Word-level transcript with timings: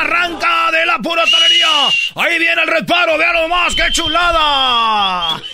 ¡Arranca 0.00 0.70
de 0.70 0.86
la 0.86 0.98
pura 0.98 1.24
talería! 1.30 1.66
¡Ahí 2.16 2.38
viene 2.38 2.62
el 2.62 2.68
reparo! 2.68 3.16
¡Vean 3.18 3.34
nomás! 3.34 3.74
¡Qué 3.74 3.90
chulada! 3.92 5.40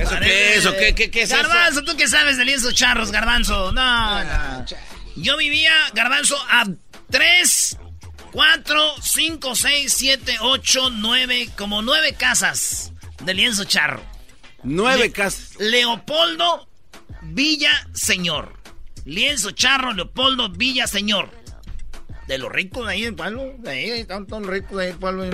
¿Eso 0.00 0.18
qué 0.20 0.54
es? 0.56 0.66
¿O 0.66 0.72
qué, 0.76 0.94
qué, 0.94 1.10
qué 1.10 1.22
es 1.22 1.30
eso? 1.30 1.42
Garbanzo, 1.42 1.82
¿tú 1.82 1.96
qué 1.96 2.08
sabes 2.08 2.36
de 2.36 2.44
lienzos 2.44 2.74
charros, 2.74 3.10
Garbanzo? 3.10 3.72
No, 3.72 4.24
no. 4.24 4.64
Yo 5.16 5.36
vivía, 5.36 5.72
Garbanzo, 5.94 6.36
a 6.50 6.64
3, 7.10 7.78
4, 8.32 8.94
5, 9.00 9.54
6, 9.54 9.94
7, 9.96 10.36
8, 10.40 10.90
9, 10.90 11.48
como 11.56 11.82
9 11.82 12.14
casas 12.14 12.92
de 13.22 13.34
lienzo 13.34 13.64
charro. 13.64 14.02
Nueve 14.62 15.04
Le- 15.04 15.12
casas. 15.12 15.56
Leopoldo 15.58 16.68
Villa 17.22 17.70
Señor. 17.92 18.58
Lienzo 19.04 19.50
Charro, 19.50 19.92
Leopoldo 19.92 20.48
Villa 20.48 20.86
Señor. 20.86 21.30
De 22.28 22.38
los 22.38 22.50
ricos 22.50 22.86
de 22.86 22.92
ahí 22.92 23.02
del 23.02 23.14
pueblo. 23.14 23.52
De 23.58 23.70
ahí, 23.70 23.90
están 23.90 24.26
todos 24.26 24.42
los 24.42 24.50
ricos 24.50 24.76
de 24.76 24.82
ahí 24.84 24.88
del 24.90 24.98
pueblo. 24.98 25.24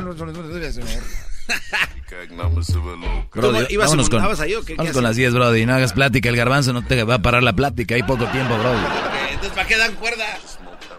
¿Cómo, 3.30 3.48
Brody, 3.48 3.66
ibas 3.70 3.86
vámonos 3.88 4.06
a- 4.06 4.10
con, 4.10 4.44
ahí 4.44 4.54
o 4.54 4.64
qué? 4.64 4.74
vámonos 4.74 4.90
¿Qué 4.90 4.94
con 4.94 5.02
las 5.04 5.16
10, 5.16 5.34
Brody. 5.34 5.66
No 5.66 5.74
hagas 5.74 5.92
plática. 5.92 6.28
El 6.28 6.36
garbanzo 6.36 6.72
no 6.72 6.84
te 6.84 7.02
va 7.04 7.14
a 7.14 7.22
parar 7.22 7.42
la 7.42 7.52
plática. 7.54 7.94
Hay 7.94 8.02
poco 8.02 8.24
tiempo, 8.26 8.56
Brody. 8.58 8.78
Entonces, 9.30 9.52
¿para 9.52 9.66
qué 9.68 9.76
dan 9.76 9.94
cuerda? 9.94 10.26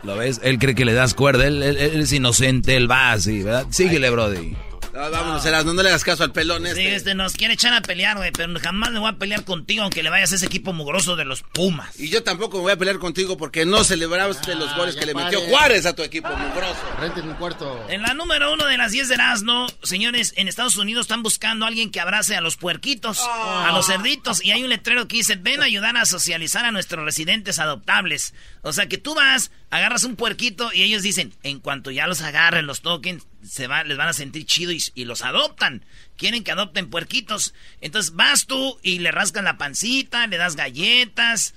¿Lo 0.03 0.15
ves? 0.17 0.39
Él 0.43 0.57
cree 0.59 0.73
que 0.75 0.85
le 0.85 0.93
das 0.93 1.13
cuerda. 1.13 1.45
Él, 1.45 1.61
él- 1.63 1.77
él 1.77 2.01
es 2.01 2.11
inocente. 2.13 2.75
Él 2.75 2.89
va 2.89 3.11
así, 3.11 3.43
¿verdad? 3.43 3.65
Síguele, 3.69 4.09
Brody. 4.09 4.55
No, 4.93 5.09
vámonos, 5.09 5.45
Erasmo, 5.45 5.73
no 5.73 5.81
le 5.81 5.89
hagas 5.89 6.03
caso 6.03 6.23
al 6.23 6.33
pelón 6.33 6.63
Sí, 6.63 6.69
este. 6.69 6.95
este 6.95 7.15
nos 7.15 7.33
quiere 7.33 7.53
echar 7.53 7.73
a 7.73 7.81
pelear, 7.81 8.17
güey. 8.17 8.31
Pero 8.31 8.59
jamás 8.59 8.91
me 8.91 8.99
voy 8.99 9.09
a 9.09 9.13
pelear 9.13 9.45
contigo, 9.45 9.83
aunque 9.83 10.03
le 10.03 10.09
vayas 10.09 10.33
a 10.33 10.35
ese 10.35 10.45
equipo 10.45 10.73
mugroso 10.73 11.15
de 11.15 11.23
los 11.23 11.43
Pumas. 11.43 11.97
Y 11.97 12.09
yo 12.09 12.23
tampoco 12.23 12.57
me 12.57 12.63
voy 12.63 12.71
a 12.73 12.77
pelear 12.77 12.99
contigo 12.99 13.37
porque 13.37 13.65
no 13.65 13.83
celebraste 13.85 14.55
los 14.55 14.75
goles 14.75 14.95
que 14.95 15.05
le 15.05 15.13
metió 15.13 15.39
Juárez 15.41 15.85
a 15.85 15.93
tu 15.93 16.03
equipo, 16.03 16.29
mugroso. 16.29 16.75
Renten 16.99 17.27
un 17.29 17.35
cuarto. 17.35 17.85
En 17.89 18.01
la 18.01 18.13
número 18.13 18.51
uno 18.51 18.65
de 18.65 18.77
las 18.77 18.91
10 18.91 19.07
de 19.07 19.15
Erasmo, 19.15 19.67
señores, 19.81 20.33
en 20.35 20.47
Estados 20.49 20.75
Unidos 20.75 21.05
están 21.05 21.23
buscando 21.23 21.65
a 21.65 21.69
alguien 21.69 21.89
que 21.89 22.01
abrace 22.01 22.35
a 22.35 22.41
los 22.41 22.57
puerquitos, 22.57 23.19
a 23.21 23.71
los 23.73 23.87
cerditos, 23.87 24.43
y 24.43 24.51
hay 24.51 24.63
un 24.63 24.69
letrero 24.69 25.07
que 25.07 25.17
dice, 25.17 25.35
ven 25.37 25.61
a 25.61 25.65
ayudar 25.65 25.95
a 25.95 26.05
socializar 26.05 26.65
a 26.65 26.71
nuestros 26.71 27.05
residentes 27.05 27.59
adoptables. 27.59 28.33
O 28.63 28.73
sea 28.73 28.87
que 28.87 28.97
tú 28.97 29.15
vas, 29.15 29.51
agarras 29.71 30.03
un 30.03 30.15
puerquito 30.15 30.71
y 30.71 30.83
ellos 30.83 31.01
dicen, 31.01 31.33
en 31.41 31.59
cuanto 31.59 31.89
ya 31.89 32.05
los 32.05 32.21
agarren, 32.21 32.67
los 32.67 32.81
toquen, 32.81 33.21
se 33.43 33.67
va, 33.67 33.83
les 33.83 33.97
van 33.97 34.07
a 34.07 34.13
sentir 34.13 34.45
chido 34.45 34.71
y, 34.71 34.81
y 34.93 35.05
los 35.05 35.23
adoptan. 35.23 35.83
Quieren 36.15 36.43
que 36.43 36.51
adopten 36.51 36.89
puerquitos. 36.89 37.55
Entonces 37.81 38.13
vas 38.13 38.45
tú 38.45 38.79
y 38.83 38.99
le 38.99 39.11
rascas 39.11 39.43
la 39.43 39.57
pancita, 39.57 40.27
le 40.27 40.37
das 40.37 40.55
galletas, 40.55 41.55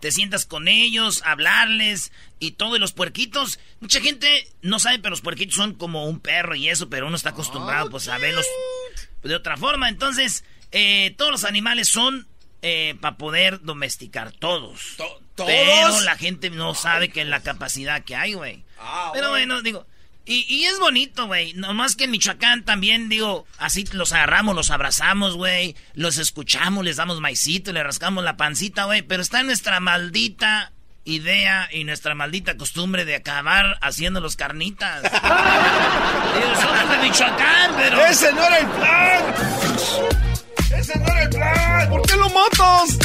te 0.00 0.12
sientas 0.12 0.46
con 0.46 0.68
ellos, 0.68 1.22
hablarles 1.24 2.12
y 2.38 2.52
todo. 2.52 2.76
Y 2.76 2.78
los 2.78 2.92
puerquitos, 2.92 3.58
mucha 3.80 4.00
gente 4.00 4.46
no 4.62 4.78
sabe, 4.78 5.00
pero 5.00 5.10
los 5.10 5.20
puerquitos 5.20 5.56
son 5.56 5.74
como 5.74 6.06
un 6.06 6.20
perro 6.20 6.54
y 6.54 6.68
eso, 6.68 6.88
pero 6.88 7.08
uno 7.08 7.16
está 7.16 7.30
acostumbrado 7.30 7.90
pues 7.90 8.06
a 8.06 8.18
verlos 8.18 8.46
de 9.24 9.34
otra 9.34 9.56
forma. 9.56 9.88
Entonces, 9.88 10.44
eh, 10.70 11.12
todos 11.18 11.32
los 11.32 11.44
animales 11.44 11.88
son 11.88 12.28
para 13.00 13.18
poder 13.18 13.60
domesticar 13.60 14.32
todos. 14.32 14.96
¿Todos? 15.34 15.50
Pero 15.50 16.00
la 16.02 16.16
gente 16.16 16.50
no 16.50 16.74
sabe 16.74 17.08
que 17.10 17.24
la 17.24 17.40
capacidad 17.40 18.04
que 18.04 18.16
hay, 18.16 18.34
güey. 18.34 18.64
Ah, 18.78 19.10
pero 19.12 19.30
bueno, 19.30 19.62
digo... 19.62 19.86
Y, 20.26 20.46
y 20.48 20.64
es 20.64 20.78
bonito, 20.78 21.26
güey. 21.26 21.52
Nomás 21.52 21.96
que 21.96 22.04
en 22.04 22.10
Michoacán 22.10 22.64
también, 22.64 23.10
digo, 23.10 23.46
así 23.58 23.84
los 23.92 24.12
agarramos, 24.12 24.54
los 24.54 24.70
abrazamos, 24.70 25.36
güey. 25.36 25.76
Los 25.92 26.16
escuchamos, 26.16 26.82
les 26.82 26.96
damos 26.96 27.20
maicito, 27.20 27.74
le 27.74 27.82
rascamos 27.82 28.24
la 28.24 28.38
pancita, 28.38 28.84
güey. 28.84 29.02
Pero 29.02 29.20
está 29.20 29.42
nuestra 29.42 29.80
maldita 29.80 30.72
idea 31.04 31.68
y 31.70 31.84
nuestra 31.84 32.14
maldita 32.14 32.56
costumbre 32.56 33.04
de 33.04 33.16
acabar 33.16 33.78
haciéndolos 33.82 34.36
carnitas. 34.36 35.02
Digo, 35.02 36.54
somos 36.60 36.90
de 36.90 36.98
Michoacán, 37.02 37.74
pero... 37.76 38.06
¡Ese 38.06 38.32
no 38.32 38.44
era 38.46 38.58
el 38.58 38.66
plan! 38.66 39.34
¡Ese 40.74 40.98
no 40.98 41.06
era 41.06 41.22
el 41.22 41.28
plan! 41.28 41.90
¿Por 41.90 42.02
qué 42.02 42.16
lo 42.16 42.30
matas? 42.30 42.98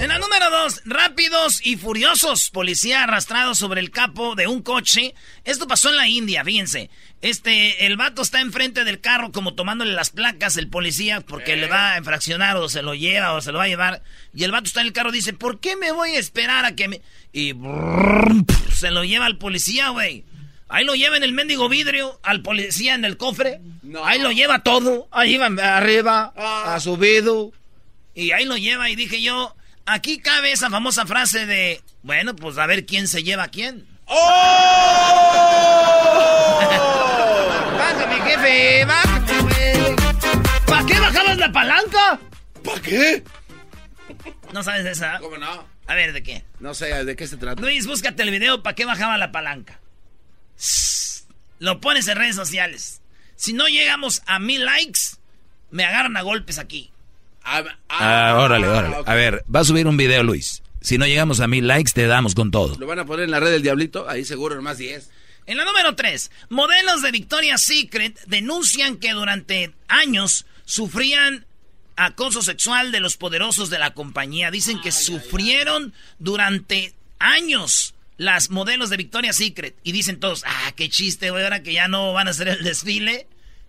En 0.00 0.08
la 0.10 0.18
número 0.20 0.48
dos, 0.50 0.80
rápidos 0.84 1.60
y 1.66 1.76
furiosos. 1.76 2.50
Policía 2.50 3.02
arrastrado 3.02 3.54
sobre 3.56 3.80
el 3.80 3.90
capo 3.90 4.36
de 4.36 4.46
un 4.46 4.62
coche. 4.62 5.14
Esto 5.44 5.66
pasó 5.66 5.90
en 5.90 5.96
la 5.96 6.06
India, 6.06 6.44
fíjense. 6.44 6.88
Este, 7.20 7.84
el 7.84 7.96
vato 7.96 8.22
está 8.22 8.40
enfrente 8.40 8.84
del 8.84 9.00
carro 9.00 9.32
como 9.32 9.54
tomándole 9.54 9.92
las 9.94 10.10
placas, 10.10 10.56
el 10.56 10.68
policía, 10.68 11.20
porque 11.20 11.56
le 11.56 11.66
va 11.66 11.94
a 11.94 11.98
infraccionar 11.98 12.56
o 12.58 12.68
se 12.68 12.82
lo 12.82 12.94
lleva 12.94 13.32
o 13.32 13.40
se 13.40 13.50
lo 13.50 13.58
va 13.58 13.64
a 13.64 13.68
llevar. 13.68 14.02
Y 14.32 14.44
el 14.44 14.52
vato 14.52 14.66
está 14.66 14.82
en 14.82 14.86
el 14.86 14.92
carro 14.92 15.10
dice, 15.10 15.32
¿por 15.32 15.58
qué 15.58 15.74
me 15.74 15.90
voy 15.90 16.10
a 16.10 16.18
esperar 16.20 16.64
a 16.64 16.76
que 16.76 16.86
me...? 16.86 17.00
Y 17.32 17.52
brrr, 17.54 18.44
se 18.72 18.92
lo 18.92 19.02
lleva 19.02 19.26
al 19.26 19.36
policía, 19.36 19.88
güey. 19.88 20.24
Ahí 20.68 20.84
lo 20.84 20.94
lleva 20.94 21.16
en 21.16 21.24
el 21.24 21.32
mendigo 21.32 21.68
vidrio, 21.68 22.20
al 22.22 22.42
policía 22.42 22.94
en 22.94 23.04
el 23.04 23.16
cofre. 23.16 23.60
No. 23.82 24.04
Ahí 24.04 24.20
lo 24.20 24.30
lleva 24.30 24.62
todo. 24.62 25.08
Ahí 25.10 25.38
va 25.38 25.46
arriba, 25.76 26.32
Ah. 26.36 26.78
subido. 26.78 27.50
Y 28.14 28.30
ahí 28.30 28.44
lo 28.44 28.56
lleva 28.56 28.90
y 28.90 28.94
dije 28.96 29.20
yo, 29.22 29.56
aquí 29.88 30.18
cabe 30.18 30.52
esa 30.52 30.70
famosa 30.70 31.06
frase 31.06 31.46
de, 31.46 31.82
bueno, 32.02 32.36
pues 32.36 32.58
a 32.58 32.66
ver 32.66 32.86
quién 32.86 33.08
se 33.08 33.22
lleva 33.22 33.44
a 33.44 33.48
quién. 33.48 33.86
¡Oh! 34.06 34.14
Bájame, 37.78 38.30
jefe, 38.30 38.84
bájame, 38.84 39.40
güey. 39.40 39.96
¿Para 40.66 40.86
qué 40.86 41.00
bajabas 41.00 41.38
la 41.38 41.52
palanca? 41.52 42.20
¿Para 42.64 42.80
qué? 42.82 43.24
¿No 44.52 44.62
sabes 44.62 44.84
de 44.84 44.92
esa? 44.92 45.18
¿Cómo 45.18 45.36
no? 45.38 45.66
A 45.86 45.94
ver, 45.94 46.12
¿de 46.12 46.22
qué? 46.22 46.44
No 46.60 46.74
sé, 46.74 47.04
¿de 47.04 47.16
qué 47.16 47.26
se 47.26 47.36
trata? 47.36 47.60
Luis, 47.60 47.86
búscate 47.86 48.22
el 48.22 48.30
video, 48.30 48.62
¿para 48.62 48.74
qué 48.74 48.84
bajaba 48.84 49.16
la 49.16 49.32
palanca? 49.32 49.80
Lo 51.58 51.80
pones 51.80 52.06
en 52.08 52.16
redes 52.16 52.36
sociales. 52.36 53.00
Si 53.36 53.52
no 53.52 53.68
llegamos 53.68 54.22
a 54.26 54.38
mil 54.38 54.64
likes, 54.64 55.00
me 55.70 55.84
agarran 55.84 56.16
a 56.16 56.22
golpes 56.22 56.58
aquí. 56.58 56.92
Ah, 57.44 57.64
Ah, 57.88 58.36
órale, 58.38 58.68
órale. 58.68 58.96
ok. 58.96 59.08
A 59.08 59.14
ver, 59.14 59.44
va 59.54 59.60
a 59.60 59.64
subir 59.64 59.86
un 59.86 59.96
video, 59.96 60.22
Luis. 60.22 60.62
Si 60.80 60.98
no 60.98 61.06
llegamos 61.06 61.40
a 61.40 61.48
mil 61.48 61.66
likes, 61.66 61.92
te 61.92 62.06
damos 62.06 62.34
con 62.34 62.50
todo. 62.50 62.76
Lo 62.78 62.86
van 62.86 62.98
a 63.00 63.04
poner 63.04 63.24
en 63.24 63.30
la 63.30 63.40
red 63.40 63.50
del 63.50 63.62
Diablito, 63.62 64.08
ahí 64.08 64.24
seguro, 64.24 64.54
nomás 64.54 64.78
10. 64.78 65.10
En 65.46 65.56
la 65.56 65.64
número 65.64 65.94
3, 65.96 66.30
modelos 66.50 67.02
de 67.02 67.10
Victoria's 67.10 67.62
Secret 67.62 68.18
denuncian 68.26 68.98
que 68.98 69.12
durante 69.12 69.72
años 69.88 70.44
sufrían 70.66 71.46
acoso 71.96 72.42
sexual 72.42 72.92
de 72.92 73.00
los 73.00 73.16
poderosos 73.16 73.70
de 73.70 73.78
la 73.78 73.92
compañía. 73.94 74.50
Dicen 74.50 74.80
que 74.80 74.92
sufrieron 74.92 75.94
durante 76.18 76.92
años 77.18 77.94
las 78.18 78.50
modelos 78.50 78.90
de 78.90 78.98
Victoria's 78.98 79.36
Secret. 79.36 79.74
Y 79.82 79.92
dicen 79.92 80.20
todos, 80.20 80.44
ah, 80.46 80.72
qué 80.76 80.88
chiste, 80.90 81.30
güey, 81.30 81.42
ahora 81.44 81.62
que 81.62 81.72
ya 81.72 81.88
no 81.88 82.12
van 82.12 82.28
a 82.28 82.30
hacer 82.30 82.48
el 82.48 82.62
desfile. 82.62 83.26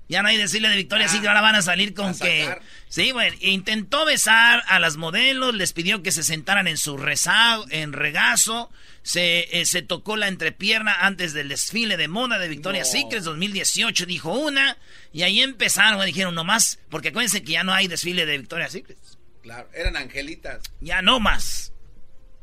Ya 0.09 0.23
no 0.23 0.29
hay 0.29 0.37
desfile 0.37 0.69
de 0.69 0.75
Victoria's 0.75 1.11
Secret, 1.11 1.27
ahora 1.29 1.41
van 1.41 1.55
a 1.55 1.61
salir 1.61 1.93
con 1.93 2.17
que... 2.17 2.57
Sí, 2.87 3.11
güey, 3.11 3.31
intentó 3.41 4.05
besar 4.05 4.63
a 4.67 4.79
las 4.79 4.97
modelos, 4.97 5.53
les 5.53 5.71
pidió 5.73 6.01
que 6.01 6.11
se 6.11 6.23
sentaran 6.23 6.67
en 6.67 6.77
su 6.77 6.97
rezago, 6.97 7.67
en 7.69 7.93
regazo. 7.93 8.71
Se, 9.03 9.61
eh, 9.61 9.65
se 9.67 9.83
tocó 9.83 10.17
la 10.17 10.27
entrepierna 10.27 10.93
antes 11.01 11.33
del 11.33 11.49
desfile 11.49 11.95
de 11.95 12.07
moda 12.07 12.39
de 12.39 12.47
Victoria's 12.47 12.91
Secret 12.91 13.21
2018, 13.21 14.07
dijo 14.07 14.33
una. 14.33 14.77
Y 15.13 15.21
ahí 15.21 15.41
empezaron, 15.41 16.03
dijeron 16.03 16.33
nomás, 16.33 16.79
porque 16.89 17.09
acuérdense 17.09 17.43
que 17.43 17.51
ya 17.51 17.63
no 17.63 17.73
hay 17.73 17.87
desfile 17.87 18.25
de 18.25 18.39
Victoria's 18.39 18.71
Secret. 18.71 18.97
Claro, 19.43 19.69
eran 19.75 19.95
angelitas. 19.95 20.63
Ya 20.81 21.03
no 21.03 21.19
más. 21.19 21.71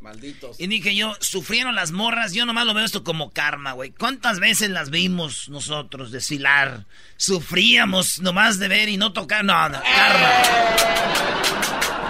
Malditos. 0.06 0.60
Y 0.60 0.68
dije 0.68 0.94
yo, 0.94 1.16
sufrieron 1.18 1.74
las 1.74 1.90
morras, 1.90 2.32
yo 2.32 2.46
nomás 2.46 2.64
lo 2.64 2.74
veo 2.74 2.84
esto 2.84 3.02
como 3.02 3.32
karma, 3.32 3.72
güey. 3.72 3.90
¿Cuántas 3.90 4.38
veces 4.38 4.70
las 4.70 4.90
vimos 4.90 5.48
nosotros 5.48 6.12
desfilar? 6.12 6.84
Sufríamos 7.16 8.20
nomás 8.20 8.60
de 8.60 8.68
ver 8.68 8.88
y 8.88 8.98
no 8.98 9.12
tocar, 9.12 9.44
no, 9.44 9.68
no, 9.68 9.82
karma. 9.82 10.30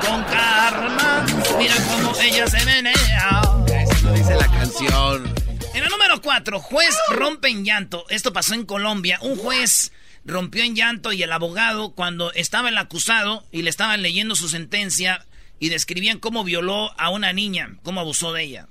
Con 0.06 0.25
karma, 0.25 1.25
mira 1.56 1.75
cómo 1.88 2.14
ella 2.20 2.46
se 2.46 2.62
menea. 2.66 3.40
Eso 3.66 4.12
dice 4.12 4.34
la 4.34 4.46
canción. 4.46 5.34
En 5.72 5.82
el 5.82 5.88
número 5.88 6.20
4, 6.20 6.60
juez 6.60 6.94
rompe 7.12 7.48
en 7.48 7.64
llanto. 7.64 8.04
Esto 8.10 8.31
pasó 8.31 8.52
en 8.52 8.66
Colombia. 8.66 9.19
Un 9.22 9.38
juez 9.38 9.90
rompió 10.26 10.64
en 10.64 10.76
llanto 10.76 11.14
y 11.14 11.22
el 11.22 11.32
abogado, 11.32 11.93
cuando 11.93 12.31
estaba 12.34 12.69
el 12.69 12.76
acusado 12.76 13.46
y 13.52 13.62
le 13.62 13.70
estaban 13.70 14.02
leyendo 14.02 14.34
su 14.34 14.50
sentencia, 14.50 15.25
y 15.58 15.69
describían 15.69 16.19
cómo 16.19 16.44
violó 16.44 16.93
a 16.99 17.11
una 17.11 17.32
niña, 17.32 17.76
cómo 17.82 18.00
abusó 18.00 18.32
de 18.32 18.43
ella. 18.43 18.69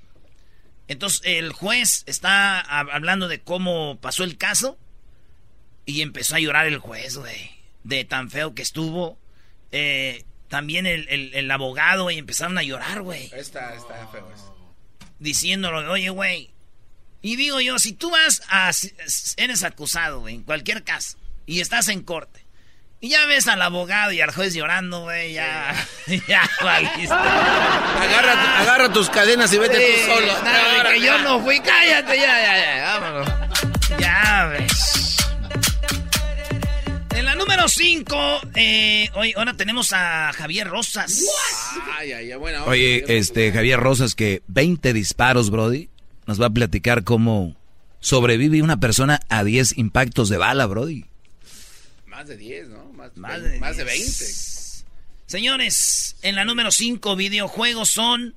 Entonces 0.88 1.20
el 1.24 1.52
juez 1.52 2.04
está 2.06 2.60
hablando 2.60 3.28
de 3.28 3.40
cómo 3.40 3.98
pasó 4.00 4.22
el 4.22 4.36
caso 4.36 4.78
y 5.84 6.02
empezó 6.02 6.36
a 6.36 6.40
llorar 6.40 6.66
el 6.66 6.78
juez, 6.78 7.16
güey, 7.16 7.50
de 7.82 8.04
tan 8.04 8.30
feo 8.30 8.54
que 8.54 8.62
estuvo. 8.62 9.18
Eh, 9.72 10.24
también 10.48 10.86
el, 10.86 11.08
el, 11.08 11.50
abogado, 11.50 12.08
y 12.10 12.18
empezaron 12.18 12.56
a 12.56 12.62
llorar, 12.62 13.02
güey. 13.02 13.30
Está, 13.34 13.74
está 13.74 14.06
feo 14.08 14.28
Diciéndolo, 15.18 15.90
oye, 15.90 16.10
güey. 16.10 16.50
Y 17.20 17.34
digo 17.34 17.60
yo, 17.60 17.80
si 17.80 17.92
tú 17.92 18.10
vas 18.10 18.42
a... 18.48 18.70
Eres 19.36 19.64
acusado, 19.64 20.20
güey, 20.20 20.36
en 20.36 20.42
cualquier 20.44 20.84
caso, 20.84 21.18
y 21.46 21.60
estás 21.60 21.88
en 21.88 22.02
corte 22.02 22.45
y 23.00 23.10
ya 23.10 23.26
ves 23.26 23.46
al 23.46 23.60
abogado 23.62 24.12
y 24.12 24.20
al 24.20 24.32
juez 24.32 24.54
llorando, 24.54 25.02
güey, 25.02 25.34
ya, 25.34 25.74
ya 26.28 26.48
valiste. 26.62 27.12
Agarra, 27.12 28.60
agarra 28.60 28.92
tus 28.92 29.10
cadenas 29.10 29.52
y 29.52 29.58
vete 29.58 29.78
tú 29.78 30.12
solo. 30.12 30.32
que 30.88 31.00
yo 31.00 31.18
no 31.18 31.40
fui, 31.40 31.60
cállate, 31.60 32.16
ya, 32.16 32.40
ya, 32.42 32.76
ya, 32.76 32.98
vámonos. 32.98 33.28
Ya 33.98 34.46
ves. 34.52 35.16
En 37.10 37.24
la 37.24 37.34
número 37.34 37.68
5, 37.68 38.40
eh, 38.56 39.08
hoy, 39.14 39.32
ahora 39.36 39.54
tenemos 39.54 39.92
a 39.92 40.32
Javier 40.34 40.68
Rosas. 40.68 41.24
Ay, 41.96 42.12
ay, 42.12 42.34
bueno, 42.34 42.64
Oye, 42.66 43.04
este, 43.08 43.52
Javier 43.52 43.80
Rosas, 43.80 44.14
que 44.14 44.42
20 44.48 44.92
disparos, 44.92 45.50
Brody, 45.50 45.88
nos 46.26 46.40
va 46.40 46.46
a 46.46 46.50
platicar 46.50 47.04
cómo 47.04 47.56
sobrevive 48.00 48.62
una 48.62 48.78
persona 48.78 49.20
a 49.28 49.44
10 49.44 49.78
impactos 49.78 50.28
de 50.28 50.36
bala, 50.36 50.66
Brody. 50.66 51.06
Más 52.16 52.28
de 52.28 52.38
10, 52.38 52.68
¿no? 52.68 52.92
Más, 52.94 53.42
de, 53.42 53.60
más 53.60 53.76
de 53.76 53.84
20. 53.84 54.24
Señores, 55.26 56.16
en 56.22 56.34
la 56.34 56.46
número 56.46 56.70
5, 56.70 57.14
videojuegos 57.14 57.90
son 57.90 58.34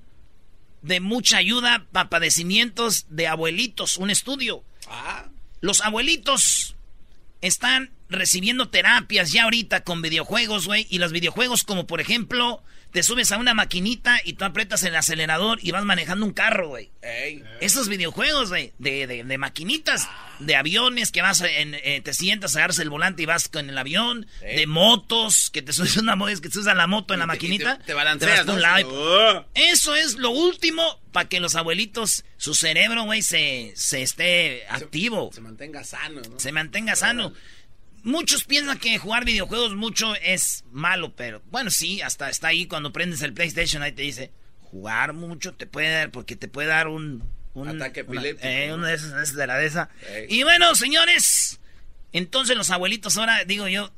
de 0.82 1.00
mucha 1.00 1.38
ayuda 1.38 1.88
para 1.94 2.10
padecimientos 2.10 3.06
de 3.08 3.28
abuelitos. 3.28 3.96
Un 3.96 4.10
estudio. 4.10 4.66
Ah. 4.90 5.30
Los 5.62 5.80
abuelitos 5.80 6.76
están 7.40 7.92
recibiendo 8.10 8.68
terapias 8.68 9.32
ya 9.32 9.46
ahorita 9.46 9.86
con 9.86 10.02
videojuegos, 10.02 10.66
güey. 10.66 10.86
Y 10.90 10.98
los 10.98 11.14
videojuegos 11.14 11.64
como 11.64 11.88
por 11.88 12.02
ejemplo 12.02 12.62
te 12.92 13.04
subes 13.04 13.32
a 13.32 13.38
una 13.38 13.54
maquinita 13.54 14.20
y 14.24 14.34
tú 14.34 14.46
aprietas 14.46 14.84
el 14.84 14.96
acelerador 14.96 15.60
y 15.62 15.72
vas 15.72 15.86
manejando 15.86 16.26
un 16.26 16.34
carro, 16.34 16.70
güey. 16.70 16.90
Esos 17.62 17.88
videojuegos, 17.88 18.50
güey, 18.50 18.74
de, 18.80 19.08
de, 19.08 19.38
maquinitas, 19.38 20.08
ah. 20.10 20.36
de 20.40 20.56
aviones 20.56 21.12
que 21.12 21.22
vas, 21.22 21.42
en, 21.42 21.76
eh, 21.76 22.02
te 22.04 22.14
sientas, 22.14 22.56
agarras 22.56 22.80
el 22.80 22.90
volante 22.90 23.24
y 23.24 23.26
vas 23.26 23.48
con 23.48 23.70
el 23.70 23.78
avión, 23.78 24.28
de 24.42 24.66
motos, 24.68 25.50
que 25.52 25.62
te 25.62 25.72
subes 25.74 25.98
una 25.98 26.16
moto, 26.16 26.32
que 26.42 26.50
te 26.50 26.54
subes 26.54 26.68
a 26.68 26.74
la 26.74 26.88
moto 26.88 27.14
en 27.14 27.20
la 27.20 27.28
maquinita. 27.28 27.80
Te, 27.80 27.94
balanceas, 27.94 28.46
Eso 29.54 29.96
es 29.96 30.18
lo 30.18 30.32
último 30.32 31.00
para 31.12 31.30
que 31.30 31.40
los 31.40 31.56
abuelitos, 31.56 32.24
su 32.38 32.54
cerebro, 32.56 33.04
güey, 33.04 33.22
se, 33.22 33.74
se 33.76 34.02
esté 34.02 34.66
activo. 34.70 35.30
Se 35.34 35.42
mantenga 35.42 35.84
sano, 35.84 36.22
¿no? 36.30 36.40
Se 36.40 36.52
mantenga 36.52 36.96
sano. 36.96 37.34
Muchos 38.04 38.44
piensan 38.44 38.80
que 38.80 38.98
jugar 38.98 39.26
videojuegos 39.26 39.76
mucho 39.76 40.16
es 40.16 40.64
malo, 40.72 41.16
pero 41.16 41.42
bueno, 41.52 41.70
sí, 41.70 42.02
hasta 42.02 42.30
está 42.30 42.50
ahí 42.50 42.66
cuando 42.66 42.94
prendes 42.94 43.22
el 43.22 43.34
PlayStation, 43.34 43.84
ahí 43.84 43.92
te 43.92 44.02
dice, 44.04 44.32
jugar 44.62 45.14
mucho 45.14 45.54
te 45.54 45.68
puede 45.68 45.92
dar, 45.92 46.12
porque 46.12 46.36
te 46.36 46.48
puede 46.48 46.68
dar 46.68 46.88
un... 46.88 47.24
Ataque 47.68 48.02
epiléptico. 48.02 48.48
Eh, 48.48 48.74
una 48.74 48.88
de 48.88 48.96
esas, 48.96 49.34
de 49.36 49.48
la 49.48 49.58
de 49.58 49.66
esa. 49.66 49.90
Y 50.30 50.44
bueno, 50.44 50.76
señores, 50.76 51.60
entonces 52.14 52.56
los 52.56 52.70
abuelitos 52.70 53.18
ahora, 53.18 53.44
digo 53.44 53.68
yo, 53.68 53.92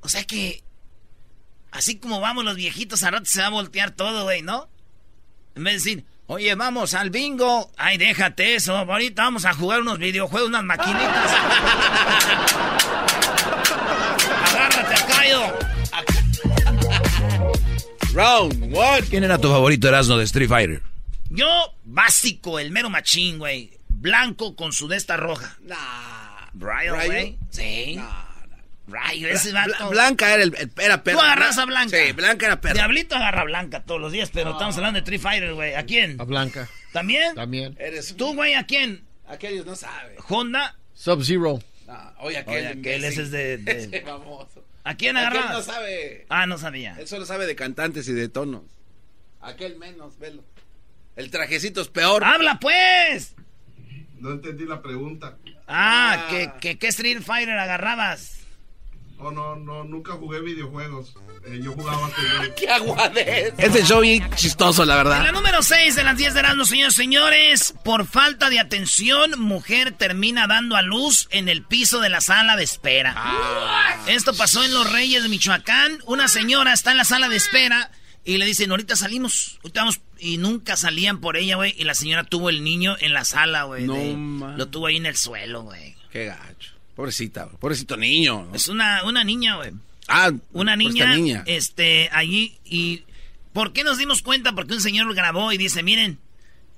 o 0.00 0.08
sea 0.08 0.24
que, 0.24 0.62
así 1.72 1.98
como 1.98 2.20
vamos 2.20 2.44
los 2.44 2.56
viejitos, 2.56 3.02
a 3.02 3.10
rato 3.10 3.26
se 3.26 3.40
va 3.40 3.48
a 3.48 3.50
voltear 3.50 3.90
todo, 3.90 4.24
güey, 4.24 4.40
¿no? 4.40 4.70
En 5.56 5.64
vez 5.64 5.84
de 5.84 5.90
decir, 5.90 6.04
Oye, 6.28 6.54
vamos 6.56 6.94
al 6.94 7.10
bingo. 7.10 7.70
Ay, 7.76 7.98
déjate 7.98 8.56
eso. 8.56 8.76
Ahorita 8.76 9.22
vamos 9.22 9.44
a 9.44 9.52
jugar 9.52 9.80
unos 9.80 9.98
videojuegos, 9.98 10.48
unas 10.48 10.64
maquinitas. 10.64 11.32
Agárrate 14.44 14.94
a 14.94 15.06
Cayo. 15.06 15.58
Round 18.12 18.76
one. 18.76 19.02
¿Quién 19.08 19.22
era 19.24 19.38
tu 19.38 19.48
favorito 19.48 19.86
Erasmo 19.86 20.16
de 20.16 20.24
Street 20.24 20.48
Fighter? 20.48 20.82
Yo, 21.30 21.46
básico, 21.84 22.58
el 22.58 22.70
mero 22.72 22.90
machín, 22.90 23.38
güey. 23.38 23.70
Blanco 23.88 24.56
con 24.56 24.72
su 24.72 24.88
desta 24.88 25.16
roja. 25.16 25.56
Nah. 25.62 26.48
Brian, 26.54 27.06
güey. 27.06 27.38
Sí. 27.50 28.00
Rayo, 28.88 29.28
ese 29.28 29.52
vato. 29.52 29.90
Blanca 29.90 30.32
era, 30.32 30.44
el, 30.44 30.70
era 30.78 31.02
perro. 31.02 31.18
Tú 31.18 31.24
agarras 31.24 31.58
a 31.58 31.64
Blanca. 31.64 31.96
Sí, 31.96 32.12
Blanca 32.12 32.46
era 32.46 32.60
perro. 32.60 32.74
Diablito 32.74 33.16
agarra 33.16 33.40
a 33.40 33.44
Blanca 33.44 33.82
todos 33.84 34.00
los 34.00 34.12
días, 34.12 34.30
pero 34.32 34.52
estamos 34.52 34.76
hablando 34.76 34.98
de 34.98 35.00
Street 35.00 35.20
Fighter, 35.20 35.54
güey. 35.54 35.74
¿A 35.74 35.84
quién? 35.84 36.20
A 36.20 36.24
Blanca. 36.24 36.68
¿También? 36.92 37.34
También. 37.34 37.76
Eres 37.78 38.14
¿Tú, 38.16 38.34
güey, 38.34 38.54
a 38.54 38.64
quién? 38.64 39.04
Aquellos 39.26 39.66
no 39.66 39.74
saben. 39.74 40.16
¿Honda? 40.28 40.76
Sub-Zero. 40.94 41.58
No, 41.86 42.12
oye, 42.20 42.38
aquel. 42.38 42.54
Oye, 42.54 42.66
aquel 42.78 43.04
ese 43.04 43.22
es 43.22 43.30
de... 43.30 43.58
de... 43.58 43.72
Ese 43.78 44.00
famoso. 44.02 44.64
¿A 44.84 44.94
quién 44.94 45.16
agarras? 45.16 45.44
Aquel 45.46 45.56
no 45.56 45.62
sabe. 45.62 46.26
Ah, 46.28 46.46
no 46.46 46.58
sabía. 46.58 46.96
Él 46.98 47.08
solo 47.08 47.26
sabe 47.26 47.46
de 47.46 47.56
cantantes 47.56 48.08
y 48.08 48.12
de 48.12 48.28
tonos. 48.28 48.62
Aquel 49.40 49.76
menos, 49.76 50.18
velo. 50.18 50.44
El 51.16 51.30
trajecito 51.30 51.80
es 51.80 51.88
peor. 51.88 52.22
¡Habla, 52.22 52.60
pues! 52.60 53.34
No 54.18 54.32
entendí 54.32 54.64
la 54.64 54.80
pregunta. 54.80 55.36
Ah, 55.66 56.14
ah. 56.18 56.26
¿qué, 56.30 56.52
qué, 56.60 56.78
qué 56.78 56.86
Street 56.88 57.20
Fighter 57.22 57.58
agarrabas? 57.58 58.45
Oh, 59.18 59.30
no, 59.30 59.56
no, 59.56 59.84
nunca 59.84 60.12
jugué 60.12 60.40
videojuegos. 60.40 61.14
Eh, 61.46 61.60
yo 61.62 61.72
jugaba 61.72 62.00
con... 62.00 62.12
¡Qué 62.56 62.68
aguadez! 62.68 63.54
Este 63.56 63.82
show 63.84 64.00
bien 64.00 64.28
chistoso, 64.34 64.84
la 64.84 64.96
verdad. 64.96 65.18
En 65.18 65.24
la 65.24 65.32
número 65.32 65.62
6 65.62 65.96
de 65.96 66.04
las 66.04 66.16
10 66.16 66.34
de 66.34 66.40
Erasmus, 66.40 66.68
señores 66.68 66.94
señores, 66.94 67.74
por 67.82 68.06
falta 68.06 68.50
de 68.50 68.60
atención, 68.60 69.40
mujer 69.40 69.92
termina 69.92 70.46
dando 70.46 70.76
a 70.76 70.82
luz 70.82 71.28
en 71.30 71.48
el 71.48 71.62
piso 71.62 72.00
de 72.00 72.10
la 72.10 72.20
sala 72.20 72.56
de 72.56 72.64
espera. 72.64 73.14
Ah. 73.16 73.96
Esto 74.06 74.34
pasó 74.34 74.62
en 74.64 74.74
Los 74.74 74.92
Reyes 74.92 75.22
de 75.22 75.28
Michoacán. 75.28 75.98
Una 76.06 76.28
señora 76.28 76.72
está 76.74 76.90
en 76.90 76.98
la 76.98 77.04
sala 77.04 77.28
de 77.28 77.36
espera 77.36 77.90
y 78.24 78.38
le 78.38 78.44
dicen, 78.44 78.70
ahorita 78.70 78.96
salimos, 78.96 79.58
ahorita 79.62 79.80
vamos. 79.80 80.00
Y 80.18 80.38
nunca 80.38 80.76
salían 80.76 81.20
por 81.20 81.36
ella, 81.36 81.56
güey. 81.56 81.74
Y 81.78 81.84
la 81.84 81.94
señora 81.94 82.24
tuvo 82.24 82.50
el 82.50 82.64
niño 82.64 82.96
en 83.00 83.12
la 83.14 83.24
sala, 83.24 83.64
güey. 83.64 83.84
No, 83.84 84.56
Lo 84.56 84.68
tuvo 84.68 84.86
ahí 84.86 84.96
en 84.96 85.06
el 85.06 85.16
suelo, 85.16 85.62
güey. 85.62 85.94
Qué 86.10 86.26
gacho. 86.26 86.75
Pobrecita, 86.96 87.46
pobrecito 87.46 87.96
niño. 87.98 88.48
Es 88.54 88.68
una, 88.68 89.04
una 89.04 89.22
niña, 89.22 89.56
güey. 89.56 89.72
Ah, 90.08 90.32
una 90.52 90.76
niña, 90.76 91.14
niña. 91.14 91.44
Este, 91.46 92.08
allí. 92.10 92.56
¿Y 92.64 93.02
por 93.52 93.74
qué 93.74 93.84
nos 93.84 93.98
dimos 93.98 94.22
cuenta? 94.22 94.54
Porque 94.54 94.72
un 94.72 94.80
señor 94.80 95.14
grabó 95.14 95.52
y 95.52 95.58
dice, 95.58 95.82
miren, 95.82 96.18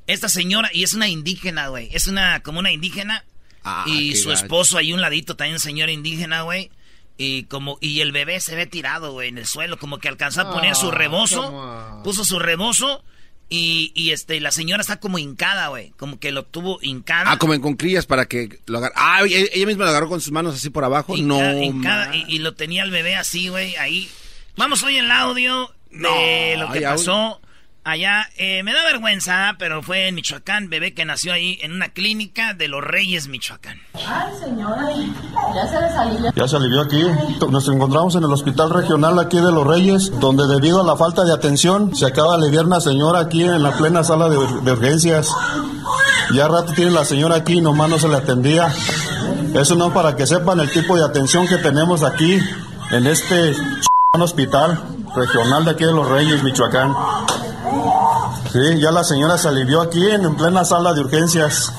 esta 0.08 0.28
señora, 0.28 0.70
y 0.72 0.82
es 0.82 0.92
una 0.92 1.08
indígena, 1.08 1.68
güey. 1.68 1.88
Es 1.92 2.08
una, 2.08 2.40
como 2.40 2.58
una 2.58 2.72
indígena. 2.72 3.24
Ah, 3.62 3.84
y 3.86 4.16
su 4.16 4.32
esposo 4.32 4.76
ahí 4.76 4.92
un 4.92 5.00
ladito, 5.00 5.36
también 5.36 5.60
señor 5.60 5.88
indígena, 5.88 6.42
güey. 6.42 6.72
Y 7.16 7.44
como, 7.44 7.78
y 7.80 8.00
el 8.00 8.10
bebé 8.10 8.40
se 8.40 8.56
ve 8.56 8.66
tirado, 8.66 9.12
güey, 9.12 9.28
en 9.28 9.38
el 9.38 9.46
suelo, 9.46 9.78
como 9.78 9.98
que 9.98 10.08
alcanzó 10.08 10.40
a 10.40 10.52
poner 10.52 10.74
su 10.74 10.88
ah, 10.88 10.94
rebozo. 10.94 12.00
Puso 12.02 12.24
su 12.24 12.40
rebozo 12.40 13.04
y, 13.50 13.92
y 13.94 14.10
este, 14.10 14.40
la 14.40 14.50
señora 14.50 14.82
está 14.82 15.00
como 15.00 15.18
hincada, 15.18 15.68
güey. 15.68 15.90
Como 15.96 16.18
que 16.18 16.32
lo 16.32 16.44
tuvo 16.44 16.78
hincada. 16.82 17.32
Ah, 17.32 17.38
como 17.38 17.58
con 17.60 17.76
crillas 17.76 18.06
para 18.06 18.26
que 18.26 18.60
lo 18.66 18.78
agarre. 18.78 18.94
Ah, 18.96 19.22
ella 19.24 19.66
misma 19.66 19.84
lo 19.84 19.90
agarró 19.90 20.08
con 20.08 20.20
sus 20.20 20.32
manos 20.32 20.54
así 20.54 20.70
por 20.70 20.84
abajo. 20.84 21.16
no. 21.16 21.62
Hincada, 21.62 22.14
y, 22.14 22.38
lo 22.38 22.54
tenía 22.54 22.82
el 22.82 22.90
bebé 22.90 23.16
así, 23.16 23.48
güey, 23.48 23.76
ahí. 23.76 24.08
Vamos 24.56 24.82
hoy 24.82 24.96
en 24.96 25.06
el 25.06 25.10
audio 25.10 25.72
de 25.90 26.56
lo 26.58 26.70
que 26.72 26.80
pasó 26.82 27.40
allá. 27.90 28.28
Eh, 28.36 28.62
me 28.62 28.72
da 28.72 28.84
vergüenza, 28.84 29.56
pero 29.58 29.82
fue 29.82 30.08
en 30.08 30.14
Michoacán, 30.14 30.68
bebé 30.68 30.94
que 30.94 31.04
nació 31.04 31.32
ahí 31.32 31.58
en 31.62 31.72
una 31.72 31.88
clínica 31.88 32.54
de 32.54 32.68
los 32.68 32.82
Reyes, 32.82 33.28
Michoacán. 33.28 33.78
Ay, 33.94 34.32
señora, 34.38 34.88
ya 35.54 35.66
se 35.66 35.80
le 35.80 35.88
salió. 35.88 36.32
Ya 36.34 36.48
se 36.48 36.56
alivió 36.56 36.82
aquí. 36.82 37.02
Nos 37.50 37.68
encontramos 37.68 38.14
en 38.16 38.24
el 38.24 38.32
hospital 38.32 38.70
regional 38.70 39.18
aquí 39.18 39.36
de 39.36 39.52
Los 39.52 39.66
Reyes, 39.66 40.12
donde 40.20 40.46
debido 40.46 40.80
a 40.80 40.84
la 40.84 40.96
falta 40.96 41.24
de 41.24 41.32
atención 41.32 41.94
se 41.94 42.06
acaba 42.06 42.36
de 42.36 42.44
aliviar 42.44 42.66
una 42.66 42.80
señora 42.80 43.20
aquí 43.20 43.42
en 43.42 43.62
la 43.62 43.72
plena 43.76 44.04
sala 44.04 44.28
de, 44.28 44.36
de 44.36 44.72
urgencias. 44.72 45.28
Ya 46.34 46.46
rato 46.46 46.72
tiene 46.74 46.90
la 46.90 47.04
señora 47.04 47.36
aquí 47.36 47.54
y 47.54 47.60
nomás 47.60 47.88
no 47.88 47.98
se 47.98 48.08
le 48.08 48.16
atendía. 48.16 48.72
Eso 49.54 49.74
no 49.76 49.92
para 49.94 50.14
que 50.14 50.26
sepan 50.26 50.60
el 50.60 50.70
tipo 50.70 50.96
de 50.96 51.04
atención 51.04 51.46
que 51.48 51.56
tenemos 51.56 52.02
aquí 52.02 52.38
en 52.90 53.06
este 53.06 53.54
hospital 54.12 54.82
regional 55.14 55.64
de 55.64 55.70
aquí 55.70 55.84
de 55.84 55.92
Los 55.92 56.08
Reyes, 56.08 56.42
Michoacán. 56.42 56.92
Sí, 58.52 58.80
ya 58.80 58.90
la 58.90 59.04
señora 59.04 59.36
se 59.36 59.48
alivió 59.48 59.80
aquí 59.82 60.02
en, 60.08 60.24
en 60.24 60.36
plena 60.36 60.64
sala 60.64 60.94
de 60.94 61.00
urgencias. 61.00 61.72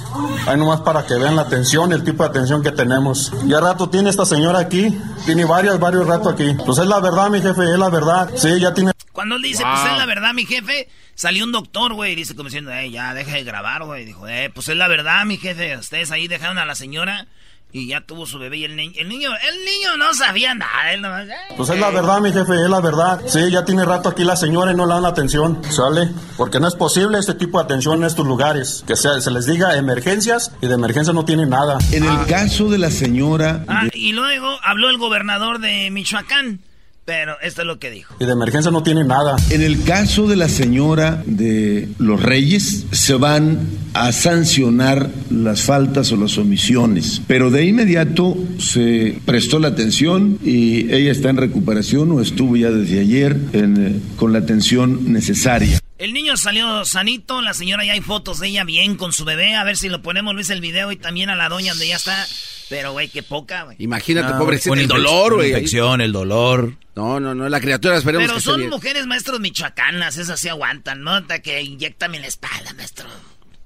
Ahí 0.46 0.58
nomás 0.58 0.82
para 0.82 1.06
que 1.06 1.16
vean 1.16 1.36
la 1.36 1.44
atención 1.44 1.92
y 1.92 1.96
el 1.96 2.04
tipo 2.04 2.24
de 2.24 2.30
atención 2.30 2.62
que 2.62 2.72
tenemos. 2.72 3.32
Ya 3.46 3.60
rato 3.60 3.90
tiene 3.90 4.10
esta 4.10 4.26
señora 4.26 4.60
aquí. 4.60 4.96
Tiene 5.26 5.46
varios, 5.46 5.80
varios 5.80 6.08
ratos 6.08 6.34
aquí. 6.34 6.56
Pues 6.66 6.78
es 6.78 6.88
la 6.88 7.00
verdad, 7.00 7.30
mi 7.30 7.42
jefe, 7.42 7.64
es 7.64 7.80
la 7.80 7.90
verdad. 7.90 8.30
Sí, 8.36 8.60
ya 8.60 8.74
tiene... 8.74 8.92
Cuando 9.12 9.36
él 9.36 9.42
dice, 9.42 9.64
pues 9.64 9.92
es 9.92 9.98
la 9.98 10.06
verdad, 10.06 10.34
mi 10.34 10.46
jefe, 10.46 10.88
salió 11.14 11.44
un 11.44 11.52
doctor, 11.52 11.94
güey, 11.94 12.14
y 12.14 12.16
dice 12.16 12.36
como 12.36 12.48
diciendo, 12.48 12.72
eh, 12.72 12.90
ya, 12.90 13.14
deja 13.14 13.34
de 13.34 13.44
grabar, 13.44 13.84
güey. 13.84 14.06
Dijo, 14.06 14.28
eh, 14.28 14.50
pues 14.54 14.70
es 14.70 14.78
la 14.78 14.88
verdad, 14.88 15.26
mi 15.26 15.38
jefe. 15.38 15.76
Ustedes 15.76 16.12
ahí 16.12 16.28
dejaron 16.28 16.58
a 16.58 16.66
la 16.66 16.76
señora 16.76 17.28
y 17.72 17.88
ya 17.88 18.02
tuvo 18.02 18.26
su 18.26 18.40
bebé 18.40 18.58
y 18.58 18.64
el 18.64 18.76
niño, 18.76 18.94
el 18.98 19.08
niño, 19.08 19.30
el 19.30 19.66
niño 19.66 19.98
no 19.98 20.14
sabía 20.14 20.56
nada, 20.56 20.92
él 20.92 21.02
nomás, 21.02 21.28
eh. 21.28 21.34
Pues 21.56 21.70
es 21.70 21.80
la 21.80 21.92
verdad, 21.92 22.20
mi 22.20 22.32
jefe, 22.32 22.54
es 22.54 22.70
la 22.70 22.80
verdad. 22.82 23.22
Sí, 23.28 23.52
ya 23.52 23.64
tiene 23.64 23.86
rato 23.86 24.10
aquí 24.10 24.24
la 24.24 24.36
señora 24.36 24.72
y 24.72 24.76
no 24.76 24.88
le 24.88 24.94
dan 24.96 25.06
atención, 25.06 25.62
¿sale? 25.70 26.10
Porque 26.36 26.60
no 26.60 26.68
es 26.68 26.76
posible 26.76 27.20
este 27.20 27.36
tipo 27.36 27.60
de 27.60 27.66
atención 27.66 27.98
en 27.98 28.06
estos 28.06 28.26
lugares. 28.26 28.84
Que 28.88 28.96
se, 28.96 29.22
se 29.22 29.30
les 29.32 29.46
diga 29.46 29.78
emergencias 29.78 30.52
y 30.62 30.68
de 30.68 30.74
emergencia 30.74 31.14
no 31.14 31.26
tiene 31.26 31.46
nada. 31.46 31.78
En 31.92 32.06
el 32.06 32.26
caso 32.26 32.70
de 32.70 32.80
la 32.80 32.90
señora... 32.90 33.64
Ah, 33.68 33.84
y 33.94 34.14
luego 34.14 34.58
habló 34.64 34.90
el 34.90 34.98
gobernador 34.98 35.60
de 35.60 35.92
Michoacán, 35.92 36.62
pero 37.10 37.38
esto 37.42 37.62
es 37.62 37.68
lo 37.68 37.80
que 37.80 37.90
dijo. 37.90 38.14
Y 38.20 38.26
de 38.26 38.34
emergencia 38.34 38.70
no 38.70 38.84
tiene 38.84 39.04
nada. 39.04 39.36
En 39.50 39.64
el 39.64 39.84
caso 39.84 40.28
de 40.28 40.36
la 40.36 40.48
señora 40.48 41.24
de 41.26 41.90
los 41.98 42.22
Reyes, 42.22 42.86
se 42.92 43.16
van 43.16 43.68
a 43.96 44.12
sancionar 44.12 45.10
las 45.32 45.64
faltas 45.64 46.12
o 46.12 46.18
las 46.18 46.38
omisiones, 46.38 47.20
pero 47.26 47.50
de 47.50 47.66
inmediato 47.66 48.38
se 48.60 49.20
prestó 49.26 49.58
la 49.58 49.70
atención 49.70 50.38
y 50.44 50.94
ella 50.94 51.12
está 51.12 51.32
en 51.32 51.38
recuperación 51.38 52.12
o 52.12 52.22
estuvo 52.22 52.56
ya 52.56 52.70
desde 52.70 53.00
ayer 53.00 53.36
en, 53.54 53.88
eh, 53.88 54.00
con 54.16 54.32
la 54.32 54.38
atención 54.38 55.12
necesaria. 55.12 55.80
El 55.98 56.14
niño 56.14 56.38
salió 56.38 56.86
sanito, 56.86 57.42
la 57.42 57.56
señora 57.56 57.84
ya 57.84 57.94
hay 57.94 58.02
fotos 58.02 58.40
de 58.40 58.50
ella 58.50 58.66
bien 58.66 58.96
con 58.96 59.14
su 59.14 59.26
bebé, 59.26 59.56
a 59.56 59.64
ver 59.64 59.78
si 59.78 59.90
lo 59.90 60.04
ponemos 60.04 60.36
Luis 60.36 60.52
el 60.52 60.62
video 60.62 60.92
y 60.92 60.96
también 60.96 61.32
a 61.32 61.36
la 61.36 61.50
doña 61.50 61.72
donde 61.72 61.88
ya 61.88 61.96
está. 61.96 62.28
Pero 62.70 62.92
güey, 62.92 63.10
qué 63.10 63.24
poca, 63.24 63.64
güey. 63.64 63.78
Imagínate, 63.80 64.32
No, 64.34 64.40
pobrecita, 64.40 64.76
el 64.76 64.88
dolor, 64.88 65.36
güey. 65.36 65.50
infección, 65.50 66.02
el 66.02 66.12
dolor. 66.12 66.76
No, 66.96 67.20
no, 67.20 67.34
no, 67.34 67.50
la 67.50 67.60
criatura 67.60 67.98
esperemos 67.98 68.28
Pero 68.28 68.36
que 68.38 68.42
son 68.44 68.58
bien. 68.58 68.70
mujeres 68.70 69.08
maestros 69.08 69.40
michoacanas, 69.40 70.18
esas 70.18 70.40
sí 70.40 70.50
aguantan, 70.50 71.02
¿no? 71.02 71.12
Hasta 71.16 71.40
que 71.42 71.62
inyectame 71.64 72.18
en 72.18 72.22
la 72.24 72.28
espalda, 72.28 72.74
maestro. 72.74 73.08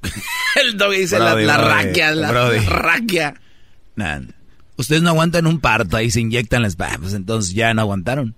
El 0.64 0.78
doggy 0.78 1.00
dice 1.00 1.20
la, 1.20 1.34
Brody, 1.34 1.46
la 1.46 1.58
brody, 1.58 1.70
raquia, 1.74 2.12
la, 2.16 2.32
brody. 2.32 2.60
la 2.60 2.70
raquia. 2.70 3.34
Nah. 3.96 4.20
Ustedes 4.76 5.02
no 5.02 5.10
aguantan 5.10 5.46
un 5.48 5.60
parto, 5.60 5.98
ahí 5.98 6.10
se 6.10 6.20
inyectan 6.22 6.62
las... 6.64 6.78
bah, 6.78 6.98
Pues 7.00 7.14
entonces 7.14 7.54
ya 7.54 7.74
no 7.74 7.82
aguantaron. 7.82 8.36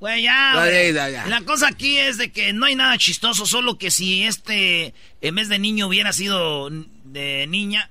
Güey, 0.00 0.22
ya, 0.24 0.52
Ya, 0.54 0.60
güey. 0.60 0.92
ya, 0.92 1.08
ya. 1.08 1.26
La 1.28 1.40
cosa 1.42 1.68
aquí 1.68 1.96
es 1.96 2.18
de 2.18 2.30
que 2.32 2.52
no 2.52 2.66
hay 2.66 2.74
nada 2.74 2.98
chistoso, 2.98 3.46
solo 3.46 3.78
que 3.78 3.90
si 3.90 4.24
este, 4.24 4.92
en 5.20 5.34
vez 5.34 5.48
de 5.48 5.58
niño, 5.58 5.86
hubiera 5.86 6.12
sido 6.12 6.68
de 7.04 7.46
niña. 7.48 7.88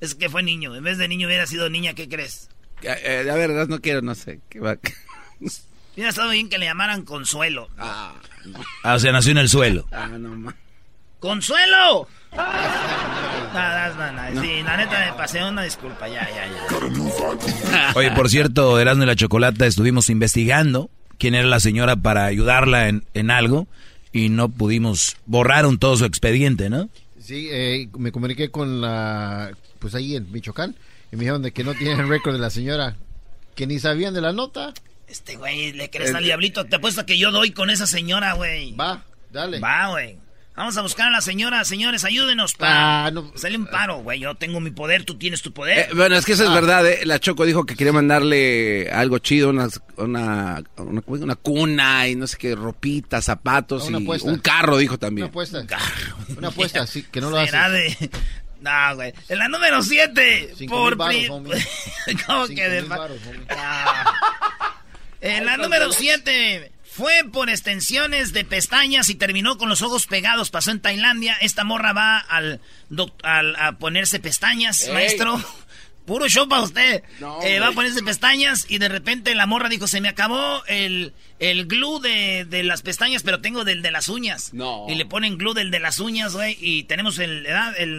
Es 0.00 0.14
que 0.14 0.28
fue 0.28 0.42
niño. 0.42 0.74
En 0.74 0.84
vez 0.84 0.98
de 0.98 1.08
niño 1.08 1.26
hubiera 1.26 1.46
sido 1.46 1.68
niña, 1.70 1.94
¿qué 1.94 2.08
crees? 2.08 2.48
Eh, 2.82 2.94
eh, 3.24 3.30
a 3.30 3.34
ver, 3.34 3.50
no 3.68 3.80
quiero, 3.80 4.02
no 4.02 4.14
sé. 4.14 4.40
¿qué 4.48 4.60
va? 4.60 4.76
Hubiera 5.94 6.10
estado 6.10 6.30
bien 6.30 6.48
que 6.48 6.58
le 6.58 6.66
llamaran 6.66 7.04
Consuelo. 7.04 7.68
Ah, 7.78 8.14
Ah, 8.84 8.94
o 8.94 8.98
sea, 9.00 9.10
nació 9.12 9.32
en 9.32 9.38
el 9.38 9.48
suelo. 9.48 9.86
ah, 9.92 10.06
no, 10.06 10.28
ma. 10.36 10.54
¡Consuelo! 11.18 12.06
No, 12.32 12.42
no, 13.54 14.12
no, 14.12 14.30
no, 14.34 14.42
Sí, 14.42 14.62
la 14.62 14.76
neta 14.76 15.06
me 15.06 15.12
pasé 15.16 15.42
una 15.42 15.62
disculpa, 15.62 16.06
ya, 16.08 16.28
ya, 16.28 16.46
ya. 16.46 17.92
Oye, 17.94 18.10
por 18.12 18.28
cierto, 18.28 18.78
Erasmo 18.78 19.04
y 19.04 19.06
la 19.06 19.16
Chocolata 19.16 19.66
estuvimos 19.66 20.10
investigando 20.10 20.90
quién 21.18 21.34
era 21.34 21.48
la 21.48 21.58
señora 21.60 21.96
para 21.96 22.26
ayudarla 22.26 22.88
en, 22.88 23.04
en 23.14 23.30
algo 23.30 23.66
y 24.12 24.28
no 24.28 24.48
pudimos, 24.50 25.16
borraron 25.26 25.78
todo 25.78 25.96
su 25.96 26.04
expediente, 26.04 26.68
¿no? 26.70 26.88
Sí, 27.20 27.48
eh, 27.50 27.88
me 27.98 28.12
comuniqué 28.12 28.50
con 28.50 28.80
la, 28.80 29.50
pues 29.86 29.94
ahí 29.94 30.16
en 30.16 30.30
Michoacán, 30.32 30.74
y 31.12 31.16
me 31.16 31.20
dijeron 31.20 31.42
de 31.42 31.52
que 31.52 31.64
no 31.64 31.74
tienen 31.74 32.08
récord 32.08 32.32
de 32.34 32.40
la 32.40 32.50
señora, 32.50 32.96
que 33.54 33.66
ni 33.66 33.78
sabían 33.78 34.14
de 34.14 34.20
la 34.20 34.32
nota. 34.32 34.72
Este 35.08 35.36
güey, 35.36 35.72
le 35.72 35.88
crees 35.90 36.12
al 36.14 36.24
diablito. 36.24 36.64
Te 36.64 36.76
apuesto 36.76 37.06
que 37.06 37.16
yo 37.16 37.30
doy 37.30 37.52
con 37.52 37.70
esa 37.70 37.86
señora, 37.86 38.32
güey. 38.34 38.72
Va, 38.74 39.04
dale. 39.32 39.60
Va, 39.60 39.88
güey. 39.90 40.18
Vamos 40.56 40.76
a 40.78 40.82
buscar 40.82 41.08
a 41.08 41.10
la 41.10 41.20
señora, 41.20 41.62
señores, 41.66 42.02
ayúdenos 42.04 42.54
para 42.54 43.04
Ah, 43.06 43.10
no. 43.10 43.30
sale 43.36 43.58
un 43.58 43.66
paro, 43.66 43.98
güey. 43.98 44.20
Yo 44.20 44.34
tengo 44.36 44.58
mi 44.58 44.70
poder, 44.70 45.04
tú 45.04 45.16
tienes 45.16 45.42
tu 45.42 45.52
poder. 45.52 45.78
Eh, 45.78 45.88
bueno, 45.94 46.16
es 46.16 46.24
que 46.24 46.32
eso 46.32 46.44
Ah. 46.44 46.46
es 46.48 46.54
verdad, 46.54 46.86
¿eh? 46.90 47.00
La 47.04 47.20
Choco 47.20 47.44
dijo 47.44 47.66
que 47.66 47.76
quería 47.76 47.92
mandarle 47.92 48.90
algo 48.90 49.18
chido, 49.18 49.50
una, 49.50 49.68
una, 49.98 50.64
una 51.06 51.34
cuna 51.36 52.08
y 52.08 52.14
no 52.16 52.26
sé 52.26 52.38
qué, 52.38 52.54
ropita, 52.54 53.20
zapatos 53.20 53.86
Una 53.86 54.00
y 54.00 54.02
apuesta. 54.02 54.28
un 54.30 54.38
carro, 54.38 54.78
dijo 54.78 54.94
Una 54.94 54.98
también. 54.98 55.26
apuesta. 55.28 55.62
Una 56.38 56.48
apuesta, 56.48 56.86
sí, 56.86 57.02
que 57.12 57.20
no 57.20 57.28
lo 57.30 57.38
hace. 57.38 57.54
De... 57.56 58.10
No, 58.66 58.94
güey. 58.96 59.12
En 59.28 59.38
la 59.38 59.48
número 59.48 59.82
7. 59.82 60.54
Cinco 60.58 60.74
Por. 60.76 60.96
¿Cómo 62.26 62.46
Cinco 62.46 62.46
que 62.48 62.68
de. 62.68 62.86
Ah. 63.50 64.12
En 65.20 65.46
la 65.46 65.56
número 65.56 65.92
7. 65.92 66.72
Fue 66.84 67.12
por 67.32 67.50
extensiones 67.50 68.32
de 68.32 68.44
pestañas 68.44 69.08
y 69.10 69.14
terminó 69.16 69.58
con 69.58 69.68
los 69.68 69.82
ojos 69.82 70.06
pegados. 70.06 70.50
Pasó 70.50 70.70
en 70.70 70.80
Tailandia. 70.80 71.36
Esta 71.40 71.62
morra 71.64 71.92
va 71.92 72.18
al, 72.18 72.60
al- 73.22 73.56
a 73.56 73.72
ponerse 73.72 74.18
pestañas, 74.18 74.82
Ey. 74.84 74.92
maestro. 74.94 75.42
Puro 76.06 76.28
show 76.28 76.48
para 76.48 76.62
usted. 76.62 77.02
No, 77.20 77.42
Eh, 77.42 77.58
va 77.60 77.68
a 77.68 77.72
ponerse 77.72 78.02
pestañas 78.02 78.64
y 78.68 78.78
de 78.78 78.88
repente 78.88 79.34
la 79.34 79.46
morra 79.46 79.68
dijo, 79.68 79.86
se 79.88 80.00
me 80.00 80.08
acabó 80.08 80.64
el, 80.66 81.12
el 81.40 81.66
glue 81.66 82.00
de, 82.00 82.44
de 82.44 82.62
las 82.62 82.82
pestañas, 82.82 83.22
pero 83.24 83.40
tengo 83.40 83.64
del 83.64 83.82
de 83.82 83.90
las 83.90 84.08
uñas. 84.08 84.52
No. 84.54 84.86
Y 84.88 84.94
le 84.94 85.04
ponen 85.04 85.36
glue 85.36 85.54
del 85.54 85.70
de 85.70 85.80
las 85.80 85.98
uñas, 86.00 86.34
güey. 86.34 86.56
Y 86.60 86.84
tenemos 86.84 87.18
el, 87.18 87.42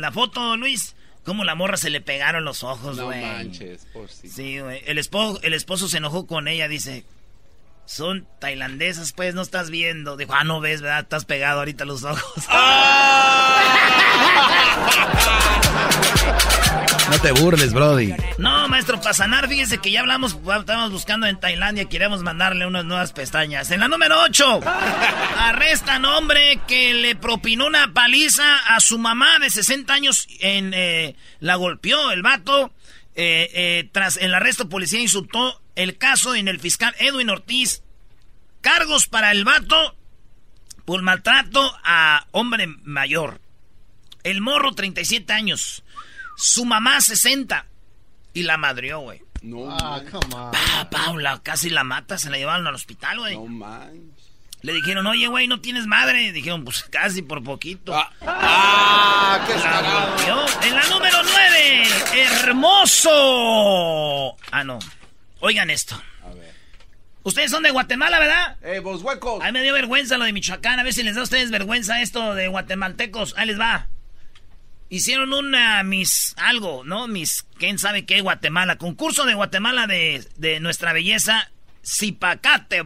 la 0.02 0.12
foto, 0.12 0.56
Luis. 0.58 0.96
Cómo 1.26 1.44
la 1.44 1.56
morra 1.56 1.76
se 1.76 1.90
le 1.90 2.00
pegaron 2.00 2.46
los 2.46 2.64
ojos, 2.64 2.96
No 2.96 3.06
güey. 3.08 3.22
manches, 3.22 3.86
por 3.92 4.10
si. 4.10 4.30
Sí, 4.30 4.60
güey. 4.60 4.82
El 4.86 4.98
esposo, 4.98 5.42
el 5.44 5.54
esposo 5.54 5.90
se 5.90 5.98
enojó 5.98 6.26
con 6.26 6.48
ella, 6.48 6.70
dice. 6.70 7.04
Son 7.86 8.26
tailandesas, 8.40 9.12
pues, 9.14 9.34
no 9.36 9.42
estás 9.42 9.70
viendo. 9.70 10.16
Dijo, 10.18 10.34
ah, 10.34 10.44
no 10.46 10.60
ves, 10.62 10.82
¿verdad? 10.82 11.02
Estás 11.04 11.24
pegado 11.26 11.60
ahorita 11.60 11.84
los 11.86 12.04
ojos. 12.04 12.22
No 17.10 17.20
te 17.20 17.32
burles, 17.32 17.74
Brody. 17.74 18.14
No, 18.38 18.68
maestro, 18.68 19.00
para 19.00 19.14
sanar, 19.14 19.48
fíjese 19.48 19.78
que 19.78 19.92
ya 19.92 20.02
hablamos, 20.02 20.38
estábamos 20.60 20.92
buscando 20.92 21.26
en 21.26 21.40
Tailandia, 21.40 21.86
queremos 21.86 22.22
mandarle 22.22 22.68
unas 22.68 22.84
nuevas 22.84 23.14
pestañas. 23.14 23.72
En 23.72 23.80
la 23.80 23.88
número 23.88 24.22
8, 24.24 24.60
arrestan 25.38 26.04
hombre 26.04 26.60
que 26.68 26.94
le 26.94 27.16
propinó 27.16 27.68
una 27.68 27.94
paliza 27.94 28.58
a 28.58 28.82
su 28.82 29.00
mamá 29.00 29.40
de 29.40 29.50
60 29.50 29.94
años, 29.94 30.28
en, 30.42 30.74
eh, 30.74 31.16
la 31.40 31.56
golpeó 31.56 32.12
el 32.12 32.24
vato. 32.24 32.74
Eh, 33.16 33.50
eh, 33.54 33.90
tras 33.92 34.18
el 34.18 34.34
arresto, 34.36 34.70
policía 34.70 35.00
insultó 35.00 35.62
el 35.76 35.98
caso 35.98 36.36
en 36.36 36.48
el 36.48 36.60
fiscal 36.60 36.94
Edwin 37.00 37.30
Ortiz. 37.30 37.84
Cargos 38.62 39.08
para 39.08 39.32
el 39.32 39.46
vato 39.46 39.96
por 40.84 41.02
maltrato 41.02 41.74
a 41.84 42.28
hombre 42.32 42.68
mayor. 42.84 43.40
El 44.24 44.42
morro, 44.42 44.74
37 44.74 45.32
años. 45.32 45.84
Su 46.38 46.64
mamá, 46.66 47.02
60. 47.02 47.66
Y 48.34 48.44
la 48.44 48.58
madrió, 48.58 49.00
güey. 49.00 49.22
No, 49.42 49.70
Ah, 49.70 50.02
come 50.10 50.34
on. 50.36 50.52
Ah, 50.56 50.88
Paula, 50.90 51.42
casi 51.44 51.70
la 51.70 51.84
mata, 51.84 52.18
se 52.18 52.30
la 52.30 52.38
llevaron 52.38 52.66
al 52.68 52.76
hospital, 52.76 53.18
güey. 53.20 53.36
no 53.36 53.46
manches. 53.48 54.28
Le 54.62 54.74
dijeron, 54.74 55.06
oye, 55.08 55.28
güey, 55.28 55.48
no 55.48 55.62
tienes 55.62 55.86
madre. 55.86 56.32
Dijeron, 56.32 56.64
pues 56.64 56.84
casi 56.84 57.22
por 57.22 57.44
poquito. 57.44 57.94
Ah, 57.96 58.10
ah, 58.26 59.44
qué 59.48 59.54
La. 59.56 60.16
En 60.68 60.76
la 60.76 60.88
número 60.90 61.18
9, 61.24 61.88
hermoso. 63.08 64.36
Ah, 64.52 64.64
no. 64.64 64.80
Oigan 65.40 65.70
esto. 65.70 65.96
A 66.26 66.30
ver. 66.34 66.54
Ustedes 67.24 67.52
son 67.52 67.62
de 67.64 67.72
Guatemala, 67.72 68.20
¿verdad? 68.20 68.58
Eh, 68.64 68.80
vos 68.80 69.02
huecos. 69.04 69.42
A 69.44 69.46
mí 69.48 69.52
me 69.54 69.62
dio 69.62 69.74
vergüenza 69.74 70.18
lo 70.18 70.26
de 70.26 70.34
Michoacán. 70.34 70.80
A 70.80 70.84
ver 70.84 70.94
si 70.94 71.04
les 71.04 71.16
da 71.16 71.22
a 71.22 71.24
ustedes 71.26 71.52
vergüenza 71.52 72.02
esto 72.02 72.34
de 72.36 72.48
guatemaltecos. 72.48 73.36
Ahí 73.38 73.48
les 73.48 73.60
va. 73.60 73.88
Hicieron 74.90 75.34
una 75.34 75.82
Miss 75.84 76.34
algo, 76.38 76.84
¿no? 76.84 77.08
Miss, 77.08 77.46
quién 77.58 77.80
sabe 77.80 78.06
qué, 78.06 78.22
Guatemala. 78.22 78.78
Concurso 78.78 79.26
de 79.26 79.34
Guatemala 79.34 79.88
de, 79.88 80.24
de 80.38 80.60
nuestra 80.60 80.94
belleza. 80.94 81.50
Zipacate, 81.86 82.84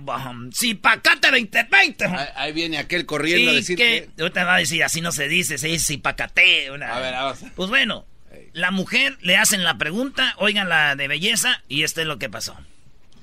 Zipacate 0.54 1.32
2020. 1.32 2.06
Ahí, 2.06 2.28
ahí 2.36 2.52
viene 2.54 2.78
aquel 2.78 3.08
corriendo 3.08 3.50
a 3.50 3.54
decir 3.56 3.76
que, 3.76 4.10
que... 4.16 4.22
ahorita 4.22 4.44
va 4.46 4.56
a 4.56 4.60
decir, 4.60 4.84
así 4.84 5.02
no 5.02 5.12
se 5.12 5.28
dice, 5.28 5.58
se 5.58 5.68
dice 5.70 5.94
Zipacate. 5.94 6.70
una- 6.70 6.96
A 6.96 7.00
ver, 7.00 7.14
vamos. 7.14 7.40
Pues 7.56 7.70
bueno, 7.70 8.06
la 8.54 8.70
mujer 8.70 9.18
le 9.22 9.38
hacen 9.38 9.64
la 9.64 9.78
pregunta, 9.80 10.36
oigan 10.38 10.70
la 10.70 10.96
de 10.96 11.08
belleza, 11.08 11.64
y 11.68 11.82
esto 11.82 12.02
es 12.02 12.08
lo 12.08 12.20
que 12.20 12.30
pasó. 12.30 12.56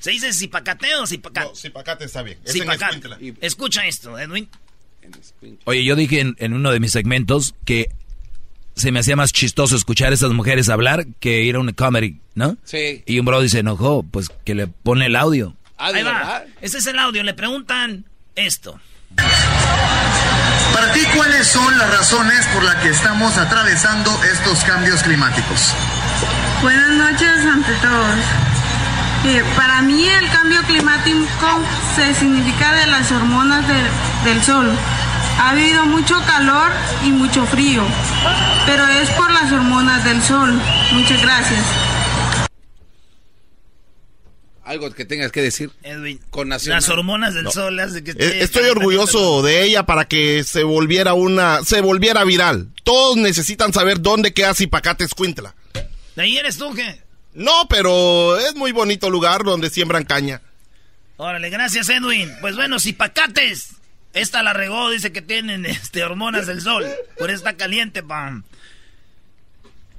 ¿Se 0.00 0.10
dice 0.10 0.32
Zipacate 0.32 0.94
o 0.96 1.06
Zipacate? 1.06 1.46
No, 1.48 1.54
Zipacate 1.54 2.04
está 2.06 2.22
bien. 2.22 2.38
Es 2.44 2.52
Zipacate. 2.54 3.00
Escucha 3.40 3.86
esto, 3.86 4.18
Edwin. 4.18 4.48
Oye, 5.64 5.84
yo 5.84 5.94
dije 5.96 6.20
en, 6.20 6.34
en 6.38 6.54
uno 6.54 6.70
de 6.72 6.80
mis 6.80 6.92
segmentos 6.92 7.54
que 7.64 7.88
se 8.78 8.92
me 8.92 9.00
hacía 9.00 9.16
más 9.16 9.32
chistoso 9.32 9.76
escuchar 9.76 10.12
a 10.12 10.14
esas 10.14 10.30
mujeres 10.32 10.68
hablar 10.68 11.06
que 11.20 11.42
ir 11.42 11.56
a 11.56 11.58
una 11.58 11.72
comedy, 11.72 12.20
¿no? 12.34 12.56
Sí. 12.64 13.02
Y 13.06 13.18
un 13.18 13.26
bro 13.26 13.46
se 13.48 13.58
enojó, 13.58 14.02
pues 14.04 14.30
que 14.44 14.54
le 14.54 14.66
pone 14.68 15.06
el 15.06 15.16
audio. 15.16 15.54
Ah, 15.76 15.92
¿de 15.92 15.98
Ahí 15.98 16.04
va. 16.04 16.12
verdad? 16.12 16.44
Este 16.60 16.78
es 16.78 16.86
el 16.86 16.98
audio. 16.98 17.22
Le 17.22 17.34
preguntan 17.34 18.04
esto. 18.34 18.80
Para 20.72 20.92
ti, 20.92 21.00
¿cuáles 21.16 21.46
son 21.46 21.76
las 21.78 21.90
razones 21.90 22.46
por 22.54 22.62
las 22.62 22.76
que 22.76 22.90
estamos 22.90 23.36
atravesando 23.36 24.10
estos 24.32 24.58
cambios 24.64 25.02
climáticos? 25.02 25.72
Buenas 26.62 26.90
noches 26.90 27.46
ante 27.46 27.72
todos. 27.74 28.18
Eh, 29.26 29.42
para 29.56 29.82
mí 29.82 30.06
el 30.06 30.30
cambio 30.30 30.62
climático 30.62 31.60
se 31.96 32.14
significa 32.14 32.72
de 32.74 32.86
las 32.86 33.10
hormonas 33.10 33.64
del 34.24 34.42
sol. 34.42 34.70
Ha 35.38 35.50
habido 35.50 35.86
mucho 35.86 36.14
calor 36.26 36.70
y 37.04 37.10
mucho 37.10 37.46
frío, 37.46 37.82
pero 38.66 38.86
es 38.86 39.08
por 39.10 39.30
las 39.30 39.50
hormonas 39.52 40.04
del 40.04 40.20
sol. 40.22 40.60
Muchas 40.92 41.22
gracias. 41.22 41.64
Algo 44.64 44.90
que 44.92 45.06
tengas 45.06 45.32
que 45.32 45.40
decir. 45.40 45.70
Edwin. 45.82 46.20
Con 46.30 46.48
nacional. 46.48 46.80
Las 46.82 46.88
hormonas 46.90 47.32
del 47.34 47.44
No. 47.44 47.50
sol 47.50 47.78
hace 47.80 48.04
que 48.04 48.10
Eh, 48.10 48.14
esté 48.18 48.42
Estoy 48.42 48.68
orgulloso 48.68 49.42
de 49.42 49.62
ella 49.62 49.84
para 49.86 50.06
que 50.06 50.44
se 50.44 50.62
volviera 50.62 51.14
una, 51.14 51.64
se 51.64 51.80
volviera 51.80 52.22
viral. 52.24 52.68
Todos 52.84 53.16
necesitan 53.16 53.72
saber 53.72 54.02
dónde 54.02 54.34
queda 54.34 54.52
Zipacate 54.54 55.04
Escuintla. 55.04 55.54
¿De 56.16 56.22
ahí 56.22 56.36
eres 56.36 56.58
tú 56.58 56.74
qué? 56.74 57.00
No, 57.32 57.66
pero 57.70 58.36
es 58.38 58.56
muy 58.56 58.72
bonito 58.72 59.08
lugar 59.08 59.42
donde 59.44 59.70
siembran 59.70 60.04
caña. 60.04 60.42
Órale, 61.16 61.48
gracias 61.48 61.88
Edwin. 61.88 62.30
Pues 62.42 62.54
bueno, 62.56 62.78
si 62.78 62.92
pacates. 62.92 63.70
Esta 64.18 64.42
la 64.42 64.52
regó, 64.52 64.90
dice 64.90 65.12
que 65.12 65.22
tienen 65.22 65.64
este, 65.64 66.02
hormonas 66.02 66.46
del 66.46 66.60
sol. 66.60 66.84
Por 67.18 67.30
eso 67.30 67.38
está 67.38 67.56
caliente, 67.56 68.02
pam. 68.02 68.42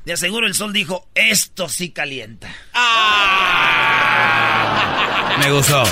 De 0.06 0.14
aseguro 0.14 0.46
el 0.46 0.56
sol 0.56 0.74
dijo, 0.74 1.08
esto 1.16 1.70
sí 1.70 1.92
calienta. 1.92 2.50
Me 5.40 5.52
gustó. 5.52 5.84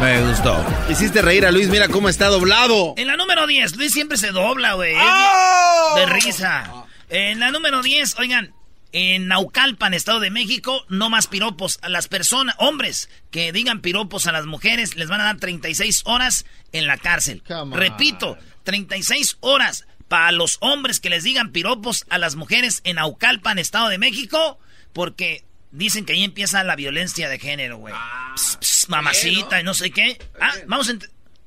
Me 0.00 0.22
gustó. 0.22 0.64
Hiciste 0.88 1.20
reír 1.20 1.46
a 1.46 1.50
Luis, 1.50 1.68
mira 1.68 1.88
cómo 1.88 2.08
está 2.08 2.28
doblado. 2.28 2.94
En 2.96 3.06
la 3.08 3.16
número 3.16 3.46
10, 3.46 3.76
Luis 3.76 3.92
siempre 3.92 4.18
se 4.18 4.30
dobla, 4.30 4.74
güey. 4.74 4.94
¡Oh! 4.96 5.94
De 5.96 6.06
risa. 6.06 6.70
En 7.08 7.40
la 7.40 7.50
número 7.50 7.82
10, 7.82 8.18
oigan, 8.18 8.54
en 8.92 9.26
Naucalpan, 9.26 9.94
Estado 9.94 10.20
de 10.20 10.30
México, 10.30 10.84
no 10.88 11.10
más 11.10 11.26
piropos 11.26 11.78
a 11.82 11.88
las 11.88 12.08
personas, 12.08 12.54
hombres 12.58 13.08
que 13.30 13.52
digan 13.52 13.80
piropos 13.80 14.26
a 14.26 14.32
las 14.32 14.46
mujeres, 14.46 14.96
les 14.96 15.08
van 15.08 15.20
a 15.20 15.24
dar 15.24 15.38
36 15.38 16.02
horas 16.04 16.44
en 16.72 16.86
la 16.86 16.98
cárcel. 16.98 17.42
Repito, 17.72 18.36
36 18.64 19.38
horas 19.40 19.86
para 20.08 20.30
los 20.30 20.58
hombres 20.60 21.00
que 21.00 21.10
les 21.10 21.24
digan 21.24 21.52
piropos 21.52 22.04
a 22.10 22.18
las 22.18 22.36
mujeres 22.36 22.82
en 22.84 22.96
Naucalpan, 22.96 23.58
Estado 23.58 23.88
de 23.88 23.98
México, 23.98 24.58
porque 24.92 25.44
dicen 25.70 26.04
que 26.04 26.12
ahí 26.12 26.22
empieza 26.22 26.62
la 26.62 26.76
violencia 26.76 27.30
de 27.30 27.38
género, 27.38 27.78
güey. 27.78 27.94
Pss, 28.36 28.90
mamacita 28.90 29.58
y 29.60 29.64
no 29.64 29.72
sé 29.72 29.90
qué. 29.90 30.18
Ah, 30.38 30.52
vamos 30.66 30.90
a... 30.90 30.92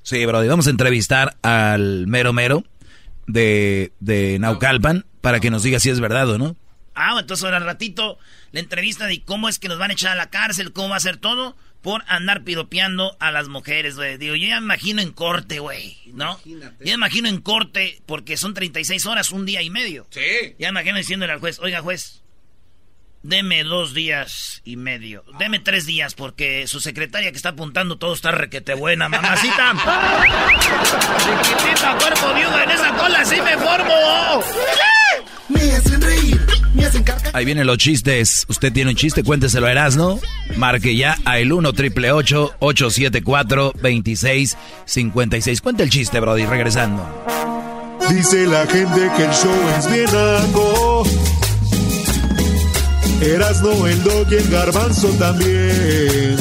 Sí, 0.02 0.26
Brody, 0.26 0.48
vamos 0.48 0.66
a 0.68 0.72
entrevistar 0.72 1.38
al 1.44 2.08
mero 2.08 2.34
mero 2.34 2.64
de, 3.28 3.92
de 4.00 4.38
Naucalpan 4.40 5.06
para 5.22 5.40
que 5.40 5.52
nos 5.52 5.62
diga 5.64 5.80
si 5.80 5.92
es 5.92 6.00
verdad 6.00 6.30
o 6.30 6.38
no. 6.40 6.56
Ah, 6.96 7.16
entonces 7.20 7.44
ahora 7.44 7.58
al 7.58 7.66
ratito 7.66 8.18
la 8.52 8.60
entrevista 8.62 9.06
de 9.06 9.22
cómo 9.22 9.50
es 9.50 9.60
que 9.60 9.68
nos 9.68 9.78
van 9.78 9.92
a 9.92 9.94
echar 9.94 10.14
a 10.14 10.16
la 10.16 10.30
cárcel, 10.30 10.74
cómo 10.74 10.90
va 10.90 10.96
a 10.96 11.02
ser 11.02 11.18
todo 11.18 11.56
por 11.86 12.04
andar 12.08 12.44
piropeando 12.44 13.16
a 13.20 13.30
las 13.30 13.48
mujeres, 13.48 13.96
güey. 13.96 14.18
Digo, 14.18 14.34
yo 14.34 14.48
ya 14.48 14.60
me 14.60 14.66
imagino 14.66 15.04
en 15.04 15.12
corte, 15.12 15.60
güey, 15.60 15.98
¿no? 16.14 16.40
Yo 16.44 16.58
me 16.80 16.92
imagino 16.92 17.30
en 17.30 17.42
corte 17.42 18.02
porque 18.08 18.38
son 18.38 18.56
36 18.56 19.06
horas, 19.06 19.30
un 19.32 19.46
día 19.46 19.62
y 19.62 19.70
medio. 19.70 20.08
Sí. 20.10 20.56
Ya 20.58 20.72
me 20.72 20.80
imagino 20.80 20.98
diciéndole 20.98 21.34
al 21.34 21.40
juez, 21.40 21.60
oiga 21.60 21.82
juez, 21.82 22.24
deme 23.22 23.64
dos 23.64 23.94
días 23.94 24.64
y 24.66 24.78
medio, 24.78 25.26
deme 25.38 25.60
tres 25.60 25.86
días 25.86 26.16
porque 26.16 26.66
su 26.66 26.80
secretaria 26.80 27.30
que 27.30 27.38
está 27.38 27.50
apuntando 27.50 27.98
todo 27.98 28.16
está 28.16 28.32
requete 28.32 28.74
buena, 28.74 29.08
mamacita. 29.08 29.74
Chiquitita, 31.20 31.98
cuerpo 31.98 32.32
en 32.64 32.72
esa 32.72 32.94
cola 32.96 33.26
sí 33.26 33.40
me 33.42 33.58
formo. 33.58 34.44
Me 35.50 35.62
hacen 35.72 36.02
reír. 36.02 36.25
Ahí 37.34 37.46
vienen 37.46 37.68
los 37.68 37.78
chistes. 37.78 38.46
Usted 38.48 38.72
tiene 38.72 38.92
un 38.92 38.96
chiste, 38.96 39.24
cuénteselo 39.24 39.68
a 39.68 39.72
Erasno. 39.72 40.20
Marque 40.58 40.96
ya 40.96 41.18
a 41.26 41.40
el 41.40 41.52
1 41.52 41.74
triple 41.74 42.12
874 42.12 43.74
2656. 43.82 45.62
Cuenta 45.62 45.84
el 45.84 45.90
chiste, 45.90 46.20
Brody, 46.20 46.46
regresando. 46.46 47.06
Dice 48.10 48.46
la 48.46 48.66
gente 48.68 49.12
que 49.18 49.24
el 49.24 49.32
show 49.32 49.56
es 49.78 49.92
bien 49.92 50.10
algo. 50.10 51.04
Erasno, 53.22 53.88
el 53.88 54.04
dog 54.04 54.28
y 54.32 54.36
el 54.36 54.50
garbanzo 54.50 55.08
también. 55.20 56.38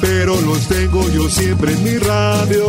Pero 0.00 0.40
los 0.40 0.68
tengo 0.68 1.08
yo 1.10 1.28
siempre 1.28 1.72
en 1.72 1.82
mi 1.82 1.98
radio. 1.98 2.68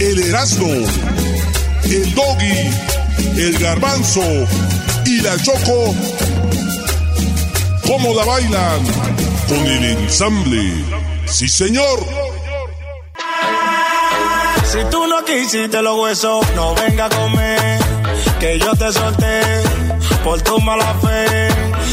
el 0.00 0.18
Erasmo, 0.20 0.68
el 1.84 2.14
Doggy, 2.14 2.70
el 3.36 3.58
Garbanzo 3.58 4.22
y 5.04 5.20
la 5.20 5.36
Choco, 5.42 5.94
¿cómo 7.86 8.14
la 8.14 8.24
bailan? 8.24 8.80
Con 9.48 9.66
el 9.66 9.84
ensamble. 9.84 10.84
Sí, 11.26 11.48
señor. 11.48 11.98
Si 14.64 14.78
tú 14.90 15.06
no 15.06 15.24
quisiste 15.24 15.82
los 15.82 15.98
huesos, 15.98 16.46
no 16.54 16.74
venga 16.74 17.06
a 17.06 17.08
comer. 17.08 17.78
Que 18.38 18.58
yo 18.58 18.74
te 18.74 18.92
solté 18.92 19.40
por 20.22 20.40
tu 20.42 20.60
mala 20.60 20.94
fe. 21.02 21.48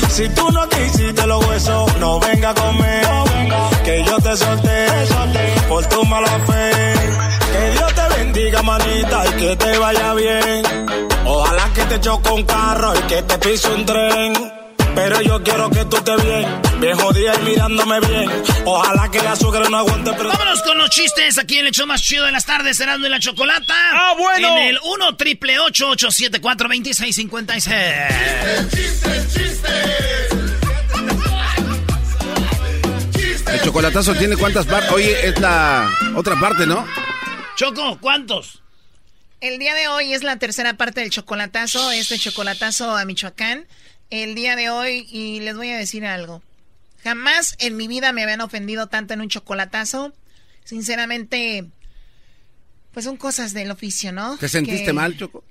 Si 0.09 0.27
tú 0.29 0.51
no 0.51 0.67
quisiste 0.69 1.25
los 1.25 1.45
huesos, 1.47 1.97
no 1.99 2.19
venga 2.19 2.49
a 2.49 2.53
comer. 2.53 3.05
Que 3.83 4.03
yo 4.03 4.17
te 4.17 4.35
solté 4.35 4.87
por 5.69 5.85
tu 5.85 6.03
mala 6.03 6.39
fe. 6.45 6.95
Bendiga, 8.45 8.61
manita, 8.61 9.25
y 9.25 9.29
que 9.39 9.55
te 9.55 9.77
vaya 9.79 10.13
bien. 10.13 10.63
Ojalá 11.25 11.67
que 11.73 11.81
te 11.85 11.99
choque 11.99 12.29
un 12.29 12.43
carro 12.43 12.93
y 12.95 12.99
que 13.07 13.23
te 13.23 13.39
pise 13.39 13.67
un 13.69 13.83
tren. 13.87 14.33
Pero 14.93 15.19
yo 15.21 15.41
quiero 15.41 15.67
que 15.71 15.83
tú 15.85 15.97
estés 15.97 16.23
bien, 16.23 16.61
bien 16.79 16.95
jodida 16.95 17.33
y 17.41 17.43
mirándome 17.43 17.99
bien. 18.01 18.29
Ojalá 18.63 19.09
que 19.09 19.19
la 19.23 19.35
suegra 19.35 19.67
no 19.67 19.77
aguante, 19.77 20.11
pero... 20.15 20.29
Vámonos 20.29 20.61
con 20.61 20.77
los 20.77 20.91
chistes 20.91 21.39
aquí 21.39 21.57
en 21.57 21.65
el 21.65 21.71
show 21.71 21.87
más 21.87 22.03
chido 22.03 22.23
de 22.23 22.31
las 22.31 22.45
tardes, 22.45 22.79
Erasmo 22.79 23.07
y 23.07 23.09
la 23.09 23.19
Chocolata. 23.19 23.73
¡Ah, 23.73 24.13
bueno! 24.15 24.55
En 24.59 24.63
el 24.67 24.79
1 24.83 25.15
triple 25.15 25.57
874 25.57 26.67
2656 26.67 27.75
El 33.51 33.61
chocolatazo 33.61 34.13
tiene 34.13 34.37
cuántas 34.37 34.67
partes. 34.67 34.91
Oye, 34.91 35.29
es 35.29 35.39
la 35.39 35.89
otra 36.15 36.39
parte, 36.39 36.67
¿no? 36.67 36.85
Choco, 37.55 37.97
¿cuántos? 38.01 38.61
El 39.41 39.59
día 39.59 39.73
de 39.75 39.87
hoy 39.87 40.13
es 40.13 40.23
la 40.23 40.37
tercera 40.37 40.75
parte 40.75 41.01
del 41.01 41.09
chocolatazo, 41.09 41.91
este 41.91 42.17
chocolatazo 42.17 42.95
a 42.95 43.05
Michoacán. 43.05 43.65
El 44.09 44.35
día 44.35 44.55
de 44.55 44.69
hoy, 44.69 45.07
y 45.09 45.39
les 45.39 45.55
voy 45.55 45.69
a 45.69 45.77
decir 45.77 46.05
algo. 46.05 46.41
Jamás 47.03 47.55
en 47.59 47.77
mi 47.77 47.87
vida 47.87 48.11
me 48.11 48.23
habían 48.23 48.41
ofendido 48.41 48.87
tanto 48.87 49.13
en 49.13 49.21
un 49.21 49.29
chocolatazo. 49.29 50.13
Sinceramente, 50.63 51.65
pues 52.91 53.05
son 53.05 53.17
cosas 53.17 53.53
del 53.53 53.71
oficio, 53.71 54.11
¿no? 54.11 54.37
¿Te 54.37 54.49
sentiste 54.49 54.85
Que- 54.85 54.93
mal, 54.93 55.17
Choco? 55.17 55.43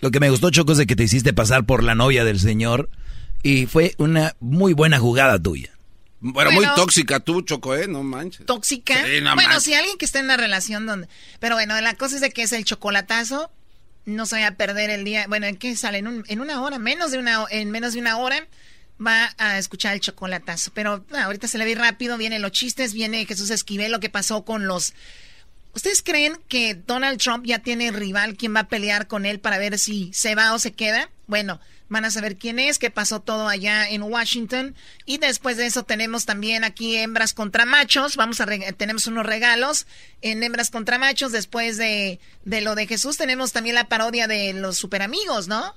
Lo 0.00 0.10
que 0.10 0.20
me 0.20 0.30
gustó, 0.30 0.50
Choco, 0.50 0.72
es 0.72 0.78
de 0.78 0.86
que 0.86 0.96
te 0.96 1.04
hiciste 1.04 1.32
pasar 1.32 1.64
por 1.64 1.82
la 1.82 1.94
novia 1.94 2.24
del 2.24 2.40
señor 2.40 2.88
y 3.42 3.66
fue 3.66 3.94
una 3.98 4.34
muy 4.40 4.72
buena 4.72 4.98
jugada 4.98 5.40
tuya. 5.40 5.70
Bueno, 6.20 6.50
Bueno. 6.52 6.72
muy 6.72 6.76
tóxica 6.76 7.20
tú, 7.20 7.42
Choco, 7.42 7.74
¿eh? 7.76 7.86
No 7.86 8.02
manches. 8.02 8.44
tóxica. 8.46 8.94
Sí, 9.06 9.20
no 9.20 9.34
bueno, 9.34 9.50
manches. 9.50 9.62
si 9.64 9.74
alguien 9.74 9.96
que 9.98 10.04
está 10.04 10.18
en 10.18 10.24
una 10.26 10.36
relación 10.36 10.84
donde... 10.86 11.08
Pero 11.38 11.54
bueno, 11.54 11.80
la 11.80 11.94
cosa 11.94 12.16
es 12.16 12.20
de 12.20 12.30
que 12.30 12.42
es 12.42 12.52
el 12.52 12.64
chocolatazo. 12.64 13.50
No 14.04 14.26
se 14.26 14.36
vaya 14.36 14.48
a 14.48 14.54
perder 14.56 14.90
el 14.90 15.04
día. 15.04 15.26
Bueno, 15.28 15.46
¿en 15.46 15.56
qué 15.56 15.76
sale? 15.76 15.98
En, 15.98 16.06
un- 16.08 16.24
en 16.28 16.40
una 16.40 16.60
hora, 16.62 16.78
menos 16.78 17.10
de 17.12 17.18
una, 17.18 17.44
en 17.50 17.70
menos 17.70 17.92
de 17.92 18.00
una 18.00 18.16
hora 18.18 18.46
va 19.04 19.32
a 19.38 19.58
escuchar 19.58 19.94
el 19.94 20.00
chocolatazo. 20.00 20.72
Pero 20.74 21.04
ah, 21.12 21.24
ahorita 21.24 21.46
se 21.46 21.58
le 21.58 21.64
ve 21.64 21.74
rápido, 21.76 22.16
vienen 22.18 22.42
los 22.42 22.50
chistes, 22.52 22.94
viene 22.94 23.24
Jesús 23.26 23.50
Esquivel, 23.50 23.92
lo 23.92 24.00
que 24.00 24.08
pasó 24.10 24.44
con 24.44 24.66
los... 24.66 24.94
¿Ustedes 25.74 26.02
creen 26.02 26.36
que 26.48 26.74
Donald 26.74 27.20
Trump 27.20 27.44
ya 27.46 27.60
tiene 27.60 27.92
rival 27.92 28.36
quien 28.36 28.56
va 28.56 28.60
a 28.60 28.68
pelear 28.68 29.06
con 29.06 29.24
él 29.26 29.38
para 29.38 29.58
ver 29.58 29.78
si 29.78 30.10
se 30.12 30.34
va 30.34 30.52
o 30.54 30.58
se 30.58 30.72
queda? 30.72 31.10
Bueno, 31.28 31.60
van 31.88 32.04
a 32.04 32.10
saber 32.10 32.36
quién 32.36 32.58
es, 32.58 32.78
qué 32.78 32.90
pasó 32.90 33.20
todo 33.20 33.48
allá 33.48 33.88
en 33.88 34.02
Washington. 34.02 34.74
Y 35.06 35.18
después 35.18 35.56
de 35.56 35.66
eso 35.66 35.84
tenemos 35.84 36.26
también 36.26 36.64
aquí 36.64 36.96
hembras 36.96 37.32
contra 37.34 37.64
machos. 37.64 38.16
Vamos 38.16 38.40
a 38.40 38.46
reg- 38.46 38.76
tenemos 38.76 39.06
unos 39.06 39.24
regalos 39.26 39.86
en 40.22 40.42
hembras 40.42 40.70
contra 40.70 40.98
machos. 40.98 41.32
Después 41.32 41.76
de, 41.78 42.20
de 42.44 42.60
lo 42.60 42.74
de 42.74 42.86
Jesús 42.86 43.16
tenemos 43.16 43.52
también 43.52 43.74
la 43.74 43.88
parodia 43.88 44.26
de 44.26 44.52
los 44.52 44.76
superamigos, 44.76 45.48
¿no? 45.48 45.74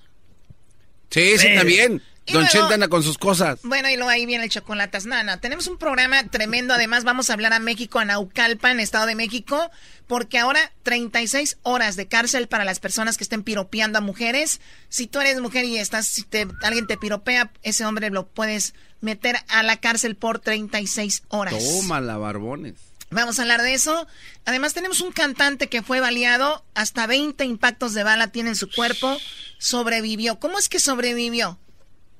Sí, 1.09 1.37
sí, 1.37 1.47
Sí. 1.49 1.55
también. 1.55 2.01
Don 2.31 2.41
luego- 2.43 2.51
Chente 2.51 2.73
anda 2.73 2.87
con 2.87 3.03
sus 3.03 3.17
cosas. 3.17 3.59
Bueno, 3.63 3.89
y 3.89 3.95
luego 3.95 4.09
ahí 4.09 4.25
viene 4.25 4.43
el 4.45 4.49
chocolatas 4.49 5.05
nana. 5.05 5.39
Tenemos 5.39 5.67
un 5.67 5.77
programa 5.77 6.23
tremendo. 6.27 6.73
Además, 6.73 7.03
vamos 7.03 7.29
a 7.29 7.33
hablar 7.33 7.53
a 7.53 7.59
México, 7.59 7.99
a 7.99 8.05
Naucalpan, 8.05 8.79
Estado 8.79 9.05
de 9.05 9.15
México, 9.15 9.69
porque 10.07 10.39
ahora 10.39 10.71
36 10.83 11.57
horas 11.63 11.95
de 11.95 12.07
cárcel 12.07 12.47
para 12.47 12.65
las 12.65 12.79
personas 12.79 13.17
que 13.17 13.23
estén 13.23 13.43
piropeando 13.43 13.97
a 13.97 14.01
mujeres. 14.01 14.59
Si 14.89 15.07
tú 15.07 15.19
eres 15.21 15.39
mujer 15.41 15.65
y 15.65 15.77
estás, 15.77 16.07
si 16.07 16.23
te- 16.23 16.47
alguien 16.63 16.87
te 16.87 16.97
piropea, 16.97 17.51
ese 17.63 17.85
hombre 17.85 18.09
lo 18.09 18.27
puedes 18.27 18.73
meter 19.01 19.37
a 19.47 19.63
la 19.63 19.77
cárcel 19.77 20.15
por 20.15 20.39
36 20.39 21.23
horas. 21.29 21.55
Tómala, 21.57 22.17
barbones. 22.17 22.75
Vamos 23.13 23.39
a 23.39 23.41
hablar 23.41 23.61
de 23.61 23.73
eso. 23.73 24.07
Además, 24.45 24.73
tenemos 24.73 25.01
un 25.01 25.11
cantante 25.11 25.67
que 25.67 25.81
fue 25.81 25.99
baleado, 25.99 26.63
hasta 26.75 27.07
20 27.07 27.43
impactos 27.43 27.93
de 27.93 28.03
bala 28.03 28.27
tiene 28.29 28.49
en 28.51 28.55
su 28.55 28.69
cuerpo, 28.71 29.17
sobrevivió. 29.57 30.39
¿Cómo 30.39 30.57
es 30.57 30.69
que 30.69 30.79
sobrevivió? 30.79 31.59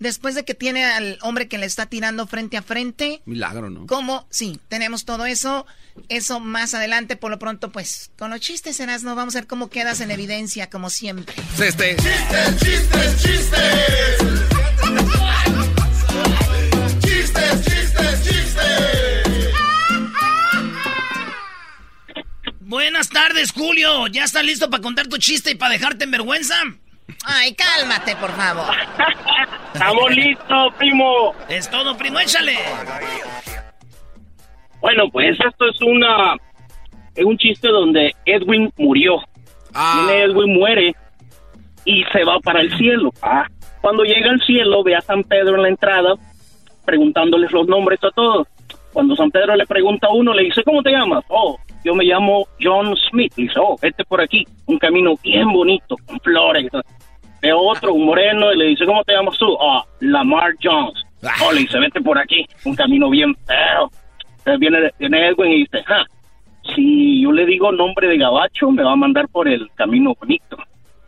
Después 0.02 0.34
de 0.34 0.44
que 0.44 0.56
tiene 0.56 0.84
al 0.84 1.20
hombre 1.22 1.48
que 1.48 1.60
le 1.60 1.68
está 1.68 1.86
tirando 1.86 2.26
frente 2.26 2.58
a 2.58 2.64
frente. 2.64 3.22
Milagro, 3.26 3.70
¿no? 3.70 3.86
¿Cómo? 3.86 4.26
Sí, 4.32 4.60
tenemos 4.68 5.06
todo 5.06 5.28
eso. 5.28 5.68
Eso 6.10 6.40
más 6.40 6.74
adelante, 6.74 7.18
por 7.18 7.30
lo 7.30 7.38
pronto, 7.38 7.72
pues, 7.72 8.10
con 8.18 8.32
los 8.32 8.40
chistes, 8.40 8.80
no 9.04 9.16
vamos 9.16 9.36
a 9.36 9.42
ver 9.42 9.48
cómo 9.48 9.70
quedas 9.70 10.02
en 10.02 10.10
evidencia, 10.10 10.72
como 10.72 10.90
siempre. 10.90 11.36
Este. 11.64 11.98
Chistes, 11.98 12.58
chistes, 12.58 13.22
chistes. 13.22 14.18
Chistes, 17.00 17.66
chistes, 17.66 18.24
chistes. 18.24 19.52
Buenas 22.60 23.10
tardes, 23.10 23.52
Julio. 23.52 24.08
¿Ya 24.08 24.24
estás 24.24 24.44
listo 24.44 24.68
para 24.72 24.82
contar 24.82 25.06
tu 25.06 25.20
chiste 25.20 25.52
y 25.52 25.56
para 25.56 25.74
dejarte 25.74 26.06
en 26.06 26.12
vergüenza? 26.12 26.56
Ay, 27.26 27.54
cálmate, 27.54 28.16
por 28.16 28.32
favor. 28.32 28.76
Estamos 29.74 30.12
listos, 30.12 30.74
primo. 30.78 31.34
Es 31.48 31.70
todo, 31.70 31.96
primo, 31.98 32.20
échale. 32.20 32.58
Bueno, 34.80 35.04
pues 35.12 35.38
esto 35.40 35.66
es 35.70 35.82
una 35.82 36.36
es 37.16 37.26
un 37.26 37.38
chiste 37.38 37.68
donde 37.68 38.16
Edwin 38.26 38.72
murió. 38.78 39.18
Viene 39.74 40.24
Edwin 40.24 40.54
muere 40.54 40.96
y 41.86 42.04
se 42.12 42.24
va 42.24 42.40
para 42.40 42.62
el 42.62 42.76
cielo. 42.78 43.12
Ah, 43.22 43.48
cuando 43.82 44.04
llega 44.04 44.30
al 44.30 44.42
cielo 44.42 44.84
ve 44.84 44.96
a 44.96 45.02
San 45.02 45.24
Pedro 45.24 45.56
en 45.56 45.64
la 45.64 45.70
entrada 45.70 46.16
preguntándoles 46.86 47.52
los 47.52 47.68
nombres 47.68 48.00
a 48.04 48.12
todos. 48.12 48.48
Cuando 48.94 49.16
San 49.16 49.32
Pedro 49.32 49.56
le 49.56 49.66
pregunta 49.66 50.08
a 50.08 50.14
uno, 50.14 50.34
le 50.34 50.44
dice, 50.44 50.64
¿cómo 50.64 50.82
te 50.82 50.92
llamas? 50.92 51.24
Oh, 51.30 51.58
yo 51.84 51.96
me 51.96 52.06
llamo 52.06 52.46
John 52.62 52.96
Smith. 53.10 53.34
Le 53.38 53.44
dice, 53.44 53.60
oh, 53.60 53.76
vete 53.82 54.04
por 54.06 54.22
aquí, 54.22 54.46
un 54.66 54.78
camino 54.78 55.16
bien 55.24 55.52
bonito, 55.52 55.96
con 56.06 56.20
flores. 56.20 56.70
Ve 57.42 57.54
otro, 57.54 57.94
un 57.94 58.06
moreno, 58.06 58.54
y 58.54 58.58
le 58.58 58.66
dice, 58.66 58.86
¿cómo 58.86 59.04
te 59.04 59.14
llamas 59.14 59.38
tú? 59.38 59.58
Ah, 59.60 59.84
Lamar 60.00 60.54
Jones. 60.62 61.04
Oh, 61.44 61.52
le 61.52 61.62
dice, 61.62 61.80
vete 61.80 62.02
por 62.02 62.18
aquí, 62.18 62.46
un 62.66 62.76
camino 62.76 63.10
bien 63.10 63.36
feo. 63.48 63.90
Entonces 64.38 64.60
viene, 64.60 64.92
viene 65.00 65.28
Edwin 65.28 65.52
y 65.52 65.58
dice, 65.60 65.84
ah, 65.88 66.04
si 66.76 67.22
yo 67.22 67.32
le 67.32 67.46
digo 67.46 67.72
nombre 67.72 68.08
de 68.08 68.18
gabacho, 68.18 68.72
me 68.72 68.84
va 68.84 68.94
a 68.94 68.96
mandar 68.96 69.28
por 69.30 69.48
el 69.48 69.70
camino 69.76 70.14
bonito. 70.20 70.58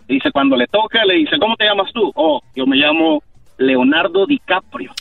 Dice, 0.08 0.32
cuando 0.32 0.56
le 0.56 0.68
toca, 0.68 1.06
le 1.06 1.16
dice, 1.16 1.38
¿cómo 1.40 1.56
te 1.56 1.66
llamas 1.66 1.92
tú? 1.94 2.12
Oh, 2.16 2.42
yo 2.56 2.66
me 2.66 2.78
llamo 2.78 3.22
Leonardo 3.58 4.26
DiCaprio. 4.26 4.92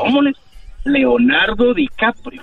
¿Cómo 0.00 0.22
le? 0.22 0.32
Leonardo 0.84 1.74
DiCaprio. 1.74 2.42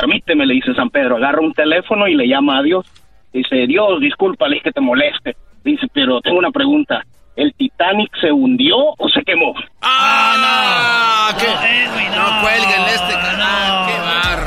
Permíteme, 0.00 0.46
le 0.46 0.54
dice 0.54 0.74
San 0.74 0.90
Pedro, 0.90 1.16
agarra 1.16 1.40
un 1.40 1.52
teléfono 1.54 2.06
y 2.06 2.14
le 2.14 2.28
llama 2.28 2.58
a 2.58 2.62
Dios. 2.62 2.86
Dice, 3.32 3.66
Dios, 3.66 4.00
discúlpale 4.00 4.60
que 4.60 4.70
te 4.72 4.80
moleste. 4.80 5.36
Dice, 5.64 5.86
pero 5.92 6.20
tengo 6.20 6.38
una 6.38 6.50
pregunta. 6.50 7.04
¿El 7.36 7.52
Titanic 7.54 8.10
se 8.20 8.32
hundió 8.32 8.76
o 8.76 9.08
se 9.08 9.22
quemó? 9.22 9.54
¡Ah, 9.82 11.30
no! 11.32 11.38
¿Qué? 11.38 11.46
Edwin, 11.46 12.10
no, 12.16 12.40
cuelguen 12.42 12.82
este 12.88 13.14
canal. 13.14 13.86
¡Qué 13.86 13.98
bar! 14.00 14.40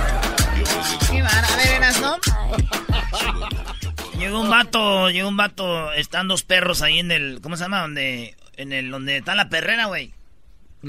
Qué 1.12 1.22
bar- 1.22 1.46
A 1.46 1.56
ver, 1.58 1.68
Eras, 1.78 2.02
¿no? 2.02 2.18
Llegó 4.20 4.42
un 4.42 4.50
vato, 4.50 5.10
llegó 5.10 5.30
un 5.30 5.38
vato, 5.38 5.92
están 5.94 6.28
dos 6.28 6.44
perros 6.44 6.82
ahí 6.82 7.00
en 7.00 7.12
el, 7.12 7.40
¿cómo 7.42 7.58
se 7.58 7.64
llama? 7.64 7.82
Donde, 7.82 8.36
en 8.58 8.72
el, 8.72 8.92
donde 8.92 9.18
está 9.18 9.36
la 9.36 9.50
perrera, 9.50 9.86
güey. 9.86 10.12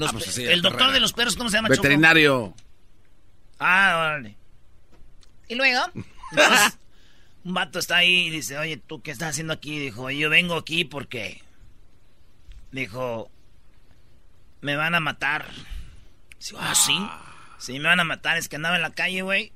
Ah, 0.01 0.07
pues 0.11 0.25
sí, 0.25 0.43
el 0.43 0.61
doctor 0.61 0.79
perrera. 0.79 0.93
de 0.93 0.99
los 0.99 1.13
perros, 1.13 1.35
¿cómo 1.35 1.49
se 1.49 1.57
llama? 1.57 1.69
Choco? 1.69 1.81
Veterinario. 1.83 2.53
Ah, 3.59 3.95
órale. 3.97 4.35
¿Y 5.47 5.55
luego? 5.55 5.81
Entonces, 6.31 6.77
un 7.43 7.53
vato 7.53 7.79
está 7.79 7.97
ahí 7.97 8.27
y 8.27 8.29
dice, 8.29 8.57
oye, 8.57 8.77
¿tú 8.77 9.01
qué 9.01 9.11
estás 9.11 9.29
haciendo 9.29 9.53
aquí? 9.53 9.79
Dijo, 9.79 10.09
yo 10.09 10.29
vengo 10.29 10.55
aquí 10.55 10.85
porque... 10.85 11.41
Dijo, 12.71 13.29
me 14.61 14.75
van 14.75 14.95
a 14.95 14.99
matar. 14.99 15.45
Dice, 16.39 16.55
ah, 16.57 16.73
¿sí? 16.73 16.97
Sí, 17.59 17.79
me 17.79 17.89
van 17.89 17.99
a 17.99 18.03
matar. 18.03 18.37
Es 18.37 18.49
que 18.49 18.55
andaba 18.55 18.75
en 18.75 18.81
la 18.81 18.93
calle, 18.93 19.21
güey. 19.21 19.51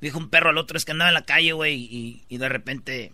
Dijo 0.00 0.18
un 0.18 0.28
perro 0.28 0.50
al 0.50 0.58
otro, 0.58 0.76
es 0.76 0.84
que 0.84 0.92
andaba 0.92 1.10
en 1.10 1.14
la 1.14 1.24
calle, 1.24 1.52
güey. 1.52 1.74
Y, 1.74 2.24
y 2.28 2.38
de 2.38 2.48
repente, 2.48 3.12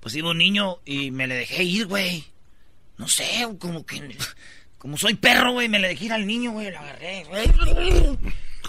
pues 0.00 0.14
iba 0.14 0.30
un 0.30 0.38
niño 0.38 0.80
y 0.84 1.10
me 1.10 1.26
le 1.26 1.34
dejé 1.34 1.62
ir, 1.64 1.86
güey. 1.86 2.24
No 2.98 3.08
sé, 3.08 3.48
como 3.58 3.86
que... 3.86 4.16
Como 4.78 4.98
soy 4.98 5.14
perro, 5.14 5.52
güey, 5.52 5.68
me 5.68 5.78
le 5.78 5.88
dejé 5.88 6.06
ir 6.06 6.12
al 6.12 6.26
niño, 6.26 6.50
güey, 6.50 6.72
lo 6.72 6.80
agarré, 6.80 7.24
güey. 7.24 7.48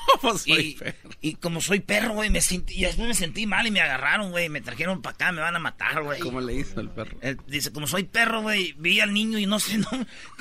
¿Cómo 0.05 0.37
soy 0.37 0.77
y, 1.21 1.29
y 1.29 1.35
como 1.35 1.61
soy 1.61 1.79
perro, 1.79 2.13
güey, 2.13 2.29
me 2.29 2.41
sentí, 2.41 2.75
y 2.75 2.81
después 2.81 3.07
me 3.07 3.13
sentí 3.13 3.45
mal 3.45 3.65
y 3.67 3.71
me 3.71 3.81
agarraron, 3.81 4.31
güey, 4.31 4.49
me 4.49 4.61
trajeron 4.61 5.01
para 5.01 5.15
acá, 5.15 5.31
me 5.31 5.41
van 5.41 5.55
a 5.55 5.59
matar, 5.59 6.03
güey. 6.03 6.19
¿Cómo 6.19 6.41
le 6.41 6.55
hizo 6.55 6.81
el 6.81 6.89
perro? 6.89 7.17
Él 7.21 7.39
dice, 7.47 7.71
como 7.71 7.87
soy 7.87 8.03
perro, 8.03 8.41
güey, 8.41 8.73
vi 8.77 8.99
al 8.99 9.13
niño 9.13 9.37
y 9.37 9.45
no 9.45 9.59
sé, 9.59 9.77
no, 9.77 9.89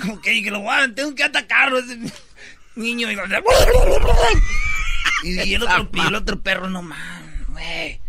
como 0.01 0.21
que 0.21 0.31
dije, 0.31 0.51
lo 0.51 0.61
voy 0.61 0.93
tengo 0.95 1.15
que 1.15 1.25
atacarlo, 1.25 1.79
ese 1.79 1.97
niño. 2.77 3.11
Y, 3.11 3.15
y, 5.25 5.43
y 5.43 5.55
el, 5.55 5.63
otro, 5.63 5.89
y 5.93 6.01
el 6.01 6.15
otro 6.15 6.41
perro, 6.41 6.69
no 6.69 6.83
man, 6.83 7.47
güey. 7.49 8.01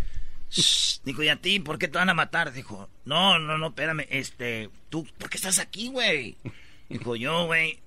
Dijo, 1.04 1.24
¿y 1.24 1.30
a 1.30 1.38
ti 1.38 1.60
por 1.60 1.80
qué 1.80 1.88
te 1.88 1.98
van 1.98 2.10
a 2.10 2.14
matar? 2.14 2.54
Dijo, 2.54 2.90
no, 3.06 3.40
no, 3.40 3.58
no, 3.58 3.68
espérame, 3.68 4.06
este, 4.10 4.70
tú, 4.90 5.08
¿por 5.18 5.30
qué 5.30 5.38
estás 5.38 5.60
aquí, 5.60 5.88
güey? 5.88 6.38
Dijo, 6.90 7.16
yo, 7.16 7.46
güey, 7.46 7.80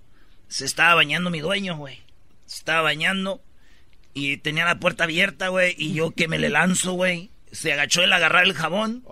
se 0.48 0.64
estaba 0.64 0.96
bañando 0.96 1.30
mi 1.30 1.40
dueño, 1.40 1.76
güey. 1.76 2.02
Se 2.46 2.58
estaba 2.58 2.82
bañando 2.82 3.40
y 4.16 4.38
tenía 4.38 4.64
la 4.64 4.80
puerta 4.80 5.04
abierta, 5.04 5.48
güey, 5.48 5.74
y 5.76 5.92
yo 5.92 6.10
que 6.10 6.26
me 6.26 6.38
le 6.38 6.48
lanzo, 6.48 6.92
güey. 6.94 7.30
Se 7.52 7.72
agachó 7.72 8.00
a 8.02 8.16
agarrar 8.16 8.44
el 8.44 8.54
jabón 8.54 9.04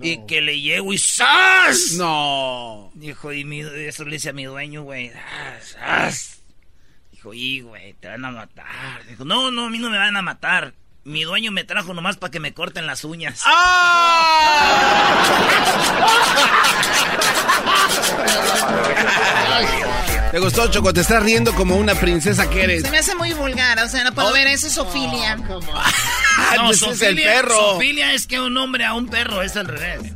y 0.00 0.24
que 0.26 0.40
le 0.40 0.60
llego 0.60 0.92
y 0.92 0.98
¡zas! 0.98 1.94
No. 1.98 2.90
Dijo, 2.94 3.32
y 3.32 3.44
mi, 3.44 3.60
eso 3.60 4.04
le 4.04 4.12
dice 4.12 4.30
a 4.30 4.32
mi 4.32 4.44
dueño, 4.44 4.82
güey, 4.84 5.10
"Ah, 5.14 5.58
¡zas! 5.60 6.42
Dijo, 7.10 7.34
y 7.34 7.60
güey, 7.60 7.92
te 7.94 8.08
van 8.08 8.24
a 8.24 8.30
matar. 8.30 9.04
Dijo, 9.08 9.24
no, 9.24 9.50
no, 9.50 9.66
a 9.66 9.70
mí 9.70 9.78
no 9.78 9.90
me 9.90 9.98
van 9.98 10.16
a 10.16 10.22
matar. 10.22 10.74
Mi 11.04 11.24
dueño 11.24 11.50
me 11.50 11.64
trajo 11.64 11.94
nomás 11.94 12.16
para 12.16 12.30
que 12.30 12.38
me 12.38 12.54
corten 12.54 12.86
las 12.86 13.04
uñas. 13.04 13.42
¿Te 20.30 20.38
gustó, 20.38 20.68
Choco? 20.68 20.92
Te 20.92 21.00
estás 21.00 21.22
riendo 21.22 21.52
como 21.54 21.76
una 21.76 21.94
princesa 21.94 22.48
que 22.48 22.62
eres. 22.62 22.82
Se 22.82 22.90
me 22.90 22.98
hace 22.98 23.14
muy 23.16 23.32
vulgar, 23.32 23.78
o 23.80 23.88
sea, 23.88 24.04
no 24.04 24.12
puedo 24.12 24.32
ver, 24.32 24.46
eso 24.46 24.68
es 24.68 24.78
Ofilia. 24.78 25.36
No, 25.36 25.60
pues 26.66 26.82
es 26.82 27.02
el 27.02 27.16
perro. 27.16 27.54
zoofilia 27.54 28.12
es 28.14 28.26
que 28.26 28.40
un 28.40 28.56
hombre 28.56 28.84
a 28.84 28.94
un 28.94 29.08
perro 29.08 29.42
es 29.42 29.56
al 29.56 29.66
revés. 29.66 30.12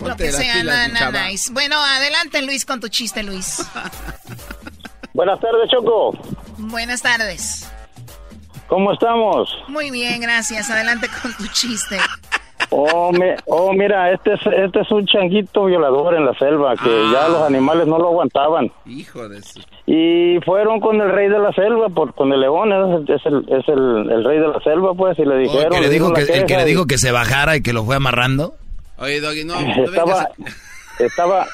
Lo 0.00 0.16
que 0.16 0.32
sea, 0.32 0.54
pilas, 0.54 0.92
na, 0.92 1.10
na, 1.10 1.28
nice. 1.28 1.52
Bueno, 1.52 1.76
adelante 1.76 2.42
Luis 2.42 2.64
con 2.64 2.80
tu 2.80 2.88
chiste, 2.88 3.22
Luis. 3.22 3.64
Buenas 5.12 5.40
tardes, 5.40 5.70
Choco. 5.70 6.18
Buenas 6.58 7.00
tardes. 7.02 7.66
¿Cómo 8.70 8.92
estamos? 8.92 9.54
Muy 9.68 9.90
bien, 9.90 10.20
gracias. 10.22 10.70
Adelante 10.70 11.08
con 11.20 11.34
tu 11.34 11.46
chiste. 11.52 11.98
Oh, 12.70 13.10
mi- 13.12 13.34
oh, 13.46 13.72
mira, 13.72 14.12
este 14.12 14.34
es, 14.34 14.40
este 14.46 14.80
es 14.82 14.90
un 14.92 15.04
changuito 15.06 15.64
violador 15.64 16.14
en 16.14 16.24
la 16.24 16.34
selva, 16.34 16.74
que 16.76 16.88
Ah. 16.88 17.10
ya 17.12 17.28
los 17.28 17.42
animales 17.42 17.86
no 17.88 17.98
lo 17.98 18.08
aguantaban. 18.08 18.70
Hijo 18.86 19.28
de 19.28 19.42
su... 19.42 19.60
Y 19.86 20.38
fueron 20.44 20.78
con 20.78 21.00
el 21.00 21.10
rey 21.10 21.28
de 21.28 21.38
la 21.40 21.52
selva, 21.52 21.88
por, 21.88 22.14
con 22.14 22.32
el 22.32 22.40
león, 22.40 22.70
es, 22.72 23.10
es 23.20 23.26
el, 23.26 23.38
es 23.48 23.66
el, 23.68 24.08
el 24.10 24.24
rey 24.24 24.38
de 24.38 24.46
la 24.48 24.60
selva, 24.60 24.94
pues, 24.94 25.18
y 25.18 25.22
le 25.24 25.34
Oh, 25.34 25.36
el 25.38 25.42
dijeron... 25.42 25.70
que 25.72 25.80
le 25.80 25.88
dijo 25.88 26.12
que, 26.12 26.20
el 26.22 26.46
le 26.46 26.62
y- 26.62 26.64
dijo 26.64 26.86
que 26.86 26.98
se 26.98 27.10
bajara 27.10 27.56
y 27.56 27.62
que 27.62 27.72
lo 27.72 27.84
fue 27.84 27.96
amarrando. 27.96 28.54
Oye, 28.98 29.20
Doggy, 29.20 29.44
no, 29.44 29.60
no 29.60 29.84
estaba, 29.84 30.28
vengas. 30.38 30.56
estaba, 31.00 31.46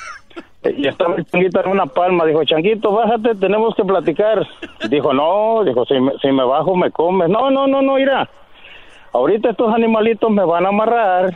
y 0.77 0.87
estaba 0.87 1.17
el 1.17 1.25
changuito 1.27 1.61
en 1.61 1.71
una 1.71 1.87
palma. 1.87 2.25
Dijo, 2.25 2.45
changuito, 2.45 2.93
bájate, 2.93 3.35
tenemos 3.35 3.75
que 3.75 3.85
platicar. 3.85 4.47
Dijo, 4.89 5.13
no, 5.13 5.65
dijo, 5.65 5.85
si 5.87 6.01
me, 6.01 6.13
si 6.19 6.33
me 6.33 6.45
bajo 6.45 6.75
me 6.77 6.91
comes. 6.91 7.29
No, 7.29 7.51
no, 7.51 7.67
no, 7.67 7.83
no, 7.83 7.95
mira. 7.95 8.29
Ahorita 9.13 9.51
estos 9.51 9.73
animalitos 9.73 10.31
me 10.31 10.45
van 10.45 10.67
a 10.67 10.69
amarrar 10.69 11.35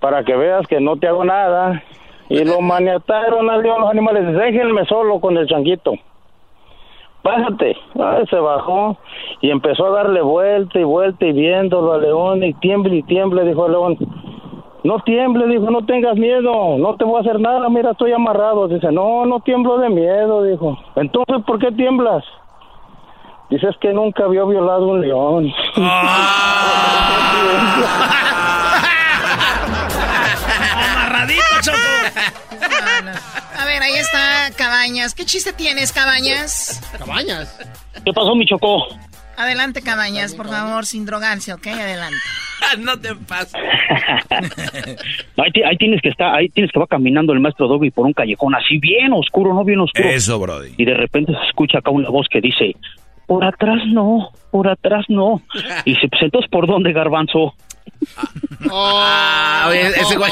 para 0.00 0.24
que 0.24 0.36
veas 0.36 0.66
que 0.66 0.80
no 0.80 0.96
te 0.96 1.08
hago 1.08 1.24
nada. 1.24 1.82
Y 2.28 2.44
lo 2.44 2.60
maniataron 2.60 3.50
al 3.50 3.62
león 3.62 3.82
los 3.82 3.90
animales. 3.90 4.34
Déjenme 4.34 4.84
solo 4.86 5.20
con 5.20 5.36
el 5.36 5.46
changuito. 5.46 5.94
Bájate. 7.22 7.76
Ay, 8.00 8.26
se 8.28 8.36
bajó 8.36 8.96
y 9.40 9.50
empezó 9.50 9.86
a 9.86 9.90
darle 10.02 10.22
vuelta 10.22 10.78
y 10.78 10.84
vuelta 10.84 11.24
y 11.24 11.32
viéndolo 11.32 11.92
al 11.92 12.02
león 12.02 12.42
y 12.42 12.52
tiemble 12.54 12.96
y 12.96 13.02
tiemble, 13.02 13.44
dijo 13.44 13.66
el 13.66 13.72
león. 13.72 13.98
No 14.84 14.98
tiemble, 15.04 15.46
dijo, 15.46 15.70
no 15.70 15.84
tengas 15.86 16.16
miedo, 16.16 16.76
no 16.76 16.96
te 16.96 17.04
voy 17.04 17.18
a 17.18 17.20
hacer 17.20 17.38
nada, 17.38 17.68
mira, 17.68 17.92
estoy 17.92 18.12
amarrado. 18.12 18.66
Dice, 18.66 18.90
no, 18.90 19.24
no 19.26 19.38
tiemblo 19.40 19.78
de 19.78 19.88
miedo, 19.88 20.42
dijo. 20.42 20.76
Entonces, 20.96 21.36
¿por 21.46 21.60
qué 21.60 21.70
tiemblas? 21.70 22.24
Dice, 23.48 23.68
es 23.68 23.76
que 23.78 23.92
nunca 23.92 24.24
había 24.24 24.44
violado 24.44 24.88
un 24.88 25.00
león. 25.00 25.52
Amarradito, 30.74 31.42
Choco. 31.62 31.78
No, 32.60 33.12
no. 33.12 33.18
A 33.60 33.64
ver, 33.64 33.82
ahí 33.82 33.94
está 33.94 34.50
Cabañas. 34.56 35.14
¿Qué 35.14 35.24
chiste 35.24 35.52
tienes, 35.52 35.92
Cabañas? 35.92 36.80
Cabañas. 36.98 37.58
¿Qué 38.04 38.12
pasó, 38.12 38.34
mi 38.34 38.46
chocó? 38.46 38.86
Adelante, 39.36 39.82
Cabañas, 39.82 40.34
por 40.34 40.48
favor, 40.48 40.84
sin 40.86 41.04
drogarse, 41.06 41.52
¿ok? 41.52 41.66
Adelante. 41.68 42.16
no 42.80 42.98
te 43.00 43.14
pases. 43.14 43.54
Ahí, 45.36 45.50
ti- 45.52 45.62
ahí 45.64 45.76
tienes 45.76 46.00
que 46.00 46.10
estar, 46.10 46.34
ahí 46.34 46.48
tienes 46.50 46.70
que 46.72 46.78
va 46.78 46.86
caminando 46.86 47.32
el 47.32 47.40
maestro 47.40 47.66
Doggy 47.66 47.90
por 47.90 48.06
un 48.06 48.12
callejón 48.12 48.54
así 48.54 48.78
bien 48.78 49.12
oscuro, 49.12 49.52
no 49.54 49.64
bien 49.64 49.80
oscuro. 49.80 50.08
Eso, 50.08 50.38
Brody. 50.38 50.74
Y 50.76 50.84
de 50.84 50.94
repente 50.94 51.32
se 51.32 51.46
escucha 51.48 51.78
acá 51.78 51.90
una 51.90 52.08
voz 52.10 52.28
que 52.30 52.40
dice, 52.40 52.76
por 53.26 53.44
atrás 53.44 53.80
no, 53.86 54.30
por 54.50 54.68
atrás 54.68 55.06
no. 55.08 55.42
Y 55.84 55.94
dice, 55.94 56.08
pues 56.08 56.22
entonces, 56.22 56.50
¿por 56.50 56.66
dónde, 56.66 56.92
garbanzo? 56.92 57.54
Ah, 58.70 59.66
oye, 59.68 59.88
ese 59.88 60.16
güey. 60.16 60.30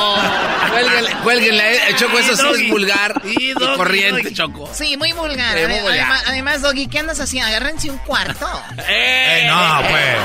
Cuélguenle, 0.71 1.11
cuélguenle, 1.23 1.75
eh, 1.77 1.95
Choco, 1.97 2.19
eso 2.19 2.35
sí 2.37 2.65
es 2.65 2.71
vulgar 2.71 3.21
Y 3.25 3.53
corriente, 3.77 4.23
Doggy. 4.23 4.35
Choco. 4.35 4.69
Sí, 4.73 4.97
muy 4.97 5.13
vulgar. 5.13 5.57
Sí, 5.59 5.65
muy 5.67 5.75
Ade- 5.75 5.83
vulgar. 5.83 5.99
Además, 6.01 6.25
además, 6.29 6.63
Doggy, 6.63 6.87
¿qué 6.89 6.99
andas 7.01 7.21
haciendo? 7.21 7.49
Agárrense 7.49 7.91
un 7.91 7.99
cuarto. 7.99 8.47
¡Eh! 8.89 9.47
no, 9.49 9.83
pues. 9.89 10.17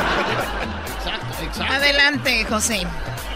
Adelante, 1.70 2.46
José. 2.46 2.86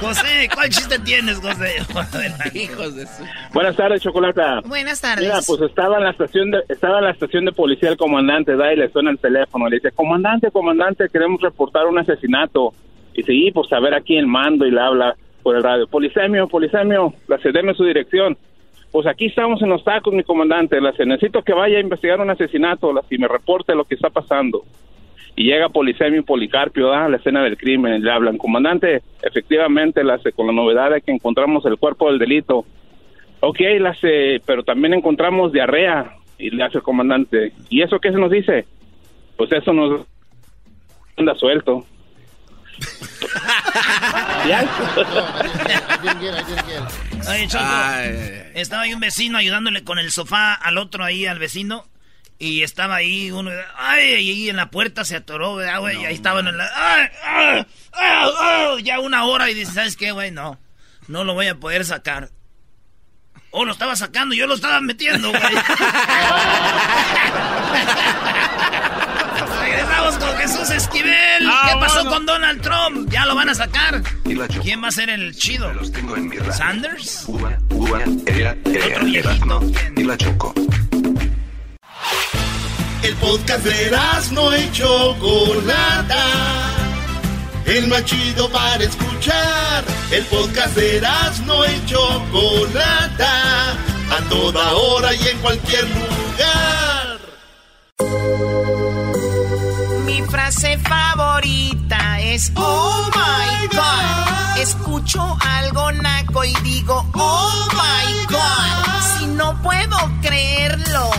José, 0.01 0.49
¿cuál 0.53 0.69
chiste 0.69 0.97
tienes, 0.99 1.39
José? 1.39 1.75
Hijos 2.53 2.95
de 2.95 3.05
su... 3.05 3.23
Buenas 3.53 3.75
tardes, 3.75 4.01
Chocolata. 4.01 4.61
Buenas 4.63 5.01
tardes. 5.01 5.25
Mira, 5.25 5.39
pues 5.45 5.61
estaba 5.61 5.97
en 5.97 6.05
la 6.05 6.11
estación 6.11 6.51
de, 6.51 6.59
estaba 6.69 6.99
en 6.99 7.05
la 7.05 7.11
estación 7.11 7.43
de 7.45 7.51
policía 7.51 7.89
el 7.89 7.97
comandante, 7.97 8.55
da 8.55 8.71
y 8.71 8.77
le 8.77 8.89
suena 8.91 9.11
el 9.11 9.19
teléfono, 9.19 9.67
le 9.67 9.75
dice, 9.75 9.91
comandante, 9.91 10.51
comandante, 10.51 11.07
queremos 11.11 11.41
reportar 11.41 11.85
un 11.85 11.99
asesinato. 11.99 12.73
Y 13.13 13.23
sí, 13.23 13.51
pues 13.51 13.71
a 13.73 13.79
ver 13.79 13.93
aquí 13.93 14.17
el 14.17 14.27
mando 14.27 14.65
y 14.65 14.71
le 14.71 14.79
habla 14.79 15.15
por 15.43 15.55
el 15.55 15.63
radio, 15.63 15.87
polisemio, 15.87 16.47
polisemio, 16.47 17.13
la 17.27 17.37
deme 17.37 17.73
su 17.73 17.83
dirección. 17.85 18.37
Pues 18.91 19.05
aquí 19.07 19.27
estamos 19.27 19.61
en 19.61 19.69
los 19.69 19.83
tacos, 19.83 20.13
mi 20.13 20.23
comandante, 20.23 20.81
la 20.81 20.91
necesito 20.91 21.43
que 21.43 21.53
vaya 21.53 21.77
a 21.77 21.81
investigar 21.81 22.19
un 22.19 22.29
asesinato, 22.29 22.91
la, 22.91 23.03
y 23.09 23.17
me 23.17 23.27
reporte 23.27 23.75
lo 23.75 23.85
que 23.85 23.95
está 23.95 24.09
pasando. 24.09 24.63
Y 25.35 25.45
llega 25.45 25.69
Polisemio 25.69 26.19
y 26.19 26.23
Policarpio 26.23 26.91
a 26.91 27.07
la 27.07 27.17
escena 27.17 27.43
del 27.43 27.55
crimen 27.55 28.03
le 28.03 28.11
hablan, 28.11 28.37
comandante, 28.37 29.01
efectivamente, 29.21 30.03
la, 30.03 30.19
con 30.35 30.47
la 30.47 30.53
novedad 30.53 30.91
de 30.91 31.01
que 31.01 31.11
encontramos 31.11 31.65
el 31.65 31.77
cuerpo 31.77 32.09
del 32.09 32.19
delito. 32.19 32.65
Ok, 33.41 33.59
la 33.79 33.95
pero 34.45 34.63
también 34.63 34.93
encontramos 34.93 35.53
diarrea. 35.53 36.15
Y 36.37 36.49
le 36.51 36.63
hace 36.63 36.77
el 36.77 36.83
comandante. 36.83 37.51
¿Y 37.69 37.81
eso 37.81 37.99
qué 37.99 38.11
se 38.11 38.17
nos 38.17 38.31
dice? 38.31 38.65
Pues 39.35 39.51
eso 39.51 39.73
nos 39.73 40.05
anda 41.17 41.35
suelto. 41.35 41.85
Oye, 47.29 47.47
Choco, 47.47 47.63
Ay. 47.65 48.51
estaba 48.55 48.83
ahí 48.83 48.93
un 48.93 48.99
vecino 48.99 49.37
ayudándole 49.37 49.83
con 49.83 49.99
el 49.99 50.11
sofá 50.11 50.53
al 50.53 50.77
otro 50.77 51.03
ahí, 51.03 51.25
al 51.25 51.39
vecino. 51.39 51.87
Y 52.41 52.63
estaba 52.63 52.95
ahí 52.95 53.31
uno, 53.31 53.51
ay, 53.75 54.13
y 54.13 54.31
ahí 54.31 54.49
en 54.49 54.55
la 54.55 54.71
puerta 54.71 55.03
se 55.03 55.17
atoró, 55.17 55.55
¿verdad, 55.55 55.81
güey? 55.81 56.01
y 56.01 56.05
ahí 56.05 56.15
estaban 56.15 56.47
en 56.47 56.55
la, 56.57 56.69
ay, 56.73 57.07
ay, 57.25 57.65
ay, 57.91 58.29
ay, 58.39 58.83
ya 58.83 59.01
una 59.01 59.25
hora 59.25 59.49
y 59.49 59.53
dice, 59.53 59.73
¿sabes 59.73 59.97
qué, 59.97 60.13
güey? 60.13 60.31
No, 60.31 60.57
no 61.09 61.25
lo 61.25 61.33
voy 61.33 61.47
a 61.47 61.55
poder 61.55 61.83
sacar. 61.83 62.29
Oh, 63.51 63.65
lo 63.65 63.73
estaba 63.73 63.97
sacando, 63.97 64.35
yo 64.35 64.47
lo 64.47 64.55
estaba 64.55 64.79
metiendo, 64.79 65.31
güey. 65.31 65.41
Con 70.17 70.35
Jesús 70.37 70.71
Esquivel. 70.71 71.45
Ah, 71.45 71.69
¿Qué 71.71 71.79
pasó 71.79 71.95
bueno. 71.95 72.09
con 72.11 72.25
Donald 72.25 72.61
Trump? 72.61 73.11
Ya 73.11 73.25
lo 73.27 73.35
van 73.35 73.49
a 73.49 73.53
sacar. 73.53 74.01
¿Quién 74.63 74.83
va 74.83 74.87
a 74.87 74.91
ser 74.91 75.09
el 75.09 75.35
chido? 75.35 75.71
¿Sanders? 76.51 77.25
Otro 77.27 79.05
viejito. 79.05 79.61
Y 79.95 80.03
la 80.03 80.17
Choco. 80.17 80.53
El 83.03 83.15
podcast 83.15 83.63
de 83.63 83.97
no 84.31 84.57
y 84.57 84.71
Chocolata. 84.71 86.25
El 87.65 87.87
más 87.87 88.03
chido 88.05 88.49
para 88.49 88.83
escuchar. 88.83 89.83
El 90.11 90.23
podcast 90.25 90.75
de 90.75 91.01
no 91.45 91.65
y 91.65 91.85
Chocolata. 91.85 93.73
A 94.09 94.21
toda 94.27 94.73
hora 94.73 95.13
y 95.13 95.27
en 95.27 95.37
cualquier 95.37 95.83
lugar. 95.83 97.19
Mi 100.29 100.33
frase 100.33 100.77
favorita 100.77 102.19
es 102.21 102.51
Oh 102.55 103.09
my 103.15 103.67
God. 103.75 104.61
Escucho 104.61 105.35
algo 105.41 105.91
naco 105.91 106.45
y 106.45 106.53
digo 106.61 107.03
Oh 107.15 107.67
my 107.73 108.25
God. 108.27 109.17
Si 109.17 109.25
no 109.25 109.59
puedo 109.63 109.97
creerlo. 110.21 111.09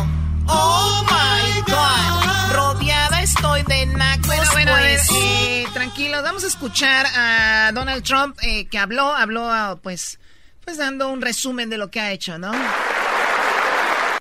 Oh 0.46 1.05
my 1.11 1.61
God. 1.62 2.55
Rodeada 2.55 3.20
estoy 3.23 3.64
de 3.64 3.87
nacos. 3.87 4.29
Bueno, 4.29 4.44
bueno, 4.53 4.75
a 4.77 4.81
ver, 4.81 5.01
pues. 5.05 5.18
eh, 5.20 5.66
tranquilos. 5.73 6.23
Vamos 6.23 6.44
a 6.44 6.46
escuchar 6.46 7.07
a 7.12 7.73
Donald 7.75 8.05
Trump 8.05 8.38
eh, 8.42 8.68
que 8.68 8.79
habló, 8.79 9.12
habló 9.12 9.51
ah, 9.51 9.77
pues, 9.83 10.20
pues 10.64 10.79
dando 10.79 11.09
un 11.09 11.20
resumen 11.20 11.68
de 11.68 11.79
lo 11.79 11.90
que 11.90 11.99
ha 11.99 12.12
hecho, 12.12 12.38
¿no? 12.38 12.53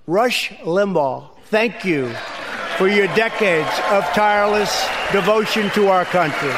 Rush 0.07 0.49
Limbaugh, 0.65 1.29
thank 1.51 1.83
you 1.83 2.09
for 2.79 2.87
your 2.87 3.07
decades 3.13 3.69
of 3.91 4.03
tireless 4.15 4.87
devotion 5.11 5.69
to 5.71 5.89
our 5.89 6.05
country. 6.05 6.53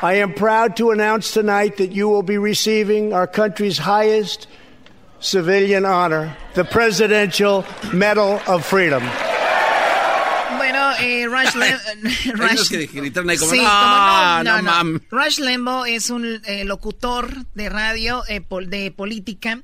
I 0.00 0.14
am 0.22 0.32
proud 0.32 0.76
to 0.76 0.90
announce 0.92 1.32
tonight 1.32 1.76
that 1.78 1.90
you 1.92 2.08
will 2.08 2.22
be 2.22 2.38
receiving 2.38 3.12
our 3.12 3.26
country's 3.26 3.78
highest 3.78 4.46
civilian 5.20 5.84
honor, 5.84 6.36
the 6.54 6.64
Presidential 6.64 7.64
Medal 7.92 8.40
of 8.46 8.64
Freedom. 8.64 9.02
Bueno, 10.56 10.92
eh, 11.00 11.26
Rush, 11.26 11.54
Lim- 11.56 12.06
Hay 12.06 12.30
unos 12.30 12.50
Rush 12.52 12.68
que 12.68 12.86
gritaron 12.86 13.28
ahí 13.30 13.36
como, 13.38 13.50
Sí, 13.50 13.58
no, 13.58 13.64
como 13.64 14.44
no, 14.44 14.62
mam. 14.62 15.00
Rush 15.10 15.40
Limbaugh 15.40 15.84
es 15.86 16.10
un 16.10 16.40
eh, 16.44 16.64
locutor 16.64 17.28
de 17.54 17.68
radio 17.68 18.22
eh, 18.28 18.40
pol- 18.40 18.70
de 18.70 18.90
política. 18.90 19.60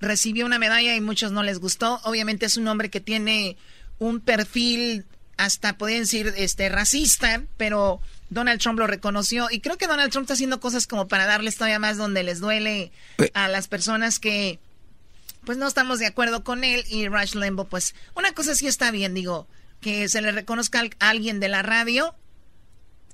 Recibió 0.00 0.46
una 0.46 0.58
medalla 0.58 0.96
y 0.96 1.00
muchos 1.00 1.30
no 1.30 1.42
les 1.44 1.60
gustó. 1.60 2.00
Obviamente 2.04 2.46
es 2.46 2.56
un 2.56 2.66
hombre 2.66 2.90
que 2.90 3.00
tiene 3.00 3.56
un 4.02 4.20
perfil 4.20 5.04
hasta 5.36 5.78
podrían 5.78 6.00
decir 6.00 6.34
este 6.36 6.68
racista, 6.68 7.42
pero 7.56 8.00
Donald 8.30 8.60
Trump 8.60 8.78
lo 8.78 8.86
reconoció 8.86 9.48
y 9.50 9.60
creo 9.60 9.78
que 9.78 9.86
Donald 9.86 10.10
Trump 10.10 10.24
está 10.24 10.34
haciendo 10.34 10.60
cosas 10.60 10.86
como 10.86 11.08
para 11.08 11.26
darles 11.26 11.56
todavía 11.56 11.78
más 11.78 11.96
donde 11.96 12.22
les 12.22 12.40
duele 12.40 12.92
a 13.34 13.48
las 13.48 13.68
personas 13.68 14.18
que 14.18 14.58
pues 15.44 15.58
no 15.58 15.66
estamos 15.66 15.98
de 15.98 16.06
acuerdo 16.06 16.44
con 16.44 16.64
él 16.64 16.84
y 16.88 17.08
Rush 17.08 17.34
Limbaugh 17.34 17.68
pues 17.68 17.94
una 18.14 18.32
cosa 18.32 18.54
sí 18.54 18.66
está 18.66 18.90
bien, 18.90 19.14
digo, 19.14 19.46
que 19.80 20.08
se 20.08 20.20
le 20.20 20.32
reconozca 20.32 20.82
a 20.98 21.08
alguien 21.08 21.40
de 21.40 21.48
la 21.48 21.62
radio 21.62 22.14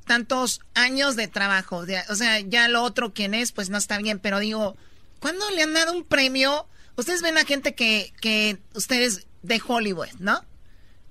tantos 0.07 0.61
años 0.75 1.17
de 1.17 1.29
trabajo. 1.29 1.85
o 2.09 2.15
sea, 2.15 2.41
ya 2.41 2.69
lo 2.69 2.83
otro 2.83 3.13
quien 3.13 3.35
es, 3.35 3.53
pues 3.53 3.69
no 3.69 3.77
está 3.77 3.99
bien, 3.99 4.19
pero 4.19 4.39
digo, 4.39 4.77
¿cuándo 5.21 5.51
le 5.51 5.63
han 5.63 5.75
dado 5.75 5.93
un 5.93 6.05
premio? 6.05 6.67
Ustedes 6.97 7.21
ven 7.21 7.37
a 7.37 7.45
gente 7.45 7.75
que, 7.75 8.13
que 8.21 8.59
ustedes 8.75 9.27
de 9.43 9.61
Hollywood, 9.65 10.09
¿no? 10.19 10.43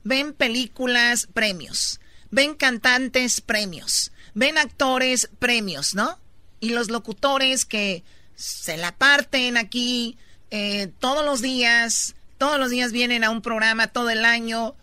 Ven 0.07 0.31
películas, 0.31 1.27
premios. 1.33 1.99
Ven 2.31 2.55
cantantes, 2.55 3.41
premios. 3.41 4.13
Ven 4.33 4.57
actores, 4.57 5.29
premios, 5.37 5.95
¿no? 5.95 6.17
Y 6.61 6.69
los 6.69 6.89
locutores 6.89 7.65
que 7.65 8.05
se 8.33 8.77
la 8.77 8.95
parten 8.95 9.57
aquí 9.57 10.17
eh, 10.49 10.93
todos 10.99 11.25
los 11.25 11.41
días, 11.41 12.15
todos 12.37 12.57
los 12.57 12.69
días 12.69 12.93
vienen 12.93 13.25
a 13.25 13.31
un 13.31 13.41
programa 13.41 13.87
todo 13.87 14.09
el 14.09 14.23
año 14.23 14.75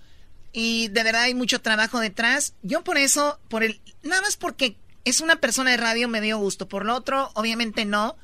y 0.53 0.89
de 0.89 1.03
verdad 1.03 1.23
hay 1.23 1.35
mucho 1.35 1.63
trabajo 1.63 2.01
detrás. 2.01 2.53
Yo 2.61 2.85
por 2.85 2.99
eso, 2.99 3.41
por 3.49 3.65
el, 3.65 3.81
nada 4.03 4.21
más 4.21 4.37
porque 4.37 4.77
es 5.07 5.23
una 5.23 5.37
persona 5.37 5.71
de 5.71 5.79
radio 5.79 6.07
me 6.07 6.21
dio 6.21 6.37
gusto. 6.37 6.69
Por 6.69 6.85
lo 6.85 6.95
otro, 6.95 7.31
obviamente 7.33 7.87
no, 7.87 8.15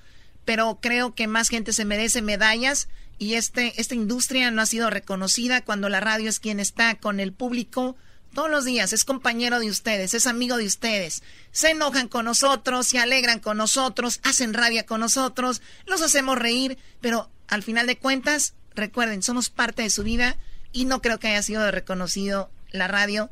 pero 0.44 0.80
creo 0.82 1.14
que 1.14 1.26
más 1.26 1.48
gente 1.48 1.72
se 1.72 1.86
merece 1.86 2.20
medallas 2.20 2.88
y 3.20 3.35
este, 3.35 3.78
esta 3.78 3.94
industria 3.94 4.50
no 4.50 4.62
ha 4.62 4.66
sido 4.66 4.88
reconocida 4.88 5.61
cuando 5.61 5.90
la 5.90 6.00
radio 6.00 6.30
es 6.30 6.40
quien 6.40 6.59
está 6.59 6.94
con 6.94 7.20
el 7.20 7.35
público 7.35 7.94
todos 8.35 8.48
los 8.48 8.64
días, 8.64 8.94
es 8.94 9.04
compañero 9.04 9.61
de 9.61 9.68
ustedes, 9.68 10.14
es 10.14 10.26
amigo 10.26 10.56
de 10.56 10.64
ustedes. 10.64 11.22
Se 11.52 11.72
enojan 11.72 12.09
con 12.09 12.24
nosotros, 12.24 12.87
se 12.87 12.98
alegran 12.98 13.38
con 13.38 13.59
nosotros, 13.59 14.20
hacen 14.22 14.54
rabia 14.54 14.87
con 14.87 15.00
nosotros, 15.00 15.61
los 15.85 16.00
hacemos 16.00 16.38
reír, 16.38 16.78
pero 17.02 17.28
al 17.46 17.62
final 17.62 17.87
de 17.87 17.98
cuentas, 17.98 18.54
recuerden, 18.74 19.22
somos 19.22 19.50
parte 19.50 19.83
de 19.83 19.90
su 19.90 20.02
vida 20.02 20.38
y 20.72 20.87
no 20.87 21.02
creo 21.02 21.18
que 21.18 21.28
haya 21.28 21.42
sido 21.42 21.70
reconocido 21.70 22.50
la 22.70 22.88
radio 22.88 23.28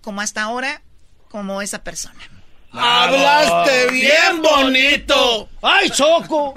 como 0.00 0.22
hasta 0.22 0.44
ahora, 0.44 0.80
como 1.28 1.60
esa 1.60 1.84
persona. 1.84 2.20
¡Hablaste 2.72 3.90
bien 3.90 4.40
bonito! 4.40 5.50
¡Ay, 5.60 5.90
Choco! 5.90 6.54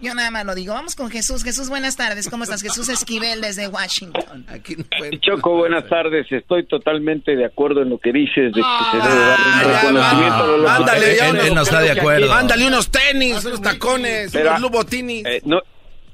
Yo 0.00 0.14
nada 0.14 0.30
más 0.30 0.46
lo 0.46 0.54
digo. 0.54 0.72
Vamos 0.72 0.96
con 0.96 1.10
Jesús. 1.10 1.44
Jesús, 1.44 1.68
buenas 1.68 1.96
tardes. 1.96 2.28
¿Cómo 2.30 2.44
estás? 2.44 2.62
Jesús 2.62 2.88
Esquivel 2.88 3.40
desde 3.40 3.68
Washington. 3.68 4.46
Choco, 5.20 5.56
buenas 5.56 5.86
tardes. 5.88 6.26
Estoy 6.30 6.66
totalmente 6.66 7.36
de 7.36 7.44
acuerdo 7.44 7.82
en 7.82 7.90
lo 7.90 7.98
que 7.98 8.12
dices 8.12 8.52
de 8.52 8.62
que 8.62 8.84
se 8.90 8.96
debe 8.96 9.20
dar 9.20 9.38
un 9.38 9.72
reconocimiento 9.72 10.34
a 10.34 10.46
los 10.46 10.70
Ándale, 10.70 11.16
ya 11.16 11.32
no 11.54 11.62
está 11.62 11.80
de 11.80 11.90
acuerdo. 11.90 12.32
Ándale 12.32 12.66
unos 12.66 12.90
tenis, 12.90 13.44
unos 13.44 13.60
tacones, 13.60 14.32
Pero, 14.32 14.50
unos 14.50 14.60
lubotinis. 14.62 15.26
eh, 15.26 15.42
no, 15.44 15.60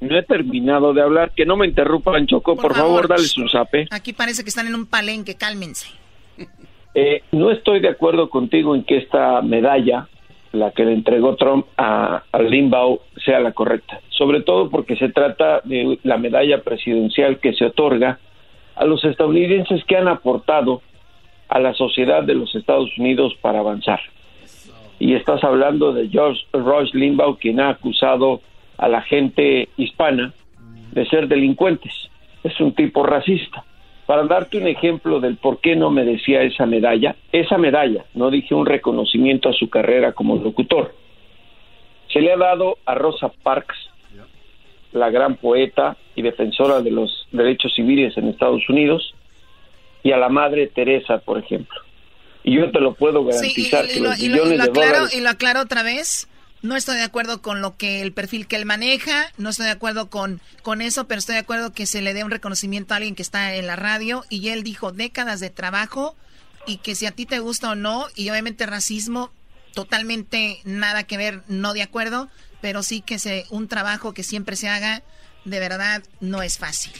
no 0.00 0.18
he 0.18 0.22
terminado 0.24 0.92
de 0.92 1.02
hablar. 1.02 1.32
Que 1.36 1.46
no 1.46 1.56
me 1.56 1.66
interrumpan, 1.66 2.26
Choco. 2.26 2.56
Por, 2.56 2.74
favor, 2.74 3.06
dale 3.06 3.22
su 3.22 3.48
zape. 3.48 3.86
Aquí 3.90 4.12
parece 4.12 4.42
que 4.42 4.48
están 4.50 4.66
en 4.66 4.74
un 4.74 4.86
palenque. 4.86 5.36
Cálmense. 5.36 5.86
Eh, 6.94 7.22
no 7.30 7.50
estoy 7.50 7.80
de 7.80 7.90
acuerdo 7.90 8.30
contigo 8.30 8.74
en 8.74 8.82
que 8.82 8.96
esta 8.96 9.42
medalla, 9.42 10.08
la 10.52 10.70
que 10.70 10.84
le 10.84 10.92
entregó 10.92 11.36
Trump 11.36 11.66
a, 11.76 12.22
a 12.30 12.38
Limbaugh, 12.42 13.00
sea 13.24 13.40
la 13.40 13.52
correcta. 13.52 14.00
Sobre 14.10 14.42
todo 14.42 14.70
porque 14.70 14.96
se 14.96 15.08
trata 15.08 15.60
de 15.64 15.98
la 16.02 16.16
medalla 16.16 16.62
presidencial 16.62 17.38
que 17.38 17.52
se 17.54 17.66
otorga 17.66 18.18
a 18.74 18.84
los 18.84 19.04
estadounidenses 19.04 19.84
que 19.84 19.96
han 19.96 20.08
aportado 20.08 20.82
a 21.48 21.58
la 21.58 21.74
sociedad 21.74 22.22
de 22.22 22.34
los 22.34 22.54
Estados 22.54 22.96
Unidos 22.98 23.34
para 23.40 23.60
avanzar. 23.60 24.00
Y 24.98 25.14
estás 25.14 25.44
hablando 25.44 25.92
de 25.92 26.08
George 26.08 26.42
Rush 26.52 26.92
Limbaugh, 26.94 27.38
quien 27.38 27.60
ha 27.60 27.70
acusado 27.70 28.40
a 28.78 28.88
la 28.88 29.02
gente 29.02 29.68
hispana 29.76 30.32
de 30.92 31.06
ser 31.06 31.28
delincuentes. 31.28 31.92
Es 32.42 32.58
un 32.60 32.72
tipo 32.72 33.02
racista. 33.04 33.64
Para 34.06 34.24
darte 34.24 34.58
un 34.58 34.68
ejemplo 34.68 35.18
del 35.20 35.36
por 35.36 35.58
qué 35.60 35.74
no 35.74 35.90
merecía 35.90 36.42
esa 36.42 36.64
medalla, 36.64 37.16
esa 37.32 37.58
medalla, 37.58 38.04
no 38.14 38.30
dije 38.30 38.54
un 38.54 38.64
reconocimiento 38.66 39.48
a 39.48 39.52
su 39.52 39.68
carrera 39.68 40.12
como 40.12 40.36
locutor, 40.36 40.94
se 42.12 42.20
le 42.20 42.32
ha 42.32 42.36
dado 42.36 42.78
a 42.86 42.94
Rosa 42.94 43.28
Parks, 43.42 43.76
la 44.92 45.10
gran 45.10 45.36
poeta 45.36 45.96
y 46.14 46.22
defensora 46.22 46.80
de 46.80 46.90
los 46.92 47.26
derechos 47.32 47.74
civiles 47.74 48.16
en 48.16 48.28
Estados 48.28 48.66
Unidos, 48.68 49.14
y 50.02 50.12
a 50.12 50.16
la 50.16 50.28
madre 50.28 50.68
Teresa, 50.68 51.18
por 51.18 51.38
ejemplo. 51.38 51.76
Y 52.44 52.54
yo 52.56 52.70
te 52.70 52.78
lo 52.80 52.94
puedo 52.94 53.24
garantizar 53.24 53.84
y, 53.86 53.88
que 53.88 54.00
lo, 54.00 54.10
los 54.10 54.20
lo- 54.20 54.44
lo 54.56 54.62
aclaro, 54.62 54.88
dólares 54.92 55.14
y 55.18 55.20
lo 55.20 55.28
aclaro 55.30 55.60
otra 55.62 55.82
vez. 55.82 56.28
No 56.66 56.74
estoy 56.74 56.96
de 56.96 57.04
acuerdo 57.04 57.42
con 57.42 57.60
lo 57.60 57.76
que 57.76 58.02
el 58.02 58.12
perfil 58.12 58.48
que 58.48 58.56
él 58.56 58.66
maneja, 58.66 59.32
no 59.38 59.50
estoy 59.50 59.66
de 59.66 59.72
acuerdo 59.72 60.10
con, 60.10 60.40
con 60.62 60.82
eso, 60.82 61.06
pero 61.06 61.20
estoy 61.20 61.34
de 61.34 61.42
acuerdo 61.42 61.72
que 61.72 61.86
se 61.86 62.02
le 62.02 62.12
dé 62.12 62.24
un 62.24 62.32
reconocimiento 62.32 62.92
a 62.92 62.96
alguien 62.96 63.14
que 63.14 63.22
está 63.22 63.54
en 63.54 63.68
la 63.68 63.76
radio 63.76 64.24
y 64.30 64.48
él 64.48 64.64
dijo 64.64 64.90
décadas 64.90 65.38
de 65.38 65.48
trabajo 65.48 66.16
y 66.66 66.78
que 66.78 66.96
si 66.96 67.06
a 67.06 67.12
ti 67.12 67.24
te 67.24 67.38
gusta 67.38 67.70
o 67.70 67.74
no, 67.76 68.08
y 68.16 68.28
obviamente 68.30 68.66
racismo, 68.66 69.30
totalmente 69.74 70.60
nada 70.64 71.04
que 71.04 71.16
ver, 71.16 71.44
no 71.46 71.72
de 71.72 71.82
acuerdo, 71.82 72.28
pero 72.60 72.82
sí 72.82 73.00
que 73.00 73.20
se, 73.20 73.46
un 73.50 73.68
trabajo 73.68 74.12
que 74.12 74.24
siempre 74.24 74.56
se 74.56 74.68
haga, 74.68 75.04
de 75.44 75.60
verdad, 75.60 76.02
no 76.18 76.42
es 76.42 76.58
fácil. 76.58 76.94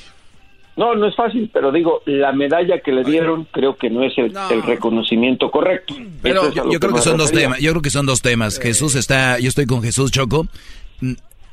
No, 0.76 0.94
no 0.94 1.08
es 1.08 1.16
fácil, 1.16 1.50
pero 1.52 1.72
digo, 1.72 2.02
la 2.04 2.32
medalla 2.32 2.80
que 2.80 2.92
le 2.92 3.02
dieron 3.02 3.48
creo 3.50 3.76
que 3.76 3.88
no 3.88 4.02
es 4.02 4.12
el, 4.18 4.36
el 4.50 4.62
reconocimiento 4.62 5.50
correcto. 5.50 5.94
Pero 6.20 6.48
es 6.48 6.58
a 6.58 6.70
yo, 6.70 6.78
creo 6.78 6.94
que 6.94 7.00
son 7.00 7.16
dos 7.16 7.32
temas. 7.32 7.58
Yo 7.60 7.70
creo 7.72 7.82
que 7.82 7.90
son 7.90 8.04
dos 8.04 8.20
temas. 8.20 8.58
Jesús 8.58 8.94
está, 8.94 9.38
yo 9.38 9.48
estoy 9.48 9.64
con 9.64 9.82
Jesús 9.82 10.12
Choco. 10.12 10.46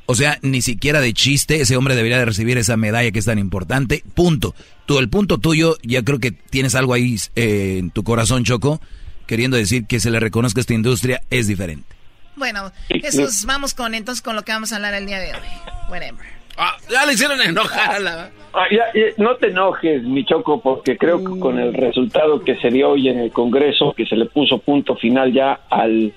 O 0.06 0.16
sea, 0.16 0.38
ni 0.42 0.62
siquiera 0.62 1.00
de 1.00 1.14
chiste 1.14 1.62
ese 1.62 1.78
hombre 1.78 1.96
debería 1.96 2.18
de 2.18 2.26
recibir 2.26 2.58
esa 2.58 2.76
medalla 2.76 3.12
que 3.12 3.20
es 3.20 3.26
tan 3.26 3.40
importante. 3.40 4.04
Punto. 4.14 4.54
Tú, 4.86 5.00
el 5.00 5.08
punto 5.08 5.38
tuyo, 5.38 5.78
ya 5.84 6.04
creo 6.04 6.20
que 6.20 6.32
tienes 6.32 6.76
algo 6.76 6.94
ahí 6.94 7.16
eh, 7.38 7.78
en 7.80 7.92
tu 7.92 8.04
corazón, 8.04 8.44
Choco, 8.44 8.82
queriendo 9.26 9.56
decir 9.56 9.86
que 9.86 10.02
se 10.02 10.12
le 10.12 10.20
reconozca 10.20 10.60
esta 10.60 10.74
industria 10.74 11.22
es 11.30 11.48
diferente. 11.48 11.96
Bueno, 12.36 12.74
Jesús, 12.90 13.46
vamos 13.46 13.74
con 13.74 13.94
entonces 13.94 14.22
con 14.22 14.36
lo 14.36 14.44
que 14.44 14.52
vamos 14.52 14.74
a 14.74 14.76
hablar 14.76 14.94
el 14.96 15.06
día 15.06 15.20
de 15.20 15.34
hoy. 15.34 15.48
Whatever. 15.90 16.43
Ah, 16.58 16.78
ya 16.90 17.06
le 17.06 17.14
hicieron 17.14 17.42
enojar 17.42 17.96
a 17.96 18.00
la... 18.00 18.32
Ah, 18.54 18.66
ya, 18.70 18.86
ya, 18.94 19.06
no 19.18 19.36
te 19.38 19.48
enojes, 19.48 20.04
mi 20.04 20.24
Choco, 20.26 20.62
porque 20.62 20.98
creo 20.98 21.24
que 21.24 21.40
con 21.40 21.58
el 21.58 21.74
resultado 21.74 22.44
que 22.44 22.56
se 22.58 22.70
dio 22.70 22.92
hoy 22.92 23.10
en 23.10 23.20
el 23.20 23.32
Congreso, 23.32 23.94
que 23.94 24.06
se 24.06 24.16
le 24.16 24.26
puso 24.26 24.60
punto 24.60 24.96
final 24.96 25.34
ya 25.34 25.62
al, 25.70 26.14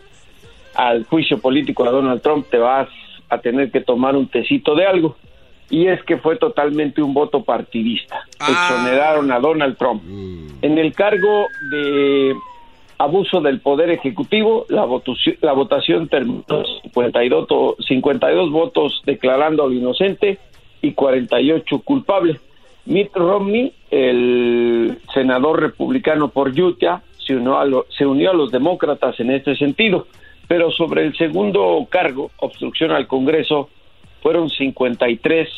al 0.75 1.05
juicio 1.07 1.39
político 1.39 1.87
a 1.87 1.91
Donald 1.91 2.21
Trump, 2.21 2.47
te 2.51 2.59
vas 2.59 2.89
a 3.31 3.39
tener 3.39 3.71
que 3.71 3.81
tomar 3.81 4.17
un 4.17 4.29
tecito 4.29 4.75
de 4.75 4.87
algo. 4.87 5.17
Y 5.71 5.89
es 5.89 6.03
que 6.05 6.19
fue 6.19 6.37
totalmente 6.37 7.03
un 7.03 7.13
voto 7.13 7.43
partidista. 7.43 8.21
Exoneraron 8.39 9.33
a 9.33 9.41
Donald 9.41 9.77
Trump. 9.77 10.03
En 10.63 10.79
el 10.79 10.93
cargo 10.95 11.47
de 11.71 12.37
abuso 12.99 13.41
del 13.41 13.61
poder 13.61 13.91
ejecutivo, 13.91 14.65
la 14.69 14.85
votación, 14.85 15.37
la 15.43 15.53
votación 15.53 16.09
terminó 16.09 16.45
52, 16.83 17.47
to- 17.47 17.77
52 17.87 18.51
votos 18.51 19.03
declarándolo 19.05 19.73
inocente 19.75 20.39
y 20.83 20.93
48 20.93 21.81
culpable. 21.81 22.41
Mitt 22.87 23.15
Romney, 23.15 23.73
el 23.91 24.99
senador 25.13 25.61
republicano 25.61 26.29
por 26.29 26.49
Utah, 26.59 27.03
se 27.19 27.35
unió, 27.37 27.59
a 27.59 27.65
lo- 27.65 27.87
se 27.91 28.07
unió 28.07 28.31
a 28.31 28.35
los 28.35 28.53
demócratas 28.53 29.19
en 29.21 29.31
este 29.33 29.57
sentido, 29.57 30.07
pero 30.47 30.71
sobre 30.71 31.05
el 31.05 31.17
segundo 31.17 31.85
cargo, 31.91 32.31
obstrucción 32.39 32.93
al 32.93 33.09
Congreso, 33.09 33.69
fueron 34.23 34.49
53 34.49 35.49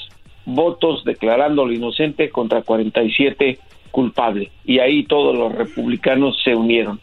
votos 0.47 1.05
declarándolo 1.05 1.73
inocente 1.73 2.31
contra 2.31 2.63
47 2.63 3.59
culpable. 3.91 4.51
Y 4.65 4.79
ahí 4.79 5.05
todos 5.05 5.37
los 5.37 5.53
republicanos 5.55 6.41
se 6.43 6.55
unieron. 6.55 7.01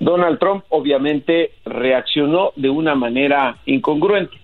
Donald 0.00 0.38
Trump 0.38 0.64
obviamente 0.68 1.52
reaccionó 1.64 2.52
de 2.56 2.70
una 2.70 2.94
manera 2.94 3.56
incongruente. 3.66 4.36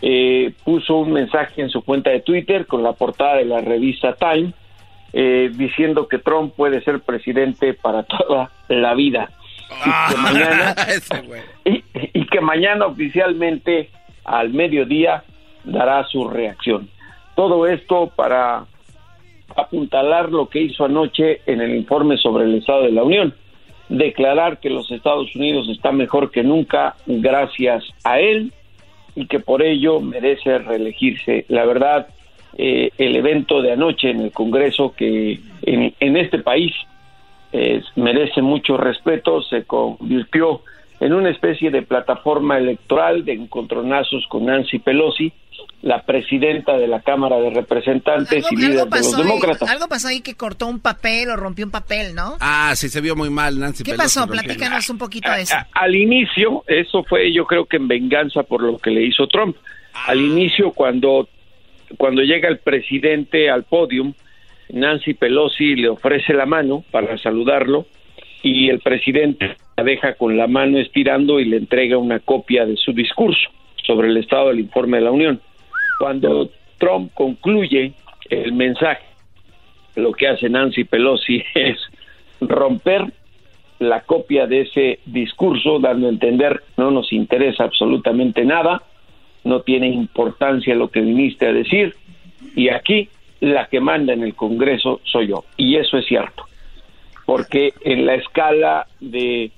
Eh, 0.00 0.52
puso 0.64 0.96
un 0.96 1.12
mensaje 1.12 1.60
en 1.60 1.70
su 1.70 1.82
cuenta 1.82 2.10
de 2.10 2.20
Twitter 2.20 2.66
con 2.66 2.82
la 2.82 2.92
portada 2.92 3.36
de 3.36 3.44
la 3.44 3.60
revista 3.60 4.14
Time 4.14 4.52
eh, 5.12 5.50
diciendo 5.54 6.06
que 6.06 6.18
Trump 6.18 6.54
puede 6.54 6.82
ser 6.82 7.00
presidente 7.00 7.74
para 7.74 8.02
toda 8.04 8.50
la 8.68 8.94
vida. 8.94 9.30
Y 9.70 10.12
que 10.12 10.20
mañana 10.20 10.74
y, 11.64 11.84
y 12.12 12.26
que 12.26 12.40
mañana 12.40 12.86
oficialmente 12.86 13.90
al 14.24 14.50
mediodía 14.50 15.24
dará 15.64 16.04
su 16.04 16.28
reacción. 16.28 16.88
Todo 17.34 17.66
esto 17.66 18.10
para 18.14 18.64
apuntalar 19.56 20.30
lo 20.30 20.48
que 20.48 20.60
hizo 20.60 20.84
anoche 20.84 21.40
en 21.46 21.60
el 21.60 21.74
informe 21.74 22.16
sobre 22.16 22.44
el 22.44 22.56
Estado 22.56 22.82
de 22.82 22.92
la 22.92 23.02
Unión, 23.02 23.34
declarar 23.88 24.58
que 24.58 24.70
los 24.70 24.90
Estados 24.90 25.34
Unidos 25.34 25.68
está 25.68 25.92
mejor 25.92 26.30
que 26.30 26.42
nunca 26.42 26.96
gracias 27.06 27.84
a 28.04 28.20
él 28.20 28.52
y 29.14 29.26
que 29.26 29.40
por 29.40 29.62
ello 29.62 30.00
merece 30.00 30.58
reelegirse. 30.58 31.44
La 31.48 31.64
verdad, 31.64 32.08
eh, 32.56 32.90
el 32.98 33.16
evento 33.16 33.62
de 33.62 33.72
anoche 33.72 34.10
en 34.10 34.20
el 34.20 34.32
Congreso 34.32 34.94
que 34.96 35.40
en, 35.62 36.16
este 36.16 36.38
país 36.38 36.72
eh, 37.52 37.82
merece 37.96 38.42
mucho 38.42 38.76
respeto, 38.76 39.42
se 39.42 39.64
convirtió 39.64 40.62
en 41.00 41.12
una 41.12 41.30
especie 41.30 41.70
de 41.70 41.82
plataforma 41.82 42.58
electoral 42.58 43.24
de 43.24 43.32
encontronazos 43.34 44.26
con 44.28 44.46
Nancy 44.46 44.78
Pelosi, 44.78 45.32
la 45.82 46.02
presidenta 46.04 46.76
de 46.76 46.88
la 46.88 47.00
Cámara 47.02 47.36
de 47.38 47.50
Representantes 47.50 48.44
y 48.50 48.56
líder 48.56 48.86
de 48.88 48.98
los 48.98 49.14
ahí, 49.14 49.22
demócratas. 49.22 49.68
algo 49.70 49.86
pasó 49.88 50.08
ahí 50.08 50.20
que 50.20 50.34
cortó 50.34 50.66
un 50.66 50.80
papel 50.80 51.30
o 51.30 51.36
rompió 51.36 51.64
un 51.64 51.70
papel, 51.70 52.14
¿no? 52.14 52.36
Ah, 52.40 52.72
sí, 52.74 52.88
se 52.88 53.00
vio 53.00 53.14
muy 53.14 53.30
mal 53.30 53.58
Nancy 53.58 53.84
¿Qué 53.84 53.92
Pelosi 53.92 54.18
pasó? 54.18 54.28
Platícanos 54.30 54.88
un 54.90 54.98
poquito 54.98 55.30
de 55.30 55.42
eso. 55.42 55.54
A- 55.54 55.68
al 55.74 55.94
inicio, 55.94 56.64
eso 56.66 57.04
fue 57.04 57.32
yo 57.32 57.44
creo 57.44 57.64
que 57.66 57.76
en 57.76 57.86
venganza 57.88 58.42
por 58.42 58.62
lo 58.62 58.78
que 58.78 58.90
le 58.90 59.04
hizo 59.04 59.26
Trump. 59.28 59.56
Al 60.06 60.20
inicio, 60.20 60.72
cuando, 60.72 61.28
cuando 61.96 62.22
llega 62.22 62.48
el 62.48 62.58
presidente 62.58 63.50
al 63.50 63.64
podium, 63.64 64.14
Nancy 64.70 65.14
Pelosi 65.14 65.76
le 65.76 65.88
ofrece 65.88 66.32
la 66.34 66.46
mano 66.46 66.84
para 66.90 67.16
saludarlo 67.18 67.86
y 68.42 68.68
el 68.68 68.80
presidente 68.80 69.56
la 69.76 69.84
deja 69.84 70.14
con 70.14 70.36
la 70.36 70.46
mano 70.46 70.78
estirando 70.78 71.40
y 71.40 71.44
le 71.44 71.56
entrega 71.56 71.98
una 71.98 72.20
copia 72.20 72.66
de 72.66 72.76
su 72.76 72.92
discurso 72.92 73.50
sobre 73.84 74.08
el 74.08 74.16
estado 74.16 74.48
del 74.48 74.60
informe 74.60 74.98
de 74.98 75.04
la 75.04 75.10
Unión. 75.10 75.40
Cuando 75.98 76.50
Trump 76.78 77.12
concluye 77.14 77.92
el 78.30 78.52
mensaje, 78.52 79.04
lo 79.96 80.12
que 80.12 80.28
hace 80.28 80.48
Nancy 80.48 80.84
Pelosi 80.84 81.42
es 81.54 81.78
romper 82.40 83.12
la 83.78 84.00
copia 84.02 84.46
de 84.46 84.62
ese 84.62 84.98
discurso, 85.06 85.78
dando 85.78 86.06
a 86.06 86.10
entender 86.10 86.62
no 86.76 86.90
nos 86.90 87.12
interesa 87.12 87.64
absolutamente 87.64 88.44
nada, 88.44 88.82
no 89.44 89.60
tiene 89.60 89.88
importancia 89.88 90.74
lo 90.74 90.88
que 90.88 91.00
viniste 91.00 91.46
a 91.46 91.52
decir, 91.52 91.94
y 92.54 92.68
aquí 92.68 93.08
la 93.40 93.66
que 93.66 93.80
manda 93.80 94.12
en 94.12 94.22
el 94.22 94.34
Congreso 94.34 95.00
soy 95.04 95.28
yo. 95.28 95.44
Y 95.56 95.76
eso 95.76 95.96
es 95.96 96.06
cierto, 96.06 96.44
porque 97.28 97.74
en 97.82 98.06
la 98.06 98.14
escala 98.14 98.86
de 99.00 99.52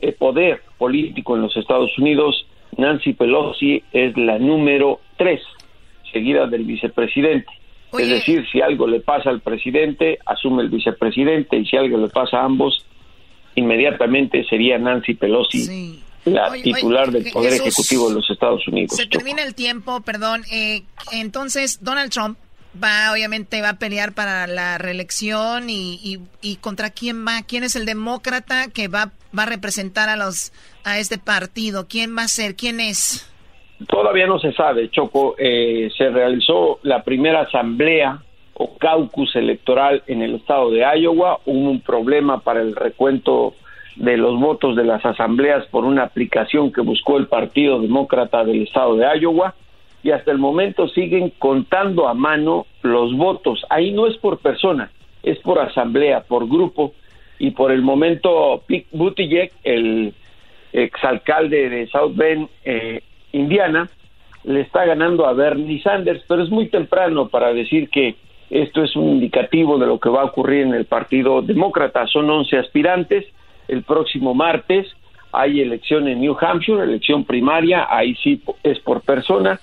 eh, 0.00 0.12
poder 0.12 0.62
político 0.78 1.36
en 1.36 1.42
los 1.42 1.54
Estados 1.54 1.90
Unidos, 1.98 2.46
Nancy 2.78 3.12
Pelosi 3.12 3.82
es 3.92 4.16
la 4.16 4.38
número 4.38 5.00
tres, 5.18 5.42
seguida 6.10 6.46
del 6.46 6.64
vicepresidente. 6.64 7.50
Es 7.92 8.08
decir, 8.08 8.46
si 8.50 8.62
algo 8.62 8.86
le 8.86 9.00
pasa 9.00 9.28
al 9.28 9.42
presidente, 9.42 10.18
asume 10.24 10.62
el 10.62 10.70
vicepresidente, 10.70 11.58
y 11.58 11.66
si 11.66 11.76
algo 11.76 11.98
le 11.98 12.08
pasa 12.08 12.38
a 12.38 12.44
ambos, 12.46 12.86
inmediatamente 13.54 14.42
sería 14.44 14.78
Nancy 14.78 15.12
Pelosi 15.12 16.00
la 16.24 16.50
titular 16.52 17.10
del 17.10 17.30
Poder 17.30 17.52
Ejecutivo 17.52 18.08
de 18.08 18.14
los 18.14 18.30
Estados 18.30 18.66
Unidos. 18.66 18.96
Se 18.96 19.06
termina 19.06 19.42
el 19.42 19.54
tiempo, 19.54 20.00
perdón. 20.00 20.42
Eh, 20.50 20.84
entonces, 21.12 21.84
Donald 21.84 22.10
Trump 22.10 22.38
va, 22.74 23.12
obviamente, 23.12 23.60
va 23.62 23.70
a 23.70 23.78
pelear 23.78 24.12
para 24.12 24.46
la 24.46 24.78
reelección 24.78 25.70
y, 25.70 26.20
y, 26.40 26.56
contra 26.56 26.90
quién 26.90 27.26
va, 27.26 27.42
quién 27.46 27.64
es 27.64 27.76
el 27.76 27.86
demócrata 27.86 28.68
que 28.72 28.88
va, 28.88 29.12
va 29.36 29.44
a 29.44 29.46
representar 29.46 30.08
a 30.08 30.16
los 30.16 30.52
a 30.84 30.98
este 30.98 31.18
partido, 31.18 31.86
quién 31.88 32.16
va 32.16 32.22
a 32.22 32.28
ser, 32.28 32.56
quién 32.56 32.80
es. 32.80 33.26
Todavía 33.88 34.26
no 34.26 34.38
se 34.38 34.52
sabe, 34.52 34.90
Choco. 34.90 35.34
Eh, 35.38 35.90
se 35.96 36.10
realizó 36.10 36.78
la 36.82 37.02
primera 37.02 37.42
asamblea 37.42 38.22
o 38.54 38.76
caucus 38.76 39.34
electoral 39.36 40.02
en 40.06 40.22
el 40.22 40.34
estado 40.36 40.70
de 40.70 40.84
Iowa. 40.98 41.40
Hubo 41.46 41.70
un 41.70 41.80
problema 41.80 42.40
para 42.40 42.60
el 42.60 42.76
recuento 42.76 43.54
de 43.96 44.16
los 44.16 44.38
votos 44.38 44.76
de 44.76 44.84
las 44.84 45.04
asambleas 45.04 45.66
por 45.66 45.84
una 45.84 46.04
aplicación 46.04 46.72
que 46.72 46.82
buscó 46.82 47.16
el 47.16 47.26
Partido 47.26 47.80
Demócrata 47.80 48.44
del 48.44 48.62
estado 48.62 48.96
de 48.96 49.06
Iowa 49.18 49.54
y 50.02 50.10
hasta 50.10 50.30
el 50.30 50.38
momento 50.38 50.88
siguen 50.88 51.32
contando 51.38 52.08
a 52.08 52.14
mano 52.14 52.66
los 52.82 53.14
votos. 53.16 53.64
Ahí 53.68 53.92
no 53.92 54.06
es 54.06 54.16
por 54.16 54.38
persona, 54.38 54.90
es 55.22 55.38
por 55.40 55.58
asamblea, 55.58 56.22
por 56.22 56.48
grupo 56.48 56.94
y 57.38 57.50
por 57.50 57.72
el 57.72 57.82
momento 57.82 58.62
Pete 58.66 58.88
Buttigieg, 58.92 59.52
el 59.64 60.14
exalcalde 60.72 61.68
de 61.68 61.86
South 61.88 62.14
Bend, 62.14 62.48
eh, 62.64 63.02
Indiana, 63.32 63.88
le 64.44 64.60
está 64.62 64.84
ganando 64.84 65.26
a 65.26 65.32
Bernie 65.34 65.82
Sanders, 65.82 66.22
pero 66.26 66.42
es 66.42 66.50
muy 66.50 66.68
temprano 66.68 67.28
para 67.28 67.52
decir 67.52 67.90
que 67.90 68.16
esto 68.48 68.82
es 68.82 68.96
un 68.96 69.08
indicativo 69.10 69.78
de 69.78 69.86
lo 69.86 70.00
que 70.00 70.08
va 70.08 70.22
a 70.22 70.26
ocurrir 70.26 70.62
en 70.62 70.74
el 70.74 70.86
Partido 70.86 71.40
Demócrata. 71.42 72.06
Son 72.06 72.28
11 72.28 72.58
aspirantes. 72.58 73.26
El 73.68 73.84
próximo 73.84 74.34
martes 74.34 74.88
hay 75.32 75.60
elección 75.60 76.08
en 76.08 76.20
New 76.20 76.36
Hampshire, 76.40 76.82
elección 76.82 77.24
primaria, 77.24 77.86
ahí 77.88 78.16
sí 78.16 78.42
es 78.62 78.80
por 78.80 79.02
persona. 79.02 79.60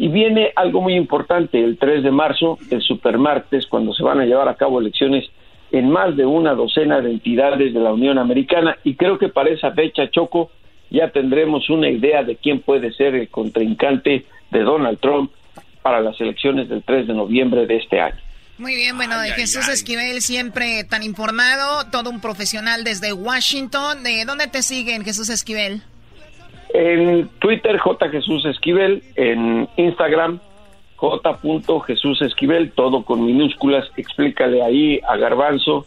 Y 0.00 0.08
viene 0.08 0.50
algo 0.56 0.80
muy 0.80 0.94
importante, 0.94 1.62
el 1.62 1.76
3 1.76 2.02
de 2.02 2.10
marzo, 2.10 2.58
el 2.70 2.80
supermartes, 2.80 3.66
cuando 3.66 3.92
se 3.92 4.02
van 4.02 4.18
a 4.18 4.24
llevar 4.24 4.48
a 4.48 4.54
cabo 4.54 4.80
elecciones 4.80 5.26
en 5.72 5.90
más 5.90 6.16
de 6.16 6.24
una 6.24 6.54
docena 6.54 7.02
de 7.02 7.10
entidades 7.10 7.74
de 7.74 7.80
la 7.80 7.92
Unión 7.92 8.16
Americana. 8.16 8.78
Y 8.82 8.94
creo 8.94 9.18
que 9.18 9.28
para 9.28 9.50
esa 9.50 9.72
fecha, 9.72 10.08
Choco, 10.10 10.52
ya 10.88 11.10
tendremos 11.10 11.68
una 11.68 11.90
idea 11.90 12.24
de 12.24 12.36
quién 12.36 12.62
puede 12.62 12.94
ser 12.94 13.14
el 13.14 13.28
contrincante 13.28 14.24
de 14.50 14.60
Donald 14.60 14.98
Trump 15.00 15.32
para 15.82 16.00
las 16.00 16.18
elecciones 16.18 16.70
del 16.70 16.82
3 16.82 17.06
de 17.06 17.12
noviembre 17.12 17.66
de 17.66 17.76
este 17.76 18.00
año. 18.00 18.16
Muy 18.56 18.76
bien, 18.76 18.96
bueno, 18.96 19.20
de 19.20 19.32
Jesús 19.32 19.68
Esquivel 19.68 20.22
siempre 20.22 20.82
tan 20.84 21.02
informado, 21.02 21.90
todo 21.90 22.08
un 22.08 22.22
profesional 22.22 22.84
desde 22.84 23.12
Washington. 23.12 24.02
¿De 24.02 24.24
dónde 24.24 24.46
te 24.46 24.62
siguen, 24.62 25.04
Jesús 25.04 25.28
Esquivel? 25.28 25.82
En 26.72 27.28
Twitter, 27.40 27.78
J. 27.78 28.08
Jesús 28.10 28.44
Esquivel, 28.46 29.02
en 29.16 29.68
Instagram, 29.76 30.38
J. 30.96 31.38
Jesús 31.86 32.22
Esquivel, 32.22 32.72
todo 32.72 33.04
con 33.04 33.24
minúsculas. 33.24 33.90
Explícale 33.96 34.62
ahí 34.62 35.00
a 35.08 35.16
Garbanzo. 35.16 35.86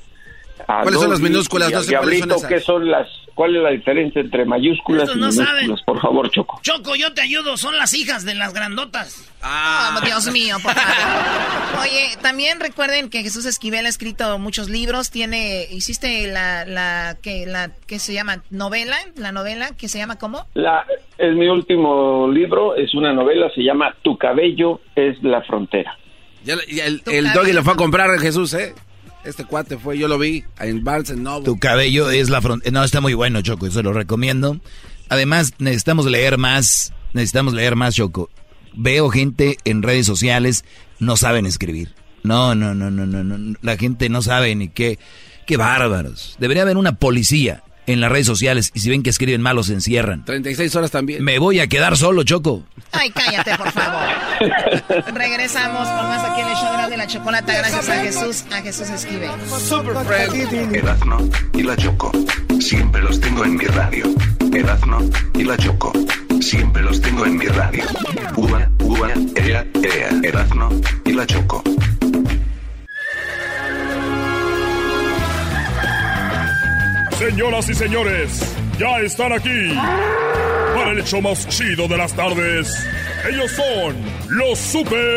¿Cuáles 0.66 1.00
son 1.00 1.10
las 1.10 1.20
minúsculas? 1.20 1.72
No 1.72 1.84
sé 1.84 2.48
¿qué 2.48 2.60
son 2.60 2.90
las 2.90 3.08
¿Cuál 3.36 3.56
es 3.56 3.64
la 3.64 3.72
diferencia 3.72 4.22
entre 4.22 4.46
mayúsculas 4.46 5.10
y 5.12 5.16
minúsculas? 5.16 5.82
Por 5.84 6.00
favor, 6.00 6.30
Choco. 6.30 6.60
Choco, 6.62 6.96
yo 6.96 7.14
te 7.14 7.22
ayudo. 7.22 7.58
Son 7.58 7.76
las 7.78 7.94
hijas 7.94 8.26
de 8.26 8.36
las 8.36 8.54
grandotas. 8.54 9.28
Ah, 9.42 9.98
oh, 9.98 10.06
Dios 10.06 10.32
mío, 10.32 10.58
por 10.62 10.74
favor. 10.74 11.82
Oye, 11.82 12.16
también 12.22 12.60
recuerden 12.60 13.10
que 13.10 13.24
Jesús 13.24 13.46
Esquivel 13.46 13.88
ha 13.88 13.90
escrito 13.90 14.38
muchos 14.38 14.70
libros. 14.70 15.10
Tiene, 15.10 15.66
hiciste 15.72 16.28
la, 16.28 16.66
la, 16.66 17.18
que, 17.24 17.48
la, 17.48 17.72
que 17.88 17.98
se 17.98 18.14
llama 18.14 18.44
novela, 18.52 18.98
la 19.16 19.32
novela 19.32 19.72
que 19.76 19.88
se 19.88 19.98
llama 19.98 20.20
¿cómo? 20.20 20.46
La, 20.54 20.86
es 21.18 21.36
mi 21.36 21.48
último 21.48 22.30
libro. 22.32 22.76
Es 22.76 22.94
una 22.94 23.14
novela. 23.14 23.50
Se 23.56 23.64
llama 23.64 23.96
Tu 24.04 24.16
cabello 24.16 24.80
es 24.96 25.22
la 25.24 25.42
frontera. 25.42 25.98
Ya, 26.44 26.54
el, 26.68 27.02
el 27.08 27.34
doggy 27.34 27.54
lo 27.54 27.64
fue 27.64 27.74
a 27.74 27.78
comprar 27.78 28.12
Jesús, 28.20 28.54
¿eh? 28.54 28.76
Este 29.24 29.46
cuate 29.46 29.78
fue, 29.78 29.98
yo 29.98 30.08
lo 30.08 30.20
vi 30.20 30.44
en 30.60 30.84
Balsen 30.84 31.26
Tu 31.46 31.58
cabello 31.58 32.12
es 32.12 32.30
la 32.30 32.42
frontera. 32.42 32.72
No, 32.72 32.84
está 32.84 33.00
muy 33.00 33.14
bueno, 33.14 33.42
Choco, 33.42 33.68
eso 33.68 33.82
lo 33.82 33.94
recomiendo. 33.94 34.60
Además, 35.10 35.54
necesitamos 35.60 36.06
leer 36.06 36.38
más, 36.38 36.94
necesitamos 37.14 37.54
leer 37.54 37.76
más, 37.76 37.96
Choco. 37.96 38.30
Veo 38.74 39.10
gente 39.10 39.58
en 39.64 39.82
redes 39.82 40.06
sociales, 40.06 40.66
no 41.00 41.16
saben 41.16 41.46
escribir. 41.46 41.94
No, 42.24 42.56
no, 42.56 42.74
no, 42.74 42.90
no, 42.92 43.06
no, 43.06 43.24
no. 43.24 43.58
La 43.62 43.78
gente 43.78 44.10
no 44.10 44.22
sabe 44.22 44.56
ni 44.56 44.70
qué. 44.70 45.00
Qué 45.46 45.58
bárbaros. 45.58 46.38
Debería 46.40 46.64
haber 46.64 46.78
una 46.78 46.96
policía 46.96 47.64
en 47.88 48.02
las 48.02 48.12
redes 48.12 48.28
sociales 48.28 48.72
y 48.74 48.80
si 48.80 48.90
ven 48.90 49.04
que 49.04 49.10
escriben 49.10 49.42
mal 49.42 49.56
los 49.56 49.70
encierran. 49.70 50.26
36 50.26 50.76
horas 50.76 50.92
también. 50.92 51.24
Me 51.24 51.40
voy 51.40 51.60
a 51.60 51.68
quedar 51.68 51.98
solo, 51.98 52.24
Choco. 52.24 52.64
Ay, 52.92 53.10
cállate, 53.12 53.56
por 53.56 53.72
favor. 53.72 54.02
Regresamos 55.14 55.88
con 55.88 56.08
más 56.08 56.24
aquí 56.24 56.42
en 56.42 56.48
el 56.48 56.56
show 56.56 56.90
de 56.90 56.98
la 56.98 57.08
chocolata 57.08 57.54
gracias 57.54 57.90
a 57.90 58.02
Jesús, 58.04 58.44
a 58.52 58.62
Jesús 58.62 58.90
Esquive. 58.90 59.30
Erazno 60.74 61.18
y 61.54 61.64
la 61.64 61.76
Choco. 61.76 62.12
Siempre 62.60 63.02
los 63.02 63.20
tengo 63.20 63.46
en 63.46 63.56
mi 63.56 63.66
radio. 63.66 64.06
Erazno 64.54 65.00
y 65.36 65.44
la 65.44 65.58
Choco. 65.58 65.92
Siempre 66.42 66.82
los 66.84 67.02
tengo 67.02 67.26
en 67.26 67.38
mi 67.38 67.46
radio. 67.46 67.84
Uva, 68.36 68.70
uva, 68.80 69.10
ea, 69.36 69.66
ea. 69.82 70.10
Erazno 70.24 70.70
y 71.06 71.14
la 71.14 71.26
Choco. 71.26 71.64
Señoras 77.18 77.70
y 77.70 77.76
señores, 77.76 78.42
ya 78.78 79.00
están 79.00 79.34
aquí 79.34 79.74
para 80.76 80.92
el 80.92 81.00
hecho 81.00 81.22
más 81.22 81.48
chido 81.48 81.88
de 81.88 81.98
las 81.98 82.14
tardes. 82.14 82.86
Ellos 83.30 83.52
son 83.52 83.96
los 84.30 84.60
super 84.60 85.14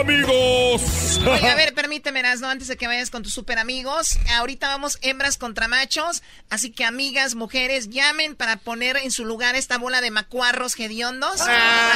amigos. 0.00 1.20
Oye, 1.26 1.48
a 1.48 1.54
ver, 1.54 1.74
permíteme, 1.76 2.22
¿no? 2.22 2.48
antes 2.48 2.68
de 2.68 2.76
que 2.76 2.86
vayas 2.86 3.10
con 3.10 3.22
tus 3.22 3.34
super 3.34 3.58
amigos. 3.58 4.18
Ahorita 4.34 4.68
vamos 4.68 4.98
hembras 5.02 5.36
contra 5.36 5.68
machos. 5.68 6.22
Así 6.50 6.70
que, 6.72 6.84
amigas, 6.84 7.34
mujeres, 7.34 7.90
llamen 7.90 8.34
para 8.34 8.56
poner 8.56 8.96
en 8.96 9.10
su 9.10 9.24
lugar 9.24 9.54
esta 9.54 9.78
bola 9.78 10.00
de 10.00 10.10
macuarros 10.10 10.78
hediondos. 10.78 11.40
Ah. 11.42 11.92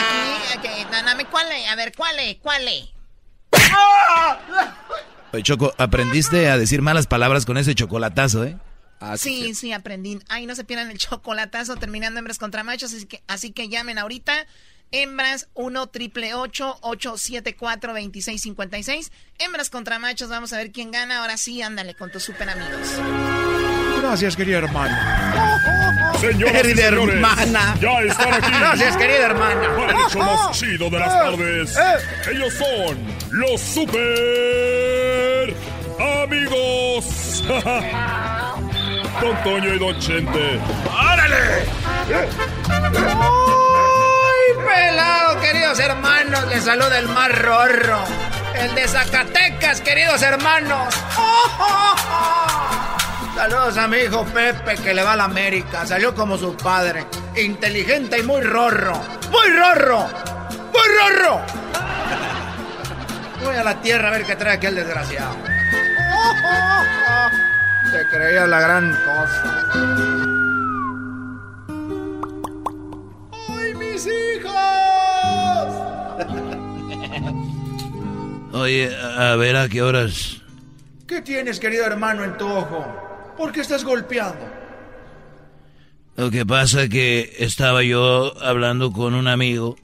Aquí, 0.58 0.68
aquí, 0.68 0.86
dame, 0.90 1.24
¿cuál 1.24 1.46
A 1.68 1.76
ver, 1.76 1.92
¿cuál 1.96 2.18
es? 2.18 2.36
¿Cuál 2.36 2.68
Choco, 5.42 5.74
aprendiste 5.78 6.48
a 6.48 6.58
decir 6.58 6.82
malas 6.82 7.06
palabras 7.06 7.44
con 7.44 7.58
ese 7.58 7.74
chocolatazo, 7.74 8.44
¿eh? 8.44 8.56
Ah, 9.00 9.16
sí, 9.18 9.54
sí, 9.54 9.72
aprendí. 9.72 10.18
Ay, 10.28 10.46
no 10.46 10.54
se 10.54 10.64
pierdan 10.64 10.90
el 10.90 10.98
chocolatazo 10.98 11.76
terminando 11.76 12.18
hembras 12.18 12.38
contra 12.38 12.64
machos, 12.64 12.94
así 12.94 13.06
que, 13.06 13.22
así 13.26 13.50
que 13.52 13.68
llamen 13.68 13.98
ahorita. 13.98 14.46
Hembras 14.92 15.48
1 15.54 15.86
triple 15.88 16.34
874 16.34 17.92
2656. 17.92 19.12
Hembras 19.38 19.68
contra 19.68 19.98
machos, 19.98 20.28
vamos 20.28 20.52
a 20.52 20.58
ver 20.58 20.72
quién 20.72 20.92
gana. 20.92 21.18
Ahora 21.20 21.36
sí, 21.36 21.60
ándale 21.60 21.94
con 21.94 22.10
tus 22.10 22.22
super 22.22 22.48
amigos. 22.48 22.88
Gracias, 24.00 24.36
querida 24.36 24.58
hermana. 24.58 26.14
Señoras 26.20 26.62
querida 26.62 26.86
hermana. 26.86 27.76
Ya 27.80 28.00
están 28.02 28.32
aquí. 28.32 28.50
Gracias, 28.58 28.96
querida 28.96 29.26
hermana. 29.26 29.76
Para 29.76 29.92
el 29.92 30.06
hecho 30.06 30.18
más 30.18 30.58
chido 30.58 30.88
de 30.88 30.98
las 30.98 31.12
tardes. 31.12 31.76
Eh. 31.76 32.30
Ellos 32.32 32.54
son 32.54 32.98
los 33.32 33.60
super 33.60 34.85
amigos. 35.98 37.42
Don 39.20 39.42
Toño 39.42 39.74
y 39.74 39.78
Don 39.78 39.98
Chente. 39.98 40.60
¡Árale! 40.96 41.66
¡Ay, 42.98 44.50
pelado, 44.66 45.40
queridos 45.40 45.78
hermanos! 45.78 46.46
Les 46.48 46.64
saluda 46.64 46.98
el 46.98 47.08
más 47.08 47.30
rorro. 47.38 48.00
El 48.54 48.74
de 48.74 48.88
Zacatecas, 48.88 49.80
queridos 49.80 50.20
hermanos. 50.22 50.94
Saludos 53.34 53.76
a 53.76 53.86
mi 53.86 53.98
hijo 53.98 54.24
Pepe 54.24 54.76
que 54.76 54.94
le 54.94 55.02
va 55.02 55.12
a 55.12 55.16
la 55.16 55.24
América. 55.24 55.84
Salió 55.86 56.14
como 56.14 56.38
su 56.38 56.56
padre. 56.56 57.06
Inteligente 57.36 58.18
y 58.18 58.22
muy 58.22 58.40
rorro. 58.40 58.94
¡Muy 59.30 59.48
rorro! 59.50 60.08
¡Muy 60.72 60.88
rorro! 60.98 61.42
Voy 63.44 63.56
a 63.56 63.62
la 63.62 63.80
tierra 63.80 64.08
a 64.08 64.10
ver 64.10 64.24
qué 64.24 64.36
trae 64.36 64.54
aquel 64.54 64.74
desgraciado. 64.74 65.55
Se 67.90 68.06
creía 68.08 68.46
la 68.46 68.60
gran 68.60 68.90
cosa. 69.04 69.66
¡Ay, 73.48 73.74
mis 73.74 74.06
hijos! 74.06 74.52
Oye, 78.52 78.96
a 78.96 79.36
ver 79.36 79.56
a 79.56 79.68
qué 79.68 79.82
horas. 79.82 80.42
¿Qué 81.06 81.22
tienes, 81.22 81.60
querido 81.60 81.84
hermano, 81.86 82.24
en 82.24 82.36
tu 82.36 82.48
ojo? 82.48 82.84
¿Por 83.36 83.52
qué 83.52 83.60
estás 83.60 83.84
golpeando? 83.84 84.44
Lo 86.16 86.30
que 86.30 86.46
pasa 86.46 86.88
que 86.88 87.36
estaba 87.38 87.82
yo 87.82 88.32
hablando 88.42 88.90
con 88.92 89.14
un 89.14 89.28
amigo 89.28 89.76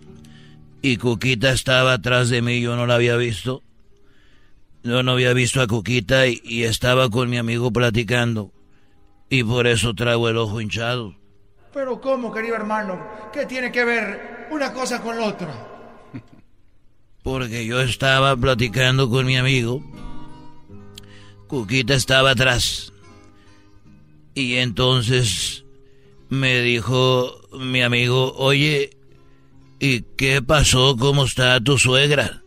y 0.81 0.97
Cuquita 0.97 1.51
estaba 1.53 1.93
atrás 1.93 2.31
de 2.31 2.41
mí, 2.43 2.61
yo 2.61 2.75
no 2.75 2.87
la 2.87 2.95
había 2.95 3.17
visto. 3.17 3.63
Yo 4.85 5.03
no 5.03 5.13
había 5.13 5.33
visto 5.33 5.61
a 5.61 5.67
Cuquita 5.67 6.27
y, 6.27 6.41
y 6.45 6.65
estaba 6.65 7.09
con 7.09 7.31
mi 7.31 7.39
amigo 7.39 7.73
platicando. 7.73 8.53
Y 9.29 9.45
por 9.45 9.67
eso 9.67 9.95
traigo 9.95 10.29
el 10.29 10.37
ojo 10.37 10.61
hinchado. 10.61 11.15
Pero 11.73 12.01
¿cómo, 12.01 12.33
querido 12.33 12.57
hermano? 12.57 13.01
¿Qué 13.33 13.47
tiene 13.47 13.73
que 13.73 13.85
ver 13.85 14.49
una 14.51 14.73
cosa 14.73 15.01
con 15.01 15.19
la 15.19 15.27
otra? 15.27 15.69
Porque 17.23 17.65
yo 17.65 17.81
estaba 17.81 18.37
platicando 18.37 19.09
con 19.09 19.25
mi 19.25 19.37
amigo. 19.37 19.83
Cuquita 21.47 21.95
estaba 21.95 22.33
atrás. 22.33 22.93
Y 24.35 24.57
entonces 24.57 25.65
me 26.29 26.61
dijo 26.61 27.41
mi 27.53 27.83
amigo, 27.83 28.35
oye, 28.37 28.91
¿y 29.79 30.03
qué 30.17 30.43
pasó? 30.43 30.97
¿Cómo 30.99 31.25
está 31.25 31.61
tu 31.61 31.79
suegra? 31.79 32.42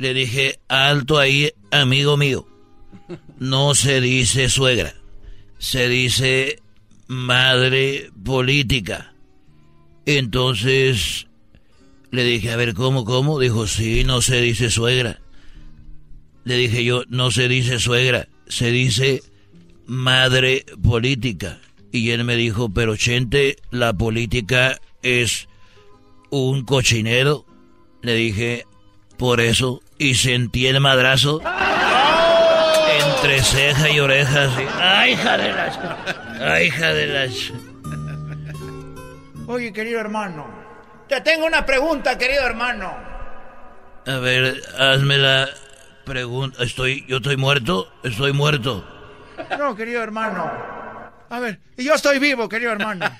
Le 0.00 0.14
dije, 0.14 0.58
alto 0.66 1.18
ahí, 1.18 1.50
amigo 1.70 2.16
mío. 2.16 2.48
No 3.38 3.74
se 3.74 4.00
dice 4.00 4.48
suegra, 4.48 4.94
se 5.58 5.90
dice 5.90 6.62
madre 7.06 8.10
política. 8.24 9.12
Entonces 10.06 11.26
le 12.10 12.24
dije, 12.24 12.50
a 12.50 12.56
ver, 12.56 12.72
¿cómo, 12.72 13.04
cómo? 13.04 13.38
Dijo, 13.38 13.66
sí, 13.66 14.02
no 14.04 14.22
se 14.22 14.40
dice 14.40 14.70
suegra. 14.70 15.20
Le 16.44 16.56
dije 16.56 16.82
yo, 16.82 17.02
no 17.10 17.30
se 17.30 17.46
dice 17.46 17.78
suegra, 17.78 18.26
se 18.48 18.70
dice 18.70 19.22
madre 19.84 20.64
política. 20.82 21.60
Y 21.92 22.08
él 22.08 22.24
me 22.24 22.36
dijo, 22.36 22.70
pero 22.70 22.96
Chente, 22.96 23.56
la 23.70 23.92
política 23.92 24.80
es 25.02 25.46
un 26.30 26.64
cochinero. 26.64 27.44
Le 28.00 28.14
dije, 28.14 28.64
por 29.18 29.42
eso, 29.42 29.82
y 30.00 30.14
sentí 30.14 30.66
el 30.66 30.80
madrazo 30.80 31.42
entre 33.04 33.42
ceja 33.42 33.90
y 33.90 34.00
oreja. 34.00 34.44
así. 34.44 34.66
¡Ay, 34.80 35.12
hija 35.12 35.36
de 35.36 35.52
las! 35.52 35.78
¡Ay, 36.40 36.66
hija 36.68 36.94
de 36.94 37.06
las! 37.06 37.52
Oye, 39.46 39.70
querido 39.74 40.00
hermano, 40.00 40.46
te 41.06 41.20
tengo 41.20 41.44
una 41.44 41.66
pregunta, 41.66 42.16
querido 42.16 42.46
hermano. 42.46 42.96
A 44.06 44.16
ver, 44.16 44.62
hazme 44.78 45.18
la 45.18 45.46
pregunta. 46.06 46.64
Estoy, 46.64 47.04
yo 47.06 47.18
estoy 47.18 47.36
muerto, 47.36 47.92
estoy 48.02 48.32
muerto. 48.32 48.82
No, 49.58 49.76
querido 49.76 50.02
hermano. 50.02 50.50
A 51.28 51.40
ver, 51.40 51.60
y 51.76 51.84
yo 51.84 51.92
estoy 51.92 52.18
vivo, 52.18 52.48
querido 52.48 52.72
hermano. 52.72 53.04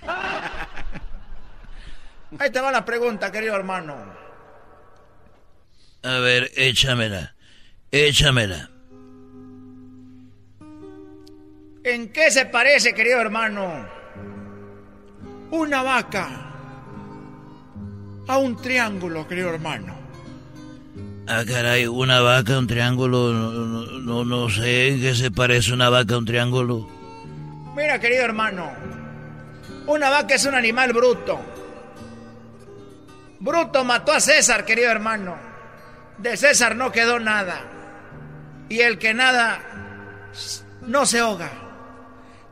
Ahí 2.38 2.48
te 2.50 2.60
va 2.60 2.72
la 2.72 2.86
pregunta, 2.86 3.30
querido 3.30 3.54
hermano. 3.54 4.29
A 6.02 6.18
ver, 6.18 6.50
échamela, 6.56 7.34
échamela. 7.90 8.70
¿En 11.84 12.12
qué 12.12 12.30
se 12.30 12.46
parece, 12.46 12.94
querido 12.94 13.20
hermano? 13.20 13.86
Una 15.50 15.82
vaca 15.82 16.52
a 18.28 18.38
un 18.38 18.56
triángulo, 18.56 19.28
querido 19.28 19.50
hermano. 19.50 19.94
Ah, 21.26 21.44
caray, 21.46 21.86
una 21.86 22.20
vaca, 22.20 22.58
un 22.58 22.66
triángulo, 22.66 23.32
no, 23.32 23.50
no, 23.52 23.84
no, 24.00 24.24
no 24.24 24.50
sé 24.50 24.88
en 24.88 25.00
qué 25.00 25.14
se 25.14 25.30
parece 25.30 25.72
una 25.74 25.90
vaca 25.90 26.14
a 26.14 26.18
un 26.18 26.24
triángulo. 26.24 26.88
Mira, 27.76 28.00
querido 28.00 28.24
hermano, 28.24 28.70
una 29.86 30.08
vaca 30.08 30.34
es 30.34 30.44
un 30.46 30.54
animal 30.54 30.92
bruto. 30.94 31.40
Bruto 33.38 33.84
mató 33.84 34.12
a 34.12 34.20
César, 34.20 34.64
querido 34.64 34.90
hermano. 34.90 35.49
De 36.20 36.36
César 36.36 36.76
no 36.76 36.92
quedó 36.92 37.18
nada. 37.18 37.62
Y 38.68 38.80
el 38.80 38.98
que 38.98 39.14
nada 39.14 39.60
no 40.82 41.06
se 41.06 41.18
ahoga. 41.18 41.50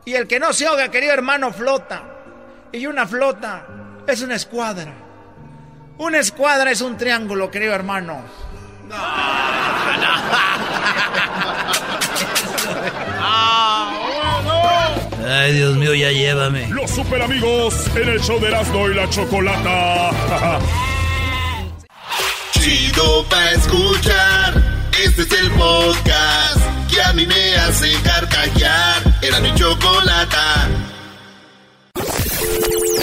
Y 0.05 0.15
el 0.15 0.27
que 0.27 0.41
no 0.41 0.53
se 0.53 0.67
ahoga, 0.67 0.91
querido 0.91 1.13
hermano, 1.13 1.53
flota. 1.53 2.03
Y 2.73 2.87
una 2.87 3.07
flota 3.07 3.67
es 4.07 4.23
una 4.23 4.37
escuadra. 4.37 4.93
Una 5.99 6.19
escuadra 6.19 6.71
es 6.71 6.81
un 6.81 6.97
triángulo, 6.97 7.51
querido 7.51 7.75
hermano. 7.75 8.23
Ay, 15.31 15.53
Dios 15.53 15.77
mío, 15.77 15.93
ya 15.95 16.11
llévame. 16.11 16.69
Los 16.69 16.91
super 16.91 17.21
amigos 17.21 17.87
en 17.95 18.09
el 18.09 18.21
show 18.21 18.41
de 18.41 18.49
Erasmo 18.49 18.89
y 18.89 18.95
la 18.95 19.11
Chocolata. 19.11 20.59
Chido 22.69 23.25
pa' 23.31 23.53
escuchar. 23.53 24.63
Este 25.03 25.23
es 25.23 25.33
el 25.41 25.51
podcast 25.53 26.61
que 26.91 27.01
a 27.01 27.15
mí 27.15 27.27
me 27.27 27.57
hace 27.57 27.91
carcajear. 28.03 29.03
Era 29.23 29.41
mi 29.41 29.55
chocolata. 29.55 30.69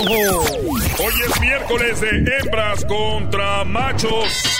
Hoy 0.08 1.14
es 1.28 1.42
miércoles 1.42 2.00
de 2.00 2.10
hembras 2.38 2.86
contra 2.86 3.64
machos. 3.64 4.55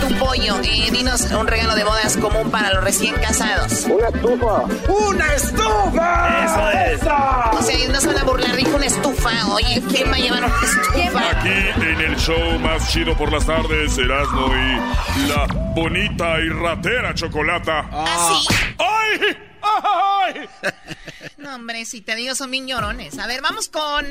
Tu 0.00 0.14
pollo, 0.18 0.60
eh, 0.62 0.88
dinos 0.90 1.22
un 1.30 1.46
regalo 1.46 1.74
de 1.74 1.84
bodas 1.84 2.16
común 2.16 2.50
para 2.50 2.72
los 2.72 2.84
recién 2.84 3.14
casados. 3.16 3.86
Una 3.86 4.08
estufa. 4.08 4.62
¡Una 4.88 5.34
estufa! 5.34 6.44
Eso 6.44 6.70
es. 6.70 7.00
O 7.02 7.62
sea, 7.62 7.88
no 7.88 8.00
se 8.00 8.06
van 8.06 8.18
a 8.18 8.24
burlar, 8.24 8.56
dijo 8.56 8.76
una 8.76 8.86
estufa. 8.86 9.30
Oye, 9.52 9.82
¿quién 9.90 10.10
va 10.10 10.16
a 10.16 10.18
llevar 10.18 10.44
una 10.44 10.54
estufa? 10.62 11.30
Aquí 11.30 11.82
en 11.82 12.00
el 12.00 12.16
show 12.16 12.58
más 12.60 12.90
chido 12.90 13.16
por 13.16 13.30
las 13.30 13.44
tardes, 13.46 13.98
Erasmo 13.98 14.46
y 14.54 15.28
la 15.28 15.46
bonita 15.74 16.40
y 16.40 16.48
ratera 16.48 17.14
chocolata. 17.14 17.88
¿Ah, 17.92 18.40
sí? 18.40 18.54
¡Ay! 18.78 19.36
¡Ay! 19.62 20.48
No, 21.36 21.54
hombre, 21.54 21.84
si 21.84 22.00
te 22.00 22.14
digo 22.14 22.34
son 22.34 22.50
bien 22.50 22.66
llorones. 22.66 23.18
A 23.18 23.26
ver, 23.26 23.40
vamos 23.42 23.68
con 23.68 24.06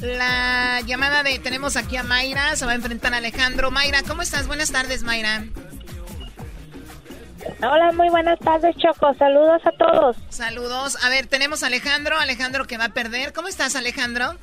la 0.00 0.80
llamada 0.86 1.22
de... 1.22 1.38
Tenemos 1.38 1.76
aquí 1.76 1.96
a 1.96 2.02
Mayra, 2.02 2.56
se 2.56 2.66
va 2.66 2.72
a 2.72 2.74
enfrentar 2.74 3.14
a 3.14 3.18
Alejandro. 3.18 3.70
Mayra, 3.70 4.02
¿cómo 4.02 4.22
estás? 4.22 4.46
Buenas 4.46 4.70
tardes, 4.70 5.02
Mayra. 5.02 5.44
Hola, 7.62 7.92
muy 7.92 8.08
buenas 8.08 8.38
tardes, 8.38 8.74
Choco. 8.76 9.14
Saludos 9.14 9.62
a 9.64 9.72
todos. 9.72 10.16
Saludos. 10.30 10.96
A 11.04 11.08
ver, 11.08 11.26
tenemos 11.26 11.62
a 11.62 11.66
Alejandro, 11.66 12.16
Alejandro 12.18 12.66
que 12.66 12.78
va 12.78 12.86
a 12.86 12.88
perder. 12.90 13.32
¿Cómo 13.32 13.48
estás, 13.48 13.76
Alejandro? 13.76 14.34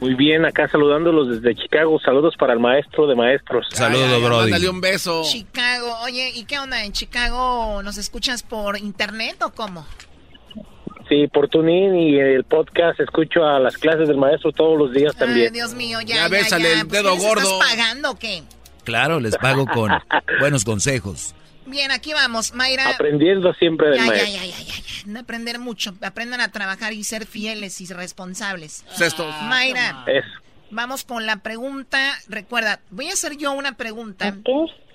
Muy 0.00 0.14
bien, 0.14 0.44
acá 0.44 0.68
saludándolos 0.68 1.28
desde 1.28 1.54
Chicago. 1.54 1.98
Saludos 2.00 2.34
para 2.38 2.52
el 2.52 2.60
maestro 2.60 3.06
de 3.06 3.14
maestros. 3.14 3.66
Saludos, 3.72 4.22
Brody. 4.22 4.50
Mándale 4.50 4.68
un 4.68 4.80
beso. 4.80 5.22
Chicago. 5.24 5.96
Oye, 6.02 6.30
¿y 6.34 6.44
qué 6.44 6.58
onda? 6.58 6.84
¿En 6.84 6.92
Chicago 6.92 7.82
nos 7.82 7.98
escuchas 7.98 8.42
por 8.42 8.78
internet 8.78 9.42
o 9.42 9.50
cómo? 9.50 9.86
Sí, 11.10 11.26
por 11.26 11.48
TuneIn 11.48 11.94
y 11.96 12.18
el 12.20 12.44
podcast 12.44 13.00
escucho 13.00 13.44
a 13.44 13.58
las 13.58 13.76
clases 13.76 14.06
del 14.08 14.16
maestro 14.16 14.52
todos 14.52 14.78
los 14.78 14.92
días 14.92 15.12
Ay, 15.16 15.18
también. 15.26 15.52
Dios 15.52 15.74
mío, 15.74 15.98
ya, 16.00 16.14
Ya 16.14 16.22
ya, 16.22 16.28
bésale 16.28 16.70
ya. 16.72 16.80
el 16.82 16.88
dedo 16.88 17.12
¿qué 17.14 17.18
gordo. 17.20 17.60
¿Estás 17.60 17.68
pagando 17.76 18.10
o 18.12 18.18
qué? 18.18 18.42
Claro, 18.84 19.18
les 19.20 19.36
pago 19.36 19.66
con 19.66 19.90
buenos 20.40 20.64
consejos. 20.64 21.34
Bien, 21.66 21.90
aquí 21.90 22.12
vamos. 22.14 22.54
Mayra, 22.54 22.88
Aprendiendo 22.90 23.52
siempre 23.54 23.88
del 23.88 23.96
Ya, 23.98 24.04
ya, 24.04 24.08
maestro. 24.08 24.32
ya, 24.32 24.44
ya, 24.46 24.58
ya, 24.58 24.64
ya. 24.64 24.82
No 25.06 25.20
aprender 25.20 25.58
mucho. 25.58 25.94
Aprendan 26.00 26.40
a 26.40 26.50
trabajar 26.52 26.92
y 26.92 27.02
ser 27.04 27.26
fieles 27.26 27.80
y 27.80 27.86
responsables. 27.86 28.84
Cestos. 28.94 29.34
Mayra, 29.42 30.04
Es. 30.06 30.24
vamos 30.70 31.02
con 31.04 31.26
la 31.26 31.36
pregunta. 31.42 31.98
Recuerda, 32.28 32.78
voy 32.90 33.08
a 33.08 33.14
hacer 33.14 33.36
yo 33.36 33.50
una 33.52 33.76
pregunta. 33.76 34.36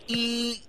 Y 0.07 0.61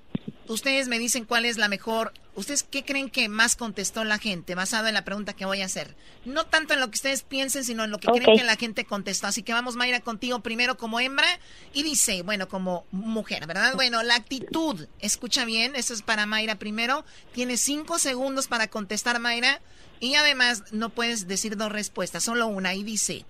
ustedes 0.49 0.89
me 0.89 0.99
dicen 0.99 1.25
cuál 1.25 1.45
es 1.45 1.57
la 1.57 1.69
mejor. 1.69 2.13
¿Ustedes 2.35 2.63
qué 2.63 2.85
creen 2.85 3.09
que 3.09 3.29
más 3.29 3.57
contestó 3.57 4.05
la 4.05 4.19
gente 4.19 4.55
basado 4.55 4.89
en 4.89 4.95
la 4.95 5.05
pregunta 5.05 5.33
que 5.33 5.47
voy 5.47 5.63
a 5.63 5.67
hacer? 5.67 5.97
No 6.25 6.47
tanto 6.47 6.75
en 6.75 6.81
lo 6.81 6.91
que 6.91 6.97
ustedes 6.97 7.23
piensen, 7.23 7.65
sino 7.65 7.85
en 7.85 7.91
lo 7.91 7.99
que 7.99 8.09
creen 8.09 8.37
que 8.37 8.45
la 8.45 8.57
gente 8.57 8.85
contestó. 8.85 9.27
Así 9.27 9.43
que 9.43 9.53
vamos, 9.53 9.77
Mayra, 9.77 10.01
contigo 10.01 10.41
primero 10.41 10.77
como 10.77 11.01
hembra 11.01 11.27
y 11.73 11.83
dice, 11.83 12.23
bueno, 12.23 12.49
como 12.49 12.87
mujer, 12.91 13.47
¿verdad? 13.47 13.75
Bueno, 13.75 14.03
la 14.03 14.17
actitud. 14.17 14.87
Escucha 14.99 15.45
bien, 15.45 15.77
esto 15.77 15.95
es 15.95 16.03
para 16.03 16.27
Mayra 16.27 16.59
primero. 16.59 17.05
Tienes 17.33 17.61
cinco 17.61 17.99
segundos 17.99 18.49
para 18.49 18.69
contestar, 18.69 19.19
Mayra. 19.19 19.61
Y 20.01 20.15
además 20.15 20.65
no 20.73 20.91
puedes 20.91 21.27
decir 21.27 21.57
dos 21.57 21.73
respuestas, 21.73 22.25
solo 22.25 22.49
una. 22.49 22.75
Y 22.75 22.85
dice, 22.85 23.25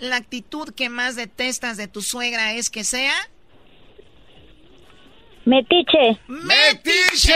la 0.00 0.16
actitud 0.16 0.70
que 0.74 0.88
más 0.88 1.16
detestas 1.16 1.76
de 1.76 1.88
tu 1.88 2.02
suegra 2.02 2.54
es 2.54 2.70
que 2.70 2.84
sea... 2.84 3.14
Metiche. 5.48 6.20
¡Metiche! 6.28 7.32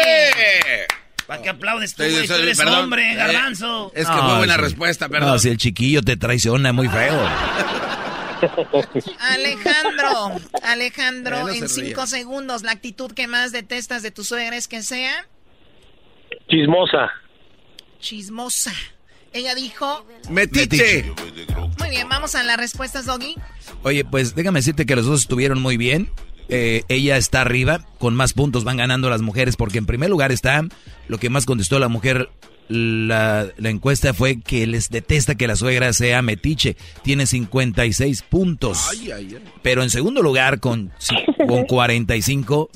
¿Para 1.27 1.41
qué 1.43 1.49
aplaudes 1.49 1.95
tú, 1.95 2.03
Sí, 2.03 2.11
güey? 2.11 2.27
Tú 2.29 2.35
eres 2.35 2.59
perdón. 2.59 2.79
hombre, 2.85 3.13
Eh, 3.13 3.17
garbanzo. 3.17 3.91
Es 3.95 4.07
que 4.07 4.13
fue 4.13 4.37
buena 4.39 4.55
sí. 4.57 4.61
respuesta, 4.61 5.09
perdón. 5.09 5.31
No, 5.31 5.39
si 5.39 5.49
el 5.49 5.57
chiquillo 5.57 6.03
te 6.03 6.17
traiciona 6.17 6.73
muy 6.73 6.89
feo. 6.89 7.29
Alejandro, 9.21 10.41
Alejandro, 10.65 11.41
no 11.43 11.49
en 11.49 11.69
se 11.69 11.85
cinco 11.85 12.07
segundos, 12.07 12.63
la 12.63 12.73
actitud 12.73 13.13
que 13.13 13.27
más 13.29 13.53
detestas 13.53 14.03
de 14.03 14.11
tu 14.11 14.25
suegra 14.25 14.57
es 14.57 14.67
que 14.69 14.83
sea 14.83 15.27
Chismosa. 16.49 17.11
chismosa. 18.01 18.73
Ella 19.33 19.55
dijo, 19.55 20.05
Metiche. 20.29 21.11
muy 21.79 21.89
bien, 21.91 22.09
vamos 22.09 22.35
a 22.35 22.43
las 22.43 22.57
respuestas, 22.59 23.07
Doggy. 23.07 23.37
Oye, 23.83 24.05
pues 24.05 24.35
déjame 24.35 24.59
decirte 24.59 24.85
que 24.87 24.97
los 24.97 25.07
dos 25.07 25.21
estuvieron 25.23 25.63
muy 25.63 25.77
bien. 25.77 26.11
Eh, 26.55 26.85
ella 26.89 27.17
está 27.17 27.41
arriba, 27.41 27.85
con 27.99 28.15
más 28.15 28.35
puntos 28.35 28.63
van 28.65 28.77
ganando 28.77 29.09
las 29.09 29.23
mujeres, 29.23 29.57
porque 29.57 29.79
en 29.79 29.87
primer 29.87 30.11
lugar 30.11 30.33
está 30.33 30.63
lo 31.09 31.19
que 31.19 31.31
más 31.31 31.47
contestó 31.47 31.79
la 31.79 31.89
mujer. 31.89 32.29
La, 32.69 33.49
la 33.59 33.71
encuesta 33.71 34.15
fue 34.15 34.41
que 34.41 34.67
les 34.67 34.89
detesta 34.89 35.35
que 35.35 35.47
la 35.47 35.57
suegra 35.57 35.93
sea 35.93 36.23
metiche. 36.23 36.77
Tiene 37.03 37.27
56 37.27 38.23
puntos. 38.23 38.89
Ay, 38.91 39.11
ay, 39.11 39.29
ay. 39.37 39.45
Pero 39.63 39.83
en 39.83 39.91
segundo 39.91 40.23
lugar, 40.23 40.61
con, 40.61 40.93
con 41.49 41.65
45, 41.65 42.71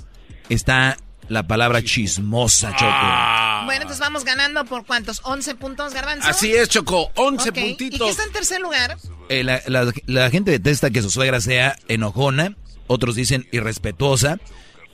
está 0.48 0.96
la 1.28 1.46
palabra 1.46 1.82
chismosa, 1.82 2.70
Choco. 2.76 3.64
Bueno, 3.66 3.82
entonces 3.82 4.00
vamos 4.00 4.24
ganando 4.24 4.64
por 4.64 4.84
cuántos? 4.86 5.20
11 5.24 5.54
puntos, 5.56 5.92
Garbanzo. 5.94 6.28
Así 6.28 6.52
es, 6.52 6.68
Choco. 6.68 7.10
11 7.16 7.50
Ok, 7.50 7.56
¿Y 7.56 7.60
qué 7.60 7.66
puntitos. 7.68 8.10
está 8.10 8.24
en 8.24 8.32
tercer 8.32 8.60
lugar? 8.60 8.96
Eh, 9.28 9.42
la, 9.44 9.60
la- 9.66 9.92
la 10.06 10.30
gente 10.30 10.50
detesta 10.50 10.90
que 10.90 11.02
su 11.02 11.10
suegra 11.10 11.40
sea 11.40 11.76
enojona, 11.88 12.54
otros 12.86 13.14
dicen 13.14 13.48
irrespetuosa 13.52 14.38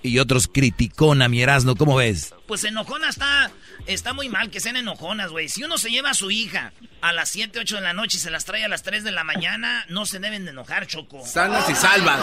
y 0.02 0.18
otros 0.18 0.48
criticona, 0.48 1.28
mi 1.28 1.42
Erasmo, 1.42 1.76
¿cómo 1.76 1.96
ves? 1.96 2.34
Pues 2.46 2.64
enojona 2.64 3.08
está, 3.08 3.50
está 3.86 4.12
muy 4.12 4.28
mal 4.28 4.50
que 4.50 4.60
sean 4.60 4.76
enojonas, 4.76 5.30
güey. 5.30 5.48
Si 5.48 5.62
uno 5.62 5.78
se 5.78 5.90
lleva 5.90 6.10
a 6.10 6.14
su 6.14 6.30
hija 6.30 6.72
a 7.00 7.12
las 7.12 7.28
7, 7.30 7.58
8 7.60 7.76
de 7.76 7.82
la 7.82 7.92
noche 7.92 8.16
y 8.16 8.20
se 8.20 8.30
las 8.30 8.44
trae 8.44 8.64
a 8.64 8.68
las 8.68 8.82
3 8.82 9.04
de 9.04 9.12
la 9.12 9.24
mañana, 9.24 9.86
no 9.88 10.04
se 10.06 10.18
deben 10.18 10.44
de 10.44 10.50
enojar, 10.50 10.86
Choco. 10.86 11.24
Sanas 11.24 11.68
y 11.70 11.74
salvas. 11.74 12.20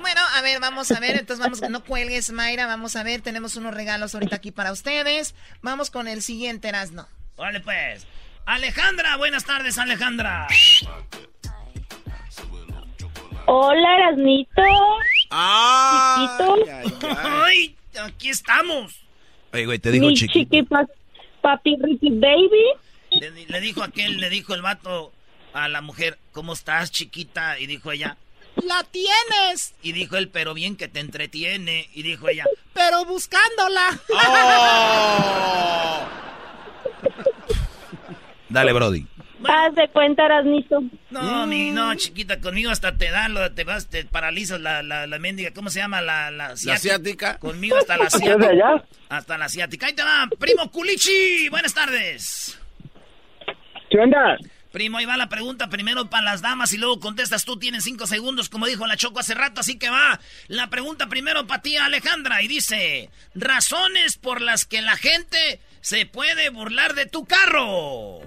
Bueno, 0.00 0.20
a 0.34 0.42
ver, 0.42 0.58
vamos 0.58 0.90
a 0.90 0.98
ver. 0.98 1.16
Entonces 1.16 1.38
vamos, 1.38 1.60
no 1.70 1.84
cuelgues, 1.84 2.32
Mayra. 2.32 2.66
Vamos 2.66 2.96
a 2.96 3.04
ver, 3.04 3.20
tenemos 3.20 3.54
unos 3.54 3.72
regalos 3.72 4.14
ahorita 4.14 4.36
aquí 4.36 4.50
para 4.50 4.72
ustedes. 4.72 5.36
Vamos 5.62 5.90
con 5.90 6.08
el 6.08 6.22
siguiente, 6.22 6.68
Erasno. 6.68 7.08
Órale, 7.36 7.60
pues. 7.60 8.06
Alejandra, 8.44 9.16
buenas 9.16 9.44
tardes, 9.44 9.78
Alejandra. 9.78 10.48
Hola, 13.46 13.96
Erasnito. 13.96 14.62
Ay, 15.30 16.26
Chiquito. 16.28 17.08
Ay, 17.18 17.76
aquí 18.04 18.28
estamos. 18.30 19.00
Oye, 19.52 19.66
güey, 19.66 19.78
te 19.78 19.90
digo 19.90 20.06
Mi 20.08 20.14
chiquito. 20.14 20.50
chiqui 20.50 20.62
pa- 20.62 20.86
papi 21.40 21.76
Ricky 21.82 22.10
Baby. 22.10 22.64
Le, 23.10 23.30
le 23.46 23.60
dijo 23.60 23.82
aquel, 23.82 24.18
le 24.18 24.30
dijo 24.30 24.54
el 24.54 24.62
vato 24.62 25.12
a 25.52 25.68
la 25.68 25.80
mujer, 25.82 26.18
¿cómo 26.32 26.52
estás, 26.54 26.90
chiquita? 26.90 27.58
Y 27.58 27.66
dijo 27.66 27.92
ella, 27.92 28.16
¡La 28.56 28.84
tienes! 28.84 29.74
y 29.82 29.92
dijo 29.92 30.16
él, 30.16 30.28
pero 30.28 30.54
bien 30.54 30.76
que 30.76 30.88
te 30.88 31.00
entretiene. 31.00 31.88
Y 31.94 32.02
dijo 32.02 32.28
ella, 32.28 32.44
Pero 32.74 33.04
buscándola. 33.04 33.98
Oh. 34.10 36.08
Dale, 38.48 38.72
Brody. 38.72 39.06
Haz 39.48 39.74
de 39.74 39.88
cuenta, 39.88 40.24
Erasnito. 40.26 40.82
no, 41.10 41.46
mi, 41.46 41.70
no, 41.70 41.94
chiquita, 41.94 42.40
conmigo 42.40 42.70
hasta 42.70 42.96
te 42.96 43.10
dan, 43.10 43.34
lo, 43.34 43.52
te 43.52 43.64
vas, 43.64 43.88
te 43.88 44.04
paralizas 44.04 44.60
la, 44.60 44.82
la, 44.82 45.06
la 45.06 45.18
mendiga, 45.18 45.50
¿cómo 45.52 45.70
se 45.70 45.80
llama? 45.80 46.00
La, 46.00 46.30
la, 46.30 46.48
La 46.48 46.52
asiática. 46.54 46.74
asiática. 46.74 47.38
Conmigo 47.38 47.76
hasta 47.76 47.96
la 47.96 48.04
¿Es 48.06 48.12
de 48.12 48.18
asiática. 48.18 48.48
allá? 48.50 48.84
Hasta 49.08 49.38
la 49.38 49.44
asiática. 49.46 49.86
Ahí 49.86 49.92
te 49.94 50.02
va, 50.02 50.28
primo 50.38 50.70
Culichi. 50.70 51.48
Buenas 51.50 51.74
tardes. 51.74 52.58
¿Qué 53.90 53.98
onda? 53.98 54.36
Primo, 54.72 54.96
ahí 54.96 55.04
va 55.04 55.18
la 55.18 55.28
pregunta 55.28 55.68
primero 55.68 56.08
para 56.08 56.24
las 56.24 56.40
damas 56.40 56.72
y 56.72 56.78
luego 56.78 56.98
contestas 56.98 57.44
tú. 57.44 57.58
Tienes 57.58 57.84
cinco 57.84 58.06
segundos, 58.06 58.48
como 58.48 58.66
dijo 58.66 58.86
la 58.86 58.96
Choco 58.96 59.20
hace 59.20 59.34
rato, 59.34 59.60
así 59.60 59.78
que 59.78 59.90
va. 59.90 60.18
La 60.48 60.68
pregunta 60.70 61.08
primero 61.08 61.46
para 61.46 61.60
ti, 61.60 61.76
Alejandra, 61.76 62.40
y 62.42 62.48
dice: 62.48 63.10
Razones 63.34 64.16
por 64.16 64.40
las 64.40 64.64
que 64.64 64.80
la 64.80 64.96
gente 64.96 65.60
se 65.82 66.06
puede 66.06 66.48
burlar 66.48 66.94
de 66.94 67.04
tu 67.04 67.26
carro. 67.26 68.20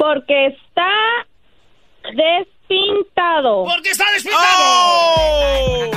Porque 0.00 0.46
está 0.46 0.88
despintado. 2.04 3.64
Porque 3.64 3.90
está 3.90 4.10
despintado. 4.12 5.90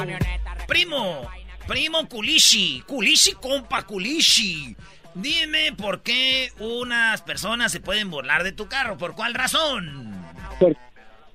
Primo, 0.68 1.22
primo 1.68 2.10
Kulishi, 2.10 2.84
Kulishi, 2.86 3.32
compa 3.34 3.84
Kulishi. 3.84 4.76
Dime 5.16 5.72
por 5.78 6.02
qué 6.02 6.52
unas 6.60 7.22
personas 7.22 7.72
se 7.72 7.80
pueden 7.80 8.10
burlar 8.12 8.44
de 8.44 8.52
tu 8.52 8.68
carro. 8.68 8.98
¿Por 8.98 9.16
cuál 9.16 9.34
razón? 9.34 10.12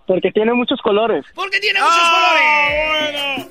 porque 0.07 0.31
tiene 0.33 0.53
muchos 0.55 0.81
colores. 0.83 1.25
Porque 1.35 1.61
tiene 1.61 1.81
muchos 1.81 1.97
colores. 2.11 3.47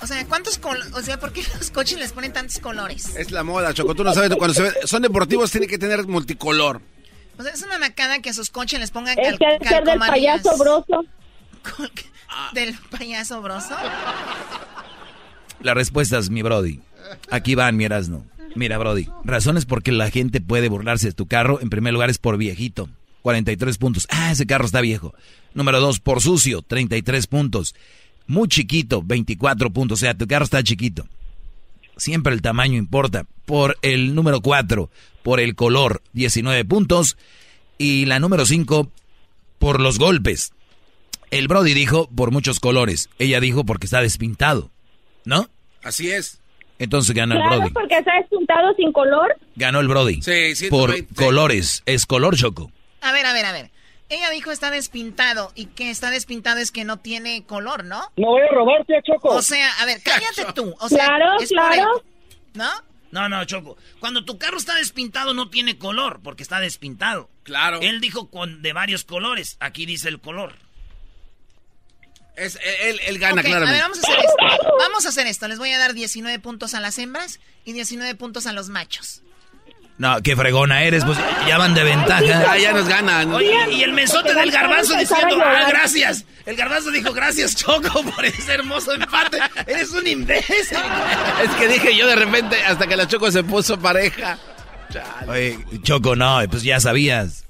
O 0.00 0.06
sea, 0.06 0.24
¿cuántos 0.28 0.58
colores? 0.58 0.92
O 0.94 1.02
sea, 1.02 1.18
¿por 1.18 1.32
qué 1.32 1.42
los 1.58 1.70
coches 1.72 1.98
les 1.98 2.12
ponen 2.12 2.32
tantos 2.32 2.58
colores? 2.60 3.14
Es 3.16 3.30
la 3.32 3.42
moda, 3.42 3.72
Choco. 3.74 3.94
Tú 3.94 4.04
no 4.04 4.12
sabes. 4.14 4.34
Cuando 4.36 4.54
se 4.54 4.62
ve- 4.62 4.74
son 4.84 5.02
deportivos, 5.02 5.50
tiene 5.50 5.66
que 5.66 5.78
tener 5.78 6.06
multicolor. 6.06 6.80
O 7.38 7.42
sea, 7.42 7.52
es 7.52 7.62
una 7.62 7.78
macada 7.78 8.20
que 8.20 8.30
a 8.30 8.34
sus 8.34 8.50
coches 8.50 8.80
les 8.80 8.90
pongan 8.90 9.18
Es 9.18 9.38
cal- 9.38 9.58
que 9.60 9.90
del 9.90 9.98
payaso 9.98 10.56
broso. 10.56 11.04
¿Del 12.52 12.74
payaso 12.90 13.42
broso? 13.42 13.74
Las 15.60 15.74
respuestas, 15.74 16.30
mi 16.30 16.42
Brody. 16.42 16.80
Aquí 17.30 17.54
van, 17.54 17.76
mi 17.76 17.84
Erasmo. 17.84 18.26
Mira, 18.54 18.78
Brody. 18.78 19.08
Razones 19.24 19.64
por 19.66 19.82
que 19.82 19.92
la 19.92 20.10
gente 20.10 20.40
puede 20.40 20.68
burlarse 20.68 21.08
de 21.08 21.12
tu 21.12 21.26
carro. 21.26 21.60
En 21.60 21.70
primer 21.70 21.92
lugar 21.92 22.10
es 22.10 22.18
por 22.18 22.36
viejito. 22.36 22.88
43 23.22 23.76
puntos. 23.78 24.06
Ah, 24.10 24.30
ese 24.32 24.46
carro 24.46 24.64
está 24.66 24.80
viejo. 24.80 25.14
Número 25.54 25.80
dos, 25.80 26.00
por 26.00 26.20
sucio. 26.22 26.62
33 26.62 27.26
puntos. 27.26 27.74
Muy 28.26 28.48
chiquito. 28.48 29.02
24 29.02 29.70
puntos. 29.70 29.98
O 29.98 30.00
sea, 30.00 30.16
tu 30.16 30.26
carro 30.26 30.44
está 30.44 30.62
chiquito. 30.62 31.06
Siempre 31.96 32.32
el 32.34 32.42
tamaño 32.42 32.76
importa. 32.78 33.26
Por 33.46 33.78
el 33.82 34.14
número 34.14 34.40
4, 34.40 34.90
por 35.26 35.40
el 35.40 35.56
color, 35.56 36.02
19 36.12 36.64
puntos. 36.66 37.16
Y 37.78 38.04
la 38.06 38.20
número 38.20 38.46
5, 38.46 38.88
por 39.58 39.80
los 39.80 39.98
golpes. 39.98 40.52
El 41.32 41.48
Brody 41.48 41.74
dijo 41.74 42.08
por 42.14 42.30
muchos 42.30 42.60
colores. 42.60 43.08
Ella 43.18 43.40
dijo 43.40 43.64
porque 43.64 43.86
está 43.86 44.00
despintado. 44.00 44.70
¿No? 45.24 45.48
Así 45.82 46.12
es. 46.12 46.38
Entonces 46.78 47.12
ganó 47.12 47.34
el 47.34 47.40
Claro, 47.40 47.56
Brody. 47.58 47.72
porque 47.72 47.98
está 47.98 48.12
despuntado 48.20 48.72
sin 48.76 48.92
color. 48.92 49.34
Ganó 49.56 49.80
el 49.80 49.88
Brody. 49.88 50.22
Sí, 50.22 50.54
120. 50.54 50.68
Por 51.12 51.24
colores. 51.24 51.82
Es 51.86 52.06
color 52.06 52.36
choco. 52.36 52.70
A 53.00 53.10
ver, 53.10 53.26
a 53.26 53.32
ver, 53.32 53.46
a 53.46 53.52
ver. 53.52 53.72
Ella 54.08 54.30
dijo 54.30 54.52
está 54.52 54.70
despintado 54.70 55.50
y 55.56 55.66
que 55.66 55.90
está 55.90 56.10
despintado 56.10 56.60
es 56.60 56.70
que 56.70 56.84
no 56.84 56.98
tiene 56.98 57.42
color, 57.42 57.84
¿no? 57.84 58.00
No 58.16 58.28
voy 58.28 58.42
a 58.42 58.54
robarte, 58.54 58.94
Choco. 59.04 59.30
O 59.30 59.42
sea, 59.42 59.68
a 59.80 59.86
ver, 59.86 60.00
cállate 60.04 60.52
tú. 60.54 60.72
O 60.78 60.88
sea, 60.88 61.06
Claro, 61.06 61.40
es 61.40 61.48
por 61.52 61.56
claro. 61.72 61.96
el- 61.96 62.58
¿No? 62.60 62.70
No, 63.16 63.30
no, 63.30 63.42
Choco. 63.46 63.78
Cuando 63.98 64.26
tu 64.26 64.36
carro 64.36 64.58
está 64.58 64.74
despintado 64.74 65.32
no 65.32 65.48
tiene 65.48 65.78
color, 65.78 66.20
porque 66.22 66.42
está 66.42 66.60
despintado. 66.60 67.30
Claro. 67.44 67.80
Él 67.80 68.02
dijo 68.02 68.28
con 68.30 68.60
de 68.60 68.74
varios 68.74 69.04
colores. 69.04 69.56
Aquí 69.58 69.86
dice 69.86 70.10
el 70.10 70.20
color. 70.20 70.54
Es, 72.36 72.58
él, 72.62 73.00
él 73.06 73.18
gana, 73.18 73.40
Ok, 73.40 73.46
a 73.46 73.48
claramente. 73.48 73.72
ver, 73.72 73.82
vamos 73.82 73.98
a 73.98 74.02
hacer 74.02 74.18
esto. 74.18 74.76
Vamos 74.78 75.06
a 75.06 75.08
hacer 75.08 75.26
esto. 75.28 75.48
Les 75.48 75.58
voy 75.58 75.70
a 75.70 75.78
dar 75.78 75.94
19 75.94 76.38
puntos 76.40 76.74
a 76.74 76.80
las 76.80 76.98
hembras 76.98 77.40
y 77.64 77.72
19 77.72 78.14
puntos 78.16 78.46
a 78.46 78.52
los 78.52 78.68
machos. 78.68 79.22
No, 79.98 80.20
qué 80.22 80.36
fregona 80.36 80.82
eres. 80.82 81.04
Pues 81.04 81.18
ya 81.46 81.58
van 81.58 81.74
de 81.74 81.84
ventaja. 81.84 82.56
ya 82.58 82.72
nos 82.72 82.88
ganan. 82.88 83.32
Oye, 83.32 83.54
y 83.72 83.82
el 83.82 83.92
mensote 83.92 84.34
del 84.34 84.50
garbanzo 84.50 84.96
diciendo, 84.96 85.26
ah, 85.26 85.30
llorar". 85.30 85.68
gracias. 85.68 86.24
El 86.44 86.56
garbanzo 86.56 86.90
dijo, 86.90 87.12
gracias, 87.12 87.56
Choco, 87.56 88.02
por 88.14 88.24
ese 88.24 88.54
hermoso 88.54 88.92
empate. 88.92 89.38
Eres 89.66 89.90
un 89.92 90.06
imbécil. 90.06 90.78
Es 91.42 91.50
que 91.58 91.68
dije 91.68 91.96
yo 91.96 92.06
de 92.06 92.16
repente, 92.16 92.62
hasta 92.64 92.86
que 92.86 92.96
la 92.96 93.06
Choco 93.06 93.30
se 93.30 93.42
puso 93.42 93.78
pareja. 93.78 94.38
Oye, 95.28 95.58
Choco, 95.82 96.14
no, 96.16 96.40
pues 96.50 96.62
ya 96.62 96.80
sabías. 96.80 97.44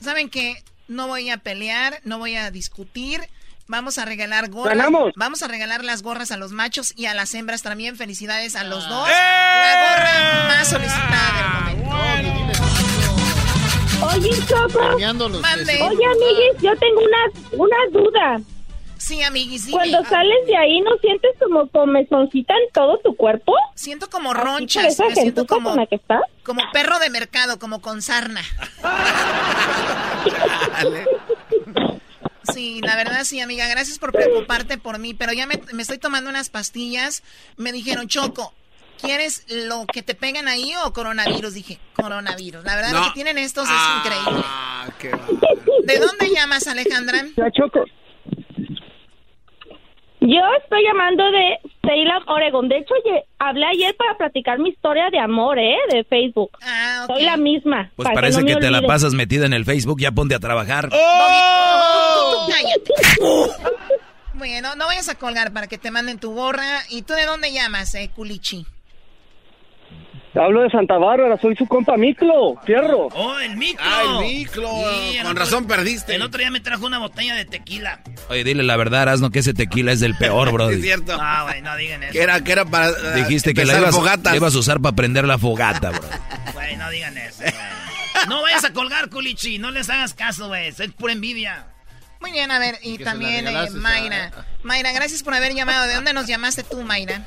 ¿Saben 0.00 0.28
qué? 0.30 0.62
No 0.88 1.06
voy 1.06 1.30
a 1.30 1.36
pelear, 1.36 2.00
no 2.04 2.18
voy 2.18 2.36
a 2.36 2.50
discutir. 2.50 3.20
Vamos 3.66 3.98
a 3.98 4.06
regalar 4.06 4.48
gorras. 4.48 4.74
¡Ganamos! 4.74 5.12
Vamos 5.14 5.42
a 5.42 5.48
regalar 5.48 5.84
las 5.84 6.02
gorras 6.02 6.30
a 6.30 6.38
los 6.38 6.52
machos 6.52 6.94
y 6.96 7.04
a 7.04 7.12
las 7.12 7.34
hembras 7.34 7.60
también. 7.62 7.96
Felicidades 7.96 8.56
a 8.56 8.64
los 8.64 8.88
dos. 8.88 9.06
¡Eh! 9.06 9.12
La 9.12 9.90
gorra 9.90 10.48
más 10.48 10.68
solicitada 10.68 11.32
del 11.36 11.60
momento. 11.60 11.77
Oye, 14.14 14.30
Choco. 14.46 14.80
Oye, 14.94 15.04
amiguis, 15.04 16.62
yo 16.62 16.76
tengo 16.76 17.00
una, 17.00 17.64
una 17.64 17.76
duda. 17.92 18.40
Sí, 18.96 19.22
amiguis, 19.22 19.66
dime. 19.66 19.76
Cuando 19.78 20.04
sales 20.08 20.46
de 20.46 20.56
ahí, 20.56 20.80
¿no 20.80 20.90
sientes 21.00 21.30
como 21.38 21.68
comezoncita 21.68 22.52
en 22.54 22.72
todo 22.72 22.98
tu 22.98 23.14
cuerpo? 23.14 23.54
Siento 23.74 24.10
como 24.10 24.34
ronchas, 24.34 24.86
esa 24.86 25.08
me 25.08 25.14
siento 25.14 25.46
como, 25.46 25.70
con 25.70 25.78
la 25.78 25.86
que 25.86 25.94
estás. 25.94 26.20
como 26.42 26.62
perro 26.72 26.98
de 26.98 27.08
mercado, 27.08 27.58
como 27.58 27.80
con 27.80 28.02
sarna. 28.02 28.42
Sí, 32.52 32.80
la 32.82 32.96
verdad 32.96 33.24
sí, 33.24 33.40
amiga, 33.40 33.68
gracias 33.68 33.98
por 33.98 34.10
preocuparte 34.10 34.78
por 34.78 34.98
mí, 34.98 35.14
pero 35.14 35.32
ya 35.32 35.46
me, 35.46 35.60
me 35.72 35.82
estoy 35.82 35.98
tomando 35.98 36.28
unas 36.30 36.48
pastillas. 36.48 37.22
Me 37.56 37.72
dijeron, 37.72 38.08
Choco, 38.08 38.52
¿quieres 39.00 39.44
lo 39.48 39.86
que 39.86 40.02
te 40.02 40.14
pegan 40.14 40.48
ahí 40.48 40.72
o 40.84 40.92
coronavirus? 40.92 41.54
Dije, 41.54 41.78
coronavirus. 41.94 42.64
La 42.64 42.76
verdad, 42.76 42.92
No. 42.92 42.98
lo 43.00 43.04
que 43.06 43.12
tienen 43.14 43.38
estos 43.38 43.66
Ah, 43.70 44.02
es 44.04 44.12
increíble. 44.12 44.44
qué 44.98 45.08
¿De 45.92 45.98
dónde 45.98 46.30
llamas, 46.34 46.66
Alejandra? 46.66 47.24
La 47.36 47.50
Choco. 47.50 47.84
Yo 50.20 50.40
estoy 50.62 50.82
llamando 50.84 51.24
de 51.30 51.58
Salem, 51.80 52.22
Oregon. 52.26 52.68
De 52.68 52.78
hecho, 52.78 52.92
hablé 53.38 53.64
ayer 53.66 53.94
para 53.96 54.16
platicar 54.18 54.58
mi 54.58 54.70
historia 54.70 55.08
de 55.10 55.18
amor, 55.18 55.58
¿eh? 55.58 55.76
De 55.90 56.04
Facebook. 56.04 56.50
Ah, 56.60 57.04
Soy 57.06 57.22
la 57.22 57.36
misma. 57.36 57.90
Pues 57.96 58.04
para 58.06 58.14
parece 58.14 58.40
no 58.40 58.46
que, 58.46 58.56
te 58.56 58.70
la 58.70 58.82
pasas 58.82 59.14
metida 59.14 59.46
en 59.46 59.52
el 59.54 59.64
Facebook, 59.64 60.00
ya 60.00 60.10
ponte 60.12 60.34
a 60.34 60.40
trabajar. 60.40 60.90
¡Oh! 60.92 62.48
Cállate. 62.50 62.92
Bueno, 64.34 64.74
no 64.76 64.86
vayas 64.86 65.08
a 65.08 65.14
colgar 65.14 65.52
para 65.52 65.66
que 65.66 65.78
te 65.78 65.90
manden 65.90 66.18
tu 66.18 66.32
gorra. 66.34 66.82
¿Y 66.90 67.02
tú 67.02 67.14
de 67.14 67.24
dónde 67.24 67.52
llamas, 67.52 67.94
eh, 67.94 68.10
Culichi? 68.14 68.66
Hablo 70.34 70.62
de 70.62 70.70
Santa 70.70 70.98
Bárbara, 70.98 71.38
soy 71.40 71.56
su 71.56 71.66
compa 71.66 71.96
Miclo, 71.96 72.60
Fierro. 72.64 73.06
¡Oh, 73.14 73.38
el 73.38 73.56
micro! 73.56 73.84
Ah, 73.86 74.02
el 74.22 74.26
miclo. 74.26 74.68
Sí, 74.70 75.16
el 75.16 75.22
Con 75.22 75.32
otro- 75.32 75.44
razón 75.44 75.66
perdiste. 75.66 76.14
El 76.14 76.22
otro 76.22 76.38
día 76.38 76.50
me 76.50 76.60
trajo 76.60 76.86
una 76.86 76.98
botella 76.98 77.34
de 77.34 77.44
tequila. 77.44 78.00
Oye, 78.28 78.44
dile 78.44 78.62
la 78.62 78.76
verdad, 78.76 79.02
Erasno, 79.02 79.30
que 79.30 79.38
ese 79.40 79.54
tequila 79.54 79.92
es 79.92 80.00
del 80.00 80.14
peor, 80.16 80.52
bro. 80.52 80.70
Es 80.70 80.82
cierto. 80.82 81.16
Ah, 81.20 81.44
güey, 81.44 81.62
no 81.62 81.74
digan 81.76 82.02
eso. 82.02 82.12
Que 82.12 82.22
era, 82.22 82.42
que 82.44 82.52
era 82.52 82.64
para. 82.64 82.88
eh, 82.90 82.92
Dijiste 83.16 83.54
que 83.54 83.64
la 83.64 83.78
ibas, 83.78 83.94
la 84.22 84.36
ibas 84.36 84.54
a 84.54 84.58
usar 84.58 84.80
para 84.80 84.94
prender 84.94 85.24
la 85.24 85.38
fogata, 85.38 85.90
bro. 85.90 86.00
Güey, 86.52 86.76
no 86.76 86.90
digan 86.90 87.16
eso, 87.18 87.42
güey. 87.42 87.54
No 88.28 88.42
vayas 88.42 88.64
a 88.64 88.72
colgar, 88.72 89.08
Culichi. 89.10 89.58
No 89.58 89.70
les 89.70 89.88
hagas 89.90 90.12
caso, 90.14 90.48
güey. 90.48 90.68
Es 90.68 90.76
pura 90.98 91.12
envidia. 91.12 91.66
Muy 92.20 92.32
bien, 92.32 92.50
a 92.50 92.58
ver, 92.58 92.78
y 92.82 92.98
la 92.98 93.04
también 93.12 93.46
eh, 93.46 93.70
Mayra. 93.70 94.30
Mayra, 94.64 94.90
gracias 94.92 95.22
por 95.22 95.34
haber 95.34 95.54
llamado. 95.54 95.86
¿De 95.86 95.94
dónde 95.94 96.12
nos 96.12 96.26
llamaste 96.26 96.64
tú, 96.64 96.82
Mayra? 96.82 97.22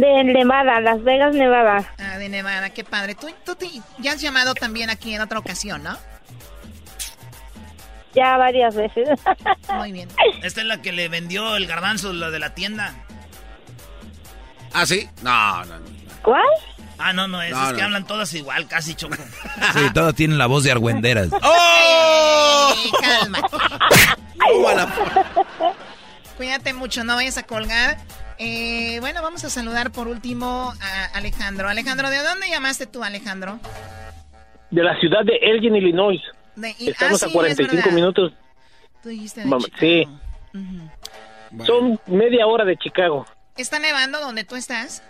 De 0.00 0.24
Nevada, 0.24 0.80
Las 0.80 1.02
Vegas, 1.04 1.34
Nevada. 1.34 1.84
Ah, 1.98 2.16
de 2.16 2.28
Nevada, 2.30 2.70
qué 2.70 2.82
padre. 2.82 3.14
Tú, 3.14 3.28
tú 3.44 3.54
te- 3.56 3.68
ya 3.98 4.12
has 4.12 4.20
llamado 4.22 4.54
también 4.54 4.88
aquí 4.88 5.14
en 5.14 5.20
otra 5.20 5.38
ocasión, 5.38 5.82
¿no? 5.82 5.98
Ya 8.14 8.36
varias 8.38 8.74
veces. 8.74 9.08
Muy 9.74 9.92
bien. 9.92 10.08
Esta 10.42 10.60
es 10.62 10.66
la 10.66 10.80
que 10.80 10.92
le 10.92 11.08
vendió 11.08 11.56
el 11.56 11.66
garbanzo, 11.66 12.12
lo 12.14 12.30
de 12.30 12.38
la 12.38 12.54
tienda. 12.54 12.94
¿Ah, 14.72 14.86
sí? 14.86 15.08
No, 15.22 15.64
no, 15.66 15.78
no. 15.78 15.86
¿Cuál? 16.22 16.42
Ah, 16.98 17.12
no, 17.12 17.28
no, 17.28 17.42
es, 17.42 17.50
No, 17.50 17.68
es 17.68 17.72
que 17.74 17.82
hablan 17.82 18.06
todas 18.06 18.32
igual, 18.32 18.66
casi 18.68 18.94
choco. 18.94 19.16
Sí, 19.74 19.80
todos 19.94 20.14
tienen 20.14 20.38
la 20.38 20.46
voz 20.46 20.64
de 20.64 20.72
argüenderas. 20.72 21.28
¡Oh! 21.42 22.74
Cálmate. 23.00 23.56
Cuídate 26.36 26.72
mucho, 26.72 27.04
no 27.04 27.14
vayas 27.16 27.36
a 27.38 27.42
colgar. 27.42 27.98
Eh, 28.38 28.98
bueno, 29.00 29.22
vamos 29.22 29.44
a 29.44 29.50
saludar 29.50 29.90
por 29.92 30.08
último 30.08 30.72
a 30.80 31.04
Alejandro. 31.16 31.68
Alejandro, 31.68 32.10
¿de 32.10 32.22
dónde 32.22 32.48
llamaste 32.48 32.86
tú, 32.86 33.02
Alejandro? 33.02 33.60
De 34.70 34.82
la 34.82 34.98
ciudad 35.00 35.24
de 35.24 35.36
Elgin, 35.42 35.76
Illinois. 35.76 36.20
De- 36.56 36.74
y- 36.78 36.90
Estamos 36.90 37.22
ah, 37.22 37.26
a 37.26 37.28
sí, 37.28 37.34
45 37.34 37.88
es 37.88 37.94
minutos. 37.94 38.32
Tú 39.02 39.08
dijiste 39.08 39.42
de. 39.42 39.50
Sí, 39.78 40.08
son 41.66 42.00
media 42.06 42.46
hora 42.46 42.64
de 42.64 42.76
Chicago. 42.76 43.26
¿Está 43.56 43.78
nevando 43.78 44.20
donde 44.20 44.44
tú 44.44 44.56
estás? 44.56 45.02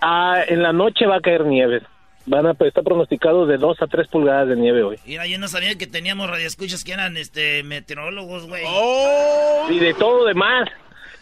Ah, 0.00 0.42
en 0.46 0.62
la 0.62 0.72
noche 0.72 1.06
va 1.06 1.16
a 1.16 1.20
caer 1.20 1.46
nieve. 1.46 1.82
Van 2.26 2.46
a, 2.46 2.54
pues, 2.54 2.68
está 2.68 2.82
pronosticado 2.82 3.46
de 3.46 3.56
2 3.56 3.82
a 3.82 3.86
3 3.86 4.06
pulgadas 4.08 4.48
de 4.48 4.56
nieve 4.56 4.82
hoy. 4.82 4.98
Mira, 5.06 5.26
yo 5.26 5.38
no 5.38 5.48
sabía 5.48 5.76
que 5.76 5.86
teníamos 5.86 6.28
radioescuchas 6.30 6.84
que 6.84 6.92
eran 6.92 7.16
este 7.16 7.62
meteorólogos, 7.64 8.46
güey. 8.46 8.62
Oh. 8.66 9.66
Y 9.70 9.78
de 9.78 9.94
todo 9.94 10.24
demás. 10.26 10.68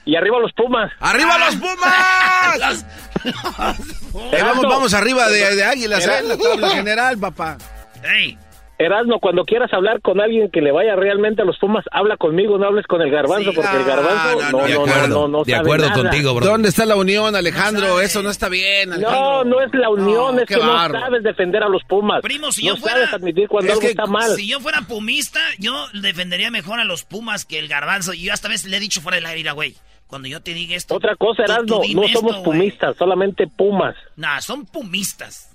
Y 0.05 0.17
arriba 0.17 0.39
los 0.41 0.53
Pumas. 0.53 0.91
¡Arriba 1.01 1.39
los 1.39 1.57
Pumas! 1.57 2.87
Eh, 4.33 4.43
vamos, 4.43 4.65
vamos 4.65 4.95
arriba 4.95 5.29
de, 5.29 5.55
de 5.55 5.63
Águilas, 5.65 6.05
¿eh? 6.07 6.23
La 6.25 6.37
tabla 6.37 6.71
general, 6.71 7.19
papá. 7.19 7.59
¡Ey! 8.03 8.37
Erasmo, 8.83 9.21
cuando 9.21 9.45
quieras 9.45 9.71
hablar 9.75 10.01
con 10.01 10.21
alguien 10.23 10.51
que 10.51 10.63
le 10.63 10.73
vaya 10.73 10.97
realmente 10.97 11.43
a 11.43 11.45
los 11.45 11.59
Pumas, 11.59 11.85
habla 11.93 12.17
conmigo, 12.17 12.57
no 12.57 12.67
hables 12.67 12.87
con 12.87 13.03
el 13.03 13.11
garbanzo, 13.11 13.53
porque 13.55 13.77
el 13.77 13.85
garbanzo 13.85 14.41
no, 14.41 14.59
no, 14.59 14.65
de 14.67 14.75
no, 14.75 14.81
acuerdo, 14.81 15.09
no, 15.09 15.29
no 15.29 15.45
de 15.45 15.55
acuerdo 15.55 15.89
nada. 15.91 16.03
contigo, 16.03 16.35
bro. 16.35 16.47
¿Dónde 16.47 16.71
está 16.71 16.87
la 16.87 16.97
unión, 16.97 17.37
Alejandro? 17.37 18.01
Eso 18.01 18.23
no 18.23 18.31
está 18.31 18.49
bien, 18.49 18.93
Alejandro. 18.93 19.21
No, 19.21 19.45
no 19.45 19.61
es 19.61 19.75
la 19.75 19.91
unión, 19.91 20.37
No, 20.37 20.41
es 20.41 20.49
que 20.49 20.57
bárbaro. 20.57 20.95
no 20.95 21.01
sabes 21.01 21.23
defender 21.23 21.63
a 21.63 21.69
los 21.69 21.85
Pumas. 21.85 22.23
Primo, 22.23 22.51
si 22.53 22.67
no 22.67 22.75
yo 22.75 22.81
fuera- 22.81 22.97
sabes 22.97 23.13
admitir 23.13 23.49
cuando 23.49 23.67
Es 23.67 23.73
algo 23.73 23.81
que 23.83 23.89
está 23.91 24.07
mal. 24.07 24.31
Si 24.35 24.49
yo 24.49 24.61
fuera 24.61 24.81
pumista, 24.89 25.41
yo 25.59 25.75
defendería 26.01 26.51
mejor 26.51 26.81
a 26.81 26.85
los 26.85 27.05
Pumas 27.05 27.45
que 27.45 27.59
el 27.59 27.69
garbanzo. 27.69 28.15
Y 28.15 28.23
yo 28.25 28.33
hasta 28.33 28.49
vez 28.49 28.65
le 28.65 28.79
he 28.79 28.81
dicho 28.81 29.03
fuera 29.03 29.17
del 29.17 29.27
aire, 29.27 29.51
güey. 29.53 29.75
Cuando 30.07 30.27
yo 30.27 30.41
te 30.41 30.55
diga 30.55 30.75
esto. 30.75 30.95
Otra 30.97 31.15
cosa, 31.17 31.45
Erasmo, 31.45 31.83
no 31.95 32.09
somos 32.09 32.33
esto, 32.33 32.43
pumistas, 32.43 32.97
solamente 32.97 33.47
Pumas. 33.47 33.95
Nah, 34.17 34.41
son 34.41 34.65
pumistas. 34.67 35.50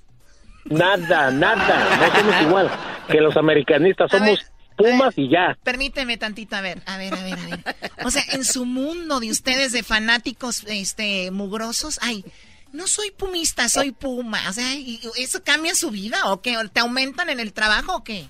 Nada, 0.65 1.31
nada, 1.31 1.97
no 1.99 2.19
somos 2.19 2.41
igual 2.41 2.71
que 3.07 3.21
los 3.21 3.37
americanistas, 3.37 4.09
somos 4.11 4.39
Pumas 4.77 5.13
y 5.17 5.29
ya. 5.29 5.57
Permíteme 5.63 6.17
tantito, 6.17 6.57
a 6.57 6.61
ver, 6.61 6.81
a 6.85 6.97
ver, 6.97 7.13
a 7.13 7.23
ver, 7.23 7.33
a 7.39 7.45
ver. 7.45 7.59
O 8.03 8.11
sea, 8.11 8.23
en 8.33 8.43
su 8.43 8.65
mundo 8.65 9.21
de 9.21 9.31
ustedes 9.31 9.71
de 9.71 9.83
fanáticos 9.83 10.65
este 10.67 11.31
mugrosos, 11.31 11.97
ay, 12.01 12.25
no 12.73 12.85
soy 12.87 13.11
pumista, 13.11 13.69
soy 13.69 13.91
puma. 13.93 14.41
O 14.49 14.51
sea, 14.53 14.75
¿y 14.75 14.99
¿eso 15.17 15.41
cambia 15.45 15.75
su 15.75 15.91
vida 15.91 16.29
o 16.29 16.41
qué? 16.41 16.57
¿Te 16.73 16.81
aumentan 16.81 17.29
en 17.29 17.39
el 17.39 17.53
trabajo 17.53 17.95
o 17.95 18.03
qué? 18.03 18.25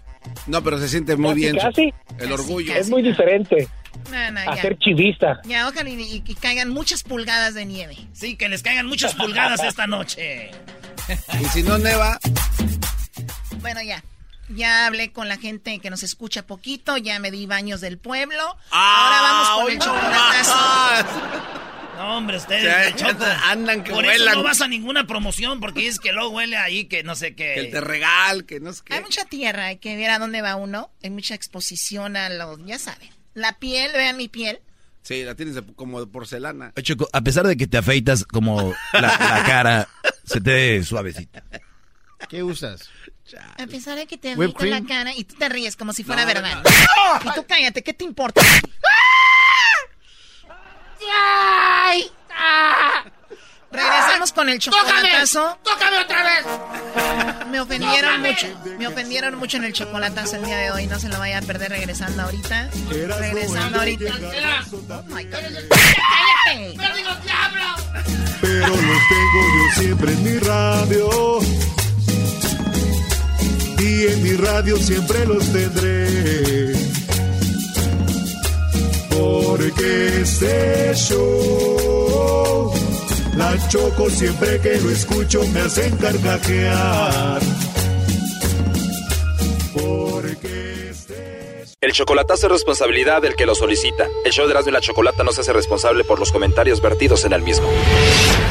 No, 0.46 0.62
pero 0.64 0.78
se 0.78 0.88
siente 0.88 1.16
muy 1.16 1.30
Casi, 1.30 1.40
bien. 1.42 1.56
casi. 1.58 1.94
El 2.20 2.32
orgullo. 2.32 2.76
Es 2.76 2.92
muy 2.92 3.02
diferente 3.02 3.68
No, 4.12 4.32
no, 4.32 4.40
a 4.42 4.56
ya. 4.56 4.62
ser 4.62 4.78
chivista. 4.78 5.42
Ya, 5.46 5.68
ojalá 5.68 5.90
y, 5.90 5.94
y- 6.00 6.24
y 6.28 6.36
caigan 6.36 6.70
muchas 6.70 7.02
pulgadas 7.02 7.56
de 7.56 7.66
nieve. 7.66 7.98
Sí, 8.14 8.36
que 8.36 8.50
les 8.50 8.62
caigan 8.62 8.86
muchas 8.86 9.16
pulgadas 9.16 9.64
esta 9.64 9.88
noche. 9.88 10.52
Y 11.42 11.46
si 11.46 11.64
no 11.64 11.78
neva, 11.78 12.20
Bueno, 13.62 13.82
ya. 13.82 14.04
Ya 14.50 14.86
hablé 14.86 15.12
con 15.12 15.28
la 15.28 15.38
gente 15.38 15.80
que 15.80 15.90
nos 15.90 16.04
escucha 16.04 16.46
poquito, 16.46 16.98
ya 16.98 17.18
me 17.20 17.32
di 17.32 17.48
baños 17.48 17.82
del 17.82 17.98
pueblo. 17.98 18.58
Ahora 18.70 19.22
vamos 19.22 19.64
con 19.64 19.72
el 19.72 19.80
chocolatazo. 19.80 20.56
No, 21.96 22.18
hombre, 22.18 22.36
ustedes. 22.36 22.94
Ya 22.98 23.16
andan 23.50 23.82
que 23.82 23.92
Por 23.94 24.04
eso 24.06 24.26
no 24.34 24.44
vas 24.44 24.60
a 24.60 24.68
ninguna 24.68 25.08
promoción, 25.08 25.62
porque 25.62 25.88
es 25.88 25.98
que 25.98 26.12
luego 26.12 26.30
huele 26.32 26.58
ahí 26.58 26.86
que 26.88 27.04
no 27.04 27.16
sé 27.16 27.36
qué. 27.36 27.54
que 27.56 27.64
te 27.72 27.80
regal, 27.80 28.44
que 28.46 28.60
no 28.60 28.74
sé 28.74 28.82
Hay 28.90 28.98
qué. 28.98 29.02
mucha 29.06 29.24
tierra, 29.24 29.68
hay 29.68 29.78
que 29.78 29.96
ver 29.96 30.10
a 30.10 30.20
dónde 30.20 30.42
va 30.42 30.58
uno. 30.58 30.92
Hay 31.02 31.10
mucha 31.10 31.36
exposición 31.36 32.18
a 32.18 32.28
los, 32.28 32.60
ya 32.66 32.80
saben. 32.80 33.10
La 33.34 33.54
piel, 33.60 33.94
vean 33.94 34.18
mi 34.18 34.28
piel. 34.28 34.60
Sí, 35.04 35.24
la 35.24 35.36
tienes 35.36 35.56
de- 35.56 35.64
como 35.74 36.02
de 36.02 36.08
porcelana. 36.08 36.74
Choco, 36.82 37.08
a 37.14 37.22
pesar 37.22 37.48
de 37.48 37.56
que 37.56 37.66
te 37.66 37.78
afeitas 37.78 38.26
como 38.26 38.74
la, 38.92 39.00
la 39.02 39.44
cara, 39.48 39.88
se 40.26 40.42
te 40.42 40.52
ve 40.52 40.84
suavecita. 40.84 41.44
¿Qué 42.30 42.44
usas? 42.44 42.90
A 43.58 43.66
pesar 43.68 43.98
de 43.98 44.06
que 44.08 44.18
te 44.18 44.34
afeitas 44.34 44.64
la 44.70 44.84
cara 44.84 45.14
y 45.16 45.24
tú 45.24 45.36
te 45.36 45.50
ríes 45.50 45.76
como 45.76 45.94
si 45.94 46.04
fuera 46.04 46.22
No, 46.22 46.28
verdad. 46.28 46.64
no. 46.64 47.32
Y 47.32 47.34
tú 47.36 47.46
cállate, 47.48 47.84
¿qué 47.84 47.94
te 47.94 48.04
importa? 48.06 48.42
¡Ay! 51.12 52.10
¡Ah! 52.32 53.06
Regresamos 53.76 54.32
con 54.34 54.50
el 54.50 54.60
chocolatazo. 54.60 55.58
¡Tócame 55.64 55.98
otra 56.00 56.24
vez! 56.24 56.46
Me 57.50 57.60
ofendieron 57.60 58.22
Tócame. 58.22 58.32
mucho. 58.32 58.48
Me 58.80 58.88
ofendieron 58.88 59.36
mucho 59.36 59.58
en 59.58 59.64
el 59.66 59.74
chocolatazo 59.74 60.38
el 60.38 60.46
día 60.46 60.58
de 60.58 60.72
hoy. 60.72 60.88
No 60.88 61.00
se 61.00 61.10
lo 61.10 61.20
vaya 61.20 61.38
a 61.40 61.42
perder 61.42 61.72
regresando 61.72 62.24
ahorita. 62.24 62.70
Regresando 62.90 63.80
ahorita. 63.80 64.06
Oh 64.90 65.04
my 65.08 65.24
God. 65.24 65.32
¡Cállate! 65.70 66.78
¡Perdidos 66.78 67.24
diablos! 67.24 67.82
Pero 68.42 68.68
los 68.68 68.78
tengo 68.78 69.42
yo 69.56 69.82
siempre 69.82 70.12
en 70.14 70.24
mi 70.24 70.38
radio. 70.40 71.40
Y 73.80 74.08
en 74.08 74.24
mi 74.24 74.34
radio 74.34 74.78
siempre 74.78 75.26
los 75.26 75.52
tendré. 75.52 76.74
Porque 79.10 80.22
este 80.22 80.94
show, 80.96 82.45
la 83.36 83.56
choco 83.68 84.10
siempre 84.10 84.60
que 84.62 84.80
lo 84.82 84.90
escucho 84.90 85.42
me 85.54 85.62
hacen 85.62 85.96
carcajear. 85.98 87.42
Porque 89.74 90.92
El 91.82 91.92
chocolatazo 91.92 92.48
es 92.48 92.52
responsabilidad 92.54 93.22
del 93.22 93.36
que 93.36 93.46
lo 93.46 93.56
solicita. 93.56 94.08
El 94.24 94.32
show 94.32 94.46
de 94.46 94.52
Erasmo 94.52 94.70
y 94.70 94.74
la 94.74 94.82
Chocolata 94.82 95.24
no 95.24 95.32
se 95.32 95.42
hace 95.42 95.54
responsable 95.54 96.04
por 96.04 96.20
los 96.20 96.32
comentarios 96.32 96.82
vertidos 96.82 97.26
en 97.26 97.34
el 97.34 97.42
mismo. 97.42 97.68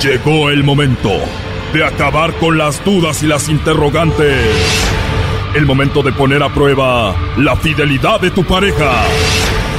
Llegó 0.03 0.51
el 0.51 0.63
momento 0.63 1.11
de 1.73 1.85
acabar 1.85 2.35
con 2.35 2.59
las 2.59 2.85
dudas 2.85 3.23
y 3.23 3.27
las 3.27 3.49
interrogantes. 3.49 4.45
El 5.55 5.67
momento 5.67 6.03
de 6.03 6.13
poner 6.13 6.43
a 6.43 6.53
prueba 6.53 7.15
la 7.39 7.57
fidelidad 7.57 8.21
de 8.21 8.31
tu 8.31 8.45
pareja. 8.45 9.05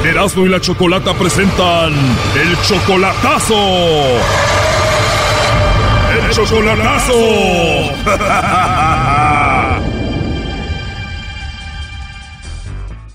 Erasmo 0.03 0.45
y 0.45 0.49
la 0.49 0.61
Chocolata 0.61 1.13
presentan 1.13 1.93
El 1.93 2.57
Chocolatazo. 2.67 3.55
¡El 6.37 6.45
Chocolatazo! 6.45 7.13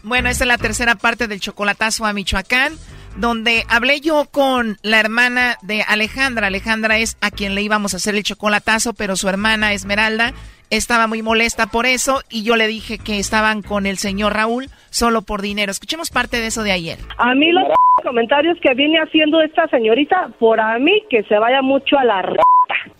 Bueno, 0.02 0.30
esta 0.30 0.44
es 0.44 0.48
la 0.48 0.56
tercera 0.56 0.94
parte 0.94 1.28
del 1.28 1.38
chocolatazo 1.38 2.06
a 2.06 2.14
Michoacán, 2.14 2.72
donde 3.16 3.64
hablé 3.68 4.00
yo 4.00 4.26
con 4.32 4.78
la 4.82 5.00
hermana 5.00 5.56
de 5.60 5.82
Alejandra. 5.82 6.46
Alejandra 6.46 6.96
es 6.96 7.18
a 7.20 7.30
quien 7.30 7.54
le 7.54 7.60
íbamos 7.60 7.92
a 7.92 7.98
hacer 7.98 8.14
el 8.14 8.22
chocolatazo, 8.22 8.94
pero 8.94 9.16
su 9.16 9.28
hermana 9.28 9.74
Esmeralda 9.74 10.32
estaba 10.70 11.06
muy 11.06 11.20
molesta 11.20 11.66
por 11.66 11.84
eso 11.84 12.22
y 12.30 12.42
yo 12.42 12.56
le 12.56 12.68
dije 12.68 12.98
que 12.98 13.18
estaban 13.18 13.60
con 13.60 13.84
el 13.84 13.98
señor 13.98 14.32
Raúl 14.32 14.68
solo 14.88 15.22
por 15.22 15.42
dinero. 15.42 15.70
Escuchemos 15.70 16.10
parte 16.10 16.38
de 16.38 16.46
eso 16.46 16.62
de 16.62 16.72
ayer. 16.72 16.98
A 17.18 17.34
mí 17.34 17.52
los 17.52 17.64
comentarios 18.02 18.56
que 18.62 18.72
viene 18.74 18.98
haciendo 18.98 19.42
esta 19.42 19.68
señorita, 19.68 20.30
por 20.38 20.58
a 20.58 20.78
mí 20.78 21.02
que 21.10 21.22
se 21.24 21.38
vaya 21.38 21.60
mucho 21.60 21.98
a 21.98 22.04
la 22.04 22.22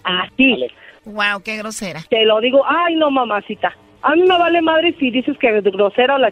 Así. 0.04 0.66
Wow, 1.04 1.42
qué 1.44 1.56
grosera. 1.56 2.02
Te 2.08 2.24
lo 2.24 2.40
digo, 2.40 2.62
ay 2.66 2.96
no 2.96 3.10
mamacita. 3.10 3.74
A 4.02 4.14
mí 4.14 4.22
me 4.22 4.38
vale 4.38 4.62
madre 4.62 4.94
si 4.98 5.10
dices 5.10 5.36
que 5.38 5.58
es 5.58 5.64
grosera 5.64 6.14
o 6.14 6.18
la 6.18 6.28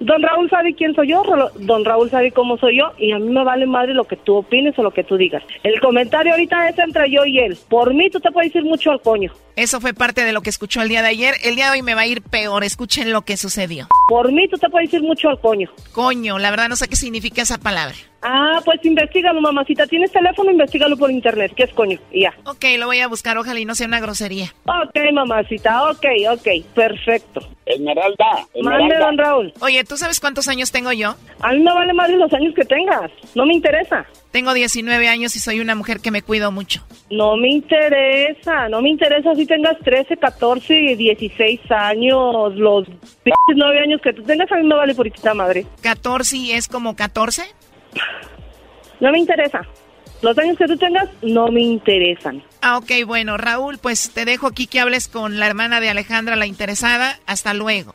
Don 0.00 0.22
Raúl 0.22 0.50
sabe 0.50 0.74
quién 0.74 0.94
soy 0.94 1.08
yo, 1.08 1.22
don 1.54 1.84
Raúl 1.84 2.10
sabe 2.10 2.32
cómo 2.32 2.58
soy 2.58 2.78
yo 2.78 2.92
y 2.98 3.12
a 3.12 3.18
mí 3.18 3.30
me 3.30 3.44
vale 3.44 3.64
madre 3.64 3.94
lo 3.94 4.04
que 4.04 4.16
tú 4.16 4.34
opines 4.36 4.76
o 4.78 4.82
lo 4.82 4.90
que 4.90 5.04
tú 5.04 5.16
digas. 5.16 5.42
El 5.62 5.80
comentario 5.80 6.32
ahorita 6.32 6.68
es 6.68 6.78
entre 6.78 7.10
yo 7.10 7.24
y 7.24 7.38
él. 7.38 7.56
Por 7.68 7.94
mí 7.94 8.10
tú 8.10 8.18
te 8.18 8.30
puedes 8.32 8.54
ir 8.54 8.64
mucho 8.64 8.90
al 8.90 9.00
coño. 9.00 9.32
Eso 9.56 9.80
fue 9.80 9.94
parte 9.94 10.24
de 10.24 10.32
lo 10.32 10.42
que 10.42 10.50
escuchó 10.50 10.82
el 10.82 10.88
día 10.88 11.00
de 11.00 11.08
ayer. 11.08 11.34
El 11.44 11.54
día 11.54 11.66
de 11.66 11.78
hoy 11.78 11.82
me 11.82 11.94
va 11.94 12.02
a 12.02 12.06
ir 12.06 12.22
peor. 12.22 12.64
Escuchen 12.64 13.12
lo 13.12 13.22
que 13.22 13.36
sucedió. 13.36 13.86
Por 14.08 14.32
mí 14.32 14.48
tú 14.48 14.58
te 14.58 14.68
puedes 14.68 14.92
ir 14.92 15.02
mucho 15.02 15.30
al 15.30 15.40
coño. 15.40 15.70
Coño, 15.92 16.38
la 16.38 16.50
verdad 16.50 16.68
no 16.68 16.76
sé 16.76 16.88
qué 16.88 16.96
significa 16.96 17.42
esa 17.42 17.58
palabra. 17.58 17.94
Ah, 18.26 18.58
pues 18.64 18.82
investigalo, 18.84 19.38
mamacita. 19.42 19.86
¿Tienes 19.86 20.10
teléfono? 20.10 20.50
Investígalo 20.50 20.96
por 20.96 21.10
internet. 21.10 21.52
¿Qué 21.54 21.64
es 21.64 21.74
coño? 21.74 21.98
Y 22.10 22.22
ya. 22.22 22.32
Ok, 22.46 22.64
lo 22.78 22.86
voy 22.86 23.00
a 23.00 23.08
buscar. 23.08 23.36
Ojalá 23.36 23.60
y 23.60 23.66
no 23.66 23.74
sea 23.74 23.86
una 23.86 24.00
grosería. 24.00 24.54
Ok, 24.64 24.96
mamacita. 25.12 25.90
Ok, 25.90 26.06
ok. 26.30 26.48
Perfecto. 26.74 27.46
Esmeralda. 27.66 28.46
Mande, 28.62 28.96
don 28.96 29.18
Raúl. 29.18 29.52
Oye, 29.60 29.84
¿tú 29.84 29.98
sabes 29.98 30.20
cuántos 30.20 30.48
años 30.48 30.72
tengo 30.72 30.90
yo? 30.92 31.14
A 31.40 31.52
mí 31.52 31.58
me 31.60 31.72
vale 31.72 31.92
más 31.92 32.08
de 32.08 32.16
los 32.16 32.32
años 32.32 32.54
que 32.54 32.64
tengas. 32.64 33.10
No 33.34 33.44
me 33.44 33.54
interesa. 33.54 34.06
Tengo 34.30 34.54
19 34.54 35.06
años 35.08 35.36
y 35.36 35.38
soy 35.38 35.60
una 35.60 35.74
mujer 35.74 36.00
que 36.00 36.10
me 36.10 36.22
cuido 36.22 36.50
mucho. 36.50 36.82
No 37.10 37.36
me 37.36 37.50
interesa. 37.50 38.68
No 38.70 38.80
me 38.80 38.88
interesa 38.88 39.34
si 39.34 39.44
tengas 39.46 39.78
13, 39.80 40.16
14, 40.16 40.96
16 40.96 41.60
años. 41.70 42.54
Los 42.56 42.88
9 43.54 43.80
años 43.80 44.00
que 44.02 44.12
tú 44.12 44.22
tengas 44.22 44.50
a 44.50 44.56
mí 44.56 44.64
me 44.66 44.74
vale 44.74 44.94
por 44.94 45.06
esta 45.06 45.34
madre. 45.34 45.66
¿14 45.82 46.54
es 46.54 46.68
como 46.68 46.96
14? 46.96 47.44
No 49.00 49.10
me 49.10 49.18
interesa. 49.18 49.60
Los 50.22 50.38
años 50.38 50.56
que 50.56 50.66
tú 50.66 50.76
tengas 50.78 51.08
no 51.22 51.48
me 51.48 51.60
interesan. 51.60 52.42
Ah, 52.62 52.78
ok, 52.78 53.06
bueno, 53.06 53.36
Raúl, 53.36 53.78
pues 53.78 54.10
te 54.14 54.24
dejo 54.24 54.46
aquí 54.46 54.66
que 54.66 54.80
hables 54.80 55.08
con 55.08 55.38
la 55.38 55.46
hermana 55.46 55.80
de 55.80 55.90
Alejandra, 55.90 56.36
la 56.36 56.46
interesada. 56.46 57.18
Hasta 57.26 57.52
luego. 57.52 57.92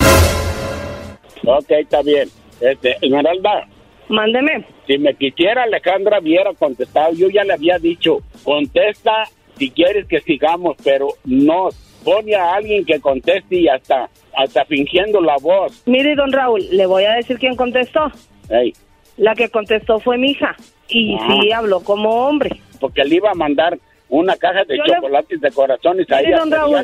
Ok, 1.45 1.71
está 1.71 2.01
bien. 2.03 2.29
Este, 2.61 2.97
Esmeralda. 3.01 3.67
Mándeme. 4.09 4.65
Si 4.85 4.97
me 4.97 5.15
quisiera 5.15 5.63
Alejandra 5.63 6.19
hubiera 6.19 6.53
contestado, 6.53 7.13
yo 7.13 7.29
ya 7.29 7.43
le 7.43 7.53
había 7.53 7.77
dicho, 7.77 8.19
contesta 8.43 9.23
si 9.57 9.69
quieres 9.71 10.07
que 10.07 10.19
sigamos, 10.21 10.77
pero 10.83 11.09
no 11.25 11.69
pone 12.03 12.35
a 12.35 12.55
alguien 12.55 12.85
que 12.85 12.99
conteste 12.99 13.57
y 13.57 13.67
hasta, 13.67 14.09
hasta 14.35 14.65
fingiendo 14.65 15.21
la 15.21 15.35
voz. 15.41 15.83
Mire, 15.85 16.15
don 16.15 16.31
Raúl, 16.31 16.65
le 16.71 16.85
voy 16.85 17.03
a 17.03 17.13
decir 17.13 17.37
quién 17.37 17.55
contestó. 17.55 18.11
Ey. 18.49 18.73
La 19.19 19.35
que 19.35 19.49
contestó 19.49 19.99
fue 19.99 20.17
mi 20.17 20.31
hija. 20.31 20.55
Y 20.87 21.15
Ah. 21.15 21.27
sí 21.41 21.51
habló 21.51 21.81
como 21.81 22.09
hombre. 22.27 22.49
porque 22.79 23.03
le 23.03 23.15
iba 23.15 23.29
a 23.29 23.35
mandar 23.35 23.77
una 24.07 24.35
caja 24.37 24.63
de 24.63 24.77
Yo 24.77 24.83
le- 24.85 24.95
chocolates 24.95 25.41
de 25.41 25.51
corazones 25.51 26.09
a 26.11 26.21
ella. 26.21 26.39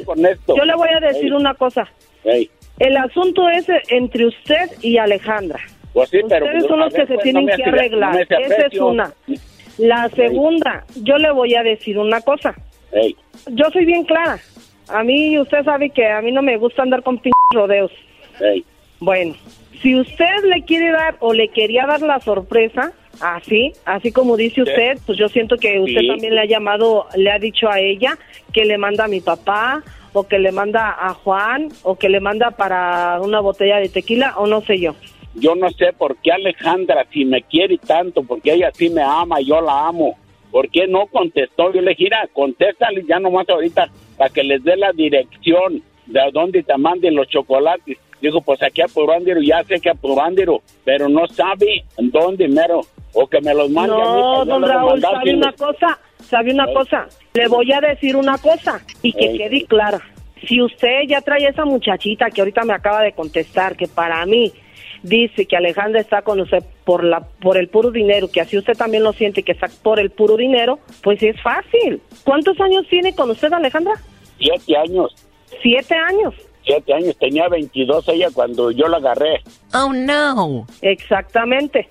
con 0.06 0.26
esto. 0.26 0.56
yo 0.58 0.66
le 0.66 0.76
voy 0.76 0.90
a 0.90 1.00
decir 1.00 1.24
Ey, 1.28 1.32
una 1.32 1.54
cosa. 1.54 1.88
ey. 2.26 2.50
El 2.80 2.98
asunto 2.98 3.48
es 3.48 3.66
entre 3.90 4.26
usted 4.28 4.70
y 4.82 4.98
Alejandra. 4.98 5.60
Pues 5.94 6.10
sí, 6.10 6.20
pero 6.28 6.46
Ustedes 6.48 6.66
son 6.68 6.80
los 6.82 6.94
que 6.94 7.06
se 7.08 7.14
pues, 7.14 7.24
tienen 7.24 7.46
no 7.46 7.56
que 7.56 7.64
arreglar. 7.64 8.14
no 8.14 8.20
Esa 8.20 8.66
es 8.68 8.80
una. 8.80 9.14
La 9.78 10.10
segunda, 10.10 10.84
yo 11.02 11.18
le 11.18 11.32
voy 11.32 11.56
a 11.56 11.64
decir 11.64 11.98
una 11.98 12.20
cosa. 12.20 12.54
Yo 13.48 13.66
soy 13.72 13.86
bien 13.86 14.04
clara. 14.04 14.38
A 14.90 15.02
mí, 15.04 15.40
usted 15.40 15.64
sabe 15.64 15.90
que 15.92 16.06
a 16.06 16.22
mí 16.22 16.32
no 16.34 16.42
me 16.42 16.58
gusta 16.58 16.82
andar 16.84 17.02
con 17.04 17.18
p 17.20 17.32
rodeos. 17.52 17.92
Bueno, 19.00 19.34
si 19.86 19.96
usted 19.96 20.44
le 20.46 20.64
quiere 20.64 20.92
dar 20.92 21.16
o 21.20 21.32
le 21.32 21.50
quería 21.50 21.86
dar 21.86 22.02
la 22.02 22.20
sorpresa, 22.20 22.92
así, 23.22 23.72
así 23.86 24.12
como 24.12 24.36
dice 24.36 24.64
usted, 24.64 24.98
pues 25.06 25.16
yo 25.16 25.30
siento 25.30 25.58
que 25.58 25.80
usted 25.80 26.00
Sí. 26.02 26.08
también 26.08 26.34
le 26.34 26.42
ha 26.42 26.46
llamado, 26.46 27.06
le 27.16 27.30
ha 27.32 27.38
dicho 27.38 27.70
a 27.70 27.80
ella 27.80 28.18
que 28.52 28.66
le 28.66 28.80
manda 28.80 29.06
a 29.06 29.08
mi 29.08 29.22
papá 29.22 29.84
o 30.14 30.28
que 30.28 30.40
le 30.40 30.52
manda 30.52 30.90
a 31.00 31.14
Juan 31.14 31.68
o 31.84 31.98
que 31.98 32.10
le 32.10 32.20
manda 32.20 32.50
para 32.50 33.20
una 33.22 33.42
botella 33.42 33.78
de 33.78 33.90
tequila 33.90 34.34
o 34.38 34.48
no 34.48 34.62
sé 34.62 34.80
yo. 34.80 34.96
Yo 35.36 35.54
no 35.54 35.70
sé 35.70 35.94
por 35.94 36.18
qué 36.18 36.32
Alejandra, 36.32 37.06
si 37.14 37.24
me 37.24 37.44
quiere 37.44 37.78
tanto, 37.78 38.24
porque 38.24 38.54
ella 38.54 38.72
sí 38.74 38.90
me 38.90 39.04
ama, 39.04 39.40
yo 39.42 39.62
la 39.62 39.88
amo. 39.88 40.18
¿Por 40.50 40.68
qué 40.72 40.88
no 40.88 41.06
contestó? 41.06 41.72
Yo 41.74 41.82
le 41.82 41.92
dije, 41.92 42.06
"Mira, 42.06 42.28
contéstale 42.34 43.04
ya 43.08 43.20
nomás 43.20 43.48
ahorita 43.50 43.88
para 44.18 44.32
que 44.32 44.44
les 44.44 44.64
dé 44.64 44.78
la 44.78 44.92
dirección 44.94 45.84
de 46.08 46.22
a 46.22 46.32
dónde 46.32 46.64
te 46.64 46.76
manden 46.78 47.16
los 47.16 47.28
chocolates. 47.28 47.98
Dijo, 48.22 48.42
pues 48.42 48.62
aquí 48.64 48.82
a 48.82 48.88
Purándiro, 48.88 49.42
ya 49.42 49.64
sé 49.64 49.80
que 49.80 49.90
a 49.90 49.94
Purándiro, 49.94 50.62
pero 50.84 51.10
no 51.10 51.28
sabe 51.28 51.84
dónde 51.98 52.48
mero. 52.48 52.82
O 53.18 53.28
que 53.28 53.40
me 53.40 53.54
los 53.54 53.70
mande 53.70 53.94
a 53.94 53.98
mí. 53.98 54.04
No, 54.04 54.44
yo 54.44 54.46
don 54.46 54.64
Raúl, 54.64 55.00
¿sabe 55.00 55.36
una 55.36 55.54
cosa? 55.54 56.00
¿Sabe 56.20 56.52
una 56.52 56.66
cosa? 56.74 57.08
Le 57.34 57.48
voy 57.48 57.72
a 57.72 57.80
decir 57.80 58.16
una 58.18 58.38
cosa 58.38 58.82
y 59.02 59.14
que 59.14 59.38
quede 59.38 59.66
clara. 59.66 60.02
Si 60.48 60.62
usted 60.62 61.04
ya 61.08 61.22
trae 61.22 61.48
esa 61.48 61.64
muchachita 61.64 62.30
que 62.30 62.42
ahorita 62.42 62.64
me 62.64 62.74
acaba 62.74 63.02
de 63.02 63.14
contestar, 63.14 63.78
que 63.78 63.88
para 63.88 64.26
mí 64.26 64.52
dice 65.02 65.46
que 65.46 65.56
Alejandra 65.56 66.02
está 66.02 66.24
con 66.24 66.42
usted 66.42 66.64
por 66.84 67.04
la 67.04 67.22
por 67.22 67.58
el 67.58 67.70
puro 67.70 67.92
dinero, 67.92 68.30
que 68.30 68.42
así 68.42 68.58
usted 68.58 68.74
también 68.74 69.04
lo 69.04 69.14
siente 69.14 69.44
que 69.44 69.54
está 69.54 69.68
por 69.82 70.00
el 70.00 70.10
puro 70.10 70.36
dinero, 70.36 70.80
pues 71.02 71.24
es 71.24 71.42
fácil. 71.42 72.02
¿Cuántos 72.24 72.60
años 72.60 72.86
tiene 72.90 73.16
con 73.16 73.30
usted 73.30 73.54
Alejandra? 73.54 73.94
Siete 74.38 74.76
años. 74.76 75.16
Siete 75.62 75.96
años. 75.96 76.34
Siete 76.66 76.94
años. 76.94 77.16
Tenía 77.20 77.48
22 77.48 78.08
ella 78.10 78.28
cuando 78.34 78.72
yo 78.72 78.88
la 78.88 78.98
agarré. 78.98 79.42
Oh, 79.74 79.94
no. 79.94 80.66
Exactamente. 80.82 81.88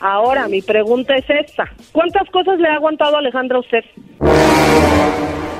Ahora, 0.00 0.48
mi 0.48 0.62
pregunta 0.62 1.14
es 1.16 1.24
esta. 1.28 1.64
¿Cuántas 1.92 2.28
cosas 2.30 2.58
le 2.58 2.68
ha 2.68 2.74
aguantado 2.74 3.16
Alejandra 3.16 3.58
a 3.58 3.60
usted? 3.60 3.84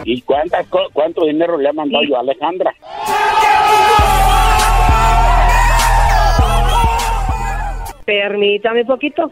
¿Y 0.04 0.22
cuántas, 0.22 0.66
co- 0.68 0.88
cuánto 0.92 1.24
dinero 1.26 1.58
le 1.58 1.68
ha 1.68 1.72
mandado 1.72 2.04
yo 2.04 2.16
a 2.16 2.20
Alejandra? 2.20 2.72
Permítame 8.04 8.84
poquito. 8.84 9.30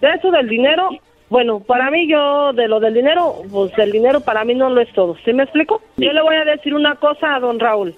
De 0.00 0.10
eso 0.14 0.30
del 0.30 0.48
dinero, 0.48 0.88
bueno, 1.32 1.60
para 1.60 1.90
mí 1.90 2.06
yo, 2.06 2.52
de 2.52 2.68
lo 2.68 2.78
del 2.78 2.92
dinero, 2.92 3.36
pues 3.50 3.72
el 3.78 3.90
dinero 3.90 4.20
para 4.20 4.44
mí 4.44 4.54
no 4.54 4.68
lo 4.68 4.82
es 4.82 4.92
todo. 4.92 5.16
¿Sí 5.24 5.32
me 5.32 5.44
explico? 5.44 5.80
Yo 5.96 6.12
le 6.12 6.20
voy 6.20 6.36
a 6.36 6.44
decir 6.44 6.74
una 6.74 6.96
cosa 6.96 7.34
a 7.34 7.40
don 7.40 7.58
Raúl. 7.58 7.94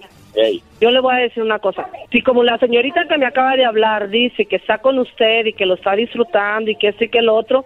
Yo 0.81 0.93
le 0.93 1.01
voy 1.01 1.17
a 1.17 1.19
decir 1.19 1.43
una 1.43 1.59
cosa. 1.59 1.89
Si 2.13 2.23
como 2.23 2.45
la 2.45 2.59
señorita 2.59 3.09
que 3.09 3.19
me 3.19 3.27
acaba 3.27 3.57
de 3.57 3.65
hablar 3.65 4.09
dice 4.09 4.47
que 4.47 4.55
está 4.55 4.79
con 4.79 5.01
usted 5.01 5.47
y 5.47 5.53
que 5.53 5.67
lo 5.67 5.75
está 5.75 5.97
disfrutando 5.97 6.71
y 6.71 6.77
que 6.77 6.93
sí 6.93 7.09
que 7.09 7.23
lo 7.23 7.35
otro, 7.35 7.65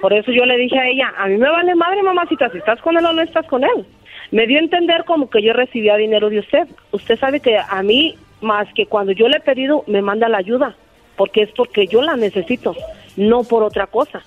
por 0.00 0.14
eso 0.14 0.32
yo 0.32 0.46
le 0.46 0.56
dije 0.56 0.78
a 0.78 0.88
ella, 0.88 1.12
a 1.14 1.26
mí 1.26 1.36
me 1.36 1.50
vale 1.50 1.74
madre 1.74 2.02
mamacita 2.02 2.48
si 2.48 2.56
estás 2.56 2.80
con 2.80 2.96
él 2.96 3.04
o 3.04 3.12
no 3.12 3.20
estás 3.20 3.46
con 3.46 3.62
él. 3.62 3.84
Me 4.30 4.46
dio 4.46 4.56
a 4.56 4.62
entender 4.62 5.04
como 5.04 5.28
que 5.28 5.42
yo 5.42 5.52
recibía 5.52 5.98
dinero 5.98 6.30
de 6.30 6.38
usted. 6.38 6.66
Usted 6.92 7.18
sabe 7.18 7.40
que 7.40 7.58
a 7.58 7.82
mí, 7.82 8.14
más 8.40 8.72
que 8.72 8.86
cuando 8.86 9.12
yo 9.12 9.28
le 9.28 9.36
he 9.36 9.40
pedido, 9.40 9.84
me 9.86 10.00
manda 10.00 10.30
la 10.30 10.38
ayuda, 10.38 10.76
porque 11.16 11.42
es 11.42 11.50
porque 11.52 11.86
yo 11.86 12.00
la 12.00 12.16
necesito, 12.16 12.74
no 13.20 13.44
por 13.44 13.62
otra 13.62 13.86
cosa. 13.86 14.22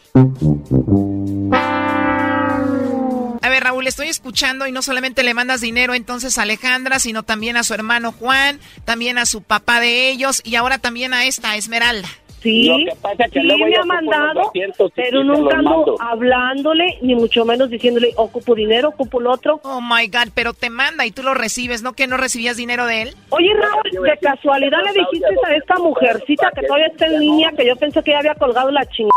A 3.42 3.50
ver, 3.50 3.64
Raúl, 3.64 3.88
estoy 3.88 4.08
escuchando 4.08 4.68
y 4.68 4.72
no 4.72 4.82
solamente 4.82 5.24
le 5.24 5.34
mandas 5.34 5.62
dinero 5.62 5.96
entonces 5.96 6.38
a 6.38 6.44
Alejandra, 6.44 7.00
sino 7.00 7.24
también 7.24 7.58
a 7.58 7.64
su 7.64 7.74
hermano 7.74 8.12
Juan, 8.12 8.60
también 8.86 9.18
a 9.18 9.26
su 9.26 9.42
papá 9.42 9.80
de 9.80 10.10
ellos 10.10 10.42
y 10.46 10.56
ahora 10.56 10.78
también 10.78 11.14
a 11.14 11.26
esta 11.26 11.56
Esmeralda. 11.56 12.08
Sí, 12.44 12.68
Lo 12.68 12.78
que 12.78 12.98
pasa 13.02 13.24
es 13.26 13.32
que 13.32 13.40
sí 13.42 13.48
luego 13.48 13.66
me 13.66 13.74
ha 13.76 13.78
los 13.78 13.86
mandado, 13.88 14.42
200 14.44 14.90
y 14.90 14.94
pero 14.96 15.24
nunca 15.24 15.58
ando 15.58 15.96
hablándole, 16.00 16.98
ni 17.02 17.16
mucho 17.16 17.46
menos 17.46 17.70
diciéndole, 17.70 18.12
ocupo 18.18 18.54
dinero, 18.54 18.90
ocupo 18.90 19.22
lo 19.22 19.32
otro. 19.32 19.62
Oh 19.64 19.80
my 19.82 20.08
God, 20.08 20.30
pero 20.36 20.54
te 20.54 20.70
manda 20.70 21.06
y 21.06 21.12
tú 21.12 21.24
lo 21.24 21.34
recibes, 21.34 21.82
¿no? 21.84 21.94
Que 21.94 22.06
no 22.06 22.18
recibías 22.18 22.58
dinero 22.58 22.86
de 22.86 23.04
él. 23.04 23.16
Oye, 23.30 23.54
Raúl, 23.54 24.04
de 24.04 24.18
casualidad 24.22 24.80
le 24.84 24.92
dijiste 25.00 25.26
a 25.48 25.56
esta 25.56 25.78
mujercita 25.80 26.52
que 26.54 26.64
todavía 26.68 26.88
está 26.88 27.06
en 27.06 27.20
línea, 27.20 27.52
que 27.58 27.66
yo 27.66 27.76
pensé 27.78 28.04
que 28.04 28.12
ya 28.12 28.20
había 28.20 28.36
colgado 28.36 28.70
la 28.72 28.86
chingada. 28.88 29.14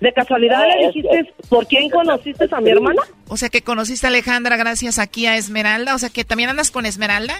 De 0.00 0.12
casualidad 0.12 0.64
le 0.68 0.86
dijiste 0.86 1.34
por 1.48 1.66
quién 1.66 1.90
conociste 1.90 2.46
a 2.52 2.60
mi 2.60 2.70
hermana. 2.70 3.02
O 3.26 3.36
sea 3.36 3.48
que 3.48 3.62
conociste 3.62 4.06
a 4.06 4.10
Alejandra 4.10 4.56
gracias 4.56 5.00
aquí 5.00 5.26
a 5.26 5.36
Esmeralda, 5.36 5.96
o 5.96 5.98
sea 5.98 6.10
que 6.10 6.24
también 6.24 6.50
andas 6.50 6.70
con 6.70 6.86
Esmeralda. 6.86 7.34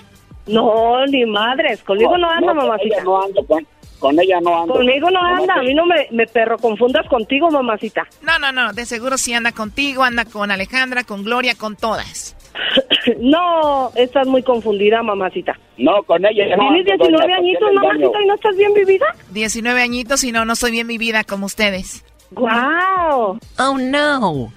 No, 0.48 1.06
ni 1.06 1.24
madres, 1.26 1.80
conmigo 1.84 2.16
no, 2.18 2.28
anda, 2.28 2.54
mamacita. 2.54 2.96
ella 2.96 3.04
no 3.04 3.22
anda 3.22 3.40
con- 3.46 3.66
con 3.98 4.18
ella 4.20 4.40
no 4.40 4.62
anda. 4.62 4.74
Conmigo 4.74 5.10
no 5.10 5.20
anda, 5.20 5.54
a 5.54 5.62
mí 5.62 5.74
no 5.74 5.86
me, 5.86 6.06
me 6.10 6.26
perro 6.26 6.58
confundas 6.58 7.06
contigo, 7.08 7.50
mamacita. 7.50 8.06
No, 8.22 8.38
no, 8.38 8.52
no, 8.52 8.72
de 8.72 8.86
seguro 8.86 9.18
sí 9.18 9.34
anda 9.34 9.52
contigo, 9.52 10.04
anda 10.04 10.24
con 10.24 10.50
Alejandra, 10.50 11.04
con 11.04 11.24
Gloria, 11.24 11.54
con 11.54 11.76
todas. 11.76 12.36
no, 13.20 13.90
estás 13.94 14.26
muy 14.26 14.42
confundida, 14.42 15.02
mamacita. 15.02 15.58
No, 15.76 16.02
con 16.02 16.24
ella 16.24 16.56
no 16.56 16.68
¿Tienes 16.68 16.98
19 16.98 17.34
añitos, 17.34 17.72
mamacita, 17.72 18.22
y 18.22 18.26
no 18.26 18.34
estás 18.34 18.56
bien 18.56 18.74
vivida? 18.74 19.06
19 19.30 19.82
añitos 19.82 20.24
y 20.24 20.32
no, 20.32 20.44
no 20.44 20.56
soy 20.56 20.72
bien 20.72 20.86
vivida 20.86 21.24
como 21.24 21.46
ustedes. 21.46 22.04
¡Guau! 22.30 23.38
Oh, 23.58 23.78
no. 23.78 24.52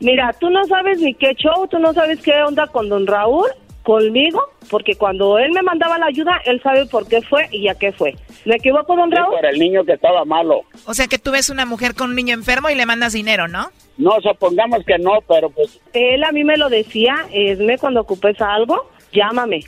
Mira, 0.00 0.32
tú 0.38 0.50
no 0.50 0.64
sabes 0.64 1.00
ni 1.00 1.14
qué 1.14 1.34
show, 1.34 1.66
tú 1.68 1.78
no 1.78 1.92
sabes 1.92 2.20
qué 2.20 2.42
onda 2.42 2.66
con 2.66 2.88
don 2.88 3.06
Raúl, 3.06 3.48
conmigo, 3.82 4.51
porque 4.70 4.94
cuando 4.96 5.38
él 5.38 5.50
me 5.52 5.62
mandaba 5.62 5.98
la 5.98 6.06
ayuda, 6.06 6.40
él 6.44 6.60
sabe 6.62 6.86
por 6.86 7.06
qué 7.08 7.20
fue 7.22 7.48
y 7.52 7.68
a 7.68 7.74
qué 7.74 7.92
fue. 7.92 8.14
¿Me 8.44 8.56
equivoco, 8.56 8.96
don 8.96 9.10
Sí, 9.10 9.16
Raúl? 9.16 9.34
por 9.36 9.46
el 9.46 9.58
niño 9.58 9.84
que 9.84 9.92
estaba 9.92 10.24
malo. 10.24 10.62
O 10.86 10.94
sea 10.94 11.06
que 11.06 11.18
tú 11.18 11.30
ves 11.32 11.50
una 11.50 11.66
mujer 11.66 11.94
con 11.94 12.10
un 12.10 12.16
niño 12.16 12.34
enfermo 12.34 12.68
y 12.70 12.74
le 12.74 12.86
mandas 12.86 13.12
dinero, 13.12 13.48
¿no? 13.48 13.68
No, 13.98 14.12
supongamos 14.22 14.84
que 14.86 14.98
no, 14.98 15.18
pero 15.28 15.50
pues 15.50 15.78
Él 15.92 16.24
a 16.24 16.32
mí 16.32 16.44
me 16.44 16.56
lo 16.56 16.68
decía, 16.68 17.14
Esme, 17.32 17.78
cuando 17.78 18.00
ocupes 18.00 18.40
algo, 18.40 18.90
llámame. 19.12 19.60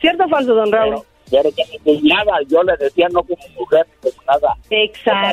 ¿Cierto 0.00 0.24
o 0.24 0.28
falso, 0.28 0.54
don 0.54 0.70
Raúl? 0.72 1.02
pero 1.30 1.50
que 1.56 1.62
mi 1.72 1.78
cuñada, 1.78 2.32
yo 2.48 2.62
le 2.62 2.76
decía 2.76 3.08
no 3.10 3.22
como 3.22 3.42
mujer, 3.58 3.86
ni 4.04 4.10
como 4.10 4.22
nada. 4.26 4.54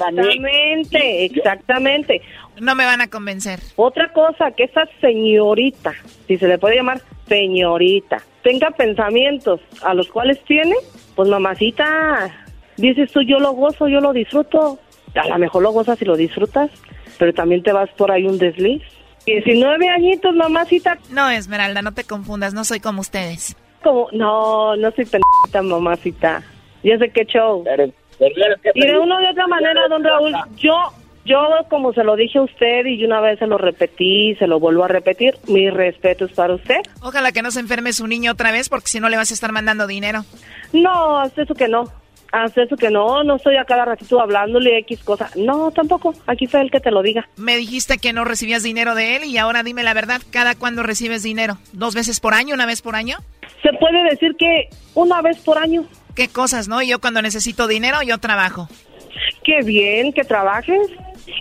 Exactamente, 0.05 1.25
exactamente. 1.25 2.21
No 2.59 2.75
me 2.75 2.85
van 2.85 3.01
a 3.01 3.09
convencer. 3.09 3.59
Otra 3.75 4.11
cosa, 4.13 4.51
que 4.51 4.63
esa 4.63 4.83
señorita, 4.99 5.93
si 6.27 6.37
se 6.37 6.47
le 6.47 6.57
puede 6.57 6.75
llamar 6.77 7.01
señorita, 7.31 8.17
tenga 8.43 8.71
pensamientos 8.71 9.61
a 9.83 9.93
los 9.93 10.09
cuales 10.09 10.43
tiene, 10.43 10.75
pues 11.15 11.29
mamacita, 11.29 12.29
dices 12.75 13.09
tú, 13.09 13.21
yo 13.21 13.39
lo 13.39 13.53
gozo, 13.53 13.87
yo 13.87 14.01
lo 14.01 14.11
disfruto. 14.11 14.79
A 15.15 15.27
lo 15.27 15.37
mejor 15.37 15.63
lo 15.63 15.71
gozas 15.71 16.01
y 16.01 16.05
lo 16.05 16.17
disfrutas, 16.17 16.69
pero 17.17 17.33
también 17.33 17.63
te 17.63 17.71
vas 17.71 17.89
por 17.91 18.11
ahí 18.11 18.25
un 18.25 18.37
desliz. 18.37 18.81
19 19.25 19.87
añitos, 19.87 20.35
mamacita. 20.35 20.97
No, 21.09 21.29
Esmeralda, 21.29 21.81
no 21.81 21.93
te 21.93 22.03
confundas, 22.03 22.53
no 22.53 22.65
soy 22.65 22.81
como 22.81 22.99
ustedes. 22.99 23.55
Como, 23.81 24.09
no, 24.11 24.75
no 24.75 24.91
soy 24.91 25.05
pendejita, 25.05 25.61
mamacita. 25.61 26.43
Ya 26.83 26.97
sé 26.97 27.11
qué 27.11 27.25
show. 27.25 27.63
Y 28.73 28.81
de 28.81 28.97
una 28.97 29.21
u 29.21 29.31
otra 29.31 29.47
manera, 29.47 29.87
don 29.87 30.03
Raúl, 30.03 30.33
yo, 30.57 30.75
yo 31.25 31.37
como 31.69 31.93
se 31.93 32.03
lo 32.03 32.15
dije 32.15 32.39
a 32.39 32.43
usted 32.43 32.85
y 32.85 33.03
una 33.05 33.21
vez 33.21 33.39
se 33.39 33.47
lo 33.47 33.57
repetí, 33.57 34.35
se 34.35 34.47
lo 34.47 34.59
vuelvo 34.59 34.83
a 34.83 34.87
repetir, 34.87 35.37
mi 35.47 35.69
respeto 35.69 36.25
es 36.25 36.31
para 36.31 36.55
usted. 36.55 36.79
Ojalá 37.01 37.31
que 37.31 37.41
no 37.41 37.51
se 37.51 37.59
enferme 37.59 37.93
su 37.93 38.07
niño 38.07 38.31
otra 38.31 38.51
vez 38.51 38.69
porque 38.69 38.87
si 38.87 38.99
no 38.99 39.09
le 39.09 39.17
vas 39.17 39.31
a 39.31 39.33
estar 39.33 39.51
mandando 39.51 39.87
dinero. 39.87 40.25
No, 40.73 41.19
hasta 41.19 41.43
eso 41.43 41.53
que 41.53 41.67
no. 41.67 41.85
Hasta 42.31 42.63
eso 42.63 42.77
que 42.77 42.89
no, 42.89 43.25
no 43.25 43.35
estoy 43.35 43.57
a 43.57 43.65
cada 43.65 43.83
ratito 43.83 44.21
hablándole 44.21 44.77
X 44.79 45.03
cosa. 45.03 45.29
No, 45.35 45.71
tampoco. 45.71 46.15
Aquí 46.27 46.47
fue 46.47 46.61
el 46.61 46.71
que 46.71 46.79
te 46.79 46.89
lo 46.89 47.01
diga. 47.01 47.27
Me 47.35 47.57
dijiste 47.57 47.97
que 47.97 48.13
no 48.13 48.23
recibías 48.23 48.63
dinero 48.63 48.95
de 48.95 49.17
él 49.17 49.25
y 49.25 49.37
ahora 49.37 49.63
dime 49.63 49.83
la 49.83 49.93
verdad, 49.93 50.21
¿cada 50.31 50.55
cuándo 50.55 50.81
recibes 50.81 51.23
dinero? 51.23 51.57
¿Dos 51.73 51.93
veces 51.93 52.21
por 52.21 52.33
año, 52.33 52.55
una 52.55 52.65
vez 52.65 52.81
por 52.81 52.95
año? 52.95 53.17
Se 53.61 53.73
puede 53.73 54.01
decir 54.09 54.35
que 54.39 54.69
una 54.95 55.21
vez 55.21 55.39
por 55.39 55.57
año. 55.57 55.83
¿Qué 56.15 56.29
cosas, 56.29 56.69
no? 56.69 56.81
Yo 56.81 56.99
cuando 56.99 57.21
necesito 57.21 57.67
dinero, 57.67 58.01
yo 58.01 58.17
trabajo. 58.17 58.69
Qué 59.43 59.61
bien 59.65 60.13
que 60.13 60.23
trabajes 60.23 60.89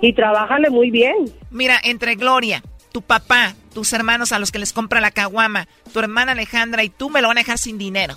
y 0.03 0.13
trabájale 0.13 0.71
muy 0.71 0.91
bien. 0.91 1.17
Mira, 1.51 1.79
entre 1.83 2.15
Gloria, 2.15 2.63
tu 2.93 3.03
papá, 3.03 3.55
tus 3.75 3.93
hermanos 3.93 4.33
a 4.33 4.39
los 4.39 4.53
que 4.53 4.59
les 4.59 4.73
compra 4.73 5.01
la 5.01 5.11
caguama, 5.11 5.67
tu 5.93 6.01
hermana 6.01 6.33
Alejandra 6.33 6.83
y 6.85 6.89
tú 6.89 7.11
me 7.11 7.23
lo 7.23 7.29
van 7.29 7.39
a 7.39 7.41
dejar 7.41 7.59
sin 7.59 7.79
dinero. 7.79 8.15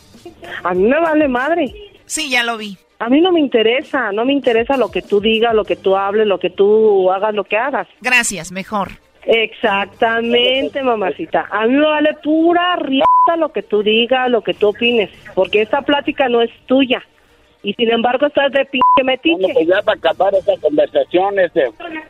A 0.64 0.74
mí 0.74 0.84
me 0.84 0.99
vale 0.99 1.28
madre. 1.28 1.74
Sí, 2.05 2.30
ya 2.30 2.43
lo 2.43 2.57
vi. 2.57 2.78
A 2.99 3.09
mí 3.09 3.20
no 3.20 3.32
me 3.32 3.39
interesa, 3.39 4.11
no 4.11 4.24
me 4.24 4.34
interesa 4.34 4.78
lo 4.78 4.89
que 4.89 5.01
tú 5.01 5.20
digas, 5.20 5.53
lo 5.53 5.66
que 5.66 5.76
tú 5.76 5.95
hables, 5.95 6.26
lo 6.26 6.39
que 6.39 6.49
tú 6.49 7.11
hagas, 7.11 7.34
lo 7.34 7.43
que 7.43 7.57
hagas. 7.57 7.88
Gracias, 8.01 8.51
mejor. 8.51 8.91
Exactamente, 9.26 10.84
mamacita. 10.84 11.47
A 11.49 11.66
mí 11.66 11.74
me 11.74 11.86
vale 11.86 12.14
pura 12.24 12.76
riata 12.78 13.38
lo 13.38 13.51
que 13.51 13.64
tú 13.64 13.84
digas, 13.84 14.30
lo 14.30 14.41
que 14.41 14.53
tú 14.53 14.70
opines, 14.70 15.09
porque 15.34 15.61
esta 15.61 15.82
plática 15.82 16.30
no 16.30 16.41
es 16.41 16.51
tuya. 16.66 17.03
Y 17.64 17.74
sin 17.76 17.89
embargo 17.91 18.28
estás 18.28 18.51
de 18.51 18.66
pinche 18.66 19.03
metiche. 19.05 19.38
Bueno, 19.38 19.53
pues 19.53 19.68
ya 19.68 19.82
para 19.82 19.97
acabar 19.97 20.36
esa 20.36 20.51
conversación, 20.61 21.39
este, 21.39 21.64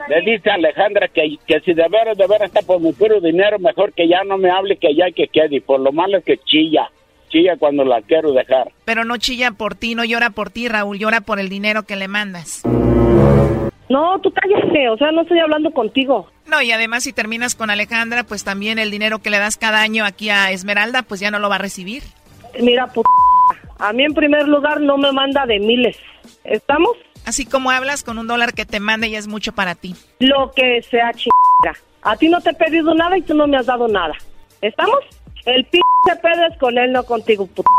le 0.09 0.21
dice 0.21 0.49
a 0.49 0.55
Alejandra 0.55 1.07
que, 1.07 1.37
que 1.45 1.59
si 1.59 1.73
de 1.73 1.87
veras, 1.89 2.17
de 2.17 2.25
veras 2.25 2.47
está 2.47 2.61
por 2.63 2.81
mi 2.81 2.91
puro 2.91 3.21
dinero, 3.21 3.59
mejor 3.59 3.93
que 3.93 4.07
ya 4.07 4.23
no 4.23 4.37
me 4.39 4.49
hable, 4.49 4.77
que 4.77 4.95
ya 4.95 5.11
que 5.11 5.27
quede. 5.27 5.57
Y 5.57 5.59
por 5.59 5.79
lo 5.79 5.91
malo 5.91 6.17
es 6.17 6.25
que 6.25 6.37
chilla, 6.37 6.89
chilla 7.29 7.55
cuando 7.57 7.85
la 7.85 8.01
quiero 8.01 8.33
dejar. 8.33 8.71
Pero 8.83 9.05
no 9.05 9.17
chilla 9.17 9.51
por 9.51 9.75
ti, 9.75 9.93
no 9.93 10.03
llora 10.03 10.31
por 10.31 10.49
ti, 10.49 10.67
Raúl, 10.67 10.97
llora 10.97 11.21
por 11.21 11.39
el 11.39 11.49
dinero 11.49 11.83
que 11.83 11.97
le 11.97 12.07
mandas. 12.07 12.63
No, 13.89 14.19
tú 14.21 14.33
cállate, 14.33 14.89
o 14.89 14.97
sea, 14.97 15.11
no 15.11 15.21
estoy 15.21 15.37
hablando 15.37 15.69
contigo. 15.69 16.27
No, 16.47 16.63
y 16.63 16.71
además 16.71 17.03
si 17.03 17.13
terminas 17.13 17.53
con 17.53 17.69
Alejandra, 17.69 18.23
pues 18.23 18.43
también 18.43 18.79
el 18.79 18.89
dinero 18.89 19.19
que 19.19 19.29
le 19.29 19.37
das 19.37 19.57
cada 19.57 19.83
año 19.83 20.03
aquí 20.03 20.31
a 20.31 20.49
Esmeralda, 20.49 21.03
pues 21.03 21.19
ya 21.19 21.29
no 21.29 21.37
lo 21.37 21.47
va 21.47 21.55
a 21.55 21.59
recibir. 21.59 22.01
Mira, 22.59 22.87
puta, 22.87 23.09
a 23.83 23.91
mí 23.91 24.05
en 24.05 24.13
primer 24.13 24.47
lugar 24.47 24.79
no 24.79 24.97
me 24.97 25.11
manda 25.11 25.45
de 25.45 25.59
miles. 25.59 25.97
¿Estamos? 26.45 26.95
Así 27.25 27.45
como 27.45 27.69
hablas 27.69 28.03
con 28.03 28.17
un 28.17 28.27
dólar 28.27 28.53
que 28.53 28.65
te 28.65 28.79
manda 28.79 29.07
ya 29.07 29.19
es 29.19 29.27
mucho 29.27 29.51
para 29.51 29.75
ti. 29.75 29.93
Lo 30.19 30.53
que 30.55 30.81
sea 30.83 31.11
chingada. 31.11 31.83
A 32.01 32.15
ti 32.15 32.29
no 32.29 32.39
te 32.39 32.51
he 32.51 32.53
pedido 32.53 32.95
nada 32.95 33.17
y 33.17 33.21
tú 33.21 33.33
no 33.33 33.45
me 33.45 33.57
has 33.57 33.65
dado 33.65 33.89
nada. 33.89 34.13
¿Estamos? 34.61 34.99
El 35.45 35.65
pinche 35.65 36.21
pedo 36.21 36.45
es 36.49 36.57
con 36.59 36.77
él, 36.77 36.93
no 36.93 37.03
contigo, 37.03 37.45
puta. 37.45 37.69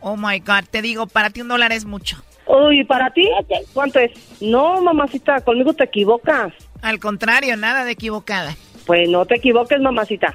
Oh 0.00 0.16
my 0.16 0.38
God, 0.40 0.64
te 0.70 0.80
digo, 0.80 1.06
para 1.06 1.28
ti 1.28 1.42
un 1.42 1.48
dólar 1.48 1.72
es 1.72 1.84
mucho. 1.84 2.16
Uy, 2.46 2.84
¿para 2.84 3.10
ti? 3.10 3.28
¿Cuánto 3.74 3.98
es? 3.98 4.10
No, 4.40 4.80
mamacita, 4.80 5.42
conmigo 5.42 5.74
te 5.74 5.84
equivocas. 5.84 6.52
Al 6.80 6.98
contrario, 6.98 7.58
nada 7.58 7.84
de 7.84 7.92
equivocada. 7.92 8.56
Pues 8.86 9.06
no 9.10 9.26
te 9.26 9.36
equivoques, 9.36 9.80
mamacita. 9.80 10.34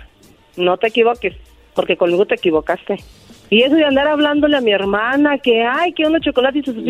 No 0.56 0.78
te 0.78 0.88
equivoques, 0.88 1.36
porque 1.78 1.96
conmigo 1.96 2.26
te 2.26 2.36
equivocaste. 2.36 2.98
Y 3.52 3.62
eso 3.62 3.76
de 3.76 3.86
andar 3.86 4.08
hablándole 4.08 4.58
a 4.58 4.62
mi 4.62 4.72
hermana 4.72 5.38
que, 5.38 5.64
ay, 5.64 5.94
que 5.94 6.06
uno 6.06 6.20
chocolate 6.20 6.60
y 6.60 6.64
sus... 6.64 6.76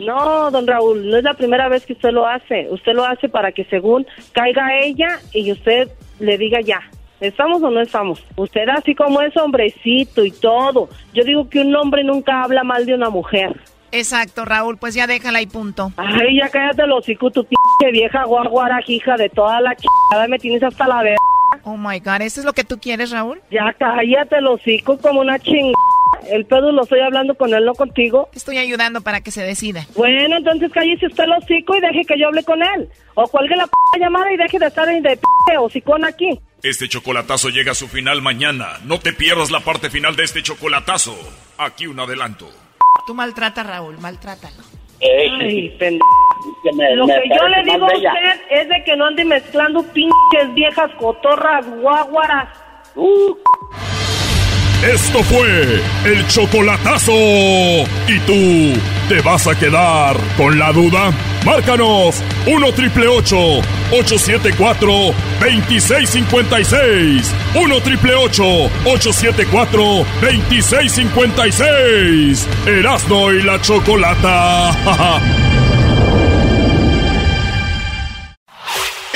No, 0.00 0.50
don 0.50 0.66
Raúl, 0.66 1.08
no 1.08 1.16
es 1.16 1.24
la 1.24 1.34
primera 1.34 1.68
vez 1.68 1.86
que 1.86 1.92
usted 1.92 2.10
lo 2.10 2.26
hace. 2.26 2.68
Usted 2.70 2.92
lo 2.92 3.04
hace 3.04 3.28
para 3.28 3.52
que 3.52 3.64
según 3.64 4.06
caiga 4.32 4.76
ella 4.82 5.18
y 5.32 5.52
usted 5.52 5.88
le 6.20 6.36
diga 6.36 6.60
ya. 6.60 6.80
¿Estamos 7.20 7.62
o 7.62 7.70
no 7.70 7.80
estamos? 7.80 8.22
Usted 8.36 8.68
así 8.68 8.94
como 8.94 9.20
es 9.22 9.36
hombrecito 9.36 10.24
y 10.24 10.30
todo. 10.30 10.88
Yo 11.14 11.24
digo 11.24 11.48
que 11.48 11.60
un 11.60 11.74
hombre 11.74 12.04
nunca 12.04 12.42
habla 12.42 12.64
mal 12.64 12.84
de 12.86 12.94
una 12.94 13.10
mujer. 13.10 13.58
Exacto, 13.92 14.44
Raúl, 14.44 14.76
pues 14.76 14.94
ya 14.94 15.06
déjala 15.06 15.40
y 15.40 15.46
punto. 15.46 15.92
Ay, 15.96 16.38
ya 16.38 16.48
cállate 16.50 16.86
los 16.86 17.00
hocico, 17.00 17.30
tu 17.30 17.44
pinche 17.44 17.92
vieja 17.92 18.24
guaguara, 18.24 18.80
hija 18.86 19.16
de 19.16 19.30
toda 19.30 19.60
la 19.60 19.74
chingada, 19.74 20.28
me 20.28 20.38
tienes 20.38 20.62
hasta 20.62 20.86
la 20.86 21.02
verga. 21.02 21.27
Oh 21.68 21.76
my 21.76 21.98
God, 22.00 22.22
¿eso 22.22 22.40
es 22.40 22.46
lo 22.46 22.54
que 22.54 22.64
tú 22.64 22.78
quieres, 22.78 23.10
Raúl? 23.10 23.42
Ya 23.50 23.74
cállate 23.78 24.40
los 24.40 24.58
hocico 24.58 24.96
como 24.96 25.20
una 25.20 25.38
chingada. 25.38 25.74
El 26.30 26.46
pedo 26.46 26.72
lo 26.72 26.82
estoy 26.82 27.00
hablando 27.00 27.34
con 27.34 27.52
él, 27.52 27.62
no 27.66 27.74
contigo. 27.74 28.30
Te 28.32 28.38
estoy 28.38 28.56
ayudando 28.56 29.02
para 29.02 29.20
que 29.20 29.30
se 29.30 29.42
decida. 29.42 29.86
Bueno, 29.94 30.38
entonces 30.38 30.72
cállese 30.72 31.08
usted 31.08 31.24
el 31.24 31.32
hocico 31.32 31.76
y 31.76 31.80
deje 31.80 32.06
que 32.06 32.18
yo 32.18 32.28
hable 32.28 32.42
con 32.42 32.62
él. 32.62 32.88
O 33.14 33.28
cuelgue 33.28 33.54
la 33.54 33.66
p 33.66 33.72
llamada 34.00 34.32
y 34.32 34.38
deje 34.38 34.58
de 34.58 34.66
estar 34.66 34.88
de 34.88 35.18
p 35.46 35.58
hocicón 35.58 36.06
aquí. 36.06 36.40
Este 36.62 36.88
chocolatazo 36.88 37.50
llega 37.50 37.72
a 37.72 37.74
su 37.74 37.86
final 37.86 38.22
mañana. 38.22 38.78
No 38.84 38.98
te 38.98 39.12
pierdas 39.12 39.50
la 39.50 39.60
parte 39.60 39.90
final 39.90 40.16
de 40.16 40.24
este 40.24 40.42
chocolatazo. 40.42 41.14
Aquí 41.58 41.86
un 41.86 42.00
adelanto. 42.00 42.48
Tú 43.06 43.14
maltrata, 43.14 43.62
Raúl, 43.62 43.98
maltrátalo. 43.98 44.62
Ay, 45.02 45.68
pendejo. 45.78 46.27
Lo 46.96 47.06
que 47.06 47.22
yo 47.28 47.48
le 47.48 47.62
digo 47.64 47.86
a 47.86 47.96
usted 47.96 48.40
es 48.50 48.68
de 48.68 48.84
que 48.84 48.96
no 48.96 49.06
ande 49.06 49.24
mezclando 49.24 49.82
pinches 49.82 50.54
viejas 50.54 50.90
cotorras 50.98 51.66
guaguaras. 51.80 52.48
Uh. 52.94 53.34
Esto 54.82 55.22
fue 55.24 55.82
el 56.04 56.26
chocolatazo. 56.28 57.12
¿Y 57.12 58.18
tú 58.26 58.78
te 59.08 59.20
vas 59.22 59.46
a 59.48 59.58
quedar 59.58 60.16
con 60.36 60.56
la 60.56 60.70
duda? 60.72 61.10
Márcanos 61.44 62.22
1 62.46 62.72
triple 62.72 63.08
874 63.08 64.88
2656. 65.40 67.34
1 67.56 67.80
triple 67.80 68.14
874 68.14 69.82
2656. 70.20 72.48
Erasno 72.66 73.32
y 73.32 73.42
la 73.42 73.60
chocolata. 73.60 75.50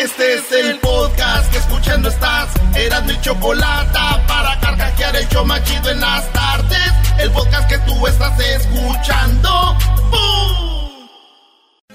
Este 0.02 0.34
es 0.34 0.50
el 0.50 0.78
podcast 0.80 1.48
que 1.52 1.58
escuchando 1.58 2.08
estás. 2.08 2.48
Eran 2.74 3.06
mi 3.06 3.20
chocolate 3.20 3.98
para 4.26 4.58
carcajear 4.58 5.14
el 5.14 5.28
show 5.28 5.44
machido 5.44 5.90
en 5.90 6.00
las 6.00 6.32
tardes. 6.32 6.92
El 7.20 7.30
podcast 7.30 7.68
que 7.68 7.78
tú 7.78 8.04
estás 8.08 8.36
escuchando. 8.40 9.78
¡Bum! 10.10 11.08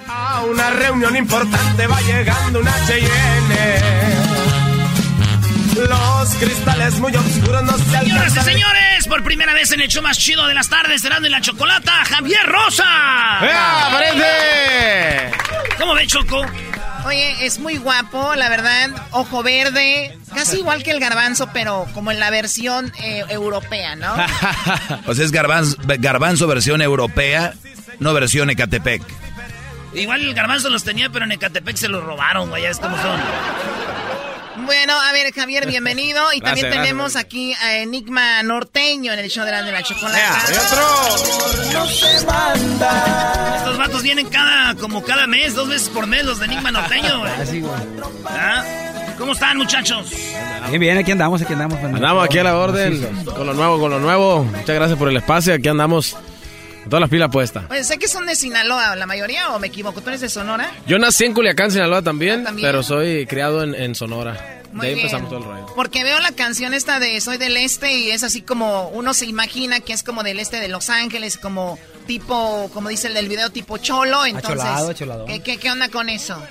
A 0.08 0.41
una 0.45 0.70
reunión 0.70 1.18
importante 1.18 1.86
va 1.86 1.99
llegando 1.99 2.62
una 2.62 2.74
Cheyenne. 2.86 3.82
Los 5.76 6.30
cristales 6.36 6.99
muy 6.99 7.14
oscuros 7.14 7.64
no 7.64 7.78
se 7.78 7.84
Señoras 7.84 8.08
y 8.08 8.12
alcanzan. 8.12 8.45
señores, 8.45 9.08
por 9.10 9.22
primera 9.26 9.53
vez 9.53 9.70
en 9.74 9.82
el 9.82 9.89
show 9.89 10.01
más 10.01 10.18
chido 10.18 10.47
de 10.47 10.53
las 10.53 10.70
tardes, 10.70 11.01
Cerrando 11.01 11.28
y 11.28 11.32
la 11.32 11.41
Chocolata, 11.41 12.05
Javier 12.05 12.45
Rosa. 12.45 12.86
¡Ea, 13.41 13.88
aparece! 13.88 15.32
¿Cómo 15.78 15.93
ve, 15.93 16.08
Choco? 16.08 16.45
Oye, 17.08 17.45
es 17.45 17.60
muy 17.60 17.78
guapo, 17.78 18.36
la 18.36 18.49
verdad. 18.49 18.89
Ojo 19.12 19.41
verde, 19.41 20.18
casi 20.36 20.58
igual 20.58 20.84
que 20.84 20.91
el 20.91 20.99
garbanzo, 20.99 21.49
pero 21.53 21.88
como 21.93 22.12
en 22.12 22.20
la 22.20 22.30
versión 22.30 22.91
eh, 23.01 23.24
europea, 23.30 23.95
¿no? 23.95 24.14
o 25.08 25.16
sea, 25.16 25.24
es 25.24 25.32
garbanzo, 25.32 25.78
garbanzo 25.99 26.47
versión 26.47 26.82
europea, 26.82 27.53
no 27.99 28.14
versión 28.14 28.49
Ecatepec. 28.49 29.01
Igual 29.93 30.22
el 30.22 30.34
garbanzo 30.34 30.70
los 30.70 30.84
tenía, 30.84 31.10
pero 31.10 31.24
en 31.24 31.32
Ecatepec 31.32 31.78
se 31.78 31.88
los 31.88 32.03
robaron, 32.03 32.49
güey, 32.49 32.64
ya 32.64 32.72
es 32.72 32.78
como 32.78 32.97
son. 33.01 33.22
Bueno, 34.68 34.99
a 34.99 35.13
ver, 35.13 35.34
Javier, 35.34 35.65
bienvenido. 35.65 36.22
Y 36.34 36.41
también 36.41 36.70
tenemos 36.70 37.15
aquí 37.15 37.53
a 37.53 37.78
Enigma 37.78 38.43
Norteño 38.43 39.13
en 39.13 39.20
el 39.20 39.30
show 39.30 39.45
de 39.45 39.51
la, 39.51 39.63
de 39.63 39.72
la 39.72 39.82
chocolate. 39.82 40.20
otro! 40.59 41.86
Estos 43.55 43.78
vatos 43.78 44.03
vienen 44.03 44.28
cada, 44.28 44.76
como 44.76 45.05
cada 45.05 45.26
mes, 45.26 45.55
dos 45.55 45.70
veces 45.70 45.88
por 45.88 46.05
mes, 46.05 46.26
los 46.26 46.39
de 46.39 46.47
Enigma 46.47 46.72
Norteño, 46.72 47.20
güey. 47.20 47.32
Así, 47.41 47.61
güey. 47.61 47.74
¿Ah? 48.26 48.65
¿Cómo 49.18 49.32
están, 49.32 49.55
muchachos? 49.55 50.11
Bien, 50.68 50.82
bien, 50.82 50.97
aquí 50.97 51.13
andamos, 51.13 51.41
aquí 51.41 51.53
andamos. 51.53 51.82
Andamos 51.82 52.26
aquí 52.26 52.38
a 52.38 52.43
la 52.43 52.57
orden, 52.57 53.24
con 53.24 53.47
lo 53.47 53.53
nuevo, 53.53 53.80
con 53.80 53.89
lo 53.89 53.99
nuevo. 53.99 54.43
Muchas 54.43 54.76
gracias 54.76 54.99
por 54.99 55.07
el 55.07 55.15
espacio, 55.15 55.53
aquí 55.53 55.70
andamos 55.70 56.18
todas 56.89 56.99
las 56.99 57.09
pilas 57.09 57.30
puestas. 57.32 57.63
Oye, 57.70 57.86
sé 57.86 57.97
que 57.97 58.09
son 58.09 58.26
de 58.26 58.36
Sinaloa, 58.36 58.97
la 58.97 59.05
mayoría, 59.05 59.51
o 59.51 59.59
me 59.59 59.68
equivoco. 59.68 60.01
¿Tú 60.01 60.09
eres 60.09 60.20
de 60.20 60.28
Sonora? 60.28 60.70
Yo 60.86 60.99
nací 60.99 61.24
en 61.24 61.34
Culiacán, 61.34 61.72
Sinaloa 61.72 62.01
también, 62.01 62.45
pero 62.61 62.84
soy 62.84 63.26
criado 63.28 63.63
en 63.63 63.95
Sonora 63.95 64.57
de 64.74 64.88
ahí 64.88 64.93
empezamos 64.93 65.30
todo 65.30 65.39
el 65.39 65.45
rollo. 65.45 65.65
Porque 65.76 66.03
veo 66.03 66.20
la 66.20 66.32
canción 66.32 66.74
esta 66.74 66.99
de 66.99 67.20
Soy 67.22 67.38
del 67.38 67.57
Este 67.57 67.97
y 67.97 68.11
es 68.11 68.24
así 68.24 68.41
como 68.41 68.89
uno 68.89 69.13
se 69.13 69.26
imagina 69.26 69.80
que 69.80 69.93
es 69.93 70.03
como 70.03 70.24
del 70.24 70.39
este 70.39 70.57
de 70.57 70.68
Los 70.68 70.89
Ángeles, 70.89 71.38
como 71.38 71.80
tipo, 72.05 72.70
como 72.74 72.89
dice 72.89 73.07
el 73.07 73.13
del 73.13 73.28
video, 73.30 73.49
tipo 73.49 73.78
cholo. 73.78 74.26
Entonces, 74.26 75.05
¿qué, 75.43 75.57
qué, 75.57 75.72
onda 75.72 75.89
con 75.89 76.09
eso? 76.09 76.41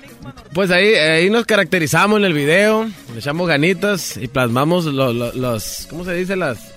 Pues 0.53 0.71
ahí, 0.71 0.95
ahí 0.95 1.31
nos 1.31 1.47
caracterizamos 1.47 2.19
en 2.19 2.25
el 2.25 2.33
video, 2.33 2.85
le 3.13 3.19
echamos 3.19 3.49
ganitas 3.49 4.17
y 4.17 4.29
plasmamos 4.29 4.85
los, 4.85 5.87
¿cómo 5.89 6.05
se 6.05 6.15
dice? 6.15 6.37
Las 6.37 6.77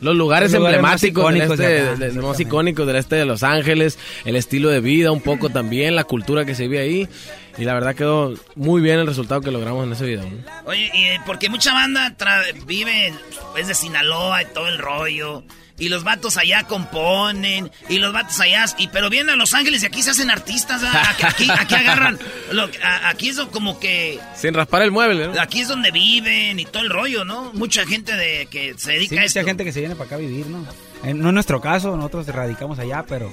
los 0.00 0.16
lugares, 0.16 0.52
emblemáticos 0.52 1.32
del 1.32 1.40
este, 1.40 2.20
más 2.20 2.38
icónicos 2.38 2.86
del 2.86 2.96
este 2.96 3.16
de 3.16 3.24
Los 3.24 3.42
Ángeles, 3.42 3.98
el 4.26 4.36
estilo 4.36 4.68
de 4.68 4.80
vida 4.80 5.10
un 5.10 5.22
poco 5.22 5.48
también, 5.48 5.96
la 5.96 6.04
cultura 6.04 6.44
que 6.44 6.54
se 6.54 6.64
vive 6.64 6.80
ahí. 6.80 7.08
Y 7.56 7.64
la 7.64 7.74
verdad 7.74 7.94
quedó 7.94 8.34
muy 8.56 8.82
bien 8.82 8.98
el 8.98 9.06
resultado 9.06 9.40
que 9.40 9.50
logramos 9.50 9.86
en 9.86 9.92
ese 9.92 10.06
video. 10.06 10.24
Oye, 10.66 10.90
y 10.92 11.18
porque 11.26 11.48
mucha 11.48 11.72
banda 11.72 12.14
vive 12.66 13.12
es 13.56 13.68
de 13.68 13.74
Sinaloa 13.74 14.42
y 14.42 14.46
todo 14.46 14.68
el 14.68 14.78
rollo. 14.78 15.44
Y 15.78 15.88
los 15.88 16.04
vatos 16.04 16.36
allá 16.36 16.64
componen. 16.64 17.70
Y 17.88 17.98
los 17.98 18.12
vatos 18.12 18.38
allá. 18.40 18.64
Y, 18.78 18.88
pero 18.88 19.10
vienen 19.10 19.30
a 19.30 19.36
Los 19.36 19.54
Ángeles 19.54 19.82
y 19.82 19.86
aquí 19.86 20.02
se 20.02 20.10
hacen 20.10 20.30
artistas. 20.30 20.82
Aquí, 21.24 21.48
aquí, 21.50 21.74
agarran. 21.74 22.18
Lo, 22.52 22.68
aquí 23.04 23.30
es 23.30 23.40
como 23.52 23.80
que. 23.80 24.20
Sin 24.36 24.54
raspar 24.54 24.82
el 24.82 24.90
mueble, 24.90 25.28
¿no? 25.28 25.40
Aquí 25.40 25.60
es 25.60 25.68
donde 25.68 25.90
viven 25.90 26.58
y 26.60 26.64
todo 26.64 26.82
el 26.82 26.90
rollo, 26.90 27.24
¿no? 27.24 27.52
Mucha 27.54 27.86
gente 27.86 28.14
de 28.14 28.46
que 28.46 28.74
se 28.76 28.92
dedica 28.92 29.20
a 29.20 29.24
esto. 29.24 29.40
Mucha 29.40 29.48
gente 29.50 29.64
que 29.64 29.72
se 29.72 29.80
viene 29.80 29.96
para 29.96 30.06
acá 30.06 30.14
a 30.16 30.18
vivir, 30.18 30.46
¿no? 30.46 30.64
No 31.12 31.28
es 31.28 31.34
nuestro 31.34 31.60
caso, 31.60 31.96
nosotros 31.96 32.26
radicamos 32.28 32.78
allá, 32.78 33.04
pero 33.06 33.30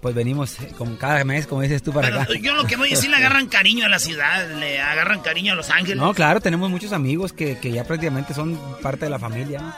pues 0.00 0.12
venimos 0.14 0.58
eh, 0.60 0.72
como 0.76 0.98
cada 0.98 1.22
mes, 1.24 1.46
como 1.46 1.60
dices 1.60 1.82
tú, 1.82 1.92
para 1.92 2.08
acá. 2.08 2.26
Yo 2.40 2.54
lo 2.54 2.66
que 2.66 2.76
voy 2.76 2.88
a 2.88 2.94
decir, 2.96 3.10
le 3.10 3.16
agarran 3.22 3.46
cariño 3.46 3.86
a 3.86 3.88
la 3.88 4.00
ciudad, 4.00 4.50
le 4.58 4.80
agarran 4.80 5.20
cariño 5.20 5.52
a 5.52 5.56
Los 5.56 5.70
Ángeles. 5.70 5.98
No, 5.98 6.14
claro, 6.14 6.40
tenemos 6.40 6.68
muchos 6.68 6.92
amigos 6.92 7.32
que, 7.32 7.58
que 7.58 7.70
ya 7.70 7.84
prácticamente 7.84 8.34
son 8.34 8.58
parte 8.82 9.04
de 9.04 9.10
la 9.10 9.20
familia. 9.20 9.76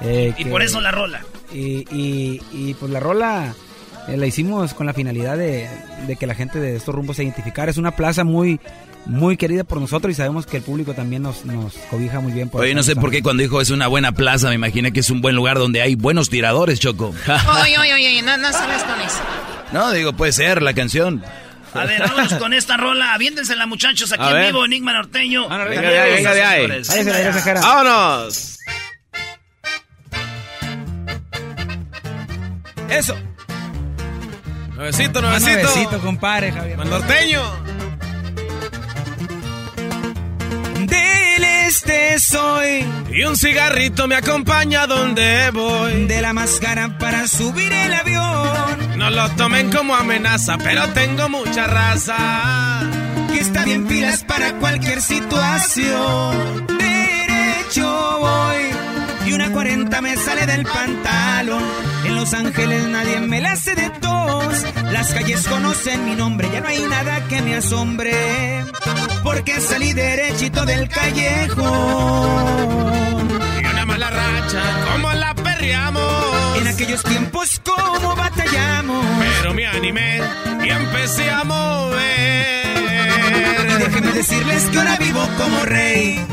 Eh, 0.00 0.34
y 0.36 0.46
por 0.46 0.62
eso 0.62 0.80
la 0.80 0.90
rola. 0.90 1.22
Y, 1.52 1.84
y, 1.90 2.40
y 2.52 2.74
pues 2.74 2.92
la 2.92 3.00
rola 3.00 3.54
eh, 4.08 4.16
la 4.16 4.26
hicimos 4.26 4.74
con 4.74 4.86
la 4.86 4.94
finalidad 4.94 5.36
de, 5.36 5.68
de, 6.06 6.16
que 6.16 6.26
la 6.26 6.34
gente 6.34 6.60
de 6.60 6.76
estos 6.76 6.94
rumbos 6.94 7.16
se 7.16 7.24
identificara. 7.24 7.70
Es 7.70 7.76
una 7.76 7.92
plaza 7.92 8.24
muy 8.24 8.60
muy 9.06 9.36
querida 9.36 9.64
por 9.64 9.80
nosotros 9.80 10.12
y 10.12 10.14
sabemos 10.14 10.46
que 10.46 10.58
el 10.58 10.62
público 10.62 10.92
también 10.92 11.22
nos, 11.22 11.44
nos 11.44 11.74
cobija 11.90 12.20
muy 12.20 12.32
bien. 12.32 12.48
Por 12.48 12.60
oye, 12.62 12.74
no 12.74 12.82
sé 12.82 12.96
por 12.96 13.10
qué 13.10 13.22
cuando 13.22 13.42
dijo 13.42 13.60
es 13.60 13.70
una 13.70 13.86
buena 13.86 14.12
plaza, 14.12 14.48
me 14.48 14.54
imaginé 14.56 14.92
que 14.92 15.00
es 15.00 15.10
un 15.10 15.20
buen 15.20 15.34
lugar 15.34 15.58
donde 15.58 15.80
hay 15.80 15.94
buenos 15.94 16.28
tiradores, 16.28 16.80
Choco. 16.80 17.14
oye, 17.62 17.78
oye, 17.78 17.94
oye, 17.94 18.22
no, 18.22 18.36
no 18.36 18.52
sabes 18.52 18.82
con 18.84 19.00
eso. 19.00 19.18
No, 19.72 19.90
digo, 19.92 20.12
puede 20.12 20.32
ser 20.32 20.62
la 20.62 20.74
canción. 20.74 21.22
A 21.72 21.84
ver, 21.84 22.02
vamos 22.02 22.34
con 22.34 22.52
esta 22.52 22.76
rola. 22.76 23.14
Aviéntensela, 23.14 23.66
muchachos, 23.66 24.12
aquí 24.12 24.24
en 24.24 24.46
vivo, 24.46 24.64
Enigma 24.64 24.92
Norteño. 24.92 25.48
venga 25.48 25.80
de 25.82 25.98
ahí, 25.98 26.14
venga 26.16 26.34
de 26.34 26.42
ahí. 26.42 26.82
¡Vámonos! 27.62 28.59
Eso. 32.90 33.16
Nuevecito, 34.74 35.20
nuevecito. 35.20 35.52
Nuevecito, 35.52 36.00
compadre, 36.00 36.52
Javier. 36.52 36.78
norteño. 36.78 37.42
Del 40.86 41.44
este 41.44 42.18
soy. 42.18 42.84
Y 43.12 43.22
un 43.24 43.36
cigarrito 43.36 44.08
me 44.08 44.16
acompaña 44.16 44.86
donde 44.86 45.50
voy. 45.52 46.06
De 46.06 46.20
la 46.22 46.32
máscara 46.32 46.98
para 46.98 47.28
subir 47.28 47.72
el 47.72 47.92
avión. 47.92 48.96
No 48.96 49.10
lo 49.10 49.28
tomen 49.32 49.70
como 49.70 49.94
amenaza, 49.94 50.58
pero 50.58 50.88
tengo 50.88 51.28
mucha 51.28 51.66
raza. 51.66 52.80
Que 53.30 53.40
está 53.40 53.64
bien 53.64 53.86
pilas 53.86 54.24
para 54.24 54.54
cualquier 54.54 55.00
situación. 55.02 56.66
Derecho 56.78 58.18
voy. 58.18 58.79
Y 59.30 59.32
una 59.32 59.52
cuarenta 59.52 60.00
me 60.00 60.16
sale 60.16 60.44
del 60.44 60.64
pantalón. 60.64 61.62
En 62.04 62.16
Los 62.16 62.34
Ángeles 62.34 62.88
nadie 62.88 63.20
me 63.20 63.40
la 63.40 63.52
hace 63.52 63.76
de 63.76 63.88
tos. 63.88 64.66
Las 64.90 65.14
calles 65.14 65.46
conocen 65.46 66.04
mi 66.04 66.16
nombre, 66.16 66.50
ya 66.52 66.60
no 66.60 66.66
hay 66.66 66.80
nada 66.82 67.28
que 67.28 67.40
me 67.40 67.54
asombre 67.54 68.64
porque 69.22 69.60
salí 69.60 69.92
derechito 69.92 70.64
del 70.66 70.88
callejón. 70.88 71.68
Y 73.62 73.66
una 73.66 73.86
mala 73.86 74.10
racha, 74.10 74.62
como 74.92 75.12
la 75.12 75.32
perreamos. 75.32 76.58
En 76.58 76.66
aquellos 76.66 77.04
tiempos, 77.04 77.60
como 77.64 78.16
batallamos. 78.16 79.06
Pero 79.38 79.54
me 79.54 79.64
animé 79.64 80.20
y 80.64 80.70
empecé 80.70 81.30
a 81.30 81.44
mover. 81.44 82.66
Y 83.68 83.74
déjenme 83.78 84.10
decirles 84.10 84.64
que 84.64 84.78
ahora 84.78 84.96
vivo 84.96 85.24
como 85.38 85.64
rey. 85.66 86.26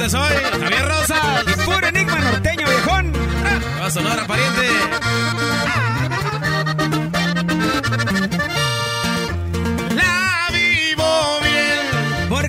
Este 0.00 0.10
soy 0.10 0.32
Javier 0.60 0.86
Rosa. 0.86 1.42
Y 1.44 1.60
puro 1.64 1.86
enigma 1.88 2.20
norteño, 2.20 2.68
viejón. 2.68 3.12
Va 3.82 3.86
a 3.86 3.90
sonar, 3.90 4.26
pariente. 4.28 4.68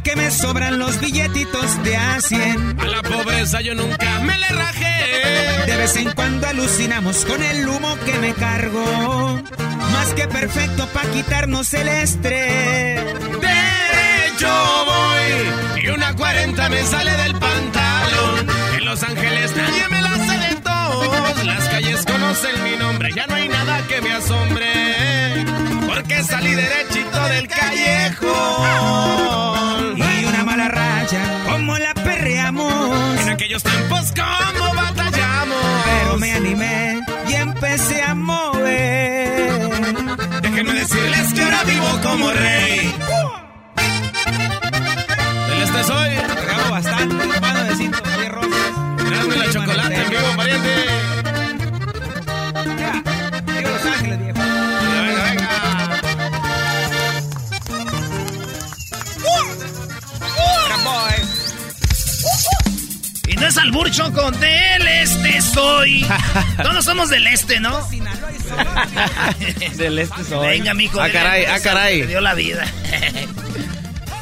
que 0.03 0.15
me 0.15 0.31
sobran 0.31 0.79
los 0.79 0.99
billetitos 1.01 1.83
de 1.83 1.97
a 1.97 2.21
100. 2.21 2.79
A 2.79 2.87
la 2.87 3.01
pobreza 3.01 3.59
yo 3.61 3.75
nunca 3.75 4.19
me 4.19 4.37
le 4.37 4.47
rajé. 4.47 5.65
De 5.65 5.75
vez 5.75 5.95
en 5.97 6.11
cuando 6.13 6.47
alucinamos 6.47 7.25
con 7.25 7.43
el 7.43 7.67
humo 7.67 7.97
que 8.05 8.13
me 8.19 8.33
cargo. 8.33 9.41
Más 9.91 10.13
que 10.15 10.27
perfecto 10.27 10.87
para 10.93 11.09
quitarnos 11.09 11.73
el 11.73 11.87
estrés. 11.89 13.03
Derecho 13.41 14.85
voy 14.85 15.68
40 16.19 16.69
me 16.69 16.83
sale 16.83 17.11
del 17.23 17.35
pantalón. 17.35 18.47
En 18.77 18.85
Los 18.85 19.01
Ángeles 19.01 19.55
nadie 19.55 19.87
me 19.89 20.01
la 20.01 20.13
hace 20.13 20.37
de 20.47 20.61
todos. 20.61 21.45
Las 21.45 21.69
calles 21.69 22.05
conocen 22.05 22.63
mi 22.63 22.77
nombre, 22.77 23.11
ya 23.15 23.25
no 23.25 23.33
hay 23.33 23.49
nada 23.49 23.81
que 23.87 24.01
me 24.01 24.11
asombre. 24.11 25.45
Porque 25.87 26.23
salí 26.23 26.53
derechito 26.53 27.23
del 27.29 27.47
callejón 27.47 28.59
como 31.47 31.77
la 31.77 31.93
perreamos. 31.93 33.19
En 33.21 33.29
aquellos 33.29 33.63
tiempos 33.63 34.11
como 34.11 34.73
batallamos. 34.73 35.57
Pero 35.85 36.17
me 36.17 36.31
animé 36.33 37.01
y 37.27 37.33
empecé 37.33 38.01
a 38.03 38.15
mover. 38.15 39.69
Déjenme 40.41 40.73
decirles 40.73 41.33
que 41.33 41.41
ahora 41.41 41.63
vivo 41.63 41.99
como 42.03 42.31
rey. 42.31 42.58
Este 45.69 45.83
soy. 45.83 46.09
Regalo 46.09 46.71
bastante, 46.71 47.39
mano 47.39 47.63
de 47.63 47.75
de 47.75 48.29
rosas. 48.29 48.75
Dame 48.97 49.35
la 49.35 49.51
chocolate 49.51 49.95
en 49.95 50.09
vivo, 50.09 50.35
pariente. 50.35 50.69
no 63.35 63.47
es 63.47 63.57
albur, 63.57 63.89
Choco. 63.89 64.31
Del 64.31 64.87
este 64.87 65.41
soy. 65.41 66.05
Todos 66.61 66.83
somos 66.83 67.09
del 67.09 67.25
este, 67.27 67.61
¿no? 67.61 67.87
del 69.77 69.99
este 69.99 70.23
soy. 70.25 70.47
Venga, 70.47 70.73
mijo. 70.73 70.99
Ah, 70.99 71.09
caray, 71.09 71.45
ah, 71.45 71.59
caray. 71.61 72.01
Me 72.01 72.07
dio 72.07 72.19
la 72.19 72.33
vida. 72.33 72.65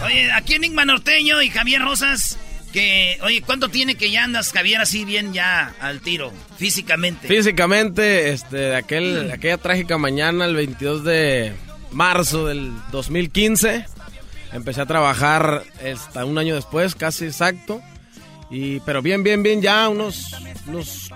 Oye, 0.05 0.31
aquí 0.31 0.53
Enigma 0.55 0.85
Norteño 0.85 1.41
y 1.41 1.49
Javier 1.49 1.81
Rosas 1.81 2.37
Que, 2.71 3.17
oye, 3.23 3.41
¿cuánto 3.41 3.69
tiene 3.69 3.95
que 3.95 4.11
ya 4.11 4.23
andas, 4.23 4.51
Javier, 4.51 4.81
así 4.81 5.05
bien 5.05 5.33
ya 5.33 5.73
al 5.79 6.01
tiro, 6.01 6.31
físicamente? 6.57 7.27
Físicamente, 7.27 8.29
este, 8.31 8.57
de 8.57 8.75
aquel, 8.75 9.31
aquella 9.31 9.57
trágica 9.57 9.97
mañana, 9.97 10.45
el 10.45 10.55
22 10.55 11.03
de 11.03 11.53
marzo 11.91 12.45
del 12.47 12.73
2015, 12.91 13.85
empecé 14.51 14.81
a 14.81 14.85
trabajar 14.85 15.63
hasta 15.83 16.25
un 16.25 16.37
año 16.37 16.55
después, 16.55 16.93
casi 16.93 17.25
exacto. 17.25 17.81
Y, 18.51 18.81
pero 18.81 19.01
bien, 19.01 19.23
bien, 19.23 19.43
bien, 19.43 19.61
ya 19.61 19.87
unos, 19.89 20.35
unos 20.67 21.09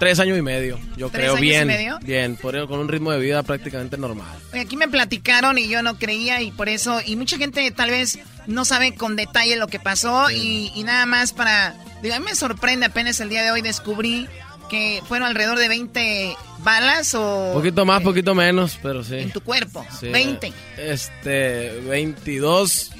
Tres 0.00 0.18
años 0.18 0.38
y 0.38 0.40
medio, 0.40 0.80
yo 0.96 1.10
creo 1.10 1.36
bien. 1.36 1.70
Bien, 2.00 2.34
por, 2.34 2.66
con 2.68 2.80
un 2.80 2.88
ritmo 2.88 3.12
de 3.12 3.18
vida 3.18 3.42
prácticamente 3.42 3.98
normal. 3.98 4.34
aquí 4.58 4.74
me 4.78 4.88
platicaron 4.88 5.58
y 5.58 5.68
yo 5.68 5.82
no 5.82 5.98
creía 5.98 6.40
y 6.40 6.50
por 6.52 6.70
eso, 6.70 7.02
y 7.04 7.16
mucha 7.16 7.36
gente 7.36 7.70
tal 7.70 7.90
vez 7.90 8.18
no 8.46 8.64
sabe 8.64 8.94
con 8.94 9.14
detalle 9.14 9.56
lo 9.56 9.66
que 9.66 9.78
pasó 9.78 10.30
y, 10.30 10.82
nada 10.84 11.04
más 11.04 11.34
para, 11.34 11.74
digo, 12.02 12.14
a 12.14 12.18
mí 12.18 12.24
me 12.24 12.34
sorprende 12.34 12.86
apenas 12.86 13.20
el 13.20 13.28
día 13.28 13.42
de 13.42 13.50
hoy 13.50 13.60
descubrí 13.60 14.26
que 14.70 15.02
fueron 15.06 15.28
alrededor 15.28 15.58
de 15.58 15.68
20 15.68 16.34
balas 16.60 17.14
o... 17.14 17.50
Poquito 17.52 17.84
más, 17.84 18.02
poquito 18.02 18.34
menos, 18.34 18.78
pero 18.82 19.04
sí. 19.04 19.16
En 19.16 19.32
tu 19.32 19.42
cuerpo, 19.42 19.84
20. 20.00 20.50
Este, 20.78 21.78
22 21.86 22.92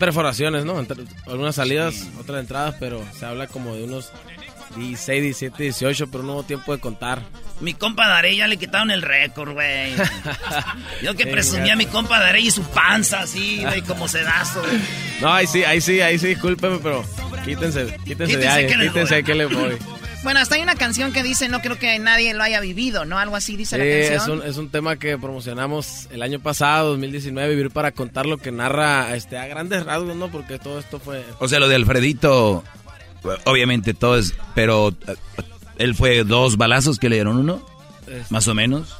perforaciones, 0.00 0.64
¿no? 0.64 0.84
Algunas 1.26 1.54
salidas, 1.54 2.08
otras 2.18 2.40
entradas, 2.40 2.74
pero 2.80 3.00
se 3.16 3.26
habla 3.26 3.46
como 3.46 3.76
de 3.76 3.84
unos 3.84 4.10
16, 4.76 5.22
17, 5.22 5.62
18, 5.62 6.06
pero 6.10 6.22
no 6.24 6.34
hubo 6.34 6.42
tiempo 6.42 6.72
de 6.72 6.80
contar. 6.80 7.22
Mi 7.60 7.74
compa 7.74 8.06
Darey 8.06 8.36
ya 8.36 8.46
le 8.46 8.56
quitaron 8.56 8.90
el 8.90 9.02
récord, 9.02 9.52
güey. 9.52 9.94
Yo 11.02 11.14
que 11.14 11.26
presumía 11.26 11.72
a 11.72 11.76
mi 11.76 11.86
compa 11.86 12.20
Darey 12.20 12.46
y 12.46 12.50
su 12.50 12.62
panza 12.62 13.20
así, 13.20 13.62
güey, 13.62 13.82
como 13.82 14.08
sedazo. 14.08 14.62
No, 15.20 15.32
ahí 15.32 15.46
sí, 15.46 15.64
ahí 15.64 15.80
sí, 15.80 16.00
ahí 16.00 16.18
sí, 16.18 16.28
discúlpeme, 16.28 16.78
pero 16.82 17.04
quítense, 17.44 17.96
quítense, 18.04 18.36
de 18.36 18.48
ahí, 18.48 18.66
quítense 18.66 19.24
que 19.24 19.34
le 19.34 19.46
voy. 19.46 19.76
Bueno, 20.22 20.40
hasta 20.40 20.56
hay 20.56 20.62
una 20.62 20.74
canción 20.74 21.12
que 21.12 21.22
dice, 21.22 21.48
no 21.48 21.60
creo 21.60 21.78
que 21.78 21.98
nadie 22.00 22.34
lo 22.34 22.42
haya 22.42 22.58
vivido, 22.60 23.04
¿no? 23.04 23.18
Algo 23.18 23.36
así 23.36 23.56
dice 23.56 23.78
la 23.78 23.84
canción. 23.84 24.38
Es 24.40 24.44
un, 24.44 24.50
es 24.50 24.56
un 24.56 24.70
tema 24.70 24.96
que 24.96 25.16
promocionamos 25.16 26.08
el 26.10 26.20
año 26.20 26.40
pasado, 26.40 26.90
2019, 26.90 27.54
Vivir 27.54 27.70
para 27.70 27.92
contar 27.92 28.26
lo 28.26 28.36
que 28.36 28.50
narra 28.50 29.14
este, 29.14 29.38
a 29.38 29.46
grandes 29.46 29.84
rasgos, 29.84 30.16
¿no? 30.16 30.28
Porque 30.28 30.58
todo 30.58 30.80
esto 30.80 30.98
fue... 30.98 31.24
O 31.38 31.46
sea, 31.46 31.60
lo 31.60 31.68
de 31.68 31.76
Alfredito 31.76 32.64
Obviamente 33.44 33.94
todo 33.94 34.18
es, 34.18 34.34
pero 34.54 34.94
eh, 35.06 35.14
él 35.78 35.94
fue 35.94 36.24
dos 36.24 36.56
balazos 36.56 36.98
que 36.98 37.08
le 37.08 37.16
dieron 37.16 37.36
uno, 37.36 37.64
más 38.30 38.48
o 38.48 38.54
menos. 38.54 38.96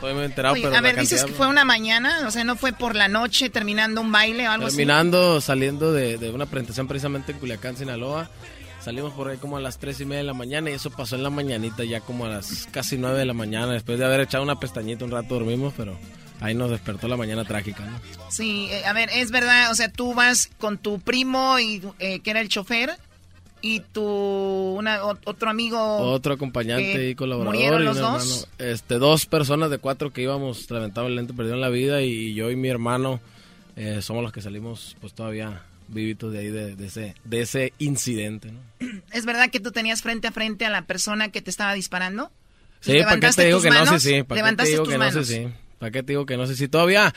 Pero 0.00 0.48
a 0.48 0.80
ver, 0.80 0.98
dices 0.98 1.24
que 1.24 1.32
fue 1.32 1.46
una 1.46 1.64
mañana, 1.64 2.26
o 2.26 2.30
sea, 2.30 2.42
no 2.44 2.56
fue 2.56 2.72
por 2.72 2.96
la 2.96 3.08
noche 3.08 3.50
terminando 3.50 4.00
un 4.00 4.10
baile 4.10 4.48
o 4.48 4.50
algo 4.50 4.66
así. 4.66 4.76
Terminando, 4.76 5.40
saliendo 5.40 5.92
de, 5.92 6.30
una 6.30 6.46
presentación 6.46 6.88
precisamente 6.88 7.32
en 7.32 7.38
Culiacán, 7.38 7.76
Sinaloa. 7.76 8.30
Salimos 8.82 9.12
por 9.12 9.28
ahí 9.28 9.36
como 9.36 9.58
a 9.58 9.60
las 9.60 9.76
tres 9.76 10.00
y 10.00 10.06
media 10.06 10.18
de 10.18 10.24
la 10.24 10.32
mañana 10.32 10.70
y 10.70 10.72
eso 10.72 10.88
pasó 10.88 11.14
en 11.16 11.22
la 11.22 11.28
mañanita, 11.28 11.84
ya 11.84 12.00
como 12.00 12.24
a 12.24 12.28
las 12.30 12.66
casi 12.70 12.96
nueve 12.96 13.18
de 13.18 13.26
la 13.26 13.34
mañana. 13.34 13.74
Después 13.74 13.98
de 13.98 14.06
haber 14.06 14.20
echado 14.20 14.42
una 14.42 14.58
pestañita 14.58 15.04
un 15.04 15.10
rato 15.10 15.34
dormimos, 15.34 15.74
pero 15.76 15.98
ahí 16.40 16.54
nos 16.54 16.70
despertó 16.70 17.06
la 17.08 17.16
mañana 17.16 17.44
trágica, 17.44 17.84
¿no? 17.84 18.00
Sí, 18.30 18.68
eh, 18.70 18.84
a 18.84 18.92
ver, 18.92 19.10
es 19.12 19.30
verdad, 19.30 19.70
o 19.70 19.74
sea, 19.74 19.90
tú 19.90 20.14
vas 20.14 20.50
con 20.58 20.78
tu 20.78 21.00
primo 21.00 21.58
y 21.58 21.82
eh, 21.98 22.20
que 22.20 22.30
era 22.30 22.40
el 22.40 22.48
chofer 22.48 22.98
y 23.62 23.80
tu 23.80 24.02
una, 24.02 25.04
otro 25.04 25.50
amigo 25.50 25.78
otro 25.98 26.34
acompañante 26.34 27.10
y 27.10 27.14
colaborador 27.14 27.80
los 27.82 27.98
dos. 27.98 28.48
este 28.58 28.94
dos 28.94 29.26
personas 29.26 29.70
de 29.70 29.78
cuatro 29.78 30.12
que 30.12 30.22
íbamos 30.22 30.70
lamentablemente 30.70 31.34
perdieron 31.34 31.60
la 31.60 31.68
vida 31.68 32.00
y 32.00 32.32
yo 32.32 32.50
y 32.50 32.56
mi 32.56 32.68
hermano 32.68 33.20
eh, 33.76 34.00
somos 34.00 34.22
los 34.22 34.32
que 34.32 34.40
salimos 34.40 34.96
pues 35.00 35.12
todavía 35.12 35.62
vivitos 35.88 36.32
de 36.32 36.38
ahí 36.38 36.48
de, 36.48 36.86
ese 36.86 37.14
de 37.24 37.40
ese 37.42 37.72
incidente 37.78 38.50
¿no? 38.50 38.60
es 39.12 39.26
verdad 39.26 39.50
que 39.50 39.60
tú 39.60 39.72
tenías 39.72 40.00
frente 40.02 40.28
a 40.28 40.32
frente 40.32 40.64
a 40.64 40.70
la 40.70 40.86
persona 40.86 41.30
que 41.30 41.42
te 41.42 41.50
estaba 41.50 41.74
disparando 41.74 42.30
sí 42.80 42.98
para 43.02 43.20
qué 43.20 43.30
te 43.30 43.44
digo 43.44 43.60
que 43.60 43.70
no 43.70 43.86
sé 43.86 44.00
sí 44.00 44.22
para 44.22 44.42
qué 44.42 44.56
te 44.56 44.64
digo 44.70 44.84
que 44.84 44.96
no 44.96 45.10
sé 45.10 45.24
sí 45.24 45.48
para 45.80 45.90
qué 45.90 46.04
te 46.04 46.12
digo 46.12 46.26
que 46.26 46.36
no 46.36 46.46
sé 46.46 46.54
si 46.54 46.68
todavía 46.68 47.12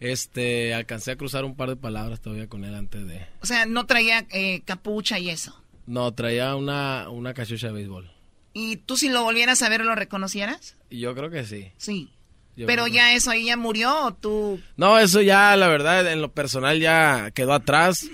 este 0.00 0.72
alcancé 0.72 1.10
a 1.10 1.16
cruzar 1.16 1.44
un 1.44 1.54
par 1.54 1.68
de 1.68 1.76
palabras 1.76 2.22
todavía 2.22 2.48
con 2.48 2.64
él 2.64 2.74
antes 2.74 3.06
de 3.06 3.26
o 3.42 3.46
sea 3.46 3.66
no 3.66 3.84
traía 3.84 4.26
eh, 4.30 4.62
capucha 4.64 5.18
y 5.18 5.28
eso 5.28 5.54
no, 5.86 6.12
traía 6.12 6.54
una, 6.56 7.08
una 7.10 7.34
cachucha 7.34 7.68
de 7.68 7.74
béisbol. 7.74 8.10
¿Y 8.52 8.76
tú 8.78 8.96
si 8.96 9.08
lo 9.08 9.22
volvieras 9.22 9.62
a 9.62 9.68
ver 9.68 9.84
lo 9.84 9.94
reconocieras? 9.94 10.76
Yo 10.90 11.14
creo 11.14 11.30
que 11.30 11.44
sí. 11.44 11.72
Sí. 11.76 12.10
Pero 12.56 12.86
ya 12.86 13.14
eso 13.14 13.32
ahí 13.32 13.46
ya 13.46 13.56
murió 13.56 14.06
o 14.06 14.14
tú... 14.14 14.60
No, 14.76 14.98
eso 14.98 15.20
ya 15.20 15.56
la 15.56 15.66
verdad 15.66 16.10
en 16.12 16.22
lo 16.22 16.32
personal 16.32 16.78
ya 16.78 17.32
quedó 17.32 17.52
atrás. 17.52 18.08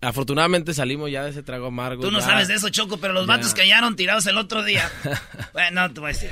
Afortunadamente 0.00 0.74
salimos 0.74 1.10
ya 1.12 1.22
de 1.22 1.30
ese 1.30 1.44
trago 1.44 1.66
amargo. 1.68 2.02
Tú 2.02 2.10
no 2.10 2.20
sabes 2.20 2.48
de 2.48 2.54
eso, 2.54 2.70
Choco, 2.70 2.98
pero 2.98 3.14
los 3.14 3.28
vatos 3.28 3.54
callaron 3.54 3.94
tirados 3.94 4.26
el 4.26 4.36
otro 4.36 4.64
día. 4.64 4.90
bueno, 5.52 5.82
no 5.82 5.94
te 5.94 6.00
voy 6.00 6.10
a 6.10 6.12
decir. 6.12 6.30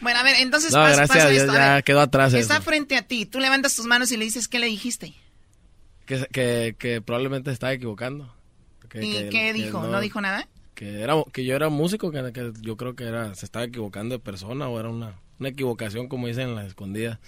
Bueno, 0.00 0.20
a 0.20 0.22
ver, 0.22 0.36
entonces 0.40 0.72
no, 0.72 0.82
gracias 0.82 1.46
ya 1.46 1.82
quedó 1.82 2.00
atrás. 2.00 2.34
Está 2.34 2.60
frente 2.60 2.96
a 2.96 3.02
ti, 3.02 3.26
tú 3.26 3.40
levantas 3.40 3.74
tus 3.74 3.86
manos 3.86 4.12
y 4.12 4.16
le 4.16 4.24
dices, 4.24 4.48
¿qué 4.48 4.58
le 4.58 4.66
dijiste? 4.66 5.14
Que, 6.06 6.26
que, 6.32 6.76
que 6.78 7.00
probablemente 7.00 7.50
estaba 7.50 7.72
equivocando. 7.72 8.32
¿Y 8.94 9.28
qué 9.28 9.52
dijo? 9.52 9.86
No, 9.86 10.00
dijo 10.00 10.20
nada? 10.20 10.48
Que, 10.74 11.00
era, 11.02 11.14
que 11.32 11.44
yo 11.44 11.56
era 11.56 11.68
músico, 11.68 12.10
que, 12.10 12.52
yo 12.60 12.76
creo 12.76 12.94
que 12.94 13.04
era 13.04 13.34
se 13.34 13.44
estaba 13.44 13.64
equivocando 13.64 14.14
de 14.14 14.20
persona 14.20 14.68
o 14.68 14.78
era 14.78 14.88
una, 14.88 15.20
una 15.38 15.48
equivocación, 15.48 16.08
como 16.08 16.28
dicen 16.28 16.50
en 16.50 16.54
la 16.54 16.64
escondida. 16.64 17.20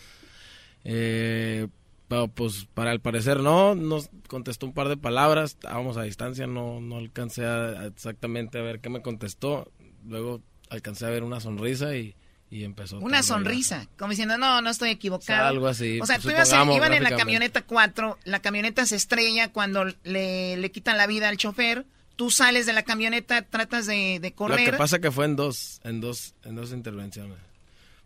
Eh, 0.85 1.67
pero 2.09 2.29
pues 2.29 2.67
para 2.75 2.93
el 2.93 3.01
parecer 3.01 3.41
no, 3.41 3.75
nos 3.75 4.09
contestó 4.29 4.67
un 4.67 4.73
par 4.73 4.89
de 4.89 4.97
palabras, 4.97 5.51
estábamos 5.51 5.97
a 5.97 6.03
distancia, 6.03 6.47
no, 6.47 6.81
no 6.81 6.97
alcancé 6.97 7.45
a, 7.45 7.87
exactamente 7.87 8.59
a 8.59 8.63
ver 8.63 8.81
qué 8.81 8.89
me 8.89 9.03
contestó. 9.03 9.71
Luego 10.07 10.41
alcancé 10.71 11.07
a 11.07 11.11
ver 11.11 11.25
una 11.25 11.41
sonrisa 11.41 11.95
y, 11.97 12.15
y 12.51 12.65
empezó. 12.65 12.99
Una 12.99 13.23
sonrisa, 13.23 13.87
como 13.97 14.11
diciendo, 14.11 14.37
no, 14.37 14.61
no 14.61 14.71
estoy 14.71 14.91
equivocado. 14.91 15.47
algo 15.47 15.69
así. 15.69 16.01
O 16.01 16.07
sea, 16.07 16.19
tú 16.19 16.31
ibas, 16.31 16.53
iban 16.53 16.93
en 16.93 17.05
la 17.05 17.17
camioneta 17.17 17.63
4, 17.63 18.19
la 18.25 18.41
camioneta 18.41 18.85
se 18.87 18.97
estrella 18.97 19.53
cuando 19.53 19.85
le, 20.03 20.57
le, 20.57 20.71
quitan 20.73 20.97
la 20.97 21.07
vida 21.07 21.29
al 21.29 21.37
chofer, 21.37 21.87
tú 22.17 22.31
sales 22.31 22.67
de 22.67 22.73
la 22.73 22.83
camioneta, 22.83 23.43
tratas 23.43 23.87
de, 23.87 24.19
de 24.21 24.33
correr. 24.33 24.67
Lo 24.67 24.73
que 24.73 24.79
pasa 24.79 24.99
que 24.99 25.13
fue 25.13 25.27
en 25.27 25.37
dos, 25.37 25.81
en 25.85 26.01
dos, 26.01 26.35
en 26.45 26.57
dos 26.57 26.73
intervenciones. 26.73 27.39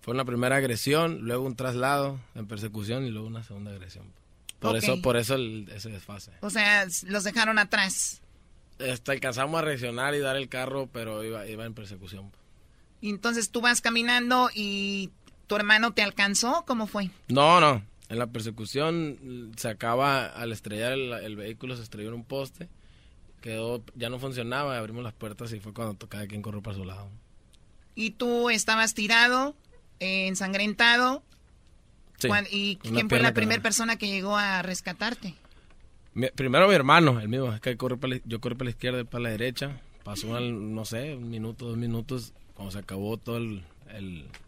Fue 0.03 0.13
una 0.13 0.27
primera 0.27 0.57
agresión, 0.57 1.21
luego 1.23 1.47
un 1.47 1.57
traslado 1.57 2.21
en 2.35 2.47
persecución 2.47 3.07
y 3.07 3.11
luego 3.11 3.27
una 3.27 3.43
segunda 3.43 3.71
agresión. 3.71 4.05
Por 4.59 4.77
eso, 4.77 5.01
por 5.01 5.17
eso 5.17 5.37
ese 5.37 5.89
desfase. 5.89 6.33
O 6.41 6.51
sea, 6.51 6.87
los 7.07 7.25
dejaron 7.25 7.59
atrás. 7.59 8.21
Este, 8.79 9.13
alcanzamos 9.13 9.59
a 9.59 9.63
reaccionar 9.63 10.15
y 10.15 10.19
dar 10.19 10.37
el 10.37 10.49
carro, 10.49 10.89
pero 10.93 11.25
iba, 11.25 11.47
iba 11.47 11.65
en 11.65 11.75
persecución. 11.75 12.31
Y 13.05 13.11
entonces 13.11 13.51
tú 13.51 13.61
vas 13.61 13.83
caminando 13.83 14.49
y 14.55 15.11
tu 15.47 15.57
hermano 15.57 15.93
te 15.93 16.01
alcanzó, 16.01 16.65
¿cómo 16.67 16.87
fue? 16.87 17.11
No, 17.29 17.61
no. 17.61 17.83
En 18.09 18.19
la 18.19 18.29
persecución 18.29 19.53
se 19.59 19.69
acaba 19.69 20.25
al 20.25 20.53
estrellar 20.53 20.93
el, 20.93 21.37
vehículo, 21.37 21.77
se 21.77 21.83
estrelló 21.83 22.09
en 22.09 22.15
un 22.15 22.25
poste, 22.25 22.71
quedó, 23.43 23.85
ya 23.95 24.09
no 24.09 24.19
funcionaba, 24.19 24.79
abrimos 24.79 25.05
las 25.05 25.13
puertas 25.13 25.53
y 25.53 25.61
fue 25.61 25.75
cuando 25.75 26.09
cada 26.09 26.27
quien 26.27 26.41
corrió 26.41 26.63
para 26.63 26.79
su 26.79 26.87
lado. 26.87 27.11
¿Y 27.95 28.13
tú 28.13 28.49
estabas 28.49 28.95
tirado, 28.95 29.55
eh, 30.01 30.27
ensangrentado? 30.27 31.23
Sí, 32.17 32.29
¿Y 32.53 32.77
quién 32.77 33.11
fue 33.11 33.21
la 33.21 33.35
primera 33.35 33.61
persona 33.61 33.97
que 33.97 34.09
llegó 34.09 34.35
a 34.35 34.63
rescatarte? 34.63 35.35
primero 36.35 36.67
mi 36.69 36.75
hermano, 36.75 37.21
el 37.21 37.29
mismo, 37.29 37.53
es 37.53 37.61
que 37.61 37.77
corre 37.77 38.23
yo 38.25 38.41
corrí 38.41 38.55
para 38.55 38.65
la 38.65 38.71
izquierda 38.71 39.01
y 39.01 39.05
para 39.05 39.25
la 39.25 39.29
derecha. 39.29 39.83
Pasó, 40.05 40.41
no 40.41 40.87
sé, 40.87 41.17
un 41.17 41.29
minuto, 41.29 41.67
dos 41.67 41.77
minutos, 41.77 42.33
cuando 42.55 42.73
se 42.73 42.79
acabó 42.79 43.17
todo 43.17 43.37
el, 43.37 43.63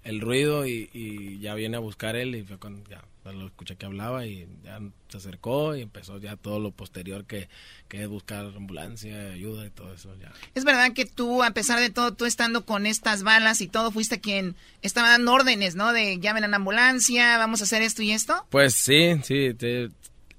el, 0.05 0.21
ruido 0.21 0.67
y, 0.67 1.39
ya 1.41 1.55
viene 1.55 1.77
a 1.77 1.81
buscar 1.81 2.17
él 2.17 2.35
y 2.35 2.43
fue 2.43 2.59
cuando 2.59 2.89
ya 2.89 3.03
lo 3.25 3.47
escuché 3.47 3.75
que 3.75 3.87
hablaba 3.87 4.25
y 4.25 4.47
ya 4.63 4.81
se 5.09 5.17
acercó 5.17 5.75
y 5.75 5.83
empezó 5.83 6.19
ya 6.19 6.37
todo 6.37 6.61
lo 6.61 6.71
posterior 6.71 7.25
que, 7.25 7.49
que 7.89 8.03
es 8.03 8.09
buscar 8.09 8.47
ambulancia, 8.57 9.33
ayuda 9.33 9.67
y 9.67 9.71
todo 9.71 9.93
eso 9.93 10.15
ya. 10.21 10.33
Es 10.55 10.65
verdad 10.65 10.93
que 10.93 11.07
tú, 11.07 11.43
a 11.43 11.51
pesar 11.51 11.81
de 11.81 11.91
todo, 11.91 12.15
tú 12.15 12.25
estando 12.25 12.65
con 12.65 12.87
estas 12.87 13.25
balas 13.25 13.61
y 13.61 13.67
todo, 13.67 13.91
fuiste 13.91 14.21
quien 14.21 14.55
estaba 14.83 15.11
dando 15.11 15.33
órdenes, 15.33 15.75
¿no? 15.75 15.93
De 15.93 16.21
llamen 16.21 16.45
a 16.45 16.49
la 16.49 16.57
ambulancia, 16.57 17.37
vamos 17.39 17.61
a 17.61 17.65
hacer 17.65 17.83
esto 17.83 18.03
y 18.03 18.13
esto. 18.13 18.47
Pues 18.51 18.75
sí, 18.75 19.17
sí, 19.25 19.57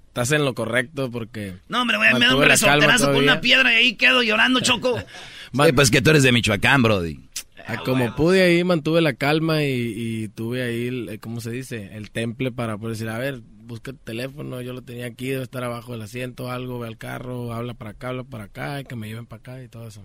estás 0.08 0.32
en 0.32 0.46
lo 0.46 0.56
correcto 0.56 1.12
porque... 1.12 1.56
No, 1.68 1.82
hombre, 1.82 1.98
voy 1.98 2.08
a 2.08 2.14
me 2.14 2.26
da 2.26 2.36
un 2.36 3.14
con 3.14 3.16
una 3.18 3.42
piedra 3.42 3.74
y 3.74 3.76
ahí 3.76 3.96
quedo 3.96 4.24
llorando, 4.24 4.62
Choco. 4.62 4.98
pues 5.76 5.92
que 5.92 6.02
tú 6.02 6.12
eres 6.12 6.24
de 6.24 6.32
Michoacán, 6.32 6.82
Brody. 6.82 7.27
Ah, 7.68 7.84
como 7.84 8.16
pude 8.16 8.44
ahí, 8.44 8.64
mantuve 8.64 9.02
la 9.02 9.14
calma 9.14 9.64
y, 9.64 10.30
tuve 10.30 10.64
ahí, 10.64 10.88
el, 10.88 11.20
¿cómo 11.20 11.42
se 11.42 11.52
dice? 11.52 11.90
El 11.98 12.12
temple 12.12 12.52
para 12.52 12.78
poder 12.78 12.96
decir, 12.96 13.10
a 13.10 13.18
ver, 13.18 13.42
busca 13.42 13.92
el 13.92 14.00
teléfono, 14.00 14.62
yo 14.62 14.74
lo 14.74 14.82
tenía 14.82 15.06
aquí, 15.06 15.28
debe 15.28 15.44
estar 15.44 15.64
abajo 15.64 15.92
del 15.92 16.02
asiento, 16.02 16.50
algo, 16.50 16.80
ve 16.80 16.88
al 16.88 16.98
carro, 16.98 17.54
habla 17.54 17.74
para 17.74 17.92
acá, 17.92 18.10
habla 18.10 18.24
para 18.24 18.46
acá, 18.46 18.80
y 18.80 18.86
que 18.86 18.96
me 18.96 19.08
lleven 19.08 19.26
para 19.26 19.40
acá 19.42 19.62
y 19.62 19.68
todo 19.68 19.88
eso. 19.88 20.02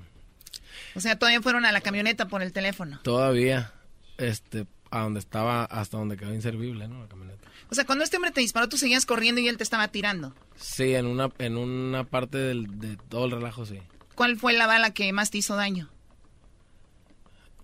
O 0.96 1.00
sea, 1.00 1.16
todavía 1.18 1.40
fueron 1.40 1.64
a 1.64 1.72
la 1.72 1.80
camioneta 1.80 2.26
por 2.26 2.42
el 2.42 2.52
teléfono. 2.52 3.00
Todavía, 3.04 3.72
este, 4.18 4.66
a 4.90 5.00
donde 5.00 5.20
estaba, 5.20 5.64
hasta 5.64 5.96
donde 5.96 6.16
quedó 6.16 6.34
inservible, 6.34 6.88
¿no? 6.88 7.00
La 7.00 7.08
camioneta. 7.08 7.48
O 7.70 7.74
sea, 7.74 7.84
cuando 7.84 8.04
este 8.04 8.16
hombre 8.16 8.32
te 8.32 8.40
disparó, 8.40 8.68
tú 8.68 8.76
seguías 8.76 9.06
corriendo 9.06 9.40
y 9.40 9.48
él 9.48 9.56
te 9.56 9.62
estaba 9.62 9.88
tirando. 9.88 10.34
Sí, 10.56 10.94
en 10.94 11.06
una, 11.06 11.30
en 11.38 11.56
una 11.56 12.04
parte 12.04 12.38
del, 12.38 12.78
de 12.80 12.96
todo 13.08 13.26
el 13.26 13.30
relajo, 13.30 13.64
sí. 13.64 13.78
¿Cuál 14.14 14.36
fue 14.36 14.52
la 14.52 14.66
bala 14.66 14.92
que 14.92 15.12
más 15.12 15.30
te 15.30 15.38
hizo 15.38 15.56
daño? 15.56 15.88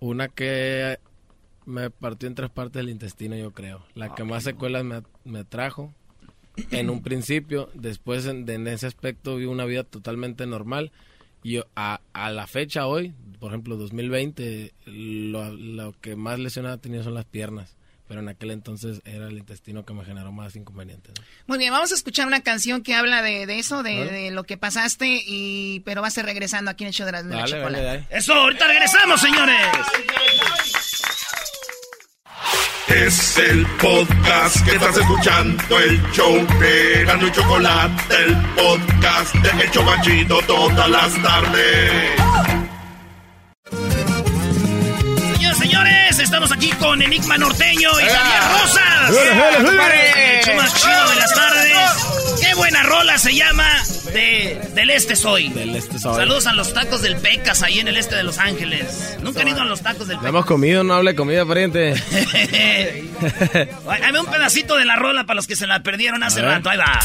Una 0.00 0.28
que 0.28 0.98
me 1.66 1.90
partió 1.90 2.28
en 2.28 2.34
tres 2.34 2.50
partes 2.50 2.80
del 2.80 2.90
intestino, 2.90 3.36
yo 3.36 3.52
creo. 3.52 3.84
La 3.94 4.14
que 4.14 4.24
más 4.24 4.44
secuelas 4.44 4.84
me, 4.84 5.02
me 5.24 5.44
trajo 5.44 5.92
en 6.70 6.90
un 6.90 7.02
principio, 7.02 7.68
después 7.74 8.26
en, 8.26 8.48
en, 8.48 8.66
ese 8.66 8.86
aspecto 8.86 9.36
vi 9.36 9.44
una 9.44 9.64
vida 9.64 9.84
totalmente 9.84 10.46
normal. 10.46 10.92
Y 11.42 11.60
a, 11.76 12.00
a 12.12 12.30
la 12.30 12.46
fecha 12.46 12.86
hoy, 12.86 13.14
por 13.38 13.52
ejemplo, 13.52 13.76
2020, 13.76 14.72
lo, 14.86 15.52
lo 15.54 15.94
que 16.00 16.16
más 16.16 16.38
lesionada 16.38 16.78
tenía 16.78 17.02
son 17.02 17.14
las 17.14 17.26
piernas. 17.26 17.77
Pero 18.08 18.20
en 18.20 18.28
aquel 18.28 18.50
entonces 18.50 19.02
era 19.04 19.28
el 19.28 19.36
intestino 19.38 19.84
que 19.84 19.92
me 19.92 20.04
generó 20.04 20.32
más 20.32 20.56
inconvenientes. 20.56 21.14
¿no? 21.18 21.24
Muy 21.46 21.58
bien, 21.58 21.72
vamos 21.72 21.92
a 21.92 21.94
escuchar 21.94 22.26
una 22.26 22.40
canción 22.40 22.82
que 22.82 22.94
habla 22.94 23.22
de, 23.22 23.46
de 23.46 23.58
eso, 23.58 23.82
de, 23.82 24.06
de, 24.06 24.30
lo 24.30 24.44
que 24.44 24.56
pasaste, 24.56 25.22
y 25.26 25.80
pero 25.80 26.00
va 26.00 26.08
a 26.08 26.10
ser 26.10 26.24
regresando 26.24 26.70
aquí 26.70 26.84
en 26.84 26.88
el 26.88 26.94
show 26.94 27.06
de 27.06 27.12
la, 27.12 27.22
de 27.22 27.36
la 27.36 27.44
chocolate. 27.44 27.84
Dale, 27.84 28.06
Eso, 28.10 28.32
ahorita 28.32 28.66
regresamos, 28.66 29.20
señores. 29.20 29.56
Es 32.88 33.36
el 33.36 33.66
podcast 33.76 34.64
que 34.64 34.72
estás 34.76 34.96
escuchando, 34.96 35.78
el 35.78 36.02
show 36.12 36.34
de 36.58 37.04
Gano 37.04 37.26
y 37.26 37.32
Chocolate, 37.32 38.24
el 38.24 38.34
podcast 38.54 39.34
de 39.34 39.62
El 39.62 39.70
Chobachito 39.70 40.40
todas 40.46 40.88
las 40.88 41.22
tardes. 41.22 42.57
Señores, 45.68 46.18
estamos 46.18 46.50
aquí 46.50 46.70
con 46.70 47.02
Enigma 47.02 47.36
Norteño 47.36 47.90
y 48.00 48.04
Javier 48.04 48.40
Rosas. 48.52 49.10
El 49.10 50.42
show 50.42 50.56
más 50.56 50.74
chido 50.74 51.10
de 51.10 51.16
las 51.16 51.34
tardes. 51.34 52.40
Qué 52.40 52.54
buena 52.54 52.82
rola 52.84 53.18
se 53.18 53.34
llama 53.34 53.68
de, 54.14 54.58
Del 54.74 54.88
Este 54.88 55.14
Soy. 55.14 55.50
Del 55.50 55.76
Este 55.76 55.98
Soy. 55.98 56.16
Saludos 56.16 56.46
a 56.46 56.54
los 56.54 56.72
tacos 56.72 57.02
del 57.02 57.16
Pecas 57.18 57.62
ahí 57.62 57.80
en 57.80 57.88
el 57.88 57.98
este 57.98 58.16
de 58.16 58.22
Los 58.22 58.38
Ángeles. 58.38 59.18
Nunca 59.20 59.42
han 59.42 59.48
ido 59.48 59.60
a 59.60 59.66
los 59.66 59.82
tacos 59.82 60.08
del 60.08 60.16
Pecas. 60.16 60.30
hemos 60.30 60.46
comido, 60.46 60.82
no 60.84 60.94
hable 60.94 61.14
comida, 61.14 61.44
pariente. 61.44 61.92
Dame 64.00 64.20
un 64.20 64.26
pedacito 64.26 64.78
de 64.78 64.86
la 64.86 64.96
rola 64.96 65.24
para 65.24 65.34
los 65.34 65.46
que 65.46 65.54
se 65.54 65.66
la 65.66 65.82
perdieron 65.82 66.22
hace 66.22 66.40
rato. 66.40 66.70
Ahí 66.70 66.78
va. 66.78 66.98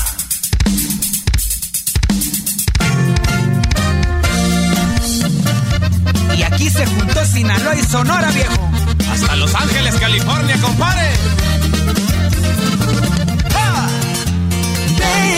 Y 6.36 6.44
aquí 6.44 6.70
se 6.70 6.86
juntó 6.86 7.26
Sinaloa 7.26 7.76
y 7.76 7.84
Sonora, 7.84 8.32
viejo. 8.32 8.72
Hasta 9.12 9.36
Los 9.36 9.54
Ángeles, 9.54 9.96
California, 9.96 10.58
compadre. 10.62 11.12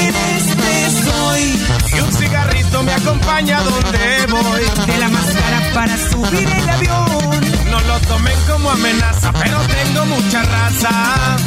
este 0.09 0.89
soy. 1.03 1.59
Y 1.95 1.99
un 1.99 2.13
cigarrito 2.13 2.83
me 2.83 2.93
acompaña 2.93 3.61
donde 3.61 4.25
voy. 4.29 4.85
De 4.85 4.97
la 4.97 5.09
máscara 5.09 5.71
para 5.73 5.97
subir 5.97 6.47
el 6.47 6.69
avión. 6.69 7.41
No 7.71 7.79
lo 7.81 7.99
tomen 8.01 8.39
como 8.49 8.69
amenaza, 8.71 9.31
pero 9.33 9.59
tengo 9.61 10.05
mucha 10.05 10.43
raza. 10.43 11.37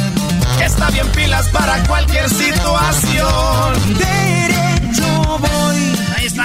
Está 0.63 0.89
bien 0.91 1.07
pilas 1.09 1.47
para 1.49 1.81
cualquier 1.87 2.29
situación. 2.29 3.97
Derecho 3.97 5.39
voy. 5.39 5.88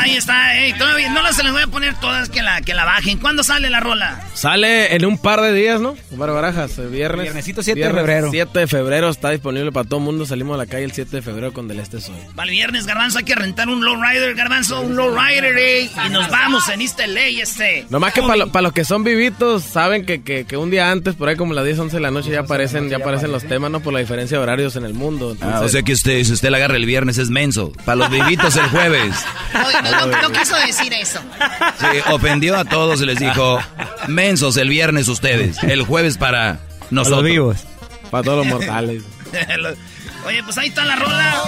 Ahí 0.04 0.16
está. 0.16 0.58
Ey, 0.58 0.74
todavía 0.74 1.08
no 1.08 1.22
las 1.22 1.34
se 1.34 1.42
las 1.42 1.52
voy 1.54 1.62
a 1.62 1.66
poner 1.66 1.94
todas 1.94 2.28
que 2.28 2.42
la, 2.42 2.60
que 2.60 2.74
la 2.74 2.84
bajen. 2.84 3.16
¿Cuándo 3.16 3.42
sale 3.42 3.70
la 3.70 3.80
rola? 3.80 4.20
Sale 4.34 4.94
en 4.94 5.06
un 5.06 5.16
par 5.16 5.40
de 5.40 5.54
días, 5.54 5.80
¿no? 5.80 5.96
Omar 6.12 6.30
Barajas, 6.30 6.76
el 6.76 6.90
viernes. 6.90 7.22
Viernesito 7.22 7.62
7 7.62 7.80
de 7.80 7.90
febrero. 7.90 8.28
7 8.30 8.58
de 8.58 8.66
febrero 8.66 9.08
está 9.08 9.30
disponible 9.30 9.72
para 9.72 9.88
todo 9.88 10.00
el 10.00 10.04
mundo. 10.04 10.26
Salimos 10.26 10.56
a 10.56 10.58
la 10.58 10.66
calle 10.66 10.84
el 10.84 10.92
7 10.92 11.10
de 11.10 11.22
febrero 11.22 11.54
con 11.54 11.68
Del 11.68 11.80
Este 11.80 12.02
Soy. 12.02 12.16
Vale, 12.34 12.52
viernes, 12.52 12.84
Garbanzo, 12.84 13.16
hay 13.16 13.24
que 13.24 13.34
rentar 13.34 13.70
un 13.70 13.82
lowrider, 13.82 14.34
Garbanzo, 14.34 14.82
un 14.82 14.94
lowrider, 14.94 15.56
ey. 15.56 15.90
Y 16.06 16.10
nos 16.10 16.28
vamos 16.28 16.68
en 16.68 16.82
East 16.82 17.00
LA, 17.00 17.40
este. 17.40 17.86
Nomás 17.88 18.12
que 18.12 18.20
para 18.20 18.62
los 18.62 18.72
que 18.74 18.84
son 18.84 19.04
vivitos, 19.04 19.62
saben 19.64 20.04
que, 20.04 20.22
que, 20.22 20.44
que 20.44 20.58
un 20.58 20.70
día 20.70 20.90
antes, 20.90 21.14
por 21.14 21.30
ahí 21.30 21.36
como 21.36 21.54
las 21.54 21.64
10, 21.64 21.78
11 21.78 21.96
de 21.96 22.02
la 22.02 22.10
noche, 22.10 22.30
ya 22.30 22.40
aparecen, 22.40 22.90
ya 22.90 22.98
aparecen 22.98 23.32
los 23.32 23.44
temas, 23.44 23.70
¿no? 23.70 23.80
Por 23.80 23.94
la 23.94 24.00
diferencia 24.00 24.36
de 24.36 24.42
horarios 24.42 24.76
en 24.76 24.84
el 24.84 24.92
mundo. 24.92 25.34
Ah, 25.40 25.62
o 25.64 25.68
sea 25.70 25.82
que 25.82 25.94
usted, 25.94 26.22
si 26.24 26.32
usted 26.34 26.50
la 26.50 26.58
agarra 26.58 26.76
el 26.76 26.84
viernes 26.84 27.16
es 27.16 27.30
menso. 27.30 27.72
Para 27.86 27.96
los 27.96 28.10
vivitos 28.10 28.54
el 28.56 28.68
jueves. 28.68 29.14
No, 30.22 30.32
quiso 30.32 30.56
decir 30.56 30.92
eso. 30.92 31.20
Sí, 31.78 31.86
ofendió 32.10 32.56
a 32.56 32.64
todos 32.64 33.00
y 33.00 33.06
les 33.06 33.18
dijo, 33.18 33.58
mensos 34.08 34.56
el 34.56 34.68
viernes 34.68 35.08
ustedes, 35.08 35.62
el 35.62 35.82
jueves 35.82 36.18
para 36.18 36.60
nosotros. 36.90 37.24
vivos. 37.24 37.64
Para 38.10 38.22
todos 38.24 38.46
los 38.46 38.46
mortales. 38.46 39.02
Oye, 40.26 40.42
pues 40.42 40.56
ahí 40.56 40.68
está 40.68 40.84
la 40.84 40.96
rola. 40.96 41.42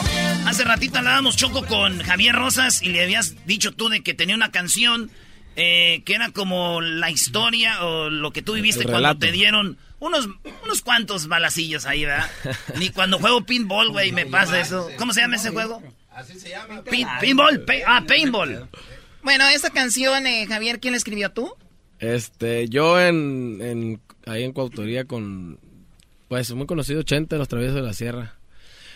Hace 0.47 0.65
ratito 0.65 0.99
hablábamos 0.99 1.37
Choco 1.37 1.65
con 1.65 2.03
Javier 2.03 2.35
Rosas 2.35 2.83
y 2.83 2.91
le 2.91 3.03
habías 3.03 3.47
dicho 3.47 3.73
tú 3.73 3.89
de 3.89 4.03
que 4.03 4.15
tenía 4.15 4.35
una 4.35 4.51
canción 4.51 5.11
eh, 5.57 6.03
que 6.05 6.15
era 6.15 6.31
como 6.31 6.83
la 6.83 7.11
historia 7.11 7.83
o 7.85 8.11
lo 8.11 8.33
que 8.33 8.43
tú 8.43 8.53
viviste 8.53 8.85
cuando 8.85 9.17
te 9.17 9.33
dieron 9.33 9.79
unos, 9.99 10.29
unos 10.65 10.83
cuantos 10.83 11.29
balacillos 11.29 11.87
ahí, 11.87 12.05
¿verdad? 12.05 12.31
Ni 12.79 12.91
cuando 12.91 13.19
juego 13.19 13.45
pinball, 13.45 13.89
güey, 13.91 14.13
me 14.13 14.27
pasa 14.27 14.61
eso. 14.61 14.91
¿Cómo 14.99 15.15
se 15.15 15.23
llama 15.23 15.37
ese 15.37 15.51
juego? 15.51 15.83
Así 16.17 16.41
se 16.41 16.49
llama. 16.49 16.83
Pin- 16.83 17.07
pinball, 17.21 17.65
ah, 17.87 18.03
paintball. 18.09 18.69
Bueno, 19.23 19.45
esta 19.49 19.71
canción, 19.71 20.27
eh, 20.27 20.47
Javier, 20.47 20.81
¿quién 20.81 20.93
la 20.93 20.99
escribió 20.99 21.31
tú? 21.31 21.53
Este, 21.99 22.69
yo 22.69 23.01
en, 23.01 23.59
en 23.61 24.01
ahí 24.27 24.43
en 24.45 24.53
coautoría 24.53 25.05
con, 25.05 25.59
pues 26.29 26.53
muy 26.55 26.67
conocido, 26.67 27.03
Chente, 27.03 27.35
de 27.35 27.39
los 27.39 27.49
Traviesos 27.49 27.77
de 27.77 27.83
la 27.83 27.93
Sierra. 27.93 28.35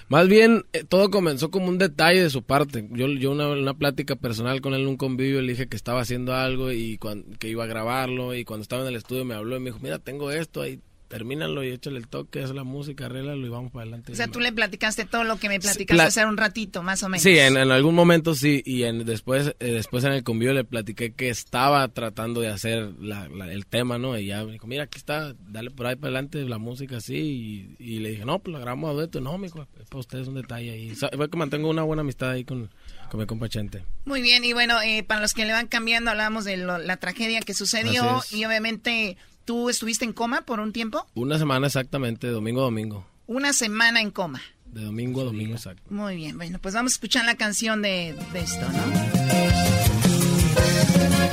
Más 0.08 0.26
bien, 0.28 0.64
eh, 0.72 0.82
todo 0.82 1.10
comenzó 1.10 1.50
como 1.50 1.68
un 1.68 1.78
detalle 1.78 2.22
de 2.22 2.30
su 2.30 2.42
parte. 2.42 2.88
Yo, 2.90 3.06
yo 3.08 3.30
una, 3.30 3.48
una 3.48 3.74
plática 3.74 4.16
personal 4.16 4.60
con 4.60 4.74
él 4.74 4.80
en 4.82 4.88
un 4.88 4.96
convivio, 4.96 5.40
le 5.42 5.52
dije 5.52 5.68
que 5.68 5.76
estaba 5.76 6.00
haciendo 6.00 6.34
algo 6.34 6.72
y 6.72 6.96
cuan- 6.98 7.24
que 7.38 7.48
iba 7.48 7.62
a 7.64 7.68
grabarlo 7.68 8.34
y 8.34 8.44
cuando 8.44 8.62
estaba 8.62 8.82
en 8.82 8.88
el 8.88 8.96
estudio 8.96 9.24
me 9.24 9.34
habló 9.34 9.56
y 9.56 9.60
me 9.60 9.66
dijo, 9.66 9.78
mira, 9.80 9.98
tengo 10.00 10.30
esto 10.32 10.62
ahí, 10.62 10.80
termínalo 11.10 11.64
y 11.64 11.68
échale 11.70 11.98
el 11.98 12.06
toque, 12.06 12.40
haz 12.42 12.52
la 12.52 12.62
música, 12.62 13.06
arréglalo 13.06 13.44
y 13.44 13.50
vamos 13.50 13.72
para 13.72 13.82
adelante. 13.82 14.12
O 14.12 14.14
sea, 14.14 14.28
tú 14.28 14.38
le 14.38 14.52
platicaste 14.52 15.04
todo 15.04 15.24
lo 15.24 15.38
que 15.38 15.48
me 15.48 15.58
platicaste 15.58 15.94
Pla- 15.94 16.04
hace 16.04 16.24
un 16.24 16.36
ratito, 16.36 16.82
más 16.84 17.02
o 17.02 17.08
menos. 17.08 17.22
Sí, 17.24 17.36
en, 17.36 17.56
en 17.56 17.72
algún 17.72 17.96
momento 17.96 18.34
sí, 18.36 18.62
y 18.64 18.84
en, 18.84 19.04
después 19.04 19.54
eh, 19.58 19.72
después 19.72 20.04
en 20.04 20.12
el 20.12 20.22
convivio 20.22 20.54
le 20.54 20.62
platiqué 20.64 21.12
que 21.12 21.28
estaba 21.28 21.86
tratando 21.88 22.40
de 22.40 22.48
hacer 22.48 22.92
la- 23.00 23.28
la- 23.28 23.52
el 23.52 23.66
tema, 23.66 23.98
¿no? 23.98 24.16
Y 24.16 24.26
ya 24.26 24.44
me 24.44 24.52
dijo, 24.52 24.68
mira, 24.68 24.84
aquí 24.84 24.98
está, 24.98 25.34
dale 25.48 25.70
por 25.72 25.86
ahí 25.88 25.96
para 25.96 26.12
adelante 26.12 26.38
la 26.44 26.58
música 26.58 26.98
así, 26.98 27.76
y, 27.78 27.84
y 27.84 27.98
le 27.98 28.10
dije, 28.10 28.24
no, 28.24 28.38
pues 28.38 28.52
la 28.52 28.60
grabamos 28.60 28.90
a 28.90 28.92
dueto, 28.92 29.20
no, 29.20 29.36
mijo, 29.36 29.66
es 29.80 29.88
para 29.88 29.98
ustedes 30.00 30.28
un 30.28 30.36
detalle 30.36 30.70
ahí. 30.70 30.94
Fue 30.94 31.28
que 31.28 31.36
mantengo 31.36 31.68
una 31.68 31.82
buena 31.82 32.02
amistad 32.02 32.30
ahí 32.30 32.44
con, 32.44 32.70
con 33.10 33.18
mi 33.18 33.26
compa 33.26 33.48
Chente. 33.48 33.84
Muy 34.04 34.22
bien, 34.22 34.44
y 34.44 34.52
bueno, 34.52 34.80
eh, 34.80 35.02
para 35.02 35.20
los 35.20 35.32
que 35.32 35.44
le 35.44 35.52
van 35.52 35.66
cambiando, 35.66 36.12
hablábamos 36.12 36.44
de 36.44 36.56
lo- 36.56 36.78
la 36.78 36.98
tragedia 36.98 37.40
que 37.40 37.52
sucedió 37.52 38.18
es. 38.20 38.32
y 38.32 38.44
obviamente 38.44 39.16
tú 39.50 39.68
estuviste 39.68 40.04
en 40.04 40.12
coma 40.12 40.42
por 40.42 40.60
un 40.60 40.72
tiempo, 40.72 41.04
Una 41.14 41.36
semana 41.36 41.66
exactamente, 41.66 42.28
de 42.28 42.32
domingo 42.32 42.60
a 42.60 42.64
domingo, 42.66 43.04
una 43.26 43.52
semana 43.52 44.00
en 44.00 44.12
coma. 44.12 44.40
de 44.66 44.84
domingo 44.84 45.22
a 45.22 45.24
domingo 45.24 45.54
exacto. 45.56 45.82
Muy 45.92 46.14
bien, 46.14 46.36
bueno, 46.36 46.60
pues 46.60 46.72
vamos 46.72 46.92
a 46.92 46.94
escuchar 46.94 47.24
la 47.24 47.34
canción 47.34 47.82
de, 47.82 48.14
de 48.32 48.38
esto, 48.38 48.64
¿no? 48.70 48.84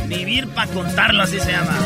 Vivir 0.07 0.47
para 0.47 0.71
contarlo, 0.73 1.21
así 1.21 1.39
se 1.39 1.51
llama. 1.51 1.77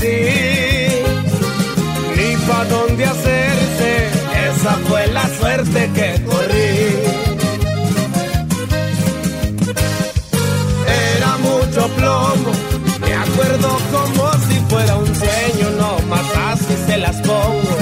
Desvanecí. 0.00 0.88
Ni 2.16 2.36
pa' 2.46 2.64
dónde 2.64 3.04
hacerse, 3.04 4.08
esa 4.48 4.72
fue 4.88 5.06
la 5.08 5.28
suerte 5.38 5.90
que 5.94 6.24
corrí. 6.24 6.74
Era 11.16 11.36
mucho 11.38 11.88
plomo, 11.96 12.52
me 13.00 13.14
acuerdo 13.14 13.78
como 13.92 14.32
si 14.48 14.56
fuera 14.68 14.96
un 14.96 15.14
sueño, 15.14 15.70
no 15.78 15.98
más 16.08 16.26
así 16.52 16.74
se 16.86 16.96
las 16.98 17.16
pongo. 17.16 17.76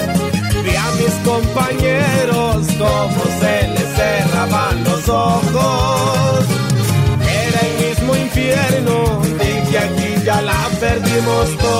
Vi 0.64 0.76
a 0.76 0.90
mis 1.00 1.14
compañeros 1.24 2.66
como 2.78 3.22
se 3.40 3.68
les 3.68 3.88
cerraban 3.96 4.84
los 4.84 5.08
ojos. 5.08 6.44
Era 7.20 7.60
el 7.68 7.88
mismo 7.88 8.16
infierno, 8.16 9.22
dije 9.40 9.78
aquí 9.78 10.24
ya 10.24 10.40
la 10.40 10.68
perdimos 10.80 11.58
todos. 11.58 11.71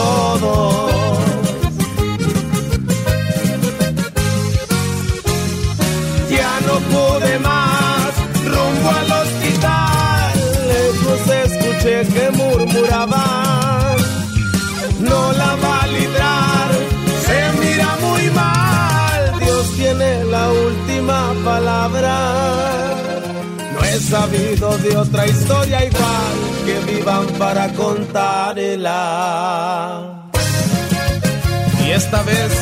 De 24.79 24.97
otra 24.97 25.27
historia 25.27 25.85
igual 25.85 26.33
que 26.65 26.79
vivan 26.93 27.27
para 27.39 27.69
contarla. 27.73 28.79
Y 31.85 31.91
esta 31.91 32.23
vez 32.23 32.53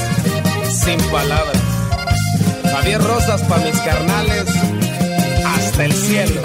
sin 0.71 0.99
palabras. 1.11 1.63
Javier 2.73 3.01
Rosas 3.03 3.43
para 3.43 3.65
mis 3.65 3.79
carnales 3.81 4.47
hasta 5.45 5.85
el 5.85 5.93
cielo. 5.93 6.43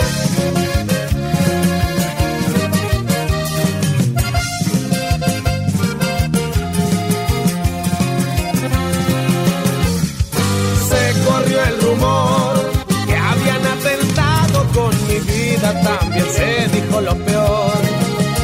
También 15.84 16.26
se 16.31 16.68
dijo 16.76 17.02
lo 17.02 17.15
peor. 17.15 17.73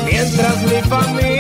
Mientras 0.06 0.64
mi 0.64 0.82
familia 0.90 1.31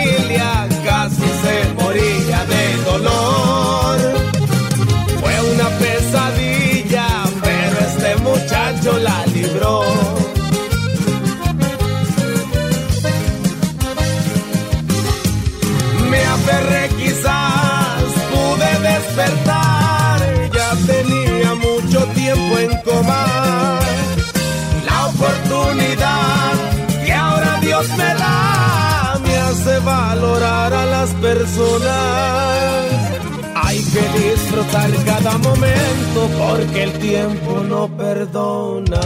Hay 33.56 33.80
que 33.84 34.02
disfrutar 34.20 34.90
cada 35.06 35.38
momento 35.38 36.30
porque 36.38 36.84
el 36.84 36.94
tiempo 37.00 37.64
no 37.64 37.88
perdona. 37.96 39.00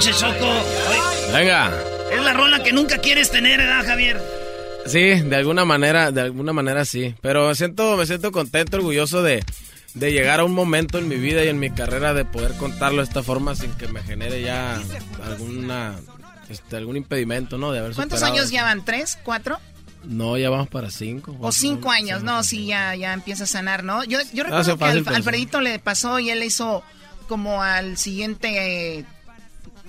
Manches, 0.00 0.18
Choco. 0.18 0.46
Oye, 0.48 1.32
Venga. 1.34 1.70
es 2.10 2.22
la 2.22 2.32
rola 2.32 2.62
que 2.62 2.72
nunca 2.72 2.96
quieres 2.98 3.30
tener, 3.30 3.58
¿verdad, 3.58 3.84
Javier? 3.84 4.18
Sí, 4.86 5.20
de 5.20 5.36
alguna 5.36 5.66
manera, 5.66 6.10
de 6.10 6.22
alguna 6.22 6.54
manera 6.54 6.86
sí. 6.86 7.14
Pero 7.20 7.48
me 7.48 7.54
siento, 7.54 7.98
me 7.98 8.06
siento 8.06 8.32
contento, 8.32 8.78
orgulloso 8.78 9.22
de, 9.22 9.44
de 9.92 10.12
llegar 10.12 10.40
a 10.40 10.44
un 10.44 10.54
momento 10.54 10.96
en 10.96 11.06
mi 11.06 11.16
vida 11.16 11.44
y 11.44 11.48
en 11.48 11.58
mi 11.58 11.70
carrera 11.70 12.14
de 12.14 12.24
poder 12.24 12.56
contarlo 12.56 13.02
de 13.02 13.08
esta 13.08 13.22
forma 13.22 13.54
sin 13.54 13.72
que 13.74 13.88
me 13.88 14.02
genere 14.02 14.40
ya 14.40 14.80
alguna, 15.22 15.96
este, 16.48 16.76
algún 16.76 16.96
impedimento, 16.96 17.58
¿no? 17.58 17.70
De 17.70 17.80
haber 17.80 17.92
¿Cuántos 17.92 18.20
superado 18.20 18.38
años 18.38 18.50
llevan? 18.50 18.82
¿Tres? 18.86 19.18
¿Cuatro? 19.22 19.58
No, 20.04 20.38
ya 20.38 20.48
vamos 20.48 20.68
para 20.68 20.90
cinco. 20.90 21.36
O 21.40 21.52
cinco 21.52 21.90
años, 21.90 22.22
no, 22.22 22.42
sí, 22.42 22.64
ya, 22.64 22.94
ya 22.94 23.12
empieza 23.12 23.44
a 23.44 23.46
sanar, 23.46 23.84
¿no? 23.84 24.02
Yo, 24.04 24.18
yo 24.32 24.44
recuerdo 24.44 24.78
que. 24.78 25.10
Alfredito 25.14 25.60
le 25.60 25.78
pasó 25.78 26.18
y 26.20 26.30
él 26.30 26.40
le 26.40 26.46
hizo 26.46 26.82
como 27.28 27.62
al 27.62 27.98
siguiente 27.98 28.98
eh, 28.98 29.04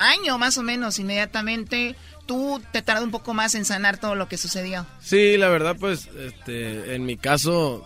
año, 0.02 0.38
más 0.38 0.58
o 0.58 0.64
menos, 0.64 1.00
inmediatamente. 1.00 1.96
Tú 2.26 2.62
te 2.72 2.82
tardó 2.82 3.04
un 3.04 3.12
poco 3.12 3.34
más 3.34 3.56
en 3.56 3.66
sanar 3.66 3.98
todo 3.98 4.16
lo 4.16 4.28
que 4.28 4.38
sucedió. 4.38 4.86
Sí, 5.02 5.38
la 5.38 5.50
verdad, 5.50 5.76
pues, 5.80 6.10
este, 6.18 6.96
en 6.96 7.06
mi 7.06 7.18
caso, 7.18 7.86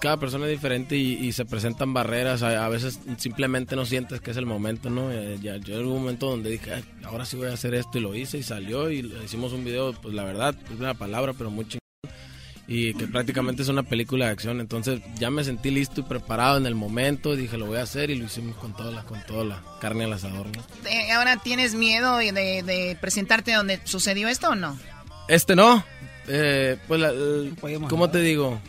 cada 0.00 0.18
persona 0.18 0.46
es 0.46 0.52
diferente 0.52 0.96
y, 0.96 1.32
se 1.32 1.44
presentan 1.44 1.92
barreras. 1.92 2.42
A, 2.42 2.68
veces 2.68 3.00
simplemente 3.16 3.76
no 3.76 3.84
sientes 3.86 4.20
que 4.20 4.30
es 4.30 4.36
el 4.36 4.46
momento, 4.46 4.90
¿no? 4.90 5.10
Eh, 5.12 5.38
yo 5.40 5.80
en 5.80 5.86
un 5.86 5.98
momento 5.98 6.30
donde 6.30 6.50
dije, 6.50 6.74
"Ay, 6.74 6.84
ahora 7.04 7.24
sí 7.24 7.36
voy 7.36 7.48
a 7.48 7.54
hacer 7.54 7.74
esto 7.74 7.98
y 7.98 8.00
lo 8.00 8.14
hice 8.14 8.38
y 8.38 8.42
salió 8.42 8.90
y 8.90 9.00
hicimos 9.24 9.52
un 9.52 9.64
video, 9.64 9.92
pues 9.94 10.14
la 10.14 10.24
verdad, 10.24 10.54
es 10.72 10.78
una 10.78 10.94
palabra, 10.94 11.32
pero 11.32 11.50
muy 11.50 11.64
chingón. 11.64 11.80
Y 12.68 12.94
que 12.94 13.06
prácticamente 13.06 13.62
es 13.62 13.68
una 13.68 13.84
película 13.84 14.26
de 14.26 14.32
acción. 14.32 14.60
Entonces 14.60 15.00
ya 15.18 15.30
me 15.30 15.44
sentí 15.44 15.70
listo 15.70 16.00
y 16.00 16.04
preparado 16.04 16.56
en 16.56 16.66
el 16.66 16.74
momento. 16.74 17.34
y 17.34 17.36
Dije, 17.36 17.56
lo 17.56 17.66
voy 17.66 17.78
a 17.78 17.82
hacer 17.82 18.10
y 18.10 18.16
lo 18.16 18.24
hicimos 18.24 18.56
con 18.56 18.74
toda 18.74 18.90
la, 18.90 19.02
con 19.04 19.22
toda 19.24 19.44
la 19.44 19.62
carne 19.80 20.04
al 20.04 20.12
asador, 20.14 20.46
¿no? 20.56 20.62
Eh, 20.90 21.12
¿Ahora 21.12 21.36
tienes 21.36 21.74
miedo 21.74 22.16
de, 22.16 22.32
de 22.32 22.98
presentarte 23.00 23.52
donde 23.52 23.80
sucedió 23.84 24.26
esto 24.28 24.48
o 24.50 24.54
no? 24.56 24.76
Este 25.28 25.54
no. 25.54 25.84
Eh, 26.28 26.76
pues, 26.88 27.00
la- 27.00 27.12
¿cómo 27.88 28.10
te 28.10 28.18
digo? 28.20 28.60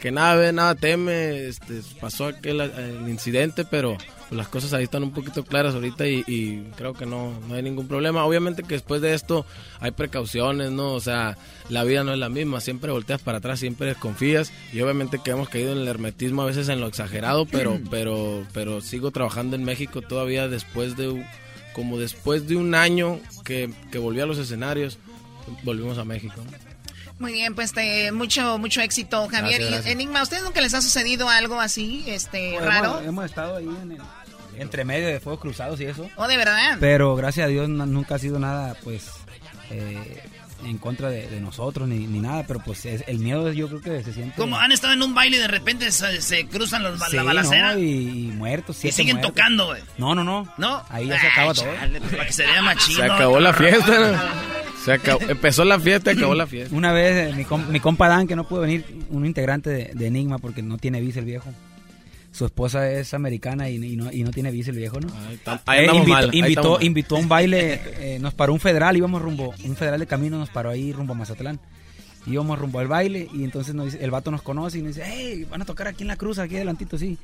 Que 0.00 0.12
nada 0.12 0.36
ve, 0.36 0.52
nada 0.52 0.76
teme. 0.76 1.46
Este, 1.48 1.80
pasó 2.00 2.26
aquel 2.26 2.60
el 2.60 3.08
incidente, 3.08 3.64
pero 3.64 3.98
pues, 4.30 4.38
las 4.38 4.48
cosas 4.48 4.72
ahí 4.72 4.84
están 4.84 5.02
un 5.02 5.12
poquito 5.12 5.44
claras 5.44 5.74
ahorita 5.74 6.06
y, 6.08 6.24
y 6.26 6.62
creo 6.76 6.94
que 6.94 7.04
no, 7.04 7.38
no 7.48 7.54
hay 7.56 7.62
ningún 7.62 7.86
problema. 7.86 8.24
Obviamente 8.24 8.62
que 8.62 8.74
después 8.74 9.02
de 9.02 9.12
esto 9.12 9.44
hay 9.80 9.90
precauciones, 9.90 10.70
¿no? 10.70 10.92
O 10.94 11.00
sea, 11.00 11.36
la 11.68 11.84
vida 11.84 12.02
no 12.04 12.12
es 12.12 12.18
la 12.18 12.28
misma. 12.30 12.60
Siempre 12.60 12.90
volteas 12.92 13.20
para 13.20 13.38
atrás, 13.38 13.60
siempre 13.60 13.88
desconfías. 13.88 14.52
Y 14.72 14.80
obviamente 14.80 15.18
que 15.22 15.32
hemos 15.32 15.48
caído 15.48 15.72
en 15.72 15.78
el 15.78 15.88
hermetismo, 15.88 16.40
a 16.42 16.46
veces 16.46 16.68
en 16.70 16.80
lo 16.80 16.86
exagerado, 16.86 17.44
pero, 17.44 17.78
pero, 17.90 18.46
pero 18.54 18.80
sigo 18.80 19.10
trabajando 19.10 19.56
en 19.56 19.64
México 19.64 20.00
todavía 20.00 20.48
después 20.48 20.96
de, 20.96 21.08
un- 21.08 21.26
como 21.74 21.98
después 21.98 22.48
de 22.48 22.56
un 22.56 22.74
año 22.74 23.20
que, 23.44 23.70
que 23.92 23.98
volví 23.98 24.20
a 24.20 24.26
los 24.26 24.38
escenarios 24.38 24.98
volvimos 25.64 25.98
a 25.98 26.04
México. 26.04 26.34
¿no? 26.36 26.70
Muy 27.18 27.32
bien, 27.32 27.54
pues 27.54 27.72
te- 27.72 28.12
mucho 28.12 28.56
mucho 28.56 28.80
éxito, 28.80 29.28
Javier. 29.28 29.60
Gracias. 29.60 29.86
Enigma, 29.86 30.20
¿a 30.20 30.22
ustedes 30.22 30.42
nunca 30.42 30.60
les 30.62 30.72
ha 30.72 30.80
sucedido 30.80 31.28
algo 31.28 31.60
así, 31.60 32.02
este, 32.06 32.52
Pues 32.54 32.64
raro? 32.64 32.90
Hemos, 32.92 33.04
hemos 33.08 33.24
estado 33.26 33.56
ahí 33.56 33.68
en 33.82 33.92
el, 33.92 33.98
entre 34.60 34.84
medio 34.84 35.08
de 35.08 35.18
fuegos 35.20 35.40
cruzados 35.40 35.80
y 35.80 35.84
eso. 35.84 36.08
¿Oh, 36.16 36.26
de 36.28 36.36
verdad? 36.36 36.76
Pero 36.80 37.16
gracias 37.16 37.46
a 37.46 37.48
Dios 37.48 37.68
no- 37.68 37.86
nunca 37.86 38.14
ha 38.14 38.18
sido 38.18 38.38
nada, 38.38 38.76
pues, 38.84 39.10
eh, 39.70 40.22
en 40.64 40.76
contra 40.76 41.08
de, 41.08 41.26
de 41.28 41.40
nosotros 41.40 41.88
ni, 41.88 42.06
ni 42.06 42.20
nada. 42.20 42.44
Pero 42.46 42.60
pues 42.60 42.84
es- 42.84 43.02
el 43.06 43.18
miedo 43.18 43.50
yo 43.52 43.66
creo 43.68 43.80
que 43.80 44.04
se 44.04 44.12
siente... 44.12 44.34
Como 44.36 44.58
han 44.58 44.72
estado 44.72 44.92
en 44.92 45.02
un 45.02 45.14
baile 45.14 45.38
y 45.38 45.40
de 45.40 45.48
repente 45.48 45.90
se, 45.90 46.20
se 46.20 46.46
cruzan 46.46 46.82
los, 46.82 47.00
Sí, 47.08 47.16
la 47.16 47.22
balacera 47.22 47.72
¿no? 47.72 47.78
y, 47.78 47.84
y 48.26 48.32
muertos. 48.32 48.84
y 48.84 48.92
siguen 48.92 49.16
muertos. 49.16 49.34
tocando, 49.34 49.66
güey. 49.66 49.82
No, 49.98 50.14
no, 50.14 50.22
no. 50.22 50.52
¿No? 50.58 50.82
Ahí 50.90 51.06
ya 51.08 51.18
se 51.20 51.26
acaba 51.28 51.54
todo. 51.54 51.64
chale, 51.74 51.98
pues, 52.00 52.12
para 52.12 52.26
que 52.26 52.32
se 52.32 52.44
vea 52.46 52.62
más 52.62 52.76
chido. 52.76 52.98
Se 52.98 53.04
acabó 53.10 53.40
la 53.40 53.54
fiesta, 53.54 53.98
¿no? 54.12 54.50
Se 54.84 54.92
acabó, 54.92 55.20
empezó 55.28 55.64
la 55.64 55.78
fiesta 55.78 56.12
y 56.12 56.16
acabó 56.16 56.34
la 56.34 56.46
fiesta. 56.46 56.74
Una 56.74 56.90
vez 56.92 57.30
eh, 57.30 57.36
mi, 57.36 57.44
com- 57.44 57.66
mi 57.68 57.80
compa 57.80 58.08
Dan, 58.08 58.26
que 58.26 58.34
no 58.36 58.44
pudo 58.48 58.60
venir, 58.62 58.84
un 59.10 59.26
integrante 59.26 59.68
de, 59.68 59.90
de 59.94 60.06
Enigma 60.06 60.38
porque 60.38 60.62
no 60.62 60.78
tiene 60.78 61.00
visa 61.02 61.18
el 61.18 61.26
viejo. 61.26 61.52
Su 62.32 62.44
esposa 62.46 62.90
es 62.90 63.12
americana 63.12 63.68
y, 63.68 63.74
y 63.76 63.96
no, 63.96 64.10
y 64.12 64.22
no 64.22 64.30
tiene 64.30 64.50
visa 64.52 64.70
el 64.70 64.76
viejo, 64.76 65.00
¿no? 65.00 65.08
ahí 65.66 65.84
Eh, 65.84 65.96
invitó, 65.98 66.08
mal, 66.12 66.30
ahí 66.30 66.38
invitó, 66.38 66.72
mal. 66.74 66.82
invitó 66.84 67.16
a 67.16 67.18
un 67.18 67.28
baile, 67.28 67.80
eh, 67.98 68.18
nos 68.20 68.34
paró 68.34 68.52
un 68.52 68.60
federal, 68.60 68.96
íbamos 68.96 69.20
rumbo, 69.20 69.52
un 69.64 69.76
federal 69.76 69.98
de 69.98 70.06
camino 70.06 70.38
nos 70.38 70.48
paró 70.50 70.70
ahí 70.70 70.92
rumbo 70.92 71.12
a 71.14 71.16
Mazatlán. 71.16 71.58
Íbamos 72.26 72.58
rumbo 72.58 72.78
al 72.78 72.86
baile 72.86 73.28
y 73.32 73.44
entonces 73.44 73.74
nos 73.74 73.86
dice, 73.86 74.04
el 74.04 74.10
vato 74.10 74.30
nos 74.30 74.42
conoce 74.42 74.78
y 74.78 74.82
nos 74.82 74.94
dice, 74.94 75.08
hey, 75.10 75.44
van 75.50 75.62
a 75.62 75.64
tocar 75.64 75.88
aquí 75.88 76.02
en 76.02 76.08
la 76.08 76.16
cruz, 76.16 76.38
aquí 76.38 76.54
adelantito, 76.56 76.98
sí. 76.98 77.18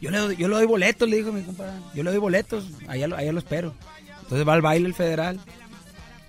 Yo 0.00 0.10
le, 0.10 0.18
doy- 0.18 0.36
yo 0.36 0.48
le 0.48 0.54
doy 0.56 0.66
boletos, 0.66 1.08
le 1.08 1.16
dijo 1.16 1.32
mi 1.32 1.42
compa, 1.42 1.64
Dan. 1.64 1.80
yo 1.94 2.02
le 2.02 2.10
doy 2.10 2.18
boletos, 2.18 2.66
allá 2.88 3.06
lo 3.06 3.38
espero. 3.38 3.72
Entonces 4.22 4.46
va 4.46 4.54
al 4.54 4.62
baile 4.62 4.86
el 4.86 4.94
federal 4.94 5.40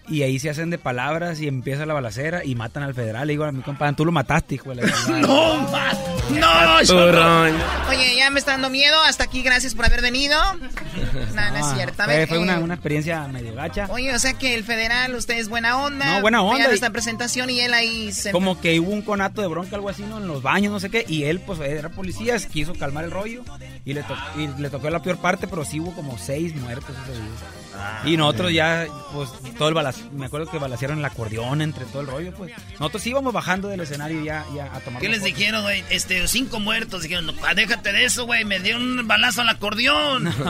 y 0.08 0.24
ahí 0.24 0.40
se 0.40 0.50
hacen 0.50 0.70
de 0.70 0.78
palabras 0.78 1.40
y 1.42 1.48
empieza 1.48 1.86
la 1.86 1.94
balacera 1.94 2.44
y 2.44 2.56
matan 2.56 2.84
al 2.84 2.94
federal. 2.94 3.26
Le 3.28 3.34
digo 3.34 3.46
a 3.46 3.52
mi 3.52 3.62
compa, 3.62 3.86
Dan, 3.86 3.96
tú 3.96 4.06
lo 4.06 4.12
mataste, 4.12 4.56
hijo 4.56 4.70
de 4.74 4.76
la 4.76 4.92
chingada". 4.92 5.22
No, 5.28 5.58
ma- 5.70 5.92
no, 6.30 6.82
no. 7.52 7.90
Oye, 7.90 8.16
ya 8.16 8.30
me 8.30 8.40
está 8.40 8.52
dando 8.54 8.70
miedo. 8.70 9.00
Hasta 9.04 9.26
aquí, 9.26 9.42
gracias 9.44 9.76
por 9.76 9.86
haber 9.86 10.02
venido. 10.02 10.38
No, 11.36 11.50
no 11.52 11.58
es 11.58 11.66
Ah, 11.66 11.74
cierto. 11.76 12.02
A 12.02 12.06
Fue, 12.06 12.16
ver, 12.18 12.28
fue 12.30 12.38
una, 12.38 12.56
eh, 12.56 12.60
una 12.60 12.74
experiencia 12.76 13.28
medio 13.28 13.54
gacha. 13.54 13.88
Oye, 13.90 14.14
o 14.16 14.20
sea 14.20 14.34
que 14.34 14.56
el 14.56 14.64
federal, 14.64 15.14
usted 15.16 15.38
es 15.38 15.50
buena 15.50 15.78
onda. 15.84 16.16
No, 16.16 16.22
buena 16.22 16.42
onda, 16.42 16.72
y- 16.72 16.74
esta 16.74 16.90
presentación 16.92 17.50
y 17.50 17.60
él 17.60 17.74
ahí 17.74 18.12
se... 18.14 18.32
Como 18.32 18.60
que 18.62 18.80
hubo 18.80 18.92
un 18.92 19.02
conato 19.02 19.42
de 19.42 19.48
bronca, 19.48 19.76
algo 19.76 19.90
así, 19.90 20.04
¿no? 20.04 20.18
En 20.18 20.28
los 20.28 20.42
baños, 20.42 20.72
no 20.72 20.80
sé 20.80 20.90
qué. 20.90 21.06
Y 21.08 21.26
él, 21.26 21.40
pues, 21.42 21.60
era 21.60 21.90
policía, 21.90 22.38
quiso 22.52 22.74
calmar 22.74 23.04
el 23.04 23.12
rollo. 23.12 23.44
Y 23.86 23.94
le, 23.94 24.04
to- 24.04 24.18
y 24.38 24.48
le 24.62 24.70
tocó 24.70 24.90
la 24.90 25.02
peor 25.02 25.18
parte, 25.18 25.48
pero 25.48 25.66
sí 25.66 25.80
hubo 25.82 25.94
como 25.94 26.18
seis 26.18 26.56
muertos 26.56 26.96
ese 27.04 27.12
día. 27.14 27.30
Y 28.06 28.18
nosotros 28.18 28.52
ya, 28.52 28.86
pues, 29.14 29.30
todo 29.58 29.70
el 29.70 29.74
balazo, 29.74 30.02
me 30.12 30.26
acuerdo 30.26 30.50
que 30.52 30.58
balacearon 30.58 31.00
el 31.00 31.06
acordeón 31.06 31.62
entre 31.62 31.86
todo 31.86 32.02
el 32.02 32.08
rollo, 32.08 32.34
pues. 32.34 32.52
Nosotros 32.74 33.06
íbamos 33.08 33.34
bajando 33.34 33.68
del 33.68 33.80
escenario 33.82 34.24
ya, 34.24 34.46
ya 34.56 34.66
a 34.74 34.80
tomar. 34.80 35.02
¿Qué 35.02 35.10
les 35.10 35.24
dijeron, 35.24 35.64
güey? 35.64 35.84
Este, 35.90 36.28
cinco 36.28 36.60
muertos. 36.60 37.04
Dijeron, 37.04 37.28
no, 37.28 37.34
ah, 37.48 37.54
déjate 37.54 37.92
de 37.94 38.06
eso, 38.06 38.26
güey. 38.26 38.46
Me 38.46 38.60
dio 38.60 38.78
un 38.78 39.08
balazo 39.08 39.42
al 39.42 39.50
acordeón. 39.50 40.28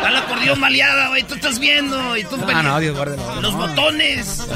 Al 0.00 0.16
acordeón 0.16 0.60
maleada, 0.60 1.08
güey. 1.08 1.22
Tú 1.24 1.34
estás 1.34 1.58
viendo. 1.58 2.16
Y 2.16 2.24
tú 2.24 2.36
Ah, 2.52 2.62
no, 2.62 2.80
Dios 2.80 2.96
guarde. 2.96 3.16
Los 3.40 3.54
botones. 3.54 4.38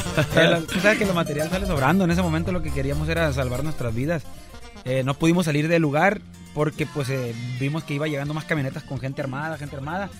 Tú 0.72 0.80
sabes 0.80 0.98
que 0.98 1.06
lo 1.06 1.14
material 1.14 1.50
sale 1.50 1.66
sobrando. 1.66 2.04
En 2.04 2.10
ese 2.10 2.22
momento 2.22 2.52
lo 2.52 2.62
que 2.62 2.72
queríamos 2.72 3.08
era 3.08 3.32
salvar 3.32 3.62
nuestras 3.64 3.94
vidas. 3.94 4.22
Eh, 4.84 5.02
no 5.04 5.14
pudimos 5.14 5.46
salir 5.46 5.68
del 5.68 5.82
lugar 5.82 6.20
porque 6.54 6.86
pues 6.86 7.08
eh, 7.08 7.34
vimos 7.58 7.84
que 7.84 7.94
iba 7.94 8.06
llegando 8.06 8.34
más 8.34 8.44
camionetas 8.44 8.82
con 8.84 8.98
gente 9.00 9.22
armada, 9.22 9.56
gente 9.58 9.76
armada. 9.76 10.10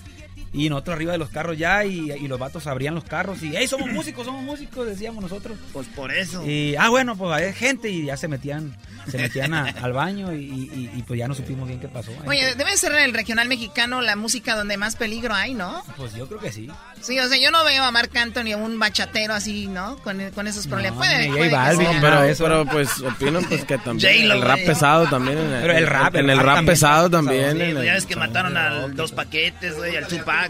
Y 0.55 0.69
nosotros 0.69 0.95
arriba 0.95 1.11
de 1.11 1.17
los 1.17 1.29
carros 1.29 1.57
ya, 1.57 1.83
y, 1.85 2.11
y 2.11 2.27
los 2.27 2.39
vatos 2.39 2.65
abrían 2.67 2.95
los 2.95 3.03
carros 3.03 3.43
y, 3.43 3.53
hey, 3.55 3.67
somos 3.67 3.89
músicos, 3.91 4.25
somos 4.25 4.41
músicos, 4.43 4.87
decíamos 4.87 5.21
nosotros. 5.21 5.57
Pues 5.73 5.87
por 5.87 6.11
eso. 6.11 6.43
Y, 6.49 6.75
ah, 6.77 6.89
bueno, 6.89 7.15
pues 7.17 7.31
hay 7.33 7.53
gente 7.53 7.89
y 7.89 8.05
ya 8.05 8.17
se 8.17 8.27
metían, 8.27 8.75
se 9.09 9.17
metían 9.17 9.53
a- 9.53 9.65
al 9.81 9.93
baño 9.93 10.33
y, 10.33 10.37
y- 10.45 10.91
y, 10.95 11.01
pues 11.03 11.19
ya 11.19 11.27
no 11.27 11.35
supimos 11.35 11.67
bien 11.67 11.79
qué 11.79 11.87
pasó. 11.87 12.11
Oye, 12.25 12.55
debe 12.55 12.75
ser 12.77 12.91
en 12.93 12.99
el 13.03 13.13
regional 13.13 13.47
mexicano 13.47 14.01
la 14.01 14.15
música 14.15 14.55
donde 14.55 14.77
más 14.77 14.95
peligro 14.95 15.33
hay, 15.33 15.53
¿no? 15.53 15.83
Pues 15.97 16.13
yo 16.15 16.27
creo 16.27 16.39
que 16.39 16.51
sí. 16.51 16.69
Sí, 17.01 17.19
o 17.19 17.27
sea, 17.27 17.37
yo 17.37 17.51
no 17.51 17.63
veo 17.63 17.83
a 17.83 17.91
Marc 17.91 18.15
Anthony 18.15 18.53
o 18.55 18.57
un 18.57 18.79
bachatero 18.79 19.33
así, 19.33 19.67
¿no? 19.67 19.97
Con, 19.97 20.31
con 20.31 20.47
esos 20.47 20.65
problemas. 20.67 20.97
Puede, 20.97 21.27
puede 21.29 21.49
Balvin, 21.51 21.87
pero, 22.01 22.23
eso. 22.23 22.43
pero 22.45 22.65
pues 22.65 23.01
opino 23.01 23.41
pues 23.47 23.63
que 23.65 23.77
también 23.77 24.31
el 24.31 24.41
rap 24.41 24.59
pesado 24.65 25.05
también 25.07 25.37
en 25.37 25.49
Pero 25.61 25.73
el 25.73 25.87
rap, 25.87 26.15
en 26.15 26.29
el 26.29 26.29
el 26.31 26.39
rap 26.39 26.65
pesado 26.65 27.09
también 27.09 27.57
Sí, 27.57 27.61
en 27.63 27.73
pues 27.73 27.85
ya 27.85 27.93
ves 27.93 28.05
que 28.05 28.15
mataron 28.15 28.57
a 28.57 28.87
dos 28.87 29.11
paquetes, 29.11 29.75
güey, 29.77 29.95
al 29.97 30.07
Tupac. 30.07 30.44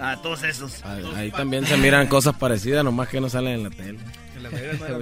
A 0.00 0.20
todos 0.20 0.42
esos. 0.42 0.84
ahí 1.14 1.30
también 1.30 1.66
se 1.66 1.76
miran 1.76 2.08
cosas 2.08 2.34
parecidas 2.34 2.84
nomás 2.84 3.08
que 3.08 3.20
no 3.20 3.30
salen 3.30 3.54
en 3.54 3.62
la 3.64 3.70
tele 3.70 3.98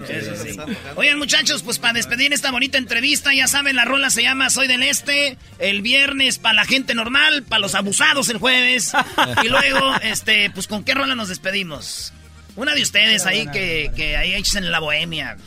Eso 0.09 0.37
sí. 0.37 0.57
Oigan, 0.97 1.19
muchachos, 1.19 1.63
pues 1.63 1.79
para 1.79 1.95
despedir 1.95 2.33
esta 2.33 2.51
bonita 2.51 2.79
entrevista, 2.79 3.33
ya 3.35 3.49
saben, 3.49 3.75
la 3.75 3.85
rola 3.85 4.11
se 4.11 4.23
llama 4.23 4.51
Soy 4.51 4.69
del 4.69 4.83
Este. 4.83 5.39
El 5.59 5.81
viernes 5.83 6.39
para 6.39 6.55
la 6.55 6.65
gente 6.67 6.95
normal, 6.95 7.43
para 7.43 7.61
los 7.61 7.75
abusados 7.75 8.29
el 8.29 8.39
jueves. 8.39 8.93
Y 9.43 9.49
luego, 9.49 9.95
este, 10.03 10.51
pues 10.51 10.67
con 10.67 10.85
qué 10.85 10.95
rola 10.95 11.15
nos 11.15 11.29
despedimos. 11.29 12.13
Una 12.55 12.75
de 12.75 12.83
ustedes 12.83 13.25
ahí 13.25 13.47
que, 13.51 13.91
que 13.97 14.17
ahí 14.17 14.35
echen 14.35 14.71
la 14.71 14.79
bohemia. 14.79 15.39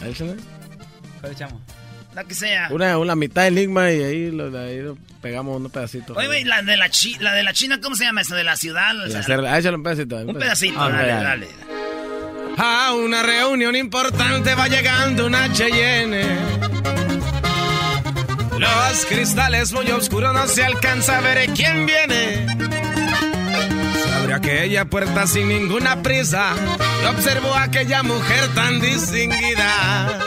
Ahí 0.00 0.14
se 0.14 0.24
ve. 0.24 0.36
¿Cuál 1.20 1.32
echamos? 1.32 1.62
La 2.14 2.24
que 2.24 2.34
sea. 2.34 2.68
una, 2.70 2.96
una 2.98 3.16
mitad 3.16 3.42
de 3.42 3.48
enigma 3.48 3.90
y 3.90 4.02
ahí 4.02 4.30
lo, 4.30 4.56
ahí 4.58 4.78
lo 4.80 4.96
pegamos 5.20 5.56
unos 5.56 5.72
pedacitos 5.72 6.16
Oye, 6.16 6.26
güey, 6.26 6.44
la 6.44 6.62
de 6.62 6.76
la, 6.76 6.88
chi- 6.88 7.16
la 7.18 7.32
de 7.34 7.42
la 7.42 7.52
China, 7.52 7.80
¿cómo 7.82 7.96
se 7.96 8.04
llama 8.04 8.20
eso? 8.20 8.34
De 8.36 8.44
la 8.44 8.56
ciudad. 8.56 8.96
O 9.04 9.08
sea, 9.08 9.20
ah, 9.48 9.58
échale 9.58 9.76
un 9.76 9.82
pedacito 9.82 10.16
un 10.18 10.34
pedacito, 10.38 10.80
Ah, 10.80 10.90
dale, 10.90 11.08
dale. 11.08 11.24
dale. 11.24 11.48
A 12.56 12.92
una 12.92 13.22
reunión 13.24 13.74
importante 13.74 14.54
va 14.54 14.68
llegando 14.68 15.26
una 15.26 15.52
Cheyenne. 15.52 16.24
Los 18.58 19.06
cristales 19.06 19.72
muy 19.72 19.90
oscuros 19.90 20.32
no 20.32 20.46
se 20.46 20.64
alcanza 20.64 21.18
a 21.18 21.20
ver 21.20 21.48
quién 21.54 21.84
viene. 21.86 22.46
Se 24.04 24.12
abre 24.14 24.34
aquella 24.34 24.84
puerta 24.84 25.26
sin 25.26 25.48
ninguna 25.48 26.00
prisa 26.02 26.54
y 27.02 27.06
observó 27.06 27.52
a 27.54 27.64
aquella 27.64 28.02
mujer 28.04 28.48
tan 28.54 28.80
distinguida. 28.80 30.20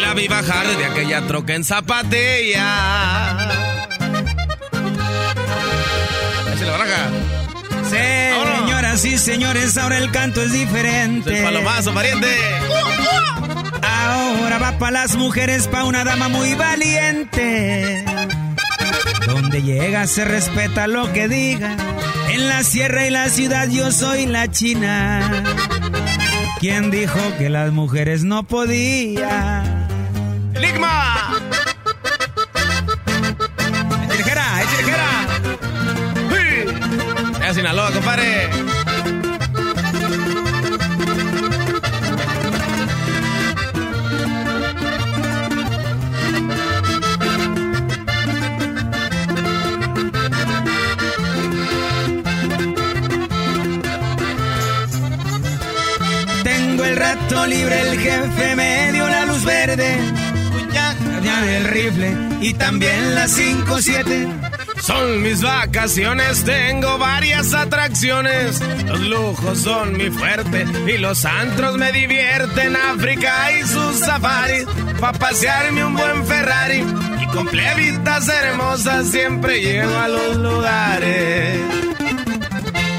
La 0.00 0.12
vi 0.14 0.28
bajar 0.28 0.66
de 0.66 0.84
aquella 0.84 1.26
troca 1.26 1.54
en 1.54 1.64
zapatilla. 1.64 3.36
Échale, 6.54 6.70
baraja. 6.70 7.10
Señoras 7.88 9.04
y 9.04 9.18
señores, 9.18 9.76
ahora 9.78 9.98
el 9.98 10.10
canto 10.10 10.42
es 10.42 10.52
diferente. 10.52 11.38
El 11.38 11.44
palomazo, 11.44 11.94
pariente. 11.94 12.28
Ahora 13.82 14.58
va 14.58 14.78
para 14.78 15.02
las 15.02 15.16
mujeres, 15.16 15.68
pa' 15.68 15.84
una 15.84 16.04
dama 16.04 16.28
muy 16.28 16.54
valiente. 16.54 18.04
Donde 19.26 19.62
llega 19.62 20.06
se 20.06 20.24
respeta 20.24 20.86
lo 20.86 21.12
que 21.12 21.28
diga. 21.28 21.76
En 22.28 22.48
la 22.48 22.62
sierra 22.64 23.06
y 23.06 23.10
la 23.10 23.28
ciudad 23.28 23.68
yo 23.68 23.92
soy 23.92 24.26
la 24.26 24.50
china. 24.50 25.44
¿Quién 26.58 26.90
dijo 26.90 27.18
que 27.38 27.48
las 27.48 27.72
mujeres 27.72 28.24
no 28.24 28.42
podían? 28.42 29.83
¡Ligma! 30.64 31.30
¡Echejera, 34.10 34.62
echejera! 34.62 35.10
Ya 37.40 37.52
Sinaloa, 37.52 37.90
compadre. 37.92 38.48
Tengo 56.42 56.84
el 56.84 56.96
rato 56.96 57.46
libre, 57.46 57.80
el 57.80 57.98
jefe 58.00 58.56
me 58.56 58.92
dio 58.92 59.06
la 59.06 59.26
luz 59.26 59.44
verde. 59.44 60.23
Del 61.24 61.64
rifle 61.64 62.14
y 62.42 62.52
también 62.52 63.14
las 63.14 63.38
5-7. 63.38 64.28
Son 64.82 65.22
mis 65.22 65.40
vacaciones, 65.40 66.44
tengo 66.44 66.98
varias 66.98 67.54
atracciones. 67.54 68.60
Los 68.84 69.00
lujos 69.00 69.58
son 69.58 69.96
mi 69.96 70.10
fuerte 70.10 70.66
y 70.86 70.98
los 70.98 71.24
antros 71.24 71.78
me 71.78 71.92
divierten. 71.92 72.76
África 72.76 73.52
y 73.52 73.66
sus 73.66 74.00
safaris, 74.00 74.66
pa' 75.00 75.12
pasearme 75.14 75.82
un 75.82 75.94
buen 75.94 76.26
Ferrari. 76.26 76.84
Y 77.22 77.26
con 77.28 77.46
plebitas 77.46 78.28
hermosas 78.28 79.08
siempre 79.08 79.62
llego 79.62 79.96
a 79.96 80.08
los 80.08 80.36
lugares. 80.36 81.58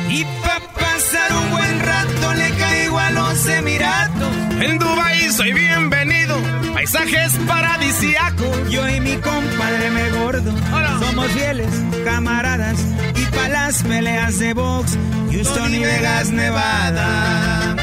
Y 0.10 0.24
pa' 0.24 0.62
pasar 0.74 1.32
un 1.44 1.52
buen 1.52 1.80
rato 1.80 2.34
le 2.34 2.50
caigo 2.56 2.98
a 2.98 3.12
los 3.12 3.48
Emiratos. 3.48 4.36
En 4.60 4.80
Dubai 4.80 5.32
soy 5.32 5.54
paisajes 6.86 7.34
paradisíacos. 7.48 8.70
Yo 8.70 8.88
y 8.88 9.00
mi 9.00 9.16
compadre 9.18 9.90
me 9.90 10.10
gordo 10.12 10.54
somos 11.00 11.32
fieles 11.32 11.70
camaradas 12.04 12.78
y 13.16 13.26
pa' 13.26 13.50
las 13.50 13.84
peleas 13.84 14.38
de 14.38 14.54
box, 14.54 14.98
Houston 15.32 15.74
y 15.74 15.80
Vegas, 15.80 16.30
Nevada. 16.30 17.76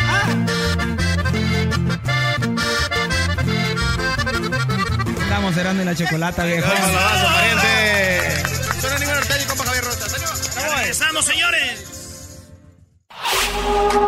Estamos 5.23 5.55
cerrando 5.55 5.83
en 5.83 5.87
la 5.87 5.95
chocolata, 5.95 6.45
viejo. 6.45 6.69
Regresamos, 10.79 11.25
señores. 11.25 11.93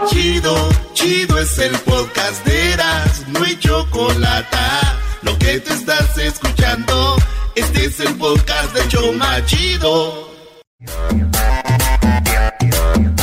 Chido, 0.09 0.69
chido 0.93 1.39
es 1.39 1.59
el 1.59 1.73
podcast 1.81 2.45
de 2.45 2.73
Eras, 2.73 3.25
no 3.29 3.43
hay 3.43 3.59
chocolate. 3.59 4.84
Que 5.39 5.61
te 5.61 5.73
estás 5.73 6.17
escuchando, 6.19 7.17
este 7.55 7.87
es 7.87 8.01
el 8.01 8.17
de 8.19 8.89
Choma 8.89 9.45
Chido. 9.47 10.31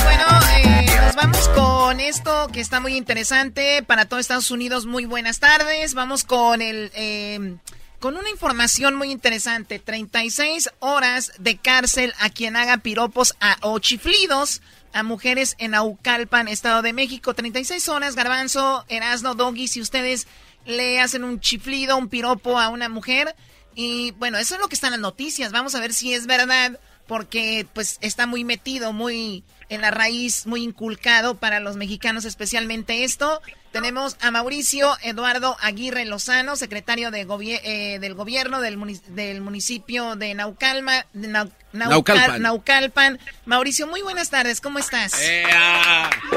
Bueno, 0.04 0.26
eh, 0.58 0.86
nos 1.06 1.16
vamos 1.16 1.50
con 1.50 2.00
esto 2.00 2.48
que 2.52 2.60
está 2.60 2.80
muy 2.80 2.96
interesante 2.96 3.84
para 3.84 4.06
todo 4.06 4.20
Estados 4.20 4.52
Unidos. 4.52 4.86
Muy 4.86 5.06
buenas 5.06 5.40
tardes. 5.40 5.94
Vamos 5.94 6.24
con 6.24 6.62
el 6.62 6.92
eh, 6.96 7.58
con 8.00 8.18
una 8.18 8.30
información 8.30 8.96
muy 8.96 9.12
interesante. 9.12 9.80
36 9.80 10.72
horas 10.80 11.32
de 11.38 11.58
cárcel 11.58 12.14
a 12.20 12.30
quien 12.30 12.56
haga 12.56 12.78
piropos 12.78 13.36
a, 13.40 13.58
o 13.62 13.80
chiflidos 13.80 14.62
a 14.94 15.04
mujeres 15.04 15.56
en 15.60 15.76
Aucalpan, 15.76 16.48
Estado 16.48 16.82
de 16.82 16.94
México. 16.94 17.34
36 17.34 17.88
horas, 17.90 18.16
Garbanzo, 18.16 18.86
Erasno, 18.90 19.36
Doggy, 19.36 19.68
si 19.68 19.82
ustedes 19.82 20.28
le 20.66 21.00
hacen 21.00 21.24
un 21.24 21.40
chiflido, 21.40 21.98
un 21.98 22.10
piropo 22.10 22.60
a 22.60 22.70
una 22.70 22.90
mujer. 22.90 23.36
Y 23.76 24.12
bueno, 24.12 24.38
eso 24.38 24.56
es 24.56 24.62
lo 24.62 24.68
que 24.68 24.76
está 24.76 24.88
en 24.88 24.92
las 24.92 25.00
noticias. 25.00 25.52
Vamos 25.52 25.76
a 25.76 25.80
ver 25.80 25.94
si 25.94 26.14
es 26.14 26.28
verdad, 26.28 26.80
porque 27.08 27.66
pues 27.74 27.98
está 28.02 28.28
muy 28.28 28.44
metido, 28.44 28.94
muy 28.94 29.44
en 29.70 29.82
la 29.82 29.92
raíz, 29.92 30.46
muy 30.48 30.64
inculcado 30.64 31.36
para 31.36 31.62
los 31.62 31.78
mexicanos, 31.78 32.26
especialmente 32.26 33.06
esto. 33.06 33.42
Tenemos 33.72 34.18
a 34.20 34.30
Mauricio 34.30 34.98
Eduardo 35.02 35.56
Aguirre 35.62 36.04
Lozano, 36.04 36.58
secretario 36.58 37.10
de 37.10 37.22
eh, 37.64 38.00
del 38.00 38.14
gobierno 38.14 38.60
del, 38.60 38.78
del 39.08 39.40
municipio 39.40 40.18
de 40.18 40.34
Naucalma, 40.34 41.06
de 41.14 41.30
Naucalpan. 41.73 42.41
Naucalpan. 42.41 43.19
Mauricio, 43.45 43.88
muy 43.88 44.02
buenas 44.02 44.30
tardes, 44.30 44.61
¿cómo 44.61 44.80
estás? 44.80 45.14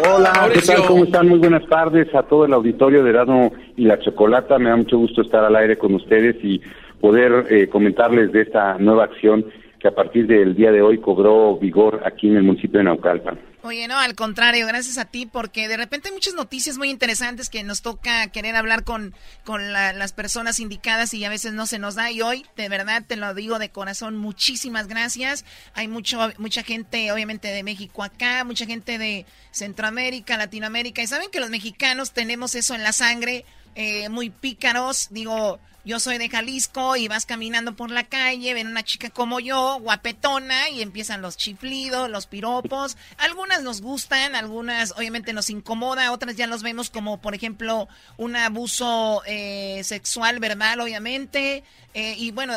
Hola, 0.09 0.33
¿qué 0.33 0.39
Mauricio. 0.39 0.75
tal? 0.75 0.87
¿Cómo 0.87 1.05
están? 1.05 1.29
Muy 1.29 1.39
buenas 1.39 1.67
tardes 1.69 2.15
a 2.15 2.23
todo 2.23 2.45
el 2.45 2.53
auditorio 2.53 3.03
de 3.03 3.11
Erasmo 3.11 3.53
y 3.77 3.85
la 3.85 3.99
Chocolata. 3.99 4.59
Me 4.59 4.71
da 4.71 4.77
mucho 4.77 4.99
gusto 4.99 5.23
estar 5.23 5.45
al 5.45 5.57
aire 5.57 5.77
con 5.77 5.95
ustedes 5.95 6.37
y 6.43 6.61
poder 7.01 7.47
eh, 7.51 7.69
comentarles 7.69 8.33
de 8.33 8.43
esta 8.43 8.79
nueva 8.79 9.05
acción 9.05 9.45
que 9.79 9.89
a 9.89 9.95
partir 9.95 10.27
del 10.27 10.55
día 10.55 10.73
de 10.73 10.81
hoy 10.81 10.99
cobró 10.99 11.57
vigor 11.57 12.01
aquí 12.05 12.29
en 12.29 12.37
el 12.37 12.43
municipio 12.43 12.79
de 12.79 12.85
Naucalpan. 12.85 13.39
Oye, 13.67 13.89
no, 13.89 13.99
al 13.99 14.15
contrario, 14.15 14.67
gracias 14.67 14.99
a 14.99 15.07
ti, 15.07 15.25
porque 15.25 15.69
de 15.69 15.79
repente 15.79 16.09
hay 16.09 16.15
muchas 16.15 16.35
noticias 16.35 16.77
muy 16.77 16.91
interesantes 16.91 17.49
que 17.49 17.63
nos 17.63 17.81
toca 17.81 18.27
querer 18.27 18.57
hablar 18.57 18.85
con, 18.85 19.15
con 19.43 19.73
las 19.73 20.13
personas 20.13 20.61
indicadas 20.61 21.15
y 21.15 21.25
a 21.25 21.31
veces 21.31 21.55
no 21.55 21.65
se 21.65 21.79
nos 21.79 21.95
da. 21.95 22.11
Y 22.11 22.21
hoy, 22.21 22.45
de 22.59 22.69
verdad, 22.69 23.05
te 23.07 23.17
lo 23.17 23.33
digo 23.33 23.59
de 23.59 23.71
corazón, 23.71 24.19
muchísimas 24.19 24.87
gracias. 24.87 25.47
Hay 25.73 25.89
mucho, 25.89 26.31
mucha 26.37 26.63
gente, 26.63 27.11
obviamente, 27.11 27.49
de 27.49 27.63
México 27.63 28.03
acá, 28.03 28.45
mucha 28.45 28.67
gente 28.67 28.99
de 28.99 29.25
Centroamérica, 29.51 30.37
Latinoamérica. 30.37 31.01
Y 31.01 31.07
saben 31.07 31.31
que 31.31 31.41
los 31.41 31.49
mexicanos 31.49 32.13
tenemos 32.13 32.55
eso 32.57 32.75
en 32.75 32.83
la 32.83 32.93
sangre, 32.93 33.47
eh, 33.77 34.11
muy 34.11 34.29
pícaros. 34.29 35.09
Digo, 35.09 35.59
yo 35.85 36.01
soy 36.01 36.19
de 36.19 36.29
Jalisco 36.29 36.97
y 36.97 37.09
vas 37.09 37.27
caminando 37.27 37.77
por 37.77 37.91
la 37.91 38.05
calle, 38.05 38.55
ven 38.55 38.69
una 38.69 38.83
chica 38.83 39.11
como 39.11 39.39
yo, 39.39 39.79
guapetona, 39.81 40.71
y 40.71 40.81
empiezan 40.81 41.21
los 41.21 41.37
chiflidos, 41.37 42.09
los 42.09 42.27
piropos. 42.27 42.97
Algunas 43.19 43.63
nos 43.63 43.83
gustan, 43.83 44.35
algunas 44.35 44.93
obviamente 44.93 45.33
nos 45.33 45.51
incomoda, 45.51 46.11
otras 46.13 46.37
ya 46.37 46.47
los 46.47 46.63
vemos 46.63 46.89
como, 46.89 47.21
por 47.21 47.35
ejemplo, 47.35 47.89
un 48.17 48.35
abuso 48.37 49.23
eh, 49.27 49.83
sexual 49.85 50.41
verbal, 50.41 50.81
obviamente. 50.81 51.65
Eh, 51.93 52.15
y 52.17 52.31
bueno, 52.31 52.55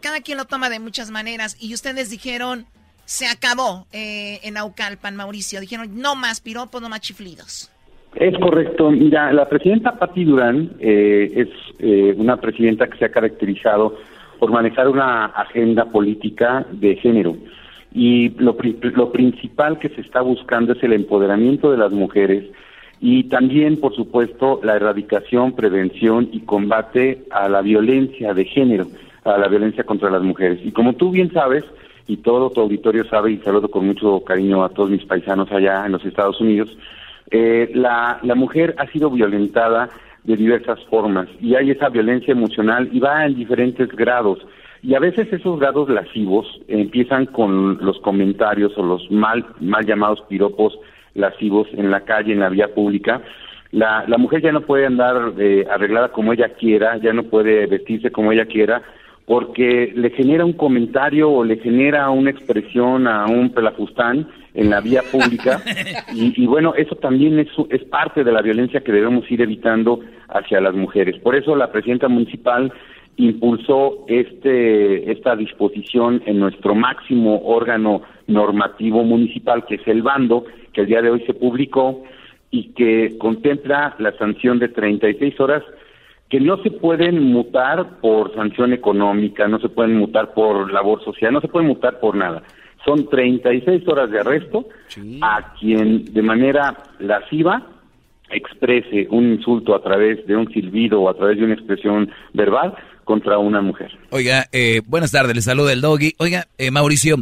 cada 0.00 0.20
quien 0.20 0.38
lo 0.38 0.46
toma 0.46 0.70
de 0.70 0.78
muchas 0.78 1.10
maneras. 1.10 1.56
Y 1.58 1.74
ustedes 1.74 2.10
dijeron, 2.10 2.66
se 3.04 3.26
acabó 3.26 3.86
eh, 3.90 4.38
en 4.42 4.56
Aucalpan, 4.56 5.16
Mauricio. 5.16 5.60
Dijeron, 5.60 5.98
no 5.98 6.14
más 6.14 6.40
piropos, 6.40 6.80
no 6.80 6.88
más 6.88 7.00
chiflidos. 7.00 7.70
Es 8.14 8.36
correcto. 8.38 8.90
Mira, 8.90 9.32
la 9.32 9.48
presidenta 9.48 9.98
Patti 9.98 10.24
Durán 10.24 10.70
eh, 10.80 11.30
es 11.34 11.48
eh, 11.78 12.14
una 12.16 12.36
presidenta 12.38 12.86
que 12.88 12.98
se 12.98 13.04
ha 13.04 13.10
caracterizado 13.10 13.96
por 14.38 14.50
manejar 14.50 14.88
una 14.88 15.26
agenda 15.26 15.86
política 15.86 16.66
de 16.70 16.96
género. 16.96 17.36
Y 17.92 18.30
lo, 18.38 18.56
lo 18.94 19.12
principal 19.12 19.78
que 19.78 19.88
se 19.90 20.00
está 20.00 20.20
buscando 20.20 20.72
es 20.72 20.82
el 20.82 20.92
empoderamiento 20.92 21.70
de 21.70 21.78
las 21.78 21.92
mujeres 21.92 22.44
y 23.00 23.24
también, 23.24 23.78
por 23.78 23.94
supuesto, 23.94 24.60
la 24.62 24.76
erradicación, 24.76 25.52
prevención 25.52 26.28
y 26.32 26.40
combate 26.40 27.24
a 27.30 27.48
la 27.48 27.62
violencia 27.62 28.34
de 28.34 28.44
género, 28.44 28.88
a 29.24 29.38
la 29.38 29.48
violencia 29.48 29.84
contra 29.84 30.10
las 30.10 30.22
mujeres. 30.22 30.58
Y 30.64 30.72
como 30.72 30.94
tú 30.94 31.10
bien 31.10 31.32
sabes, 31.32 31.64
y 32.08 32.16
todo 32.16 32.50
tu 32.50 32.60
auditorio 32.60 33.04
sabe, 33.04 33.32
y 33.32 33.38
saludo 33.38 33.68
con 33.68 33.86
mucho 33.86 34.20
cariño 34.24 34.64
a 34.64 34.70
todos 34.70 34.90
mis 34.90 35.04
paisanos 35.04 35.52
allá 35.52 35.86
en 35.86 35.92
los 35.92 36.04
Estados 36.04 36.40
Unidos, 36.40 36.76
eh, 37.30 37.70
la, 37.74 38.18
la 38.22 38.34
mujer 38.34 38.74
ha 38.78 38.86
sido 38.86 39.10
violentada 39.10 39.90
de 40.24 40.36
diversas 40.36 40.82
formas 40.84 41.28
y 41.40 41.54
hay 41.54 41.70
esa 41.70 41.88
violencia 41.88 42.32
emocional 42.32 42.88
y 42.92 43.00
va 43.00 43.24
en 43.24 43.34
diferentes 43.34 43.88
grados. 43.88 44.38
Y 44.82 44.94
a 44.94 45.00
veces 45.00 45.32
esos 45.32 45.58
grados 45.58 45.88
lascivos 45.88 46.46
empiezan 46.68 47.26
con 47.26 47.78
los 47.84 47.98
comentarios 48.00 48.76
o 48.78 48.82
los 48.82 49.10
mal, 49.10 49.44
mal 49.60 49.84
llamados 49.84 50.20
piropos 50.28 50.78
lascivos 51.14 51.66
en 51.72 51.90
la 51.90 52.02
calle, 52.02 52.32
en 52.32 52.40
la 52.40 52.48
vía 52.48 52.72
pública. 52.74 53.22
La, 53.72 54.04
la 54.06 54.18
mujer 54.18 54.40
ya 54.40 54.52
no 54.52 54.60
puede 54.60 54.86
andar 54.86 55.32
eh, 55.38 55.66
arreglada 55.70 56.12
como 56.12 56.32
ella 56.32 56.50
quiera, 56.50 56.96
ya 56.98 57.12
no 57.12 57.24
puede 57.24 57.66
vestirse 57.66 58.10
como 58.10 58.32
ella 58.32 58.46
quiera, 58.46 58.82
porque 59.26 59.92
le 59.94 60.10
genera 60.10 60.44
un 60.44 60.54
comentario 60.54 61.30
o 61.30 61.44
le 61.44 61.58
genera 61.58 62.08
una 62.10 62.30
expresión 62.30 63.06
a 63.06 63.26
un 63.26 63.50
pelafustán 63.50 64.28
en 64.58 64.70
la 64.70 64.80
vía 64.80 65.02
pública 65.10 65.62
y, 66.12 66.46
bueno, 66.46 66.74
eso 66.76 66.96
también 66.96 67.38
es, 67.38 67.48
es 67.70 67.84
parte 67.84 68.24
de 68.24 68.32
la 68.32 68.42
violencia 68.42 68.80
que 68.80 68.92
debemos 68.92 69.30
ir 69.30 69.40
evitando 69.40 70.00
hacia 70.28 70.60
las 70.60 70.74
mujeres. 70.74 71.16
Por 71.20 71.36
eso 71.36 71.54
la 71.54 71.70
presidenta 71.70 72.08
municipal 72.08 72.72
impulsó 73.16 74.04
este 74.08 75.10
esta 75.10 75.34
disposición 75.34 76.22
en 76.26 76.38
nuestro 76.38 76.74
máximo 76.74 77.40
órgano 77.44 78.02
normativo 78.26 79.02
municipal, 79.04 79.64
que 79.64 79.76
es 79.76 79.86
el 79.86 80.02
bando, 80.02 80.44
que 80.72 80.82
el 80.82 80.86
día 80.88 81.02
de 81.02 81.10
hoy 81.10 81.24
se 81.24 81.34
publicó 81.34 82.04
y 82.50 82.72
que 82.74 83.16
contempla 83.18 83.94
la 83.98 84.12
sanción 84.18 84.58
de 84.58 84.68
36 84.68 85.38
horas 85.40 85.62
que 86.28 86.40
no 86.40 86.62
se 86.62 86.70
pueden 86.70 87.22
mutar 87.32 88.00
por 88.00 88.34
sanción 88.34 88.72
económica, 88.72 89.48
no 89.48 89.58
se 89.60 89.68
pueden 89.68 89.96
mutar 89.96 90.34
por 90.34 90.70
labor 90.72 91.02
social, 91.02 91.32
no 91.32 91.40
se 91.40 91.48
pueden 91.48 91.68
mutar 91.68 92.00
por 92.00 92.16
nada. 92.16 92.42
Son 92.84 93.08
36 93.08 93.86
horas 93.88 94.10
de 94.10 94.20
arresto 94.20 94.68
a 95.20 95.54
quien 95.58 96.04
de 96.12 96.22
manera 96.22 96.76
lasciva 96.98 97.66
exprese 98.30 99.06
un 99.10 99.32
insulto 99.32 99.74
a 99.74 99.82
través 99.82 100.26
de 100.26 100.36
un 100.36 100.52
silbido 100.52 101.00
o 101.00 101.08
a 101.08 101.14
través 101.14 101.38
de 101.38 101.44
una 101.44 101.54
expresión 101.54 102.10
verbal 102.32 102.74
contra 103.04 103.38
una 103.38 103.62
mujer. 103.62 103.90
Oiga, 104.10 104.46
eh, 104.52 104.82
buenas 104.86 105.12
tardes, 105.12 105.34
le 105.34 105.42
saluda 105.42 105.72
el 105.72 105.80
doggy. 105.80 106.14
Oiga, 106.18 106.46
eh, 106.58 106.70
Mauricio, 106.70 107.16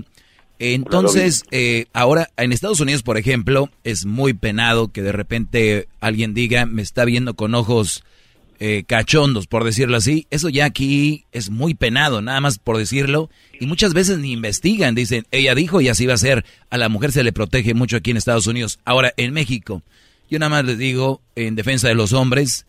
entonces, 0.58 1.44
eh, 1.50 1.86
ahora 1.92 2.28
en 2.36 2.52
Estados 2.52 2.80
Unidos, 2.80 3.02
por 3.02 3.18
ejemplo, 3.18 3.68
es 3.84 4.06
muy 4.06 4.32
penado 4.32 4.90
que 4.90 5.02
de 5.02 5.12
repente 5.12 5.88
alguien 6.00 6.34
diga, 6.34 6.66
me 6.66 6.82
está 6.82 7.04
viendo 7.04 7.34
con 7.34 7.54
ojos 7.54 8.04
eh, 8.58 8.84
cachondos, 8.86 9.46
por 9.46 9.64
decirlo 9.64 9.96
así. 9.96 10.26
Eso 10.30 10.48
ya 10.48 10.64
aquí 10.64 11.26
es 11.32 11.50
muy 11.50 11.74
penado, 11.74 12.22
nada 12.22 12.40
más 12.40 12.58
por 12.58 12.78
decirlo. 12.78 13.30
Y 13.58 13.66
muchas 13.66 13.94
veces 13.94 14.18
ni 14.18 14.32
investigan, 14.32 14.94
dicen, 14.94 15.26
ella 15.30 15.54
dijo 15.54 15.80
y 15.80 15.88
así 15.88 16.06
va 16.06 16.14
a 16.14 16.18
ser. 16.18 16.44
A 16.70 16.78
la 16.78 16.88
mujer 16.88 17.12
se 17.12 17.24
le 17.24 17.32
protege 17.32 17.74
mucho 17.74 17.96
aquí 17.96 18.10
en 18.10 18.16
Estados 18.16 18.46
Unidos. 18.46 18.78
Ahora, 18.84 19.12
en 19.16 19.32
México, 19.32 19.82
yo 20.30 20.38
nada 20.38 20.50
más 20.50 20.64
les 20.64 20.78
digo, 20.78 21.22
en 21.34 21.54
defensa 21.54 21.88
de 21.88 21.94
los 21.94 22.12
hombres, 22.12 22.66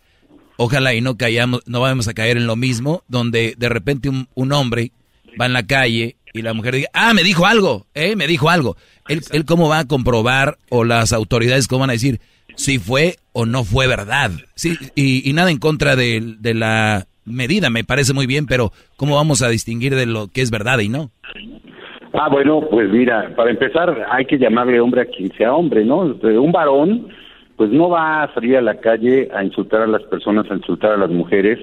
ojalá 0.58 0.94
y 0.94 1.02
no 1.02 1.18
callamos, 1.18 1.62
no 1.66 1.82
vamos 1.82 2.08
a 2.08 2.14
caer 2.14 2.38
en 2.38 2.48
lo 2.48 2.56
mismo, 2.56 3.04
donde 3.08 3.56
de 3.58 3.70
repente 3.70 4.10
un, 4.10 4.28
un 4.36 4.52
hombre 4.52 4.92
va 5.40 5.46
en 5.46 5.54
la 5.54 5.66
calle 5.66 6.18
y 6.34 6.42
la 6.42 6.54
mujer 6.54 6.76
diga, 6.76 6.90
ah, 6.94 7.14
me 7.14 7.24
dijo 7.24 7.46
algo, 7.46 7.88
eh, 7.94 8.16
me 8.16 8.28
dijo 8.28 8.50
algo. 8.50 8.78
Él, 9.08 9.24
él 9.32 9.46
cómo 9.46 9.70
va 9.70 9.80
a 9.80 9.86
comprobar 9.86 10.58
o 10.70 10.84
las 10.84 11.14
autoridades 11.14 11.68
cómo 11.68 11.82
van 11.82 11.92
a 11.92 11.94
decir, 11.94 12.20
si 12.58 12.80
fue 12.80 13.16
o 13.32 13.46
no 13.46 13.64
fue 13.64 13.88
verdad. 13.88 14.32
Sí, 14.56 14.74
y, 14.96 15.32
nada 15.34 15.52
en 15.52 15.60
contra 15.60 15.96
de, 15.96 16.36
de, 16.40 16.54
la 16.54 17.06
medida, 17.26 17.70
me 17.70 17.84
parece 17.84 18.14
muy 18.14 18.26
bien, 18.26 18.46
pero 18.48 18.72
¿cómo 18.98 19.16
vamos 19.16 19.42
a 19.42 19.50
distinguir 19.50 19.96
de 19.96 20.06
lo 20.06 20.28
que 20.28 20.42
es 20.42 20.52
verdad 20.52 20.80
y 20.80 20.90
no? 20.90 21.12
Ah, 22.14 22.30
bueno, 22.30 22.62
pues 22.70 22.90
mira, 22.90 23.34
para 23.36 23.52
empezar 23.52 24.08
hay 24.10 24.26
que 24.26 24.40
llamarle 24.40 24.80
hombre 24.80 25.02
a 25.02 25.06
quien 25.06 25.32
sea 25.34 25.54
hombre, 25.54 25.86
¿no? 25.86 26.00
Un 26.00 26.52
varón, 26.52 27.10
pues 27.56 27.70
no 27.70 27.90
va 27.90 28.24
a 28.24 28.34
salir 28.34 28.58
a 28.58 28.62
la 28.62 28.80
calle 28.80 29.30
a 29.34 29.44
insultar 29.44 29.82
a 29.82 29.88
las 29.88 30.04
personas, 30.04 30.50
a 30.50 30.56
insultar 30.56 30.94
a 30.94 30.98
las 30.98 31.12
mujeres, 31.12 31.60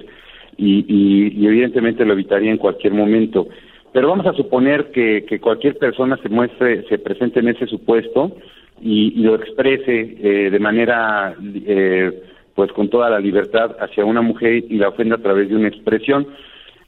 y, 0.56 0.84
y, 0.86 1.46
evidentemente 1.46 2.04
lo 2.04 2.12
evitaría 2.12 2.52
en 2.52 2.58
cualquier 2.58 2.94
momento. 2.94 3.48
Pero 3.92 4.08
vamos 4.08 4.26
a 4.26 4.32
suponer 4.34 4.92
que, 4.92 5.24
que 5.28 5.40
cualquier 5.40 5.76
persona 5.78 6.16
se 6.22 6.28
muestre, 6.28 6.84
se 6.88 6.98
presente 6.98 7.40
en 7.40 7.48
ese 7.48 7.66
supuesto, 7.66 8.36
y, 8.80 9.22
lo 9.22 9.34
exprese 9.34 10.16
eh, 10.20 10.50
de 10.50 10.58
manera, 10.58 11.34
eh, 11.42 12.22
pues 12.54 12.72
con 12.72 12.88
toda 12.88 13.10
la 13.10 13.18
libertad 13.18 13.76
hacia 13.80 14.04
una 14.04 14.22
mujer 14.22 14.64
y 14.68 14.76
la 14.76 14.88
ofenda 14.88 15.16
a 15.16 15.22
través 15.22 15.48
de 15.48 15.56
una 15.56 15.68
expresión, 15.68 16.26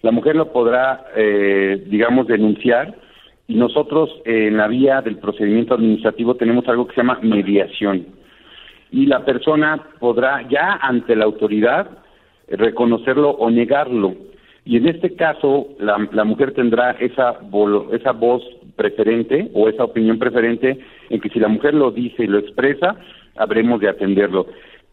la 0.03 0.11
mujer 0.11 0.37
lo 0.37 0.53
podrá, 0.53 1.07
eh, 1.17 1.85
digamos, 1.87 2.27
denunciar. 2.27 2.95
Y 3.49 3.55
nosotros 3.55 4.11
en 4.25 4.57
la 4.57 4.67
vía 4.67 5.03
del 5.03 5.19
procedimiento 5.19 5.75
administrativo 5.75 6.35
tenemos 6.35 6.67
algo 6.69 6.87
que 6.87 6.95
se 6.95 7.01
llama 7.01 7.21
mediación. 7.23 8.07
Y 8.91 9.07
la 9.07 9.25
persona 9.25 9.81
podrá 10.01 10.47
ya 10.49 10.79
ante 10.83 11.15
la 11.15 11.25
autoridad 11.25 11.89
reconocerlo 12.49 13.31
o 13.31 13.51
negarlo. 13.51 14.15
Y 14.65 14.77
en 14.77 14.89
este 14.89 15.15
caso, 15.15 15.69
la, 15.79 16.09
la 16.13 16.25
mujer 16.25 16.53
tendrá 16.53 16.93
esa, 16.93 17.37
esa 17.93 18.13
voz 18.13 18.43
preferente 18.77 19.51
o 19.55 19.69
esa 19.69 19.85
opinión 19.85 20.19
preferente 20.19 20.79
en 21.11 21.21
que 21.21 21.31
si 21.31 21.41
la 21.41 21.49
mujer 21.49 21.75
lo 21.75 21.91
dice 21.91 22.25
y 22.25 22.27
lo 22.27 22.39
expresa, 22.39 22.97
habremos 23.37 23.81
de 23.81 23.89
atenderlo. 23.89 24.47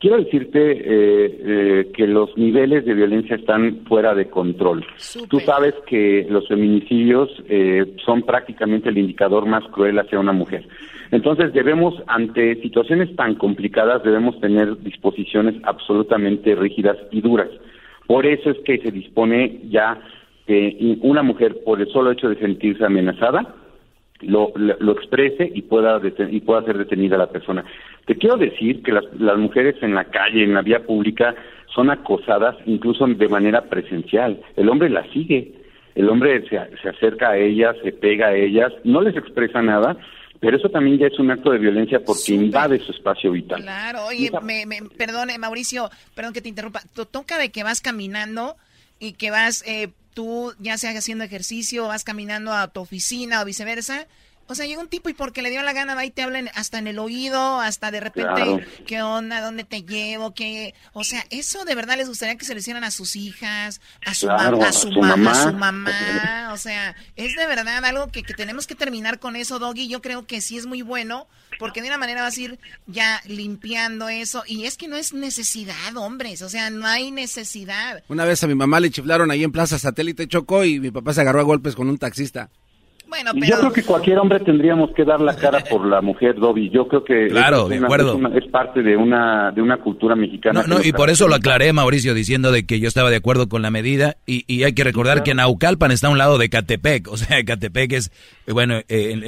Quiero 0.03 0.17
decirte 0.17 0.59
eh, 0.59 0.81
eh, 0.85 1.91
que 1.95 2.07
los 2.07 2.37
niveles 2.37 2.83
de 2.83 2.93
violencia 2.93 3.37
están 3.37 3.85
fuera 3.87 4.13
de 4.13 4.29
control. 4.29 4.85
Tú 5.29 5.39
sabes 5.39 5.75
que 5.87 6.27
los 6.29 6.45
feminicidios 6.49 7.29
eh, 7.47 7.95
son 8.03 8.23
prácticamente 8.23 8.89
el 8.89 8.97
indicador 8.97 9.45
más 9.45 9.63
cruel 9.71 9.97
hacia 9.97 10.19
una 10.19 10.33
mujer. 10.33 10.67
Entonces 11.11 11.53
debemos, 11.53 11.95
ante 12.07 12.55
situaciones 12.61 13.15
tan 13.15 13.35
complicadas, 13.35 14.03
debemos 14.03 14.37
tener 14.41 14.77
disposiciones 14.79 15.55
absolutamente 15.63 16.53
rígidas 16.53 16.97
y 17.11 17.21
duras. 17.21 17.49
Por 18.05 18.25
eso 18.25 18.49
es 18.49 18.57
que 18.65 18.79
se 18.79 18.91
dispone 18.91 19.61
ya 19.69 20.01
que 20.45 20.97
una 21.01 21.23
mujer, 21.23 21.63
por 21.63 21.79
el 21.79 21.87
solo 21.87 22.11
hecho 22.11 22.27
de 22.27 22.35
sentirse 22.39 22.83
amenazada, 22.83 23.55
lo, 24.23 24.51
lo, 24.55 24.91
exprese 24.93 25.51
y 25.53 25.61
pueda, 25.63 26.01
y 26.29 26.39
pueda 26.41 26.63
ser 26.63 26.77
detenida 26.77 27.17
la 27.17 27.29
persona. 27.29 27.63
Te 28.05 28.15
quiero 28.15 28.37
decir 28.37 28.81
que 28.83 28.91
las, 28.91 29.05
las 29.19 29.37
mujeres 29.37 29.75
en 29.81 29.95
la 29.95 30.05
calle, 30.05 30.43
en 30.43 30.53
la 30.53 30.61
vía 30.61 30.85
pública, 30.85 31.35
son 31.73 31.89
acosadas 31.89 32.55
incluso 32.65 33.05
de 33.07 33.27
manera 33.27 33.63
presencial. 33.63 34.41
El 34.55 34.69
hombre 34.69 34.89
las 34.89 35.09
sigue, 35.11 35.53
el 35.95 36.09
hombre 36.09 36.41
se, 36.47 36.59
se 36.81 36.89
acerca 36.89 37.31
a 37.31 37.37
ellas, 37.37 37.75
se 37.83 37.91
pega 37.91 38.27
a 38.27 38.35
ellas, 38.35 38.71
no 38.83 39.01
les 39.01 39.15
expresa 39.15 39.61
nada, 39.61 39.97
pero 40.43 40.57
eso 40.57 40.69
también 40.69 40.97
ya 40.97 41.07
es 41.07 41.17
un 41.19 41.31
acto 41.31 41.51
de 41.51 41.57
violencia 41.57 42.01
porque 42.05 42.33
invade 42.33 42.77
su 42.79 42.91
espacio 42.91 43.31
vital. 43.31 43.61
Claro, 43.61 44.07
oye, 44.07 44.29
me, 44.41 44.65
perdone, 44.97 45.37
Mauricio, 45.37 45.89
perdón 46.15 46.33
que 46.33 46.41
te 46.41 46.49
interrumpa, 46.49 46.81
toca 47.11 47.37
de 47.37 47.49
que 47.49 47.63
vas 47.63 47.79
caminando 47.79 48.57
y 48.99 49.13
que 49.13 49.31
vas, 49.31 49.63
eh, 49.65 49.87
tú 50.13 50.53
ya 50.59 50.77
sea 50.77 50.97
haciendo 50.97 51.23
ejercicio, 51.23 51.87
vas 51.87 52.03
caminando 52.03 52.53
a 52.53 52.67
tu 52.67 52.81
oficina 52.81 53.41
o 53.41 53.45
viceversa, 53.45 54.07
o 54.47 54.55
sea, 54.55 54.65
llega 54.65 54.81
un 54.81 54.87
tipo 54.87 55.09
y 55.09 55.13
porque 55.13 55.41
le 55.41 55.49
dio 55.49 55.61
la 55.63 55.73
gana 55.73 55.95
va 55.95 56.05
y 56.05 56.11
te 56.11 56.21
hablan 56.21 56.49
hasta 56.53 56.77
en 56.77 56.87
el 56.87 56.99
oído, 56.99 57.59
hasta 57.59 57.91
de 57.91 57.99
repente, 57.99 58.65
¿qué 58.85 59.01
onda? 59.01 59.41
¿Dónde 59.41 59.63
te 59.63 59.83
llevo? 59.83 60.33
¿Qué? 60.33 60.73
O 60.93 61.03
sea, 61.03 61.25
eso 61.29 61.65
de 61.65 61.75
verdad 61.75 61.97
les 61.97 62.09
gustaría 62.09 62.35
que 62.35 62.45
se 62.45 62.53
lo 62.53 62.59
hicieran 62.59 62.83
a 62.83 62.91
sus 62.91 63.15
hijas, 63.15 63.79
a 64.05 64.13
su, 64.13 64.29
a, 64.29 64.71
su, 64.71 64.91
mamá, 64.91 65.31
a 65.31 65.43
su 65.43 65.53
mamá. 65.53 66.49
O 66.53 66.57
sea, 66.57 66.95
es 67.15 67.35
de 67.35 67.45
verdad 67.47 67.83
algo 67.85 68.07
que, 68.09 68.23
que 68.23 68.33
tenemos 68.33 68.67
que 68.67 68.75
terminar 68.75 69.19
con 69.19 69.35
eso, 69.35 69.59
Doggy. 69.59 69.87
Yo 69.87 70.01
creo 70.01 70.27
que 70.27 70.41
sí 70.41 70.57
es 70.57 70.65
muy 70.65 70.81
bueno, 70.81 71.27
porque 71.57 71.81
de 71.81 71.87
una 71.87 71.97
manera 71.97 72.21
vas 72.21 72.37
a 72.37 72.41
ir 72.41 72.59
ya 72.85 73.21
limpiando 73.25 74.09
eso. 74.09 74.43
Y 74.45 74.65
es 74.65 74.77
que 74.77 74.87
no 74.87 74.97
es 74.97 75.13
necesidad, 75.13 75.95
hombres. 75.95 76.41
O 76.41 76.49
sea, 76.49 76.69
no 76.69 76.85
hay 76.85 77.11
necesidad. 77.11 78.03
Una 78.09 78.25
vez 78.25 78.43
a 78.43 78.47
mi 78.47 78.55
mamá 78.55 78.79
le 78.79 78.91
chiflaron 78.91 79.31
ahí 79.31 79.43
en 79.43 79.51
Plaza 79.51 79.79
Satélite 79.79 80.27
Chocó 80.27 80.65
y 80.65 80.79
mi 80.79 80.91
papá 80.91 81.13
se 81.13 81.21
agarró 81.21 81.39
a 81.39 81.43
golpes 81.43 81.75
con 81.75 81.89
un 81.89 81.97
taxista. 81.97 82.49
Yo 83.47 83.59
creo 83.59 83.71
que 83.71 83.83
cualquier 83.83 84.17
hombre 84.17 84.39
tendríamos 84.39 84.91
que 84.95 85.03
dar 85.03 85.21
la 85.21 85.35
cara 85.35 85.63
por 85.69 85.85
la 85.85 86.01
mujer, 86.01 86.35
Dobby. 86.35 86.69
Yo 86.69 86.87
creo 86.87 87.03
que 87.03 87.27
claro, 87.29 87.69
es, 87.69 87.79
de 87.79 87.85
acuerdo. 87.85 88.19
Es, 88.35 88.47
parte 88.47 88.81
de 88.81 88.97
una 88.97 89.51
de 89.51 89.61
una 89.61 89.77
cultura 89.77 90.15
mexicana. 90.15 90.63
No, 90.67 90.75
no 90.75 90.83
y 90.83 90.91
por 90.91 91.09
eso 91.09 91.27
lo 91.27 91.35
aclaré, 91.35 91.73
Mauricio, 91.73 92.13
diciendo 92.13 92.51
de 92.51 92.65
que 92.65 92.79
yo 92.79 92.87
estaba 92.87 93.09
de 93.09 93.17
acuerdo 93.17 93.49
con 93.49 93.61
la 93.61 93.71
medida 93.71 94.17
y, 94.25 94.43
y 94.47 94.63
hay 94.63 94.73
que 94.73 94.83
recordar 94.83 95.23
que 95.23 95.33
Naucalpan 95.33 95.91
está 95.91 96.07
a 96.07 96.11
un 96.11 96.17
lado 96.17 96.37
de 96.37 96.49
Catepec, 96.49 97.07
o 97.07 97.17
sea, 97.17 97.43
Catepec 97.43 97.93
es 97.93 98.11
bueno, 98.47 98.81
eh, 98.89 99.21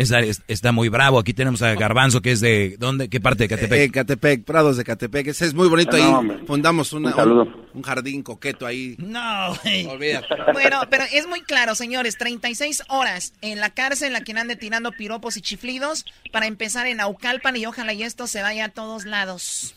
está 0.47 0.71
muy 0.71 0.89
bravo. 0.89 1.19
Aquí 1.19 1.33
tenemos 1.33 1.61
a 1.61 1.73
Garbanzo 1.75 2.21
que 2.21 2.31
es 2.31 2.41
de 2.41 2.75
¿dónde? 2.77 3.09
¿Qué 3.09 3.21
parte 3.21 3.43
de 3.43 3.49
Catepec? 3.49 3.79
Eh, 3.79 3.91
Catepec, 3.91 4.43
Prados 4.43 4.77
de 4.77 4.83
Catepec. 4.83 5.27
Ese 5.27 5.45
es 5.45 5.53
muy 5.53 5.69
bonito 5.69 5.95
Ah, 5.95 6.21
ahí. 6.21 6.43
Fundamos 6.45 6.91
una, 6.91 7.15
un, 7.23 7.65
un 7.73 7.81
jardín 7.81 8.23
coqueto 8.23 8.65
ahí. 8.65 8.95
No, 8.97 9.55
güey. 9.63 9.85
Olvídate. 9.85 10.27
Bueno, 10.51 10.81
pero 10.89 11.05
es 11.13 11.27
muy 11.27 11.41
claro, 11.41 11.75
señores, 11.75 12.17
36 12.17 12.83
horas 12.89 13.33
en 13.41 13.59
la 13.59 13.64
cárcel 13.69 14.15
a 14.15 14.21
quien 14.21 14.37
ande 14.37 14.55
tirando 14.55 14.91
piropos 14.91 15.37
y 15.37 15.41
chiflidos 15.41 16.05
para 16.31 16.47
empezar 16.47 16.87
en 16.87 16.99
Aucalpan 16.99 17.55
y 17.57 17.65
ojalá 17.65 17.93
y 17.93 18.03
esto 18.03 18.27
se 18.27 18.41
vaya 18.41 18.65
a 18.65 18.69
todos 18.69 19.05
lados. 19.05 19.75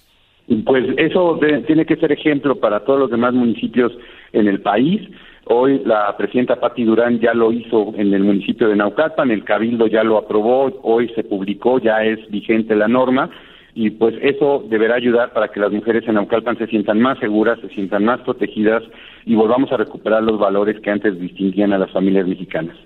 Pues 0.65 0.85
eso 0.97 1.37
de- 1.41 1.61
tiene 1.63 1.85
que 1.85 1.97
ser 1.97 2.11
ejemplo 2.13 2.59
para 2.59 2.81
todos 2.85 2.99
los 2.99 3.11
demás 3.11 3.35
municipios 3.35 3.93
en 4.33 4.49
el 4.49 4.61
país. 4.63 5.03
Hoy 5.45 5.83
la 5.85 6.15
presidenta 6.17 6.61
Patti 6.61 6.85
Durán 6.85 7.21
ya 7.21 7.33
lo 7.35 7.53
hizo 7.53 7.93
en 7.97 8.13
el 8.13 8.23
municipio 8.23 8.69
de 8.69 8.77
Naucalpan, 8.77 9.31
el 9.31 9.45
Cabildo 9.45 9.87
ya 9.87 10.03
lo 10.05 10.19
aprobó, 10.19 10.79
hoy 10.83 11.09
se 11.15 11.25
publicó, 11.25 11.79
ya 11.79 12.05
es 12.05 12.19
vigente 12.31 12.75
la 12.77 12.89
norma 12.89 13.31
y 13.75 13.91
pues 13.91 14.15
eso 14.23 14.65
deberá 14.69 14.97
ayudar 14.97 15.33
para 15.33 15.49
que 15.49 15.61
las 15.61 15.71
mujeres 15.73 16.07
en 16.09 16.15
Naucalpan 16.15 16.59
se 16.59 16.67
sientan 16.67 17.01
más 17.01 17.19
seguras, 17.19 17.59
se 17.61 17.69
sientan 17.69 18.05
más 18.05 18.21
protegidas 18.21 18.83
y 19.25 19.35
volvamos 19.35 19.71
a 19.73 19.77
recuperar 19.77 20.23
los 20.23 20.39
valores 20.39 20.81
que 20.81 20.91
antes 20.91 21.19
distinguían 21.21 21.73
a 21.73 21.79
las 21.79 21.91
familias 21.93 22.27
mexicanas. 22.27 22.77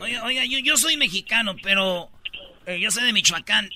Oiga, 0.00 0.24
oiga, 0.24 0.44
yo, 0.44 0.58
yo 0.58 0.76
soy 0.76 0.96
mexicano, 0.96 1.56
pero 1.62 2.10
eh, 2.66 2.78
yo 2.80 2.90
soy 2.90 3.04
de 3.04 3.12
Michoacán. 3.12 3.70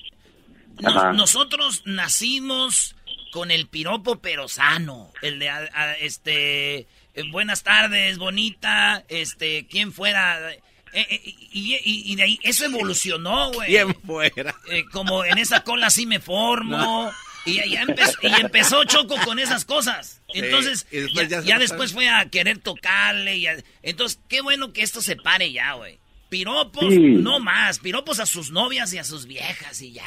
Nos- 0.79 1.15
nosotros 1.15 1.83
nacimos 1.85 2.95
con 3.31 3.51
el 3.51 3.67
piropo 3.67 4.19
pero 4.19 4.47
sano. 4.47 5.11
El 5.21 5.39
de, 5.39 5.49
a- 5.49 5.69
a- 5.73 5.93
este, 5.95 6.79
eh, 6.79 6.87
buenas 7.31 7.63
tardes, 7.63 8.17
bonita, 8.17 9.03
este, 9.09 9.67
quién 9.67 9.91
fuera. 9.93 10.51
Eh, 10.53 10.61
eh, 10.93 11.21
y, 11.51 11.75
y- 11.75 12.11
y 12.11 12.15
de 12.15 12.23
ahí, 12.23 12.39
eso 12.43 12.65
evolucionó, 12.65 13.51
güey. 13.53 13.69
¿Quién 13.69 13.95
fuera? 14.01 14.55
Eh, 14.69 14.83
como 14.91 15.23
en 15.23 15.37
esa 15.37 15.63
cola 15.63 15.89
sí 15.89 16.05
me 16.05 16.19
formo. 16.19 17.11
Y, 17.45 17.55
ya- 17.55 17.65
ya 17.65 17.81
empezó, 17.81 18.13
y 18.21 18.41
empezó 18.41 18.83
Choco 18.83 19.15
con 19.25 19.39
esas 19.39 19.65
cosas. 19.65 20.21
Entonces, 20.33 20.85
y 20.91 20.97
después 20.97 21.29
ya, 21.29 21.57
después 21.59 21.91
fue 21.93 22.07
a 22.09 22.25
querer 22.29 22.59
tocarle. 22.59 23.37
Y 23.37 23.47
a- 23.47 23.57
entonces, 23.81 24.19
qué 24.27 24.41
bueno 24.41 24.73
que 24.73 24.83
esto 24.83 25.01
se 25.01 25.15
pare 25.15 25.51
ya, 25.51 25.73
güey. 25.73 25.99
Piropos, 26.31 26.85
Sí. 26.89 27.17
no 27.19 27.39
más. 27.41 27.77
Piropos 27.79 28.19
a 28.21 28.25
sus 28.25 28.51
novias 28.51 28.91
y 28.93 28.97
a 28.97 29.03
sus 29.03 29.27
viejas 29.27 29.79
y 29.81 29.91
ya. 29.91 30.03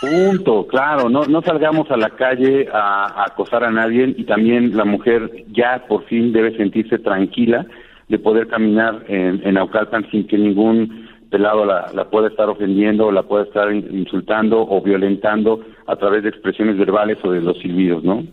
Punto, 0.00 0.66
claro, 0.66 1.08
no, 1.10 1.24
no 1.26 1.42
salgamos 1.42 1.90
a 1.90 1.96
la 1.96 2.10
calle 2.10 2.66
a, 2.72 3.04
a 3.06 3.24
acosar 3.26 3.64
a 3.64 3.70
nadie 3.70 4.14
y 4.16 4.24
también 4.24 4.74
la 4.76 4.84
mujer 4.86 5.44
ya 5.52 5.84
por 5.86 6.06
fin 6.06 6.32
debe 6.32 6.56
sentirse 6.56 6.98
tranquila 6.98 7.66
de 8.08 8.18
poder 8.18 8.48
caminar 8.48 9.04
en, 9.08 9.40
en 9.46 9.54
Naucalpan 9.54 10.10
sin 10.10 10.26
que 10.26 10.38
ningún 10.38 11.08
pelado 11.30 11.64
la, 11.66 11.92
la 11.94 12.08
pueda 12.10 12.28
estar 12.28 12.48
ofendiendo 12.48 13.06
o 13.06 13.12
la 13.12 13.22
pueda 13.24 13.44
estar 13.44 13.72
in- 13.72 13.86
insultando 13.96 14.60
o 14.62 14.82
violentando 14.82 15.64
a 15.86 15.94
través 15.96 16.22
de 16.24 16.30
expresiones 16.30 16.76
verbales 16.78 17.18
o 17.22 17.30
de 17.30 17.40
los 17.42 17.58
silbidos, 17.58 18.02
¿no? 18.02 18.24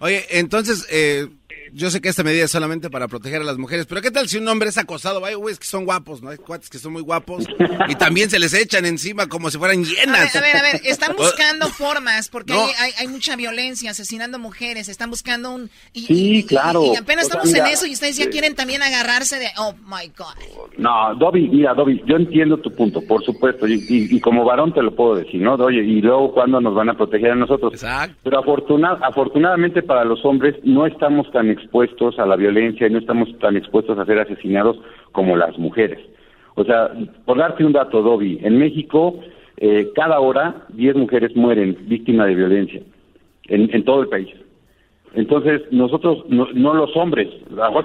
Oye, 0.00 0.20
entonces, 0.30 0.86
eh, 0.92 1.26
yo 1.72 1.90
sé 1.90 2.00
que 2.00 2.08
esta 2.08 2.22
medida 2.22 2.44
es 2.44 2.50
solamente 2.50 2.90
para 2.90 3.08
proteger 3.08 3.40
a 3.40 3.44
las 3.44 3.58
mujeres, 3.58 3.86
pero 3.86 4.00
¿qué 4.02 4.10
tal 4.10 4.28
si 4.28 4.38
un 4.38 4.48
hombre 4.48 4.68
es 4.68 4.78
acosado? 4.78 5.24
Hay 5.24 5.34
güeyes 5.34 5.58
que 5.58 5.66
son 5.66 5.84
guapos, 5.84 6.22
¿no? 6.22 6.30
Hay 6.30 6.36
cuates 6.38 6.68
que 6.70 6.78
son 6.78 6.92
muy 6.92 7.02
guapos 7.02 7.44
y 7.88 7.94
también 7.96 8.30
se 8.30 8.38
les 8.38 8.52
echan 8.54 8.84
encima 8.86 9.28
como 9.28 9.50
si 9.50 9.58
fueran 9.58 9.78
A 9.78 9.80
ver, 9.82 9.88
llenas. 9.88 10.36
a 10.36 10.40
ver, 10.40 10.56
a 10.56 10.62
ver, 10.62 10.80
están 10.84 11.16
buscando 11.18 11.68
formas, 11.68 12.28
porque 12.28 12.52
No. 12.52 12.64
hay, 12.66 12.72
hay, 12.80 12.92
hay 12.98 13.08
mucha 13.08 13.36
violencia, 13.36 13.90
asesinando 13.90 14.38
mujeres, 14.38 14.88
están 14.88 15.10
buscando 15.10 15.50
un... 15.54 15.70
Y, 15.92 16.02
Sí, 16.06 16.36
y- 16.38 16.42
claro. 16.44 16.84
Y, 16.92 16.96
apenas 16.96 17.26
O 17.26 17.28
sea, 17.30 17.40
estamos 17.42 17.54
en 17.54 17.66
eso 17.72 17.86
y 17.86 17.92
ustedes 17.92 18.16
ya 18.16 18.24
eh, 18.24 18.30
quieren 18.30 18.54
también 18.54 18.82
agarrarse 18.82 19.38
de... 19.38 19.48
Oh, 19.58 19.74
my 19.86 20.08
God. 20.16 20.34
No, 20.78 21.14
Dobby, 21.16 21.48
mira, 21.48 21.74
Dobby, 21.74 22.02
yo 22.06 22.16
entiendo 22.16 22.58
tu 22.58 22.70
punto, 22.74 23.00
por 23.06 23.24
supuesto, 23.24 23.66
y, 23.66 23.74
y- 23.88 24.16
y 24.16 24.20
como 24.20 24.44
varón 24.44 24.72
te 24.74 24.82
lo 24.82 24.94
puedo 24.94 25.16
decir, 25.16 25.40
¿no? 25.40 25.54
Oye, 25.54 25.82
y 25.82 26.00
luego, 26.00 26.32
¿cuándo 26.32 26.60
nos 26.60 26.74
van 26.74 26.88
a 26.90 26.94
proteger 26.96 27.32
a 27.32 27.34
nosotros? 27.34 27.72
Pero 28.22 28.38
afortuna- 28.40 28.98
afortunadamente 29.02 29.82
para 29.82 30.04
los 30.04 30.24
hombres 30.24 30.54
no 30.62 30.86
estamos 30.86 31.30
tan 31.32 31.50
expuestos 31.56 32.18
a 32.18 32.26
la 32.26 32.36
violencia 32.36 32.86
y 32.86 32.90
no 32.90 32.98
estamos 32.98 33.36
tan 33.38 33.56
expuestos 33.56 33.98
a 33.98 34.06
ser 34.06 34.18
asesinados 34.18 34.78
como 35.12 35.36
las 35.36 35.58
mujeres. 35.58 35.98
O 36.54 36.64
sea, 36.64 36.90
por 37.24 37.38
darte 37.38 37.64
un 37.64 37.72
dato, 37.72 38.02
Dobby, 38.02 38.40
en 38.42 38.58
México, 38.58 39.20
eh, 39.58 39.90
cada 39.94 40.20
hora 40.20 40.66
10 40.70 40.96
mujeres 40.96 41.36
mueren 41.36 41.76
víctimas 41.82 42.28
de 42.28 42.34
violencia 42.34 42.82
en, 43.48 43.68
en 43.72 43.84
todo 43.84 44.02
el 44.02 44.08
país. 44.08 44.28
Entonces, 45.14 45.62
nosotros, 45.70 46.24
no, 46.28 46.48
no 46.52 46.74
los 46.74 46.94
hombres, 46.94 47.28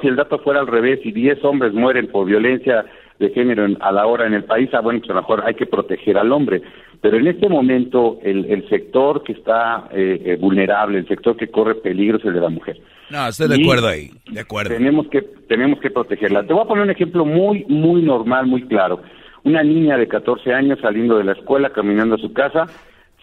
si 0.01 0.07
el 0.07 0.17
dato 0.17 0.39
fuera 0.39 0.59
al 0.59 0.67
revés 0.67 0.99
y 1.05 1.13
10 1.13 1.43
hombres 1.45 1.73
mueren 1.73 2.07
por 2.07 2.25
violencia 2.25 2.85
de 3.21 3.29
género 3.29 3.63
en- 3.65 3.77
a 3.79 3.91
la 3.93 4.05
hora 4.07 4.27
en 4.27 4.33
el 4.33 4.43
país, 4.43 4.69
ah, 4.73 4.81
bueno, 4.81 4.99
pues 4.99 5.09
a 5.11 5.13
lo 5.13 5.21
mejor 5.21 5.43
hay 5.45 5.53
que 5.53 5.65
proteger 5.65 6.17
al 6.17 6.31
hombre. 6.33 6.61
Pero 6.99 7.17
en 7.17 7.27
este 7.27 7.47
momento, 7.47 8.19
el, 8.23 8.45
el 8.45 8.67
sector 8.67 9.23
que 9.23 9.31
está 9.33 9.87
eh, 9.91 10.21
eh, 10.25 10.37
vulnerable, 10.39 10.97
el 10.99 11.07
sector 11.07 11.37
que 11.37 11.47
corre 11.47 11.75
peligro 11.75 12.17
es 12.17 12.25
el 12.25 12.33
de 12.33 12.41
la 12.41 12.49
mujer. 12.49 12.77
No, 13.09 13.27
estoy 13.27 13.47
de 13.47 13.57
Y 13.57 13.63
acuerdo 13.63 13.87
ahí, 13.87 14.11
de 14.31 14.39
acuerdo. 14.41 14.69
Tenemos 14.75 15.07
que, 15.07 15.21
tenemos 15.47 15.79
que 15.79 15.89
protegerla. 15.89 16.43
Te 16.45 16.53
voy 16.53 16.63
a 16.63 16.67
poner 16.67 16.83
un 16.83 16.91
ejemplo 16.91 17.25
muy, 17.25 17.65
muy 17.69 18.01
normal, 18.01 18.45
muy 18.47 18.63
claro. 18.67 18.99
Una 19.43 19.63
niña 19.63 19.97
de 19.97 20.07
14 20.07 20.53
años 20.53 20.79
saliendo 20.81 21.17
de 21.17 21.23
la 21.23 21.31
escuela, 21.33 21.71
caminando 21.71 22.15
a 22.15 22.19
su 22.19 22.31
casa, 22.33 22.67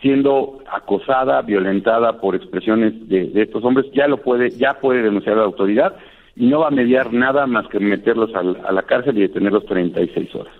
siendo 0.00 0.60
acosada, 0.72 1.42
violentada 1.42 2.20
por 2.20 2.34
expresiones 2.34 3.08
de, 3.08 3.26
de 3.30 3.42
estos 3.42 3.64
hombres, 3.64 3.86
ya 3.92 4.06
lo 4.08 4.18
puede, 4.18 4.50
ya 4.50 4.74
puede 4.80 5.02
denunciar 5.02 5.36
a 5.36 5.40
la 5.40 5.44
autoridad 5.46 5.96
no 6.38 6.60
va 6.60 6.68
a 6.68 6.70
mediar 6.70 7.12
nada 7.12 7.46
más 7.46 7.66
que 7.68 7.80
meterlos 7.80 8.34
al- 8.34 8.60
a 8.66 8.72
la 8.72 8.82
cárcel 8.82 9.18
y 9.18 9.22
detenerlos 9.22 9.66
36 9.66 10.34
horas. 10.34 10.54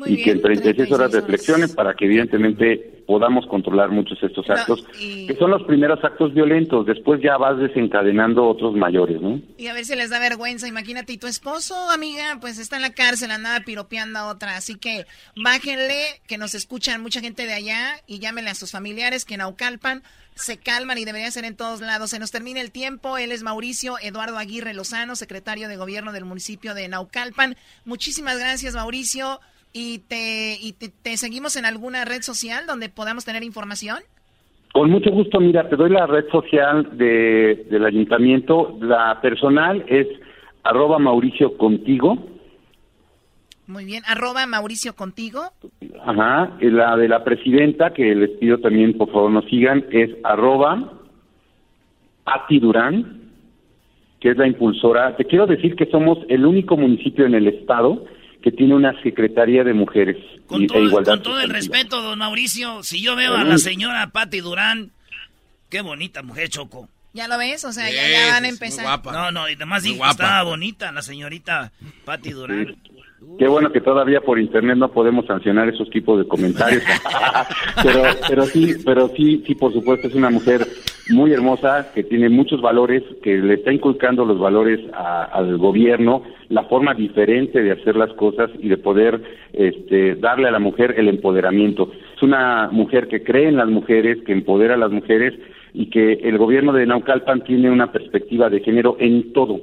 Muy 0.00 0.08
y 0.08 0.16
bien, 0.16 0.24
que 0.24 0.30
en 0.32 0.40
36 0.42 0.92
horas 0.92 1.10
36 1.10 1.22
reflexionen 1.22 1.74
para 1.74 1.92
que 1.94 2.06
evidentemente 2.06 3.02
podamos 3.06 3.44
controlar 3.46 3.90
muchos 3.90 4.18
estos 4.22 4.48
No, 4.48 4.54
actos, 4.54 4.84
y- 4.98 5.26
que 5.26 5.36
son 5.36 5.50
los 5.50 5.62
primeros 5.64 6.02
actos 6.02 6.32
violentos, 6.32 6.86
después 6.86 7.20
ya 7.22 7.36
vas 7.36 7.58
desencadenando 7.58 8.46
otros 8.48 8.74
mayores, 8.74 9.20
¿no? 9.20 9.40
Y 9.58 9.66
a 9.66 9.74
ver 9.74 9.84
si 9.84 9.94
les 9.96 10.08
da 10.10 10.18
vergüenza, 10.18 10.66
imagínate, 10.68 11.12
y 11.12 11.18
tu 11.18 11.26
esposo, 11.26 11.74
amiga, 11.90 12.38
pues 12.40 12.58
está 12.58 12.76
en 12.76 12.82
la 12.82 12.94
cárcel, 12.94 13.30
andaba 13.30 13.60
piropeando 13.64 14.18
a 14.20 14.28
otra, 14.28 14.56
así 14.56 14.76
que 14.76 15.06
bájenle, 15.36 16.02
que 16.26 16.38
nos 16.38 16.54
escuchan 16.54 17.02
mucha 17.02 17.20
gente 17.20 17.46
de 17.46 17.52
allá, 17.52 17.96
y 18.06 18.20
llámenle 18.20 18.50
a 18.50 18.54
sus 18.54 18.70
familiares 18.70 19.24
que 19.24 19.34
en 19.34 19.40
Aucalpan 19.42 20.02
se 20.36 20.56
calman 20.56 20.96
y 20.96 21.04
debería 21.04 21.30
ser 21.30 21.44
en 21.44 21.56
todos 21.56 21.80
lados. 21.80 22.10
Se 22.10 22.18
nos 22.18 22.30
termina 22.30 22.60
el 22.60 22.70
tiempo, 22.70 23.18
él 23.18 23.32
es 23.32 23.42
Mauricio 23.42 23.96
Eduardo 24.00 24.38
Aguirre 24.38 24.72
Lozano, 24.72 25.16
secretario 25.16 25.68
de 25.68 25.76
gobierno 25.76 26.12
del 26.12 26.24
municipio 26.24 26.72
de 26.74 26.88
Naucalpan. 26.88 27.56
Muchísimas 27.84 28.38
gracias, 28.38 28.74
Mauricio, 28.74 29.40
y 29.72 30.00
te, 30.00 30.56
y 30.60 30.72
te, 30.72 30.88
te 30.88 31.16
seguimos 31.16 31.56
en 31.56 31.64
alguna 31.64 32.04
red 32.04 32.22
social 32.22 32.66
donde 32.66 32.88
podamos 32.88 33.24
tener 33.24 33.42
información. 33.42 33.98
Con 34.72 34.90
mucho 34.90 35.10
gusto, 35.10 35.40
mira, 35.40 35.68
te 35.68 35.76
doy 35.76 35.90
la 35.90 36.06
red 36.06 36.28
social 36.30 36.96
de, 36.96 37.66
del 37.70 37.84
ayuntamiento. 37.84 38.78
La 38.80 39.20
personal 39.20 39.84
es 39.88 40.06
arroba 40.62 40.98
Mauricio 40.98 41.56
contigo. 41.56 42.18
Muy 43.66 43.84
bien, 43.84 44.02
arroba 44.06 44.46
Mauricio 44.46 44.94
contigo. 44.94 45.42
Ajá. 46.04 46.56
La 46.60 46.96
de 46.96 47.08
la 47.08 47.24
presidenta, 47.24 47.92
que 47.92 48.14
les 48.14 48.30
pido 48.38 48.58
también, 48.58 48.96
por 48.96 49.10
favor, 49.10 49.30
nos 49.30 49.44
sigan, 49.46 49.84
es 49.90 50.10
arroba 50.22 50.92
Durán, 52.48 53.22
que 54.20 54.30
es 54.30 54.36
la 54.36 54.46
impulsora. 54.46 55.16
Te 55.16 55.24
quiero 55.24 55.46
decir 55.46 55.74
que 55.74 55.86
somos 55.86 56.18
el 56.28 56.46
único 56.46 56.76
municipio 56.76 57.26
en 57.26 57.34
el 57.34 57.48
estado 57.48 58.04
que 58.42 58.52
tiene 58.52 58.74
una 58.74 59.00
secretaría 59.02 59.64
de 59.64 59.74
mujeres 59.74 60.16
y, 60.50 60.72
e 60.72 60.80
igualdad. 60.82 61.14
Con 61.14 61.22
todo 61.22 61.40
el 61.40 61.50
respeto, 61.50 62.00
don 62.00 62.18
Mauricio, 62.18 62.82
si 62.82 63.02
yo 63.02 63.16
veo 63.16 63.34
a 63.34 63.44
la 63.44 63.58
señora 63.58 64.08
Patti 64.08 64.40
Durán, 64.40 64.90
qué 65.68 65.82
bonita 65.82 66.22
mujer, 66.22 66.48
Choco. 66.48 66.88
¿Ya 67.12 67.26
lo 67.26 67.38
ves? 67.38 67.64
O 67.64 67.72
sea, 67.72 67.90
ya, 67.90 68.08
ya, 68.08 68.34
van 68.34 68.44
a 68.44 68.48
empezar. 68.48 69.00
No, 69.04 69.32
no, 69.32 69.48
y 69.48 69.54
además 69.54 69.82
dijo 69.82 70.02
que 70.02 70.10
estaba 70.10 70.42
bonita 70.44 70.92
la 70.92 71.02
señorita 71.02 71.72
Patti 72.04 72.30
Durán. 72.30 72.76
Qué 73.38 73.46
bueno 73.48 73.70
que 73.70 73.80
todavía 73.80 74.20
por 74.20 74.38
internet 74.38 74.78
no 74.78 74.90
podemos 74.90 75.26
sancionar 75.26 75.68
esos 75.68 75.90
tipos 75.90 76.18
de 76.18 76.26
comentarios. 76.26 76.82
pero, 77.82 78.02
pero 78.26 78.46
sí, 78.46 78.74
pero 78.84 79.08
sí, 79.14 79.42
sí, 79.46 79.54
por 79.54 79.72
supuesto, 79.72 80.08
es 80.08 80.14
una 80.14 80.30
mujer 80.30 80.66
muy 81.10 81.32
hermosa, 81.32 81.92
que 81.94 82.04
tiene 82.04 82.28
muchos 82.28 82.60
valores, 82.60 83.02
que 83.22 83.36
le 83.38 83.54
está 83.54 83.72
inculcando 83.72 84.24
los 84.24 84.38
valores 84.38 84.80
al 84.92 85.58
gobierno, 85.58 86.22
la 86.48 86.64
forma 86.64 86.94
diferente 86.94 87.62
de 87.62 87.72
hacer 87.72 87.96
las 87.96 88.12
cosas 88.14 88.50
y 88.58 88.68
de 88.68 88.78
poder 88.78 89.20
este, 89.52 90.16
darle 90.16 90.48
a 90.48 90.52
la 90.52 90.58
mujer 90.58 90.94
el 90.96 91.08
empoderamiento. 91.08 91.90
Es 92.16 92.22
una 92.22 92.68
mujer 92.72 93.08
que 93.08 93.22
cree 93.22 93.48
en 93.48 93.56
las 93.56 93.68
mujeres, 93.68 94.18
que 94.24 94.32
empodera 94.32 94.74
a 94.74 94.78
las 94.78 94.90
mujeres 94.90 95.34
y 95.72 95.86
que 95.86 96.14
el 96.14 96.38
gobierno 96.38 96.72
de 96.72 96.86
Naucalpan 96.86 97.44
tiene 97.44 97.70
una 97.70 97.92
perspectiva 97.92 98.50
de 98.50 98.60
género 98.60 98.96
en 98.98 99.32
todo 99.32 99.60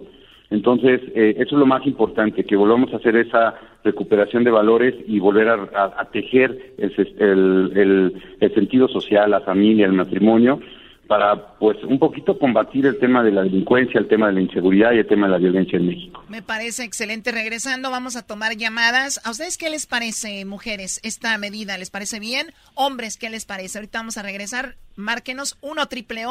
entonces, 0.50 1.02
eh, 1.14 1.36
eso 1.38 1.56
es 1.56 1.60
lo 1.60 1.66
más 1.66 1.86
importante, 1.86 2.46
que 2.46 2.56
volvamos 2.56 2.94
a 2.94 2.98
hacer 2.98 3.18
esa 3.18 3.56
recuperación 3.84 4.46
de 4.46 4.52
valores 4.52 4.96
y 5.06 5.20
volver 5.20 5.50
a, 5.50 6.10
tejer 6.12 6.74
el, 6.78 8.14
el, 8.40 8.54
sentido 8.54 8.88
social, 8.88 9.32
la 9.32 9.42
familia, 9.42 9.86
el 9.86 9.94
matrimonio, 9.94 10.60
para, 11.08 11.58
pues, 11.58 11.78
un 11.84 12.00
poquito 12.00 12.38
combatir 12.38 12.86
el 12.86 13.00
tema 13.00 13.24
de 13.24 13.32
la 13.32 13.44
delincuencia, 13.44 14.00
el 14.00 14.08
tema 14.08 14.28
de 14.28 14.34
la 14.34 14.42
inseguridad 14.42 14.92
y 14.92 15.00
el 15.00 15.08
tema 15.08 15.28
de 15.28 15.32
la 15.32 15.40
violencia 15.40 15.78
en 15.78 15.88
México. 15.88 16.24
Me 16.30 16.42
parece 16.42 16.84
excelente. 16.84 17.32
Regresando, 17.32 17.90
vamos 17.90 18.16
a 18.16 18.24
tomar 18.24 18.56
llamadas. 18.56 19.22
¿A 19.24 19.32
ustedes 19.32 19.58
qué 19.58 19.70
les 19.70 19.86
parece, 19.86 20.44
mujeres, 20.46 21.00
esta 21.04 21.38
medida? 21.38 21.78
¿Les 21.78 21.90
parece 21.90 22.20
bien? 22.20 22.48
Hombres, 22.76 23.18
¿qué 23.18 23.30
les 23.30 23.46
parece? 23.46 23.78
Ahorita 23.78 24.00
vamos 24.00 24.18
a 24.18 24.24
regresar. 24.24 24.76
Márquenos 24.96 25.58
1 25.62 25.86
triple 25.88 26.26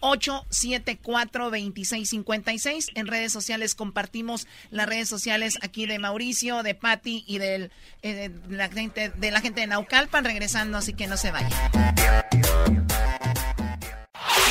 874-2656. 0.00 2.90
En 2.94 3.06
redes 3.06 3.32
sociales 3.32 3.74
compartimos 3.74 4.46
las 4.70 4.86
redes 4.86 5.08
sociales 5.08 5.58
aquí 5.62 5.86
de 5.86 5.98
Mauricio, 5.98 6.62
de 6.62 6.74
Patti 6.74 7.24
y 7.26 7.38
del, 7.38 7.70
eh, 8.02 8.28
de, 8.28 8.56
la 8.56 8.68
gente, 8.68 9.08
de 9.10 9.30
la 9.30 9.40
gente 9.40 9.62
de 9.62 9.68
Naucalpan 9.68 10.24
regresando, 10.24 10.76
así 10.78 10.92
que 10.92 11.06
no 11.06 11.16
se 11.16 11.30
vayan. 11.30 11.52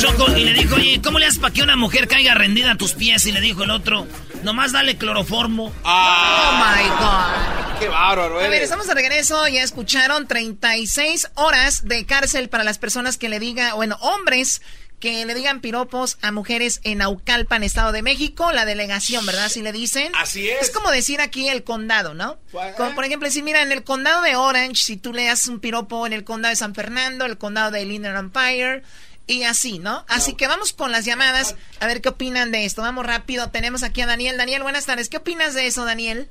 Choco, 0.00 0.34
y 0.34 0.44
le 0.44 0.54
dijo, 0.54 0.76
oye, 0.76 0.98
¿cómo 1.04 1.18
le 1.18 1.26
haces 1.26 1.38
para 1.38 1.52
que 1.52 1.62
una 1.62 1.76
mujer 1.76 2.08
caiga 2.08 2.32
rendida 2.32 2.72
a 2.72 2.76
tus 2.76 2.94
pies? 2.94 3.26
Y 3.26 3.32
le 3.32 3.40
dijo 3.42 3.64
el 3.64 3.70
otro, 3.70 4.06
nomás 4.42 4.72
dale 4.72 4.96
cloroformo. 4.96 5.74
Oh 5.84 6.52
my 6.54 6.88
God. 6.88 7.78
Qué 7.78 7.88
bárbaro, 7.88 8.40
A 8.40 8.48
ver, 8.48 8.62
estamos 8.62 8.86
de 8.86 8.94
regreso. 8.94 9.46
Ya 9.48 9.62
escucharon 9.62 10.26
36 10.26 11.32
horas 11.34 11.84
de 11.84 12.06
cárcel 12.06 12.48
para 12.48 12.64
las 12.64 12.78
personas 12.78 13.18
que 13.18 13.28
le 13.28 13.38
digan, 13.40 13.76
bueno, 13.76 13.98
hombres 14.00 14.62
que 15.00 15.24
le 15.24 15.34
digan 15.34 15.60
piropos 15.60 16.16
a 16.22 16.30
mujeres 16.32 16.80
en 16.84 17.02
Aucalpan, 17.02 17.62
Estado 17.62 17.92
de 17.92 18.02
México, 18.02 18.52
la 18.52 18.64
delegación, 18.66 19.24
¿verdad? 19.26 19.50
Si 19.50 19.60
le 19.60 19.72
dicen. 19.72 20.12
Así 20.14 20.48
es. 20.48 20.62
Es 20.62 20.70
como 20.70 20.90
decir 20.90 21.20
aquí 21.20 21.48
el 21.48 21.64
condado, 21.64 22.14
¿no? 22.14 22.38
Como 22.76 22.94
por 22.94 23.04
ejemplo, 23.04 23.30
si 23.30 23.42
mira, 23.42 23.62
en 23.62 23.72
el 23.72 23.82
condado 23.82 24.22
de 24.22 24.36
Orange, 24.36 24.82
si 24.82 24.96
tú 24.96 25.12
le 25.12 25.24
das 25.24 25.46
un 25.46 25.60
piropo 25.60 26.06
en 26.06 26.12
el 26.12 26.24
condado 26.24 26.50
de 26.50 26.56
San 26.56 26.74
Fernando, 26.74 27.24
el 27.24 27.38
condado 27.38 27.70
de 27.70 27.84
Linden 27.84 28.16
Empire, 28.16 28.82
y 29.30 29.44
así, 29.44 29.78
¿no? 29.78 30.04
Así 30.08 30.34
que 30.34 30.46
vamos 30.46 30.72
con 30.72 30.92
las 30.92 31.04
llamadas 31.04 31.56
a 31.80 31.86
ver 31.86 32.00
qué 32.00 32.10
opinan 32.10 32.50
de 32.50 32.64
esto. 32.64 32.82
Vamos 32.82 33.06
rápido. 33.06 33.50
Tenemos 33.50 33.82
aquí 33.82 34.00
a 34.00 34.06
Daniel. 34.06 34.36
Daniel, 34.36 34.62
buenas 34.62 34.86
tardes. 34.86 35.08
¿Qué 35.08 35.18
opinas 35.18 35.54
de 35.54 35.66
eso, 35.66 35.84
Daniel? 35.84 36.28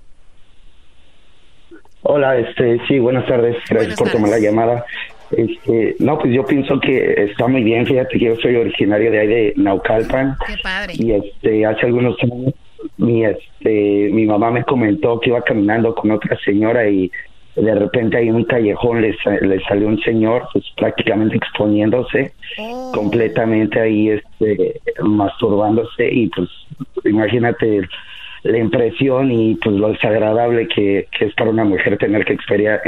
Hola, 2.01 2.37
este, 2.37 2.79
sí, 2.87 2.99
buenas 2.99 3.25
tardes. 3.27 3.57
Gracias 3.69 3.95
por 3.95 4.09
tomar 4.09 4.29
la 4.29 4.39
llamada. 4.39 4.85
Este, 5.31 5.95
no, 5.99 6.17
pues 6.17 6.33
yo 6.33 6.45
pienso 6.45 6.79
que 6.79 7.25
está 7.29 7.47
muy 7.47 7.63
bien. 7.63 7.85
Fíjate 7.85 8.17
que 8.17 8.25
yo 8.25 8.35
soy 8.37 8.55
originario 8.55 9.11
de 9.11 9.19
ahí 9.19 9.27
de 9.27 9.53
Naucalpan. 9.57 10.37
Qué 10.45 10.55
padre. 10.61 10.93
Y 10.97 11.11
este, 11.11 11.65
hace 11.65 11.85
algunos 11.85 12.15
años 12.23 12.53
mi, 12.97 13.25
este, 13.25 14.09
mi 14.11 14.25
mamá 14.25 14.51
me 14.51 14.63
comentó 14.63 15.19
que 15.19 15.29
iba 15.29 15.41
caminando 15.41 15.93
con 15.95 16.11
otra 16.11 16.37
señora 16.43 16.89
y 16.89 17.11
de 17.55 17.75
repente 17.75 18.17
ahí 18.17 18.29
en 18.29 18.35
un 18.35 18.43
callejón 18.45 19.01
le, 19.01 19.15
le 19.41 19.59
salió 19.65 19.87
un 19.87 19.99
señor 20.01 20.47
pues 20.53 20.65
prácticamente 20.77 21.37
exponiéndose 21.37 22.33
oh. 22.57 22.91
completamente 22.93 23.79
ahí 23.79 24.09
este 24.09 24.81
masturbándose 25.01 26.09
y 26.09 26.27
pues 26.27 26.49
imagínate 27.05 27.81
la 28.43 28.57
impresión 28.57 29.31
y 29.31 29.55
pues 29.55 29.75
lo 29.75 29.89
desagradable 29.89 30.67
que, 30.67 31.07
es 31.19 31.33
para 31.33 31.49
una 31.49 31.65
mujer 31.65 31.97
tener 31.97 32.23
que 32.23 32.33
experia, 32.33 32.81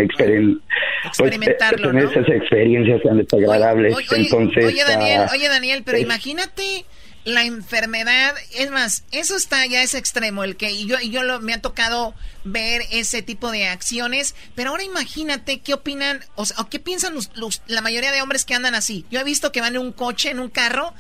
pues, 1.18 1.40
tener 1.78 2.04
esas 2.06 2.30
experiencias 2.30 3.02
tan 3.02 3.18
desagradables 3.18 3.96
entonces 4.16 4.66
oye 4.66 4.84
Daniel 4.88 5.24
oye 5.34 5.50
Daniel 5.50 5.82
pero 5.86 5.98
imagínate 5.98 6.86
la 7.24 7.44
enfermedad, 7.44 8.34
es 8.56 8.72
más, 8.72 9.04
eso 9.12 9.36
está 9.36 9.66
ya 9.66 9.84
es 9.84 9.94
extremo, 9.94 10.44
el 10.44 10.58
que 10.58 10.72
y 10.72 10.88
yo 10.88 11.00
y 11.00 11.12
yo 11.12 11.24
lo, 11.24 11.40
me 11.40 11.54
ha 11.54 11.62
tocado 11.62 12.16
ver 12.44 12.84
ese 12.92 13.22
tipo 13.22 13.52
de 13.52 13.68
acciones, 13.68 14.36
pero 14.56 14.72
ahora 14.72 14.84
imagínate 14.84 15.60
qué 15.60 15.74
opinan, 15.74 16.26
o, 16.36 16.46
sea, 16.46 16.58
qué 16.70 16.80
piensan 16.80 17.14
los, 17.14 17.62
la 17.68 17.82
mayoría 17.82 18.12
de 18.12 18.22
hombres 18.22 18.46
que 18.46 18.56
andan 18.56 18.74
así. 18.74 19.06
Yo 19.12 19.20
he 19.20 19.24
visto 19.24 19.52
que 19.52 19.62
van 19.62 19.76
en 19.76 19.82
un 19.82 19.92
coche, 19.92 20.32
en 20.32 20.40
un 20.40 20.50
carro 20.50 20.94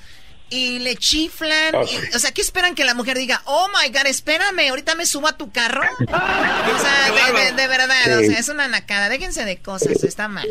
y 0.51 0.79
le 0.79 0.95
chiflan, 0.95 1.73
ah, 1.73 1.83
o 2.13 2.19
sea, 2.19 2.31
¿qué 2.31 2.41
esperan 2.41 2.75
que 2.75 2.83
la 2.83 2.93
mujer 2.93 3.17
diga? 3.17 3.41
"Oh 3.45 3.69
my 3.69 3.89
god, 3.89 4.05
espérame, 4.05 4.69
ahorita 4.69 4.93
me 4.95 5.07
subo 5.07 5.27
a 5.27 5.37
tu 5.37 5.51
carro?" 5.51 5.81
o 5.81 6.79
sea, 6.79 7.51
de, 7.55 7.67
verdad, 7.67 8.19
o 8.19 8.23
sea, 8.23 8.37
es 8.37 8.49
una 8.49 8.67
nacada, 8.67 9.09
déjense 9.09 9.43
de 9.45 9.57
cosas, 9.57 10.03
está 10.03 10.27
mal. 10.27 10.47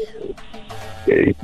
Sí, 1.07 1.37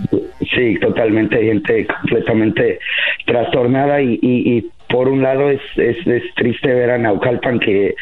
totalmente, 0.81 1.43
gente 1.43 1.87
completamente 1.87 2.78
trastornada 3.27 4.01
y, 4.01 4.19
y, 4.23 4.70
por 4.89 5.09
un 5.09 5.23
lado 5.23 5.51
es, 5.51 5.61
es, 5.77 5.97
triste 6.37 6.73
ver 6.73 6.91
a 6.91 6.99
Naucalpan 6.99 7.59
que 7.59 7.97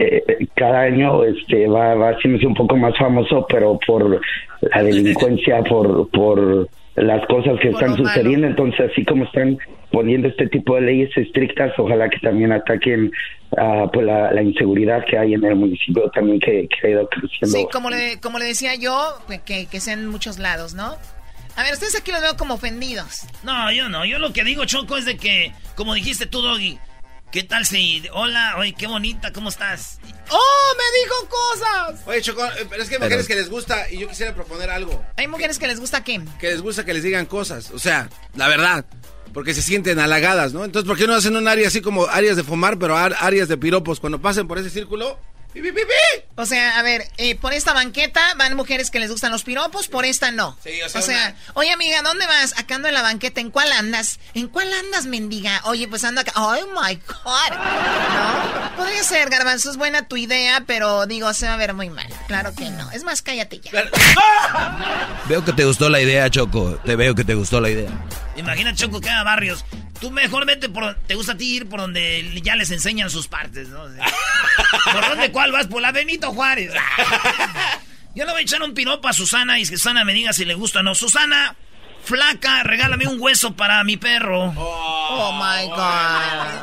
eh, 0.00 0.46
cada 0.56 0.80
año 0.80 1.22
este 1.22 1.68
va, 1.68 1.94
va 1.94 2.10
haciéndose 2.10 2.46
un 2.46 2.54
poco 2.54 2.76
más 2.76 2.96
famoso, 2.98 3.46
pero 3.48 3.78
por 3.86 4.20
la 4.60 4.82
delincuencia, 4.82 5.62
por, 5.68 6.10
por 6.10 6.68
las 6.96 7.24
cosas 7.26 7.58
que 7.60 7.68
están 7.68 7.96
sucediendo, 7.96 8.48
entonces 8.48 8.90
así 8.90 9.04
como 9.04 9.24
están 9.24 9.58
poniendo 9.90 10.28
este 10.28 10.48
tipo 10.48 10.74
de 10.74 10.82
leyes 10.82 11.16
estrictas, 11.16 11.72
ojalá 11.78 12.08
que 12.08 12.18
también 12.18 12.52
ataquen 12.52 13.12
uh, 13.52 13.88
pues 13.92 14.04
la, 14.04 14.32
la, 14.32 14.42
inseguridad 14.42 15.04
que 15.04 15.16
hay 15.16 15.34
en 15.34 15.44
el 15.44 15.54
municipio 15.54 16.10
también 16.10 16.40
que, 16.40 16.68
que 16.68 16.86
ha 16.86 16.90
ido 16.90 17.08
creciendo. 17.08 17.58
Sí, 17.58 17.66
como 17.72 17.90
le, 17.90 18.18
como 18.20 18.38
le 18.38 18.46
decía 18.46 18.74
yo, 18.74 19.14
que, 19.44 19.66
que 19.66 19.80
sea 19.80 19.94
en 19.94 20.08
muchos 20.08 20.38
lados, 20.38 20.74
¿no? 20.74 20.96
A 21.58 21.64
ver, 21.64 21.74
ustedes 21.74 21.96
aquí 21.96 22.12
los 22.12 22.20
veo 22.20 22.36
como 22.36 22.54
ofendidos. 22.54 23.22
No, 23.42 23.72
yo 23.72 23.88
no. 23.88 24.04
Yo 24.04 24.20
lo 24.20 24.32
que 24.32 24.44
digo, 24.44 24.64
Choco, 24.64 24.96
es 24.96 25.04
de 25.04 25.16
que, 25.16 25.52
como 25.74 25.92
dijiste 25.92 26.26
tú, 26.26 26.40
Doggy, 26.40 26.78
¿qué 27.32 27.42
tal 27.42 27.66
si... 27.66 28.04
Hola, 28.12 28.54
oye, 28.58 28.76
qué 28.78 28.86
bonita, 28.86 29.32
¿cómo 29.32 29.48
estás? 29.48 29.98
¡Oh, 30.30 30.74
me 30.76 31.00
dijo 31.00 31.28
cosas! 31.28 32.06
Oye, 32.06 32.22
Choco, 32.22 32.44
eh, 32.44 32.64
pero 32.70 32.80
es 32.80 32.88
que 32.88 32.94
hay 32.94 33.00
mujeres 33.00 33.26
que 33.26 33.34
les 33.34 33.50
gusta 33.50 33.90
y 33.90 33.98
yo 33.98 34.08
quisiera 34.08 34.36
proponer 34.36 34.70
algo. 34.70 35.04
¿Hay 35.16 35.26
mujeres 35.26 35.58
que 35.58 35.66
les 35.66 35.80
gusta 35.80 36.04
qué? 36.04 36.20
Que 36.38 36.50
les 36.50 36.62
gusta 36.62 36.84
que 36.84 36.94
les 36.94 37.02
digan 37.02 37.26
cosas. 37.26 37.72
O 37.72 37.80
sea, 37.80 38.08
la 38.36 38.46
verdad. 38.46 38.84
Porque 39.34 39.52
se 39.52 39.60
sienten 39.60 39.98
halagadas, 39.98 40.52
¿no? 40.52 40.64
Entonces, 40.64 40.86
¿por 40.86 40.96
qué 40.96 41.08
no 41.08 41.16
hacen 41.16 41.34
un 41.34 41.48
área 41.48 41.66
así 41.66 41.80
como 41.80 42.06
áreas 42.06 42.36
de 42.36 42.44
fumar, 42.44 42.78
pero 42.78 42.96
áreas 42.96 43.48
de 43.48 43.56
piropos? 43.56 43.98
Cuando 43.98 44.22
pasen 44.22 44.46
por 44.46 44.58
ese 44.58 44.70
círculo, 44.70 45.18
o 46.36 46.46
sea, 46.46 46.78
a 46.78 46.82
ver, 46.82 47.08
eh, 47.16 47.34
por 47.34 47.52
esta 47.52 47.72
banqueta 47.72 48.20
van 48.36 48.54
mujeres 48.54 48.90
que 48.90 49.00
les 49.00 49.10
gustan 49.10 49.32
los 49.32 49.44
piropos, 49.44 49.88
por 49.88 50.04
esta 50.04 50.30
no. 50.30 50.56
o 50.94 51.02
sea, 51.02 51.34
oye 51.54 51.72
amiga, 51.72 52.02
¿dónde 52.02 52.26
vas? 52.26 52.56
Acá 52.58 52.76
ando 52.76 52.88
en 52.88 52.94
la 52.94 53.02
banqueta, 53.02 53.40
¿en 53.40 53.50
cuál 53.50 53.72
andas? 53.72 54.20
¿En 54.34 54.48
cuál 54.48 54.72
andas, 54.72 55.06
mendiga? 55.06 55.60
Oye, 55.64 55.88
pues 55.88 56.04
ando 56.04 56.20
acá. 56.20 56.32
Oh 56.36 56.54
my 56.54 56.94
God. 56.96 57.56
¿No? 57.56 58.76
Podría 58.76 59.02
ser, 59.02 59.30
Garbanzo, 59.30 59.70
es 59.70 59.76
buena 59.76 60.06
tu 60.06 60.16
idea, 60.16 60.62
pero 60.66 61.06
digo, 61.06 61.32
se 61.32 61.46
va 61.46 61.54
a 61.54 61.56
ver 61.56 61.74
muy 61.74 61.90
mal. 61.90 62.08
Claro 62.28 62.54
que 62.54 62.70
no. 62.70 62.90
Es 62.92 63.02
más, 63.02 63.22
cállate 63.22 63.60
ya. 63.60 63.70
Veo 65.28 65.44
que 65.44 65.52
te 65.52 65.64
gustó 65.64 65.88
la 65.88 66.00
idea, 66.00 66.30
Choco. 66.30 66.78
Te 66.84 66.94
veo 66.94 67.14
que 67.14 67.24
te 67.24 67.34
gustó 67.34 67.60
la 67.60 67.70
idea. 67.70 67.90
Imagina, 68.36 68.74
Choco, 68.74 69.00
que 69.00 69.08
barrios. 69.24 69.64
Tú 70.00 70.10
mejor 70.10 70.46
vete 70.46 70.68
por... 70.68 70.94
Te 71.06 71.14
gusta 71.14 71.32
a 71.32 71.36
ti 71.36 71.56
ir 71.56 71.68
por 71.68 71.80
donde 71.80 72.40
ya 72.42 72.54
les 72.56 72.70
enseñan 72.70 73.10
sus 73.10 73.26
partes, 73.26 73.68
¿no? 73.68 73.84
¿Por 74.92 75.08
dónde 75.08 75.32
cuál 75.32 75.50
vas? 75.52 75.66
Por 75.66 75.82
la 75.82 75.92
Benito 75.92 76.32
Juárez. 76.32 76.72
Yo 78.14 78.24
le 78.24 78.32
voy 78.32 78.40
a 78.40 78.42
echar 78.42 78.62
un 78.62 78.74
piropo 78.74 79.08
a 79.08 79.12
Susana 79.12 79.58
y 79.58 79.62
que 79.62 79.76
Susana 79.76 80.04
me 80.04 80.12
diga 80.12 80.32
si 80.32 80.44
le 80.44 80.54
gusta 80.54 80.80
o 80.80 80.82
no. 80.82 80.94
Susana, 80.94 81.56
flaca, 82.02 82.62
regálame 82.62 83.06
un 83.06 83.20
hueso 83.20 83.54
para 83.54 83.82
mi 83.84 83.96
perro. 83.96 84.52
Oh, 84.56 85.32
my 85.32 85.66
God. 85.68 86.56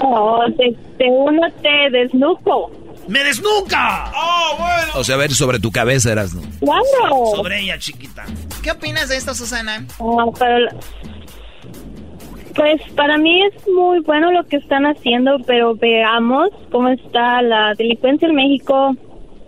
Oh, 0.00 0.44
te, 0.56 0.76
te 0.98 1.04
uno 1.08 1.50
te 1.62 1.90
desnuco. 1.90 2.83
¡Me 3.08 3.22
desnuca! 3.22 4.10
¡Oh, 4.16 4.56
bueno! 4.58 4.92
O 4.96 5.04
sea, 5.04 5.16
a 5.16 5.18
ver, 5.18 5.32
sobre 5.32 5.58
tu 5.58 5.70
cabeza 5.70 6.12
eras, 6.12 6.34
¿no? 6.34 6.42
Claro. 6.60 7.26
Sobre 7.36 7.60
ella, 7.60 7.78
chiquita. 7.78 8.24
¿Qué 8.62 8.70
opinas 8.70 9.08
de 9.08 9.16
esto, 9.16 9.34
Susana? 9.34 9.84
Ah, 10.00 10.24
pero 10.38 10.58
la- 10.60 10.74
pues 12.54 12.80
para 12.94 13.18
mí 13.18 13.42
es 13.46 13.68
muy 13.68 13.98
bueno 14.00 14.30
lo 14.30 14.44
que 14.44 14.56
están 14.56 14.86
haciendo, 14.86 15.38
pero 15.46 15.74
veamos 15.74 16.50
cómo 16.70 16.88
está 16.88 17.42
la 17.42 17.74
delincuencia 17.74 18.28
en 18.28 18.36
México, 18.36 18.94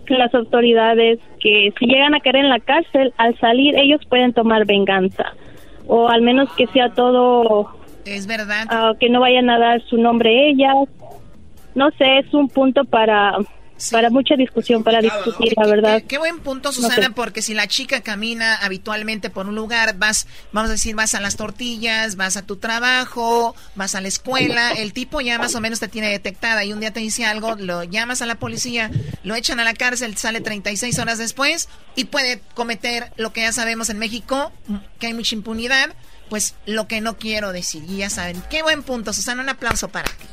las 0.09 0.35
autoridades 0.35 1.21
que 1.41 1.73
si 1.79 1.87
llegan 1.87 2.15
a 2.17 2.21
caer 2.21 2.37
en 2.37 2.49
la 2.49 2.59
cárcel, 2.59 3.13
al 3.17 3.39
salir 3.39 3.77
ellos 3.79 4.01
pueden 4.09 4.33
tomar 4.33 4.67
venganza. 4.67 5.33
O 5.87 6.09
al 6.09 6.23
menos 6.23 6.51
que 6.57 6.67
sea 6.69 6.91
todo... 6.95 7.71
Es 8.05 8.27
verdad. 8.27 8.67
ah, 8.71 8.93
que 8.99 9.09
no 9.09 9.21
vayan 9.21 9.51
a 9.51 9.59
dar 9.59 9.81
su 9.89 9.97
nombre 9.99 10.49
ellas. 10.51 10.75
No 11.77 11.91
sé, 11.99 12.19
es 12.21 12.33
un 12.33 12.49
punto 12.49 12.85
para, 12.87 13.37
para 13.93 14.09
mucha 14.09 14.35
discusión, 14.35 14.83
para 14.83 15.03
discutir, 15.03 15.53
la 15.59 15.67
verdad. 15.67 16.03
Qué 16.09 16.17
buen 16.17 16.39
punto, 16.41 16.71
No 16.71 16.73
Susana, 16.73 17.09
sé. 17.09 17.11
porque 17.11 17.43
si 17.43 17.53
la 17.53 17.67
chica 17.69 18.01
camina 18.01 18.55
habitualmente 18.57 19.29
por 19.29 19.47
un 19.47 19.55
lugar, 19.55 19.99
vas, 19.99 20.27
vamos 20.53 20.71
a 20.71 20.73
decir, 20.73 20.95
vas 20.95 21.15
a 21.15 21.21
las 21.21 21.37
tortillas, 21.37 22.17
vas 22.17 22.39
a 22.39 22.47
tu 22.47 22.57
trabajo, 22.57 23.55
vas 23.75 23.95
a 23.95 24.01
la 24.01 24.09
escuela, 24.09 24.73
el 24.73 24.95
tipo 24.95 25.21
ya 25.21 25.39
más 25.39 25.55
o 25.55 25.61
menos 25.61 25.79
te 25.79 25.89
tiene 25.89 26.09
detectada 26.09 26.65
y 26.65 26.73
un 26.73 26.81
día 26.81 26.93
te 26.95 27.01
dice 27.01 27.27
algo, 27.27 27.55
lo 27.57 27.85
llamas 27.85 28.23
a 28.23 28.27
la 28.27 28.37
policía, 28.37 28.91
lo 29.23 29.35
echan 29.35 29.61
a 29.61 29.65
la 29.65 29.75
cárcel, 29.75 30.17
sale 30.17 30.41
36 30.41 30.99
horas 30.99 31.19
después 31.19 31.69
y 31.95 32.05
puede 32.07 32.41
cometer 32.55 33.13
lo 33.17 33.35
que 33.35 33.43
ya 33.43 33.53
sabemos 33.53 33.91
en 33.91 33.99
México, 33.99 34.51
que 34.99 35.09
hay 35.09 35.13
mucha 35.15 35.35
impunidad, 35.35 35.95
pues 36.31 36.55
lo 36.65 36.89
que 36.89 37.03
no 37.03 37.19
quiero 37.19 37.53
decir, 37.53 37.85
y 37.87 37.99
ya 37.99 38.09
saben. 38.09 38.43
Qué 38.49 38.63
buen 38.63 38.83
punto, 38.83 39.13
Susana, 39.13 39.43
un 39.43 39.51
aplauso 39.51 39.89
para 39.89 40.09
ti. 40.09 40.27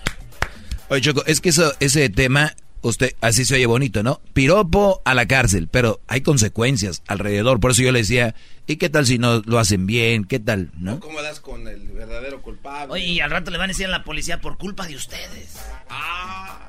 Oye, 0.93 1.01
Choco, 1.01 1.23
es 1.25 1.41
que 1.41 1.49
eso, 1.49 1.73
ese 1.79 2.07
tema, 2.09 2.53
usted, 2.83 3.15
así 3.19 3.45
se 3.45 3.55
oye 3.55 3.65
bonito, 3.65 4.03
¿no? 4.03 4.21
Piropo 4.33 5.01
a 5.05 5.15
la 5.15 5.27
cárcel, 5.27 5.67
pero 5.67 6.01
hay 6.07 6.21
consecuencias 6.21 7.01
alrededor. 7.07 7.59
Por 7.59 7.71
eso 7.71 7.81
yo 7.81 7.91
le 7.91 7.97
decía, 7.97 8.35
¿y 8.67 8.75
qué 8.75 8.91
tal 8.91 9.07
si 9.07 9.17
no 9.17 9.41
lo 9.43 9.57
hacen 9.57 9.87
bien? 9.87 10.23
¿Qué 10.23 10.39
tal, 10.39 10.69
no? 10.77 10.99
¿Cómo 10.99 11.23
das 11.23 11.39
con 11.39 11.67
el 11.67 11.79
verdadero 11.93 12.43
culpable? 12.43 12.93
Oye, 12.93 13.05
y 13.05 13.19
al 13.21 13.31
rato 13.31 13.49
le 13.49 13.57
van 13.57 13.71
a 13.71 13.73
decir 13.73 13.87
a 13.87 13.89
la 13.89 14.03
policía 14.03 14.39
por 14.39 14.59
culpa 14.59 14.85
de 14.85 14.95
ustedes. 14.95 15.57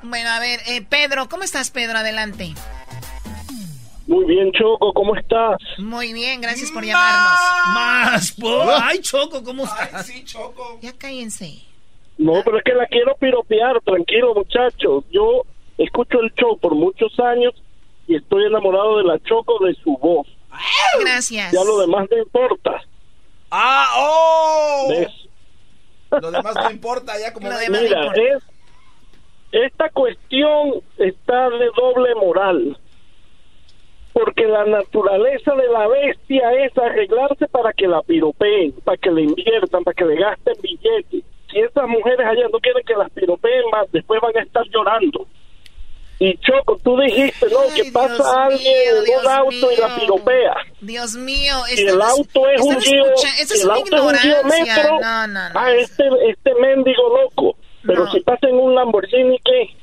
Bueno, 0.01 0.31
a 0.31 0.39
ver, 0.39 0.59
eh, 0.65 0.81
Pedro, 0.81 1.29
¿cómo 1.29 1.43
estás, 1.43 1.69
Pedro? 1.69 1.99
Adelante. 1.99 2.55
Muy 4.07 4.25
bien, 4.25 4.51
Choco, 4.53 4.91
¿cómo 4.91 5.15
estás? 5.15 5.57
Muy 5.77 6.13
bien, 6.13 6.41
gracias 6.41 6.71
por 6.71 6.83
llamarnos. 6.83 7.39
Más. 7.75 8.35
Ay, 8.81 9.01
Choco, 9.01 9.43
¿cómo 9.43 9.65
estás? 9.65 10.07
sí, 10.07 10.23
Choco. 10.23 10.79
Ya 10.81 10.93
cállense. 10.93 11.74
No, 12.17 12.41
pero 12.43 12.57
es 12.57 12.63
que 12.63 12.73
la 12.73 12.85
quiero 12.87 13.15
piropear, 13.15 13.81
tranquilo, 13.81 14.33
muchachos. 14.33 15.03
Yo 15.11 15.43
escucho 15.77 16.21
el 16.21 16.33
show 16.33 16.57
por 16.57 16.75
muchos 16.75 17.19
años 17.19 17.53
y 18.07 18.15
estoy 18.15 18.45
enamorado 18.45 18.97
de 18.97 19.03
la 19.03 19.19
Choco 19.19 19.63
de 19.65 19.73
su 19.75 19.97
voz. 19.97 20.27
Gracias. 20.99 21.51
Ya 21.51 21.63
lo 21.63 21.79
demás 21.79 22.07
no 22.09 22.17
importa. 22.17 22.81
¡Ah, 23.51 23.89
oh! 23.97 24.87
¿Ves? 24.89 25.11
Lo 26.21 26.31
demás 26.31 26.55
no 26.55 26.71
importa, 26.71 27.19
ya 27.19 27.33
como... 27.33 27.49
Mira, 27.49 28.13
es 28.15 28.43
esta 29.51 29.89
cuestión 29.89 30.81
está 30.97 31.49
de 31.49 31.69
doble 31.77 32.13
moral. 32.15 32.77
Porque 34.11 34.45
la 34.45 34.65
naturaleza 34.65 35.55
de 35.55 35.67
la 35.69 35.87
bestia 35.87 36.51
es 36.65 36.77
arreglarse 36.77 37.47
para 37.47 37.71
que 37.73 37.87
la 37.87 38.01
piropeen, 38.01 38.73
para 38.83 38.97
que 38.97 39.11
le 39.11 39.23
inviertan, 39.23 39.83
para 39.83 39.95
que 39.95 40.05
le 40.05 40.15
gasten 40.15 40.55
billetes. 40.61 41.23
Si 41.51 41.59
esas 41.59 41.87
mujeres 41.87 42.25
allá 42.25 42.47
no 42.51 42.59
quieren 42.59 42.83
que 42.85 42.95
las 42.95 43.09
piropeen 43.11 43.63
más, 43.71 43.91
después 43.91 44.19
van 44.21 44.35
a 44.37 44.41
estar 44.41 44.63
llorando. 44.73 45.27
Y 46.17 46.37
Choco, 46.37 46.77
tú 46.81 46.97
dijiste, 46.97 47.45
¿no? 47.49 47.57
que 47.75 47.91
pasa 47.91 48.45
alguien 48.45 48.73
en 49.05 49.19
un 49.19 49.27
auto 49.27 49.71
y 49.71 49.75
la 49.75 49.95
piropea. 49.99 50.55
Dios 50.79 51.15
mío, 51.15 51.55
Si 51.67 51.81
el 51.85 52.01
auto 52.01 52.47
es 52.49 52.61
un 52.61 52.77
es 52.77 53.63
el 53.63 53.69
auto 53.69 53.95
es 53.97 54.01
un. 54.23 54.47
Metro, 54.47 54.99
No, 55.01 55.27
no, 55.27 55.49
no. 55.49 55.59
ah, 55.59 55.71
este, 55.73 56.05
este 56.29 56.53
mendigo 56.55 57.21
loco. 57.21 57.57
Pero 57.85 58.09
si 58.11 58.21
pasa 58.21 58.47
en 58.47 58.55
un 58.55 58.73
Lamborghini, 58.73 59.39
¿qué? 59.43 59.75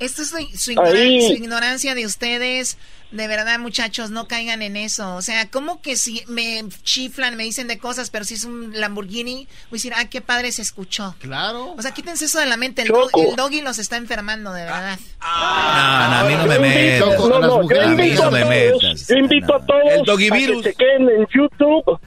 Esto 0.00 0.22
es 0.22 0.28
su, 0.30 0.36
su 0.58 0.72
ignoran- 0.72 0.96
Ahí. 0.96 1.26
su 1.28 1.32
ignorancia 1.34 1.94
de 1.94 2.06
ustedes. 2.06 2.76
De 3.12 3.26
verdad, 3.26 3.58
muchachos, 3.58 4.10
no 4.10 4.28
caigan 4.28 4.62
en 4.62 4.76
eso. 4.76 5.16
O 5.16 5.22
sea, 5.22 5.50
¿cómo 5.50 5.82
que 5.82 5.96
si 5.96 6.22
me 6.28 6.64
chiflan, 6.84 7.36
me 7.36 7.42
dicen 7.42 7.66
de 7.66 7.76
cosas, 7.76 8.08
pero 8.08 8.24
si 8.24 8.34
es 8.34 8.44
un 8.44 8.70
Lamborghini, 8.78 9.48
voy 9.68 9.76
a 9.76 9.78
decir, 9.78 9.92
ah, 9.96 10.04
qué 10.08 10.20
padre 10.20 10.52
se 10.52 10.62
escuchó? 10.62 11.16
Claro. 11.18 11.72
O 11.76 11.82
sea, 11.82 11.90
quítense 11.92 12.26
eso 12.26 12.38
de 12.38 12.46
la 12.46 12.56
mente. 12.56 12.82
El, 12.82 12.88
do- 12.88 13.10
el 13.14 13.34
doggy 13.34 13.62
los 13.62 13.78
está 13.80 13.96
enfermando, 13.96 14.52
de 14.52 14.62
verdad. 14.62 14.96
No, 15.20 16.08
no, 16.08 16.16
a 16.16 16.24
mí 16.24 16.34
no 16.34 16.46
me 16.46 16.54
invito- 16.56 17.06
metas. 17.06 17.18
no, 17.28 17.38
no, 17.40 17.68
yo 17.68 17.82
A 17.82 17.86
mí 17.86 17.92
invito 18.04 18.22
no 18.22 18.28
a 18.28 18.30
me 18.30 18.40
todos- 18.40 18.82
metas. 18.82 19.08
Yo 19.08 19.14
invito 19.16 19.54
a 19.56 19.66
todos 19.66 19.82
El 19.92 20.02
doggy 20.04 20.28
a 20.28 20.30
que 20.76 20.94
en 20.96 21.26
YouTube, 21.34 22.00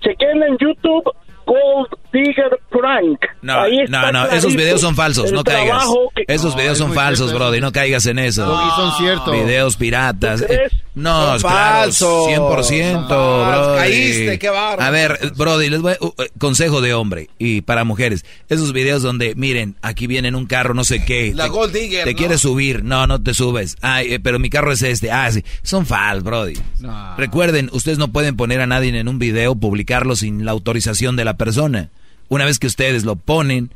chequen 0.00 0.42
en 0.42 0.56
YouTube 0.58 1.04
Gold 1.46 1.88
Digger 2.12 2.58
Prank. 2.70 3.20
No, 3.42 3.60
Ahí 3.62 3.80
está 3.80 4.12
no, 4.12 4.26
no, 4.26 4.32
esos 4.32 4.54
videos 4.54 4.80
son 4.80 4.94
falsos, 4.94 5.32
no 5.32 5.42
caigas. 5.44 5.84
que- 6.14 6.24
Esos 6.28 6.54
videos 6.54 6.78
son 6.78 6.92
falsos, 6.92 7.32
brody, 7.32 7.60
no 7.60 7.72
caigas 7.72 8.06
en 8.06 8.18
eso. 8.18 8.44
Doggy, 8.44 8.70
son 8.76 8.92
ciertos. 8.98 9.32
Videos 9.32 9.76
piratas. 9.76 10.40
¿Tú 10.40 10.46
crees? 10.46 10.72
Eh, 10.72 10.76
No, 10.94 11.24
Son 11.26 11.36
es 11.36 11.42
claro, 11.42 11.56
falsos. 11.84 12.26
100%, 12.28 12.92
Son 12.92 13.08
falsos. 13.08 13.66
brody. 13.66 13.78
Caíste, 13.78 14.38
qué 14.38 14.50
bárbaro. 14.50 14.82
A 14.82 14.90
ver, 14.90 15.18
brody, 15.36 15.70
les 15.70 15.80
voy, 15.80 15.94
uh, 16.00 16.06
uh, 16.06 16.12
consejo 16.38 16.80
de 16.82 16.92
hombre 16.92 17.30
y 17.38 17.62
para 17.62 17.84
mujeres. 17.84 18.26
Esos 18.50 18.72
videos 18.74 19.02
donde, 19.02 19.34
miren, 19.34 19.76
aquí 19.80 20.06
viene 20.06 20.28
en 20.28 20.34
un 20.34 20.44
carro, 20.44 20.74
no 20.74 20.84
sé 20.84 21.02
qué. 21.04 21.32
La 21.34 21.44
te, 21.44 21.50
Gold 21.50 21.72
Digger, 21.72 22.04
Te 22.04 22.12
¿no? 22.12 22.18
quieres 22.18 22.40
subir, 22.42 22.84
no, 22.84 23.06
no 23.06 23.22
te 23.22 23.32
subes. 23.32 23.76
Ay, 23.80 24.12
eh, 24.14 24.20
pero 24.20 24.38
mi 24.38 24.50
carro 24.50 24.70
es 24.70 24.82
este. 24.82 25.10
Ah, 25.10 25.32
sí. 25.32 25.42
Son 25.62 25.86
falsos, 25.86 26.24
brody. 26.24 26.54
No. 26.80 27.16
Recuerden, 27.16 27.70
ustedes 27.72 27.96
no 27.96 28.08
pueden 28.12 28.36
poner 28.36 28.60
a 28.60 28.66
nadie 28.66 28.96
en 28.96 29.08
un 29.08 29.18
video, 29.18 29.54
publicarlo 29.54 30.14
sin 30.14 30.44
la 30.44 30.50
autorización 30.52 31.16
de 31.16 31.24
la 31.24 31.38
persona. 31.38 31.88
Una 32.32 32.44
vez 32.46 32.58
que 32.58 32.66
ustedes 32.66 33.04
lo 33.04 33.16
ponen, 33.16 33.72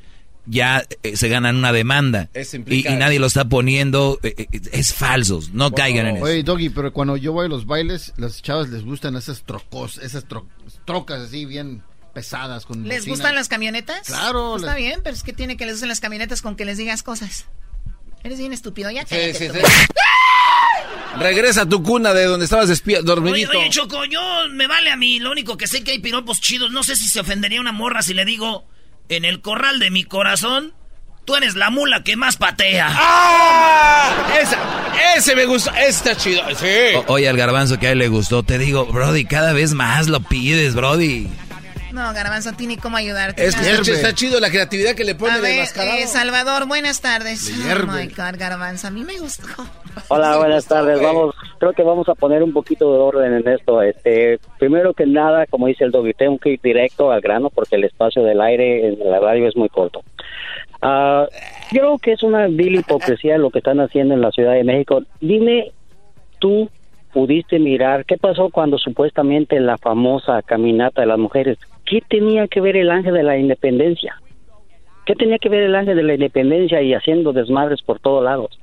ya 0.47 0.85
eh, 1.03 1.17
se 1.17 1.29
ganan 1.29 1.57
una 1.57 1.73
demanda. 1.73 2.31
Eso 2.33 2.57
Y, 2.67 2.87
y 2.89 2.97
nadie 2.97 3.19
lo 3.19 3.27
está 3.27 3.45
poniendo. 3.49 4.19
eh, 4.23 4.35
eh, 4.39 4.61
es 4.73 4.95
falsos. 4.95 5.51
No 5.51 5.73
caigan 5.73 6.07
en 6.07 6.17
eso. 6.17 6.25
Oye, 6.25 6.43
Doggy, 6.43 6.71
pero 6.71 6.93
cuando 6.93 7.17
yo 7.17 7.33
voy 7.33 7.47
a 7.47 7.49
los 7.49 7.67
bailes, 7.67 8.13
las 8.17 8.41
chavas 8.43 8.69
les 8.71 8.83
gustan 8.85 9.17
esas 9.17 9.43
trocos, 9.43 9.99
esas 9.99 10.27
tro- 10.27 10.47
trocas 10.85 11.21
así 11.21 11.45
bien 11.45 11.83
pesadas 12.15 12.65
con 12.65 12.89
¿Les 12.89 13.07
gustan 13.07 13.35
las 13.35 13.49
camionetas? 13.49 14.07
Claro, 14.07 14.57
Está 14.57 14.75
les- 14.75 14.83
bien, 14.83 15.01
pero 15.05 15.15
es 15.15 15.23
que 15.23 15.33
tiene 15.35 15.57
que 15.59 15.67
les 15.67 15.75
gusten 15.75 15.89
las 15.91 16.01
camionetas 16.01 16.41
con 16.41 16.57
que 16.57 16.65
les 16.65 16.79
digas 16.79 17.03
cosas. 17.03 17.45
Eres 18.25 18.39
bien 18.39 18.53
estúpido, 18.55 18.91
ya 18.91 19.05
cállate 19.05 19.35
sí, 19.35 19.49
tú. 19.49 19.55
sí. 19.55 19.61
Regresa 21.19 21.63
a 21.63 21.69
tu 21.69 21.83
cuna 21.83 22.13
de 22.15 22.25
donde 22.25 22.45
estabas 22.45 22.69
despierto, 22.69 23.07
dormidito. 23.07 23.59
oye, 23.59 23.71
Choco, 23.71 24.05
yo 24.05 24.21
me 24.51 24.67
vale 24.67 24.91
a 24.91 24.97
mí. 24.97 25.19
Lo 25.19 25.31
único 25.33 25.57
que 25.57 25.67
sé 25.67 25.83
que 25.83 25.93
hay 25.93 25.99
piropos 25.99 26.41
chidos. 26.41 26.71
No 26.71 26.83
sé 26.83 26.97
si 26.97 27.09
se 27.09 27.21
ofendería 27.21 27.61
una 27.61 27.73
morra 27.73 28.03
si 28.03 28.15
le 28.15 28.25
digo, 28.25 28.67
en 29.09 29.25
el 29.25 29.41
corral 29.41 29.79
de 29.79 29.91
mi 29.91 30.05
corazón, 30.05 30.75
tú 31.25 31.35
eres 31.37 31.55
la 31.57 31.71
mula 31.71 32.03
que 32.05 32.17
más 32.17 32.37
patea. 32.37 32.89
¡Ah! 32.91 34.37
Esa, 34.41 34.59
ese 35.17 35.35
me 35.35 35.47
gusta, 35.47 35.73
está 35.85 36.17
chido, 36.17 36.43
sí. 36.57 36.97
O- 36.97 37.13
oye, 37.15 37.29
al 37.29 37.37
garbanzo 37.37 37.79
que 37.79 37.89
a 37.89 37.93
él 37.93 37.99
le 37.99 38.09
gustó, 38.09 38.43
te 38.43 38.59
digo, 38.59 38.87
Brody, 38.87 39.25
cada 39.25 39.53
vez 39.53 39.73
más 39.75 40.09
lo 40.09 40.21
pides, 40.21 40.75
Brody. 40.75 41.29
No, 41.93 42.13
Garbanzo, 42.13 42.51
a 42.51 42.53
ti 42.53 42.67
ni 42.67 42.77
cómo 42.77 42.97
ayudarte. 42.97 43.45
Es 43.45 43.55
que 43.55 43.71
está, 43.71 43.93
está 43.93 44.13
chido 44.15 44.41
la 44.41 44.51
creatividad 44.51 44.95
que 44.95 45.05
le 45.05 45.15
pone 45.15 45.33
A 45.35 45.37
de 45.37 45.43
ver, 45.43 45.61
mascarado. 45.61 45.97
eh, 45.99 46.07
Salvador, 46.07 46.67
buenas 46.67 47.01
tardes. 47.01 47.51
Oh 47.65 47.87
my 47.87 48.07
God, 48.09 48.39
Garbanzo, 48.39 48.89
a 48.89 48.91
mí 48.91 49.05
me 49.05 49.19
gustó. 49.19 49.47
Hola, 50.09 50.37
buenas 50.37 50.67
tardes. 50.67 51.01
Vamos, 51.01 51.35
creo 51.59 51.73
que 51.73 51.83
vamos 51.83 52.09
a 52.09 52.15
poner 52.15 52.43
un 52.43 52.53
poquito 52.53 52.93
de 52.93 52.99
orden 52.99 53.33
en 53.35 53.49
esto. 53.49 53.81
Este, 53.83 54.39
primero 54.59 54.93
que 54.95 55.07
nada, 55.07 55.47
como 55.47 55.69
dice 55.69 55.85
el 55.85 55.91
doggy, 55.93 56.13
tengo 56.13 56.39
que 56.39 56.51
ir 56.51 56.61
directo 56.63 57.11
al 57.13 57.21
grano 57.21 57.51
porque 57.51 57.77
el 57.77 57.85
espacio 57.85 58.23
del 58.23 58.41
aire 58.41 58.89
en 58.89 59.11
la 59.11 59.21
radio 59.21 59.49
es 59.49 59.57
muy 59.57 59.69
corto. 59.69 60.03
Ah, 60.83 61.27
yo 61.73 61.81
creo 61.81 61.99
que 61.99 62.13
es 62.13 62.23
una 62.23 62.47
vil 62.49 62.75
hipocresía 62.77 63.39
lo 63.39 63.51
que 63.51 63.59
están 63.59 63.81
haciendo 63.81 64.15
en 64.15 64.21
la 64.21 64.31
Ciudad 64.33 64.53
de 64.53 64.65
México. 64.65 65.03
Dime, 65.21 65.73
tú 66.39 66.69
pudiste 67.13 67.59
mirar 67.59 68.05
qué 68.05 68.19
pasó 68.19 68.51
cuando 68.51 68.77
supuestamente 68.77 69.59
la 69.61 69.79
famosa 69.79 70.43
caminata 70.43 71.01
de 71.01 71.07
las 71.07 71.19
mujeres, 71.19 71.57
¿qué 71.87 72.03
tenía 72.09 72.47
que 72.49 72.61
ver 72.61 72.77
el 72.77 72.91
ángel 72.91 73.15
de 73.15 73.23
la 73.23 73.37
independencia? 73.39 74.21
¿Qué 75.07 75.15
tenía 75.15 75.39
que 75.39 75.49
ver 75.49 75.63
el 75.63 75.75
ángel 75.75 75.97
de 75.97 76.03
la 76.03 76.15
independencia 76.15 76.83
y 76.83 76.93
haciendo 76.93 77.33
desmadres 77.33 77.81
por 77.83 78.01
todos 78.01 78.25
lados? 78.25 78.59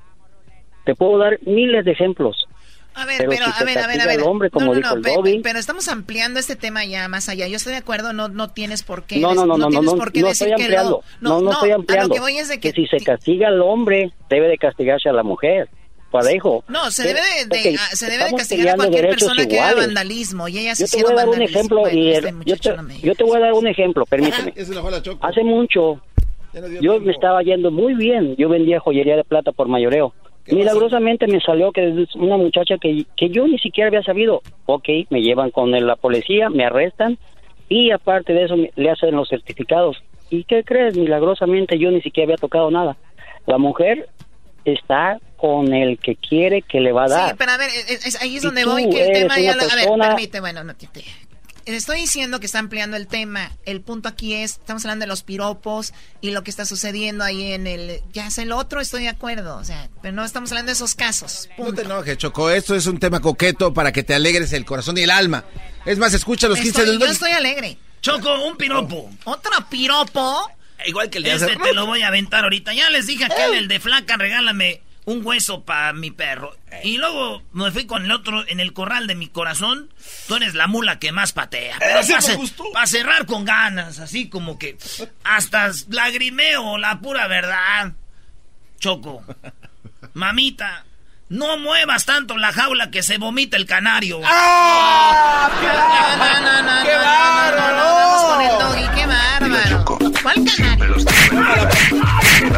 Te 0.86 0.94
puedo 0.96 1.18
dar 1.18 1.40
miles 1.46 1.86
de 1.86 1.92
ejemplos. 1.92 2.48
A 2.96 3.06
ver, 3.08 3.18
Pero 3.18 3.30
pero, 3.32 3.46
si 3.46 3.64
a 3.64 3.66
ver, 3.66 3.80
a 3.80 3.88
ver, 3.88 4.20
a 4.20 4.24
hombre, 4.26 4.52
como 4.52 4.68
no, 4.68 4.72
no, 4.74 4.78
dijo 4.78 4.90
no, 4.92 4.96
el 4.98 5.02
pe- 5.02 5.16
Bobby. 5.16 5.34
pe- 5.38 5.40
pero 5.42 5.58
estamos 5.58 5.88
ampliando 5.88 6.40
este 6.40 6.56
tema 6.56 6.86
ya 6.86 7.08
más 7.08 7.28
allá. 7.28 7.48
Yo 7.48 7.56
estoy 7.56 7.72
de 7.74 7.80
acuerdo, 7.80 8.14
no, 8.14 8.28
no 8.28 8.50
tienes 8.50 8.84
por 8.84 9.06
qué. 9.06 9.18
No, 9.18 9.34
no, 9.34 9.48
no, 9.48 9.58
no, 9.58 9.70
no, 9.70 9.82
no, 9.82 9.96
no 9.96 10.04
estoy 10.28 10.50
que 10.50 10.54
ampliando. 10.54 11.02
No, 11.20 11.42
no, 11.42 11.54
estoy 11.54 11.72
A 11.72 11.76
ampliando. 11.76 12.10
lo 12.10 12.14
que 12.14 12.20
voy 12.20 12.38
es 12.38 12.50
de 12.50 12.60
que, 12.60 12.72
si 12.72 12.86
se 12.86 12.98
castiga 12.98 13.48
al 13.48 13.62
hombre, 13.62 14.12
debe 14.30 14.48
de 14.48 14.58
castigarse 14.60 15.10
a 15.10 15.14
la 15.14 15.24
mujer. 15.24 15.70
Parejo. 16.14 16.64
no, 16.68 16.90
se 16.92 17.02
Que- 17.04 17.08
debe 17.10 17.20
de, 17.50 17.76
ah, 17.78 17.90
se 17.96 18.06
debe 18.10 18.26
de 18.26 18.32
castigar 18.36 18.68
a 18.70 18.76
cualquier 18.76 19.02
derechos 19.08 19.28
persona 19.30 19.48
que 19.50 19.60
haga 19.60 19.72
iguales. 19.72 19.88
vandalismo 19.88 20.48
y 20.48 20.60
ellas 20.60 20.80
Yo 20.80 20.86
te 20.88 21.04
voy 21.04 21.12
a 21.12 21.16
dar 21.16 21.26
un 21.26 21.32
vandalismo. 21.32 21.58
ejemplo 21.60 21.80
Bueno, 21.82 21.98
y 22.00 22.12
este 22.12 22.34
yo, 22.46 22.58
te, 22.58 22.76
no 22.78 22.84
me- 22.84 23.00
yo 23.00 23.16
te 23.16 23.24
voy 23.24 23.38
a 23.38 23.40
dar 23.40 23.54
un 23.54 23.68
ejemplo, 23.68 24.06
permíteme. 24.06 24.54
Hace 25.22 25.44
mucho, 25.44 26.00
yo 26.82 27.00
me 27.00 27.12
estaba 27.12 27.42
yendo 27.42 27.72
muy 27.72 27.96
bien. 27.96 28.36
Yo 28.38 28.48
vendía 28.48 28.80
joyería 28.80 29.16
de 29.18 29.24
plata 29.24 29.52
por 29.52 29.68
mayoreo. 29.68 30.14
Milagrosamente 30.48 31.26
me 31.28 31.40
salió 31.40 31.72
que 31.72 31.88
es 32.04 32.16
una 32.16 32.38
muchacha 32.38 32.76
que, 32.78 33.06
que 33.18 33.30
yo 33.30 33.48
ni 33.48 33.58
siquiera 33.60 33.88
había 33.88 34.04
sabido. 34.04 34.42
Ok, 34.66 34.88
me 35.10 35.22
llevan 35.22 35.52
con 35.52 35.72
la 35.72 35.96
policía, 35.96 36.50
me 36.50 36.66
arrestan 36.66 37.18
y 37.70 37.92
aparte 37.92 38.34
de 38.34 38.44
eso 38.44 38.58
me- 38.58 38.72
le 38.76 38.90
hacen 38.92 39.16
los 39.16 39.30
certificados. 39.30 39.98
¿Y 40.30 40.44
qué 40.44 40.64
crees? 40.64 40.96
Milagrosamente 40.98 41.80
yo 41.80 41.90
ni 41.92 42.02
siquiera 42.02 42.26
había 42.28 42.38
tocado 42.38 42.70
nada. 42.72 42.98
La 43.48 43.58
mujer 43.58 44.10
está 44.66 45.20
con 45.44 45.74
el 45.74 46.00
que 46.00 46.16
quiere 46.16 46.62
que 46.62 46.80
le 46.80 46.94
va 46.94 47.04
a 47.04 47.08
dar. 47.10 47.30
Sí, 47.32 47.36
pero 47.38 47.52
a 47.52 47.58
ver, 47.58 47.70
es- 47.90 48.06
es- 48.06 48.22
ahí 48.22 48.38
es 48.38 48.44
donde 48.44 48.64
voy, 48.64 48.90
que 48.90 49.04
el 49.08 49.12
tema 49.12 49.38
ya 49.42 49.54
lo... 49.58 49.64
A 49.64 49.76
ver, 49.76 49.90
permite, 50.00 50.40
bueno, 50.40 50.64
no 50.64 50.74
te... 50.74 50.88
te- 50.88 51.04
Estoy 51.66 52.00
diciendo 52.00 52.40
que 52.40 52.46
está 52.46 52.60
ampliando 52.60 52.96
el 52.96 53.08
tema. 53.08 53.52
El 53.66 53.82
punto 53.82 54.08
aquí 54.08 54.34
es, 54.36 54.52
estamos 54.52 54.86
hablando 54.86 55.04
de 55.04 55.08
los 55.08 55.24
piropos 55.24 55.94
y 56.22 56.32
lo 56.32 56.44
que 56.46 56.50
está 56.50 56.66
sucediendo 56.66 57.26
ahí 57.26 57.52
en 57.52 57.68
el... 57.68 58.00
Ya 58.14 58.28
es 58.28 58.38
el 58.38 58.54
otro, 58.54 58.80
estoy 58.80 59.04
de 59.04 59.10
acuerdo. 59.10 59.58
O 59.58 59.66
sea, 59.66 59.90
pero 60.02 60.14
no 60.16 60.24
estamos 60.24 60.50
hablando 60.52 60.70
de 60.70 60.74
esos 60.76 60.96
casos. 60.96 61.50
No 61.58 61.74
te 61.74 61.82
enojes, 61.82 62.18
Choco. 62.18 62.50
Esto 62.50 62.74
es 62.74 62.86
un 62.88 63.00
tema 63.00 63.20
coqueto 63.20 63.74
para 63.74 63.92
que 63.92 64.04
te 64.04 64.14
alegres 64.14 64.54
el 64.54 64.64
corazón 64.64 64.98
y 64.98 65.02
el 65.02 65.10
alma. 65.12 65.44
Es 65.86 65.98
más, 65.98 66.14
escucha 66.14 66.48
los 66.48 66.58
15 66.58 66.70
Estoy- 66.82 66.86
del 66.92 67.00
yo 67.00 67.06
estoy 67.12 67.32
alegre. 67.32 67.78
Choco, 68.02 68.44
un 68.46 68.56
piropo. 68.56 69.10
¿Otro 69.26 69.52
piropo? 69.70 70.50
Igual 70.86 71.10
que 71.10 71.18
el 71.18 71.24
de 71.26 71.34
Este 71.34 71.56
te 71.58 71.74
lo 71.74 71.86
voy 71.86 72.02
a 72.02 72.08
aventar 72.08 72.44
ahorita. 72.46 72.74
Ya 72.74 72.90
les 72.90 73.08
dije 73.08 73.26
aquel, 73.26 73.54
el 73.56 73.68
de 73.70 73.80
flaca, 73.82 74.18
regálame 74.18 74.82
un 75.06 75.26
hueso 75.26 75.64
para 75.64 75.94
mi 75.94 76.12
perro. 76.12 76.56
Y 76.84 76.98
luego 76.98 77.44
me 77.52 77.72
fui 77.72 77.86
con 77.86 78.06
el 78.06 78.12
otro 78.12 78.48
en 78.48 78.60
el 78.60 78.74
corral 78.74 79.08
de 79.08 79.16
mi 79.16 79.28
corazón. 79.28 79.90
Tú 80.28 80.36
eres 80.36 80.54
la 80.54 80.68
mula 80.68 81.00
que 81.00 81.12
más 81.12 81.34
patea. 81.34 81.78
Pero 81.80 82.00
Ese 82.00 82.38
me 82.38 82.48
para 82.74 82.88
cerrar 82.88 83.26
con 83.26 83.46
ganas, 83.46 84.00
así 84.00 84.30
como 84.30 84.58
que 84.58 84.78
hasta 85.24 85.72
lagrimeo, 85.90 86.78
la 86.78 87.00
pura 87.00 87.28
verdad. 87.28 87.94
Choco, 88.80 89.24
mamita, 90.14 90.86
no 91.30 91.58
muevas 91.58 92.06
tanto 92.06 92.38
la 92.38 92.52
jaula 92.52 92.92
que 92.92 93.02
se 93.04 93.18
vomita 93.18 93.58
el 93.58 93.66
canario. 93.66 94.22
¡Ah! 94.24 95.50
No, 96.18 96.42
no, 96.42 96.62
no, 96.62 96.78
no, 96.78 96.84
¡Qué 96.86 96.96
vamos 96.96 98.24
con 98.24 98.42
el 98.42 98.50
doggy, 98.60 98.96
qué 98.96 99.06
bárbaro. 99.08 99.86
¿Cuál 100.22 100.50
Siempre 100.50 100.88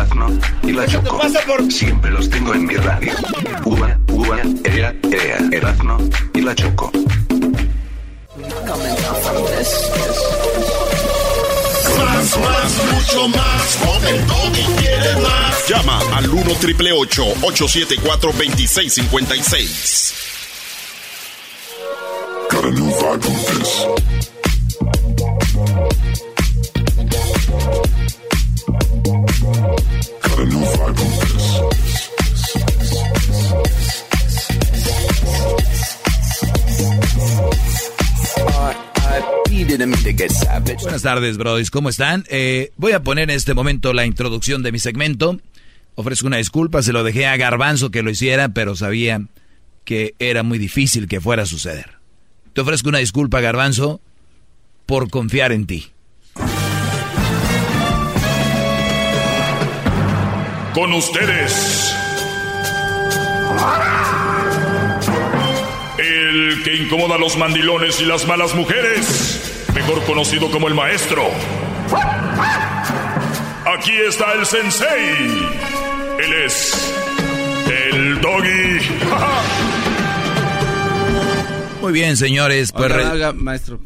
Erazno 0.06 0.30
y 0.62 0.72
la 0.72 0.86
Choco. 0.86 1.20
Siempre 1.70 2.12
los 2.12 2.30
tengo 2.30 2.54
en 2.54 2.66
mi 2.68 2.76
radio. 2.76 3.12
Uva, 3.66 3.98
uva, 4.10 4.38
ea, 4.64 4.94
ea. 5.12 5.40
Erazno 5.52 5.98
y 6.34 6.42
la 6.42 6.54
Choco. 6.54 6.92
Más, 11.98 12.38
más, 12.38 12.74
mucho 12.94 13.28
más. 13.30 13.78
Con 13.78 14.06
el 14.08 14.28
Doggy 14.28 14.64
quieres 14.78 15.18
más. 15.18 15.68
Llama 15.70 16.00
al 16.16 16.30
1 16.30 16.54
triple 16.62 16.92
874 16.92 18.32
2656. 18.32 20.14
Got 22.52 22.66
a 22.66 22.72
new 22.72 22.92
vibe 22.92 23.22
this. 23.22 24.35
Buenas 40.82 41.02
tardes, 41.02 41.38
brodis. 41.38 41.72
¿Cómo 41.72 41.90
están? 41.90 42.26
Eh, 42.30 42.72
voy 42.78 42.92
a 42.94 43.04
poner 43.04 43.30
en 43.30 43.36
este 43.36 43.54
momento 43.54 43.94
la 43.94 44.06
introducción 44.06 44.64
de 44.64 44.72
mi 44.72 44.80
segmento. 44.80 45.40
Ofrezco 45.96 46.28
una 46.28 46.38
disculpa, 46.38 46.82
se 46.82 46.94
lo 46.94 47.04
dejé 47.04 47.26
a 47.26 47.38
Garbanzo 47.38 47.92
que 47.92 48.04
lo 48.04 48.10
hiciera, 48.10 48.50
pero 48.50 48.76
sabía 48.76 49.22
que 49.84 50.16
era 50.20 50.44
muy 50.44 50.58
difícil 50.58 51.08
que 51.08 51.22
fuera 51.22 51.44
a 51.44 51.46
suceder. 51.46 51.92
Te 52.54 52.62
ofrezco 52.62 52.90
una 52.90 52.98
disculpa, 53.00 53.42
Garbanzo, 53.42 54.02
por 54.86 55.10
confiar 55.10 55.52
en 55.52 55.68
ti. 55.68 55.95
Con 60.76 60.94
ustedes. 60.94 61.96
El 65.98 66.62
que 66.64 66.76
incomoda 66.76 67.16
a 67.16 67.18
los 67.18 67.36
mandilones 67.38 68.00
y 68.02 68.06
las 68.06 68.28
malas 68.28 68.54
mujeres. 68.56 69.66
Mejor 69.74 70.04
conocido 70.04 70.52
como 70.52 70.68
el 70.68 70.76
maestro. 70.76 71.24
Aquí 73.78 73.92
está 74.08 74.34
el 74.34 74.46
sensei. 74.46 75.48
Él 76.20 76.34
es. 76.46 76.94
El 77.90 78.22
doggy. 78.22 78.80
Muy 81.82 81.94
bien, 81.94 82.18
señores. 82.18 82.72
Pues 82.74 82.86
Oiga, 82.92 82.98
re- 82.98 83.06
oiga, 83.12 83.34
maestro, 83.34 83.80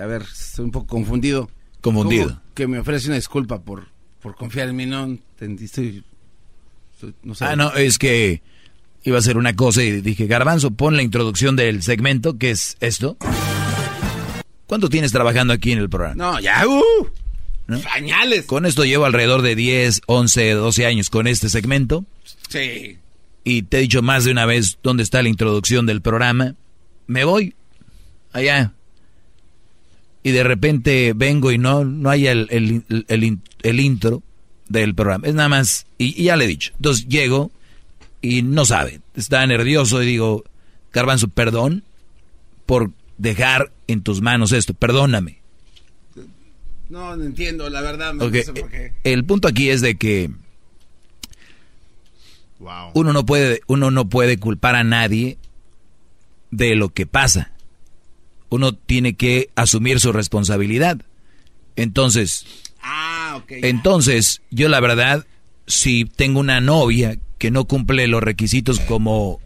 a 0.00 0.06
ver, 0.06 0.22
estoy 0.22 0.64
un 0.66 0.70
poco 0.70 0.86
confundido. 0.86 1.48
Confundido. 1.80 2.28
¿Cómo 2.28 2.40
Que 2.54 2.66
me 2.66 2.78
ofrece 2.80 3.06
una 3.06 3.16
disculpa 3.16 3.60
por, 3.60 3.86
por 4.20 4.34
confiar 4.36 4.68
en 4.68 4.76
mí, 4.76 4.84
no 4.86 5.16
estoy- 5.40 6.04
no 7.22 7.34
sé. 7.34 7.44
Ah, 7.44 7.56
no, 7.56 7.72
es 7.74 7.98
que 7.98 8.42
iba 9.04 9.16
a 9.16 9.20
hacer 9.20 9.36
una 9.36 9.54
cosa 9.54 9.82
y 9.82 10.00
dije, 10.00 10.26
Garbanzo, 10.26 10.70
pon 10.72 10.96
la 10.96 11.02
introducción 11.02 11.56
del 11.56 11.82
segmento, 11.82 12.38
que 12.38 12.50
es 12.50 12.76
esto. 12.80 13.16
¿Cuánto 14.66 14.88
tienes 14.88 15.12
trabajando 15.12 15.52
aquí 15.52 15.72
en 15.72 15.78
el 15.78 15.88
programa? 15.88 16.14
No, 16.16 16.40
ya, 16.40 16.66
uh, 16.66 16.82
¿No? 17.68 17.78
pañales. 17.80 18.46
Con 18.46 18.66
esto 18.66 18.84
llevo 18.84 19.04
alrededor 19.04 19.42
de 19.42 19.54
10, 19.54 20.02
11, 20.06 20.50
12 20.52 20.86
años 20.86 21.08
con 21.10 21.26
este 21.28 21.48
segmento. 21.48 22.04
Sí. 22.48 22.98
Y 23.44 23.62
te 23.62 23.78
he 23.78 23.80
dicho 23.82 24.02
más 24.02 24.24
de 24.24 24.32
una 24.32 24.44
vez 24.44 24.78
dónde 24.82 25.04
está 25.04 25.22
la 25.22 25.28
introducción 25.28 25.86
del 25.86 26.02
programa. 26.02 26.56
Me 27.06 27.22
voy 27.24 27.54
allá. 28.32 28.72
Y 30.24 30.32
de 30.32 30.42
repente 30.42 31.12
vengo 31.14 31.52
y 31.52 31.58
no, 31.58 31.84
no 31.84 32.10
hay 32.10 32.26
el, 32.26 32.48
el, 32.50 33.04
el, 33.06 33.22
in- 33.24 33.42
el 33.62 33.78
intro 33.78 34.24
del 34.68 34.94
programa. 34.94 35.26
Es 35.26 35.34
nada 35.34 35.48
más, 35.48 35.86
y, 35.98 36.20
y 36.20 36.24
ya 36.24 36.36
le 36.36 36.44
he 36.44 36.48
dicho. 36.48 36.72
Entonces 36.76 37.06
llego 37.08 37.50
y 38.22 38.42
no 38.42 38.64
sabe. 38.64 39.00
Está 39.14 39.46
nervioso 39.46 40.02
y 40.02 40.06
digo, 40.06 40.44
Garbanzo, 40.92 41.28
perdón 41.28 41.84
por 42.66 42.90
dejar 43.18 43.70
en 43.86 44.02
tus 44.02 44.20
manos 44.22 44.52
esto. 44.52 44.74
Perdóname. 44.74 45.38
No, 46.88 47.16
no 47.16 47.24
entiendo, 47.24 47.68
la 47.68 47.80
verdad, 47.80 48.14
no 48.14 48.30
sé 48.30 48.44
por 48.52 48.70
qué. 48.70 48.92
El 49.04 49.24
punto 49.24 49.48
aquí 49.48 49.70
es 49.70 49.80
de 49.80 49.96
que 49.96 50.30
Wow. 52.58 52.92
uno 52.94 53.12
no 53.12 53.26
puede, 53.26 53.60
uno 53.66 53.90
no 53.90 54.08
puede 54.08 54.38
culpar 54.38 54.76
a 54.76 54.84
nadie 54.84 55.36
de 56.50 56.74
lo 56.74 56.88
que 56.88 57.06
pasa. 57.06 57.52
Uno 58.48 58.72
tiene 58.72 59.14
que 59.14 59.50
asumir 59.56 60.00
su 60.00 60.12
responsabilidad. 60.12 60.98
Entonces, 61.74 62.46
Ah, 62.80 63.15
ya. 63.48 63.68
entonces, 63.68 64.42
yo 64.50 64.68
la 64.68 64.80
verdad, 64.80 65.26
si 65.66 66.04
tengo 66.04 66.40
una 66.40 66.60
novia 66.60 67.18
que 67.38 67.50
no 67.50 67.66
cumple 67.66 68.06
los 68.06 68.22
requisitos 68.22 68.80
como 68.80 69.40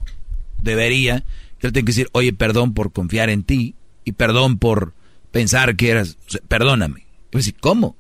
debería, 0.62 1.24
yo 1.60 1.72
tengo 1.72 1.84
que 1.86 1.92
decir, 1.92 2.08
oye, 2.12 2.32
perdón 2.32 2.74
por 2.74 2.92
confiar 2.92 3.30
en 3.30 3.42
ti 3.42 3.74
y 4.04 4.12
perdón 4.12 4.58
por 4.58 4.94
pensar 5.30 5.76
que 5.76 5.90
eras, 5.90 6.16
o 6.26 6.30
sea, 6.30 6.40
perdóname. 6.48 7.06
Pues 7.30 7.52
¿cómo? 7.60 7.96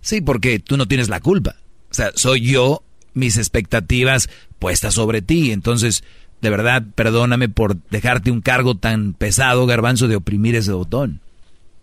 Sí, 0.00 0.20
porque 0.20 0.58
tú 0.58 0.76
no 0.76 0.86
tienes 0.86 1.08
la 1.08 1.20
culpa. 1.20 1.56
O 1.90 1.94
sea, 1.94 2.10
soy 2.14 2.42
yo, 2.42 2.82
mis 3.14 3.36
expectativas 3.36 4.28
puestas 4.58 4.94
sobre 4.94 5.22
ti. 5.22 5.52
Entonces, 5.52 6.04
de 6.42 6.50
verdad, 6.50 6.82
perdóname 6.94 7.48
por 7.48 7.76
dejarte 7.90 8.30
un 8.30 8.42
cargo 8.42 8.76
tan 8.76 9.14
pesado, 9.14 9.64
garbanzo, 9.66 10.08
de 10.08 10.16
oprimir 10.16 10.56
ese 10.56 10.72
botón. 10.72 11.20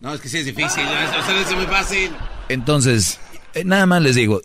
No, 0.02 0.14
es 0.14 0.22
que 0.22 0.30
sí 0.30 0.40
es 0.40 0.46
difícil, 0.46 0.84
no 0.84 0.92
es, 0.92 1.10
o 1.10 1.26
sea, 1.26 1.42
es 1.42 1.56
muy 1.56 1.66
fácil. 1.66 2.12
Entonces, 2.50 3.20
nada 3.66 3.86
más 3.86 4.02
les 4.02 4.16
digo, 4.16 4.42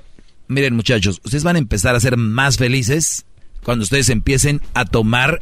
miren 0.49 0.75
muchachos, 0.75 1.21
ustedes 1.25 1.45
van 1.45 1.57
a 1.57 1.61
empezar 1.61 1.95
a 1.95 2.01
ser 2.01 2.17
más 2.17 2.57
felices 2.57 3.25
cuando 3.63 3.83
ustedes 3.83 4.09
empiecen 4.11 4.61
a 4.75 4.85
tomar, 4.85 5.41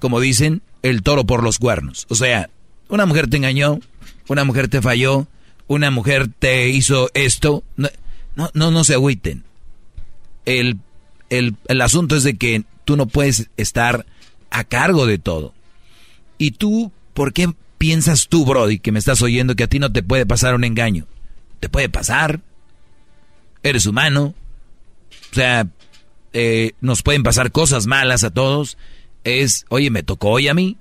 como 0.00 0.20
dicen, 0.20 0.62
el 0.82 1.02
toro 1.02 1.24
por 1.24 1.42
los 1.42 1.58
cuernos. 1.58 2.06
O 2.08 2.14
sea, 2.14 2.50
una 2.88 3.06
mujer 3.06 3.28
te 3.28 3.36
engañó, 3.36 3.80
una 4.28 4.44
mujer 4.44 4.68
te 4.68 4.82
falló, 4.82 5.26
una 5.66 5.90
mujer 5.90 6.28
te 6.38 6.68
hizo 6.68 7.10
esto. 7.14 7.64
No, 7.76 7.88
no, 8.36 8.50
no, 8.54 8.70
no 8.70 8.84
se 8.84 8.94
agüiten. 8.94 9.44
El, 10.44 10.78
el, 11.30 11.56
el 11.68 11.80
asunto 11.80 12.16
es 12.16 12.22
de 12.22 12.36
que 12.36 12.64
tú 12.84 12.96
no 12.96 13.06
puedes 13.06 13.50
estar 13.56 14.06
a 14.50 14.64
cargo 14.64 15.06
de 15.06 15.18
todo. 15.18 15.54
Y 16.38 16.52
tú, 16.52 16.92
¿por 17.14 17.32
qué 17.32 17.52
piensas 17.76 18.28
tú, 18.28 18.44
Brody, 18.44 18.78
que 18.78 18.92
me 18.92 18.98
estás 18.98 19.22
oyendo, 19.22 19.56
que 19.56 19.64
a 19.64 19.68
ti 19.68 19.78
no 19.78 19.92
te 19.92 20.02
puede 20.02 20.24
pasar 20.24 20.54
un 20.54 20.64
engaño? 20.64 21.06
Te 21.60 21.68
puede 21.68 21.88
pasar. 21.88 22.40
Eres 23.62 23.86
humano. 23.86 24.34
O 25.30 25.34
sea, 25.34 25.66
eh, 26.32 26.72
nos 26.80 27.02
pueden 27.02 27.22
pasar 27.22 27.52
cosas 27.52 27.86
malas 27.86 28.24
a 28.24 28.30
todos. 28.30 28.78
Es, 29.24 29.66
oye, 29.68 29.90
me 29.90 30.02
tocó 30.02 30.30
hoy 30.30 30.48
a 30.48 30.54
mí. 30.54 30.76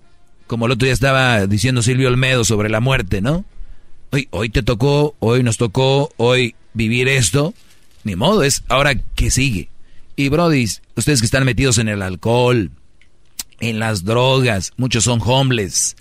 Como 0.46 0.66
el 0.66 0.72
otro 0.72 0.86
día 0.86 0.94
estaba 0.94 1.46
diciendo 1.48 1.82
Silvio 1.82 2.08
Olmedo 2.08 2.46
sobre 2.46 2.70
la 2.70 2.80
muerte, 2.80 3.22
¿no? 3.22 3.44
Hoy, 4.12 4.30
hoy 4.32 4.50
te 4.50 4.64
tocó, 4.64 5.16
hoy 5.20 5.44
nos 5.44 5.58
tocó, 5.58 6.14
hoy 6.16 6.56
vivir 6.74 7.10
esto. 7.10 7.54
Ni 8.04 8.16
modo, 8.16 8.44
es 8.44 8.64
ahora 8.70 8.96
que 8.96 9.30
sigue. 9.32 9.70
Y 10.16 10.30
Brody, 10.30 10.66
ustedes 10.96 11.20
que 11.20 11.26
están 11.26 11.44
metidos 11.44 11.78
en 11.78 11.90
el 11.90 12.02
alcohol, 12.02 12.72
en 13.60 13.80
las 13.80 14.04
drogas, 14.04 14.74
muchos 14.78 15.04
son 15.04 15.22
homeless. 15.24 15.96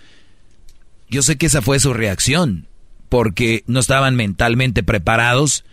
Yo 1.11 1.23
sé 1.23 1.37
que 1.37 1.47
esa 1.47 1.63
fue 1.63 1.81
su 1.81 1.93
reacción, 1.93 2.67
porque 3.09 3.63
no 3.67 3.81
estaban 3.81 4.17
mentalmente 4.17 4.83
preparados, 4.83 5.65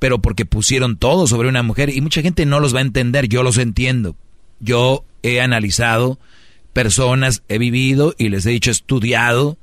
pero 0.00 0.20
porque 0.20 0.46
pusieron 0.46 0.96
todo 0.96 1.28
sobre 1.28 1.48
una 1.48 1.62
mujer 1.62 1.90
y 1.90 2.00
mucha 2.00 2.22
gente 2.22 2.46
no 2.46 2.58
los 2.58 2.74
va 2.74 2.78
a 2.78 2.82
entender, 2.82 3.28
yo 3.28 3.44
los 3.44 3.58
entiendo. 3.58 4.16
Yo 4.58 5.04
he 5.22 5.40
analizado 5.40 6.18
personas, 6.72 7.42
he 7.48 7.58
vivido 7.58 8.14
y 8.18 8.30
les 8.30 8.46
he 8.46 8.50
dicho, 8.50 8.70
estudiado 8.70 9.58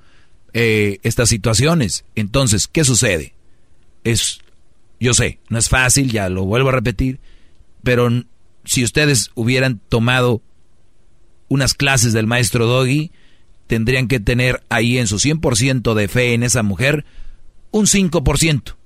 eh, 0.54 1.00
estas 1.02 1.30
situaciones. 1.30 2.06
Entonces, 2.16 2.68
¿qué 2.68 2.86
sucede? 2.86 3.34
Es, 4.04 4.40
yo 5.00 5.16
sé, 5.16 5.40
no 5.50 5.58
es 5.58 5.70
fácil, 5.70 6.12
ya 6.12 6.30
lo 6.30 6.46
vuelvo 6.46 6.70
a 6.70 6.74
repetir, 6.74 7.20
pero 7.84 8.08
si 8.64 8.84
ustedes 8.84 9.32
hubieran 9.34 9.82
tomado 9.90 10.44
unas 11.48 11.74
clases 11.74 12.14
del 12.14 12.28
maestro 12.28 12.68
Doggy, 12.68 13.12
tendrían 13.66 14.08
que 14.08 14.20
tener 14.20 14.62
ahí 14.70 15.00
en 15.00 15.08
su 15.08 15.18
100% 15.18 15.96
de 15.96 16.08
fe 16.08 16.36
en 16.36 16.44
esa 16.44 16.62
mujer 16.62 17.06
un 17.72 17.86
5%. 17.88 18.77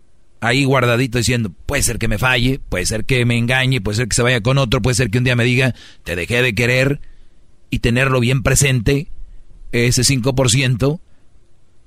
Ahí 0.41 0.65
guardadito 0.65 1.19
diciendo, 1.19 1.53
puede 1.65 1.83
ser 1.83 1.99
que 1.99 2.07
me 2.07 2.17
falle, 2.17 2.59
puede 2.67 2.85
ser 2.85 3.05
que 3.05 3.25
me 3.25 3.37
engañe, 3.37 3.79
puede 3.79 3.97
ser 3.97 4.07
que 4.07 4.15
se 4.15 4.23
vaya 4.23 4.41
con 4.41 4.57
otro, 4.57 4.81
puede 4.81 4.95
ser 4.95 5.09
que 5.09 5.19
un 5.19 5.23
día 5.23 5.35
me 5.35 5.43
diga, 5.43 5.75
te 6.03 6.15
dejé 6.15 6.41
de 6.41 6.55
querer, 6.55 6.99
y 7.71 7.79
tenerlo 7.79 8.19
bien 8.19 8.43
presente, 8.43 9.07
ese 9.71 10.03
5%, 10.03 10.99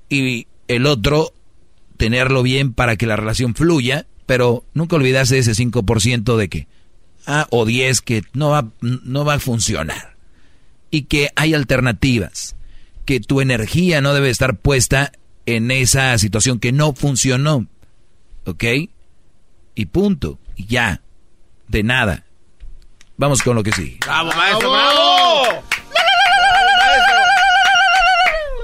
y 0.09 0.47
el 0.67 0.87
otro, 0.87 1.33
tenerlo 1.97 2.43
bien 2.43 2.73
para 2.73 2.97
que 2.97 3.05
la 3.05 3.15
relación 3.15 3.55
fluya, 3.55 4.07
pero 4.25 4.65
nunca 4.73 4.95
olvidarse 4.95 5.37
ese 5.37 5.51
5% 5.51 6.35
de 6.35 6.49
que, 6.49 6.67
ah, 7.27 7.47
o 7.51 7.65
10 7.65 8.01
que 8.01 8.23
no 8.33 8.49
va, 8.49 8.71
no 8.81 9.23
va 9.23 9.35
a 9.35 9.39
funcionar. 9.39 10.15
Y 10.89 11.03
que 11.03 11.29
hay 11.35 11.53
alternativas, 11.53 12.55
que 13.05 13.19
tu 13.19 13.41
energía 13.41 14.01
no 14.01 14.13
debe 14.13 14.31
estar 14.31 14.57
puesta 14.57 15.11
en 15.45 15.69
esa 15.69 16.17
situación 16.17 16.59
que 16.59 16.71
no 16.71 16.93
funcionó. 16.93 17.67
¿Ok? 18.45 18.63
Y 19.75 19.85
punto. 19.87 20.39
Y 20.55 20.65
ya. 20.67 21.01
De 21.67 21.83
nada. 21.83 22.25
Vamos 23.17 23.41
con 23.41 23.55
lo 23.55 23.63
que 23.63 23.71
sigue. 23.71 23.97
¡Bravo, 24.01 24.31
maestro! 24.33 24.71
¡Bravo! 24.71 25.63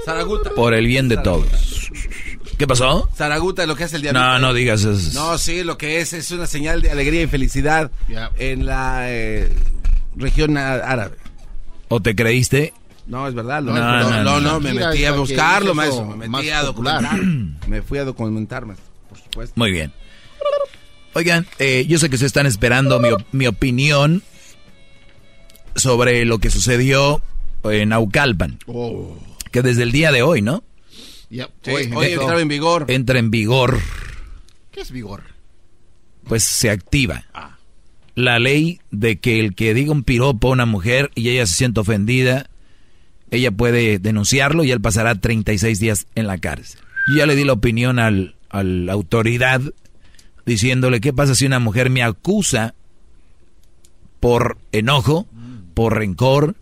Zaraguta. 0.05 0.49
Por 0.51 0.73
el 0.73 0.87
bien 0.87 1.07
de 1.09 1.17
todos. 1.17 1.89
¿Qué 2.57 2.67
pasó? 2.67 3.09
Zaraguta, 3.15 3.65
lo 3.65 3.75
que 3.75 3.85
es 3.85 3.93
el 3.93 4.01
día 4.03 4.13
No, 4.13 4.39
no 4.39 4.53
digas 4.53 4.83
eso. 4.83 5.19
No, 5.19 5.37
sí, 5.37 5.63
lo 5.63 5.77
que 5.77 5.99
es 5.99 6.13
es 6.13 6.29
una 6.31 6.47
señal 6.47 6.81
de 6.81 6.91
alegría 6.91 7.23
y 7.23 7.27
felicidad 7.27 7.91
en 8.37 8.65
la 8.65 9.09
eh, 9.09 9.51
región 10.15 10.57
árabe. 10.57 11.17
¿O 11.87 12.01
te 12.01 12.15
creíste? 12.15 12.73
No, 13.07 13.27
es 13.27 13.33
verdad. 13.33 13.61
No, 13.61 13.73
no, 13.73 14.23
no, 14.23 14.39
no, 14.39 14.59
me 14.59 14.73
metí 14.73 15.05
a 15.05 15.13
buscarlo, 15.13 15.73
maestro. 15.73 16.05
Me 16.15 16.27
metí 16.27 16.49
a 16.49 16.61
documentar. 16.61 17.19
me 17.67 17.81
fui 17.81 17.97
a 17.97 18.05
documentar, 18.05 18.65
por 18.65 18.75
supuesto. 19.31 19.53
Muy 19.55 19.71
bien. 19.71 19.91
Oigan, 21.13 21.45
eh, 21.59 21.85
yo 21.87 21.97
sé 21.99 22.09
que 22.09 22.17
se 22.17 22.25
están 22.25 22.45
esperando 22.45 22.99
mi, 22.99 23.09
mi 23.31 23.47
opinión 23.47 24.23
sobre 25.75 26.25
lo 26.25 26.39
que 26.39 26.49
sucedió 26.49 27.21
en 27.63 27.89
Naucalpan. 27.89 28.59
Oh. 28.67 29.17
Que 29.51 29.61
desde 29.61 29.83
el 29.83 29.91
día 29.91 30.11
de 30.11 30.21
hoy, 30.21 30.41
¿no? 30.41 30.63
hoy, 31.67 31.89
entra 32.03 32.39
en 32.39 32.47
vigor. 32.47 32.85
Entra 32.87 33.19
en 33.19 33.31
vigor. 33.31 33.79
¿Qué 34.71 34.81
es 34.81 34.91
vigor? 34.91 35.23
Pues 36.25 36.43
se 36.43 36.69
activa. 36.69 37.25
Ah. 37.33 37.57
La 38.15 38.39
ley 38.39 38.79
de 38.91 39.19
que 39.19 39.39
el 39.39 39.55
que 39.55 39.73
diga 39.73 39.91
un 39.91 40.03
piropo 40.03 40.49
a 40.49 40.51
una 40.51 40.65
mujer 40.65 41.11
y 41.15 41.29
ella 41.29 41.45
se 41.45 41.55
siente 41.55 41.79
ofendida, 41.79 42.49
ella 43.31 43.51
puede 43.51 43.99
denunciarlo 43.99 44.63
y 44.63 44.71
él 44.71 44.81
pasará 44.81 45.15
36 45.15 45.79
días 45.79 46.07
en 46.15 46.27
la 46.27 46.37
cárcel. 46.37 46.79
Yo 47.07 47.19
ya 47.19 47.25
le 47.25 47.35
di 47.35 47.45
la 47.45 47.53
opinión 47.53 47.99
al, 47.99 48.35
a 48.51 48.63
la 48.63 48.93
autoridad 48.93 49.61
diciéndole 50.45 51.01
qué 51.01 51.13
pasa 51.13 51.35
si 51.35 51.45
una 51.45 51.59
mujer 51.59 51.89
me 51.89 52.03
acusa 52.03 52.73
por 54.19 54.57
enojo, 54.71 55.27
por 55.73 55.97
rencor 55.97 56.55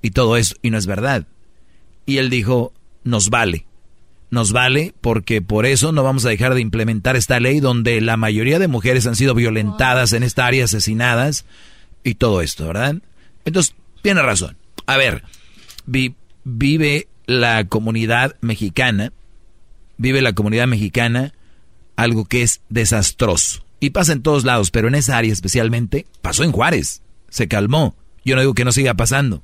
y 0.00 0.10
todo 0.10 0.36
eso, 0.36 0.54
y 0.62 0.70
no 0.70 0.78
es 0.78 0.86
verdad. 0.86 1.26
Y 2.06 2.18
él 2.18 2.30
dijo, 2.30 2.72
nos 3.04 3.30
vale, 3.30 3.66
nos 4.30 4.52
vale 4.52 4.94
porque 5.00 5.42
por 5.42 5.66
eso 5.66 5.92
no 5.92 6.02
vamos 6.02 6.24
a 6.24 6.30
dejar 6.30 6.54
de 6.54 6.60
implementar 6.60 7.16
esta 7.16 7.38
ley 7.38 7.60
donde 7.60 8.00
la 8.00 8.16
mayoría 8.16 8.58
de 8.58 8.68
mujeres 8.68 9.06
han 9.06 9.16
sido 9.16 9.34
violentadas 9.34 10.12
en 10.12 10.22
esta 10.22 10.46
área, 10.46 10.64
asesinadas 10.64 11.44
y 12.02 12.14
todo 12.14 12.40
esto, 12.40 12.66
¿verdad? 12.66 12.96
Entonces, 13.44 13.74
tiene 14.00 14.22
razón. 14.22 14.56
A 14.86 14.96
ver, 14.96 15.22
vive 16.44 17.08
la 17.26 17.64
comunidad 17.66 18.36
mexicana, 18.40 19.12
vive 19.96 20.22
la 20.22 20.32
comunidad 20.32 20.66
mexicana 20.66 21.32
algo 21.96 22.24
que 22.24 22.42
es 22.42 22.60
desastroso. 22.68 23.64
Y 23.80 23.90
pasa 23.90 24.12
en 24.12 24.22
todos 24.22 24.44
lados, 24.44 24.70
pero 24.70 24.88
en 24.88 24.94
esa 24.94 25.16
área 25.16 25.32
especialmente, 25.32 26.06
pasó 26.20 26.44
en 26.44 26.52
Juárez, 26.52 27.02
se 27.28 27.48
calmó. 27.48 27.96
Yo 28.24 28.34
no 28.34 28.40
digo 28.40 28.54
que 28.54 28.64
no 28.64 28.72
siga 28.72 28.94
pasando. 28.94 29.42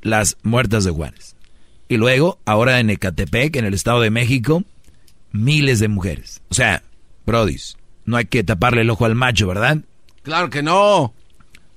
Las 0.00 0.36
muertas 0.42 0.84
de 0.84 0.90
Juárez. 0.90 1.36
Y 1.88 1.96
luego, 1.96 2.38
ahora 2.44 2.80
en 2.80 2.90
Ecatepec, 2.90 3.56
en 3.56 3.64
el 3.64 3.74
Estado 3.74 4.00
de 4.00 4.10
México, 4.10 4.64
miles 5.32 5.80
de 5.80 5.88
mujeres. 5.88 6.42
O 6.48 6.54
sea, 6.54 6.82
brodis, 7.26 7.76
no 8.04 8.16
hay 8.16 8.26
que 8.26 8.44
taparle 8.44 8.82
el 8.82 8.90
ojo 8.90 9.04
al 9.04 9.14
macho, 9.14 9.46
¿verdad? 9.46 9.78
Claro 10.22 10.50
que 10.50 10.62
no. 10.62 11.14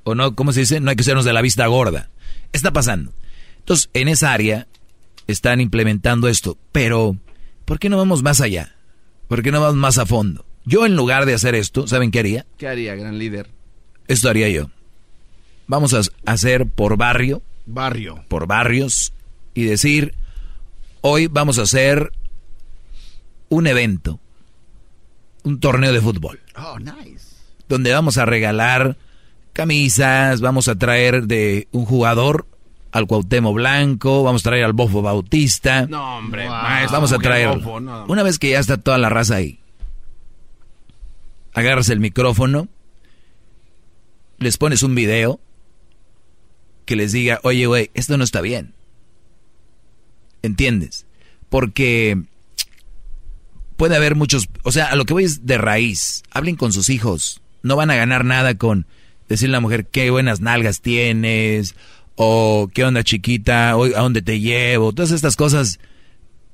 O 0.03 0.15
no, 0.15 0.35
¿cómo 0.35 0.53
se 0.53 0.61
dice? 0.61 0.79
No 0.79 0.89
hay 0.89 0.95
que 0.95 1.03
sernos 1.03 1.25
de 1.25 1.33
la 1.33 1.41
vista 1.41 1.67
gorda. 1.67 2.09
Está 2.53 2.71
pasando. 2.71 3.13
Entonces, 3.59 3.89
en 3.93 4.07
esa 4.07 4.33
área 4.33 4.67
están 5.27 5.61
implementando 5.61 6.27
esto. 6.27 6.57
Pero, 6.71 7.17
¿por 7.65 7.79
qué 7.79 7.89
no 7.89 7.97
vamos 7.97 8.23
más 8.23 8.41
allá? 8.41 8.75
¿Por 9.27 9.43
qué 9.43 9.51
no 9.51 9.61
vamos 9.61 9.77
más 9.77 9.97
a 9.97 10.05
fondo? 10.05 10.45
Yo 10.65 10.85
en 10.85 10.95
lugar 10.95 11.25
de 11.25 11.33
hacer 11.33 11.55
esto, 11.55 11.87
¿saben 11.87 12.11
qué 12.11 12.19
haría? 12.19 12.45
¿Qué 12.57 12.67
haría, 12.67 12.95
gran 12.95 13.17
líder? 13.17 13.49
Esto 14.07 14.29
haría 14.29 14.49
yo. 14.49 14.69
Vamos 15.67 15.93
a 15.93 16.01
hacer 16.25 16.67
por 16.67 16.97
barrio. 16.97 17.41
Barrio. 17.65 18.23
Por 18.27 18.45
barrios. 18.45 19.13
Y 19.53 19.63
decir, 19.63 20.13
hoy 21.01 21.27
vamos 21.27 21.59
a 21.59 21.63
hacer 21.63 22.11
un 23.49 23.67
evento. 23.67 24.19
Un 25.43 25.59
torneo 25.59 25.93
de 25.93 26.01
fútbol. 26.01 26.39
Oh, 26.55 26.77
nice. 26.77 27.35
Donde 27.67 27.93
vamos 27.93 28.17
a 28.17 28.25
regalar 28.25 28.97
camisas, 29.53 30.41
vamos 30.41 30.67
a 30.67 30.75
traer 30.75 31.23
de 31.23 31.67
un 31.71 31.85
jugador 31.85 32.47
al 32.91 33.07
Cuauhtémoc 33.07 33.55
Blanco, 33.55 34.23
vamos 34.23 34.41
a 34.41 34.49
traer 34.49 34.65
al 34.65 34.73
Bofo 34.73 35.01
Bautista. 35.01 35.85
No, 35.87 36.17
hombre, 36.17 36.47
vamos 36.47 37.11
a 37.11 37.17
traer. 37.17 37.49
Una 38.07 38.23
vez 38.23 38.37
que 38.37 38.51
ya 38.51 38.59
está 38.59 38.77
toda 38.77 38.97
la 38.97 39.09
raza 39.09 39.35
ahí, 39.35 39.59
agarras 41.53 41.89
el 41.89 41.99
micrófono, 41.99 42.67
les 44.37 44.57
pones 44.57 44.83
un 44.83 44.95
video 44.95 45.39
que 46.85 46.95
les 46.95 47.11
diga, 47.11 47.39
oye, 47.43 47.65
güey, 47.67 47.91
esto 47.93 48.17
no 48.17 48.23
está 48.23 48.41
bien. 48.41 48.73
¿Entiendes? 50.41 51.05
Porque 51.49 52.23
puede 53.77 53.95
haber 53.95 54.15
muchos, 54.15 54.49
o 54.63 54.71
sea, 54.71 54.87
a 54.87 54.95
lo 54.95 55.05
que 55.05 55.13
voy 55.13 55.23
es 55.23 55.45
de 55.45 55.57
raíz. 55.57 56.23
Hablen 56.31 56.55
con 56.55 56.73
sus 56.73 56.89
hijos. 56.89 57.41
No 57.63 57.75
van 57.75 57.91
a 57.91 57.95
ganar 57.95 58.25
nada 58.25 58.55
con 58.55 58.87
decirle 59.29 59.55
a 59.55 59.57
la 59.57 59.61
mujer 59.61 59.85
qué 59.85 60.09
buenas 60.09 60.41
nalgas 60.41 60.81
tienes 60.81 61.75
o 62.15 62.69
qué 62.73 62.83
onda 62.83 63.03
chiquita, 63.03 63.75
o 63.77 63.85
a 63.85 64.01
dónde 64.01 64.21
te 64.21 64.39
llevo. 64.39 64.93
Todas 64.93 65.11
estas 65.11 65.35
cosas 65.35 65.79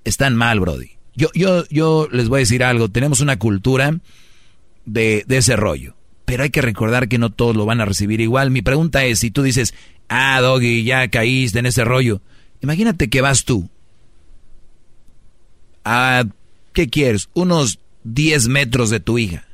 están 0.04 0.36
mal, 0.36 0.60
Brody. 0.60 0.92
Yo, 1.16 1.30
yo, 1.34 1.66
yo 1.70 2.08
les 2.12 2.30
voy 2.30 2.38
a 2.38 2.40
decir 2.42 2.64
algo. 2.64 2.90
Tenemos 2.90 3.22
una 3.22 3.40
cultura 3.40 3.98
de, 4.86 5.24
de 5.28 5.38
ese 5.38 5.56
rollo. 5.56 5.96
Pero 6.26 6.44
hay 6.44 6.50
que 6.50 6.62
recordar 6.62 7.08
que 7.08 7.18
no 7.18 7.32
todos 7.32 7.56
lo 7.56 7.66
van 7.66 7.82
a 7.82 7.86
recibir 7.86 8.22
igual. 8.22 8.52
Mi 8.52 8.62
pregunta 8.62 9.06
es, 9.06 9.20
si 9.20 9.32
tú 9.32 9.44
dices, 9.44 9.74
ah, 10.10 10.40
Doggy, 10.42 10.84
ya 10.84 11.08
caíste 11.08 11.60
en 11.60 11.66
ese 11.66 11.86
rollo. 11.86 12.22
Imagínate 12.62 13.10
que 13.10 13.22
vas 13.22 13.46
tú. 13.46 13.70
A, 15.86 16.26
¿qué 16.74 16.90
quieres? 16.90 17.30
Unos 17.34 17.80
10 18.04 18.50
metros 18.50 18.90
de 18.90 19.00
tu 19.00 19.18
hija. 19.18 19.47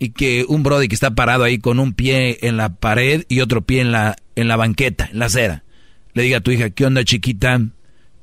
Y 0.00 0.10
que 0.10 0.44
un 0.48 0.64
Brody 0.64 0.88
que 0.88 0.94
está 0.94 1.12
parado 1.12 1.44
ahí 1.44 1.58
con 1.58 1.78
un 1.78 1.92
pie 1.92 2.38
en 2.40 2.56
la 2.56 2.70
pared 2.70 3.24
y 3.28 3.40
otro 3.40 3.60
pie 3.60 3.82
en 3.82 3.92
la, 3.92 4.16
en 4.34 4.48
la 4.48 4.56
banqueta, 4.56 5.08
en 5.12 5.20
la 5.20 5.26
acera. 5.26 5.62
Le 6.14 6.22
diga 6.24 6.38
a 6.38 6.40
tu 6.40 6.50
hija, 6.50 6.70
¿qué 6.70 6.86
onda 6.86 7.04
chiquita? 7.04 7.60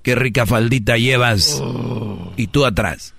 Qué 0.02 0.16
rica 0.16 0.45
faldita 0.45 0.98
llevas. 0.98 1.60
Oh. 1.62 2.34
Y 2.36 2.48
tú 2.48 2.66
atrás. 2.66 3.14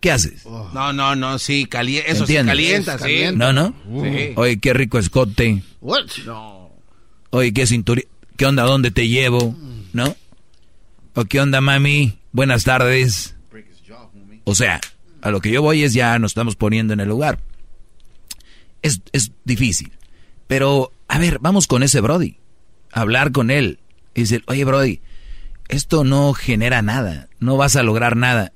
¿Qué 0.00 0.12
haces? 0.12 0.46
No, 0.46 0.92
no, 0.92 1.16
no, 1.16 1.38
sí, 1.38 1.68
eso 2.06 2.26
sí 2.26 2.34
calienta, 2.34 2.98
sí. 2.98 3.24
No, 3.34 3.52
no. 3.52 3.74
Oye, 4.36 4.58
qué 4.60 4.72
rico 4.72 4.98
escote. 4.98 5.62
No. 6.24 6.70
Oye, 7.30 7.52
qué 7.52 7.66
cinturita. 7.66 8.08
¿Qué 8.36 8.46
onda? 8.46 8.62
¿Dónde 8.62 8.92
te 8.92 9.08
llevo? 9.08 9.56
¿No? 9.92 10.14
¿O 11.14 11.24
qué 11.24 11.40
onda, 11.40 11.60
mami? 11.60 12.16
Buenas 12.30 12.62
tardes. 12.62 13.34
O 14.44 14.54
sea, 14.54 14.80
a 15.20 15.30
lo 15.32 15.40
que 15.40 15.50
yo 15.50 15.62
voy 15.62 15.82
es 15.82 15.92
ya 15.92 16.16
nos 16.20 16.30
estamos 16.30 16.54
poniendo 16.54 16.92
en 16.92 17.00
el 17.00 17.08
lugar. 17.08 17.40
Es, 18.82 19.02
es 19.12 19.32
difícil. 19.44 19.92
Pero, 20.46 20.92
a 21.08 21.18
ver, 21.18 21.38
vamos 21.40 21.66
con 21.66 21.82
ese 21.82 22.00
Brody. 22.00 22.38
Hablar 22.92 23.32
con 23.32 23.50
él. 23.50 23.80
Y 24.14 24.22
decir, 24.22 24.42
oye 24.46 24.64
Brody, 24.64 25.00
esto 25.68 26.02
no 26.02 26.32
genera 26.32 26.82
nada. 26.82 27.28
No 27.38 27.56
vas 27.56 27.76
a 27.76 27.82
lograr 27.82 28.16
nada. 28.16 28.52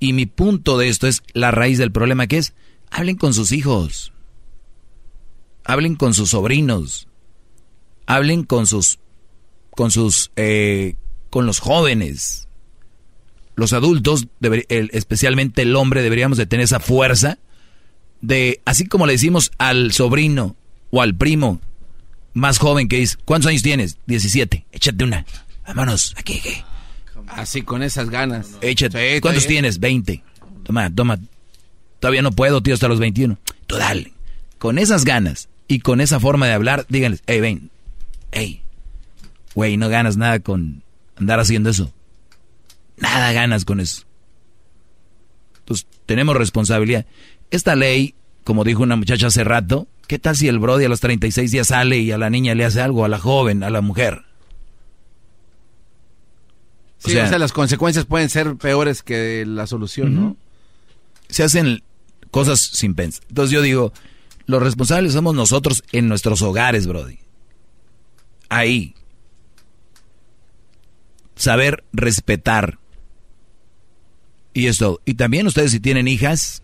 Y 0.00 0.12
mi 0.12 0.26
punto 0.26 0.78
de 0.78 0.88
esto 0.88 1.06
es 1.06 1.22
la 1.32 1.50
raíz 1.50 1.78
del 1.78 1.92
problema 1.92 2.26
que 2.26 2.38
es, 2.38 2.54
hablen 2.90 3.16
con 3.16 3.34
sus 3.34 3.52
hijos. 3.52 4.12
Hablen 5.64 5.96
con 5.96 6.14
sus 6.14 6.30
sobrinos. 6.30 7.08
Hablen 8.06 8.44
con 8.44 8.66
sus, 8.66 8.98
con 9.70 9.90
sus, 9.90 10.30
eh, 10.36 10.96
con 11.30 11.46
los 11.46 11.60
jóvenes. 11.60 12.48
Los 13.56 13.72
adultos, 13.72 14.26
especialmente 14.68 15.62
el 15.62 15.76
hombre, 15.76 16.02
deberíamos 16.02 16.38
de 16.38 16.46
tener 16.46 16.64
esa 16.64 16.80
fuerza 16.80 17.38
de, 18.26 18.62
así 18.64 18.86
como 18.86 19.06
le 19.06 19.12
decimos 19.12 19.52
al 19.58 19.92
sobrino 19.92 20.56
o 20.90 21.02
al 21.02 21.14
primo 21.14 21.60
más 22.32 22.58
joven 22.58 22.88
que 22.88 22.96
dice, 22.96 23.16
¿cuántos 23.24 23.50
años 23.50 23.62
tienes? 23.62 23.98
17, 24.06 24.66
échate 24.72 25.04
una, 25.04 25.26
vámonos, 25.66 26.14
aquí, 26.16 26.38
aquí. 26.38 26.64
Así 27.28 27.62
con 27.62 27.82
esas 27.82 28.10
ganas. 28.10 28.50
Échate, 28.60 29.20
¿cuántos 29.20 29.46
tienes? 29.46 29.78
20. 29.78 30.22
Toma, 30.64 30.94
toma, 30.94 31.18
todavía 32.00 32.22
no 32.22 32.32
puedo, 32.32 32.62
tío, 32.62 32.74
hasta 32.74 32.88
los 32.88 32.98
21. 32.98 33.38
Tú 33.66 33.76
dale, 33.76 34.12
con 34.58 34.78
esas 34.78 35.04
ganas 35.04 35.48
y 35.68 35.80
con 35.80 36.00
esa 36.00 36.18
forma 36.18 36.46
de 36.46 36.54
hablar, 36.54 36.86
díganles, 36.88 37.22
hey, 37.26 37.40
ven, 37.40 37.70
hey, 38.32 38.62
güey, 39.54 39.76
no 39.76 39.88
ganas 39.88 40.16
nada 40.16 40.40
con 40.40 40.82
andar 41.16 41.40
haciendo 41.40 41.70
eso. 41.70 41.92
Nada 42.96 43.32
ganas 43.32 43.64
con 43.64 43.80
eso. 43.80 44.04
Entonces, 45.58 45.86
tenemos 46.06 46.36
responsabilidad. 46.36 47.06
Esta 47.50 47.76
ley, 47.76 48.14
como 48.44 48.64
dijo 48.64 48.82
una 48.82 48.96
muchacha 48.96 49.28
hace 49.28 49.44
rato, 49.44 49.86
¿qué 50.06 50.18
tal 50.18 50.36
si 50.36 50.48
el 50.48 50.58
Brody 50.58 50.84
a 50.84 50.88
los 50.88 51.00
36 51.00 51.50
días 51.50 51.68
sale 51.68 51.98
y 51.98 52.12
a 52.12 52.18
la 52.18 52.30
niña 52.30 52.54
le 52.54 52.64
hace 52.64 52.80
algo, 52.80 53.04
a 53.04 53.08
la 53.08 53.18
joven, 53.18 53.62
a 53.62 53.70
la 53.70 53.80
mujer? 53.80 54.22
O, 57.04 57.10
sea, 57.10 57.38
las 57.38 57.52
consecuencias 57.52 58.06
pueden 58.06 58.30
ser 58.30 58.56
peores 58.56 59.02
que 59.02 59.44
la 59.46 59.66
solución, 59.66 60.14
¿no? 60.14 60.36
Se 61.28 61.42
hacen 61.42 61.82
cosas 62.30 62.60
sin 62.60 62.94
pensar. 62.94 63.22
Entonces 63.28 63.52
yo 63.52 63.60
digo, 63.60 63.92
los 64.46 64.62
responsables 64.62 65.12
somos 65.12 65.34
nosotros 65.34 65.84
en 65.92 66.08
nuestros 66.08 66.40
hogares, 66.40 66.86
Brody. 66.86 67.18
Ahí. 68.48 68.94
Saber 71.36 71.84
respetar. 71.92 72.78
Y 74.54 74.66
esto. 74.66 75.00
Y 75.04 75.14
también 75.14 75.46
ustedes 75.46 75.72
si 75.72 75.80
tienen 75.80 76.08
hijas, 76.08 76.62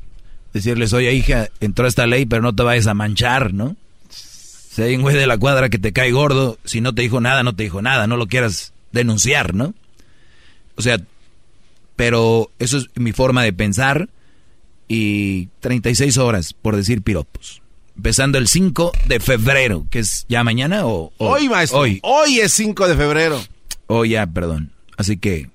decirles, 0.52 0.92
oye 0.92 1.12
hija, 1.14 1.48
entró 1.60 1.86
esta 1.86 2.06
ley, 2.06 2.26
pero 2.26 2.42
no 2.42 2.54
te 2.54 2.62
vayas 2.62 2.86
a 2.86 2.94
manchar, 2.94 3.54
¿no? 3.54 3.76
Si 4.10 4.82
hay 4.82 4.94
un 4.94 5.02
güey 5.02 5.16
de 5.16 5.26
la 5.26 5.38
cuadra 5.38 5.68
que 5.68 5.78
te 5.78 5.92
cae 5.92 6.12
gordo, 6.12 6.58
si 6.64 6.80
no 6.80 6.94
te 6.94 7.02
dijo 7.02 7.20
nada, 7.20 7.42
no 7.42 7.54
te 7.54 7.64
dijo 7.64 7.82
nada, 7.82 8.06
no 8.06 8.16
lo 8.16 8.26
quieras 8.26 8.72
denunciar, 8.92 9.54
¿no? 9.54 9.74
O 10.76 10.82
sea, 10.82 10.98
pero 11.96 12.50
eso 12.58 12.78
es 12.78 12.86
mi 12.94 13.12
forma 13.12 13.42
de 13.42 13.52
pensar 13.52 14.08
y 14.88 15.48
36 15.60 16.18
horas 16.18 16.52
por 16.52 16.76
decir 16.76 17.02
piropos. 17.02 17.62
Empezando 17.96 18.38
el 18.38 18.48
5 18.48 18.92
de 19.06 19.20
febrero, 19.20 19.86
que 19.90 19.98
es 19.98 20.24
ya 20.28 20.42
mañana 20.42 20.86
o... 20.86 21.12
hoy, 21.18 21.48
maestro. 21.48 21.80
Hoy. 21.80 22.00
Hoy 22.02 22.40
es 22.40 22.52
5 22.54 22.88
de 22.88 22.96
febrero. 22.96 23.42
Hoy 23.88 24.10
ya, 24.10 24.26
perdón. 24.26 24.72
Así 24.96 25.16
que 25.16 25.50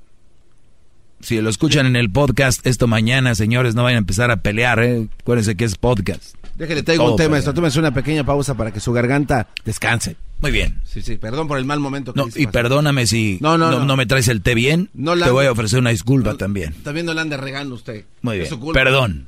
si 1.21 1.39
lo 1.41 1.49
escuchan 1.49 1.85
en 1.85 1.95
el 1.95 2.09
podcast 2.09 2.65
esto 2.65 2.87
mañana, 2.87 3.35
señores, 3.35 3.75
no 3.75 3.83
vayan 3.83 3.97
a 3.97 3.99
empezar 3.99 4.31
a 4.31 4.37
pelear, 4.37 4.83
¿eh? 4.83 5.07
Acuérdense 5.19 5.55
que 5.55 5.65
es 5.65 5.75
podcast. 5.75 6.35
Déjale, 6.55 6.83
traigo 6.83 7.11
un 7.11 7.17
tema, 7.17 7.37
esto. 7.37 7.53
Tómense 7.53 7.79
una 7.79 7.93
pequeña 7.93 8.23
pausa 8.23 8.55
para 8.55 8.71
que 8.71 8.79
su 8.79 8.93
garganta 8.93 9.47
descanse. 9.65 10.15
Muy 10.41 10.51
bien. 10.51 10.81
Sí, 10.85 11.01
sí, 11.01 11.17
perdón 11.17 11.47
por 11.47 11.57
el 11.57 11.65
mal 11.65 11.79
momento 11.79 12.13
que 12.13 12.19
No, 12.19 12.27
y 12.33 12.47
perdóname 12.47 13.07
si 13.07 13.37
no, 13.41 13.57
no, 13.57 13.83
no, 13.83 13.97
me 13.97 14.05
traes 14.05 14.27
el 14.27 14.41
té 14.41 14.55
bien. 14.55 14.89
te 14.93 15.29
voy 15.29 15.45
a 15.45 15.51
ofrecer 15.51 15.79
una 15.79 15.89
disculpa 15.89 16.35
también. 16.35 16.73
También 16.83 17.05
no 17.05 17.13
le 17.13 17.21
ande 17.21 17.37
regando 17.37 17.75
usted. 17.75 18.05
Muy 18.21 18.39
bien. 18.39 18.49
Perdón. 18.73 19.27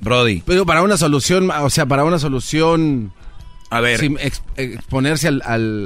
Brody. 0.00 0.42
Pero 0.46 0.66
para 0.66 0.82
una 0.82 0.96
solución, 0.96 1.50
o 1.50 1.70
sea, 1.70 1.86
para 1.86 2.04
una 2.04 2.18
solución 2.18 3.12
a 3.70 3.80
ver. 3.80 4.00
Sin 4.00 4.18
exponerse 4.56 5.28
al, 5.28 5.42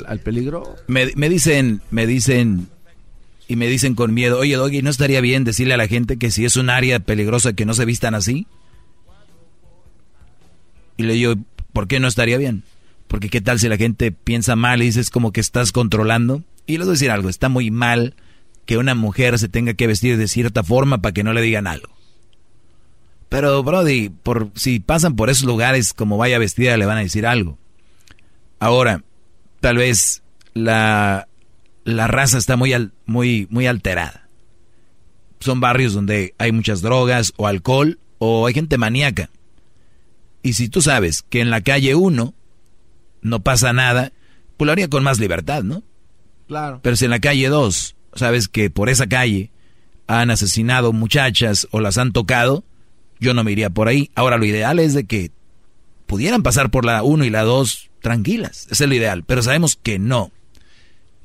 al, 0.06 0.18
peligro. 0.20 0.76
Me, 0.86 1.10
me, 1.16 1.28
dicen, 1.28 1.82
me 1.90 2.06
dicen, 2.06 2.68
y 3.48 3.56
me 3.56 3.66
dicen 3.66 3.94
con 3.94 4.14
miedo, 4.14 4.38
oye 4.38 4.56
Doggy, 4.56 4.82
¿no 4.82 4.90
estaría 4.90 5.20
bien 5.20 5.44
decirle 5.44 5.74
a 5.74 5.78
la 5.78 5.88
gente 5.88 6.16
que 6.16 6.30
si 6.30 6.44
es 6.44 6.56
un 6.56 6.70
área 6.70 7.00
peligrosa 7.00 7.54
que 7.54 7.66
no 7.66 7.74
se 7.74 7.84
vistan 7.84 8.14
así? 8.14 8.46
Y 10.96 11.02
le 11.04 11.14
digo, 11.14 11.34
¿por 11.72 11.88
qué 11.88 11.98
no 11.98 12.06
estaría 12.06 12.38
bien? 12.38 12.62
Porque 13.08 13.28
qué 13.28 13.40
tal 13.40 13.58
si 13.58 13.68
la 13.68 13.76
gente 13.76 14.12
piensa 14.12 14.56
mal 14.56 14.80
y 14.82 14.86
dices 14.86 15.10
como 15.10 15.32
que 15.32 15.40
estás 15.40 15.72
controlando. 15.72 16.42
Y 16.66 16.78
les 16.78 16.86
voy 16.86 16.92
a 16.92 16.94
decir 16.94 17.10
algo, 17.10 17.28
está 17.28 17.48
muy 17.48 17.70
mal 17.70 18.14
que 18.64 18.78
una 18.78 18.94
mujer 18.94 19.38
se 19.40 19.48
tenga 19.48 19.74
que 19.74 19.88
vestir 19.88 20.16
de 20.16 20.28
cierta 20.28 20.62
forma 20.62 21.02
para 21.02 21.12
que 21.12 21.24
no 21.24 21.32
le 21.32 21.42
digan 21.42 21.66
algo. 21.66 21.88
Pero, 23.32 23.62
Brody, 23.62 24.10
por, 24.10 24.50
si 24.56 24.78
pasan 24.78 25.16
por 25.16 25.30
esos 25.30 25.44
lugares 25.44 25.94
como 25.94 26.18
vaya 26.18 26.38
vestida, 26.38 26.76
le 26.76 26.84
van 26.84 26.98
a 26.98 27.02
decir 27.02 27.26
algo. 27.26 27.56
Ahora, 28.60 29.04
tal 29.60 29.78
vez 29.78 30.22
la, 30.52 31.28
la 31.84 32.08
raza 32.08 32.36
está 32.36 32.56
muy, 32.58 32.74
muy, 33.06 33.46
muy 33.48 33.66
alterada. 33.66 34.28
Son 35.40 35.60
barrios 35.60 35.94
donde 35.94 36.34
hay 36.36 36.52
muchas 36.52 36.82
drogas 36.82 37.32
o 37.38 37.46
alcohol 37.46 37.98
o 38.18 38.46
hay 38.46 38.52
gente 38.52 38.76
maníaca. 38.76 39.30
Y 40.42 40.52
si 40.52 40.68
tú 40.68 40.82
sabes 40.82 41.22
que 41.22 41.40
en 41.40 41.48
la 41.48 41.62
calle 41.62 41.94
1 41.94 42.34
no 43.22 43.40
pasa 43.40 43.72
nada, 43.72 44.12
pues 44.58 44.66
lo 44.66 44.72
haría 44.72 44.88
con 44.88 45.04
más 45.04 45.18
libertad, 45.18 45.62
¿no? 45.62 45.82
Claro. 46.48 46.80
Pero 46.82 46.96
si 46.96 47.06
en 47.06 47.12
la 47.12 47.20
calle 47.20 47.48
2 47.48 47.96
sabes 48.14 48.48
que 48.48 48.68
por 48.68 48.90
esa 48.90 49.06
calle 49.06 49.50
han 50.06 50.30
asesinado 50.30 50.92
muchachas 50.92 51.66
o 51.70 51.80
las 51.80 51.96
han 51.96 52.12
tocado, 52.12 52.62
yo 53.22 53.32
no 53.32 53.44
me 53.44 53.52
iría 53.52 53.70
por 53.70 53.88
ahí. 53.88 54.10
Ahora 54.14 54.36
lo 54.36 54.44
ideal 54.44 54.78
es 54.78 54.92
de 54.92 55.04
que 55.04 55.30
pudieran 56.06 56.42
pasar 56.42 56.70
por 56.70 56.84
la 56.84 57.02
1 57.02 57.24
y 57.24 57.30
la 57.30 57.42
2 57.42 57.90
tranquilas. 58.02 58.66
Es 58.70 58.80
el 58.80 58.92
ideal, 58.92 59.24
pero 59.24 59.42
sabemos 59.42 59.78
que 59.82 59.98
no. 59.98 60.30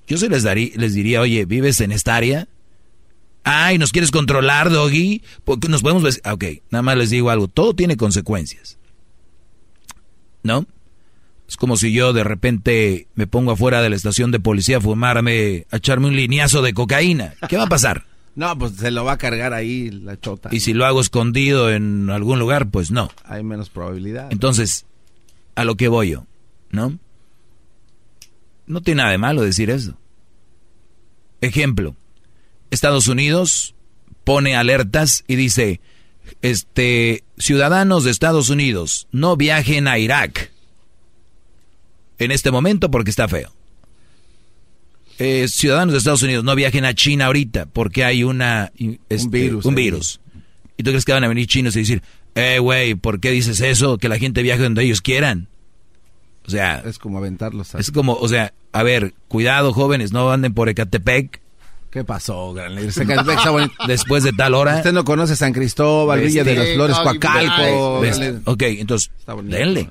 Yo 0.07 0.17
se 0.17 0.29
les, 0.29 0.43
daría, 0.43 0.71
les 0.75 0.93
diría, 0.93 1.19
oye, 1.19 1.43
¿vives 1.45 1.81
en 1.81 1.91
esta 1.91 2.15
área? 2.15 2.47
Ay, 3.43 3.77
¿nos 3.77 3.91
quieres 3.91 4.11
controlar, 4.11 4.69
Doggy? 4.69 5.21
Porque 5.43 5.67
nos 5.67 5.81
podemos... 5.81 6.03
Ver? 6.03 6.13
Ah, 6.23 6.33
ok, 6.33 6.45
nada 6.69 6.81
más 6.81 6.97
les 6.97 7.09
digo 7.09 7.29
algo. 7.29 7.47
Todo 7.47 7.73
tiene 7.73 7.97
consecuencias. 7.97 8.77
¿No? 10.43 10.65
Es 11.47 11.55
como 11.55 11.77
si 11.77 11.93
yo 11.93 12.11
de 12.11 12.23
repente 12.23 13.07
me 13.15 13.25
pongo 13.25 13.51
afuera 13.51 13.81
de 13.81 13.89
la 13.89 13.95
estación 13.95 14.31
de 14.31 14.39
policía 14.39 14.77
a 14.77 14.81
fumarme, 14.81 15.65
a 15.71 15.77
echarme 15.77 16.07
un 16.07 16.15
lineazo 16.15 16.61
de 16.61 16.73
cocaína. 16.73 17.35
¿Qué 17.47 17.57
va 17.57 17.63
a 17.63 17.69
pasar? 17.69 18.05
No, 18.37 18.57
pues 18.57 18.73
se 18.73 18.91
lo 18.91 19.03
va 19.03 19.13
a 19.13 19.17
cargar 19.17 19.53
ahí 19.53 19.91
la 19.91 20.17
chota. 20.17 20.49
Y 20.51 20.61
si 20.61 20.73
lo 20.73 20.85
hago 20.85 21.01
escondido 21.01 21.69
en 21.69 22.09
algún 22.09 22.39
lugar, 22.39 22.69
pues 22.69 22.91
no. 22.91 23.09
Hay 23.25 23.43
menos 23.43 23.69
probabilidad. 23.69 24.29
Entonces, 24.31 24.85
a 25.55 25.65
lo 25.65 25.75
que 25.75 25.89
voy 25.89 26.11
yo. 26.11 26.25
¿no? 26.71 26.97
No 28.65 28.81
tiene 28.81 28.99
nada 28.99 29.11
de 29.11 29.17
malo 29.17 29.41
decir 29.41 29.69
eso. 29.69 29.97
Ejemplo, 31.41 31.95
Estados 32.71 33.07
Unidos 33.07 33.75
pone 34.23 34.55
alertas 34.55 35.23
y 35.27 35.35
dice, 35.35 35.79
este, 36.41 37.23
ciudadanos 37.37 38.03
de 38.03 38.11
Estados 38.11 38.49
Unidos, 38.49 39.07
no 39.11 39.37
viajen 39.37 39.87
a 39.87 39.99
Irak 39.99 40.51
en 42.17 42.31
este 42.31 42.51
momento 42.51 42.91
porque 42.91 43.11
está 43.11 43.27
feo. 43.27 43.53
Eh, 45.19 45.47
ciudadanos 45.47 45.93
de 45.93 45.97
Estados 45.97 46.21
Unidos, 46.21 46.43
no 46.43 46.55
viajen 46.55 46.85
a 46.85 46.93
China 46.93 47.25
ahorita 47.25 47.65
porque 47.65 48.03
hay 48.03 48.23
una, 48.23 48.71
este, 49.09 49.25
un 49.25 49.31
virus. 49.31 49.65
Un 49.65 49.75
virus. 49.75 50.19
¿Y 50.77 50.83
tú 50.83 50.91
crees 50.91 51.05
que 51.05 51.13
van 51.13 51.23
a 51.23 51.27
venir 51.27 51.47
chinos 51.47 51.75
y 51.75 51.79
decir, 51.79 52.03
eh, 52.35 52.59
güey, 52.59 52.95
¿por 52.95 53.19
qué 53.19 53.31
dices 53.31 53.59
eso? 53.61 53.97
Que 53.97 54.09
la 54.09 54.19
gente 54.19 54.43
viaje 54.43 54.61
donde 54.61 54.83
ellos 54.83 55.01
quieran. 55.01 55.47
O 56.45 56.51
sea... 56.51 56.83
Es 56.85 56.99
como 56.99 57.17
aventarlos. 57.17 57.73
Es 57.75 57.91
como, 57.91 58.13
o 58.13 58.27
sea, 58.27 58.53
a 58.71 58.83
ver, 58.83 59.13
cuidado 59.27 59.73
jóvenes, 59.73 60.11
no 60.11 60.31
anden 60.31 60.53
por 60.53 60.69
Ecatepec 60.69 61.41
¿Qué 61.89 62.03
pasó, 62.03 62.53
gran 62.53 62.75
líder? 62.75 62.93
Después 63.87 64.23
de 64.23 64.33
tal 64.33 64.53
hora. 64.53 64.77
Usted 64.77 64.93
no 64.93 65.05
conoce 65.05 65.35
San 65.35 65.53
Cristóbal, 65.53 66.19
Villa 66.19 66.43
de 66.43 66.55
las 66.55 66.69
Flores, 66.73 66.97
Coacalco. 66.97 68.01
Ok, 68.45 68.61
entonces, 68.63 69.11
denle. 69.43 69.89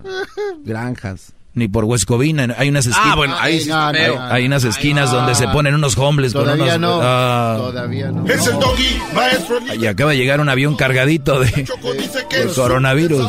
Granjas. 0.65 1.33
Ni 1.57 1.69
por 1.69 1.87
Huescovina, 1.87 2.55
hay 2.59 2.69
unas 2.69 2.85
esquinas. 2.85 3.13
Ah, 3.13 3.17
bueno, 3.17 3.35
ahí 3.41 3.61
sí 3.63 3.71
hay, 3.73 3.97
hay, 4.31 4.45
unas 4.45 4.63
esquinas 4.65 5.11
donde 5.11 5.35
se 5.35 5.49
ponen 5.49 5.75
unos 5.75 5.97
hombres 5.97 6.35
con 6.35 6.47
unos. 6.47 6.79
No, 6.79 7.01
ah, 7.03 7.55
todavía 7.57 8.11
no. 8.11 8.27
Es 8.27 8.47
el 8.47 8.59
doggy, 8.59 9.01
maestro. 9.15 9.61
Y 9.75 9.87
acaba 9.87 10.11
de 10.11 10.19
llegar 10.19 10.43
un 10.43 10.51
avión 10.51 10.77
cargadito 10.77 11.41
de, 11.41 11.47
de 11.47 12.53
coronavirus. 12.55 13.27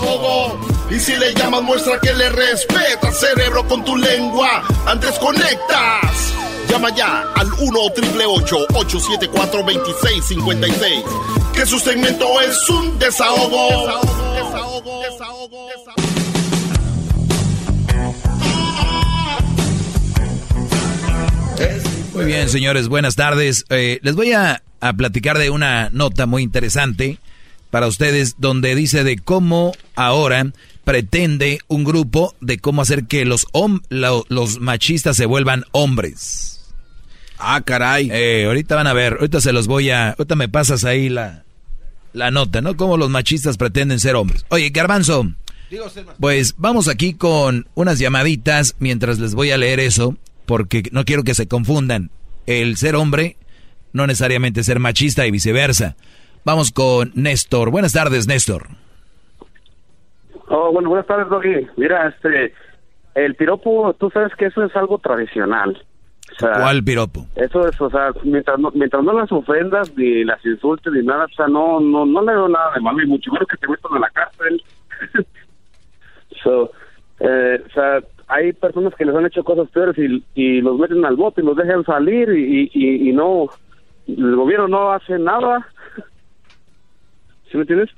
Y 0.92 1.00
si 1.00 1.16
le 1.16 1.34
llamas, 1.36 1.64
muestra 1.64 2.02
que 2.02 2.14
le 2.14 2.30
respeta, 2.30 3.14
cerebro, 3.14 3.66
con 3.66 3.86
tu 3.86 3.96
lengua. 3.96 4.62
Antes 4.86 5.18
conectas. 5.20 6.34
Llama 6.70 6.94
ya 6.94 7.32
al 7.34 7.48
1 7.54 7.80
874 7.80 9.64
2656 9.64 11.04
Que 11.54 11.66
su 11.66 11.80
segmento 11.80 12.42
es 12.42 12.70
un 12.72 13.00
desahogo. 13.00 13.70
Desahogo, 13.70 14.34
desahogo, 14.34 15.02
desahogo. 15.02 15.68
desahogo. 15.70 16.07
Muy 22.14 22.26
bien, 22.26 22.50
señores, 22.50 22.88
buenas 22.88 23.16
tardes. 23.16 23.66
Eh, 23.70 24.00
les 24.02 24.16
voy 24.16 24.32
a, 24.32 24.64
a, 24.80 24.94
platicar 24.94 25.38
de 25.38 25.50
una 25.50 25.90
nota 25.92 26.26
muy 26.26 26.44
interesante 26.44 27.20
para 27.70 27.88
ustedes 27.88 28.36
donde 28.40 28.76
dice 28.76 29.04
de 29.04 29.18
cómo 29.18 29.74
ahora 29.96 30.52
pretende 30.84 31.60
un 31.68 31.84
grupo 31.84 32.34
de 32.42 32.60
cómo 32.60 32.82
hacer 32.82 33.06
que 33.06 33.26
los, 33.26 33.46
lo, 33.90 34.26
los 34.30 34.60
machistas 34.60 35.18
se 35.18 35.26
vuelvan 35.26 35.66
hombres. 35.74 36.74
Ah, 37.38 37.62
caray. 37.64 38.10
Eh, 38.12 38.46
ahorita 38.48 38.76
van 38.76 38.88
a 38.88 38.94
ver, 38.94 39.14
ahorita 39.14 39.42
se 39.42 39.52
los 39.52 39.68
voy 39.68 39.92
a... 39.92 40.10
Ahorita 40.10 40.36
me 40.36 40.50
pasas 40.50 40.86
ahí 40.86 41.10
la, 41.10 41.44
la 42.14 42.32
nota, 42.32 42.62
¿no? 42.62 42.76
Cómo 42.78 42.98
los 42.98 43.10
machistas 43.10 43.58
pretenden 43.58 44.00
ser 44.00 44.16
hombres. 44.16 44.46
Oye, 44.50 44.70
Garbanzo, 44.70 45.28
pues 46.20 46.56
vamos 46.58 46.88
aquí 46.88 47.14
con 47.14 47.68
unas 47.76 48.00
llamaditas 48.00 48.76
mientras 48.80 49.20
les 49.20 49.36
voy 49.36 49.52
a 49.52 49.58
leer 49.58 49.80
eso 49.80 50.18
porque 50.48 50.84
no 50.92 51.04
quiero 51.06 51.24
que 51.24 51.36
se 51.36 51.48
confundan. 51.48 52.10
El 52.48 52.78
ser 52.78 52.96
hombre 52.96 53.36
no 53.94 54.08
necesariamente 54.08 54.64
ser 54.64 54.80
machista 54.80 55.28
y 55.28 55.32
viceversa. 55.32 55.96
Vamos 56.46 56.72
con 56.72 57.12
Néstor. 57.14 57.70
Buenas 57.70 57.94
tardes, 57.94 58.28
Néstor. 58.28 58.68
Oh, 60.48 60.72
bueno, 60.72 60.90
buenas 60.90 61.06
tardes, 61.06 61.30
Doggy. 61.30 61.68
Mira, 61.76 62.08
este, 62.08 62.54
el 63.16 63.36
piropo, 63.36 63.94
tú 64.00 64.10
sabes 64.10 64.34
que 64.36 64.46
eso 64.46 64.64
es 64.64 64.76
algo 64.76 64.98
tradicional. 64.98 65.84
¿Cuál 66.40 66.84
piropo? 66.84 67.26
Eso 67.36 67.68
es, 67.68 67.80
o 67.82 67.90
sea, 67.90 68.12
mientras 68.24 68.60
no, 68.60 68.72
mientras 68.72 69.04
no 69.04 69.14
las 69.14 69.32
ofendas, 69.32 69.96
ni 69.98 70.24
las 70.24 70.46
insultes, 70.46 70.94
ni 70.94 71.04
nada, 71.04 71.26
o 71.26 71.36
sea, 71.36 71.48
no, 71.48 71.80
no, 71.80 72.06
no 72.06 72.22
le 72.22 72.32
veo 72.32 72.48
nada 72.48 72.72
de 72.76 72.82
malo, 72.82 73.02
y 73.02 73.08
mucho 73.08 73.32
menos 73.32 73.48
que 73.48 73.58
te 73.58 73.68
metan 73.68 73.94
a 73.96 74.00
la 74.00 74.10
cárcel. 74.12 74.62
so, 76.44 76.72
eh, 77.20 77.64
o 77.66 77.70
sea, 77.72 78.00
hay 78.28 78.54
personas 78.54 78.94
que 78.96 79.06
les 79.06 79.16
han 79.16 79.26
hecho 79.26 79.44
cosas 79.44 79.70
peores 79.70 79.98
y, 79.98 80.24
y 80.36 80.62
los 80.62 80.78
meten 80.78 81.06
al 81.06 81.16
bote 81.16 81.42
y 81.42 81.46
los 81.46 81.56
dejan 81.56 81.84
salir 81.86 82.30
y, 82.30 82.70
y, 82.74 83.10
y 83.10 83.14
no, 83.14 83.48
el 84.08 84.36
gobierno 84.36 84.68
no 84.68 84.92
hace 84.92 85.18
nada. 85.18 85.68
¿Sí 87.50 87.56
me 87.56 87.62
entiendes? 87.62 87.90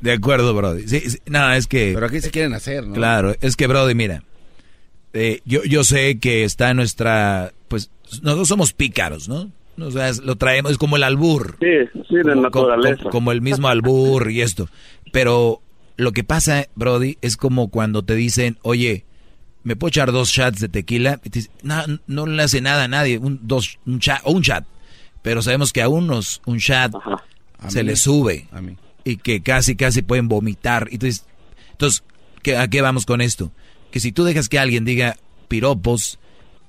De 0.00 0.12
acuerdo, 0.12 0.54
Brody. 0.54 0.86
Sí, 0.86 1.18
nada, 1.26 1.56
es 1.56 1.66
que... 1.66 1.92
Pero 1.94 2.06
aquí 2.06 2.20
se 2.20 2.30
quieren 2.30 2.54
hacer, 2.54 2.86
¿no? 2.86 2.94
Claro, 2.94 3.34
es 3.40 3.56
que, 3.56 3.66
Brody, 3.66 3.94
mira, 3.94 4.22
eh, 5.12 5.40
yo, 5.44 5.64
yo 5.64 5.82
sé 5.82 6.18
que 6.20 6.44
está 6.44 6.70
en 6.70 6.76
nuestra... 6.76 7.52
Pues 7.68 7.90
nosotros 8.22 8.46
somos 8.46 8.72
pícaros, 8.72 9.28
¿no? 9.28 9.50
O 9.80 9.90
sea, 9.90 10.10
lo 10.22 10.36
traemos, 10.36 10.70
es 10.70 10.78
como 10.78 10.96
el 10.96 11.02
albur. 11.02 11.56
Sí, 11.58 12.02
sí, 12.08 12.16
de 12.16 12.36
naturaleza. 12.36 12.98
Como, 12.98 13.10
como 13.10 13.32
el 13.32 13.40
mismo 13.40 13.66
albur 13.66 14.30
y 14.30 14.42
esto. 14.42 14.68
Pero 15.10 15.60
lo 15.96 16.12
que 16.12 16.24
pasa, 16.24 16.66
Brody, 16.74 17.18
es 17.20 17.36
como 17.36 17.68
cuando 17.68 18.02
te 18.04 18.14
dicen, 18.14 18.58
oye, 18.62 19.04
¿me 19.62 19.76
puedo 19.76 19.88
echar 19.88 20.12
dos 20.12 20.30
shots 20.30 20.60
de 20.60 20.68
tequila? 20.68 21.20
no, 21.62 21.82
no 22.06 22.26
le 22.26 22.42
hace 22.42 22.60
nada 22.60 22.84
a 22.84 22.88
nadie, 22.88 23.18
un, 23.18 23.40
dos, 23.42 23.78
un 23.86 24.00
chat, 24.00 24.20
o 24.24 24.32
un 24.32 24.42
chat. 24.42 24.64
Pero 25.22 25.42
sabemos 25.42 25.72
que 25.72 25.82
a 25.82 25.88
unos 25.88 26.42
un 26.44 26.58
chat 26.58 26.92
se 27.68 27.82
le 27.82 27.96
sube 27.96 28.46
y 29.04 29.16
que 29.16 29.40
casi, 29.40 29.76
casi 29.76 30.02
pueden 30.02 30.28
vomitar. 30.28 30.88
Entonces, 30.90 31.24
entonces 31.72 32.02
¿a 32.58 32.68
qué 32.68 32.82
vamos 32.82 33.06
con 33.06 33.20
esto? 33.20 33.50
Que 33.90 34.00
si 34.00 34.12
tú 34.12 34.24
dejas 34.24 34.48
que 34.48 34.58
alguien 34.58 34.84
diga 34.84 35.16
piropos, 35.48 36.18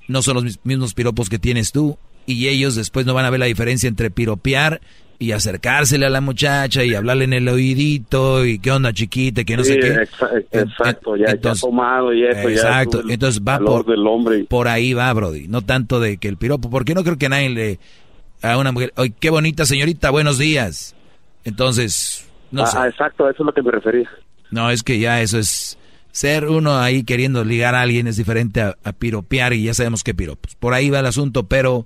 no 0.08 0.22
son 0.22 0.36
los 0.36 0.60
mismos 0.64 0.94
piropos 0.94 1.30
que 1.30 1.40
tienes 1.40 1.72
tú, 1.72 1.98
y 2.26 2.48
ellos 2.48 2.76
después 2.76 3.06
no 3.06 3.14
van 3.14 3.26
a 3.26 3.30
ver 3.30 3.40
la 3.40 3.46
diferencia 3.46 3.88
entre 3.88 4.10
piropear 4.12 4.82
y 5.18 5.32
acercársele 5.32 6.06
a 6.06 6.10
la 6.10 6.22
muchacha 6.22 6.84
y 6.84 6.94
hablarle 6.94 7.26
en 7.26 7.34
el 7.34 7.48
oídito 7.48 8.46
y 8.46 8.60
qué 8.60 8.72
onda 8.72 8.94
chiquita, 8.94 9.44
que 9.44 9.58
no 9.58 9.64
sé 9.64 9.80
qué. 9.80 10.08
exacto, 10.52 11.16
ya, 11.16 11.28
entonces, 11.28 11.62
tomado 11.62 12.14
y 12.14 12.26
eso 12.26 12.50
exacto, 12.50 13.02
ya 13.08 13.14
entonces 13.14 13.42
va 13.42 13.60
por, 13.60 13.86
del 13.86 14.06
hombre. 14.06 14.46
por 14.50 14.68
ahí 14.68 14.94
va, 14.94 15.12
Brody, 15.14 15.48
no 15.48 15.62
tanto 15.62 16.00
de 16.00 16.18
que 16.18 16.28
el 16.28 16.38
piropo, 16.38 16.70
porque 16.70 16.94
no 16.94 17.04
creo 17.04 17.18
que 17.18 17.30
nadie 17.30 17.50
le 17.50 17.80
a 18.42 18.58
una 18.58 18.72
mujer, 18.72 18.94
oye, 18.98 19.14
qué 19.20 19.30
bonita 19.30 19.66
señorita, 19.66 20.10
buenos 20.12 20.38
días. 20.38 20.96
Entonces, 21.46 22.28
no 22.52 22.64
ah, 22.64 22.68
sé. 22.68 22.78
Ah, 22.78 22.88
exacto, 22.88 23.30
eso 23.30 23.44
es 23.44 23.46
lo 23.46 23.54
que 23.54 23.62
me 23.62 23.72
refería. 23.72 24.10
No, 24.52 24.70
es 24.70 24.84
que 24.84 25.00
ya 25.00 25.22
eso 25.22 25.40
es 25.40 25.78
ser 26.12 26.48
uno 26.48 26.78
ahí 26.78 27.04
queriendo 27.04 27.44
ligar 27.44 27.76
a 27.76 27.82
alguien 27.82 28.08
es 28.08 28.18
diferente 28.18 28.62
a, 28.62 28.76
a 28.84 28.94
piropear 28.94 29.54
y 29.54 29.64
ya 29.64 29.74
sabemos 29.74 30.04
qué 30.04 30.14
piropos. 30.14 30.56
Por 30.56 30.74
ahí 30.74 30.90
va 30.90 31.00
el 31.00 31.06
asunto, 31.06 31.48
pero 31.48 31.86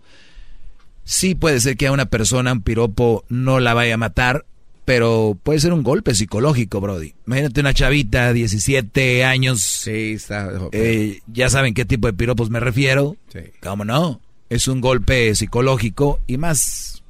Sí 1.09 1.33
puede 1.33 1.59
ser 1.59 1.75
que 1.75 1.87
a 1.87 1.91
una 1.91 2.05
persona 2.05 2.51
un 2.51 2.61
piropo 2.61 3.25
no 3.29 3.59
la 3.59 3.73
vaya 3.73 3.95
a 3.95 3.97
matar, 3.97 4.45
pero 4.85 5.35
puede 5.41 5.59
ser 5.59 5.73
un 5.73 5.81
golpe 5.81 6.13
psicológico, 6.13 6.79
Brody. 6.81 7.15
Imagínate 7.25 7.61
una 7.61 7.73
chavita, 7.73 8.31
17 8.31 9.25
años. 9.25 9.59
Sí, 9.59 10.11
está. 10.13 10.51
Eh, 10.71 11.21
ya 11.25 11.49
saben 11.49 11.73
qué 11.73 11.83
tipo 11.83 12.05
de 12.05 12.13
piropos 12.13 12.51
me 12.51 12.59
refiero. 12.59 13.17
Sí. 13.33 13.39
¿Cómo 13.59 13.85
no? 13.85 14.21
Es 14.51 14.67
un 14.67 14.81
golpe 14.81 15.33
psicológico 15.33 16.19
y 16.27 16.37
más. 16.37 17.01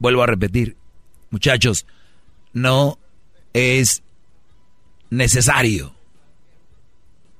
Vuelvo 0.00 0.24
a 0.24 0.26
repetir, 0.26 0.76
muchachos, 1.30 1.86
no 2.52 2.98
es 3.52 4.02
necesario. 5.08 5.94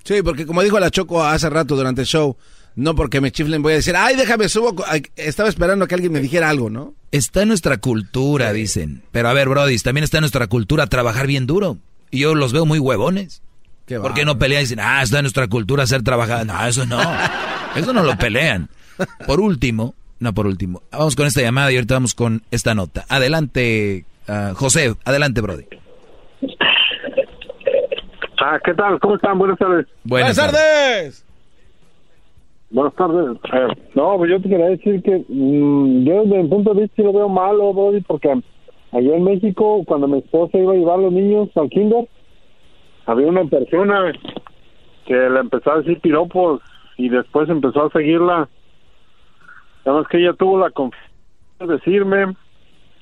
Sí, 0.04 0.22
porque 0.22 0.46
como 0.46 0.62
dijo 0.62 0.78
la 0.78 0.92
Choco 0.92 1.24
hace 1.24 1.50
rato 1.50 1.74
durante 1.74 2.02
el 2.02 2.06
show, 2.06 2.36
no 2.80 2.94
porque 2.94 3.20
me 3.20 3.30
chiflen 3.30 3.60
voy 3.60 3.74
a 3.74 3.76
decir, 3.76 3.94
ay, 3.94 4.16
déjame 4.16 4.48
subo. 4.48 4.74
Estaba 5.14 5.50
esperando 5.50 5.86
que 5.86 5.94
alguien 5.94 6.12
me 6.12 6.20
dijera 6.20 6.48
algo, 6.48 6.70
¿no? 6.70 6.94
Está 7.12 7.42
en 7.42 7.48
nuestra 7.48 7.76
cultura, 7.76 8.54
dicen. 8.54 9.02
Pero 9.12 9.28
a 9.28 9.34
ver, 9.34 9.50
Brody, 9.50 9.78
también 9.78 10.04
está 10.04 10.16
en 10.16 10.22
nuestra 10.22 10.46
cultura 10.46 10.86
trabajar 10.86 11.26
bien 11.26 11.46
duro. 11.46 11.76
Y 12.10 12.20
yo 12.20 12.34
los 12.34 12.54
veo 12.54 12.64
muy 12.64 12.78
huevones. 12.78 13.42
¿Por 13.86 14.14
qué 14.14 14.24
no 14.24 14.38
pelean 14.38 14.60
y 14.60 14.64
dicen, 14.64 14.80
ah, 14.80 15.02
está 15.02 15.18
en 15.18 15.24
nuestra 15.24 15.46
cultura 15.48 15.82
hacer 15.82 16.02
trabajar? 16.02 16.46
No, 16.46 16.66
eso 16.66 16.86
no. 16.86 17.00
Eso 17.76 17.92
no 17.92 18.02
lo 18.02 18.18
pelean. 18.18 18.68
Por 19.28 19.40
último, 19.40 19.94
no 20.18 20.32
por 20.34 20.48
último, 20.48 20.82
vamos 20.90 21.14
con 21.14 21.26
esta 21.26 21.40
llamada 21.40 21.70
y 21.70 21.76
ahorita 21.76 21.94
vamos 21.94 22.14
con 22.14 22.42
esta 22.50 22.74
nota. 22.74 23.04
Adelante, 23.08 24.04
uh, 24.26 24.54
José, 24.54 24.96
adelante, 25.04 25.40
Brody. 25.40 25.66
Ah, 28.42 28.58
¿qué 28.64 28.74
tal? 28.74 28.98
¿Cómo 28.98 29.14
están? 29.14 29.38
Buenas 29.38 29.56
tardes. 29.56 29.86
Buenas, 30.02 30.34
tardes. 30.34 31.24
Buenas 32.70 32.94
tardes. 32.94 33.36
Eh, 33.52 33.68
no, 33.94 34.16
pues 34.16 34.30
yo 34.30 34.40
te 34.40 34.48
quería 34.48 34.68
decir 34.68 35.02
que 35.02 35.24
mmm, 35.28 36.04
yo 36.04 36.22
desde 36.22 36.42
mi 36.44 36.48
punto 36.48 36.72
de 36.72 36.82
vista 36.82 37.02
lo 37.02 37.12
veo 37.12 37.28
malo, 37.28 37.74
Brody, 37.74 38.00
porque 38.02 38.30
allá 38.92 39.16
en 39.16 39.24
México, 39.24 39.82
cuando 39.86 40.06
mi 40.06 40.18
esposa 40.18 40.56
iba 40.56 40.72
a 40.72 40.76
llevar 40.76 41.00
a 41.00 41.02
los 41.02 41.12
niños 41.12 41.48
al 41.56 41.68
kinder, 41.68 42.08
había 43.06 43.26
una 43.26 43.44
persona 43.46 44.12
que 45.04 45.14
le 45.14 45.40
empezó 45.40 45.72
a 45.72 45.78
decir 45.78 46.00
piropos 46.00 46.60
y 46.96 47.08
después 47.08 47.48
empezó 47.48 47.86
a 47.86 47.90
seguirla. 47.90 48.48
Además 49.84 50.06
que 50.08 50.18
ella 50.18 50.34
tuvo 50.34 50.58
la 50.58 50.70
confianza 50.70 51.10
de 51.58 51.66
decirme, 51.66 52.36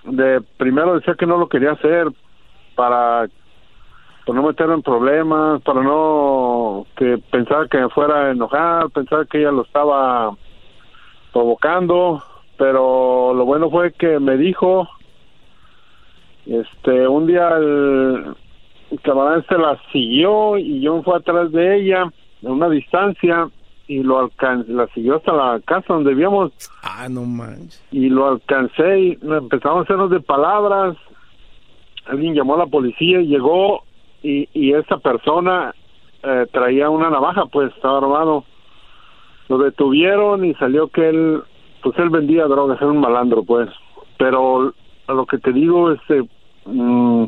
de 0.04 0.40
primero 0.56 0.94
decía 0.94 1.14
que 1.14 1.26
no 1.26 1.36
lo 1.36 1.48
quería 1.48 1.72
hacer 1.72 2.08
para 2.74 3.28
para 4.28 4.42
no 4.42 4.48
meterlo 4.48 4.74
en 4.74 4.82
problemas, 4.82 5.62
para 5.62 5.82
no 5.82 6.86
que 6.98 7.16
pensaba 7.30 7.66
que 7.66 7.78
me 7.78 7.88
fuera 7.88 8.26
a 8.26 8.30
enojar, 8.32 8.90
pensaba 8.90 9.24
que 9.24 9.38
ella 9.38 9.52
lo 9.52 9.62
estaba 9.62 10.36
provocando, 11.32 12.22
pero 12.58 13.32
lo 13.32 13.46
bueno 13.46 13.70
fue 13.70 13.90
que 13.92 14.20
me 14.20 14.36
dijo, 14.36 14.86
este, 16.44 17.08
un 17.08 17.26
día 17.26 17.56
el, 17.56 18.36
camarada 19.00 19.38
este 19.38 19.56
la 19.56 19.80
siguió 19.92 20.58
y 20.58 20.82
yo 20.82 20.96
me 20.96 21.02
fui 21.04 21.14
atrás 21.14 21.50
de 21.50 21.76
ella 21.78 22.12
en 22.42 22.50
una 22.50 22.68
distancia 22.68 23.48
y 23.86 24.02
lo 24.02 24.18
alcancé, 24.18 24.70
la 24.70 24.88
siguió 24.88 25.16
hasta 25.16 25.32
la 25.32 25.58
casa 25.64 25.94
donde 25.94 26.10
vivíamos. 26.10 26.52
Ah, 26.82 27.08
no 27.08 27.22
manches. 27.22 27.82
Y 27.92 28.10
lo 28.10 28.28
alcancé 28.28 29.00
y 29.00 29.18
empezamos 29.22 29.78
a 29.78 29.82
hacernos 29.84 30.10
de 30.10 30.20
palabras. 30.20 30.98
Alguien 32.04 32.34
llamó 32.34 32.56
a 32.56 32.58
la 32.58 32.66
policía 32.66 33.22
y 33.22 33.28
llegó 33.28 33.87
y, 34.22 34.48
y 34.52 34.72
esa 34.74 34.98
persona 34.98 35.74
eh, 36.22 36.46
traía 36.52 36.90
una 36.90 37.10
navaja, 37.10 37.46
pues 37.46 37.72
estaba 37.74 37.98
armado. 37.98 38.44
lo 39.48 39.58
detuvieron 39.58 40.44
y 40.44 40.54
salió 40.54 40.88
que 40.88 41.08
él, 41.08 41.42
pues 41.82 41.98
él 41.98 42.10
vendía 42.10 42.44
drogas, 42.44 42.78
era 42.80 42.90
un 42.90 43.00
malandro, 43.00 43.44
pues. 43.44 43.68
Pero 44.18 44.74
a 45.06 45.12
lo 45.12 45.26
que 45.26 45.38
te 45.38 45.52
digo, 45.52 45.92
este, 45.92 46.28
mm, 46.66 47.24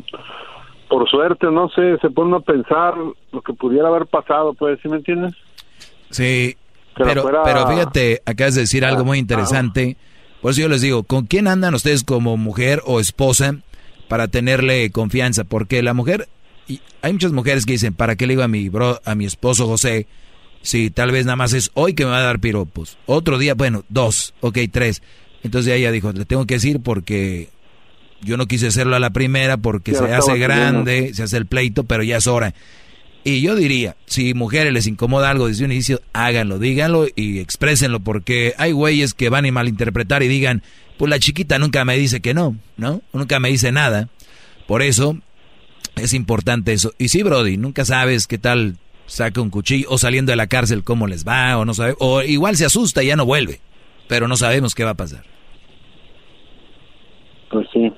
por 0.89 1.09
suerte, 1.09 1.47
no 1.49 1.69
sé, 1.69 1.97
se 1.99 2.09
pone 2.09 2.35
a 2.35 2.41
pensar 2.41 2.95
lo 3.31 3.41
que 3.41 3.53
pudiera 3.53 3.87
haber 3.87 4.07
pasado, 4.07 4.53
pues, 4.53 4.79
¿sí 4.81 4.89
me 4.89 4.97
entiendes? 4.97 5.33
Sí, 6.09 6.57
pero, 6.95 7.23
pero 7.45 7.67
fíjate, 7.67 8.21
acabas 8.25 8.55
de 8.55 8.61
decir 8.61 8.83
algo 8.83 9.05
muy 9.05 9.17
interesante. 9.17 9.95
Por 10.41 10.51
eso 10.51 10.61
yo 10.61 10.67
les 10.69 10.81
digo, 10.81 11.03
¿con 11.03 11.25
quién 11.25 11.47
andan 11.47 11.73
ustedes 11.73 12.03
como 12.03 12.35
mujer 12.35 12.81
o 12.85 12.99
esposa 12.99 13.55
para 14.09 14.27
tenerle 14.27 14.91
confianza? 14.91 15.43
Porque 15.45 15.81
la 15.81 15.93
mujer, 15.93 16.27
y 16.71 16.81
hay 17.01 17.11
muchas 17.13 17.33
mujeres 17.33 17.65
que 17.65 17.73
dicen, 17.73 17.93
¿para 17.93 18.15
qué 18.15 18.25
le 18.25 18.33
digo 18.33 18.43
a 18.43 18.47
mi 18.47 18.69
bro, 18.69 19.01
a 19.03 19.15
mi 19.15 19.25
esposo 19.25 19.67
José? 19.67 20.07
Si 20.61 20.89
tal 20.89 21.11
vez 21.11 21.25
nada 21.25 21.35
más 21.35 21.53
es 21.53 21.71
hoy 21.73 21.93
que 21.93 22.05
me 22.05 22.11
va 22.11 22.19
a 22.19 22.23
dar 22.23 22.39
piropos. 22.39 22.97
Otro 23.07 23.37
día, 23.37 23.55
bueno, 23.55 23.83
dos, 23.89 24.33
ok, 24.39 24.59
tres. 24.71 25.01
Entonces 25.43 25.73
ella 25.73 25.91
dijo, 25.91 26.13
le 26.13 26.25
tengo 26.25 26.45
que 26.45 26.53
decir 26.55 26.79
porque 26.81 27.49
yo 28.21 28.37
no 28.37 28.47
quise 28.47 28.67
hacerlo 28.67 28.95
a 28.95 28.99
la 28.99 29.09
primera 29.09 29.57
porque 29.57 29.93
se 29.95 30.13
hace 30.13 30.37
grande, 30.37 31.13
se 31.13 31.23
hace 31.23 31.37
el 31.37 31.47
pleito, 31.47 31.83
pero 31.83 32.03
ya 32.03 32.17
es 32.17 32.27
hora. 32.27 32.53
Y 33.23 33.41
yo 33.41 33.55
diría, 33.55 33.97
si 34.05 34.33
mujeres 34.33 34.71
les 34.71 34.87
incomoda 34.87 35.29
algo 35.29 35.47
desde 35.47 35.65
un 35.65 35.71
inicio, 35.71 36.01
háganlo, 36.13 36.57
díganlo 36.57 37.07
y 37.15 37.39
exprésenlo, 37.39 37.99
porque 37.99 38.53
hay 38.57 38.71
güeyes 38.71 39.13
que 39.13 39.29
van 39.29 39.45
a 39.45 39.51
malinterpretar 39.51 40.23
y 40.23 40.27
digan, 40.27 40.63
pues 40.97 41.09
la 41.09 41.19
chiquita 41.19 41.59
nunca 41.59 41.83
me 41.85 41.97
dice 41.97 42.21
que 42.21 42.33
no, 42.33 42.55
¿no? 42.77 43.01
Nunca 43.13 43.39
me 43.39 43.49
dice 43.49 43.71
nada. 43.71 44.09
Por 44.67 44.81
eso 44.81 45.17
es 45.95 46.13
importante 46.13 46.73
eso. 46.73 46.93
Y 46.97 47.09
sí, 47.09 47.23
Brody, 47.23 47.57
nunca 47.57 47.85
sabes 47.85 48.27
qué 48.27 48.37
tal 48.37 48.77
saca 49.05 49.41
un 49.41 49.49
cuchillo 49.49 49.87
o 49.89 49.97
saliendo 49.97 50.31
de 50.31 50.37
la 50.37 50.47
cárcel 50.47 50.83
cómo 50.83 51.05
les 51.05 51.27
va 51.27 51.57
o 51.57 51.65
no 51.65 51.73
sabe, 51.73 51.95
o 51.99 52.21
igual 52.21 52.55
se 52.55 52.65
asusta 52.65 53.03
y 53.03 53.07
ya 53.07 53.15
no 53.15 53.25
vuelve, 53.25 53.59
pero 54.07 54.27
no 54.27 54.37
sabemos 54.37 54.73
qué 54.73 54.83
va 54.83 54.91
a 54.91 54.95
pasar. 54.95 55.23
Pues 57.49 57.67
sí. 57.73 57.91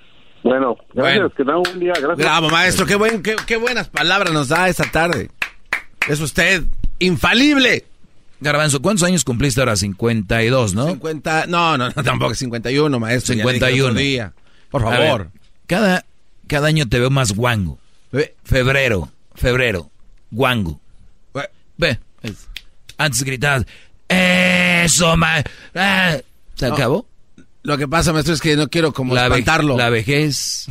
Bueno, 0.43 0.75
gracias, 0.93 1.31
que 1.37 1.43
da 1.43 1.57
un 1.57 1.79
día, 1.79 1.93
gracias. 1.93 2.17
Bravo, 2.17 2.49
maestro, 2.49 2.85
qué, 2.85 2.95
buen, 2.95 3.21
qué, 3.21 3.57
buenas 3.57 3.87
palabras 3.87 4.33
nos 4.33 4.49
da 4.49 4.67
esta 4.67 4.89
tarde. 4.91 5.29
Es 6.09 6.19
usted 6.19 6.63
infalible. 6.99 7.85
Garbanzo, 8.41 8.81
¿cuántos 8.81 9.07
años 9.07 9.23
cumpliste 9.23 9.61
ahora? 9.61 9.77
52, 9.77 10.73
¿no? 10.73 10.87
50, 10.87 11.45
no, 11.47 11.77
no, 11.77 11.89
no 11.95 12.03
tampoco 12.03 12.35
51, 12.35 12.99
maestro. 12.99 13.35
51. 13.35 13.93
Día. 13.93 14.33
Por 14.69 14.81
favor. 14.81 15.29
cada, 15.65 16.03
cada 16.47 16.67
año 16.67 16.89
te 16.89 16.99
veo 16.99 17.09
más 17.09 17.33
guango. 17.33 17.79
Febrero, 18.43 19.09
febrero, 19.33 19.89
guango. 20.29 20.79
Ve, 21.77 21.99
antes 22.97 23.23
gritabas, 23.23 23.65
eso, 24.07 25.17
ma... 25.17 25.39
Eh". 25.73 26.23
¿Se 26.53 26.67
acabó? 26.67 27.07
Lo 27.63 27.77
que 27.77 27.87
pasa, 27.87 28.13
maestro, 28.13 28.33
es 28.33 28.41
que 28.41 28.55
no 28.55 28.69
quiero 28.69 28.93
como 28.93 29.15
la 29.15 29.23
espantarlo. 29.23 29.77
la 29.77 29.89
vejez. 29.89 30.67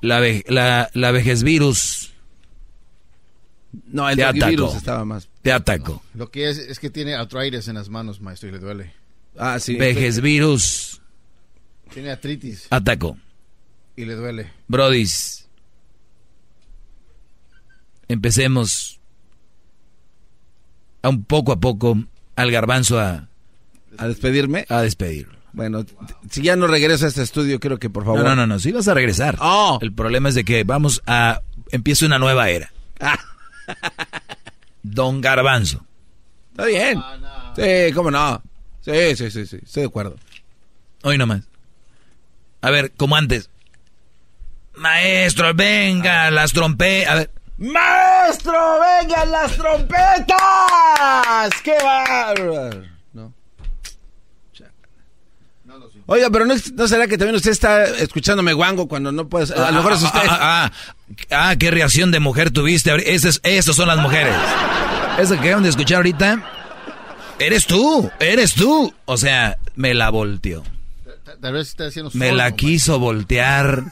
la, 0.00 0.20
la, 0.46 0.90
la, 0.94 1.10
vejez 1.10 1.42
virus. 1.42 2.14
No, 3.88 4.08
el 4.08 4.16
virus 4.32 4.76
estaba 4.76 5.04
más. 5.04 5.28
Te 5.42 5.52
ataco. 5.52 6.02
Lo 6.14 6.30
que 6.30 6.48
es 6.48 6.58
es 6.58 6.78
que 6.78 6.88
tiene 6.88 7.14
artritis 7.14 7.68
en 7.68 7.74
las 7.74 7.88
manos, 7.88 8.20
maestro, 8.20 8.48
y 8.48 8.52
le 8.52 8.58
duele. 8.58 8.92
Ah, 9.36 9.58
sí. 9.60 9.76
Vejez 9.76 10.20
virus. 10.20 11.02
Tiene 11.92 12.10
artritis. 12.10 12.68
Ataco. 12.70 13.18
Y 13.96 14.04
le 14.04 14.14
duele. 14.14 14.52
Brodis. 14.68 15.45
Empecemos 18.08 19.00
a 21.02 21.08
un 21.08 21.24
poco 21.24 21.52
a 21.52 21.60
poco 21.60 21.98
al 22.36 22.50
garbanzo 22.50 23.00
a... 23.00 23.28
¿A 23.98 24.08
despedirme? 24.08 24.66
A 24.68 24.82
despedirlo. 24.82 25.36
Bueno, 25.52 25.86
si 26.30 26.42
ya 26.42 26.54
no 26.54 26.66
regreso 26.66 27.06
a 27.06 27.08
este 27.08 27.22
estudio, 27.22 27.58
quiero 27.58 27.78
que 27.78 27.88
por 27.88 28.04
favor. 28.04 28.20
No, 28.20 28.28
no, 28.30 28.36
no, 28.36 28.46
no, 28.46 28.58
sí 28.58 28.72
vas 28.72 28.88
a 28.88 28.94
regresar. 28.94 29.38
Oh. 29.40 29.78
El 29.80 29.92
problema 29.92 30.28
es 30.28 30.34
de 30.34 30.44
que 30.44 30.64
vamos 30.64 31.02
a. 31.06 31.40
Empieza 31.70 32.04
una 32.04 32.18
nueva 32.18 32.50
era. 32.50 32.70
Ah. 33.00 33.18
Don 34.82 35.22
Garbanzo. 35.22 35.86
Está 36.50 36.66
bien. 36.66 37.02
Sí, 37.56 37.92
cómo 37.94 38.10
no. 38.10 38.42
Sí, 38.82 39.16
sí, 39.16 39.30
sí, 39.30 39.46
sí, 39.46 39.58
estoy 39.62 39.84
de 39.84 39.88
acuerdo. 39.88 40.16
Hoy 41.02 41.16
nomás. 41.16 41.42
A 42.60 42.70
ver, 42.70 42.92
como 42.92 43.16
antes. 43.16 43.48
Maestro, 44.74 45.54
venga, 45.54 46.30
las 46.30 46.52
trompetas. 46.52 47.10
A 47.10 47.14
ver. 47.14 47.30
¡Maestro, 47.58 48.52
vengan 48.80 49.30
las 49.30 49.56
trompetas! 49.56 50.36
¡Qué 51.62 51.74
bárbaro! 51.82 52.84
Oiga, 56.08 56.30
pero 56.30 56.46
no, 56.46 56.54
no, 56.74 56.88
será 56.88 57.08
que 57.08 57.18
también 57.18 57.34
usted 57.34 57.50
está 57.50 57.84
escuchándome 57.84 58.52
guango 58.52 58.86
cuando 58.86 59.10
no 59.10 59.28
puede... 59.28 59.52
A 59.54 59.72
lo 59.72 59.78
mejor 59.78 59.94
es 59.94 60.02
usted. 60.02 60.20
Ah, 60.22 60.70
ah, 60.70 61.48
ah, 61.50 61.56
qué 61.58 61.72
reacción 61.72 62.12
de 62.12 62.20
mujer 62.20 62.52
tuviste. 62.52 63.12
Esas, 63.12 63.40
esas 63.42 63.74
son 63.74 63.88
las 63.88 63.98
mujeres. 63.98 64.34
Eso 65.18 65.34
que 65.34 65.48
acaban 65.48 65.64
de 65.64 65.70
escuchar 65.70 65.96
ahorita. 65.96 66.44
Eres 67.40 67.66
tú, 67.66 68.08
eres 68.20 68.54
tú. 68.54 68.94
O 69.04 69.16
sea, 69.16 69.58
me 69.74 69.94
la 69.94 70.10
volteó. 70.10 70.62
Tal 71.40 71.52
vez 71.52 71.68
está 71.68 71.86
haciendo 71.86 72.12
Me 72.14 72.30
la 72.30 72.52
quiso 72.52 73.00
voltear. 73.00 73.82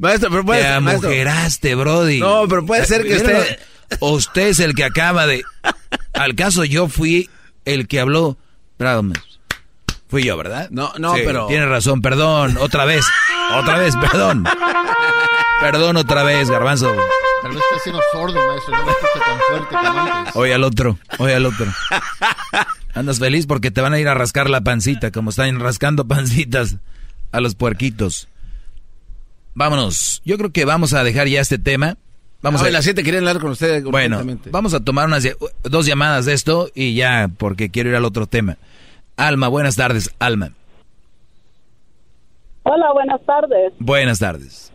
Maestro, 0.00 0.30
pero 0.30 0.44
puede 0.44 0.62
Te 0.62 0.68
amujeraste, 0.68 1.74
Brody. 1.74 2.20
No, 2.20 2.48
pero 2.48 2.64
puede 2.64 2.86
ser 2.86 3.04
que 3.04 3.16
usted... 3.16 3.58
Usted 4.00 4.48
es 4.48 4.60
el 4.60 4.74
que 4.74 4.84
acaba 4.84 5.26
de... 5.26 5.42
Al 6.14 6.34
caso 6.34 6.64
yo 6.64 6.88
fui 6.88 7.28
el 7.64 7.86
que 7.86 8.00
habló... 8.00 8.38
Bravo, 8.78 9.12
Fui 10.08 10.24
yo, 10.24 10.36
¿verdad? 10.36 10.68
No, 10.70 10.92
no, 10.98 11.12
pero. 11.14 11.46
Tiene 11.46 11.66
razón, 11.66 12.02
perdón, 12.02 12.56
otra 12.58 12.84
vez. 12.84 13.04
otra 13.54 13.78
vez, 13.78 13.94
perdón. 13.94 14.44
Perdón 15.60 15.96
otra 15.98 16.24
vez, 16.24 16.50
garbanzo. 16.50 16.96
Tal 17.42 17.52
vez 17.52 17.62
está 17.62 17.82
siendo 17.84 18.02
sordo, 18.10 18.44
maestro. 18.44 18.76
No 18.76 18.84
me 18.86 18.90
escucha 18.90 19.24
tan 19.24 19.38
fuerte 19.38 19.76
como 19.76 20.00
antes. 20.00 20.36
Oye 20.36 20.54
al 20.54 20.64
otro, 20.64 20.98
oye 21.18 21.34
al 21.34 21.46
otro. 21.46 21.66
Andas 22.94 23.20
feliz 23.20 23.46
porque 23.46 23.70
te 23.70 23.80
van 23.82 23.92
a 23.92 24.00
ir 24.00 24.08
a 24.08 24.14
rascar 24.14 24.50
la 24.50 24.62
pancita, 24.62 25.12
como 25.12 25.30
están 25.30 25.60
rascando 25.60 26.08
pancitas 26.08 26.76
a 27.30 27.40
los 27.40 27.54
puerquitos. 27.54 28.29
Vámonos. 29.54 30.22
Yo 30.24 30.38
creo 30.38 30.50
que 30.50 30.64
vamos 30.64 30.94
a 30.94 31.04
dejar 31.04 31.28
ya 31.28 31.40
este 31.40 31.58
tema. 31.58 31.96
Vamos 32.42 32.62
a 32.62 32.70
las 32.70 32.84
siete 32.84 33.02
querían 33.02 33.26
hablar 33.26 33.42
con 33.42 33.50
ustedes. 33.50 33.84
Bueno, 33.84 34.22
vamos 34.50 34.72
a 34.72 34.80
tomar 34.80 35.06
unas 35.06 35.28
dos 35.62 35.84
llamadas 35.84 36.24
de 36.24 36.32
esto 36.32 36.70
y 36.74 36.94
ya, 36.94 37.28
porque 37.36 37.70
quiero 37.70 37.90
ir 37.90 37.96
al 37.96 38.04
otro 38.06 38.26
tema. 38.26 38.56
Alma, 39.16 39.48
buenas 39.48 39.76
tardes, 39.76 40.10
Alma. 40.18 40.52
Hola, 42.62 42.92
buenas 42.92 43.20
tardes. 43.26 43.72
Buenas 43.78 44.18
tardes. 44.18 44.72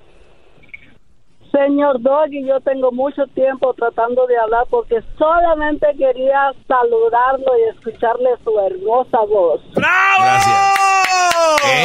Señor 1.52 2.02
Doggy, 2.02 2.46
yo 2.46 2.60
tengo 2.60 2.92
mucho 2.92 3.26
tiempo 3.28 3.74
tratando 3.74 4.28
de 4.28 4.38
hablar 4.38 4.66
porque 4.70 4.98
solamente 5.18 5.88
quería 5.98 6.52
saludarlo 6.68 7.46
y 7.58 7.78
escucharle 7.78 8.30
su 8.44 8.60
hermosa 8.60 9.20
voz. 9.22 9.62
¡Bravo! 9.74 10.20
Gracias. 10.20 10.75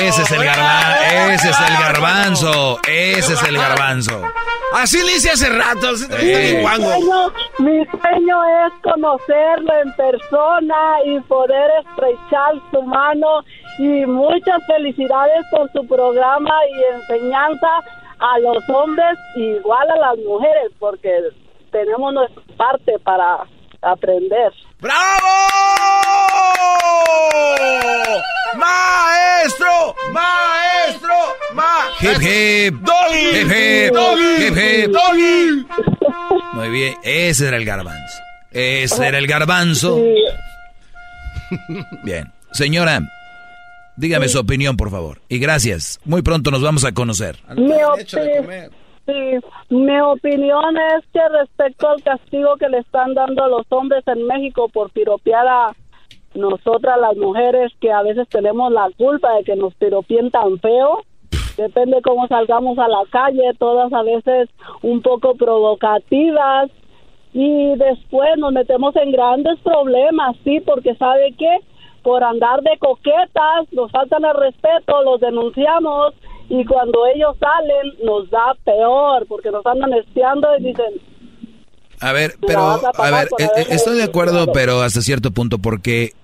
Ese 0.01 0.23
es 0.23 0.31
el 0.33 0.45
garbanzo, 0.45 1.31
ese 1.33 1.51
es 1.51 1.61
el 1.61 1.79
garbanzo, 1.79 2.79
ese 2.87 3.33
es 3.35 3.43
el 3.43 3.57
garbanzo. 3.57 4.23
Así 4.73 4.99
le 4.99 5.17
hice 5.17 5.31
hace 5.31 5.49
rato. 5.49 5.93
Mi, 6.23 6.63
sueño, 6.63 7.33
mi 7.59 7.85
sueño 7.87 8.45
es 8.67 8.73
conocerlo 8.83 9.73
en 9.83 9.93
persona 9.95 10.99
y 11.05 11.21
poder 11.21 11.71
estrechar 11.81 12.55
su 12.71 12.83
mano 12.83 13.43
y 13.79 14.07
muchas 14.07 14.65
felicidades 14.67 15.45
por 15.51 15.71
su 15.73 15.87
programa 15.87 16.55
y 16.71 16.95
enseñanza 16.95 17.69
a 18.21 18.39
los 18.39 18.69
hombres 18.69 19.19
igual 19.35 19.91
a 19.91 19.97
las 19.97 20.19
mujeres, 20.19 20.71
porque 20.79 21.11
tenemos 21.73 22.15
nuestra 22.15 22.43
parte 22.57 22.99
para 23.01 23.39
aprender. 23.83 24.53
¡Bravo! 24.81 25.29
¡Maestro! 28.57 29.95
¡Maestro! 30.13 31.15
¡Ma! 31.55 31.91
¡Hip, 32.01 32.23
hip! 32.23 32.75
¡Doggy! 32.81 33.41
¡Hip, 33.41 33.53
hip! 33.53 33.95
¡Doggy! 33.95 34.47
¡Hip, 34.47 34.57
hip! 34.57 34.91
¡Doggy! 34.91 35.67
Muy 36.55 36.71
bien, 36.71 36.95
ese 37.03 37.49
era 37.49 37.57
el 37.57 37.65
garbanzo. 37.65 38.19
Ese 38.51 39.07
era 39.07 39.19
el 39.19 39.27
garbanzo. 39.27 40.01
Bien. 42.05 42.33
Señora, 42.53 43.01
Dígame 44.01 44.29
su 44.31 44.39
opinión, 44.39 44.79
por 44.79 44.91
favor. 44.91 45.21
Y 45.29 45.39
gracias. 45.39 46.01
Muy 46.07 46.23
pronto 46.23 46.51
nos 46.51 46.63
vamos 46.63 46.85
a 46.85 46.93
conocer. 46.93 47.39
Mi, 47.55 47.75
mi 49.71 50.01
opinión 50.01 50.77
es 50.77 51.05
que 51.13 51.21
respecto 51.29 51.89
al 51.89 52.03
castigo 52.03 52.57
que 52.57 52.69
le 52.69 52.79
están 52.79 53.15
dando 53.15 53.45
a 53.45 53.49
los 53.49 53.67
hombres 53.71 54.07
en 54.07 54.27
México 54.27 54.69
por 54.69 54.91
piropear 54.91 55.47
a 55.47 55.73
nosotras 56.35 56.99
las 57.01 57.17
mujeres 57.17 57.73
que 57.81 57.93
a 57.93 58.03
veces 58.03 58.29
tenemos 58.29 58.73
la 58.73 58.89
culpa 58.97 59.35
de 59.35 59.45
que 59.45 59.57
nos 59.57 59.75
piropien 59.75 60.31
tan 60.31 60.59
feo, 60.59 61.03
depende 61.57 62.03
cómo 62.03 62.27
salgamos 62.29 62.79
a 62.79 62.89
la 62.89 63.03
calle, 63.11 63.53
todas 63.59 63.93
a 63.93 64.03
veces 64.03 64.49
un 64.83 65.03
poco 65.03 65.35
provocativas 65.35 66.71
y 67.33 67.77
después 67.77 68.31
nos 68.39 68.53
metemos 68.53 68.95
en 68.97 69.13
grandes 69.13 69.59
problemas, 69.61 70.37
sí, 70.45 70.61
porque 70.61 70.95
sabe 70.97 71.33
que 71.39 71.59
por 72.03 72.25
andar 72.25 72.63
de 72.63 72.79
coquetas 72.79 73.73
nos 73.73 73.91
faltan 73.91 74.25
el 74.25 74.35
respeto, 74.35 75.03
los 75.03 75.21
denunciamos 75.21 76.15
y 76.51 76.65
cuando 76.65 77.07
ellos 77.15 77.37
salen 77.39 77.95
nos 78.05 78.29
da 78.29 78.55
peor 78.65 79.25
porque 79.29 79.51
nos 79.51 79.65
andan 79.65 79.95
espiando 79.95 80.49
y 80.59 80.65
dicen 80.65 81.01
a 82.01 82.13
ver, 82.13 82.35
pero 82.47 82.61
a, 82.63 83.11
ver, 83.11 83.29
eh, 83.39 83.49
eh, 83.57 83.67
estoy 83.71 83.99
de 83.99 84.05
acuerdo, 84.05 84.53
pero 84.53 84.81
hasta 84.81 85.03
cierto 85.03 85.33
punto 85.33 85.59
porque 85.59 86.15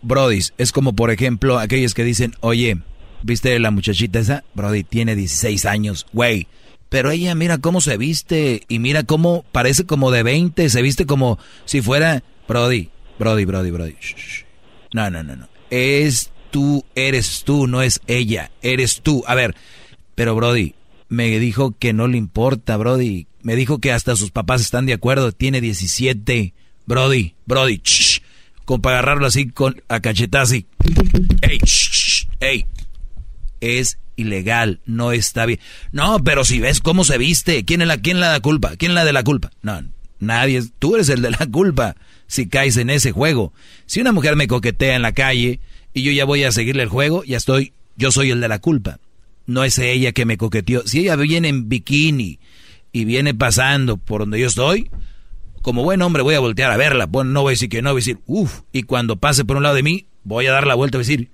Brody, 0.00 0.38
es 0.56 0.70
como 0.72 0.94
por 0.94 1.10
ejemplo 1.10 1.58
aquellos 1.58 1.94
que 1.94 2.04
dicen, 2.04 2.34
"Oye, 2.40 2.78
¿viste 3.22 3.58
la 3.58 3.72
muchachita 3.72 4.20
esa? 4.20 4.44
Brody 4.54 4.84
tiene 4.84 5.16
16 5.16 5.66
años, 5.66 6.06
güey." 6.12 6.46
Pero 6.88 7.10
ella 7.10 7.34
mira 7.34 7.58
cómo 7.58 7.80
se 7.80 7.96
viste 7.96 8.62
y 8.68 8.78
mira 8.78 9.02
cómo 9.02 9.44
parece 9.50 9.84
como 9.84 10.12
de 10.12 10.22
20, 10.22 10.68
se 10.70 10.82
viste 10.82 11.06
como 11.06 11.38
si 11.64 11.82
fuera 11.82 12.22
Brody, 12.46 12.90
Brody, 13.18 13.44
Brody, 13.44 13.70
Brody. 13.72 13.96
No, 14.92 15.10
no, 15.10 15.24
no, 15.24 15.34
no. 15.34 15.48
Es 15.70 16.30
tú, 16.56 16.86
eres 16.94 17.42
tú, 17.44 17.66
no 17.66 17.82
es 17.82 18.00
ella, 18.06 18.50
eres 18.62 19.02
tú. 19.02 19.22
A 19.26 19.34
ver, 19.34 19.54
pero 20.14 20.34
Brody 20.34 20.74
me 21.10 21.38
dijo 21.38 21.76
que 21.78 21.92
no 21.92 22.08
le 22.08 22.16
importa, 22.16 22.78
Brody. 22.78 23.26
Me 23.42 23.56
dijo 23.56 23.78
que 23.78 23.92
hasta 23.92 24.16
sus 24.16 24.30
papás 24.30 24.62
están 24.62 24.86
de 24.86 24.94
acuerdo. 24.94 25.32
Tiene 25.32 25.60
17. 25.60 26.54
Brody, 26.86 27.34
Brody, 27.44 27.82
shh, 27.84 28.22
para 28.80 29.00
agarrarlo 29.00 29.26
así 29.26 29.50
con 29.50 29.82
a 29.88 30.00
cachetas 30.00 30.48
así. 30.48 30.66
Ey, 31.42 31.58
shh, 31.62 32.26
ey. 32.40 32.64
Es 33.60 33.98
ilegal, 34.16 34.80
no 34.86 35.12
está 35.12 35.44
bien. 35.44 35.60
No, 35.92 36.24
pero 36.24 36.42
si 36.46 36.58
ves 36.58 36.80
cómo 36.80 37.04
se 37.04 37.18
viste, 37.18 37.66
¿quién 37.66 37.82
es 37.82 37.86
la, 37.86 37.98
quién 37.98 38.18
la 38.18 38.28
da 38.28 38.40
culpa? 38.40 38.76
¿Quién 38.76 38.94
la 38.94 39.04
de 39.04 39.12
la 39.12 39.24
culpa? 39.24 39.50
No, 39.60 39.82
nadie, 40.20 40.62
tú 40.78 40.94
eres 40.94 41.10
el 41.10 41.20
de 41.20 41.32
la 41.32 41.46
culpa 41.52 41.96
si 42.26 42.48
caes 42.48 42.78
en 42.78 42.88
ese 42.88 43.12
juego. 43.12 43.52
Si 43.84 44.00
una 44.00 44.12
mujer 44.12 44.36
me 44.36 44.48
coquetea 44.48 44.96
en 44.96 45.02
la 45.02 45.12
calle 45.12 45.60
y 45.96 46.02
yo 46.02 46.12
ya 46.12 46.26
voy 46.26 46.44
a 46.44 46.52
seguirle 46.52 46.82
el 46.82 46.90
juego, 46.90 47.24
ya 47.24 47.38
estoy, 47.38 47.72
yo 47.96 48.12
soy 48.12 48.30
el 48.30 48.42
de 48.42 48.48
la 48.48 48.58
culpa. 48.58 48.98
No 49.46 49.64
es 49.64 49.78
ella 49.78 50.12
que 50.12 50.26
me 50.26 50.36
coqueteó. 50.36 50.86
Si 50.86 51.00
ella 51.00 51.16
viene 51.16 51.48
en 51.48 51.70
bikini 51.70 52.38
y 52.92 53.06
viene 53.06 53.32
pasando 53.32 53.96
por 53.96 54.20
donde 54.20 54.38
yo 54.38 54.46
estoy, 54.46 54.90
como 55.62 55.84
buen 55.84 56.02
hombre 56.02 56.22
voy 56.22 56.34
a 56.34 56.40
voltear 56.40 56.70
a 56.70 56.76
verla. 56.76 57.06
Bueno, 57.06 57.30
no 57.30 57.40
voy 57.40 57.52
a 57.52 57.54
decir 57.54 57.70
que 57.70 57.80
no, 57.80 57.92
voy 57.92 58.00
a 58.00 58.04
decir, 58.04 58.18
uff. 58.26 58.60
Y 58.72 58.82
cuando 58.82 59.16
pase 59.16 59.46
por 59.46 59.56
un 59.56 59.62
lado 59.62 59.74
de 59.74 59.82
mí, 59.82 60.06
voy 60.22 60.46
a 60.46 60.52
dar 60.52 60.66
la 60.66 60.74
vuelta 60.74 60.98
y 60.98 61.00
decir, 61.00 61.30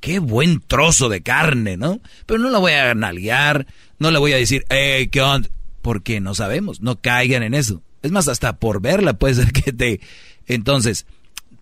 qué 0.00 0.18
buen 0.18 0.60
trozo 0.60 1.08
de 1.08 1.22
carne, 1.22 1.78
¿no? 1.78 2.02
Pero 2.26 2.38
no 2.38 2.50
la 2.50 2.58
voy 2.58 2.72
a 2.72 2.94
nalguear, 2.94 3.66
no 3.98 4.10
le 4.10 4.18
voy 4.18 4.34
a 4.34 4.36
decir, 4.36 4.66
eh, 4.68 5.08
¿qué 5.10 5.22
onda? 5.22 5.48
Porque 5.80 6.20
no 6.20 6.34
sabemos, 6.34 6.82
no 6.82 6.96
caigan 7.00 7.42
en 7.42 7.54
eso. 7.54 7.80
Es 8.02 8.10
más, 8.10 8.28
hasta 8.28 8.58
por 8.58 8.82
verla 8.82 9.14
puede 9.14 9.36
ser 9.36 9.52
que 9.54 9.72
te... 9.72 10.00
Entonces, 10.46 11.06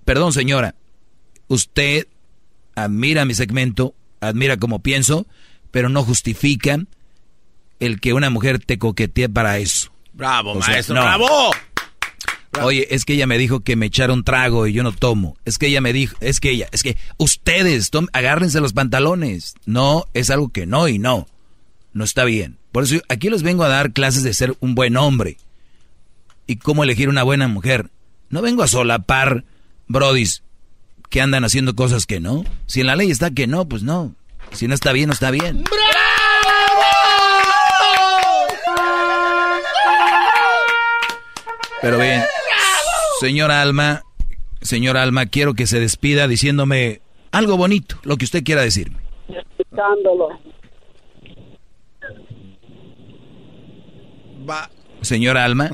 perdón 0.04 0.32
señora, 0.32 0.74
usted 1.46 2.08
admira 2.74 3.24
mi 3.24 3.34
segmento, 3.34 3.94
admira 4.20 4.56
cómo 4.56 4.80
pienso, 4.80 5.26
pero 5.70 5.88
no 5.88 6.04
justifica 6.04 6.78
el 7.80 8.00
que 8.00 8.12
una 8.12 8.30
mujer 8.30 8.58
te 8.58 8.78
coquetee 8.78 9.28
para 9.28 9.58
eso. 9.58 9.92
Bravo, 10.12 10.54
maestro, 10.54 10.94
bravo. 10.94 11.50
Oye, 12.62 12.86
es 12.90 13.04
que 13.04 13.14
ella 13.14 13.26
me 13.26 13.38
dijo 13.38 13.60
que 13.60 13.74
me 13.74 13.86
echara 13.86 14.12
un 14.12 14.22
trago 14.22 14.66
y 14.66 14.72
yo 14.72 14.82
no 14.82 14.92
tomo. 14.92 15.36
Es 15.44 15.58
que 15.58 15.66
ella 15.66 15.80
me 15.80 15.92
dijo, 15.92 16.16
es 16.20 16.38
que 16.38 16.50
ella, 16.50 16.68
es 16.70 16.82
que 16.82 16.96
ustedes, 17.16 17.90
agárrense 18.12 18.60
los 18.60 18.72
pantalones. 18.72 19.54
No, 19.66 20.04
es 20.14 20.30
algo 20.30 20.50
que 20.50 20.66
no 20.66 20.86
y 20.86 20.98
no. 20.98 21.26
No 21.92 22.04
está 22.04 22.24
bien. 22.24 22.58
Por 22.70 22.84
eso 22.84 23.00
aquí 23.08 23.30
les 23.30 23.42
vengo 23.42 23.64
a 23.64 23.68
dar 23.68 23.92
clases 23.92 24.22
de 24.22 24.34
ser 24.34 24.56
un 24.60 24.74
buen 24.74 24.96
hombre. 24.96 25.36
Y 26.46 26.56
cómo 26.56 26.84
elegir 26.84 27.08
una 27.08 27.22
buena 27.22 27.48
mujer. 27.48 27.90
No 28.30 28.42
vengo 28.42 28.62
a 28.62 28.68
solapar 28.68 29.44
brodis 29.88 30.42
que 31.14 31.20
andan 31.20 31.44
haciendo 31.44 31.76
cosas 31.76 32.06
que 32.06 32.18
no. 32.18 32.42
Si 32.66 32.80
en 32.80 32.88
la 32.88 32.96
ley 32.96 33.08
está 33.08 33.30
que 33.30 33.46
no, 33.46 33.68
pues 33.68 33.84
no. 33.84 34.16
Si 34.50 34.66
no 34.66 34.74
está 34.74 34.90
bien, 34.90 35.06
no 35.06 35.12
está 35.12 35.30
bien. 35.30 35.62
Pero 41.80 41.98
bien, 42.00 42.20
Señora 43.20 43.62
Alma, 43.62 44.02
señora 44.60 45.04
Alma, 45.04 45.26
quiero 45.26 45.54
que 45.54 45.68
se 45.68 45.78
despida 45.78 46.26
diciéndome 46.26 47.00
algo 47.30 47.56
bonito, 47.56 47.94
lo 48.02 48.16
que 48.16 48.24
usted 48.24 48.42
quiera 48.42 48.62
decirme. 48.62 48.98
Escuchándolo. 49.28 50.30
Va. 54.50 54.68
Señora 55.00 55.44
Alma. 55.44 55.70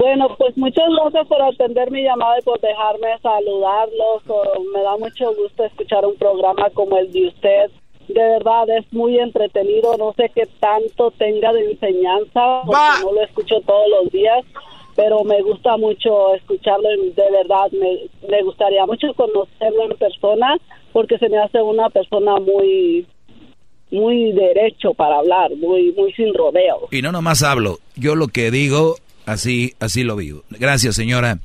Bueno, 0.00 0.34
pues 0.38 0.56
muchas 0.56 0.86
gracias 0.88 1.26
por 1.26 1.42
atender 1.42 1.90
mi 1.90 2.02
llamada 2.02 2.38
y 2.38 2.42
por 2.42 2.58
dejarme 2.58 3.18
saludarlos. 3.22 4.22
me 4.74 4.82
da 4.82 4.96
mucho 4.96 5.34
gusto 5.34 5.62
escuchar 5.62 6.06
un 6.06 6.16
programa 6.16 6.70
como 6.70 6.96
el 6.96 7.12
de 7.12 7.28
usted. 7.28 7.70
De 8.08 8.22
verdad 8.22 8.66
es 8.70 8.90
muy 8.94 9.18
entretenido. 9.18 9.98
No 9.98 10.14
sé 10.14 10.32
qué 10.34 10.48
tanto 10.58 11.10
tenga 11.18 11.52
de 11.52 11.72
enseñanza, 11.72 12.62
porque 12.64 13.04
no 13.04 13.12
lo 13.12 13.22
escucho 13.22 13.60
todos 13.66 13.88
los 13.90 14.10
días 14.10 14.42
pero 14.96 15.22
me 15.22 15.40
gusta 15.40 15.76
mucho 15.76 16.34
escucharlo 16.34 16.88
de 16.90 17.30
verdad 17.30 17.70
me, 17.72 18.42
gustaría 18.42 18.84
mucho 18.86 19.14
conocerlo 19.14 19.84
en 19.84 19.96
persona 19.96 20.58
porque 20.92 21.16
se 21.16 21.28
me 21.28 21.38
hace 21.38 21.62
una 21.62 21.88
persona 21.88 22.38
muy 22.40 23.06
muy 23.92 24.32
derecho 24.32 24.92
para 24.92 25.18
hablar 25.18 25.52
muy 25.56 25.92
muy 25.92 26.12
sin 26.14 26.34
rodeo 26.34 26.88
y 26.90 27.00
no 27.02 27.12
nomás 27.12 27.42
hablo 27.44 27.78
yo 27.94 28.16
lo 28.16 28.26
que 28.26 28.50
digo 28.50 28.96
así 29.30 29.74
así 29.78 30.02
lo 30.02 30.16
vivo 30.16 30.44
gracias 30.50 30.96
señora 30.96 31.38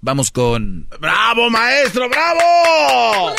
vamos 0.00 0.30
con 0.30 0.86
bravo 1.00 1.50
maestro 1.50 2.08
bravo 2.08 3.34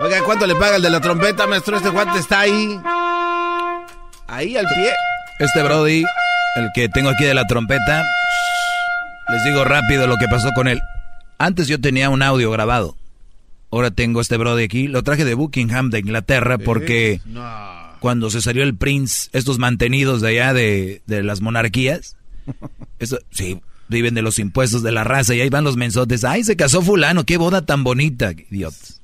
Oiga, 0.00 0.22
¿cuánto 0.22 0.46
le 0.46 0.54
paga 0.54 0.76
el 0.76 0.82
de 0.82 0.90
la 0.90 1.00
trompeta, 1.00 1.46
maestro? 1.46 1.76
Este 1.76 1.88
guante 1.88 2.18
está 2.18 2.40
ahí. 2.40 2.80
Ahí 4.26 4.56
al 4.56 4.66
pie. 4.66 4.92
Este 5.38 5.62
Brody, 5.62 6.04
el 6.56 6.68
que 6.74 6.88
tengo 6.88 7.10
aquí 7.10 7.24
de 7.24 7.34
la 7.34 7.46
trompeta, 7.46 8.04
les 9.28 9.44
digo 9.44 9.64
rápido 9.64 10.06
lo 10.06 10.16
que 10.16 10.28
pasó 10.28 10.50
con 10.54 10.68
él. 10.68 10.80
Antes 11.38 11.68
yo 11.68 11.80
tenía 11.80 12.10
un 12.10 12.22
audio 12.22 12.50
grabado. 12.50 12.96
Ahora 13.74 13.90
tengo 13.90 14.20
este 14.20 14.36
Brody 14.36 14.62
aquí. 14.62 14.86
Lo 14.86 15.02
traje 15.02 15.24
de 15.24 15.34
Buckingham, 15.34 15.90
de 15.90 15.98
Inglaterra, 15.98 16.58
porque 16.58 17.20
cuando 17.98 18.30
se 18.30 18.40
salió 18.40 18.62
el 18.62 18.76
Prince, 18.76 19.30
estos 19.32 19.58
mantenidos 19.58 20.20
de 20.20 20.28
allá 20.28 20.54
de, 20.54 21.02
de 21.06 21.24
las 21.24 21.40
monarquías, 21.40 22.16
eso, 23.00 23.18
sí, 23.30 23.60
viven 23.88 24.14
de 24.14 24.22
los 24.22 24.38
impuestos 24.38 24.84
de 24.84 24.92
la 24.92 25.02
raza 25.02 25.34
y 25.34 25.40
ahí 25.40 25.50
van 25.50 25.64
los 25.64 25.76
mensotes. 25.76 26.22
Ay, 26.22 26.44
se 26.44 26.54
casó 26.54 26.82
fulano, 26.82 27.24
qué 27.24 27.36
boda 27.36 27.66
tan 27.66 27.82
bonita, 27.82 28.30
idiotas. 28.30 29.02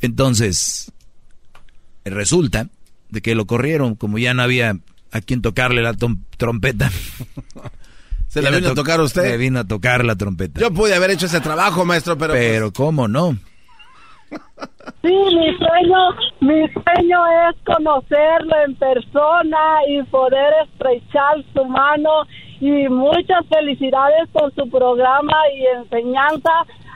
Entonces, 0.00 0.92
resulta 2.04 2.68
de 3.10 3.20
que 3.22 3.34
lo 3.34 3.46
corrieron, 3.48 3.96
como 3.96 4.18
ya 4.18 4.34
no 4.34 4.42
había 4.42 4.78
a 5.10 5.20
quien 5.20 5.42
tocarle 5.42 5.82
la 5.82 5.94
trompeta. 6.36 6.92
¿Se 8.28 8.40
la 8.40 8.50
vino 8.50 8.68
a, 8.68 8.74
tocar 8.74 9.00
usted? 9.00 9.24
Le 9.24 9.36
vino 9.36 9.58
a 9.58 9.64
tocar 9.64 10.04
la 10.04 10.14
trompeta. 10.14 10.60
Yo 10.60 10.70
pude 10.70 10.94
haber 10.94 11.10
hecho 11.10 11.26
ese 11.26 11.40
trabajo, 11.40 11.84
maestro, 11.84 12.16
pero... 12.16 12.34
Pero, 12.34 12.70
pues 12.70 12.76
¿cómo 12.76 13.08
no? 13.08 13.36
Sí, 15.02 15.12
mi 15.12 15.56
sueño, 15.56 15.98
mi 16.40 16.68
sueño 16.68 17.26
es 17.48 17.56
conocerlo 17.64 18.56
en 18.66 18.74
persona 18.74 19.78
y 19.88 20.02
poder 20.04 20.52
estrechar 20.64 21.44
su 21.54 21.64
mano. 21.64 22.10
Y 22.60 22.88
muchas 22.88 23.46
felicidades 23.48 24.28
por 24.32 24.52
su 24.54 24.68
programa 24.70 25.36
y 25.54 25.66
enseñanza 25.78 26.50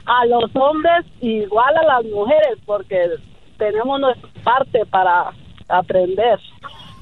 a 0.07 0.27
los 0.27 0.51
hombres 0.57 1.05
igual 1.21 1.77
a 1.77 1.85
las 1.85 2.05
mujeres 2.07 2.59
porque 2.65 3.11
tenemos 3.59 4.01
nuestra 4.01 4.29
parte 4.43 4.87
para 4.87 5.31
aprender. 5.69 6.41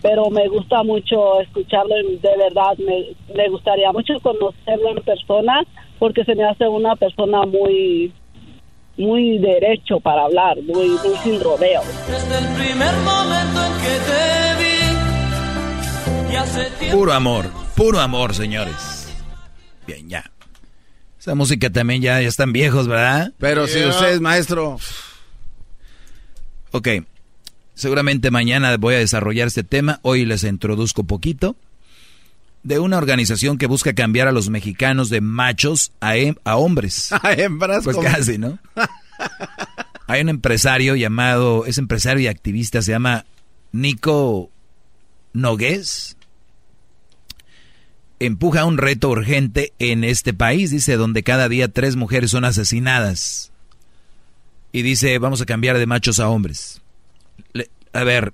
Pero 0.02 0.30
me 0.30 0.48
gusta 0.48 0.82
mucho 0.82 1.40
escucharlo 1.40 1.94
de 1.96 2.36
verdad 2.36 2.76
me, 2.78 3.06
me 3.34 3.48
gustaría 3.48 3.90
mucho 3.92 4.14
conocerlo 4.20 4.90
en 4.90 5.02
persona 5.02 5.62
porque 5.98 6.24
se 6.24 6.34
me 6.34 6.44
hace 6.44 6.68
una 6.68 6.94
persona 6.96 7.42
muy 7.42 8.12
muy 8.98 9.38
derecho 9.38 10.00
para 10.00 10.22
hablar 10.22 10.56
muy, 10.62 10.88
muy 10.88 11.16
sin 11.22 11.40
rodeo 11.40 11.82
desde 12.10 12.38
el 12.38 12.54
primer 12.54 12.94
momento 13.04 13.64
en 13.64 13.72
que 13.82 13.98
te 14.06 14.62
vi 14.62 14.78
Puro 16.90 17.12
amor, 17.12 17.46
puro 17.74 18.00
amor, 18.00 18.34
señores. 18.34 19.08
Bien, 19.86 20.08
ya. 20.08 20.30
Esa 21.18 21.34
música 21.34 21.70
también 21.70 22.02
ya, 22.02 22.20
ya 22.20 22.28
están 22.28 22.52
viejos, 22.52 22.86
¿verdad? 22.86 23.32
Pero 23.38 23.66
si 23.66 23.84
usted 23.84 24.12
es 24.12 24.20
maestro. 24.20 24.78
Ok. 26.70 26.88
Seguramente 27.74 28.30
mañana 28.30 28.76
voy 28.76 28.94
a 28.94 28.98
desarrollar 28.98 29.48
este 29.48 29.64
tema. 29.64 30.00
Hoy 30.02 30.24
les 30.24 30.44
introduzco 30.44 31.04
poquito. 31.04 31.56
De 32.62 32.78
una 32.78 32.98
organización 32.98 33.56
que 33.56 33.66
busca 33.66 33.94
cambiar 33.94 34.28
a 34.28 34.32
los 34.32 34.50
mexicanos 34.50 35.08
de 35.10 35.20
machos 35.20 35.92
a, 36.00 36.14
a 36.44 36.56
hombres. 36.56 37.12
A 37.22 37.32
hembras. 37.32 37.84
Pues 37.84 37.96
casi, 37.96 38.38
¿no? 38.38 38.58
Hay 40.06 40.22
un 40.22 40.30
empresario 40.30 40.96
llamado, 40.96 41.66
es 41.66 41.78
empresario 41.78 42.24
y 42.24 42.26
activista, 42.28 42.80
se 42.80 42.92
llama 42.92 43.26
Nico 43.72 44.50
Nogués. 45.34 46.16
Empuja 48.18 48.64
un 48.64 48.78
reto 48.78 49.10
urgente 49.10 49.72
en 49.78 50.04
este 50.04 50.34
país, 50.34 50.70
dice, 50.70 50.96
donde 50.96 51.22
cada 51.22 51.48
día 51.48 51.68
tres 51.68 51.94
mujeres 51.94 52.30
son 52.30 52.44
asesinadas. 52.44 53.52
Y 54.72 54.82
dice, 54.82 55.18
vamos 55.18 55.40
a 55.40 55.46
cambiar 55.46 55.78
de 55.78 55.86
machos 55.86 56.20
a 56.20 56.28
hombres. 56.28 56.80
a 57.92 58.04
ver, 58.04 58.32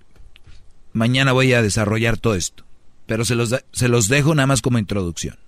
mañana 0.93 1.33
voy 1.33 1.53
a 1.53 1.63
desarrollar 1.63 2.17
todo 2.19 2.35
esto, 2.37 2.65
pero 3.07 3.25
se 3.25 3.35
los, 3.35 3.55
se 3.73 3.89
los 3.89 4.09
dejo 4.09 4.35
nada 4.35 4.47
más 4.47 4.63
como 4.63 4.79
introducción. 4.79 5.39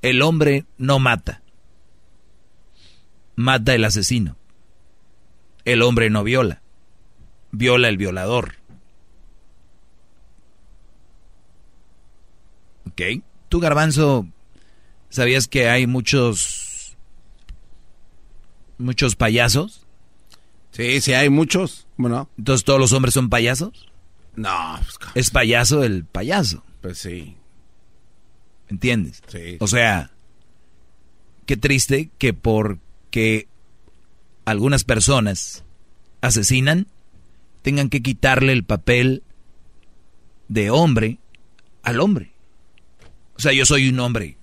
El 0.00 0.22
hombre 0.22 0.64
no 0.76 0.98
mata, 0.98 1.42
mata 3.36 3.74
el 3.74 3.84
asesino. 3.84 4.36
El 5.64 5.82
hombre 5.82 6.08
no 6.08 6.24
viola, 6.24 6.62
viola 7.50 7.88
el 7.88 7.98
violador. 7.98 8.54
¿Ok? 12.86 13.22
Tú, 13.48 13.60
garbanzo, 13.60 14.26
¿sabías 15.10 15.46
que 15.46 15.68
hay 15.68 15.86
muchos... 15.86 16.96
muchos 18.78 19.14
payasos? 19.14 19.86
Sí, 20.70 21.00
sí, 21.00 21.12
hay 21.12 21.28
muchos. 21.28 21.86
Bueno. 21.96 22.30
Entonces, 22.38 22.64
¿todos 22.64 22.80
los 22.80 22.92
hombres 22.92 23.14
son 23.14 23.28
payasos? 23.28 23.88
No. 24.38 24.78
Pues, 24.78 24.98
es 25.14 25.30
payaso 25.30 25.82
el 25.82 26.04
payaso. 26.04 26.64
Pues 26.80 26.98
sí. 26.98 27.36
¿Entiendes? 28.68 29.22
Sí. 29.26 29.56
O 29.60 29.66
sea, 29.66 30.10
qué 31.46 31.56
triste 31.56 32.10
que 32.18 32.34
porque 32.34 33.48
algunas 34.44 34.84
personas 34.84 35.64
asesinan, 36.20 36.86
tengan 37.62 37.88
que 37.88 38.02
quitarle 38.02 38.52
el 38.52 38.64
papel 38.64 39.22
de 40.48 40.70
hombre 40.70 41.18
al 41.82 42.00
hombre. 42.00 42.32
O 43.36 43.40
sea, 43.40 43.52
yo 43.52 43.66
soy 43.66 43.88
un 43.88 43.98
hombre 44.00 44.36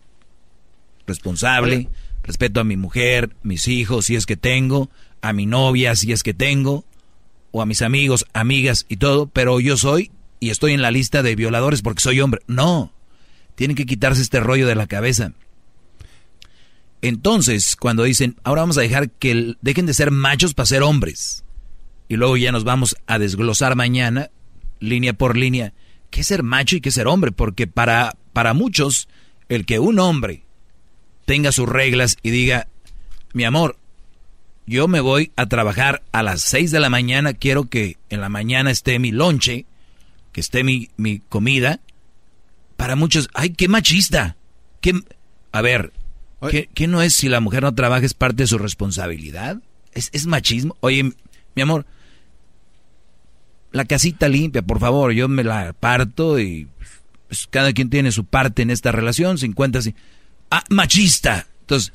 responsable, 1.07 1.89
respeto 2.23 2.59
a 2.59 2.63
mi 2.63 2.77
mujer, 2.77 3.35
mis 3.43 3.67
hijos, 3.67 4.05
si 4.05 4.15
es 4.15 4.25
que 4.25 4.37
tengo, 4.37 4.89
a 5.21 5.33
mi 5.33 5.45
novia, 5.45 5.95
si 5.95 6.11
es 6.11 6.23
que 6.23 6.33
tengo, 6.33 6.85
o 7.55 7.61
a 7.61 7.65
mis 7.65 7.81
amigos, 7.81 8.25
amigas 8.33 8.85
y 8.89 8.97
todo, 8.97 9.27
pero 9.27 9.61
yo 9.61 9.77
soy 9.77 10.11
y 10.41 10.49
estoy 10.49 10.73
en 10.73 10.81
la 10.81 10.91
lista 10.91 11.23
de 11.23 11.37
violadores 11.37 11.81
porque 11.81 12.01
soy 12.01 12.19
hombre. 12.19 12.41
No, 12.47 12.91
tienen 13.55 13.77
que 13.77 13.85
quitarse 13.85 14.21
este 14.21 14.41
rollo 14.41 14.67
de 14.67 14.75
la 14.75 14.87
cabeza. 14.87 15.31
Entonces, 17.01 17.77
cuando 17.77 18.03
dicen, 18.03 18.35
ahora 18.43 18.63
vamos 18.63 18.77
a 18.77 18.81
dejar 18.81 19.09
que 19.09 19.55
dejen 19.61 19.85
de 19.85 19.93
ser 19.93 20.11
machos 20.11 20.53
para 20.53 20.65
ser 20.65 20.83
hombres, 20.83 21.45
y 22.09 22.17
luego 22.17 22.35
ya 22.35 22.51
nos 22.51 22.65
vamos 22.65 22.97
a 23.07 23.19
desglosar 23.19 23.77
mañana, 23.77 24.31
línea 24.81 25.13
por 25.13 25.37
línea, 25.37 25.73
qué 26.09 26.25
ser 26.25 26.43
macho 26.43 26.75
y 26.75 26.81
qué 26.81 26.91
ser 26.91 27.07
hombre, 27.07 27.31
porque 27.31 27.67
para, 27.67 28.17
para 28.33 28.53
muchos, 28.53 29.07
el 29.47 29.65
que 29.65 29.79
un 29.79 29.99
hombre 29.99 30.43
tenga 31.23 31.53
sus 31.53 31.69
reglas 31.69 32.17
y 32.21 32.31
diga, 32.31 32.67
mi 33.31 33.45
amor, 33.45 33.77
yo 34.67 34.87
me 34.87 34.99
voy 34.99 35.31
a 35.35 35.45
trabajar 35.45 36.03
a 36.11 36.23
las 36.23 36.41
6 36.41 36.71
de 36.71 36.79
la 36.79 36.89
mañana, 36.89 37.33
quiero 37.33 37.65
que 37.65 37.97
en 38.09 38.21
la 38.21 38.29
mañana 38.29 38.71
esté 38.71 38.97
mi 38.99 39.11
lonche, 39.11 39.65
que 40.31 40.41
esté 40.41 40.63
mi, 40.63 40.89
mi 40.97 41.19
comida. 41.19 41.79
Para 42.75 42.95
muchos, 42.95 43.29
ay, 43.33 43.51
qué 43.51 43.67
machista. 43.67 44.35
Qué, 44.81 44.93
a 45.51 45.61
ver, 45.61 45.93
¿qué, 46.49 46.69
¿qué, 46.73 46.87
no 46.87 47.01
es 47.01 47.13
si 47.13 47.29
la 47.29 47.39
mujer 47.39 47.63
no 47.63 47.75
trabaja 47.75 48.05
es 48.05 48.13
parte 48.13 48.43
de 48.43 48.47
su 48.47 48.57
responsabilidad? 48.57 49.61
¿Es, 49.93 50.09
es 50.13 50.25
machismo? 50.25 50.75
Oye, 50.81 51.03
mi 51.55 51.61
amor, 51.61 51.85
la 53.71 53.85
casita 53.85 54.27
limpia, 54.27 54.61
por 54.61 54.79
favor, 54.79 55.11
yo 55.11 55.27
me 55.27 55.43
la 55.43 55.73
parto 55.73 56.39
y 56.39 56.67
pues, 57.27 57.47
cada 57.49 57.73
quien 57.73 57.89
tiene 57.89 58.11
su 58.11 58.25
parte 58.25 58.61
en 58.61 58.71
esta 58.71 58.91
relación, 58.91 59.37
50 59.37 59.79
así. 59.79 59.95
Ah, 60.49 60.63
machista. 60.69 61.47
Entonces, 61.61 61.93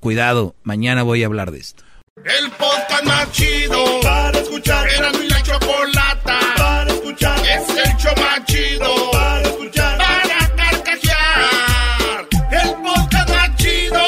cuidado, 0.00 0.54
mañana 0.62 1.02
voy 1.02 1.22
a 1.22 1.26
hablar 1.26 1.50
de 1.50 1.58
esto. 1.58 1.81
El 2.16 2.50
podcast 2.52 3.04
más 3.04 3.32
chido 3.32 4.00
para 4.02 4.38
escuchar. 4.38 4.86
Era 4.86 5.10
mi 5.12 5.28
la 5.28 5.42
chocolata 5.42 6.40
para 6.58 6.92
escuchar. 6.92 7.38
Es 7.40 7.68
el 7.70 7.96
show 7.96 8.12
más 8.16 8.44
chido 8.44 9.10
para 9.12 9.40
escuchar. 9.40 9.96
Para 9.96 10.54
carcajear. 10.54 12.28
El 12.50 12.74
podcast 12.82 13.28
más 13.30 13.56
chido. 13.56 14.00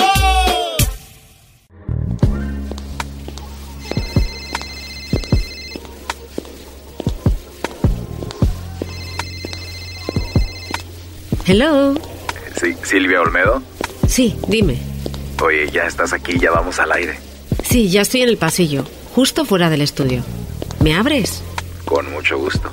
Hello. 11.46 11.94
Sí, 12.60 12.76
Silvia 12.82 13.22
Olmedo. 13.22 13.62
Sí, 14.06 14.38
dime. 14.46 14.78
Oye, 15.42 15.70
ya 15.70 15.86
estás 15.86 16.12
aquí, 16.12 16.38
ya 16.38 16.50
vamos 16.50 16.78
al 16.78 16.92
aire. 16.92 17.33
Sí, 17.74 17.90
ya 17.90 18.02
estoy 18.02 18.22
en 18.22 18.28
el 18.28 18.36
pasillo, 18.36 18.84
justo 19.16 19.44
fuera 19.44 19.68
del 19.68 19.80
estudio. 19.80 20.22
¿Me 20.78 20.94
abres? 20.94 21.42
Con 21.84 22.08
mucho 22.12 22.38
gusto. 22.38 22.70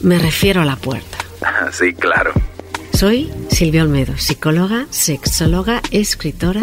Me 0.00 0.18
refiero 0.18 0.62
a 0.62 0.64
la 0.64 0.74
puerta. 0.74 1.18
Sí, 1.70 1.94
claro. 1.94 2.32
Soy 2.92 3.32
Silvia 3.50 3.84
Olmedo, 3.84 4.18
psicóloga, 4.18 4.86
sexóloga, 4.90 5.80
escritora 5.92 6.62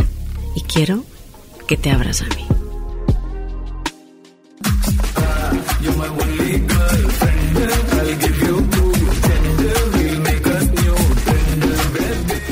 y 0.57 0.61
quiero 0.63 1.05
que 1.65 1.77
te 1.77 1.89
abras 1.89 2.21
a 2.21 2.25
mí. 2.25 2.45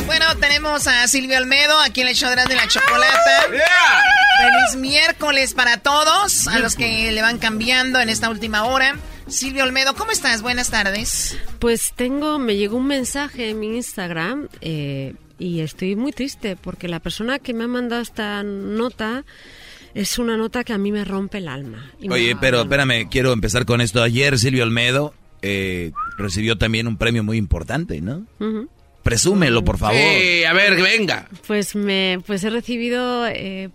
Bueno, 0.06 0.38
tenemos 0.40 0.88
a 0.88 1.06
Silvia 1.10 1.40
Olmedo 1.40 1.78
aquí 1.82 2.00
en 2.00 2.08
el 2.08 2.16
show 2.16 2.30
de 2.30 2.56
la 2.56 2.66
Chocolata. 2.70 3.50
Feliz 4.42 4.76
miércoles 4.82 5.54
para 5.54 5.78
todos, 5.78 6.48
a 6.48 6.58
los 6.58 6.76
que 6.76 7.12
le 7.12 7.22
van 7.22 7.38
cambiando 7.38 8.00
en 8.00 8.10
esta 8.10 8.28
última 8.30 8.66
hora. 8.66 8.98
Silvia 9.28 9.64
Olmedo, 9.64 9.94
¿cómo 9.94 10.12
estás? 10.12 10.42
Buenas 10.42 10.72
tardes. 10.72 11.38
Pues 11.60 11.94
tengo, 11.96 12.40
me 12.40 12.56
llegó 12.56 12.78
un 12.78 12.88
mensaje 12.88 13.52
en 13.52 13.60
mi 13.60 13.76
Instagram 13.76 14.48
eh, 14.62 15.14
y 15.38 15.60
estoy 15.60 15.96
muy 15.96 16.12
triste 16.12 16.56
porque 16.56 16.88
la 16.88 17.00
persona 17.00 17.38
que 17.38 17.54
me 17.54 17.66
ha 17.66 17.68
mandado 17.68 18.02
esta 18.02 18.42
nota 18.42 19.26
es 19.94 20.18
una 20.18 20.38
nota 20.38 20.64
que 20.64 20.74
a 20.74 20.80
mí 20.80 20.92
me 20.92 21.06
rompe 21.06 21.38
el 21.38 21.48
alma. 21.48 21.92
Oye, 22.10 22.36
pero 22.36 22.62
espérame, 22.62 23.10
quiero 23.10 23.34
empezar 23.34 23.66
con 23.66 23.80
esto. 23.80 24.02
Ayer 24.02 24.40
Silvio 24.40 24.64
Olmedo 24.64 25.14
eh, 25.44 25.92
recibió 26.18 26.58
también 26.58 26.88
un 26.88 26.98
premio 26.98 27.24
muy 27.24 27.38
importante, 27.38 28.02
¿no? 28.02 28.26
Ujú. 28.40 28.70
Presúmelo, 29.04 29.64
por 29.64 29.78
favor. 29.80 29.96
Sí, 29.98 30.44
a 30.44 30.54
ver, 30.54 30.80
venga. 30.82 31.28
Pues 31.48 31.76
me, 31.76 32.20
pues 32.28 32.44
he 32.44 32.50
recibido, 32.52 33.26
eh, 33.28 33.70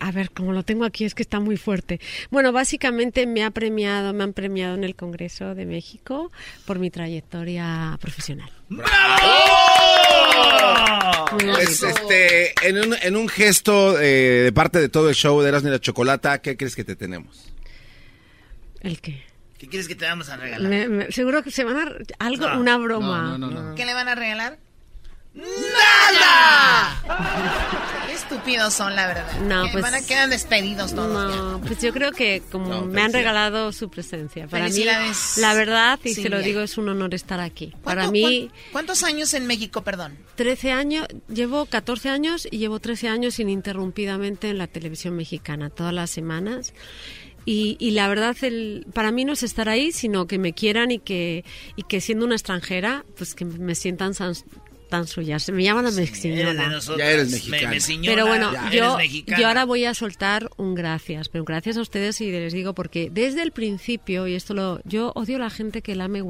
a 0.00 0.10
ver, 0.12 0.30
como 0.30 0.52
lo 0.52 0.62
tengo 0.64 0.84
aquí 0.84 1.04
es 1.06 1.14
que 1.14 1.22
está 1.22 1.40
muy 1.40 1.56
fuerte. 1.56 1.98
Bueno, 2.30 2.52
básicamente 2.52 3.26
me 3.26 3.42
ha 3.44 3.50
premiado, 3.50 4.12
me 4.12 4.22
han 4.24 4.32
premiado 4.34 4.74
en 4.74 4.84
el 4.84 4.94
Congreso 4.94 5.54
de 5.54 5.64
México 5.64 6.30
por 6.66 6.78
mi 6.78 6.90
trayectoria 6.90 7.96
profesional. 8.00 8.50
Muy 8.68 8.82
Pues, 11.54 11.82
este, 11.82 12.52
en 12.68 12.78
un, 12.78 12.94
en 13.02 13.16
un 13.16 13.28
gesto 13.28 13.98
eh, 14.00 14.42
de 14.44 14.52
parte 14.52 14.78
de 14.80 14.88
todo 14.88 15.08
el 15.08 15.14
show 15.14 15.40
de 15.40 15.48
Erasmo 15.48 15.68
y 15.68 15.72
la 15.72 15.80
Chocolata, 15.80 16.40
¿qué 16.40 16.56
crees 16.56 16.76
que 16.76 16.84
te 16.84 16.96
tenemos? 16.96 17.52
¿El 18.80 19.00
qué? 19.00 19.22
¿Qué 19.58 19.68
quieres 19.68 19.88
que 19.88 19.94
te 19.94 20.04
vamos 20.04 20.28
a 20.28 20.36
regalar? 20.36 20.68
Me- 20.70 20.88
me- 20.88 21.10
seguro 21.12 21.42
que 21.42 21.50
se 21.50 21.64
van 21.64 21.76
a 21.78 21.92
algo, 22.18 22.46
No. 22.48 22.60
una 22.60 22.76
broma. 22.76 23.74
¿Qué 23.74 23.86
le 23.86 23.94
van 23.94 24.08
a 24.08 24.14
regalar? 24.14 24.58
¡Nada! 25.36 27.02
Qué 28.06 28.12
estúpidos 28.14 28.74
son, 28.74 28.96
la 28.96 29.06
verdad. 29.06 29.40
No, 29.42 29.64
Que 29.66 29.72
pues- 29.72 29.82
Van 29.82 29.94
a 29.94 30.02
quedar 30.04 30.28
despedidos 30.28 30.94
todos. 30.94 31.34
No, 31.36 31.60
pues 31.60 31.80
yo 31.80 31.92
creo 31.92 32.12
que 32.12 32.42
como 32.50 32.68
No, 32.68 32.82
me 32.86 33.02
han 33.02 33.12
regalado 33.12 33.72
su 33.72 33.88
presencia. 33.90 34.46
Para 34.48 34.68
mí, 34.68 34.84
la 35.36 35.54
verdad, 35.54 35.98
y 36.02 36.14
se 36.14 36.28
lo 36.28 36.40
digo, 36.40 36.60
es 36.60 36.78
un 36.78 36.88
honor 36.88 37.14
estar 37.14 37.40
aquí. 37.40 37.72
Para 37.84 38.02
¿Cuánto- 38.02 38.12
mí, 38.12 38.48
cuán- 38.48 38.62
¿Cuántos 38.72 39.02
años 39.04 39.34
en 39.34 39.46
México, 39.46 39.82
perdón? 39.82 40.16
13 40.36 40.72
años, 40.72 41.06
llevo 41.28 41.66
14 41.66 42.08
años 42.08 42.48
y 42.50 42.58
llevo 42.58 42.80
13 42.80 43.08
años 43.08 43.38
ininterrumpidamente 43.38 44.48
en 44.50 44.58
la 44.58 44.66
televisión 44.66 45.14
mexicana, 45.16 45.70
todas 45.70 45.92
las 45.92 46.10
semanas. 46.10 46.72
Y, 47.48 47.76
y 47.78 47.92
la 47.92 48.08
verdad, 48.08 48.36
el, 48.42 48.86
para 48.92 49.12
mí 49.12 49.24
no 49.24 49.32
es 49.34 49.44
estar 49.44 49.68
ahí, 49.68 49.92
sino 49.92 50.26
que 50.26 50.36
me 50.38 50.52
quieran 50.52 50.90
y 50.90 50.98
que, 50.98 51.44
y 51.76 51.84
que 51.84 52.00
siendo 52.00 52.24
una 52.24 52.34
extranjera, 52.34 53.04
pues 53.16 53.36
que 53.36 53.44
me 53.44 53.76
sientan 53.76 54.14
tan, 54.86 55.06
suyas. 55.06 55.48
Me 55.50 55.62
llaman 55.62 55.86
a 55.86 55.88
Eres 55.88 55.96
de 55.96 56.02
mexiñola. 56.02 56.68
nosotros. 56.68 56.98
Ya 56.98 57.10
eres 57.10 57.26
Me- 57.30 57.32
mexicana. 57.36 57.70
mexiñola, 57.70 58.14
Pero 58.14 58.26
bueno, 58.26 58.52
ya. 58.52 58.70
yo, 58.70 58.98
yo 59.38 59.46
ahora 59.48 59.64
voy 59.64 59.84
a 59.84 59.94
soltar 59.94 60.50
un 60.56 60.74
gracias, 60.74 61.28
pero 61.28 61.44
gracias 61.44 61.76
a 61.76 61.80
ustedes 61.80 62.20
y 62.20 62.30
les 62.30 62.52
digo 62.52 62.74
porque 62.74 63.08
desde 63.10 63.42
el 63.42 63.52
principio, 63.52 64.26
y 64.26 64.34
esto 64.34 64.54
lo, 64.54 64.80
yo 64.84 65.12
odio 65.14 65.36
a 65.36 65.40
la 65.40 65.50
gente 65.50 65.82
que 65.82 65.94
lame 65.94 66.22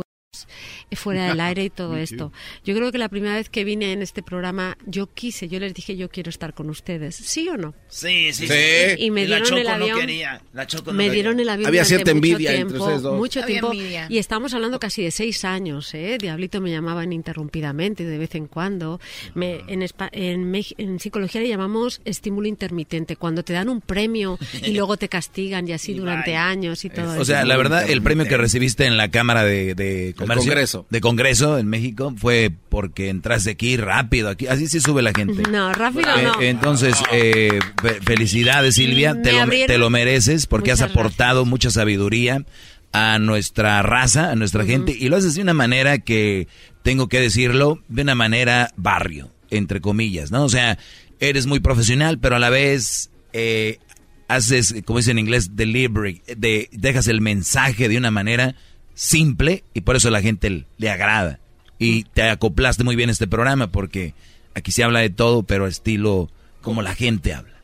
fuera 0.93 1.29
del 1.29 1.41
aire 1.41 1.65
y 1.65 1.71
todo 1.71 1.97
esto. 1.97 2.33
Yo 2.65 2.75
creo 2.75 2.93
que 2.93 2.99
la 2.99 3.09
primera 3.09 3.35
vez 3.37 3.49
que 3.49 3.65
vine 3.65 3.93
en 3.93 4.03
este 4.03 4.23
programa, 4.23 4.77
yo 4.87 5.07
quise, 5.13 5.49
yo 5.49 5.59
les 5.61 5.73
dije, 5.75 5.97
yo 5.97 6.09
quiero 6.09 6.31
estar 6.31 6.55
con 6.55 6.69
ustedes. 6.71 7.15
¿Sí 7.17 7.49
o 7.49 7.57
no? 7.57 7.75
Sí, 7.89 8.33
sí, 8.33 8.47
Sí. 8.47 8.55
sí. 8.55 9.05
Y 9.05 9.11
me 9.11 9.23
la 9.27 9.37
dieron 9.37 9.49
Choco 9.49 9.61
el 9.61 9.69
avión. 9.69 9.91
no 9.91 9.99
quería. 10.01 10.43
La 10.53 10.67
Choco 10.67 10.91
no 10.93 10.97
me 10.97 11.05
quería. 11.05 11.15
dieron 11.15 11.41
el 11.41 11.49
avión 11.49 11.69
Había 11.69 11.85
cierta 11.85 12.11
envidia 12.11 12.51
entre 12.53 12.67
tiempo, 12.69 12.85
ustedes 12.85 13.03
dos. 13.03 13.17
mucho 13.17 13.41
Había 13.43 13.55
tiempo 13.61 13.73
envidia. 13.73 14.07
y 14.09 14.19
estamos 14.19 14.55
hablando 14.55 14.79
casi 14.81 15.03
de 15.03 15.11
seis 15.11 15.45
años 15.45 15.95
¿eh? 15.95 16.19
Diablito 16.21 16.61
me 16.61 16.71
llamaba 16.71 17.05
ininterrumpidamente 17.05 18.05
de 18.05 18.19
vez 18.19 18.35
en 18.35 18.47
cuando 18.47 19.01
me, 19.35 19.61
en, 19.69 19.83
espa- 19.83 20.09
en, 20.13 20.51
Mex- 20.53 20.75
en 20.79 20.99
psicología 21.01 21.41
le 21.41 21.49
llamamos 21.49 22.01
estímulo 22.05 22.49
intermitente 22.49 23.17
cuando 23.17 23.43
te 23.43 23.53
dan 23.53 23.69
un 23.69 23.81
premio 23.81 24.39
y 24.63 24.73
luego 24.73 24.97
te 24.97 25.09
castigan 25.09 25.69
y 25.69 25.73
así 25.73 25.95
durante 25.99 26.35
años 26.37 26.85
y 26.85 26.91
todo 26.91 27.11
O 27.11 27.15
eso 27.15 27.25
sea, 27.25 27.45
la 27.45 27.57
verdad, 27.57 27.89
el 27.91 28.03
premio 28.03 28.27
que 28.27 28.37
recibiste 28.37 28.87
en 28.87 28.97
la 28.97 29.11
Cámara 29.11 29.45
de, 29.45 29.75
de 29.75 30.15
Comercio, 30.27 30.51
Congreso. 30.53 30.87
de 30.91 31.01
Congreso 31.01 31.59
en 31.59 31.69
México 31.69 32.15
fue 32.17 32.51
porque 32.69 33.09
entraste 33.09 33.51
aquí 33.51 33.77
rápido, 33.77 34.29
aquí 34.29 34.47
así 34.47 34.67
sí 34.69 34.81
sube 34.81 35.03
la 35.03 35.13
gente. 35.13 35.43
no 35.51 35.73
rápido 35.73 36.09
Eh, 36.17 36.23
no 36.23 36.41
Entonces, 36.43 36.97
eh, 37.13 37.59
fe- 37.81 38.01
felicidades 38.03 38.75
Silvia, 38.75 39.15
Me 39.15 39.23
te 39.23 39.33
lo, 39.33 39.49
te 39.67 39.79
lo 39.79 39.91
mereces 39.91 40.47
porque 40.47 40.73
has 40.73 40.83
aportado 40.83 41.45
mucha 41.45 41.71
sabiduría 41.71 42.45
a 42.93 43.19
nuestra 43.19 43.83
raza, 43.83 44.31
a 44.31 44.37
nuestra 44.37 44.65
gente, 44.65 44.97
y 44.99 45.09
lo 45.09 45.17
haces 45.17 45.35
de 45.35 45.43
una 45.43 45.53
manera 45.55 45.99
que, 45.99 46.49
tengo 46.83 47.09
que 47.09 47.21
decirlo, 47.21 47.83
de 47.89 48.03
una 48.03 48.15
manera 48.15 48.71
barrio, 48.77 49.31
entre 49.51 49.81
comillas, 49.81 50.31
¿no? 50.31 50.45
O 50.45 50.49
sea, 50.49 50.79
eres 51.21 51.47
muy 51.47 51.61
profesional, 51.61 52.19
pero 52.19 52.37
a 52.37 52.39
la 52.39 52.49
vez 52.49 53.11
eh, 53.35 53.81
haces, 54.29 54.75
como 54.87 54.99
dice 55.01 55.11
en 55.11 55.19
inglés, 55.19 55.57
delivery, 55.57 56.23
de, 56.37 56.69
dejas 56.73 57.09
el 57.09 57.21
mensaje 57.21 57.89
de 57.89 57.99
una 57.99 58.11
manera 58.11 58.55
simple 58.97 59.63
y 59.75 59.83
por 59.83 59.95
eso 59.95 60.09
a 60.09 60.11
la 60.11 60.23
gente 60.23 60.65
le 60.79 60.91
agrada. 60.91 61.39
Y 61.79 62.05
te 62.05 62.23
acoplaste 62.29 62.83
muy 62.83 62.97
bien 62.97 63.11
este 63.11 63.27
programa 63.29 63.67
porque 63.69 64.15
aquí 64.55 64.73
se 64.73 64.83
habla 64.83 65.01
de 65.01 65.11
todo, 65.11 65.43
pero 65.43 65.67
estilo 65.67 66.31
como 66.63 66.81
la 66.83 66.95
gente 66.95 67.35
habla. 67.35 67.55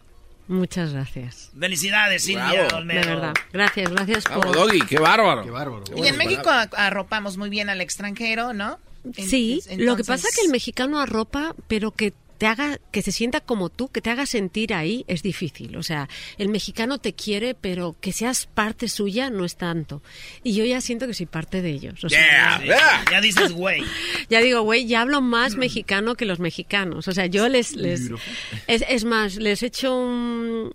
muchas 0.48 0.92
gracias 0.92 1.50
Felicidades, 1.58 2.22
Silvia 2.24 2.68
de 2.68 2.84
verdad 2.94 3.32
gracias 3.52 3.90
gracias 3.90 4.24
por 4.24 4.38
Vamos, 4.40 4.56
Doggy, 4.56 4.82
qué 4.82 4.98
bárbaro. 4.98 5.42
Qué 5.42 5.50
bárbaro. 5.50 5.84
Y 5.96 6.06
en 6.06 6.16
México 6.18 6.50
arropamos 6.76 7.36
muy 7.38 7.48
bien 7.48 7.70
al 7.70 7.80
extranjero, 7.80 8.52
¿no? 8.52 8.78
En- 9.16 9.26
Sí, 9.28 9.60
lo 9.78 9.96
que 9.96 10.04
pasa 10.04 10.28
es 10.28 10.36
que 10.36 10.44
el 10.44 10.52
mexicano 10.52 11.00
arropa, 11.00 11.54
pero 11.68 11.90
que 11.92 12.12
te 12.42 12.48
haga, 12.48 12.80
que 12.90 13.02
se 13.02 13.12
sienta 13.12 13.40
como 13.40 13.68
tú, 13.68 13.86
que 13.86 14.00
te 14.00 14.10
haga 14.10 14.26
sentir 14.26 14.74
ahí, 14.74 15.04
es 15.06 15.22
difícil. 15.22 15.76
O 15.76 15.84
sea, 15.84 16.08
el 16.38 16.48
mexicano 16.48 16.98
te 16.98 17.12
quiere, 17.12 17.54
pero 17.54 17.94
que 18.00 18.10
seas 18.10 18.46
parte 18.46 18.88
suya 18.88 19.30
no 19.30 19.44
es 19.44 19.54
tanto. 19.56 20.02
Y 20.42 20.54
yo 20.54 20.64
ya 20.64 20.80
siento 20.80 21.06
que 21.06 21.14
soy 21.14 21.26
parte 21.26 21.62
de 21.62 21.70
ellos. 21.70 22.02
O 22.02 22.08
sea, 22.08 22.58
Sí, 22.60 22.66
Ya 23.12 23.20
dices, 23.20 23.52
güey. 23.52 23.84
ya 24.28 24.40
digo, 24.40 24.62
güey, 24.62 24.86
ya 24.88 25.02
hablo 25.02 25.20
más 25.20 25.54
mexicano 25.54 26.16
que 26.16 26.24
los 26.24 26.40
mexicanos. 26.40 27.06
O 27.06 27.12
sea, 27.12 27.26
yo 27.26 27.48
les... 27.48 27.76
les 27.76 28.10
es, 28.66 28.84
es 28.88 29.04
más, 29.04 29.36
les 29.36 29.62
echo 29.62 29.96
un... 29.96 30.72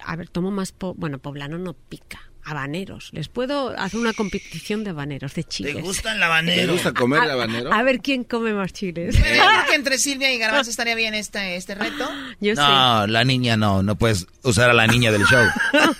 A 0.00 0.16
ver, 0.16 0.30
tomo 0.30 0.50
más... 0.50 0.72
po- 0.72 0.94
bueno, 0.94 1.18
poblano 1.18 1.58
no 1.58 1.74
pica. 1.74 2.31
Habaneros. 2.44 3.10
Les 3.12 3.28
puedo 3.28 3.70
hacer 3.78 4.00
una 4.00 4.12
competición 4.12 4.82
de 4.82 4.90
habaneros, 4.90 5.32
de 5.34 5.44
chiles. 5.44 5.76
¿Te 5.76 5.80
gusta 5.82 6.12
el 6.14 6.22
habanero? 6.22 6.60
¿Te 6.66 6.72
gusta 6.72 6.92
comer 6.92 7.22
el 7.22 7.30
A- 7.30 7.32
habanero? 7.34 7.72
A 7.72 7.82
ver 7.84 8.00
quién 8.00 8.24
come 8.24 8.52
más 8.52 8.72
chiles. 8.72 9.16
Pero 9.20 9.36
yo 9.36 9.42
creo 9.48 9.66
que 9.68 9.74
entre 9.76 9.98
Silvia 9.98 10.32
y 10.32 10.38
Garbanzo 10.38 10.70
estaría 10.70 10.94
bien 10.96 11.14
este, 11.14 11.54
este 11.56 11.74
reto. 11.76 12.10
Yo 12.40 12.54
No, 12.54 13.06
la 13.06 13.24
niña 13.24 13.56
no, 13.56 13.82
no 13.84 13.96
puedes 13.96 14.26
usar 14.42 14.70
a 14.70 14.74
la 14.74 14.86
niña 14.88 15.12
del 15.12 15.22
show. 15.24 15.44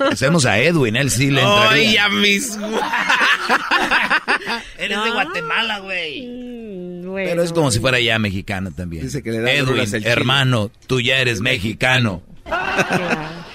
Hacemos 0.10 0.44
a 0.44 0.58
Edwin, 0.58 0.96
él 0.96 1.10
sí 1.10 1.30
le 1.30 1.42
Ay, 1.42 1.46
entraría. 1.86 1.92
ya 1.92 2.08
mismo. 2.08 2.66
Eres 4.78 4.96
No. 4.98 5.04
de 5.04 5.10
Guatemala, 5.12 5.78
güey. 5.78 6.26
Mm, 6.26 7.06
bueno. 7.06 7.30
Pero 7.30 7.42
es 7.44 7.52
como 7.52 7.70
si 7.70 7.78
fuera 7.80 8.00
ya 8.00 8.18
mexicano 8.18 8.70
también. 8.72 9.04
Dice 9.04 9.22
que 9.22 9.30
le 9.30 9.40
da 9.40 9.52
Edwin, 9.52 9.84
hermano, 10.04 10.70
tú 10.86 11.00
ya 11.00 11.18
eres 11.18 11.40
mexicano. 11.40 12.22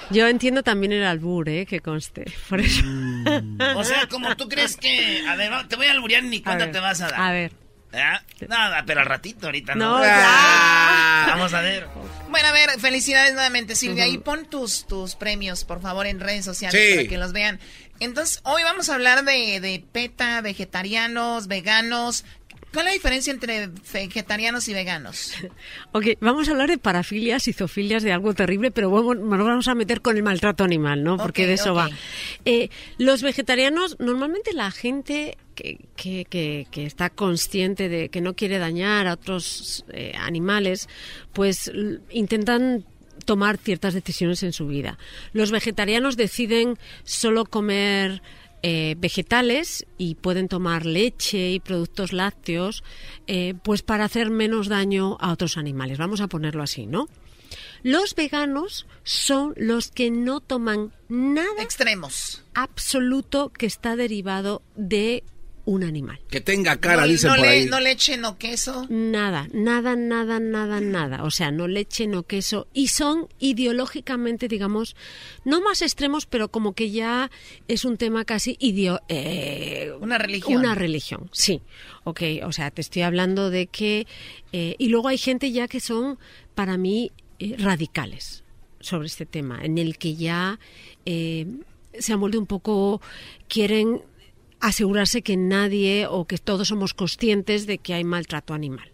Yo 0.10 0.28
entiendo 0.28 0.64
también 0.64 0.94
el 0.94 1.04
albur, 1.04 1.50
¿eh? 1.50 1.66
Que 1.66 1.82
conste. 1.82 2.26
Por 2.50 2.62
eso. 2.62 2.84
O 3.76 3.84
sea, 3.84 4.08
como 4.08 4.36
tú 4.38 4.48
crees 4.48 4.78
que... 4.78 5.26
A 5.28 5.36
ver, 5.36 5.68
te 5.68 5.76
voy 5.76 5.88
a 5.88 5.92
alburear 5.92 6.24
ni 6.24 6.40
ver, 6.40 6.72
te 6.72 6.80
vas 6.80 7.02
a 7.02 7.10
dar. 7.10 7.20
A 7.22 7.32
ver. 7.32 7.52
¿Ah? 7.94 8.22
Nada, 8.48 8.84
pero 8.86 9.00
al 9.00 9.06
ratito, 9.06 9.48
ahorita 9.48 9.74
no. 9.76 9.98
No, 10.00 10.04
ya. 10.06 11.26
Vamos 11.30 11.54
a 11.54 11.62
ver. 11.62 11.88
Bueno, 12.30 12.48
a 12.50 12.52
ver, 12.52 12.70
felicidades 12.80 13.34
nuevamente, 13.34 13.76
Silvia. 13.76 14.08
Y 14.08 14.18
pon 14.18 14.46
tus, 14.46 14.86
tus 14.88 15.16
premios, 15.16 15.64
por 15.64 15.82
favor, 15.82 16.06
en 16.06 16.20
redes 16.20 16.46
sociales 16.46 16.80
Sí. 16.82 16.96
para 16.98 17.08
que 17.10 17.18
los 17.18 17.32
vean. 17.34 17.60
Entonces, 18.00 18.42
hoy 18.44 18.62
vamos 18.64 18.90
a 18.90 18.96
hablar 18.96 19.24
de, 19.24 19.60
de 19.62 19.84
PETA, 19.92 20.42
vegetarianos, 20.42 21.48
veganos. 21.48 22.26
¿Cuál 22.74 22.86
es 22.88 22.92
la 22.92 22.94
diferencia 22.94 23.32
entre 23.34 23.70
vegetarianos 23.94 24.68
y 24.68 24.74
veganos? 24.74 25.34
Ok, 25.94 26.06
vamos 26.20 26.48
a 26.48 26.52
hablar 26.52 26.70
de 26.70 26.78
parafilias 26.78 27.48
y 27.48 27.54
zoofilias 27.54 28.04
de 28.04 28.12
algo 28.12 28.34
terrible, 28.34 28.70
pero 28.72 28.92
vamos, 28.92 29.18
nos 29.18 29.46
vamos 29.46 29.68
a 29.68 29.74
meter 29.76 30.02
con 30.02 30.16
el 30.18 30.24
maltrato 30.24 30.64
animal, 30.64 31.04
¿no? 31.04 31.18
Porque 31.18 31.48
de 31.48 31.54
eso 31.54 31.74
va. 31.74 31.90
Eh, 32.46 32.70
los 32.98 33.24
vegetarianos, 33.24 33.96
normalmente 34.00 34.54
la 34.54 34.70
gente 34.70 35.38
que, 35.56 35.80
que, 35.96 36.26
que- 36.30 36.68
que 36.70 36.86
está 36.86 37.10
consciente 37.10 37.90
de 37.90 38.10
que 38.10 38.22
no 38.22 38.36
quiere 38.36 38.60
dañar 38.60 39.08
a 39.08 39.14
otros 39.14 39.86
eh, 39.92 40.14
animales, 40.20 40.88
pues 41.34 41.72
intentan 42.12 42.86
tomar 43.26 43.58
ciertas 43.58 43.94
decisiones 43.96 44.44
en 44.44 44.54
su 44.54 44.68
vida. 44.68 45.00
Los 45.34 45.50
vegetarianos 45.52 46.16
deciden 46.18 46.78
solo 47.04 47.46
comer 47.46 48.22
eh, 48.64 48.96
vegetales 48.98 49.86
y 49.98 50.16
pueden 50.16 50.48
tomar 50.48 50.86
leche 50.86 51.52
y 51.52 51.60
productos 51.60 52.14
lácteos, 52.14 52.84
eh, 53.28 53.54
pues 53.64 53.84
para 53.84 54.06
hacer 54.06 54.30
menos 54.30 54.68
daño 54.68 55.18
a 55.20 55.32
otros 55.32 55.58
animales. 55.58 55.98
Vamos 55.98 56.22
a 56.22 56.28
ponerlo 56.28 56.64
así, 56.64 56.88
¿no? 56.88 57.08
Los 57.84 58.16
veganos 58.16 58.88
son 59.04 59.54
los 59.56 59.92
que 59.92 60.12
no 60.12 60.42
toman 60.42 60.92
nada 61.08 61.62
extremos 61.62 62.44
absoluto 62.54 63.50
que 63.50 63.66
está 63.68 63.96
derivado 63.96 64.62
de 64.76 65.24
un 65.68 65.84
animal. 65.84 66.18
Que 66.30 66.40
tenga 66.40 66.78
cara, 66.78 67.02
no, 67.02 67.08
dicen 67.10 67.28
no 67.30 67.36
por 67.36 67.46
le- 67.46 67.52
ahí. 67.52 67.66
no 67.66 67.80
leche, 67.82 68.16
no 68.16 68.38
queso. 68.38 68.88
Nada, 68.90 69.50
nada, 69.52 69.98
nada, 69.98 70.40
nada, 70.40 70.80
nada. 70.80 71.24
O 71.26 71.30
sea, 71.30 71.52
no 71.52 71.68
leche, 71.68 72.08
no 72.08 72.24
queso. 72.24 72.68
Y 72.74 72.88
son 72.88 73.28
ideológicamente, 73.40 74.48
digamos, 74.48 74.96
no 75.44 75.60
más 75.62 75.82
extremos, 75.82 76.26
pero 76.26 76.48
como 76.50 76.74
que 76.74 76.90
ya 76.92 77.30
es 77.68 77.84
un 77.84 77.98
tema 77.98 78.24
casi 78.24 78.56
ideo 78.62 79.02
eh, 79.10 79.92
Una 80.00 80.18
religión. 80.18 80.60
Una 80.62 80.74
religión, 80.74 81.30
sí. 81.34 81.62
Ok, 82.06 82.22
o 82.46 82.52
sea, 82.54 82.72
te 82.72 82.80
estoy 82.80 83.02
hablando 83.02 83.50
de 83.50 83.68
que... 83.68 84.08
eh, 84.54 84.76
y 84.80 84.88
luego 84.88 85.10
hay 85.10 85.18
gente 85.18 85.52
ya 85.52 85.68
que 85.68 85.82
son, 85.82 86.18
para 86.56 86.78
mí, 86.78 87.12
eh, 87.40 87.56
radicales 87.60 88.46
sobre 88.80 89.08
este 89.08 89.26
tema, 89.26 89.60
en 89.62 89.78
el 89.78 89.98
que 89.98 90.16
ya 90.16 90.60
eh, 91.06 91.46
se 92.00 92.14
han 92.14 92.22
vuelto 92.22 92.40
un 92.40 92.48
poco... 92.48 93.02
quieren 93.50 94.02
asegurarse 94.60 95.22
que 95.22 95.38
nadie 95.38 96.08
o 96.08 96.26
que 96.26 96.38
todos 96.38 96.70
somos 96.70 96.94
conscientes 96.94 97.68
de 97.68 97.78
que 97.78 97.94
hay 97.94 98.04
maltrato 98.04 98.54
animal. 98.54 98.92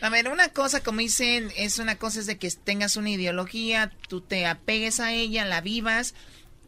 A 0.00 0.08
ver, 0.08 0.28
una 0.28 0.48
cosa, 0.48 0.82
como 0.82 1.00
dicen, 1.00 1.50
es 1.56 1.78
una 1.78 1.96
cosa 1.96 2.20
es 2.20 2.26
de 2.26 2.38
que 2.38 2.50
tengas 2.50 2.96
una 2.96 3.10
ideología, 3.10 3.92
tú 4.08 4.20
te 4.22 4.46
apegues 4.46 4.98
a 4.98 5.12
ella, 5.12 5.44
la 5.44 5.60
vivas 5.60 6.14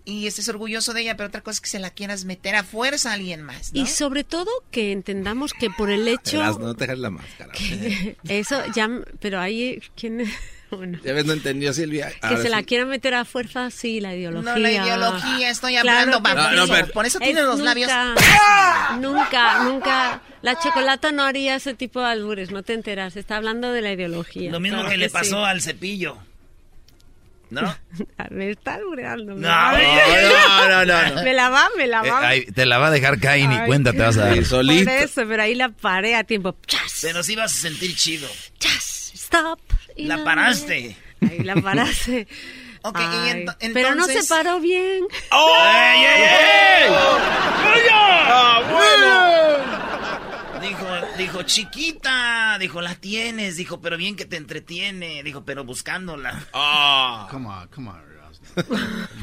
y 0.04 0.26
estés 0.26 0.48
orgulloso 0.48 0.92
de 0.92 1.02
ella, 1.02 1.16
pero 1.16 1.28
otra 1.28 1.40
cosa 1.42 1.56
es 1.56 1.60
que 1.60 1.70
se 1.70 1.78
la 1.78 1.90
quieras 1.90 2.24
meter 2.24 2.56
a 2.56 2.64
fuerza 2.64 3.10
a 3.10 3.14
alguien 3.14 3.42
más, 3.42 3.72
¿no? 3.72 3.80
Y 3.80 3.86
sobre 3.86 4.24
todo 4.24 4.50
que 4.70 4.92
entendamos 4.92 5.52
que 5.54 5.70
por 5.70 5.90
el 5.90 6.08
hecho... 6.08 6.38
Verás, 6.38 6.58
no 6.58 6.74
te 6.74 6.86
dejes 6.86 6.98
la 6.98 7.10
máscara. 7.10 7.52
Eso 8.28 8.62
ya... 8.74 8.90
Pero 9.20 9.40
ahí... 9.40 9.80
¿quién? 9.96 10.30
Ya 11.04 11.12
ves, 11.12 11.24
no 11.26 11.32
entendió 11.32 11.72
Silvia. 11.72 12.10
Que 12.10 12.18
Ahora 12.26 12.42
se 12.42 12.48
la 12.48 12.58
sí. 12.58 12.64
quieran 12.64 12.88
meter 12.88 13.14
a 13.14 13.24
fuerza, 13.24 13.70
sí, 13.70 14.00
la 14.00 14.14
ideología. 14.14 14.52
No, 14.52 14.58
la 14.58 14.70
ideología, 14.70 15.50
estoy 15.50 15.74
Claro, 15.74 15.90
hablando, 15.90 16.22
pero 16.22 16.34
por, 16.42 16.52
no, 16.54 16.64
eso, 16.64 16.72
pero- 16.72 16.86
por 16.92 17.06
eso 17.06 17.18
Es 17.18 17.24
tiene 17.24 17.42
los 17.42 17.58
nunca, 17.58 17.64
labios... 17.64 17.90
Nunca, 19.00 19.64
nunca. 19.64 20.20
La 20.42 20.58
chocolata 20.58 21.12
no 21.12 21.22
haría 21.22 21.54
ese 21.54 21.74
tipo 21.74 22.00
de 22.00 22.06
albures, 22.06 22.50
no 22.50 22.62
te 22.62 22.74
enteras. 22.74 23.16
Está 23.16 23.36
hablando 23.36 23.72
de 23.72 23.80
la 23.82 23.92
ideología. 23.92 24.50
Lo 24.50 24.60
mismo 24.60 24.78
Claro 24.78 24.90
que 24.90 24.96
le 24.98 25.08
sí. 25.08 25.12
pasó 25.12 25.44
al 25.44 25.60
cepillo. 25.62 26.18
¿No? 27.50 27.76
Me 28.30 28.50
está 28.50 28.74
albureando. 28.76 29.34
No, 29.34 29.40
no, 29.40 29.76
no, 30.68 30.84
no, 30.86 31.14
no. 31.14 31.22
Me 31.22 31.34
la 31.34 31.48
va, 31.50 31.68
me 31.76 31.86
la 31.86 32.00
Eh, 32.02 32.10
va. 32.10 32.28
ahí, 32.28 32.44
te 32.46 32.64
la 32.64 32.78
va 32.78 32.86
a 32.86 32.90
dejar 32.90 33.20
caer 33.20 33.46
ni 33.48 33.58
cuenta 33.66 33.92
te 33.92 33.98
vas 33.98 34.16
a 34.16 34.26
dar. 34.26 34.44
Solito. 34.44 34.84
Por 34.90 34.94
eso, 35.02 35.22
pero 35.28 35.42
ahí 35.42 35.54
la 35.54 35.68
paré 35.68 36.14
a 36.16 36.24
tiempo. 36.24 36.56
¡Chas! 36.66 37.00
Pero 37.02 37.22
sí 37.22 37.36
vas 37.36 37.54
a 37.54 37.58
sentir 37.58 37.94
chido. 37.94 38.26
¡Chas! 38.58 39.12
¡Stop! 39.14 39.60
Y 39.96 40.04
La 40.06 40.16
no, 40.18 40.24
paraste. 40.24 40.96
Ahí 41.20 41.38
la 41.40 41.54
paraste. 41.56 42.26
Ok, 42.84 42.98
y 42.98 43.02
Ay, 43.04 43.30
ento- 43.44 43.56
Pero 43.72 43.94
no 43.94 44.06
se 44.06 44.10
entonces- 44.14 44.28
paró 44.28 44.58
bien. 44.58 45.04
¡Ey, 45.30 46.04
ey, 46.04 46.22
ey! 46.22 46.92
Dijo, 50.60 50.86
dijo, 51.18 51.42
chiquita, 51.42 52.56
dijo, 52.58 52.80
la 52.80 52.94
tienes, 52.94 53.56
dijo, 53.56 53.80
pero 53.80 53.96
bien 53.96 54.14
que 54.16 54.24
te 54.24 54.36
entretiene, 54.36 55.22
dijo, 55.22 55.44
pero 55.44 55.64
buscándola. 55.64 56.44
Ah. 56.52 57.28
Come 57.30 57.48
on, 57.48 57.68
come 57.68 57.90
on. 57.90 58.02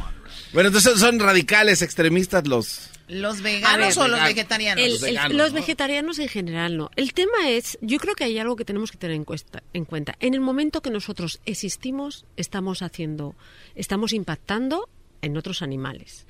Bueno, 0.54 0.68
entonces 0.68 1.00
son 1.00 1.20
radicales, 1.20 1.82
extremistas 1.84 2.48
los... 2.48 2.90
¿Los 3.10 3.42
veganos 3.42 3.98
o 3.98 4.08
los 4.08 4.22
vegetarianos? 4.22 5.02
los, 5.32 5.52
vegetarianos 5.52 6.20
en 6.20 6.28
general 6.28 6.78
no. 6.78 6.92
El 6.96 7.14
tema 7.14 7.50
es, 7.50 7.78
yo 7.82 7.98
creo 7.98 8.16
que 8.16 8.24
hay 8.24 8.38
algo 8.38 8.56
que 8.56 8.66
tenemos 8.66 8.92
que 8.92 8.98
tener 8.98 9.16
en, 9.16 9.26
en 9.74 9.86
cuenta. 9.86 10.16
En 10.20 10.36
el 10.36 10.42
momento 10.42 10.82
que 10.82 10.92
nosotros 10.92 11.42
existimos, 11.46 12.26
estamos 12.38 12.84
haciendo, 12.84 13.36
estamos 13.76 14.14
impactando 14.14 14.88
en 15.22 15.36
otros 15.38 15.62
animales 15.62 16.26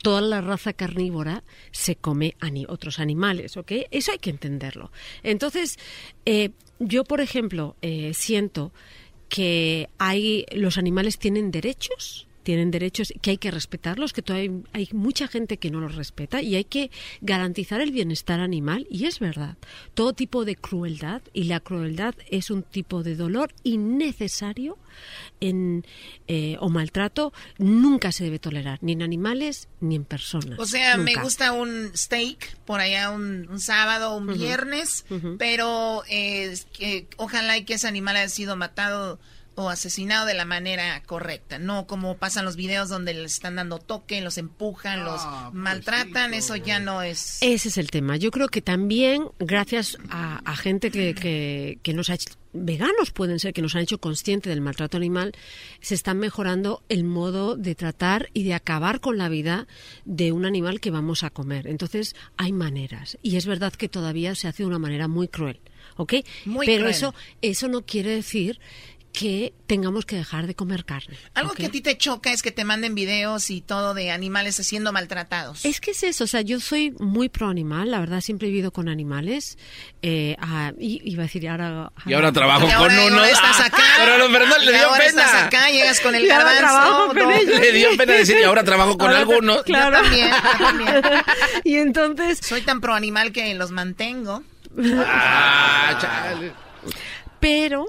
toda 0.00 0.20
la 0.20 0.40
raza 0.40 0.72
carnívora 0.74 1.42
se 1.72 1.96
come 1.96 2.36
a 2.40 2.48
otros 2.68 3.00
animales, 3.00 3.56
¿ok? 3.56 3.72
Eso 3.90 4.12
hay 4.12 4.18
que 4.18 4.30
entenderlo. 4.30 4.92
Entonces, 5.24 5.76
eh, 6.24 6.50
yo, 6.78 7.02
por 7.02 7.20
ejemplo, 7.20 7.74
eh, 7.82 8.12
siento 8.14 8.72
que 9.28 9.88
hay 9.98 10.46
los 10.52 10.78
animales 10.78 11.18
tienen 11.18 11.50
derechos 11.50 12.27
tienen 12.48 12.70
derechos 12.70 13.12
que 13.20 13.32
hay 13.32 13.36
que 13.36 13.50
respetarlos, 13.50 14.14
que 14.14 14.22
todavía 14.22 14.50
hay, 14.72 14.88
mucha 14.92 15.28
gente 15.28 15.58
que 15.58 15.70
no 15.70 15.80
los 15.80 15.96
respeta 15.96 16.40
y 16.40 16.54
hay 16.54 16.64
que 16.64 16.90
garantizar 17.20 17.82
el 17.82 17.92
bienestar 17.92 18.40
animal 18.40 18.86
y 18.88 19.04
es 19.04 19.18
verdad. 19.18 19.58
Todo 19.92 20.14
tipo 20.14 20.46
de 20.46 20.56
crueldad 20.56 21.20
y 21.34 21.44
la 21.44 21.60
crueldad 21.60 22.14
es 22.30 22.50
un 22.50 22.62
tipo 22.62 23.02
de 23.02 23.16
dolor 23.16 23.52
innecesario 23.64 24.78
en, 25.40 25.84
eh, 26.26 26.56
o 26.60 26.70
maltrato 26.70 27.34
nunca 27.58 28.12
se 28.12 28.24
debe 28.24 28.38
tolerar, 28.38 28.78
ni 28.80 28.92
en 28.92 29.02
animales 29.02 29.68
ni 29.82 29.96
en 29.96 30.06
personas. 30.06 30.58
O 30.58 30.64
sea, 30.64 30.96
me 30.96 31.16
gusta 31.16 31.52
un 31.52 31.90
steak 31.94 32.56
por 32.64 32.80
allá 32.80 33.10
un, 33.10 33.60
sábado, 33.60 34.16
un 34.16 34.26
viernes, 34.26 35.04
pero 35.36 36.02
eh, 36.08 36.56
ojalá 37.18 37.58
y 37.58 37.66
que 37.66 37.74
ese 37.74 37.88
animal 37.88 38.16
haya 38.16 38.30
sido 38.30 38.56
matado 38.56 39.20
o 39.58 39.70
asesinado 39.70 40.24
de 40.24 40.34
la 40.34 40.44
manera 40.44 41.02
correcta, 41.02 41.58
no 41.58 41.88
como 41.88 42.16
pasan 42.16 42.44
los 42.44 42.54
videos 42.54 42.88
donde 42.88 43.12
les 43.12 43.32
están 43.32 43.56
dando 43.56 43.80
toque, 43.80 44.20
los 44.20 44.38
empujan, 44.38 45.02
los 45.02 45.20
ah, 45.24 45.50
maltratan, 45.52 46.32
eso 46.32 46.54
ya 46.54 46.78
no 46.78 47.02
es... 47.02 47.38
Ese 47.40 47.68
es 47.68 47.76
el 47.76 47.90
tema. 47.90 48.16
Yo 48.16 48.30
creo 48.30 48.46
que 48.46 48.62
también 48.62 49.24
gracias 49.40 49.98
a, 50.10 50.54
gente 50.54 50.92
que, 50.92 51.12
que, 51.12 51.80
que, 51.82 51.92
nos 51.92 52.08
ha 52.08 52.14
hecho, 52.14 52.30
veganos 52.52 53.10
pueden 53.10 53.40
ser 53.40 53.52
que 53.52 53.60
nos 53.60 53.74
han 53.74 53.82
hecho 53.82 53.98
consciente 53.98 54.48
del 54.48 54.60
maltrato 54.60 54.96
animal, 54.96 55.32
se 55.80 55.96
está 55.96 56.14
mejorando 56.14 56.84
el 56.88 57.02
modo 57.02 57.56
de 57.56 57.74
tratar 57.74 58.30
y 58.34 58.44
de 58.44 58.54
acabar 58.54 59.00
con 59.00 59.18
la 59.18 59.28
vida 59.28 59.66
de 60.04 60.30
un 60.30 60.46
animal 60.46 60.78
que 60.78 60.92
vamos 60.92 61.24
a 61.24 61.30
comer. 61.30 61.66
Entonces 61.66 62.14
hay 62.36 62.52
maneras 62.52 63.18
y 63.22 63.36
es 63.36 63.46
verdad 63.46 63.72
que 63.72 63.88
todavía 63.88 64.36
se 64.36 64.46
hace 64.46 64.62
de 64.62 64.68
una 64.68 64.78
manera 64.78 65.08
muy 65.08 65.26
cruel. 65.26 65.60
¿ok? 65.96 66.14
Pero 66.64 66.88
eso 66.88 67.14
eso 67.42 67.68
no 67.68 67.82
quiere 67.82 68.10
decir 68.10 68.60
que 69.18 69.52
tengamos 69.66 70.06
que 70.06 70.14
dejar 70.14 70.46
de 70.46 70.54
comer 70.54 70.84
carne. 70.84 71.18
Algo 71.34 71.52
que 71.52 71.66
a 71.66 71.70
ti 71.70 71.80
te 71.80 71.98
choca 71.98 72.32
es 72.32 72.40
que 72.40 72.52
te 72.52 72.64
manden 72.64 72.94
videos 72.94 73.50
y 73.50 73.60
todo 73.60 73.92
de 73.92 74.12
animales 74.12 74.54
siendo 74.54 74.92
maltratados. 74.92 75.64
Es 75.64 75.80
que 75.80 75.90
es 75.90 76.04
eso, 76.04 76.22
o 76.22 76.26
sea, 76.28 76.40
yo 76.42 76.60
soy 76.60 76.94
muy 77.00 77.28
pro 77.28 77.48
animal, 77.48 77.90
la 77.90 77.98
verdad 77.98 78.20
siempre 78.20 78.46
he 78.46 78.50
vivido 78.52 78.70
con 78.70 78.88
animales. 78.88 79.58
Eh, 80.02 80.36
y, 80.78 81.02
iba 81.04 81.24
a 81.24 81.26
decir, 81.26 81.42
y 81.42 81.48
ahora... 81.48 81.90
Y 82.06 82.12
ahora 82.12 82.30
trabajo 82.30 82.68
con 82.78 82.96
uno. 82.96 83.24
estás 83.24 83.58
acá. 83.58 83.82
pero 83.98 84.18
no, 84.18 84.32
pero 84.32 84.46
le 84.58 84.72
dio 84.72 84.92
pena. 84.92 85.04
estás 85.04 85.34
acá, 85.34 85.68
llegas 85.68 85.98
con 85.98 86.14
el 86.14 86.28
garbanzo. 86.28 87.12
Le 87.12 87.72
dio 87.72 87.96
pena 87.96 88.12
decir, 88.12 88.38
y 88.38 88.44
ahora 88.44 88.62
trabajo 88.62 88.96
con 88.96 89.10
algunos. 89.10 89.64
Claro. 89.64 89.96
Yo 89.96 90.02
también, 90.04 90.30
yo 90.30 90.64
también. 90.64 91.02
y 91.64 91.74
entonces... 91.74 92.38
Soy 92.40 92.60
tan 92.62 92.80
pro 92.80 92.94
animal 92.94 93.32
que 93.32 93.52
los 93.56 93.72
mantengo. 93.72 94.44
Ah, 94.80 95.98
chale. 96.00 96.52
Pero 97.40 97.86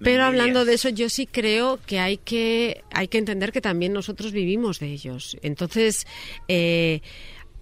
pero 0.00 0.24
hablando 0.24 0.64
de 0.64 0.74
eso, 0.74 0.88
yo 0.88 1.08
sí 1.08 1.26
creo 1.26 1.78
que 1.84 1.98
hay 1.98 2.18
que, 2.18 2.82
hay 2.92 3.08
que 3.08 3.18
entender 3.18 3.52
que 3.52 3.60
también 3.60 3.92
nosotros 3.92 4.32
vivimos 4.32 4.78
de 4.78 4.92
ellos. 4.92 5.36
Entonces, 5.42 6.06
eh, 6.46 7.00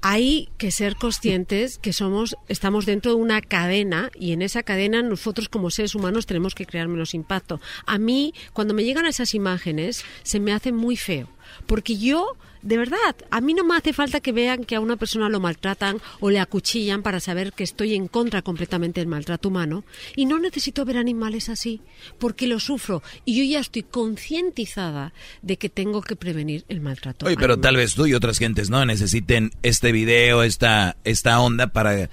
hay 0.03 0.49
que 0.59 0.71
ser 0.71 0.97
conscientes 0.97 1.79
que 1.79 1.93
somos, 1.93 2.37
estamos 2.49 2.87
dentro 2.87 3.13
de 3.13 3.21
una 3.21 3.41
cadena 3.41 4.11
y 4.15 4.33
en 4.33 4.43
esa 4.43 4.63
cadena 4.63 5.03
nosotros 5.03 5.49
como 5.49 5.71
seres 5.71 5.95
humanos 5.95 6.27
tenemos 6.27 6.55
que 6.55 6.67
crear 6.67 6.89
menos 6.89 7.15
impacto. 7.15 7.61
A 7.87 7.99
mí, 7.99 8.35
cuando 8.53 8.75
me 8.75 8.85
llegan 8.85 9.07
esas 9.07 9.35
imágenes, 9.35 10.05
se 10.23 10.39
me 10.39 10.53
hace 10.53 10.73
muy 10.73 10.97
feo. 10.97 11.29
Porque 11.67 11.97
yo 11.97 12.37
de 12.67 12.77
verdad, 12.79 13.15
a 13.31 13.41
mí 13.41 13.55
no 13.55 13.63
me 13.63 13.77
hace 13.77 13.93
falta 13.93 14.19
que 14.19 14.33
vean 14.33 14.65
que 14.65 14.75
a 14.75 14.81
una 14.81 14.97
persona 14.97 15.29
lo 15.29 15.39
maltratan 15.39 15.99
o 16.19 16.31
le 16.31 16.41
acuchillan 16.41 17.01
para 17.03 17.21
saber 17.21 17.53
que 17.53 17.63
estoy 17.63 17.95
en 17.95 18.09
contra 18.09 18.43
completamente 18.43 19.01
del 19.01 19.07
maltrato 19.07 19.51
humano. 19.51 19.85
Y 20.17 20.27
no 20.27 20.41
necesito 20.41 20.85
ver 20.85 20.97
animales 20.97 21.49
así, 21.49 21.81
porque 22.19 22.49
lo 22.49 22.59
sufro. 22.59 23.05
Y 23.25 23.37
yo 23.39 23.45
ya 23.45 23.61
estoy 23.61 23.85
concientizada 23.85 25.13
de 25.43 25.59
que 25.59 25.69
tengo 25.69 26.03
que 26.03 26.17
prevenir 26.17 26.65
el 26.69 26.81
maltrato. 26.81 27.27
Oye, 27.27 27.37
pero 27.37 27.57
tal 27.61 27.77
vez 27.77 27.95
tú 27.95 28.07
y 28.07 28.15
otras 28.15 28.39
gentes 28.39 28.69
no 28.69 28.85
necesiten 28.85 29.53
este 29.63 29.93
video, 29.93 30.43
esta, 30.43 30.97
esta 31.05 31.39
onda 31.39 31.69
para 31.69 32.11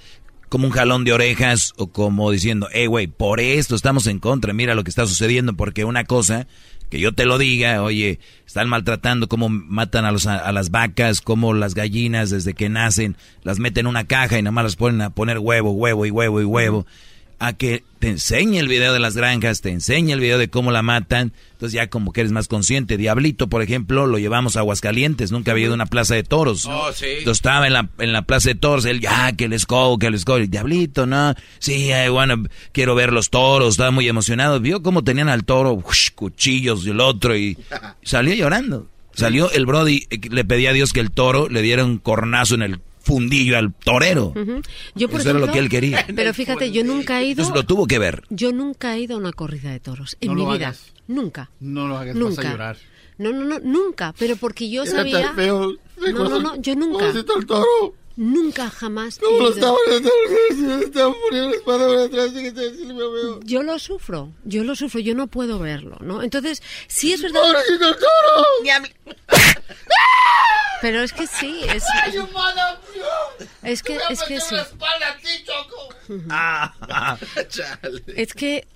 como 0.54 0.68
un 0.68 0.72
jalón 0.72 1.02
de 1.02 1.12
orejas 1.12 1.72
o 1.78 1.88
como 1.88 2.30
diciendo, 2.30 2.68
hey, 2.72 2.86
güey, 2.86 3.08
por 3.08 3.40
esto 3.40 3.74
estamos 3.74 4.06
en 4.06 4.20
contra, 4.20 4.52
mira 4.52 4.76
lo 4.76 4.84
que 4.84 4.90
está 4.90 5.04
sucediendo, 5.04 5.54
porque 5.54 5.84
una 5.84 6.04
cosa 6.04 6.46
que 6.94 7.00
yo 7.00 7.12
te 7.12 7.24
lo 7.24 7.38
diga, 7.38 7.82
oye, 7.82 8.20
están 8.46 8.68
maltratando, 8.68 9.26
cómo 9.26 9.48
matan 9.48 10.04
a, 10.04 10.12
los, 10.12 10.28
a, 10.28 10.52
las 10.52 10.70
vacas, 10.70 11.20
cómo 11.20 11.52
las 11.52 11.74
gallinas 11.74 12.30
desde 12.30 12.54
que 12.54 12.68
nacen 12.68 13.16
las 13.42 13.58
meten 13.58 13.86
en 13.86 13.86
una 13.88 14.04
caja 14.04 14.38
y 14.38 14.42
nada 14.42 14.52
más 14.52 14.62
las 14.62 14.76
ponen 14.76 15.00
a 15.00 15.10
poner 15.10 15.40
huevo, 15.40 15.72
huevo 15.72 16.06
y 16.06 16.12
huevo 16.12 16.40
y 16.40 16.44
huevo 16.44 16.86
a 17.46 17.52
que 17.52 17.84
te 17.98 18.08
enseñe 18.08 18.58
el 18.58 18.68
video 18.68 18.92
de 18.92 19.00
las 19.00 19.16
granjas, 19.16 19.60
te 19.60 19.70
enseñe 19.70 20.12
el 20.12 20.20
video 20.20 20.38
de 20.38 20.48
cómo 20.48 20.70
la 20.70 20.82
matan, 20.82 21.32
entonces 21.52 21.72
ya 21.72 21.88
como 21.88 22.12
que 22.12 22.20
eres 22.20 22.32
más 22.32 22.48
consciente. 22.48 22.96
Diablito, 22.96 23.48
por 23.48 23.62
ejemplo, 23.62 24.06
lo 24.06 24.18
llevamos 24.18 24.56
a 24.56 24.60
Aguascalientes, 24.60 25.32
nunca 25.32 25.52
había 25.52 25.64
ido 25.64 25.72
a 25.72 25.76
una 25.76 25.86
plaza 25.86 26.14
de 26.14 26.22
toros. 26.22 26.66
Oh, 26.66 26.92
sí. 26.92 27.06
Entonces 27.18 27.38
estaba 27.38 27.66
en 27.66 27.72
la, 27.72 27.88
en 27.98 28.12
la 28.12 28.22
plaza 28.22 28.50
de 28.50 28.54
toros, 28.54 28.84
él, 28.84 29.00
ya, 29.00 29.32
que 29.32 29.48
les 29.48 29.66
go, 29.66 29.98
que 29.98 30.10
les 30.10 30.24
go. 30.24 30.38
Diablito, 30.38 31.06
no, 31.06 31.34
sí, 31.58 31.90
bueno, 32.10 32.44
quiero 32.72 32.94
ver 32.94 33.12
los 33.12 33.30
toros, 33.30 33.74
estaba 33.74 33.90
muy 33.90 34.08
emocionado. 34.08 34.60
Vio 34.60 34.82
cómo 34.82 35.04
tenían 35.04 35.28
al 35.28 35.44
toro, 35.44 35.82
cuchillos 36.14 36.86
y 36.86 36.90
el 36.90 37.00
otro, 37.00 37.36
y 37.36 37.56
salió 38.02 38.34
llorando. 38.34 38.88
Salió 39.14 39.50
el 39.52 39.64
Brody, 39.64 40.06
eh, 40.10 40.18
le 40.28 40.44
pedía 40.44 40.70
a 40.70 40.72
Dios 40.72 40.92
que 40.92 41.00
el 41.00 41.10
toro 41.10 41.48
le 41.48 41.62
diera 41.62 41.84
un 41.84 41.98
cornazo 41.98 42.56
en 42.56 42.62
el 42.62 42.80
fundillo 43.04 43.56
al 43.58 43.72
torero. 43.72 44.32
Yo 44.94 45.08
por 45.08 45.20
Eso 45.20 45.30
era 45.30 45.38
lo 45.38 45.52
que 45.52 45.58
él 45.58 45.68
quería. 45.68 46.04
Pero 46.16 46.34
fíjate, 46.34 46.72
yo 46.72 46.82
nunca 46.84 47.20
he 47.20 47.28
ido. 47.28 47.42
Eso 47.42 47.54
lo 47.54 47.64
tuvo 47.64 47.86
que 47.86 47.98
ver. 47.98 48.24
Yo 48.30 48.52
nunca 48.52 48.96
he 48.96 49.00
ido 49.00 49.16
a 49.16 49.18
una 49.18 49.32
corrida 49.32 49.70
de 49.70 49.80
toros 49.80 50.16
en 50.20 50.34
mi 50.34 50.44
vida. 50.44 50.74
Nunca. 51.06 51.50
No 51.60 51.86
lo 51.86 51.98
hagas, 51.98 52.16
nunca. 52.16 52.36
Vas 52.42 52.46
a 52.46 52.50
llorar. 52.50 52.76
No, 53.18 53.30
no, 53.30 53.44
no, 53.44 53.60
nunca. 53.60 54.14
Pero 54.18 54.36
porque 54.36 54.68
yo 54.70 54.86
sabía. 54.86 55.32
No, 55.36 55.76
no, 56.12 56.40
no, 56.40 56.56
yo 56.60 56.74
nunca. 56.74 57.10
el 57.10 57.24
toro? 57.24 57.94
Nunca 58.16 58.70
jamás. 58.70 59.18
¿Cómo 59.18 59.38
lo 59.38 59.48
estaba 59.50 59.76
poniendo 59.84 60.08
atrás? 60.08 60.58
Yo 63.44 63.62
lo 63.62 63.78
sufro, 63.78 64.32
yo 64.44 64.62
lo 64.62 64.76
sufro, 64.76 65.00
yo 65.00 65.14
no 65.14 65.26
puedo 65.26 65.58
verlo, 65.58 65.96
¿no? 66.00 66.22
Entonces, 66.22 66.62
sí 66.86 67.12
es 67.12 67.22
verdad. 67.22 67.42
el 67.68 67.78
toro! 67.78 68.46
Pero 70.80 71.02
es 71.02 71.12
que 71.12 71.26
sí, 71.26 71.62
es. 71.66 71.82
Es 73.62 73.82
que, 73.82 73.98
es 74.10 74.22
que 74.22 74.40
sí. 74.40 74.54
Ah, 76.30 77.18
es 78.16 78.34
que 78.34 78.66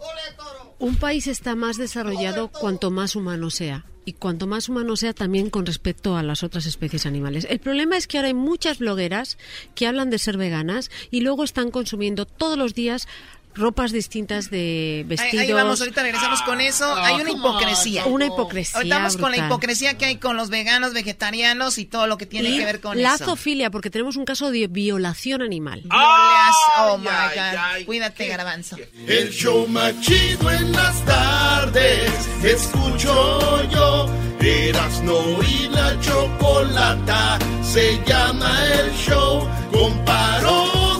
un 0.78 0.96
país 0.96 1.26
está 1.26 1.54
más 1.54 1.76
desarrollado 1.76 2.48
cuanto 2.48 2.90
más 2.90 3.14
humano 3.14 3.50
sea 3.50 3.84
y 4.08 4.14
cuanto 4.14 4.46
más 4.46 4.70
humano 4.70 4.96
sea 4.96 5.12
también 5.12 5.50
con 5.50 5.66
respecto 5.66 6.16
a 6.16 6.22
las 6.22 6.42
otras 6.42 6.64
especies 6.64 7.04
animales. 7.04 7.46
El 7.50 7.58
problema 7.58 7.98
es 7.98 8.06
que 8.06 8.16
ahora 8.16 8.28
hay 8.28 8.34
muchas 8.34 8.78
blogueras 8.78 9.36
que 9.74 9.86
hablan 9.86 10.08
de 10.08 10.18
ser 10.18 10.38
veganas 10.38 10.90
y 11.10 11.20
luego 11.20 11.44
están 11.44 11.70
consumiendo 11.70 12.24
todos 12.24 12.56
los 12.56 12.72
días 12.72 13.06
ropas 13.54 13.92
distintas 13.92 14.50
de 14.50 15.04
vestidos. 15.06 15.44
Ahí, 15.44 15.52
vamos, 15.52 15.80
ahorita 15.80 16.02
regresamos 16.02 16.42
con 16.42 16.60
eso. 16.60 16.84
Ah, 16.84 17.06
hay 17.06 17.20
una 17.20 17.30
hipocresía. 17.30 18.06
Una 18.06 18.26
hipocresía. 18.26 18.76
Ahorita 18.76 18.98
vamos 18.98 19.16
con 19.16 19.30
la 19.30 19.38
hipocresía 19.38 19.98
que 19.98 20.04
hay 20.06 20.16
con 20.16 20.36
los 20.36 20.50
veganos, 20.50 20.92
vegetarianos 20.92 21.78
y 21.78 21.84
todo 21.84 22.06
lo 22.06 22.18
que 22.18 22.26
tiene 22.26 22.56
que 22.56 22.64
ver 22.64 22.80
con 22.80 23.00
la 23.00 23.14
eso. 23.14 23.24
La 23.24 23.26
zoofilia, 23.26 23.70
porque 23.70 23.90
tenemos 23.90 24.16
un 24.16 24.24
caso 24.24 24.50
de 24.50 24.66
violación 24.68 25.42
animal. 25.42 25.82
oh 25.90 26.98
my 26.98 27.04
God. 27.06 27.86
Cuídate, 27.86 28.28
Garbanzo. 28.28 28.76
El 29.06 29.30
show 29.30 29.66
más 29.68 30.00
chido 30.00 30.50
en 30.50 30.72
las 30.72 31.04
tardes. 31.04 32.10
Escucho 32.44 33.68
yo. 33.70 34.06
Erasno 34.40 35.42
y 35.42 35.68
la 35.68 35.98
chocolata. 36.00 37.38
Se 37.62 38.00
llama 38.06 38.64
el 38.66 38.92
show. 38.94 39.48
Chistes 39.72 40.97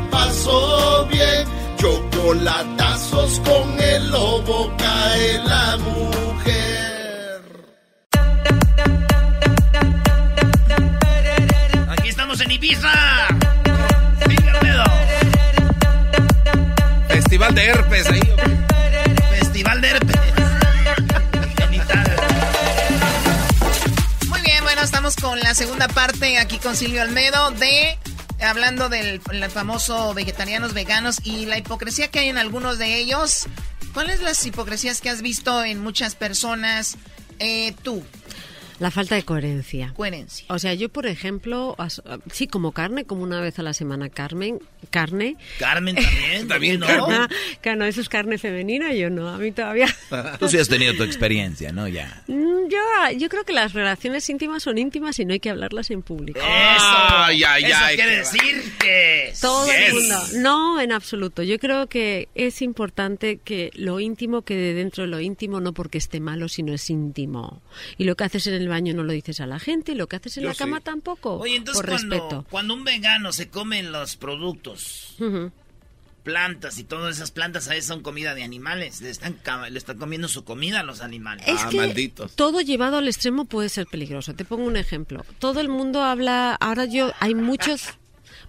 la 0.00 0.10
pasó 0.10 1.06
bien. 1.10 1.48
Chocolatazos 1.76 3.40
con 3.40 3.80
el 3.80 4.10
lobo 4.10 4.72
cae 4.76 5.38
la 5.44 5.76
mujer. 5.78 7.42
Aquí 11.88 12.08
estamos 12.08 12.40
en 12.40 12.50
Ibiza. 12.50 12.92
Festival 17.08 17.54
de 17.54 17.64
herpes 17.64 18.10
ahí. 18.10 18.20
Festival 19.38 19.80
de 19.80 19.88
herpes. 19.88 20.16
Muy 24.28 24.40
bien, 24.42 24.62
bueno, 24.64 24.82
estamos 24.82 25.16
con 25.16 25.40
la 25.40 25.54
segunda 25.54 25.88
parte 25.88 26.38
aquí 26.38 26.58
con 26.58 26.76
Silvio 26.76 27.00
Almedo 27.02 27.50
de 27.52 27.98
hablando 28.42 28.88
del 28.88 29.20
famoso 29.50 30.14
vegetarianos 30.14 30.74
veganos 30.74 31.18
y 31.24 31.46
la 31.46 31.58
hipocresía 31.58 32.08
que 32.08 32.20
hay 32.20 32.28
en 32.28 32.38
algunos 32.38 32.78
de 32.78 32.96
ellos. 32.96 33.46
¿Cuáles 33.92 34.20
las 34.20 34.44
hipocresías 34.46 35.00
que 35.00 35.10
has 35.10 35.22
visto 35.22 35.64
en 35.64 35.80
muchas 35.80 36.14
personas? 36.14 36.96
Eh, 37.38 37.74
tú. 37.82 38.02
La 38.80 38.90
falta 38.90 39.14
de 39.14 39.22
coherencia. 39.22 39.92
Coherencia. 39.94 40.46
O 40.48 40.58
sea, 40.58 40.74
yo, 40.74 40.88
por 40.88 41.06
ejemplo, 41.06 41.76
sí 42.32 42.46
como 42.48 42.72
carne, 42.72 43.04
como 43.04 43.22
una 43.22 43.40
vez 43.40 43.58
a 43.58 43.62
la 43.62 43.74
semana 43.74 44.08
Carmen, 44.08 44.58
carne. 44.90 45.36
Carmen 45.58 45.94
también. 45.96 46.48
también 46.48 46.80
¿no? 46.80 46.86
Ah, 47.70 47.76
no, 47.76 47.84
eso 47.84 48.00
es 48.00 48.08
carne 48.08 48.36
femenina, 48.38 48.92
yo 48.94 49.10
no, 49.10 49.28
a 49.28 49.38
mí 49.38 49.52
todavía. 49.52 49.86
Tú 50.40 50.48
sí 50.48 50.58
has 50.58 50.68
tenido 50.68 50.94
tu 50.94 51.04
experiencia, 51.04 51.70
¿no? 51.72 51.86
Ya. 51.86 52.24
Mm, 52.26 52.68
yo, 52.68 53.18
yo 53.18 53.28
creo 53.28 53.44
que 53.44 53.52
las 53.52 53.74
relaciones 53.74 54.28
íntimas 54.28 54.62
son 54.64 54.78
íntimas 54.78 55.18
y 55.20 55.24
no 55.24 55.34
hay 55.34 55.40
que 55.40 55.50
hablarlas 55.50 55.90
en 55.90 56.02
público. 56.02 56.40
Eso, 56.40 56.46
Ay, 56.48 57.44
ay, 57.44 57.64
eso 57.64 57.74
ay, 57.80 57.96
quiere 57.96 58.16
decir 58.16 58.72
que... 58.80 59.32
Todo 59.40 59.70
el 59.70 59.84
Yes. 59.84 59.94
mundo. 59.94 60.16
No, 60.40 60.80
en 60.80 60.92
absoluto. 60.92 61.42
Yo 61.42 61.58
creo 61.58 61.86
que 61.86 62.28
es 62.34 62.62
importante 62.62 63.36
que 63.44 63.70
lo 63.74 64.00
íntimo 64.00 64.42
quede 64.42 64.72
dentro 64.74 65.04
de 65.04 65.08
lo 65.10 65.20
íntimo, 65.20 65.60
no 65.60 65.72
porque 65.74 65.98
esté 65.98 66.18
malo, 66.20 66.48
sino 66.48 66.72
es 66.72 66.88
íntimo. 66.90 67.62
Y 67.98 68.04
lo 68.04 68.16
que 68.16 68.24
haces 68.24 68.46
en 68.46 68.54
el 68.54 68.69
baño 68.70 68.94
no 68.94 69.02
lo 69.02 69.12
dices 69.12 69.40
a 69.40 69.46
la 69.46 69.58
gente, 69.58 69.92
y 69.92 69.94
lo 69.94 70.06
que 70.08 70.16
haces 70.16 70.38
en 70.38 70.44
Yo 70.44 70.48
la 70.48 70.54
cama 70.54 70.78
sí. 70.78 70.84
tampoco. 70.84 71.34
Oye, 71.36 71.56
entonces 71.56 71.82
por 71.82 71.90
cuando, 71.90 72.16
respeto. 72.16 72.46
cuando 72.50 72.74
un 72.74 72.84
vegano 72.84 73.32
se 73.32 73.48
come 73.48 73.82
los 73.82 74.16
productos, 74.16 75.16
plantas 76.22 76.78
y 76.78 76.84
todas 76.84 77.16
esas 77.16 77.30
plantas 77.30 77.66
a 77.68 77.70
veces 77.70 77.86
son 77.86 78.02
comida 78.02 78.34
de 78.34 78.42
animales, 78.42 79.00
le 79.00 79.10
están, 79.10 79.36
le 79.70 79.78
están 79.78 79.98
comiendo 79.98 80.28
su 80.28 80.44
comida 80.44 80.80
a 80.80 80.82
los 80.82 81.00
animales. 81.00 81.46
Es 81.46 81.64
que 81.66 82.12
todo 82.36 82.60
llevado 82.60 82.98
al 82.98 83.08
extremo 83.08 83.44
puede 83.44 83.68
ser 83.68 83.86
peligroso. 83.86 84.34
Te 84.34 84.44
pongo 84.44 84.64
un 84.64 84.76
ejemplo. 84.76 85.24
Todo 85.38 85.60
el 85.60 85.68
mundo 85.68 86.02
habla, 86.02 86.54
ahora 86.54 86.84
yo, 86.84 87.12
hay 87.20 87.34
muchos 87.34 87.88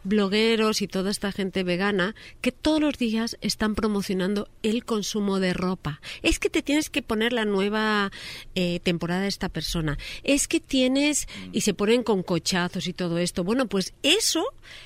blogueros 0.04 0.82
y 0.82 0.88
toda 0.88 1.12
esta 1.12 1.32
gente 1.32 1.64
vegana 1.64 2.16
que 2.42 2.52
todos 2.52 2.80
los 2.82 2.98
días 2.98 3.38
están 3.42 3.76
promocionando 3.76 4.50
el 4.64 4.84
consumo 4.86 5.40
de 5.40 5.54
ropa. 5.54 6.02
Es 6.22 6.40
que 6.40 6.50
te 6.50 6.62
tienes 6.62 6.90
que 6.90 7.02
poner 7.02 7.34
la 7.34 7.46
nueva 7.46 8.12
eh, 8.56 8.80
temporada 8.82 9.22
de 9.22 9.28
esta 9.28 9.50
persona. 9.50 9.98
Es 10.24 10.48
que 10.48 10.60
tienes 10.60 11.28
y 11.52 11.62
se 11.62 11.74
ponen 11.74 12.04
con 12.04 12.24
cochazos 12.24 12.88
y 12.88 12.94
todo 12.94 13.18
esto. 13.18 13.44
Bueno, 13.44 13.68
pues 13.68 13.94
eso, 14.04 14.44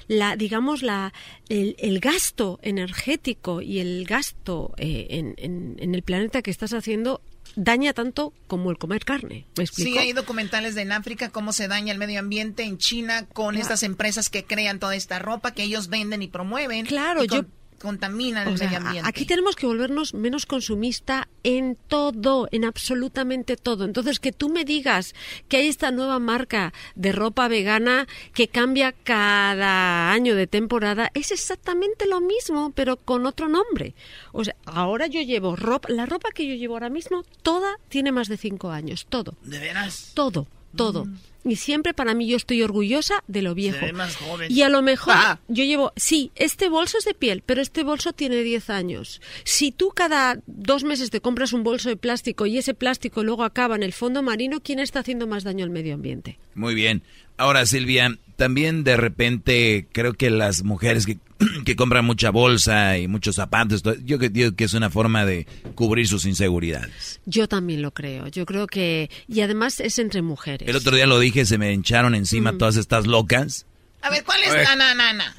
la 0.08 0.36
digamos 0.36 0.82
la 0.84 1.14
el, 1.50 1.76
el 1.80 2.00
gasto 2.00 2.60
energético 2.62 3.62
y 3.62 3.80
el 3.80 4.06
gasto 4.06 4.74
eh, 4.78 5.08
en, 5.10 5.36
en- 5.38 5.76
en 5.80 5.96
el 5.96 6.02
planeta 6.04 6.42
que 6.42 6.52
estás 6.52 6.74
haciendo 6.74 7.22
daña 7.56 7.94
tanto 7.94 8.34
como 8.48 8.72
el 8.72 8.78
comer 8.78 9.06
carne. 9.06 9.46
¿Me 9.58 9.64
explico? 9.64 9.92
Sí, 9.92 9.98
hay 9.98 10.14
documentales 10.14 10.76
de 10.76 10.82
en 10.82 10.92
África 10.92 11.30
cómo 11.30 11.54
se 11.54 11.68
daña 11.68 11.92
el 11.92 11.98
medio 11.98 12.20
ambiente 12.20 12.64
en 12.64 12.78
China 12.78 13.26
con 13.34 13.56
estas 13.58 13.84
empresas 13.84 14.30
que 14.30 14.44
crean 14.44 14.80
toda 14.80 14.96
esta 14.96 15.20
ropa 15.20 15.54
que 15.54 15.64
ellos 15.64 15.88
venden 15.90 16.22
y 16.22 16.28
promueven. 16.28 16.86
Claro, 16.86 17.24
y 17.24 17.28
con- 17.28 17.42
yo- 17.42 17.48
contaminan 17.86 18.48
el 18.48 18.58
sea, 18.58 18.68
medio 18.68 18.86
ambiente. 18.86 19.10
aquí 19.10 19.26
tenemos 19.26 19.56
que 19.56 19.66
volvernos 19.66 20.14
menos 20.14 20.46
consumista 20.46 21.30
en 21.44 21.78
todo, 21.88 22.50
en 22.52 22.66
absolutamente 22.66 23.56
todo. 23.56 23.86
Entonces, 23.86 24.20
que 24.20 24.32
tú 24.32 24.50
me 24.50 24.66
digas 24.66 25.16
que 25.48 25.58
hay 25.58 25.68
esta 25.68 25.92
nueva 25.92 26.20
marca 26.20 26.74
de 26.96 27.12
ropa 27.12 27.48
vegana 27.48 28.08
que 28.34 28.48
cambia 28.48 28.92
cada 28.92 30.12
año 30.12 30.36
de 30.36 30.48
temporada, 30.48 31.12
es 31.14 31.32
exactamente 31.32 32.08
lo 32.08 32.20
mismo, 32.20 32.72
pero 32.76 32.98
con 32.98 33.26
otro 33.26 33.48
nombre. 33.48 33.96
O 34.34 34.44
sea, 34.44 34.56
ahora 34.66 35.08
yo 35.08 35.22
llevo 35.22 35.56
ropa, 35.56 35.90
la 35.90 36.06
ropa 36.06 36.30
que 36.34 36.48
yo 36.48 36.56
llevo 36.56 36.74
ahora 36.74 36.90
mismo, 36.90 37.24
toda 37.44 37.78
tiene 37.88 38.12
más 38.12 38.28
de 38.28 38.38
cinco 38.38 38.72
años, 38.72 39.06
todo. 39.08 39.36
¿De 39.44 39.60
veras? 39.60 40.12
Todo, 40.14 40.48
todo. 40.76 41.08
Y 41.48 41.58
siempre 41.58 41.94
para 41.94 42.16
mí 42.16 42.28
yo 42.28 42.38
estoy 42.38 42.64
orgullosa 42.64 43.24
de 43.28 43.44
lo 43.44 43.54
viejo. 43.54 43.86
ve 43.86 43.94
más 43.94 44.16
joven. 44.16 44.52
Y 44.52 44.64
a 44.64 44.70
lo 44.70 44.82
mejor 44.82 45.14
Ah. 45.16 45.40
yo 45.48 45.64
llevo, 45.64 45.94
sí, 45.96 46.32
este 46.36 46.70
bolso 46.70 46.98
es 46.98 47.06
de 47.06 47.14
piel, 47.14 47.44
pero 47.46 47.62
este 47.62 47.84
bolso 47.84 48.14
tiene 48.14 48.38
10 48.42 48.72
años. 48.72 49.22
Si 49.44 49.72
tú 49.72 49.92
cada 49.96 50.40
dos 50.48 50.84
meses 50.84 51.12
te 51.12 51.22
compras 51.22 51.54
un 51.54 51.64
bolso 51.64 51.90
de 51.90 51.98
plástico 51.98 52.48
y 52.48 52.58
ese 52.58 52.74
plástico 52.74 53.24
luego 53.24 53.44
acaba 53.44 53.76
en 53.76 53.84
el 53.84 53.94
fondo 53.94 54.24
marino, 54.24 54.60
¿quién 54.60 54.80
está 54.80 55.02
haciendo 55.02 55.28
más 55.28 55.44
daño 55.44 55.64
al 55.64 55.70
medio 55.70 55.94
ambiente? 55.94 56.40
Muy 56.56 56.74
bien. 56.74 57.04
Ahora, 57.38 57.66
Silvia, 57.68 58.18
también 58.36 58.84
de 58.84 58.98
repente 58.98 59.88
creo 59.92 60.14
que 60.14 60.30
las 60.30 60.64
mujeres 60.64 61.06
que, 61.06 61.18
que 61.66 61.76
compran 61.76 62.06
mucha 62.06 62.30
bolsa 62.32 62.98
y 62.98 63.08
muchos 63.08 63.36
zapatos, 63.36 63.84
yo 64.04 64.20
que 64.20 64.30
digo 64.30 64.56
que 64.56 64.64
es 64.66 64.74
una 64.74 64.90
forma 64.90 65.26
de 65.26 65.48
cubrir 65.76 66.08
sus 66.08 66.26
inseguridades. 66.26 67.20
Yo 67.26 67.48
también 67.48 67.82
lo 67.82 67.92
creo. 67.92 68.28
Yo 68.28 68.46
creo 68.46 68.68
que... 68.68 69.10
Y 69.28 69.42
además 69.42 69.80
es 69.80 70.00
entre 70.00 70.22
mujeres. 70.22 70.68
El 70.68 70.76
otro 70.76 70.96
día 70.96 71.06
lo 71.08 71.20
dije, 71.20 71.46
se 71.46 71.58
me 71.58 71.72
hincharon 71.74 72.16
encima 72.16 72.58
todas 72.58 72.76
estas 72.78 73.08
locas. 73.08 73.66
A 74.02 74.10
ver, 74.10 74.24
¿cuál 74.24 74.42
es 74.44 74.50
A 74.52 74.54
ver. 74.56 74.68
la 74.78 74.94
nana? 74.96 75.36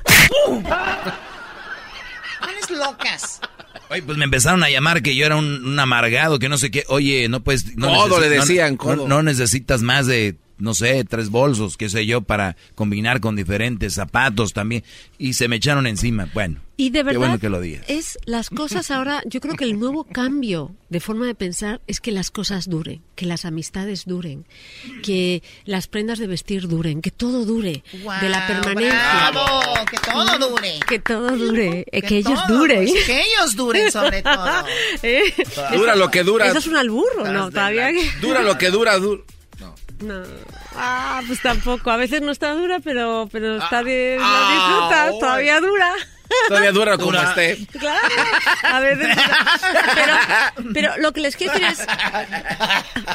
¿Cuáles 2.40 2.70
locas? 2.70 3.40
Oye, 3.88 4.02
pues 4.02 4.18
me 4.18 4.24
empezaron 4.24 4.62
a 4.64 4.70
llamar 4.70 5.02
que 5.02 5.14
yo 5.14 5.24
era 5.26 5.36
un, 5.36 5.64
un 5.64 5.78
amargado, 5.78 6.38
que 6.38 6.48
no 6.48 6.58
sé 6.58 6.70
qué. 6.70 6.84
Oye, 6.88 7.28
no 7.28 7.42
puedes... 7.42 7.76
No 7.76 7.88
Codo 7.88 8.20
le 8.20 8.28
decían, 8.28 8.72
no- 8.72 8.78
codo. 8.78 9.08
no 9.08 9.22
necesitas 9.22 9.82
más 9.82 10.06
de, 10.06 10.36
no 10.58 10.74
sé, 10.74 11.04
tres 11.04 11.30
bolsos, 11.30 11.76
qué 11.76 11.88
sé 11.88 12.06
yo, 12.06 12.22
para 12.22 12.56
combinar 12.74 13.20
con 13.20 13.36
diferentes 13.36 13.94
zapatos 13.94 14.52
también. 14.52 14.84
Y 15.18 15.34
se 15.34 15.48
me 15.48 15.56
echaron 15.56 15.86
encima. 15.86 16.28
Bueno, 16.34 16.60
Y 16.76 16.90
de 16.90 17.00
qué 17.00 17.02
verdad 17.04 17.18
bueno 17.18 17.38
que 17.38 17.48
lo 17.48 17.60
digas. 17.60 17.84
es 17.88 18.18
las 18.24 18.50
cosas 18.50 18.90
ahora, 18.90 19.22
yo 19.26 19.40
creo 19.40 19.54
que 19.54 19.64
el 19.64 19.78
nuevo 19.78 20.04
cambio 20.04 20.74
de 20.88 21.00
forma 21.00 21.26
de 21.26 21.34
pensar 21.34 21.80
es 21.86 22.00
que 22.00 22.12
las 22.12 22.30
cosas 22.30 22.68
duren, 22.68 23.02
que 23.16 23.26
las 23.26 23.44
amistades 23.44 24.04
duren, 24.06 24.46
que 25.02 25.42
las 25.64 25.88
prendas 25.88 26.18
de 26.18 26.26
vestir 26.26 26.68
duren, 26.68 27.02
que 27.02 27.10
todo 27.10 27.44
dure, 27.44 27.82
de 28.20 28.28
la 28.28 28.46
permanencia. 28.46 29.30
¡Bravo! 29.30 29.62
Que 29.90 29.96
todo 29.98 30.38
dure. 30.50 30.80
Que 30.88 30.98
todo 30.98 31.36
dure, 31.36 31.86
eh, 31.90 32.02
que, 32.02 32.18
ellos 32.18 32.40
todo, 32.46 32.58
duren. 32.58 32.84
pues, 32.86 33.04
que 33.04 33.20
ellos 33.20 33.56
duren 33.56 33.90
sobre 33.92 34.22
todo. 34.22 34.64
¿Eh? 35.02 35.22
Dura 35.74 35.96
lo 35.96 36.10
que 36.10 36.22
dura. 36.24 36.46
Eso 36.46 36.58
es 36.58 36.66
un 36.66 36.76
alburro, 36.76 37.30
¿no? 37.32 37.50
Todavía 37.50 37.90
que... 37.92 38.10
Dura 38.20 38.42
lo 38.42 38.56
que 38.58 38.70
dura, 38.70 38.96
dura. 38.98 39.22
No. 40.00 40.22
Ah, 40.74 41.22
pues 41.26 41.40
tampoco. 41.42 41.90
A 41.90 41.96
veces 41.96 42.20
no 42.20 42.32
está 42.32 42.54
dura, 42.54 42.80
pero, 42.80 43.28
pero 43.32 43.56
está 43.56 43.82
de, 43.82 44.18
ah, 44.20 44.48
la 44.48 44.54
disfrutas. 44.54 45.10
oh. 45.14 45.18
Todavía 45.18 45.60
dura. 45.60 45.92
Todavía 46.48 46.72
dura 46.72 46.96
como 46.98 47.12
Dura. 47.12 47.28
esté. 47.30 47.66
Claro, 47.78 48.08
a 48.64 48.80
veces. 48.80 49.16
Pero, 49.94 50.14
pero 50.74 50.96
lo 50.98 51.12
que 51.12 51.20
les 51.20 51.36
quiero 51.36 51.52
decir 51.52 51.68
es. 51.68 51.86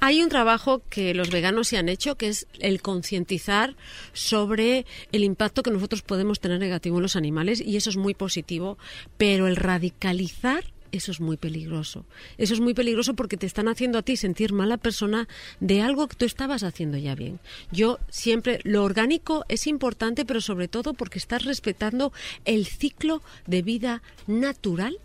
Hay 0.00 0.22
un 0.22 0.28
trabajo 0.28 0.82
que 0.88 1.14
los 1.14 1.30
veganos 1.30 1.68
se 1.68 1.78
han 1.78 1.88
hecho, 1.88 2.16
que 2.16 2.28
es 2.28 2.46
el 2.60 2.80
concientizar 2.80 3.74
sobre 4.12 4.86
el 5.10 5.24
impacto 5.24 5.62
que 5.62 5.70
nosotros 5.70 6.02
podemos 6.02 6.40
tener 6.40 6.58
negativo 6.60 6.98
en 6.98 7.02
los 7.02 7.16
animales, 7.16 7.60
y 7.60 7.76
eso 7.76 7.90
es 7.90 7.96
muy 7.96 8.14
positivo, 8.14 8.78
pero 9.16 9.46
el 9.46 9.56
radicalizar. 9.56 10.64
Eso 10.92 11.10
es 11.10 11.20
muy 11.20 11.38
peligroso. 11.38 12.04
Eso 12.36 12.52
es 12.52 12.60
muy 12.60 12.74
peligroso 12.74 13.14
porque 13.14 13.38
te 13.38 13.46
están 13.46 13.66
haciendo 13.66 13.98
a 13.98 14.02
ti 14.02 14.18
sentir 14.18 14.52
mala 14.52 14.76
persona 14.76 15.26
de 15.58 15.80
algo 15.80 16.06
que 16.06 16.16
tú 16.16 16.26
estabas 16.26 16.62
haciendo 16.62 16.98
ya 16.98 17.14
bien. 17.14 17.40
Yo 17.70 17.98
siempre, 18.10 18.60
lo 18.64 18.84
orgánico 18.84 19.46
es 19.48 19.66
importante, 19.66 20.26
pero 20.26 20.42
sobre 20.42 20.68
todo 20.68 20.92
porque 20.92 21.18
estás 21.18 21.44
respetando 21.44 22.12
el 22.44 22.66
ciclo 22.66 23.22
de 23.46 23.62
vida 23.62 24.02
natural 24.26 24.98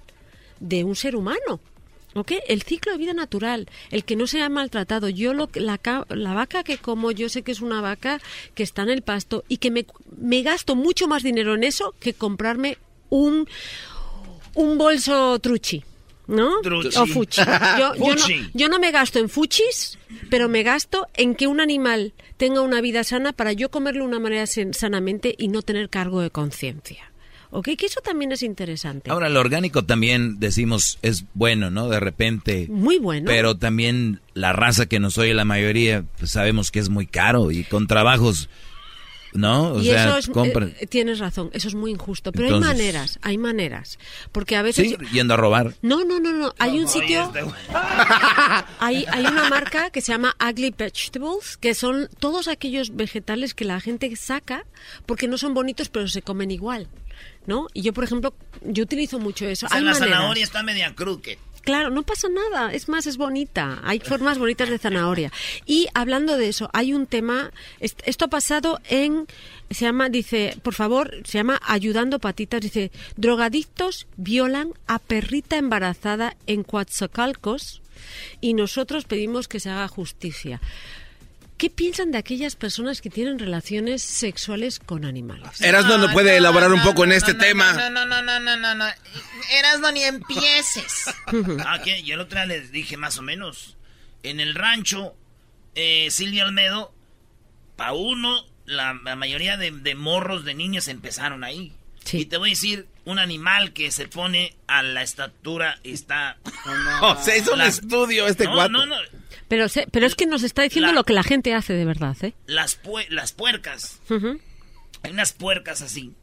de 0.60 0.84
un 0.84 0.96
ser 0.96 1.16
humano. 1.16 1.62
¿Ok? 2.16 2.34
El 2.48 2.64
ciclo 2.64 2.92
de 2.92 2.98
vida 2.98 3.14
natural, 3.14 3.70
el 3.92 4.04
que 4.04 4.16
no 4.16 4.28
sea 4.28 4.50
maltratado. 4.50 5.08
Yo 5.08 5.34
lo, 5.34 5.50
la, 5.54 5.80
la 6.10 6.34
vaca 6.34 6.64
que 6.64 6.80
como, 6.80 7.12
yo 7.12 7.30
sé 7.30 7.44
que 7.44 7.52
es 7.52 7.62
una 7.62 7.80
vaca 7.80 8.20
que 8.56 8.64
está 8.64 8.82
en 8.82 8.90
el 8.90 9.04
pasto 9.04 9.46
y 9.48 9.58
que 9.58 9.72
me, 9.72 9.86
me 10.18 10.42
gasto 10.42 10.76
mucho 10.76 11.08
más 11.08 11.22
dinero 11.22 11.54
en 11.54 11.64
eso 11.64 11.94
que 12.00 12.14
comprarme 12.14 12.78
un, 13.10 13.48
un 14.58 14.78
bolso 14.78 15.40
truchi. 15.40 15.84
¿No? 16.28 16.60
Truchi. 16.62 16.98
O 16.98 17.06
fuchi. 17.08 17.40
Yo, 17.80 17.96
yo 17.96 18.16
no, 18.16 18.18
Fuchi. 18.18 18.50
yo 18.54 18.68
no 18.68 18.80
me 18.80 18.92
gasto 18.92 19.18
en 19.18 19.30
fuchis, 19.30 19.98
pero 20.30 20.50
me 20.50 20.62
gasto 20.64 21.08
en 21.14 21.36
que 21.36 21.48
un 21.48 21.62
animal 21.62 22.12
tenga 22.36 22.60
una 22.60 22.82
vida 22.82 23.06
sana 23.06 23.32
para 23.32 23.54
yo 23.54 23.72
comerlo 23.72 24.02
de 24.02 24.10
una 24.10 24.20
manera 24.20 24.46
sanamente 24.46 25.34
y 25.38 25.48
no 25.48 25.62
tener 25.62 25.88
cargo 25.90 26.20
de 26.20 26.30
conciencia. 26.30 27.14
¿Ok? 27.50 27.70
Que 27.78 27.86
eso 27.86 28.02
también 28.02 28.34
es 28.34 28.44
interesante. 28.44 29.10
Ahora, 29.10 29.30
lo 29.30 29.40
orgánico 29.40 29.86
también 29.86 30.38
decimos 30.38 31.00
es 31.02 31.24
bueno, 31.34 31.70
¿no? 31.72 31.88
De 31.88 32.02
repente. 32.02 32.68
Muy 32.70 32.98
bueno. 33.00 33.26
Pero 33.26 33.56
también 33.56 34.20
la 34.34 34.52
raza 34.52 34.86
que 34.88 35.00
nos 35.00 35.18
oye 35.18 35.34
la 35.34 35.46
mayoría, 35.46 36.04
pues 36.20 36.32
sabemos 36.32 36.72
que 36.72 36.80
es 36.80 36.90
muy 36.90 37.08
caro 37.08 37.52
y 37.52 37.64
con 37.64 37.88
trabajos, 37.88 38.50
¿no? 39.38 39.74
O 39.74 39.82
y 39.82 39.86
sea, 39.86 40.10
eso 40.10 40.18
es, 40.18 40.28
compran. 40.28 40.74
eh, 40.80 40.88
tienes 40.88 41.20
razón, 41.20 41.50
eso 41.54 41.68
es 41.68 41.76
muy 41.76 41.92
injusto. 41.92 42.32
Pero 42.32 42.56
hay 42.56 42.60
maneras, 42.60 43.20
hay 43.22 43.38
maneras. 43.38 43.98
Porque 44.32 44.56
a 44.56 44.62
veces... 44.62 44.90
Sí, 44.90 44.98
yendo 45.14 45.36
a 45.36 45.38
robar. 45.38 45.76
No, 45.82 46.04
no, 46.04 46.20
no, 46.20 46.32
no. 46.34 46.54
Hay 46.60 46.80
un 46.80 46.88
sitio... 46.88 47.24
este 47.24 47.42
Hay, 48.80 49.06
hay 49.10 49.26
una 49.26 49.50
marca 49.50 49.90
que 49.90 50.02
se 50.02 50.12
llama 50.12 50.36
Ugly 50.44 50.74
Vegetables, 50.78 51.58
que 51.58 51.74
son 51.74 52.10
todos 52.20 52.48
aquellos 52.48 52.96
vegetales 52.96 53.54
que 53.54 53.66
la 53.66 53.80
gente 53.80 54.14
saca 54.16 54.66
porque 55.06 55.28
no 55.28 55.38
son 55.38 55.54
bonitos, 55.54 55.90
pero 55.90 56.08
se 56.08 56.22
comen 56.22 56.52
igual. 56.52 56.88
¿No? 57.46 57.68
Y 57.74 57.82
yo, 57.82 57.94
por 57.94 58.04
ejemplo, 58.04 58.34
yo 58.62 58.84
utilizo 58.84 59.20
mucho 59.20 59.48
eso. 59.48 59.66
O 59.66 59.70
sea, 59.70 59.78
hay 59.78 59.84
la 59.84 59.94
maneras. 59.94 60.18
zanahoria 60.18 60.44
está 60.44 60.64
media 60.64 60.94
crooked. 60.94 61.38
Claro, 61.68 61.90
no 61.90 62.04
pasa 62.04 62.30
nada. 62.30 62.72
Es 62.74 62.88
más, 62.88 63.08
es 63.08 63.18
bonita. 63.18 63.82
Hay 63.84 64.00
formas 64.00 64.38
bonitas 64.40 64.70
de 64.70 64.78
zanahoria. 64.80 65.34
Y 65.66 65.88
hablando 65.94 66.38
de 66.38 66.48
eso, 66.48 66.70
hay 66.72 66.94
un 66.94 67.08
tema. 67.08 67.52
est- 67.82 68.02
Esto 68.06 68.24
ha 68.24 68.30
pasado 68.30 68.80
en. 68.90 69.28
Se 69.70 69.84
llama, 69.84 70.08
dice, 70.08 70.58
por 70.64 70.74
favor, 70.74 71.14
se 71.26 71.40
llama 71.40 71.60
Ayudando 71.68 72.20
Patitas. 72.20 72.62
Dice: 72.62 72.90
drogadictos 73.18 74.08
violan 74.16 74.70
a 74.88 74.98
perrita 75.00 75.58
embarazada 75.58 76.38
en 76.46 76.64
Coatzacoalcos 76.64 77.82
y 78.40 78.54
nosotros 78.54 79.04
pedimos 79.04 79.50
que 79.50 79.60
se 79.60 79.70
haga 79.70 79.90
justicia. 79.90 80.62
¿Qué 81.58 81.72
piensan 81.72 82.12
de 82.12 82.20
aquellas 82.20 82.56
personas 82.56 83.02
que 83.02 83.10
tienen 83.10 83.40
relaciones 83.40 84.04
sexuales 84.04 84.78
con 84.80 85.06
animales? 85.06 85.60
Erasmo 85.60 85.98
no 85.98 86.12
puede 86.14 86.38
elaborar 86.38 86.72
un 86.72 86.84
poco 86.84 87.04
en 87.04 87.14
este 87.14 87.34
tema. 87.34 87.74
No, 87.74 87.90
no, 87.90 88.06
no, 88.06 88.22
no, 88.22 88.40
no, 88.40 88.58
no, 88.58 88.76
no. 88.76 88.86
Erasmo, 89.58 89.92
ni 89.92 90.04
empieces. 90.04 91.06
Ah, 91.66 91.82
que 91.84 92.04
yo 92.04 92.14
el 92.16 92.22
otro 92.22 92.38
día 92.38 92.46
les 92.46 92.72
dije 92.72 92.96
más 92.96 93.18
o 93.18 93.22
menos. 93.22 93.76
En 94.24 94.40
el 94.40 94.56
rancho, 94.56 95.16
eh, 95.76 96.10
Silvia 96.12 96.44
Almedo, 96.44 96.94
pa' 97.76 97.94
uno, 97.94 98.46
la, 98.66 99.00
la 99.04 99.16
mayoría 99.16 99.58
de, 99.58 99.72
de 99.72 99.96
morros 99.96 100.46
de 100.46 100.54
niños 100.54 100.88
empezaron 100.88 101.44
ahí. 101.44 101.74
Y 102.12 102.26
te 102.26 102.38
voy 102.38 102.50
a 102.50 102.52
decir, 102.52 102.88
un 103.06 103.20
animal 103.20 103.74
que 103.74 103.92
se 103.92 104.08
pone 104.08 104.56
a 104.68 104.84
la 104.84 105.02
estatura 105.02 105.80
está... 105.84 106.38
O 107.02 107.22
sea, 107.22 107.38
hizo 107.38 107.54
un 107.54 107.62
estudio 107.62 108.28
este 108.28 108.46
no, 108.46 108.54
cuate. 108.54 108.72
No, 108.72 108.86
no, 108.86 108.96
Pero, 109.48 109.70
se- 109.70 109.88
pero 109.92 110.06
es 110.06 110.16
que 110.16 110.26
nos 110.26 110.44
está 110.44 110.62
diciendo 110.64 110.88
La- 110.92 110.96
lo 110.96 111.04
que 111.04 111.14
la 111.14 111.24
gente 111.24 111.54
hace 111.54 111.74
de 111.74 111.86
verdad, 111.86 112.16
¿eh? 112.22 112.34
las, 112.48 112.82
pue- 112.82 113.08
las 113.10 113.32
puercas. 113.32 114.00
Hay 115.04 115.12
unas 115.12 115.32
puercas 115.34 115.82
así. 115.82 116.14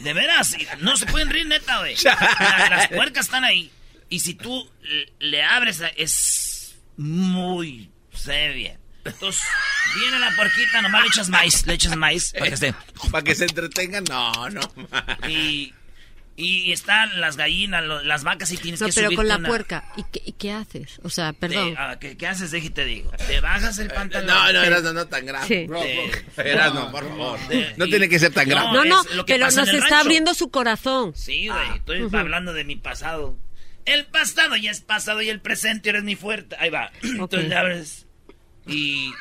De 0.00 0.12
veras, 0.12 0.56
no 0.80 0.96
se 0.96 1.06
pueden 1.06 1.30
reír 1.30 1.46
neta, 1.46 1.78
güey. 1.80 1.96
La- 2.04 2.68
Las 2.70 2.88
puercas 2.88 3.26
están 3.26 3.44
ahí. 3.44 3.70
Y 4.08 4.20
si 4.20 4.34
tú 4.34 4.70
le- 5.18 5.42
abres, 5.42 5.82
es 5.96 6.76
muy... 6.96 7.90
Se 8.14 8.30
ve 8.32 8.52
bien. 8.52 8.78
Entonces, 9.04 9.40
viene 9.98 10.18
la 10.18 10.30
puerquita, 10.36 10.82
nomás 10.82 11.02
le 11.02 11.08
echas 11.08 11.28
maíz, 11.30 11.66
le 11.66 11.72
echas 11.74 11.96
maíz 11.96 12.32
para 12.32 12.46
que 12.48 12.54
esté. 12.54 12.74
Para 13.10 13.24
que 13.24 13.34
se 13.34 13.44
entretengan, 13.44 14.04
no, 14.04 14.50
no. 14.50 14.60
Y, 15.26 15.72
y 16.40 16.72
están 16.72 17.20
las 17.20 17.36
gallinas, 17.36 17.84
lo- 17.84 18.02
las 18.02 18.24
vacas 18.24 18.50
y 18.52 18.56
tienes 18.56 18.80
No, 18.80 18.86
que 18.86 18.92
pero 18.92 19.06
subirte 19.08 19.16
con 19.16 19.28
la 19.28 19.36
una- 19.36 19.48
puerca. 19.48 19.84
¿Y 19.96 20.04
qué, 20.10 20.22
y 20.24 20.32
qué 20.32 20.52
haces? 20.52 20.98
O 21.02 21.10
sea, 21.10 21.32
te- 21.32 21.38
perdón. 21.40 21.74
ah, 21.78 21.96
¿qué, 22.00 22.16
qué 22.16 22.26
haces? 22.26 22.50
Deje 22.50 22.70
te 22.70 22.84
digo. 22.84 23.10
Te 23.26 23.40
bajas 23.40 23.78
el 23.78 23.88
pantalón. 23.88 24.26
No, 24.26 24.52
no, 24.52 24.62
Erasmo, 24.62 24.92
no 24.92 25.06
tan 25.06 25.26
grave. 25.26 25.46
Sí. 25.46 25.66
Bro. 25.66 25.82
Erasmo, 26.36 26.90
por 26.90 27.08
favor. 27.08 27.38
Te- 27.48 27.74
No 27.76 27.86
tiene 27.86 28.08
que 28.08 28.18
ser 28.18 28.32
tan 28.32 28.48
grave. 28.48 28.68
No, 28.72 28.84
no, 28.84 29.02
es 29.02 29.14
lo 29.14 29.24
que 29.26 29.34
pero 29.34 29.46
pasa 29.46 29.60
nos 29.60 29.68
está 29.70 29.80
rancho. 29.80 29.96
abriendo 29.96 30.34
su 30.34 30.50
corazón. 30.50 31.12
Sí, 31.14 31.48
güey, 31.48 31.60
Ah. 31.68 31.74
estoy 31.76 32.08
hablando 32.18 32.52
de 32.52 32.64
mi 32.64 32.76
pasado. 32.76 33.36
El 33.86 34.06
pasado 34.06 34.56
ya 34.56 34.70
es 34.70 34.80
pasado 34.82 35.22
y 35.22 35.28
el 35.30 35.40
presente 35.40 35.88
eres 35.90 36.04
mi 36.04 36.14
fuerte. 36.16 36.56
Ahí 36.60 36.70
va. 36.70 36.90
Entonces 37.02 37.48
le 37.48 37.56
abres 37.56 38.06
y, 38.70 39.12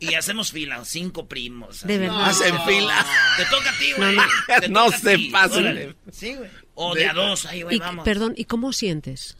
y 0.00 0.14
hacemos 0.14 0.52
fila, 0.52 0.84
cinco 0.84 1.26
primos. 1.26 1.86
De 1.86 1.98
verdad. 1.98 2.24
Hacen 2.26 2.54
fila. 2.66 3.04
Te 3.36 3.44
toca 3.46 3.70
a 3.70 3.78
ti, 3.78 3.90
No, 3.92 3.96
güey. 3.98 4.16
no. 4.16 4.84
No 4.86 4.90
se 4.92 5.16
ti. 5.16 5.28
pasen 5.30 5.58
Órale. 5.60 5.86
de- 5.88 5.96
Sí, 6.12 6.34
güey. 6.34 6.50
O 6.74 6.94
de 6.94 7.06
a 7.08 7.12
dos, 7.12 7.44
ahí, 7.46 7.62
güey, 7.62 7.76
Y, 7.76 7.78
vamos. 7.80 8.04
perdón, 8.04 8.34
¿y 8.36 8.44
cómo 8.44 8.72
sientes? 8.72 9.36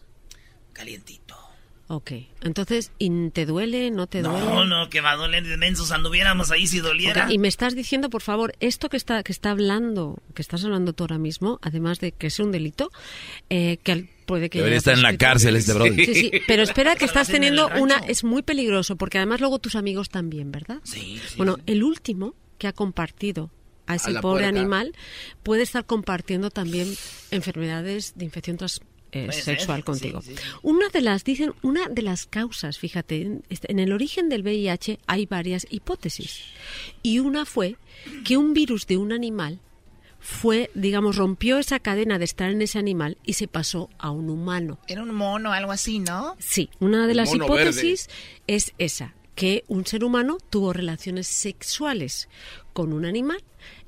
Calientito. 0.73 1.37
Ok, 1.91 2.13
entonces, 2.43 2.93
¿y 2.99 3.31
¿te 3.31 3.47
duele? 3.47 3.91
¿No 3.91 4.07
te 4.07 4.21
duele? 4.21 4.45
No, 4.45 4.67
no, 4.67 4.91
que 4.91 5.01
va 5.01 5.13
a 5.13 5.17
doler 5.17 5.47
de 5.47 5.57
mensos. 5.57 5.91
Anduviéramos 5.91 6.51
ahí 6.51 6.67
si 6.67 6.81
doliera. 6.81 7.33
Y 7.33 7.39
me 7.39 7.49
estás 7.49 7.75
diciendo, 7.75 8.11
por 8.11 8.21
favor, 8.21 8.53
esto 8.61 8.91
que 8.91 8.99
está 8.99 9.23
que 9.23 9.33
está 9.33 9.53
hablando, 9.53 10.19
que 10.35 10.43
estás 10.43 10.63
hablando 10.65 10.93
tú 10.93 11.05
ahora 11.05 11.17
mismo, 11.17 11.59
además 11.63 11.99
de 11.99 12.13
que 12.13 12.27
es 12.27 12.39
un 12.41 12.53
delito, 12.53 12.91
eh, 13.49 13.79
que 13.83 13.93
al- 13.93 14.09
puede 14.29 14.49
que 14.49 14.59
Debería 14.59 14.79
estar 14.79 14.95
en 14.95 15.03
la 15.03 15.17
cárcel 15.17 15.57
este 15.57 15.73
brother. 15.73 15.97
Sí, 16.07 16.15
sí, 16.15 16.31
pero 16.47 16.63
espera 16.63 16.95
que 16.95 17.05
estás 17.11 17.27
teniendo 17.27 17.69
una 17.81 17.97
es 18.07 18.23
muy 18.23 18.43
peligroso 18.43 18.95
porque 18.95 19.19
además 19.19 19.41
luego 19.41 19.59
tus 19.59 19.75
amigos 19.75 20.09
también, 20.11 20.53
¿verdad? 20.53 20.79
Sí, 20.85 21.19
sí, 21.27 21.35
Bueno, 21.37 21.57
sí. 21.57 21.63
el 21.67 21.83
último 21.83 22.35
que 22.59 22.69
ha 22.69 22.73
compartido 22.73 23.51
a 23.87 23.97
ese 23.97 24.13
pobre 24.21 24.45
animal 24.45 24.93
puede 25.43 25.63
estar 25.63 25.85
compartiendo 25.87 26.51
también 26.51 26.87
enfermedades 27.33 28.13
de 28.17 28.25
infección 28.27 28.57
tras- 28.59 28.81
eh, 29.13 29.33
sexual 29.33 29.83
contigo. 29.85 30.21
sí, 30.21 30.35
sí. 30.37 30.43
Una 30.63 30.91
de 30.91 31.01
las, 31.01 31.25
dicen, 31.25 31.55
una 31.63 31.89
de 31.89 32.03
las 32.03 32.27
causas, 32.27 32.79
fíjate, 32.79 33.23
en, 33.23 33.43
este- 33.49 33.73
en 33.73 33.79
el 33.79 33.93
origen 33.93 34.29
del 34.29 34.43
VIH 34.43 34.99
hay 35.07 35.25
varias 35.25 35.67
hipótesis. 35.71 36.43
Y 37.03 37.19
una 37.21 37.47
fue 37.47 37.77
que 38.27 38.37
un 38.37 38.53
virus 38.53 38.87
de 38.87 38.99
un 38.99 39.13
animal 39.13 39.61
fue, 40.19 40.71
digamos, 40.75 41.17
rompió 41.17 41.59
esa 41.59 41.79
cadena 41.79 42.19
de 42.19 42.25
estar 42.25 42.51
en 42.51 42.63
ese 42.63 42.79
animal 42.79 43.19
y 43.25 43.35
se 43.35 43.49
pasó 43.49 43.91
a 43.99 44.11
un 44.11 44.31
humano. 44.31 44.79
Era 44.89 45.03
un 45.03 45.15
mono, 45.15 45.53
algo 45.53 45.73
así, 45.73 45.99
¿no? 45.99 46.37
Sí, 46.39 46.71
una 46.81 47.07
de 47.07 47.15
las 47.15 47.35
hipótesis 47.35 48.09
es 48.47 48.75
esa, 48.79 49.15
que 49.35 49.65
un 49.69 49.87
ser 49.87 50.05
humano 50.05 50.39
tuvo 50.51 50.73
relaciones 50.73 51.27
sexuales 51.29 52.29
con 52.73 52.93
un 52.93 53.05
animal 53.05 53.43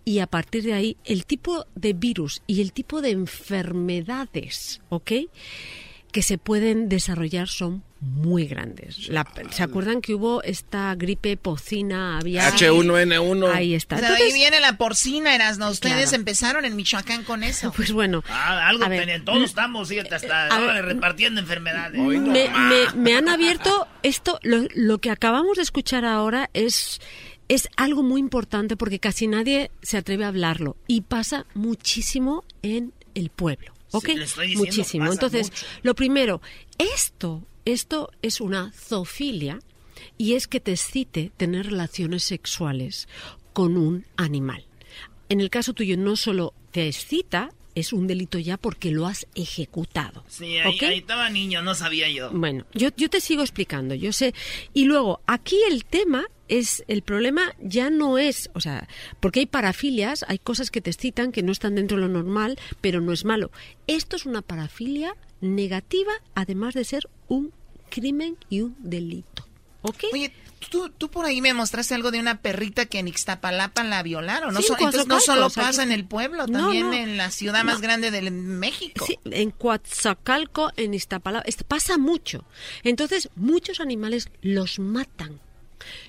y 0.04 0.20
a 0.20 0.26
partir 0.26 0.64
de 0.64 0.74
ahí 0.74 0.96
el 1.04 1.26
tipo 1.26 1.66
de 1.74 1.92
virus 1.92 2.42
y 2.46 2.60
el 2.60 2.72
tipo 2.72 3.02
de 3.02 3.10
enfermedades, 3.10 4.80
¿ok? 4.88 5.12
que 6.10 6.22
se 6.22 6.38
pueden 6.38 6.88
desarrollar 6.88 7.48
son 7.48 7.82
muy 8.00 8.46
grandes. 8.46 9.08
La- 9.08 9.26
¿Se 9.50 9.62
acuerdan 9.62 10.00
que 10.00 10.14
hubo 10.14 10.42
esta 10.42 10.94
gripe 10.94 11.36
porcina 11.36 12.18
aviar? 12.18 12.50
H1N1. 12.54 13.52
Ahí 13.52 13.74
está. 13.74 13.96
Pero 13.96 14.08
ahí 14.08 14.12
Entonces, 14.14 14.34
viene 14.34 14.60
la 14.60 14.78
porcina, 14.78 15.34
Erasno. 15.34 15.68
Ustedes 15.70 16.04
Claro. 16.08 16.16
empezaron 16.16 16.64
en 16.64 16.76
Michoacán 16.76 17.24
con 17.24 17.42
eso. 17.44 17.72
pues 17.76 17.92
bueno, 17.92 18.22
Ah, 18.28 18.68
algo 18.68 18.88
ver. 18.88 19.22
Todos 19.24 19.42
estamos, 19.44 19.88
fíjate, 19.88 20.14
hasta 20.14 20.46
a 20.46 20.58
ver, 20.58 20.68
ahora 20.70 20.82
repartiendo 20.82 21.40
enfermedades. 21.40 22.00
me, 22.00 22.48
me- 22.48 22.92
me 22.96 23.14
han 23.14 23.28
abierto 23.28 23.86
esto, 24.02 24.38
lo, 24.42 24.64
lo 24.74 24.98
que 24.98 25.10
acabamos 25.10 25.56
de 25.58 25.62
escuchar 25.62 26.04
ahora 26.06 26.48
es, 26.54 27.00
es 27.48 27.68
algo 27.76 28.02
muy 28.02 28.20
importante 28.20 28.76
porque 28.78 28.98
casi 28.98 29.26
nadie 29.26 29.70
se 29.82 29.98
atreve 29.98 30.24
a 30.24 30.28
hablarlo 30.28 30.76
y 30.86 31.02
pasa 31.02 31.44
muchísimo 31.54 32.44
en 32.62 32.92
el 33.14 33.28
pueblo. 33.30 33.74
¿Ok? 33.92 34.06
Sí, 34.06 34.14
le 34.14 34.24
estoy 34.24 34.46
diciendo, 34.46 34.64
muchísimo. 34.66 35.04
pasa 35.04 35.12
Entonces, 35.14 35.50
mucho. 35.50 35.66
lo 35.82 35.94
primero, 35.96 36.40
esto, 36.78 37.42
esto 37.64 38.10
es 38.22 38.40
una 38.40 38.72
zoofilia 38.72 39.60
y 40.18 40.34
es 40.34 40.46
que 40.46 40.60
te 40.60 40.72
excite 40.72 41.32
tener 41.36 41.66
relaciones 41.66 42.24
sexuales 42.24 43.08
con 43.52 43.76
un 43.76 44.06
animal. 44.16 44.64
En 45.28 45.40
el 45.40 45.50
caso 45.50 45.74
tuyo 45.74 45.96
no 45.96 46.16
solo 46.16 46.54
te 46.72 46.88
excita, 46.88 47.50
es 47.74 47.92
un 47.92 48.06
delito 48.06 48.38
ya 48.38 48.56
porque 48.56 48.90
lo 48.90 49.06
has 49.06 49.26
ejecutado. 49.34 50.24
Sí, 50.28 50.58
ahí, 50.58 50.78
estaba 50.98 51.30
niño, 51.30 51.62
no 51.62 51.74
sabía 51.74 52.10
yo. 52.10 52.30
Bueno, 52.32 52.66
yo, 52.74 52.88
yo 52.96 53.08
te 53.08 53.20
sigo 53.20 53.42
explicando, 53.42 53.94
yo 53.94 54.12
sé. 54.12 54.34
Y 54.74 54.84
luego, 54.84 55.20
aquí 55.26 55.56
el 55.68 55.84
tema 55.84 56.26
es, 56.48 56.84
el 56.88 57.02
problema 57.02 57.54
ya 57.60 57.90
no 57.90 58.18
es, 58.18 58.50
o 58.54 58.60
sea, 58.60 58.88
porque 59.20 59.40
hay 59.40 59.46
parafilias, 59.46 60.24
hay 60.28 60.38
cosas 60.38 60.70
que 60.70 60.80
te 60.80 60.90
excitan 60.90 61.32
que 61.32 61.42
no 61.42 61.52
están 61.52 61.76
dentro 61.76 61.96
de 61.96 62.02
lo 62.02 62.08
normal, 62.08 62.58
pero 62.80 63.00
no 63.00 63.12
es 63.12 63.24
malo. 63.24 63.50
Esto 63.86 64.16
es 64.16 64.26
una 64.26 64.42
parafilia 64.42 65.14
negativa, 65.40 66.12
además 66.34 66.74
de 66.74 66.84
ser 66.84 67.08
un 67.28 67.52
crimen 67.88 68.36
y 68.48 68.60
un 68.62 68.76
delito. 68.78 69.46
¿Ok? 69.82 70.04
Oye, 70.12 70.30
tú, 70.70 70.90
tú 70.90 71.10
por 71.10 71.24
ahí 71.24 71.40
me 71.40 71.54
mostraste 71.54 71.94
algo 71.94 72.10
de 72.10 72.20
una 72.20 72.42
perrita 72.42 72.84
que 72.84 72.98
en 72.98 73.08
Ixtapalapa 73.08 73.82
la 73.82 74.02
violaron. 74.02 74.52
No 74.52 74.60
Sí, 74.60 74.66
So- 74.66 74.74
entonces 74.74 75.06
no 75.06 75.20
solo 75.20 75.48
pasa 75.48 75.82
aquí- 75.82 75.90
en 75.90 75.92
el 75.92 76.04
pueblo, 76.04 76.46
también 76.46 76.88
no. 76.88 76.92
en 76.92 77.16
la 77.16 77.30
ciudad 77.30 77.64
más 77.64 77.80
grande 77.80 78.10
de 78.10 78.30
México. 78.30 79.06
Sí, 79.06 79.18
en 79.24 79.50
Coatzacoalco, 79.52 80.70
en 80.76 80.92
Iztapalapa, 80.94 81.44
es- 81.48 81.62
pasa 81.64 81.96
mucho. 81.96 82.44
Entonces, 82.82 83.30
muchos 83.36 83.80
animales 83.80 84.28
los 84.42 84.78
matan. 84.78 85.40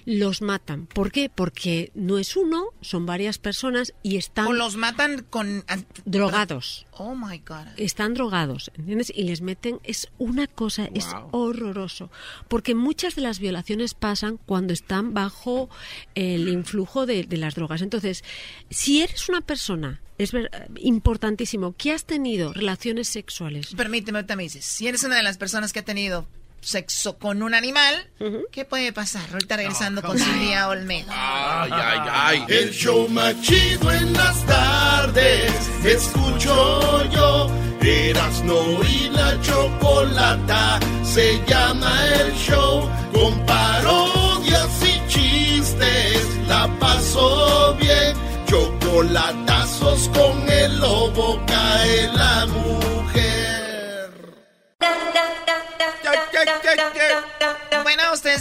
Los 0.06 0.42
matan. 0.42 0.86
¿Por 0.88 1.12
qué? 1.12 1.30
Porque 1.34 1.92
no 1.96 2.18
es 2.18 2.36
uno, 2.36 2.66
son 2.82 3.06
varias 3.06 3.38
personas 3.38 3.94
y 4.04 4.18
están 4.18 4.48
O 4.48 4.54
los 4.54 4.76
matan 4.76 5.26
con... 5.30 5.64
drogados. 6.06 6.86
Oh, 6.92 7.16
my 7.16 7.40
God. 7.40 7.68
Están 7.78 8.14
drogados, 8.14 8.72
¿entiendes? 8.76 9.12
Y 9.16 9.24
les 9.24 9.42
meten, 9.42 9.80
es 9.84 10.10
una 10.18 10.48
cosa, 10.48 10.90
es 10.94 11.08
horroroso. 11.32 12.12
Porque 12.48 12.76
muchas 12.76 13.16
de 13.16 13.22
las 13.22 13.40
violaciones 13.40 13.94
pasan 13.94 14.38
cuando 14.38 14.74
están 14.74 15.14
bajo 15.14 15.70
el 16.16 16.48
influjo 16.50 17.06
de, 17.06 17.24
de 17.24 17.38
las 17.38 17.56
drogas. 17.56 17.82
Entonces, 17.82 18.24
si 18.70 19.02
eres 19.02 19.30
una 19.30 19.42
persona, 19.42 20.02
es 20.18 20.32
ver- 20.32 20.52
importantísimo, 20.78 21.74
que 21.76 21.92
has 21.92 22.06
tenido 22.06 22.54
relaciones 22.54 23.08
sexuales 23.08 23.74
Permíteme, 23.76 24.20
ahorita 24.20 24.36
me 24.36 24.44
dices, 24.44 24.66
si 24.66 24.88
eres 24.88 25.04
una 25.04 25.16
de 25.16 25.24
las 25.24 25.38
personas 25.38 25.74
que 25.74 25.80
ha 25.80 25.86
tenido 25.86 26.28
sexo 26.62 27.18
con 27.18 27.44
un 27.44 27.54
animal, 27.54 28.08
¿qué 28.52 28.66
puede 28.66 28.94
pasar? 28.94 29.24
Ahorita 29.32 29.58
regresando 29.58 30.02
con 30.02 30.18
Silvia 30.18 30.68
Olmedo. 30.70 31.12
Ay, 31.12 31.72
ay, 31.74 32.00
ay. 32.12 32.46
El 32.48 32.72
show 32.72 33.08
más 33.10 33.40
chido 33.42 33.92
en 33.92 34.14
las 34.14 34.46
tardes. 34.46 35.52
Escucho 35.84 37.10
yo. 37.10 37.50
Erasno 37.82 38.84
y 38.88 39.10
la 39.10 39.42
chocolata. 39.42 40.80
Se 41.04 41.42
llama 41.48 41.92
el 42.20 42.32
show. 42.34 42.88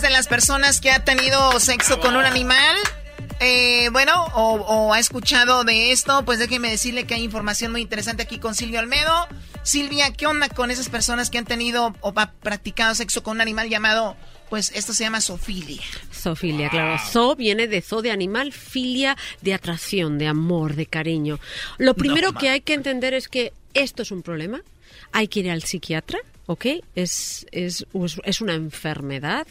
De 0.00 0.08
las 0.08 0.28
personas 0.28 0.80
que 0.80 0.90
ha 0.90 1.04
tenido 1.04 1.60
sexo 1.60 2.00
con 2.00 2.16
un 2.16 2.24
animal, 2.24 2.74
eh, 3.38 3.90
bueno, 3.92 4.14
o, 4.34 4.94
ha 4.94 4.98
escuchado 4.98 5.62
de 5.62 5.92
esto, 5.92 6.24
pues 6.24 6.38
déjeme 6.38 6.70
decirle 6.70 7.04
que 7.04 7.14
hay 7.14 7.22
información 7.22 7.70
muy 7.70 7.82
interesante 7.82 8.22
aquí 8.22 8.38
con 8.38 8.54
Silvia 8.54 8.80
Almedo. 8.80 9.28
Silvia, 9.62 10.10
¿qué 10.12 10.26
onda 10.26 10.48
con 10.48 10.70
esas 10.70 10.88
personas 10.88 11.28
que 11.28 11.36
han 11.36 11.44
tenido 11.44 11.94
o 12.00 12.14
practicado 12.14 12.94
sexo 12.94 13.22
con 13.22 13.36
un 13.36 13.40
animal 13.42 13.68
llamado, 13.68 14.16
pues 14.48 14.72
esto 14.74 14.94
se 14.94 15.04
llama 15.04 15.20
zoofilia? 15.20 15.82
Zoofilia, 16.14 16.70
claro. 16.70 16.98
Zo 17.10 17.36
viene 17.36 17.68
de 17.68 17.82
zo 17.82 18.00
de 18.00 18.10
animal, 18.10 18.52
filia 18.52 19.18
de 19.42 19.52
atracción, 19.52 20.16
de 20.16 20.28
amor, 20.28 20.76
de 20.76 20.86
cariño. 20.86 21.38
Lo 21.76 21.92
primero 21.92 22.32
que 22.32 22.48
hay 22.48 22.62
que 22.62 22.72
entender 22.72 23.12
es 23.12 23.28
que 23.28 23.52
esto 23.74 24.02
es 24.02 24.12
un 24.12 24.22
problema. 24.22 24.62
Hay 25.12 25.28
que 25.28 25.40
ir 25.40 25.50
al 25.50 25.62
psiquiatra 25.62 26.20
¿ok? 26.50 26.66
Es, 26.96 27.46
es, 27.52 27.86
es 28.24 28.40
una 28.40 28.54
enfermedad 28.54 29.46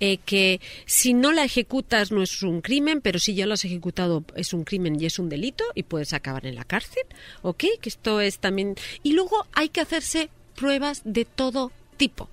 eh, 0.00 0.16
que 0.24 0.62
si 0.86 1.12
no 1.12 1.30
la 1.30 1.44
ejecutas 1.44 2.10
no 2.10 2.22
es 2.22 2.42
un 2.42 2.62
crimen, 2.62 3.02
pero 3.02 3.18
si 3.18 3.34
ya 3.34 3.44
lo 3.44 3.52
has 3.52 3.66
ejecutado 3.66 4.24
es 4.34 4.54
un 4.54 4.64
crimen 4.64 4.98
y 4.98 5.04
es 5.04 5.18
un 5.18 5.28
delito 5.28 5.62
y 5.74 5.82
puedes 5.82 6.14
acabar 6.14 6.46
en 6.46 6.54
la 6.54 6.64
cárcel, 6.64 7.02
¿ok? 7.42 7.64
Que 7.82 7.90
esto 7.90 8.22
es 8.22 8.38
también... 8.38 8.76
Y 9.02 9.12
luego 9.12 9.46
hay 9.52 9.68
que 9.68 9.82
hacerse 9.82 10.30
pruebas 10.56 11.02
de 11.04 11.26
todo 11.26 11.70
tipo. 11.98 12.30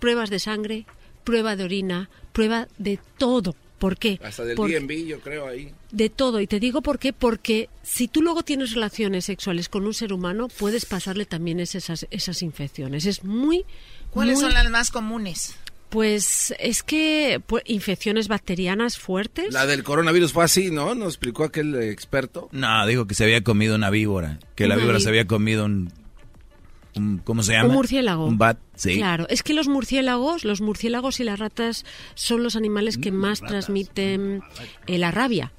Pruebas 0.00 0.28
de 0.28 0.40
sangre, 0.40 0.86
prueba 1.22 1.54
de 1.54 1.62
orina, 1.62 2.10
prueba 2.32 2.66
de 2.78 2.98
todo. 3.16 3.54
¿Por 3.78 3.96
qué? 3.96 4.18
Hasta 4.24 4.44
del 4.44 4.56
yo 5.06 5.20
creo 5.20 5.46
ahí. 5.46 5.72
De 5.92 6.08
todo. 6.08 6.40
Y 6.40 6.46
te 6.46 6.60
digo 6.60 6.82
por 6.82 6.98
qué. 6.98 7.12
Porque 7.12 7.68
si 7.82 8.08
tú 8.08 8.22
luego 8.22 8.42
tienes 8.42 8.72
relaciones 8.74 9.24
sexuales 9.24 9.68
con 9.68 9.86
un 9.86 9.94
ser 9.94 10.12
humano, 10.12 10.48
puedes 10.48 10.86
pasarle 10.86 11.26
también 11.26 11.60
esas, 11.60 12.06
esas 12.10 12.42
infecciones. 12.42 13.06
Es 13.06 13.24
muy... 13.24 13.64
¿Cuáles 14.10 14.40
son 14.40 14.54
las 14.54 14.68
más 14.70 14.90
comunes? 14.90 15.54
Pues 15.88 16.54
es 16.60 16.82
que 16.84 17.42
pues, 17.44 17.64
infecciones 17.66 18.28
bacterianas 18.28 18.98
fuertes. 18.98 19.52
La 19.52 19.66
del 19.66 19.82
coronavirus 19.82 20.32
fue 20.32 20.44
así, 20.44 20.70
¿no? 20.70 20.94
Nos 20.94 21.08
explicó 21.08 21.44
aquel 21.44 21.74
experto. 21.82 22.48
No, 22.52 22.86
dijo 22.86 23.06
que 23.06 23.14
se 23.14 23.24
había 23.24 23.42
comido 23.42 23.74
una 23.74 23.90
víbora, 23.90 24.38
que 24.54 24.68
la 24.68 24.76
víbora 24.76 25.00
se 25.00 25.08
había 25.08 25.26
comido 25.26 25.64
un 25.64 25.92
¿cómo 27.24 27.42
se 27.42 27.52
llama? 27.52 27.68
Un 27.68 27.74
murciélago. 27.74 28.26
Un 28.26 28.38
bat, 28.38 28.58
sí. 28.74 28.96
Claro, 28.96 29.26
es 29.28 29.42
que 29.42 29.54
los 29.54 29.68
murciélagos, 29.68 30.44
los 30.44 30.60
murciélagos 30.60 31.20
y 31.20 31.24
las 31.24 31.38
ratas 31.38 31.84
son 32.14 32.42
los 32.42 32.56
animales 32.56 32.98
que 32.98 33.12
mm, 33.12 33.16
más 33.16 33.40
transmiten 33.40 34.42
eh, 34.86 34.98
la 34.98 35.10
rabia. 35.10 35.52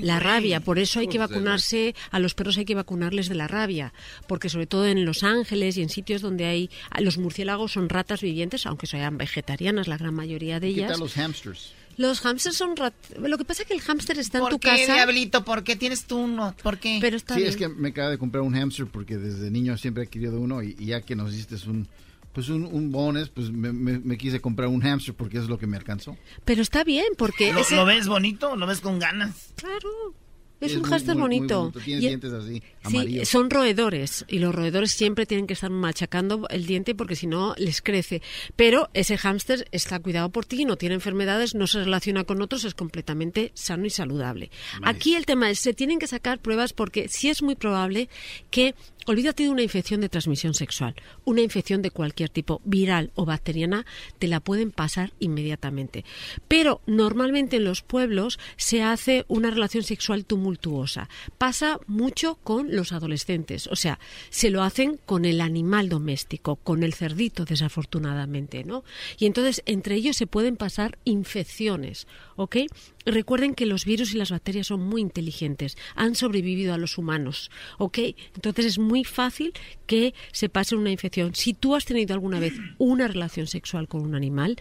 La 0.00 0.20
rabia, 0.20 0.60
por 0.60 0.78
eso 0.78 1.00
hay 1.00 1.08
que 1.08 1.18
vacunarse, 1.18 1.94
a 2.10 2.18
los 2.18 2.34
perros 2.34 2.58
hay 2.58 2.64
que 2.64 2.74
vacunarles 2.74 3.28
de 3.28 3.34
la 3.34 3.48
rabia, 3.48 3.92
porque 4.26 4.48
sobre 4.48 4.66
todo 4.66 4.86
en 4.86 5.04
Los 5.04 5.22
Ángeles 5.22 5.76
y 5.76 5.82
en 5.82 5.88
sitios 5.88 6.20
donde 6.20 6.46
hay 6.46 6.70
los 7.00 7.18
murciélagos 7.18 7.72
son 7.72 7.88
ratas 7.88 8.20
vivientes, 8.20 8.66
aunque 8.66 8.86
sean 8.86 9.18
vegetarianas 9.18 9.88
la 9.88 9.96
gran 9.96 10.14
mayoría 10.14 10.60
de 10.60 10.68
ellas. 10.68 10.86
¿Qué 10.86 10.92
tal 10.92 11.00
los 11.00 11.14
hamsters? 11.14 11.72
Los 11.96 12.20
hamsters 12.20 12.56
son 12.56 12.74
Lo 13.18 13.38
que 13.38 13.44
pasa 13.44 13.62
es 13.62 13.68
que 13.68 13.74
el 13.74 13.80
hámster 13.80 14.18
está 14.18 14.38
en 14.38 14.48
tu 14.48 14.58
qué, 14.58 14.68
casa. 14.68 14.94
diablito? 14.94 15.44
¿Por 15.44 15.62
qué 15.62 15.76
tienes 15.76 16.04
tú 16.04 16.18
uno? 16.18 16.54
¿Por 16.62 16.78
qué? 16.78 16.98
Pero 17.00 17.16
está 17.16 17.34
sí, 17.34 17.42
es 17.42 17.56
que 17.56 17.68
me 17.68 17.88
acabo 17.88 18.10
de 18.10 18.18
comprar 18.18 18.42
un 18.42 18.54
hamster 18.54 18.86
porque 18.86 19.18
desde 19.18 19.50
niño 19.50 19.76
siempre 19.76 20.04
he 20.04 20.06
querido 20.06 20.40
uno 20.40 20.62
y, 20.62 20.74
ya 20.76 21.02
que 21.02 21.14
nos 21.14 21.32
diste 21.32 21.56
un 21.68 21.86
pues 22.32 22.48
un, 22.48 22.64
un 22.64 22.90
bonus, 22.90 23.28
pues 23.28 23.50
me, 23.50 24.16
quise 24.16 24.40
comprar 24.40 24.68
un 24.68 24.80
hamster 24.80 25.14
porque 25.14 25.38
es 25.38 25.48
lo 25.48 25.58
que 25.58 25.66
me 25.66 25.76
alcanzó. 25.76 26.16
Pero 26.44 26.62
está 26.62 26.84
bien, 26.84 27.06
porque... 27.18 27.52
¿Lo, 27.52 27.62
¿Lo 27.76 27.84
ves 27.84 28.08
bonito? 28.08 28.56
¿Lo 28.56 28.66
ves 28.66 28.80
con 28.80 28.98
ganas? 28.98 29.52
Claro. 29.56 30.14
Es, 30.62 30.76
un 30.76 30.84
hámster 30.84 31.16
bonito. 31.16 31.72
Tiene 31.84 32.00
dientes 32.00 32.32
así, 32.32 32.62
Sí, 32.88 33.24
son 33.24 33.50
roedores 33.50 34.24
y 34.28 34.38
los 34.38 34.54
roedores 34.54 34.92
siempre 34.92 35.26
tienen 35.26 35.48
que 35.48 35.54
estar 35.54 35.70
machacando 35.70 36.46
el 36.50 36.66
diente 36.66 36.94
porque 36.94 37.16
si 37.16 37.26
no 37.26 37.54
les 37.58 37.82
crece. 37.82 38.22
Pero 38.54 38.88
ese 38.94 39.18
hámster 39.18 39.66
está 39.72 39.98
cuidado 39.98 40.30
por 40.30 40.46
ti, 40.46 40.64
no 40.64 40.76
tiene 40.76 40.94
enfermedades, 40.94 41.56
no 41.56 41.66
se 41.66 41.80
relaciona 41.80 42.22
con 42.24 42.40
otros, 42.42 42.64
es 42.64 42.74
completamente 42.74 43.50
sano 43.54 43.86
y 43.86 43.90
saludable. 43.90 44.50
Aquí 44.82 45.16
el 45.16 45.26
tema 45.26 45.50
es, 45.50 45.58
se 45.58 45.74
tienen 45.74 45.98
que 45.98 46.06
sacar 46.06 46.38
pruebas 46.38 46.72
porque 46.72 47.08
sí 47.08 47.28
es 47.28 47.42
muy 47.42 47.56
probable 47.56 48.08
que 48.50 48.76
Olvídate 49.06 49.42
de 49.44 49.50
una 49.50 49.62
infección 49.62 50.00
de 50.00 50.08
transmisión 50.08 50.54
sexual. 50.54 50.94
Una 51.24 51.40
infección 51.40 51.82
de 51.82 51.90
cualquier 51.90 52.28
tipo, 52.28 52.60
viral 52.64 53.10
o 53.14 53.24
bacteriana, 53.24 53.84
te 54.18 54.28
la 54.28 54.40
pueden 54.40 54.70
pasar 54.70 55.12
inmediatamente. 55.18 56.04
Pero 56.46 56.80
normalmente 56.86 57.56
en 57.56 57.64
los 57.64 57.82
pueblos 57.82 58.38
se 58.56 58.82
hace 58.82 59.24
una 59.28 59.50
relación 59.50 59.82
sexual 59.82 60.24
tumultuosa. 60.24 61.08
Pasa 61.38 61.80
mucho 61.86 62.36
con 62.44 62.74
los 62.74 62.92
adolescentes. 62.92 63.66
O 63.66 63.76
sea, 63.76 63.98
se 64.30 64.50
lo 64.50 64.62
hacen 64.62 65.00
con 65.04 65.24
el 65.24 65.40
animal 65.40 65.88
doméstico, 65.88 66.56
con 66.56 66.82
el 66.82 66.94
cerdito, 66.94 67.44
desafortunadamente, 67.44 68.64
¿no? 68.64 68.84
Y 69.18 69.26
entonces 69.26 69.62
entre 69.66 69.96
ellos 69.96 70.16
se 70.16 70.26
pueden 70.26 70.56
pasar 70.56 70.98
infecciones, 71.04 72.06
¿ok? 72.36 72.56
Recuerden 73.04 73.54
que 73.54 73.66
los 73.66 73.84
virus 73.84 74.14
y 74.14 74.18
las 74.18 74.30
bacterias 74.30 74.68
son 74.68 74.80
muy 74.80 75.00
inteligentes, 75.00 75.76
han 75.94 76.14
sobrevivido 76.14 76.74
a 76.74 76.78
los 76.78 76.98
humanos, 76.98 77.50
¿ok? 77.78 77.98
Entonces 78.34 78.66
es 78.66 78.78
muy 78.78 79.04
fácil 79.04 79.52
que 79.86 80.14
se 80.32 80.48
pase 80.48 80.76
una 80.76 80.90
infección. 80.90 81.34
Si 81.34 81.54
tú 81.54 81.74
has 81.74 81.84
tenido 81.84 82.14
alguna 82.14 82.38
vez 82.38 82.54
una 82.78 83.08
relación 83.08 83.46
sexual 83.46 83.88
con 83.88 84.02
un 84.02 84.14
animal, 84.14 84.56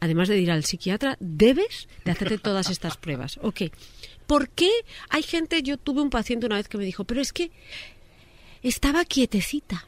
además 0.00 0.28
de 0.28 0.38
ir 0.38 0.50
al 0.50 0.64
psiquiatra, 0.64 1.16
debes 1.20 1.88
de 2.04 2.10
hacerte 2.10 2.38
todas 2.38 2.70
estas 2.70 2.96
pruebas, 2.96 3.38
¿ok? 3.42 3.62
¿Por 4.26 4.48
qué 4.48 4.70
hay 5.10 5.22
gente, 5.22 5.62
yo 5.62 5.76
tuve 5.76 6.00
un 6.00 6.10
paciente 6.10 6.46
una 6.46 6.56
vez 6.56 6.68
que 6.68 6.78
me 6.78 6.84
dijo, 6.84 7.04
pero 7.04 7.20
es 7.20 7.32
que 7.32 7.50
estaba 8.62 9.04
quietecita, 9.04 9.86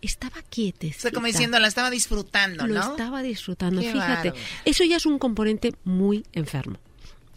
estaba 0.00 0.42
quietecita. 0.48 1.08
O 1.08 1.12
como 1.12 1.26
diciendo, 1.26 1.58
la 1.58 1.68
estaba 1.68 1.90
disfrutando, 1.90 2.66
¿no? 2.66 2.74
Lo 2.74 2.80
estaba 2.80 3.22
disfrutando, 3.22 3.80
fíjate. 3.80 4.32
Eso 4.64 4.84
ya 4.84 4.96
es 4.96 5.06
un 5.06 5.18
componente 5.18 5.74
muy 5.84 6.24
enfermo. 6.32 6.78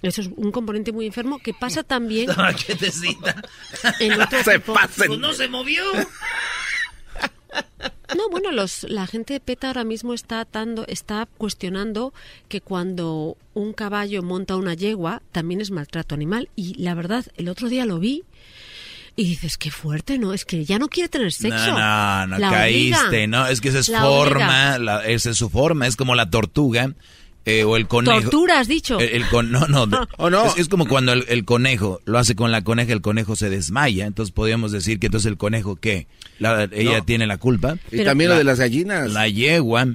Eso 0.01 0.22
es 0.22 0.30
un 0.35 0.51
componente 0.51 0.91
muy 0.91 1.06
enfermo 1.06 1.40
que 1.40 1.53
pasa 1.53 1.83
también. 1.95 2.27
No, 2.27 2.35
quietecita. 2.56 3.41
En 3.99 4.22
otro 4.22 4.43
se 4.43 4.59
Pues 4.59 5.19
no 5.19 5.33
se 5.33 5.48
movió. 5.48 5.83
No, 8.15 8.30
bueno, 8.30 8.51
los, 8.51 8.83
la 8.83 9.07
gente 9.07 9.33
de 9.33 9.40
PETA 9.40 9.67
ahora 9.67 9.83
mismo 9.83 10.14
está, 10.14 10.40
atando, 10.40 10.85
está 10.88 11.27
cuestionando 11.38 12.14
que 12.48 12.61
cuando 12.61 13.38
un 13.53 13.74
caballo 13.74 14.22
monta 14.24 14.56
una 14.56 14.74
yegua 14.74 15.22
también 15.32 15.61
es 15.61 15.72
maltrato 15.72 16.15
animal. 16.15 16.49
Y 16.56 16.75
la 16.82 16.93
verdad, 16.93 17.25
el 17.38 17.49
otro 17.49 17.67
día 17.67 17.85
lo 17.85 17.99
vi 17.99 18.24
y 19.15 19.24
dices, 19.24 19.57
qué 19.57 19.72
fuerte, 19.72 20.17
¿no? 20.17 20.33
Es 20.33 20.45
que 20.45 20.65
ya 20.65 20.77
no 20.77 20.88
quiere 20.88 21.09
tener 21.09 21.32
sexo. 21.32 21.72
No, 21.72 22.27
no, 22.27 22.38
no 22.38 22.49
caíste, 22.49 23.27
¿no? 23.27 23.48
Es 23.48 23.61
que 23.61 23.69
esa 23.69 23.80
es 23.80 23.91
forma, 23.91 24.75
esa 25.06 25.30
es 25.30 25.38
su 25.38 25.49
forma, 25.49 25.88
es 25.88 25.95
como 25.95 26.15
la 26.15 26.30
tortuga 26.30 26.93
eh, 27.45 27.64
o 27.64 27.77
el 27.77 27.88
conejo. 27.88 28.22
Tortura, 28.22 28.59
has 28.59 28.67
dicho. 28.67 28.99
El, 28.99 29.24
no, 29.49 29.67
no. 29.67 30.07
oh, 30.17 30.30
no. 30.30 30.56
Es, 30.56 30.67
como 30.67 30.88
cuando 30.88 31.14
el, 31.14 31.45
conejo 31.45 32.01
lo 32.06 32.17
hace 32.17 32.35
con 32.35 32.51
la 32.51 32.64
coneja, 32.64 32.91
el 32.91 33.01
conejo 33.01 33.35
se 33.35 33.51
desmaya. 33.51 34.07
Entonces 34.07 34.33
podríamos 34.33 34.72
decir 34.72 34.99
que 34.99 35.07
entonces 35.07 35.30
el 35.30 35.38
conejo, 35.38 35.75
¿qué? 35.75 36.07
ella 36.40 37.01
tiene 37.01 37.27
la 37.27 37.38
culpa. 37.38 37.77
Y 37.91 38.03
también 38.03 38.32
lo 38.32 38.38
de 38.38 38.43
las 38.43 38.59
gallinas. 38.59 39.11
La 39.11 39.27
yegua, 39.27 39.88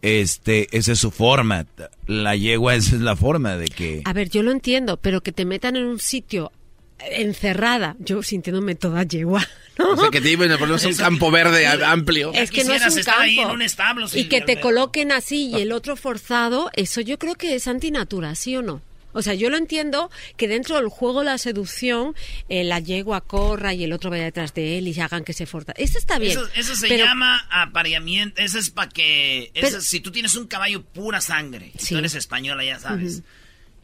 este, 0.00 0.68
esa 0.76 0.92
es 0.92 0.98
su 1.00 1.10
forma. 1.10 1.66
La 2.06 2.36
yegua, 2.36 2.76
esa 2.76 2.94
es 2.94 3.02
la 3.02 3.16
forma 3.16 3.56
de 3.56 3.66
que. 3.66 4.02
A 4.04 4.12
ver, 4.12 4.30
yo 4.30 4.44
lo 4.44 4.52
entiendo, 4.52 4.96
pero 4.96 5.22
que 5.22 5.32
te 5.32 5.44
metan 5.44 5.74
en 5.74 5.86
un 5.86 5.98
sitio 5.98 6.52
encerrada, 6.98 7.96
yo 7.98 8.22
sintiéndome 8.22 8.74
toda 8.74 9.02
yegua. 9.02 9.46
¿no? 9.78 9.90
O 9.90 9.96
sea, 9.96 10.10
que 10.10 10.20
te 10.20 10.30
iban 10.30 10.50
a 10.50 10.58
poner 10.58 10.84
un 10.86 10.94
campo 10.94 11.30
verde 11.30 11.66
amplio. 11.66 12.32
Es 12.32 12.50
que 12.50 12.64
no 12.64 12.72
es 12.74 12.82
un 12.82 13.02
campo. 13.02 13.20
Ahí 13.20 13.38
en 13.38 13.50
un 13.50 13.62
establo, 13.62 14.06
y 14.12 14.24
que 14.24 14.40
te 14.40 14.60
coloquen 14.60 15.12
así 15.12 15.50
y 15.50 15.60
el 15.60 15.72
otro 15.72 15.96
forzado, 15.96 16.70
eso 16.74 17.00
yo 17.00 17.18
creo 17.18 17.34
que 17.34 17.54
es 17.54 17.68
antinatura, 17.68 18.34
¿sí 18.34 18.56
o 18.56 18.62
no? 18.62 18.80
O 19.16 19.22
sea, 19.22 19.32
yo 19.32 19.48
lo 19.48 19.56
entiendo 19.56 20.10
que 20.36 20.46
dentro 20.46 20.76
del 20.76 20.88
juego 20.88 21.22
la 21.22 21.38
seducción, 21.38 22.14
eh, 22.50 22.64
la 22.64 22.80
yegua 22.80 23.22
corra 23.22 23.72
y 23.72 23.82
el 23.82 23.94
otro 23.94 24.10
vaya 24.10 24.24
detrás 24.24 24.52
de 24.52 24.76
él 24.76 24.88
y 24.88 25.00
hagan 25.00 25.24
que 25.24 25.32
se 25.32 25.46
forta. 25.46 25.72
Eso 25.72 25.96
está 25.96 26.18
bien. 26.18 26.38
Eso, 26.54 26.76
se 26.76 26.98
llama 26.98 27.46
apareamiento. 27.50 28.42
Eso 28.42 28.58
es 28.58 28.68
para 28.68 28.90
que. 28.90 29.50
si 29.80 30.00
tú 30.00 30.10
tienes 30.12 30.34
un 30.36 30.46
caballo 30.46 30.84
pura 30.84 31.22
sangre, 31.22 31.72
si 31.78 31.94
tú 31.94 31.98
eres 31.98 32.14
española, 32.14 32.62
ya 32.62 32.78
sabes. 32.78 33.22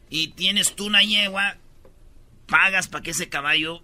Y 0.07 0.27
tienes 0.27 0.75
tú 0.75 0.85
una 0.85 1.01
yegua, 1.01 1.57
pagas 2.47 2.87
para 2.87 3.03
que 3.03 3.11
ese 3.11 3.29
caballo 3.29 3.83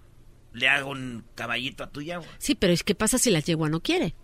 le 0.53 0.67
haga 0.67 0.85
un 0.85 1.25
caballito 1.35 1.83
a 1.83 1.89
tu 1.89 2.01
yegua. 2.01 2.27
Sí, 2.37 2.55
pero 2.55 2.73
es 2.73 2.83
que 2.83 2.95
pasa 2.95 3.17
si 3.17 3.29
la 3.29 3.39
yegua 3.39 3.69
no 3.69 3.81
quiere. 3.81 4.15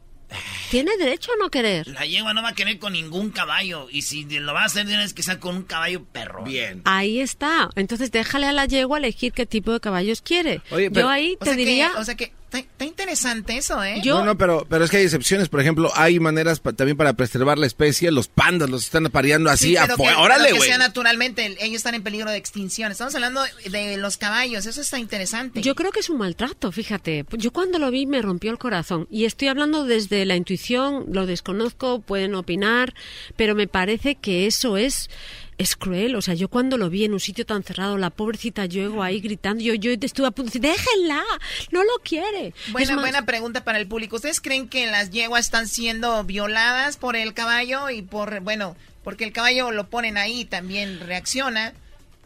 Tiene 0.72 0.98
derecho 0.98 1.32
a 1.34 1.38
no 1.38 1.50
querer. 1.50 1.88
La 1.88 2.06
yegua 2.06 2.34
no 2.34 2.42
va 2.42 2.50
a 2.50 2.56
querer 2.56 2.80
con 2.80 2.94
ningún 2.94 3.30
caballo. 3.30 3.88
Y 3.92 4.02
si 4.02 4.24
lo 4.26 4.54
va 4.54 4.64
a 4.64 4.66
hacer, 4.66 4.88
tienes 4.88 5.14
que 5.14 5.22
ser 5.24 5.40
con 5.40 5.56
un 5.56 5.64
caballo 5.64 6.04
perro. 6.04 6.44
Bien. 6.44 6.82
Ahí 6.86 7.20
está. 7.20 7.70
Entonces 7.76 8.12
déjale 8.12 8.48
a 8.48 8.52
la 8.52 8.66
yegua 8.66 8.98
elegir 8.98 9.34
qué 9.34 9.46
tipo 9.46 9.72
de 9.72 9.80
caballos 9.80 10.22
quiere. 10.22 10.62
Yo 10.92 11.10
ahí 11.10 11.38
te 11.40 11.56
diría. 11.56 11.94
o 11.98 12.04
sea 12.04 12.16
que 12.16 12.34
Está, 12.52 12.86
interesante 12.86 13.58
eso, 13.58 13.84
¿eh? 13.84 14.02
No, 14.06 14.24
no, 14.24 14.38
pero, 14.38 14.66
pero 14.70 14.86
es 14.86 14.92
que 14.92 14.98
hay 14.98 15.04
excepciones. 15.04 15.50
Por 15.50 15.60
ejemplo, 15.60 15.92
hay 15.94 16.20
maneras 16.22 16.60
pa- 16.62 16.72
también 16.74 16.96
para 16.96 17.14
preservar 17.14 17.58
la 17.58 17.66
especie. 17.66 18.12
Los 18.12 18.28
pandas 18.30 18.70
los 18.70 18.84
están 18.86 19.06
apareando 19.08 19.50
así 19.50 19.70
Sí, 19.70 19.76
pero 19.82 19.98
que- 19.98 20.04
¡Órale, 20.16 20.54
güey! 20.54 20.70
sea 20.70 20.78
naturalmente, 20.78 21.46
ellos 21.60 21.78
están 21.78 21.96
en 21.96 22.04
peligro 22.04 22.30
de 22.32 22.38
extinción. 22.38 22.92
Estamos 22.92 23.14
hablando 23.16 23.42
de 23.70 23.98
los 23.98 24.16
caballos, 24.18 24.66
eso 24.66 24.80
está 24.80 25.00
interesante. 25.00 25.62
Yo 25.62 25.76
creo 25.76 25.92
que 25.92 26.00
es 26.00 26.10
un 26.10 26.18
maltrato, 26.20 26.72
fíjate. 26.72 27.26
Yo 27.34 27.52
cuando 27.52 27.78
lo 27.78 27.92
vi 27.92 28.06
me 28.06 28.22
rompió 28.22 28.52
el 28.52 28.58
corazón. 28.58 29.08
Y 29.12 29.26
estoy 29.26 29.50
hablando 29.50 29.84
desde 29.84 30.24
la 30.26 30.36
intuición, 30.38 31.06
lo 31.12 31.26
desconozco, 31.26 32.00
pueden 32.00 32.36
opinar, 32.36 32.94
pero 33.36 33.56
me 33.56 33.68
parece 33.68 34.16
que 34.16 34.48
eso 34.48 34.78
es 34.78 35.10
es 35.58 35.76
cruel. 35.76 36.16
O 36.16 36.22
sea, 36.22 36.34
yo 36.34 36.48
cuando 36.50 36.78
lo 36.78 36.90
vi 36.90 37.06
en 37.06 37.14
un 37.14 37.20
sitio 37.20 37.46
tan 37.46 37.64
cerrado, 37.64 37.98
la 37.98 38.10
pobrecita 38.10 38.66
yo 38.66 39.02
ahí 39.02 39.20
gritando, 39.22 39.64
yo, 39.64 39.74
yo 39.74 39.92
estuve 39.92 40.28
a 40.28 40.32
punto 40.32 40.52
de 40.52 40.60
decir, 40.60 40.62
déjenla, 40.86 41.24
no 41.72 41.84
lo 41.84 42.02
quiere. 42.04 42.54
Buena, 42.72 42.96
más, 42.96 43.02
buena 43.04 43.26
pregunta 43.26 43.64
para 43.64 43.80
el 43.80 43.88
público. 43.88 44.16
¿Ustedes 44.18 44.42
creen 44.42 44.68
que 44.68 44.86
las 44.88 45.12
yeguas 45.12 45.46
están 45.46 45.68
siendo 45.68 46.24
violadas 46.24 46.98
por 46.98 47.16
el 47.16 47.34
caballo 47.34 47.90
y 47.90 48.02
por, 48.02 48.40
bueno, 48.42 48.76
porque 49.04 49.24
el 49.24 49.32
caballo 49.32 49.72
lo 49.72 49.88
ponen 49.88 50.18
ahí 50.18 50.42
y 50.42 50.46
también 50.46 51.00
reacciona? 51.00 51.74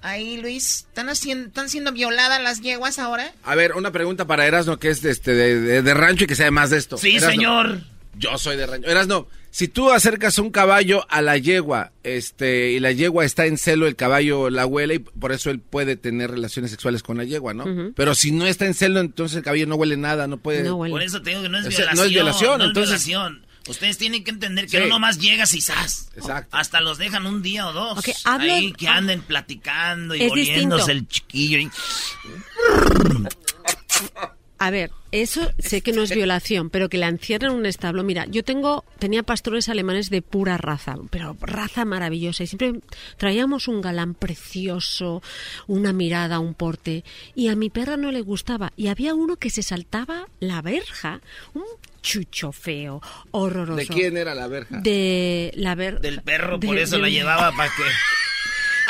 Ahí, 0.01 0.37
Luis, 0.37 0.85
¿están, 0.87 1.09
haciendo, 1.09 1.47
¿están 1.49 1.67
siendo 1.67 1.91
violadas 1.91 2.41
las 2.41 2.61
yeguas 2.61 2.99
ahora? 2.99 3.33
A 3.43 3.55
ver, 3.55 3.73
una 3.73 3.91
pregunta 3.91 4.25
para 4.25 4.45
Erasno, 4.47 4.79
que 4.79 4.87
es 4.89 5.01
de, 5.01 5.11
este, 5.11 5.33
de, 5.33 5.59
de- 5.59 5.81
de 5.81 5.93
rancho 5.93 6.23
y 6.23 6.27
que 6.27 6.35
sabe 6.35 6.51
más 6.51 6.69
de 6.69 6.77
esto. 6.77 6.97
Sí, 6.97 7.17
Erasno. 7.17 7.29
señor. 7.31 7.81
Yo 8.17 8.37
soy 8.37 8.55
de 8.55 8.65
rancho. 8.65 8.87
Erasno, 8.89 9.27
si 9.51 9.67
tú 9.67 9.91
acercas 9.91 10.37
un 10.39 10.51
caballo 10.51 11.05
a 11.09 11.21
la 11.21 11.37
yegua, 11.37 11.91
este, 12.03 12.71
y 12.71 12.79
la 12.79 12.91
yegua 12.91 13.25
está 13.25 13.45
en 13.45 13.57
celo, 13.57 13.87
el 13.87 13.95
caballo 13.95 14.49
la 14.49 14.65
huele 14.65 14.95
y 14.95 14.99
por 14.99 15.31
eso 15.31 15.49
él 15.49 15.59
puede 15.59 15.95
tener 15.95 16.31
relaciones 16.31 16.71
sexuales 16.71 17.03
con 17.03 17.17
la 17.17 17.23
yegua, 17.23 17.53
¿no? 17.53 17.65
Pero 17.95 18.15
si 18.15 18.31
no 18.31 18.45
está 18.45 18.65
en 18.65 18.73
celo, 18.73 18.99
entonces 18.99 19.37
el 19.37 19.43
caballo 19.43 19.67
no 19.67 19.75
huele 19.75 19.97
nada, 19.97 20.27
no 20.27 20.37
puede. 20.37 20.69
Por 20.69 21.01
eso 21.01 21.21
te 21.21 21.31
digo 21.31 21.41
que 21.41 21.49
no 21.49 21.59
es 21.59 21.67
O 21.67 21.71
sea, 21.71 21.91
violación. 21.91 21.97
no 21.97 22.03
es 22.05 22.09
violación, 22.11 22.57
no 22.59 22.63
es 22.63 22.67
entonces- 22.69 23.05
violación. 23.05 23.45
Ustedes 23.67 23.97
tienen 23.99 24.23
que 24.23 24.31
entender 24.31 24.65
que 24.65 24.77
Sí. 24.77 24.83
no 24.83 24.87
nomás 24.87 25.19
llegas 25.19 25.53
y 25.53 25.61
¡zas! 25.61 26.09
Exacto. 26.15 26.57
Hasta 26.57 26.81
los 26.81 26.97
dejan 26.97 27.27
un 27.27 27.43
día 27.43 27.67
o 27.67 27.73
dos. 27.73 27.99
Ok, 27.99 28.09
hablo- 28.23 28.51
Ahí 28.53 28.71
que 28.71 28.87
anden 28.87 29.21
platicando 29.21 30.15
y 30.15 30.27
distinto. 30.33 30.87
el 30.87 31.07
chiquillo. 31.07 31.59
y- 31.59 31.69
A 34.61 34.71
ver, 34.71 34.91
eso 35.13 35.49
sé 35.57 35.81
que 35.81 35.93
no 35.93 36.01
es 36.03 36.13
violación, 36.13 36.69
pero 36.69 36.89
que 36.89 36.97
la 36.97 37.07
encierran 37.07 37.51
en 37.53 37.57
un 37.59 37.65
establo. 37.65 38.03
Mira, 38.03 38.25
yo 38.25 38.43
tengo, 38.43 38.83
tenía 38.99 39.23
pastores 39.23 39.69
alemanes 39.69 40.09
de 40.09 40.21
pura 40.21 40.57
raza, 40.57 40.97
pero 41.09 41.37
raza 41.39 41.85
maravillosa. 41.85 42.43
Y 42.43 42.47
siempre 42.47 42.73
traíamos 43.15 43.69
un 43.69 43.79
galán 43.81 44.15
precioso, 44.15 45.23
una 45.67 45.93
mirada, 45.93 46.39
un 46.39 46.53
porte. 46.53 47.05
Y 47.35 47.47
a 47.47 47.55
mi 47.55 47.69
perra 47.69 47.95
no 47.95 48.11
le 48.11 48.19
gustaba. 48.21 48.73
Y 48.75 48.87
había 48.87 49.13
uno 49.13 49.37
que 49.37 49.49
se 49.49 49.63
saltaba 49.63 50.27
la 50.41 50.61
verja, 50.61 51.21
un 51.53 51.63
chucho 52.01 52.51
feo, 52.51 53.01
horroroso. 53.31 53.77
¿De 53.77 53.87
quién 53.87 54.17
era 54.17 54.35
la 54.35 54.47
verja? 54.47 54.79
De 54.81 55.51
la 55.55 55.75
ver... 55.75 56.01
Del 56.01 56.21
perro, 56.21 56.57
de- 56.57 56.67
por 56.67 56.77
eso 56.77 56.97
de- 56.97 57.01
la 57.03 57.09
llevaba 57.09 57.51
para 57.55 57.69
que... 57.69 57.83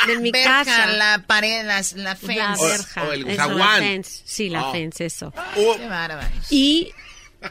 De 0.06 0.18
mi 0.18 0.30
Verja, 0.30 0.64
casa. 0.64 0.86
la 0.86 1.24
pared, 1.26 1.64
las- 1.66 1.92
la 1.94 2.16
fence. 2.16 2.34
La 2.36 2.56
verja. 2.56 3.14
eso, 3.14 3.50
la 3.56 3.76
fence. 3.78 4.22
Sí, 4.24 4.48
la 4.48 4.68
Oh. 4.68 4.72
fence, 4.72 5.06
eso. 5.06 5.32
Qué 5.54 5.86
bárbaros. 5.86 6.30
Y, 6.50 6.90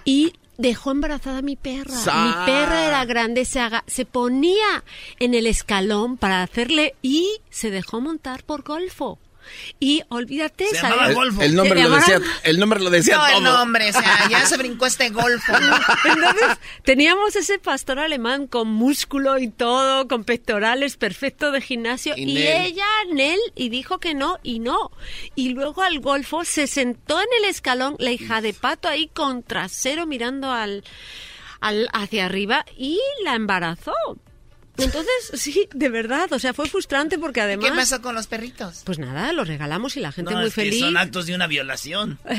y 0.05 0.33
dejó 0.57 0.91
embarazada 0.91 1.39
a 1.39 1.41
mi 1.41 1.55
perra. 1.55 1.95
Sa- 1.95 2.25
Mi 2.25 2.45
perra 2.45 2.85
era 2.87 3.05
grande, 3.05 3.45
se, 3.45 3.59
haga- 3.59 3.83
se 3.87 4.05
ponía 4.05 4.83
en 5.19 5.33
el 5.33 5.47
escalón 5.47 6.17
para 6.17 6.43
hacerle 6.43 6.95
y 7.01 7.39
se 7.49 7.69
dejó 7.71 8.01
montar 8.01 8.43
por 8.43 8.63
golfo. 8.63 9.19
Y 9.79 10.03
olvídate, 10.09 10.67
Se 10.67 10.75
¿sabes? 10.77 10.95
llamaba 10.97 11.13
Golfo. 11.13 11.41
El- 11.41 11.55
nombre 11.55 11.81
Se 11.83 11.89
lo 11.89 11.95
decía- 11.95 12.21
el 12.43 12.59
nombre 12.59 12.79
lo 12.79 12.89
decía 12.89 13.17
no, 13.17 13.25
todo. 13.27 13.37
el 13.37 13.43
nombre, 13.43 13.89
o 13.89 13.93
sea, 13.93 14.29
ya 14.29 14.45
se 14.45 14.57
brincó 14.57 14.85
este 14.85 15.09
golfo. 15.09 15.53
Entonces, 16.05 16.57
teníamos 16.83 17.35
ese 17.35 17.59
pastor 17.59 17.99
alemán 17.99 18.47
con 18.47 18.67
músculo 18.69 19.37
y 19.39 19.49
todo, 19.49 20.07
con 20.07 20.23
pectorales, 20.23 20.97
perfecto 20.97 21.51
de 21.51 21.61
gimnasio, 21.61 22.13
Y 22.17 22.23
y, 22.23 22.33
Nel. 22.33 22.65
ella, 22.65 22.85
Nel, 23.13 23.39
y 23.55 23.69
dijo 23.69 23.99
que 23.99 24.13
no, 24.13 24.37
y 24.43 24.59
no. 24.59 24.91
Y 25.35 25.49
luego 25.49 25.81
al 25.83 25.99
golfo 25.99 26.43
se 26.45 26.67
sentó 26.67 27.19
en 27.19 27.27
el 27.39 27.45
escalón, 27.49 27.95
la 27.99 28.11
hija 28.11 28.41
de 28.41 28.53
pato 28.53 28.87
ahí 28.87 29.07
con 29.13 29.43
trasero 29.43 30.05
mirando 30.05 30.51
al, 30.51 30.83
al 31.61 31.89
hacia 31.93 32.25
arriba 32.25 32.65
y 32.77 32.99
la 33.23 33.35
embarazó. 33.35 33.93
Entonces, 34.83 35.31
sí, 35.33 35.67
de 35.73 35.89
verdad, 35.89 36.31
o 36.33 36.39
sea, 36.39 36.53
fue 36.53 36.67
frustrante 36.67 37.17
porque 37.17 37.41
además... 37.41 37.69
¿Qué 37.69 37.75
pasó 37.75 38.01
con 38.01 38.15
los 38.15 38.27
perritos? 38.27 38.81
Pues 38.85 38.99
nada, 38.99 39.31
los 39.33 39.47
regalamos 39.47 39.95
y 39.97 39.99
la 39.99 40.11
gente 40.11 40.31
No, 40.31 40.37
muy 40.39 40.47
es 40.47 40.55
que 40.55 40.61
feliz. 40.61 40.79
son 40.79 40.97
actos 40.97 41.25
de 41.25 41.35
una 41.35 41.47
violación. 41.47 42.19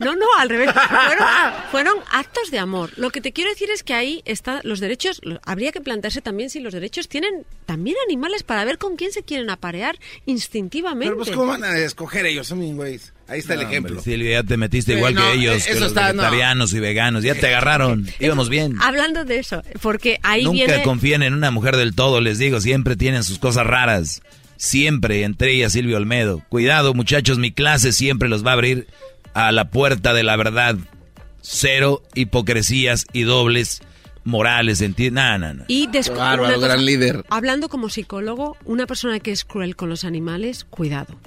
No, 0.00 0.14
no, 0.16 0.26
al 0.38 0.48
revés. 0.48 0.70
Fueron, 0.72 1.26
fueron 1.70 1.94
actos 2.10 2.50
de 2.50 2.58
amor. 2.58 2.90
Lo 2.96 3.10
que 3.10 3.20
te 3.20 3.32
quiero 3.32 3.50
decir 3.50 3.70
es 3.70 3.82
que 3.84 3.94
ahí 3.94 4.22
están 4.24 4.60
los 4.64 4.80
derechos. 4.80 5.20
Habría 5.44 5.72
que 5.72 5.80
plantearse 5.80 6.20
también 6.20 6.50
si 6.50 6.60
los 6.60 6.72
derechos 6.72 7.08
tienen 7.08 7.44
también 7.66 7.96
animales 8.06 8.42
para 8.42 8.64
ver 8.64 8.78
con 8.78 8.96
quién 8.96 9.12
se 9.12 9.22
quieren 9.22 9.50
aparear 9.50 9.98
instintivamente. 10.26 11.06
Pero 11.14 11.16
pues, 11.24 11.30
¿cómo 11.30 11.46
van 11.52 11.64
a 11.64 11.76
escoger 11.78 12.26
ellos? 12.26 12.46
Son 12.48 12.58
mis 12.58 12.74
güeyes. 12.74 13.12
Ahí 13.28 13.40
está 13.40 13.54
el 13.54 13.60
ejemplo. 13.62 13.96
hombre, 13.98 14.10
Silvia, 14.10 14.40
ya 14.40 14.42
te 14.42 14.56
metiste 14.56 14.92
Sí, 14.92 14.98
igual 14.98 15.14
no, 15.14 15.20
que 15.22 15.34
ellos, 15.34 15.56
eso 15.56 15.74
que 15.74 15.80
los 15.80 15.88
está, 15.88 16.12
no. 16.14 16.22
vegetarianos 16.22 16.72
y 16.72 16.80
veganos. 16.80 17.22
Ya 17.24 17.34
te 17.34 17.46
agarraron. 17.46 18.08
Íbamos 18.18 18.48
bien. 18.48 18.76
Hablando 18.80 19.24
de 19.26 19.38
eso, 19.38 19.62
porque 19.82 20.18
ahí 20.22 20.44
Nunca 20.44 20.64
viene. 20.66 20.82
confíen 20.82 21.22
en 21.22 21.34
una 21.34 21.50
mujer 21.50 21.76
del 21.76 21.94
todo, 21.94 22.20
les 22.22 22.38
digo. 22.38 22.60
Siempre 22.60 22.96
tienen 22.96 23.22
sus 23.24 23.38
cosas 23.38 23.66
raras. 23.66 24.22
Siempre, 24.56 25.24
entre 25.24 25.52
ellas 25.52 25.72
Silvio 25.72 25.98
Olmedo. 25.98 26.42
Cuidado, 26.48 26.94
muchachos, 26.94 27.38
mi 27.38 27.52
clase 27.52 27.92
siempre 27.92 28.28
los 28.30 28.44
va 28.46 28.50
a 28.50 28.54
abrir 28.54 28.86
a 29.34 29.52
la 29.52 29.68
puerta 29.70 30.14
de 30.14 30.22
la 30.22 30.36
verdad. 30.36 30.76
Cero 31.42 32.02
hipocresías 32.14 33.04
y 33.12 33.22
dobles 33.22 33.82
morales. 34.24 34.80
¿entiendes? 34.80 35.22
No, 35.22 35.38
no, 35.38 35.54
no. 35.54 35.64
Y 35.68 35.86
bárbaro, 36.16 36.60
gran 36.60 36.84
líder. 36.84 37.24
Hablando 37.28 37.68
como 37.68 37.88
psicólogo, 37.88 38.56
una 38.64 38.86
persona 38.86 39.20
que 39.20 39.32
es 39.32 39.44
cruel 39.44 39.76
con 39.76 39.88
los 39.90 40.04
animales, 40.04 40.64
cuidado. 40.64 41.18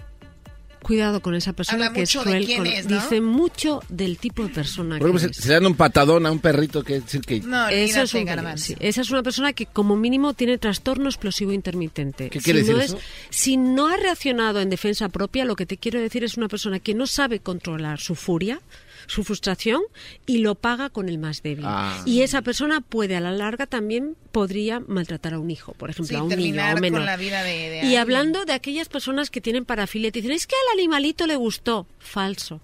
Cuidado 0.82 1.22
con 1.22 1.36
esa 1.36 1.54
persona 1.54 1.86
Habla 1.88 1.94
que 1.94 2.02
es 2.02 2.10
mucho 2.16 2.20
de 2.20 2.32
cruel. 2.32 2.46
quién 2.46 2.58
con- 2.60 2.68
es, 2.68 2.88
¿no? 2.88 2.96
Dice 2.96 3.22
mucho 3.22 3.84
del 3.90 4.18
tipo 4.18 4.44
de 4.44 4.50
persona 4.50 4.98
Por 4.98 5.12
que 5.12 5.18
ejemplo, 5.18 5.30
es. 5.32 5.36
se, 5.38 5.42
se 5.44 5.48
le 5.50 5.54
dan 5.56 5.66
un 5.68 5.76
patadón 5.76 6.26
a 6.26 6.32
un 6.32 6.40
perrito 6.40 6.84
que 6.84 7.02
decir 7.02 7.22
que... 7.22 7.40
No, 7.42 7.68
Eso 7.70 8.02
es 8.02 8.14
un 8.16 8.58
sí, 8.58 8.76
esa 8.80 9.02
es 9.02 9.10
una 9.12 9.22
persona 9.24 9.54
que 9.54 9.68
como 9.68 9.96
mínimo 9.96 10.34
tiene 10.34 10.58
trastorno 10.58 11.08
explosivo 11.08 11.52
intermitente. 11.52 12.30
¿Qué 12.30 12.40
quiere 12.40 12.64
si 12.64 12.72
no 12.72 12.78
decir 12.78 12.96
es- 12.98 13.02
eso? 13.02 13.10
si 13.30 13.58
no 13.58 13.88
ha 13.88 13.98
reaccionado 13.98 14.60
en 14.60 14.70
defensa 14.70 15.10
propia, 15.10 15.46
lo 15.46 15.56
que 15.56 15.66
te 15.66 15.78
quiero 15.78 16.00
decir 16.00 16.24
es 16.24 16.36
una 16.38 16.48
persona 16.48 16.80
que 16.80 16.94
no 16.96 17.06
sabe 17.06 17.40
controlar 17.40 18.00
su 18.00 18.16
furia, 18.16 18.60
su 19.08 19.24
frustración 19.24 19.82
y 20.26 20.40
lo 20.40 20.56
paga 20.56 20.90
con 20.90 21.10
el 21.10 21.18
más 21.18 21.42
débil. 21.44 21.66
Ah. 21.68 22.02
Y 22.06 22.22
esa 22.22 22.42
persona 22.42 22.82
puede 22.82 23.16
a 23.16 23.20
la 23.20 23.32
larga 23.32 23.68
también 23.68 24.16
podría 24.32 24.80
maltratar 24.80 25.34
a 25.34 25.40
un 25.40 25.52
hijo, 25.52 25.74
por 25.74 25.90
ejemplo, 25.90 26.10
Sí, 26.10 26.16
a 26.16 26.24
un 26.24 26.30
niño 26.30 26.62
o 26.70 26.72
con 26.74 26.82
menor. 26.82 27.02
la 27.02 27.18
vida 27.18 27.44
de- 27.44 27.52
de 27.52 27.76
y 27.78 27.80
alguien. 27.80 28.00
hablando 28.00 28.46
de 28.46 28.54
aquellas 28.54 28.90
personas 28.90 29.30
que 29.30 29.42
tienen 29.42 29.66
parafilia, 29.66 30.12
te 30.12 30.20
dicen, 30.22 30.36
es 30.36 30.48
que 30.48 30.56
al 30.56 30.80
animalito 30.80 31.28
le 31.28 31.36
gustó. 31.36 31.88
Falso. 32.00 32.62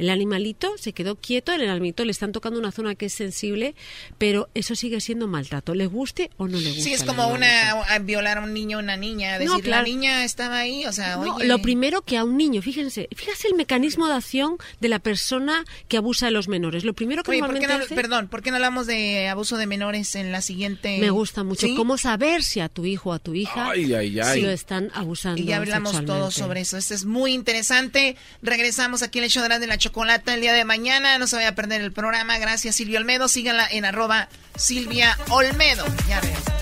El 0.00 0.10
animalito 0.10 0.72
se 0.78 0.92
quedó 0.92 1.16
quieto, 1.16 1.52
el 1.52 1.68
animalito 1.68 2.04
le 2.04 2.10
están 2.12 2.32
tocando 2.32 2.58
una 2.58 2.72
zona 2.72 2.94
que 2.94 3.06
es 3.06 3.12
sensible, 3.12 3.74
pero 4.18 4.48
eso 4.54 4.74
sigue 4.74 5.00
siendo 5.00 5.26
maltrato, 5.28 5.74
le 5.74 5.86
guste 5.86 6.30
o 6.36 6.48
no 6.48 6.58
le 6.58 6.68
guste. 6.68 6.82
Sí, 6.82 6.92
es 6.92 7.04
como 7.04 7.28
una 7.28 7.70
a 7.82 7.98
violar 8.00 8.38
a 8.38 8.40
un 8.42 8.52
niño 8.54 8.78
o 8.78 8.80
una 8.80 8.96
niña. 8.96 9.38
No, 9.38 9.44
Decir, 9.52 9.64
claro. 9.64 9.82
la 9.82 9.88
niña 9.88 10.24
estaba 10.24 10.58
ahí, 10.58 10.86
o 10.86 10.92
sea, 10.92 11.16
No, 11.16 11.36
oye. 11.36 11.46
lo 11.46 11.60
primero 11.60 12.02
que 12.02 12.16
a 12.16 12.24
un 12.24 12.36
niño, 12.36 12.62
fíjense, 12.62 13.08
fíjese 13.14 13.48
el 13.48 13.54
mecanismo 13.54 14.06
de 14.08 14.14
acción 14.14 14.56
de 14.80 14.88
la 14.88 14.98
persona 14.98 15.64
que 15.88 15.96
abusa 15.96 16.26
de 16.26 16.32
los 16.32 16.48
menores. 16.48 16.84
Lo 16.84 16.94
primero 16.94 17.22
que 17.22 17.30
Oye, 17.32 17.40
¿por 17.40 17.48
qué 17.48 17.60
normalmente 17.60 17.78
no, 17.78 17.84
hace- 17.84 17.94
perdón, 17.94 18.28
¿por 18.28 18.42
qué 18.42 18.50
no 18.50 18.56
hablamos 18.56 18.86
de 18.86 19.28
abuso 19.28 19.56
de 19.56 19.66
menores 19.66 20.14
en 20.14 20.32
la 20.32 20.40
siguiente? 20.42 20.98
me 20.98 21.10
gusta 21.10 21.44
mucho 21.44 21.66
¿Sí? 21.66 21.74
cómo 21.74 21.98
saber 21.98 22.42
si 22.42 22.60
a 22.60 22.68
tu 22.68 22.84
hijo 22.86 23.10
o 23.10 23.12
a 23.12 23.18
tu 23.18 23.34
hija 23.34 23.70
Ay, 23.70 23.92
ay, 23.94 24.18
ay. 24.20 24.34
si 24.34 24.40
lo 24.42 24.50
están 24.50 24.90
abusando 24.94 25.40
Y 25.40 25.44
ya 25.44 25.56
hablamos 25.58 26.04
todo 26.04 26.30
sobre 26.30 26.60
eso. 26.62 26.76
Esto 26.76 26.94
es 26.94 27.04
muy 27.04 27.32
interesante. 27.32 28.16
Regresamos 28.42 29.02
aquí 29.02 29.18
en 29.18 29.24
el 29.24 29.30
show 29.30 29.42
de 29.42 29.66
la 29.66 29.78
chocolata 29.90 30.34
el 30.34 30.40
día 30.40 30.52
de 30.52 30.64
mañana. 30.64 31.18
No 31.18 31.26
se 31.26 31.36
vaya 31.36 31.48
a 31.48 31.54
perder 31.54 31.80
el 31.80 31.92
programa. 31.92 32.38
Gracias, 32.38 32.76
Silvia 32.76 33.00
Olmedo. 33.00 33.26
Síganla 33.26 33.66
en 33.70 33.84
arroba 33.84 34.28
Silvia 34.56 35.18
Olmedo. 35.30 35.84
Ya 36.08 36.20
regresamos. 36.20 36.60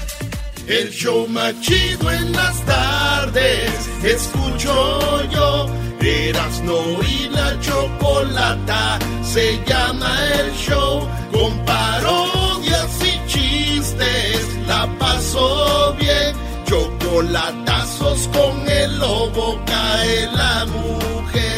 El 0.66 0.90
show 0.90 1.28
más 1.28 1.58
chido 1.60 2.10
en 2.10 2.32
las 2.32 2.64
tardes. 2.64 3.70
Escucho 4.02 5.30
yo. 5.30 5.70
Erasno 6.00 7.02
y 7.02 7.28
la 7.28 7.60
chocolata. 7.60 8.98
Se 9.22 9.62
llama 9.66 10.16
el 10.40 10.52
show. 10.54 11.06
Con 11.32 11.64
parodias 11.66 12.90
y 13.02 13.30
chistes. 13.30 14.56
La 14.66 14.86
paso 14.98 15.94
bien. 16.00 16.34
Chocolatazos 16.64 18.28
con 18.28 18.68
el 18.68 18.98
lobo. 18.98 19.62
Cae 19.66 20.26
la 20.32 20.64
mujer. 20.66 21.57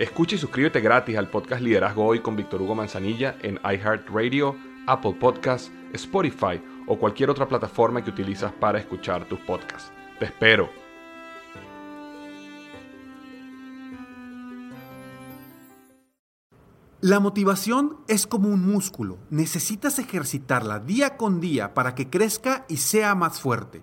Escucha 0.00 0.34
y 0.34 0.38
suscríbete 0.38 0.80
gratis 0.80 1.18
al 1.18 1.28
podcast 1.28 1.60
Liderazgo 1.60 2.06
Hoy 2.06 2.20
con 2.20 2.34
Víctor 2.34 2.62
Hugo 2.62 2.74
Manzanilla 2.74 3.36
en 3.42 3.60
iHeartRadio, 3.62 4.56
Apple 4.86 5.12
Podcasts, 5.20 5.70
Spotify 5.92 6.58
o 6.86 6.98
cualquier 6.98 7.28
otra 7.28 7.46
plataforma 7.46 8.02
que 8.02 8.08
utilizas 8.08 8.50
para 8.50 8.78
escuchar 8.78 9.28
tus 9.28 9.38
podcasts. 9.40 9.92
Te 10.18 10.24
espero. 10.24 10.70
La 17.02 17.20
motivación 17.20 17.98
es 18.08 18.26
como 18.26 18.48
un 18.48 18.66
músculo. 18.66 19.18
Necesitas 19.28 19.98
ejercitarla 19.98 20.78
día 20.78 21.18
con 21.18 21.40
día 21.40 21.74
para 21.74 21.94
que 21.94 22.08
crezca 22.08 22.64
y 22.70 22.78
sea 22.78 23.14
más 23.14 23.38
fuerte. 23.38 23.82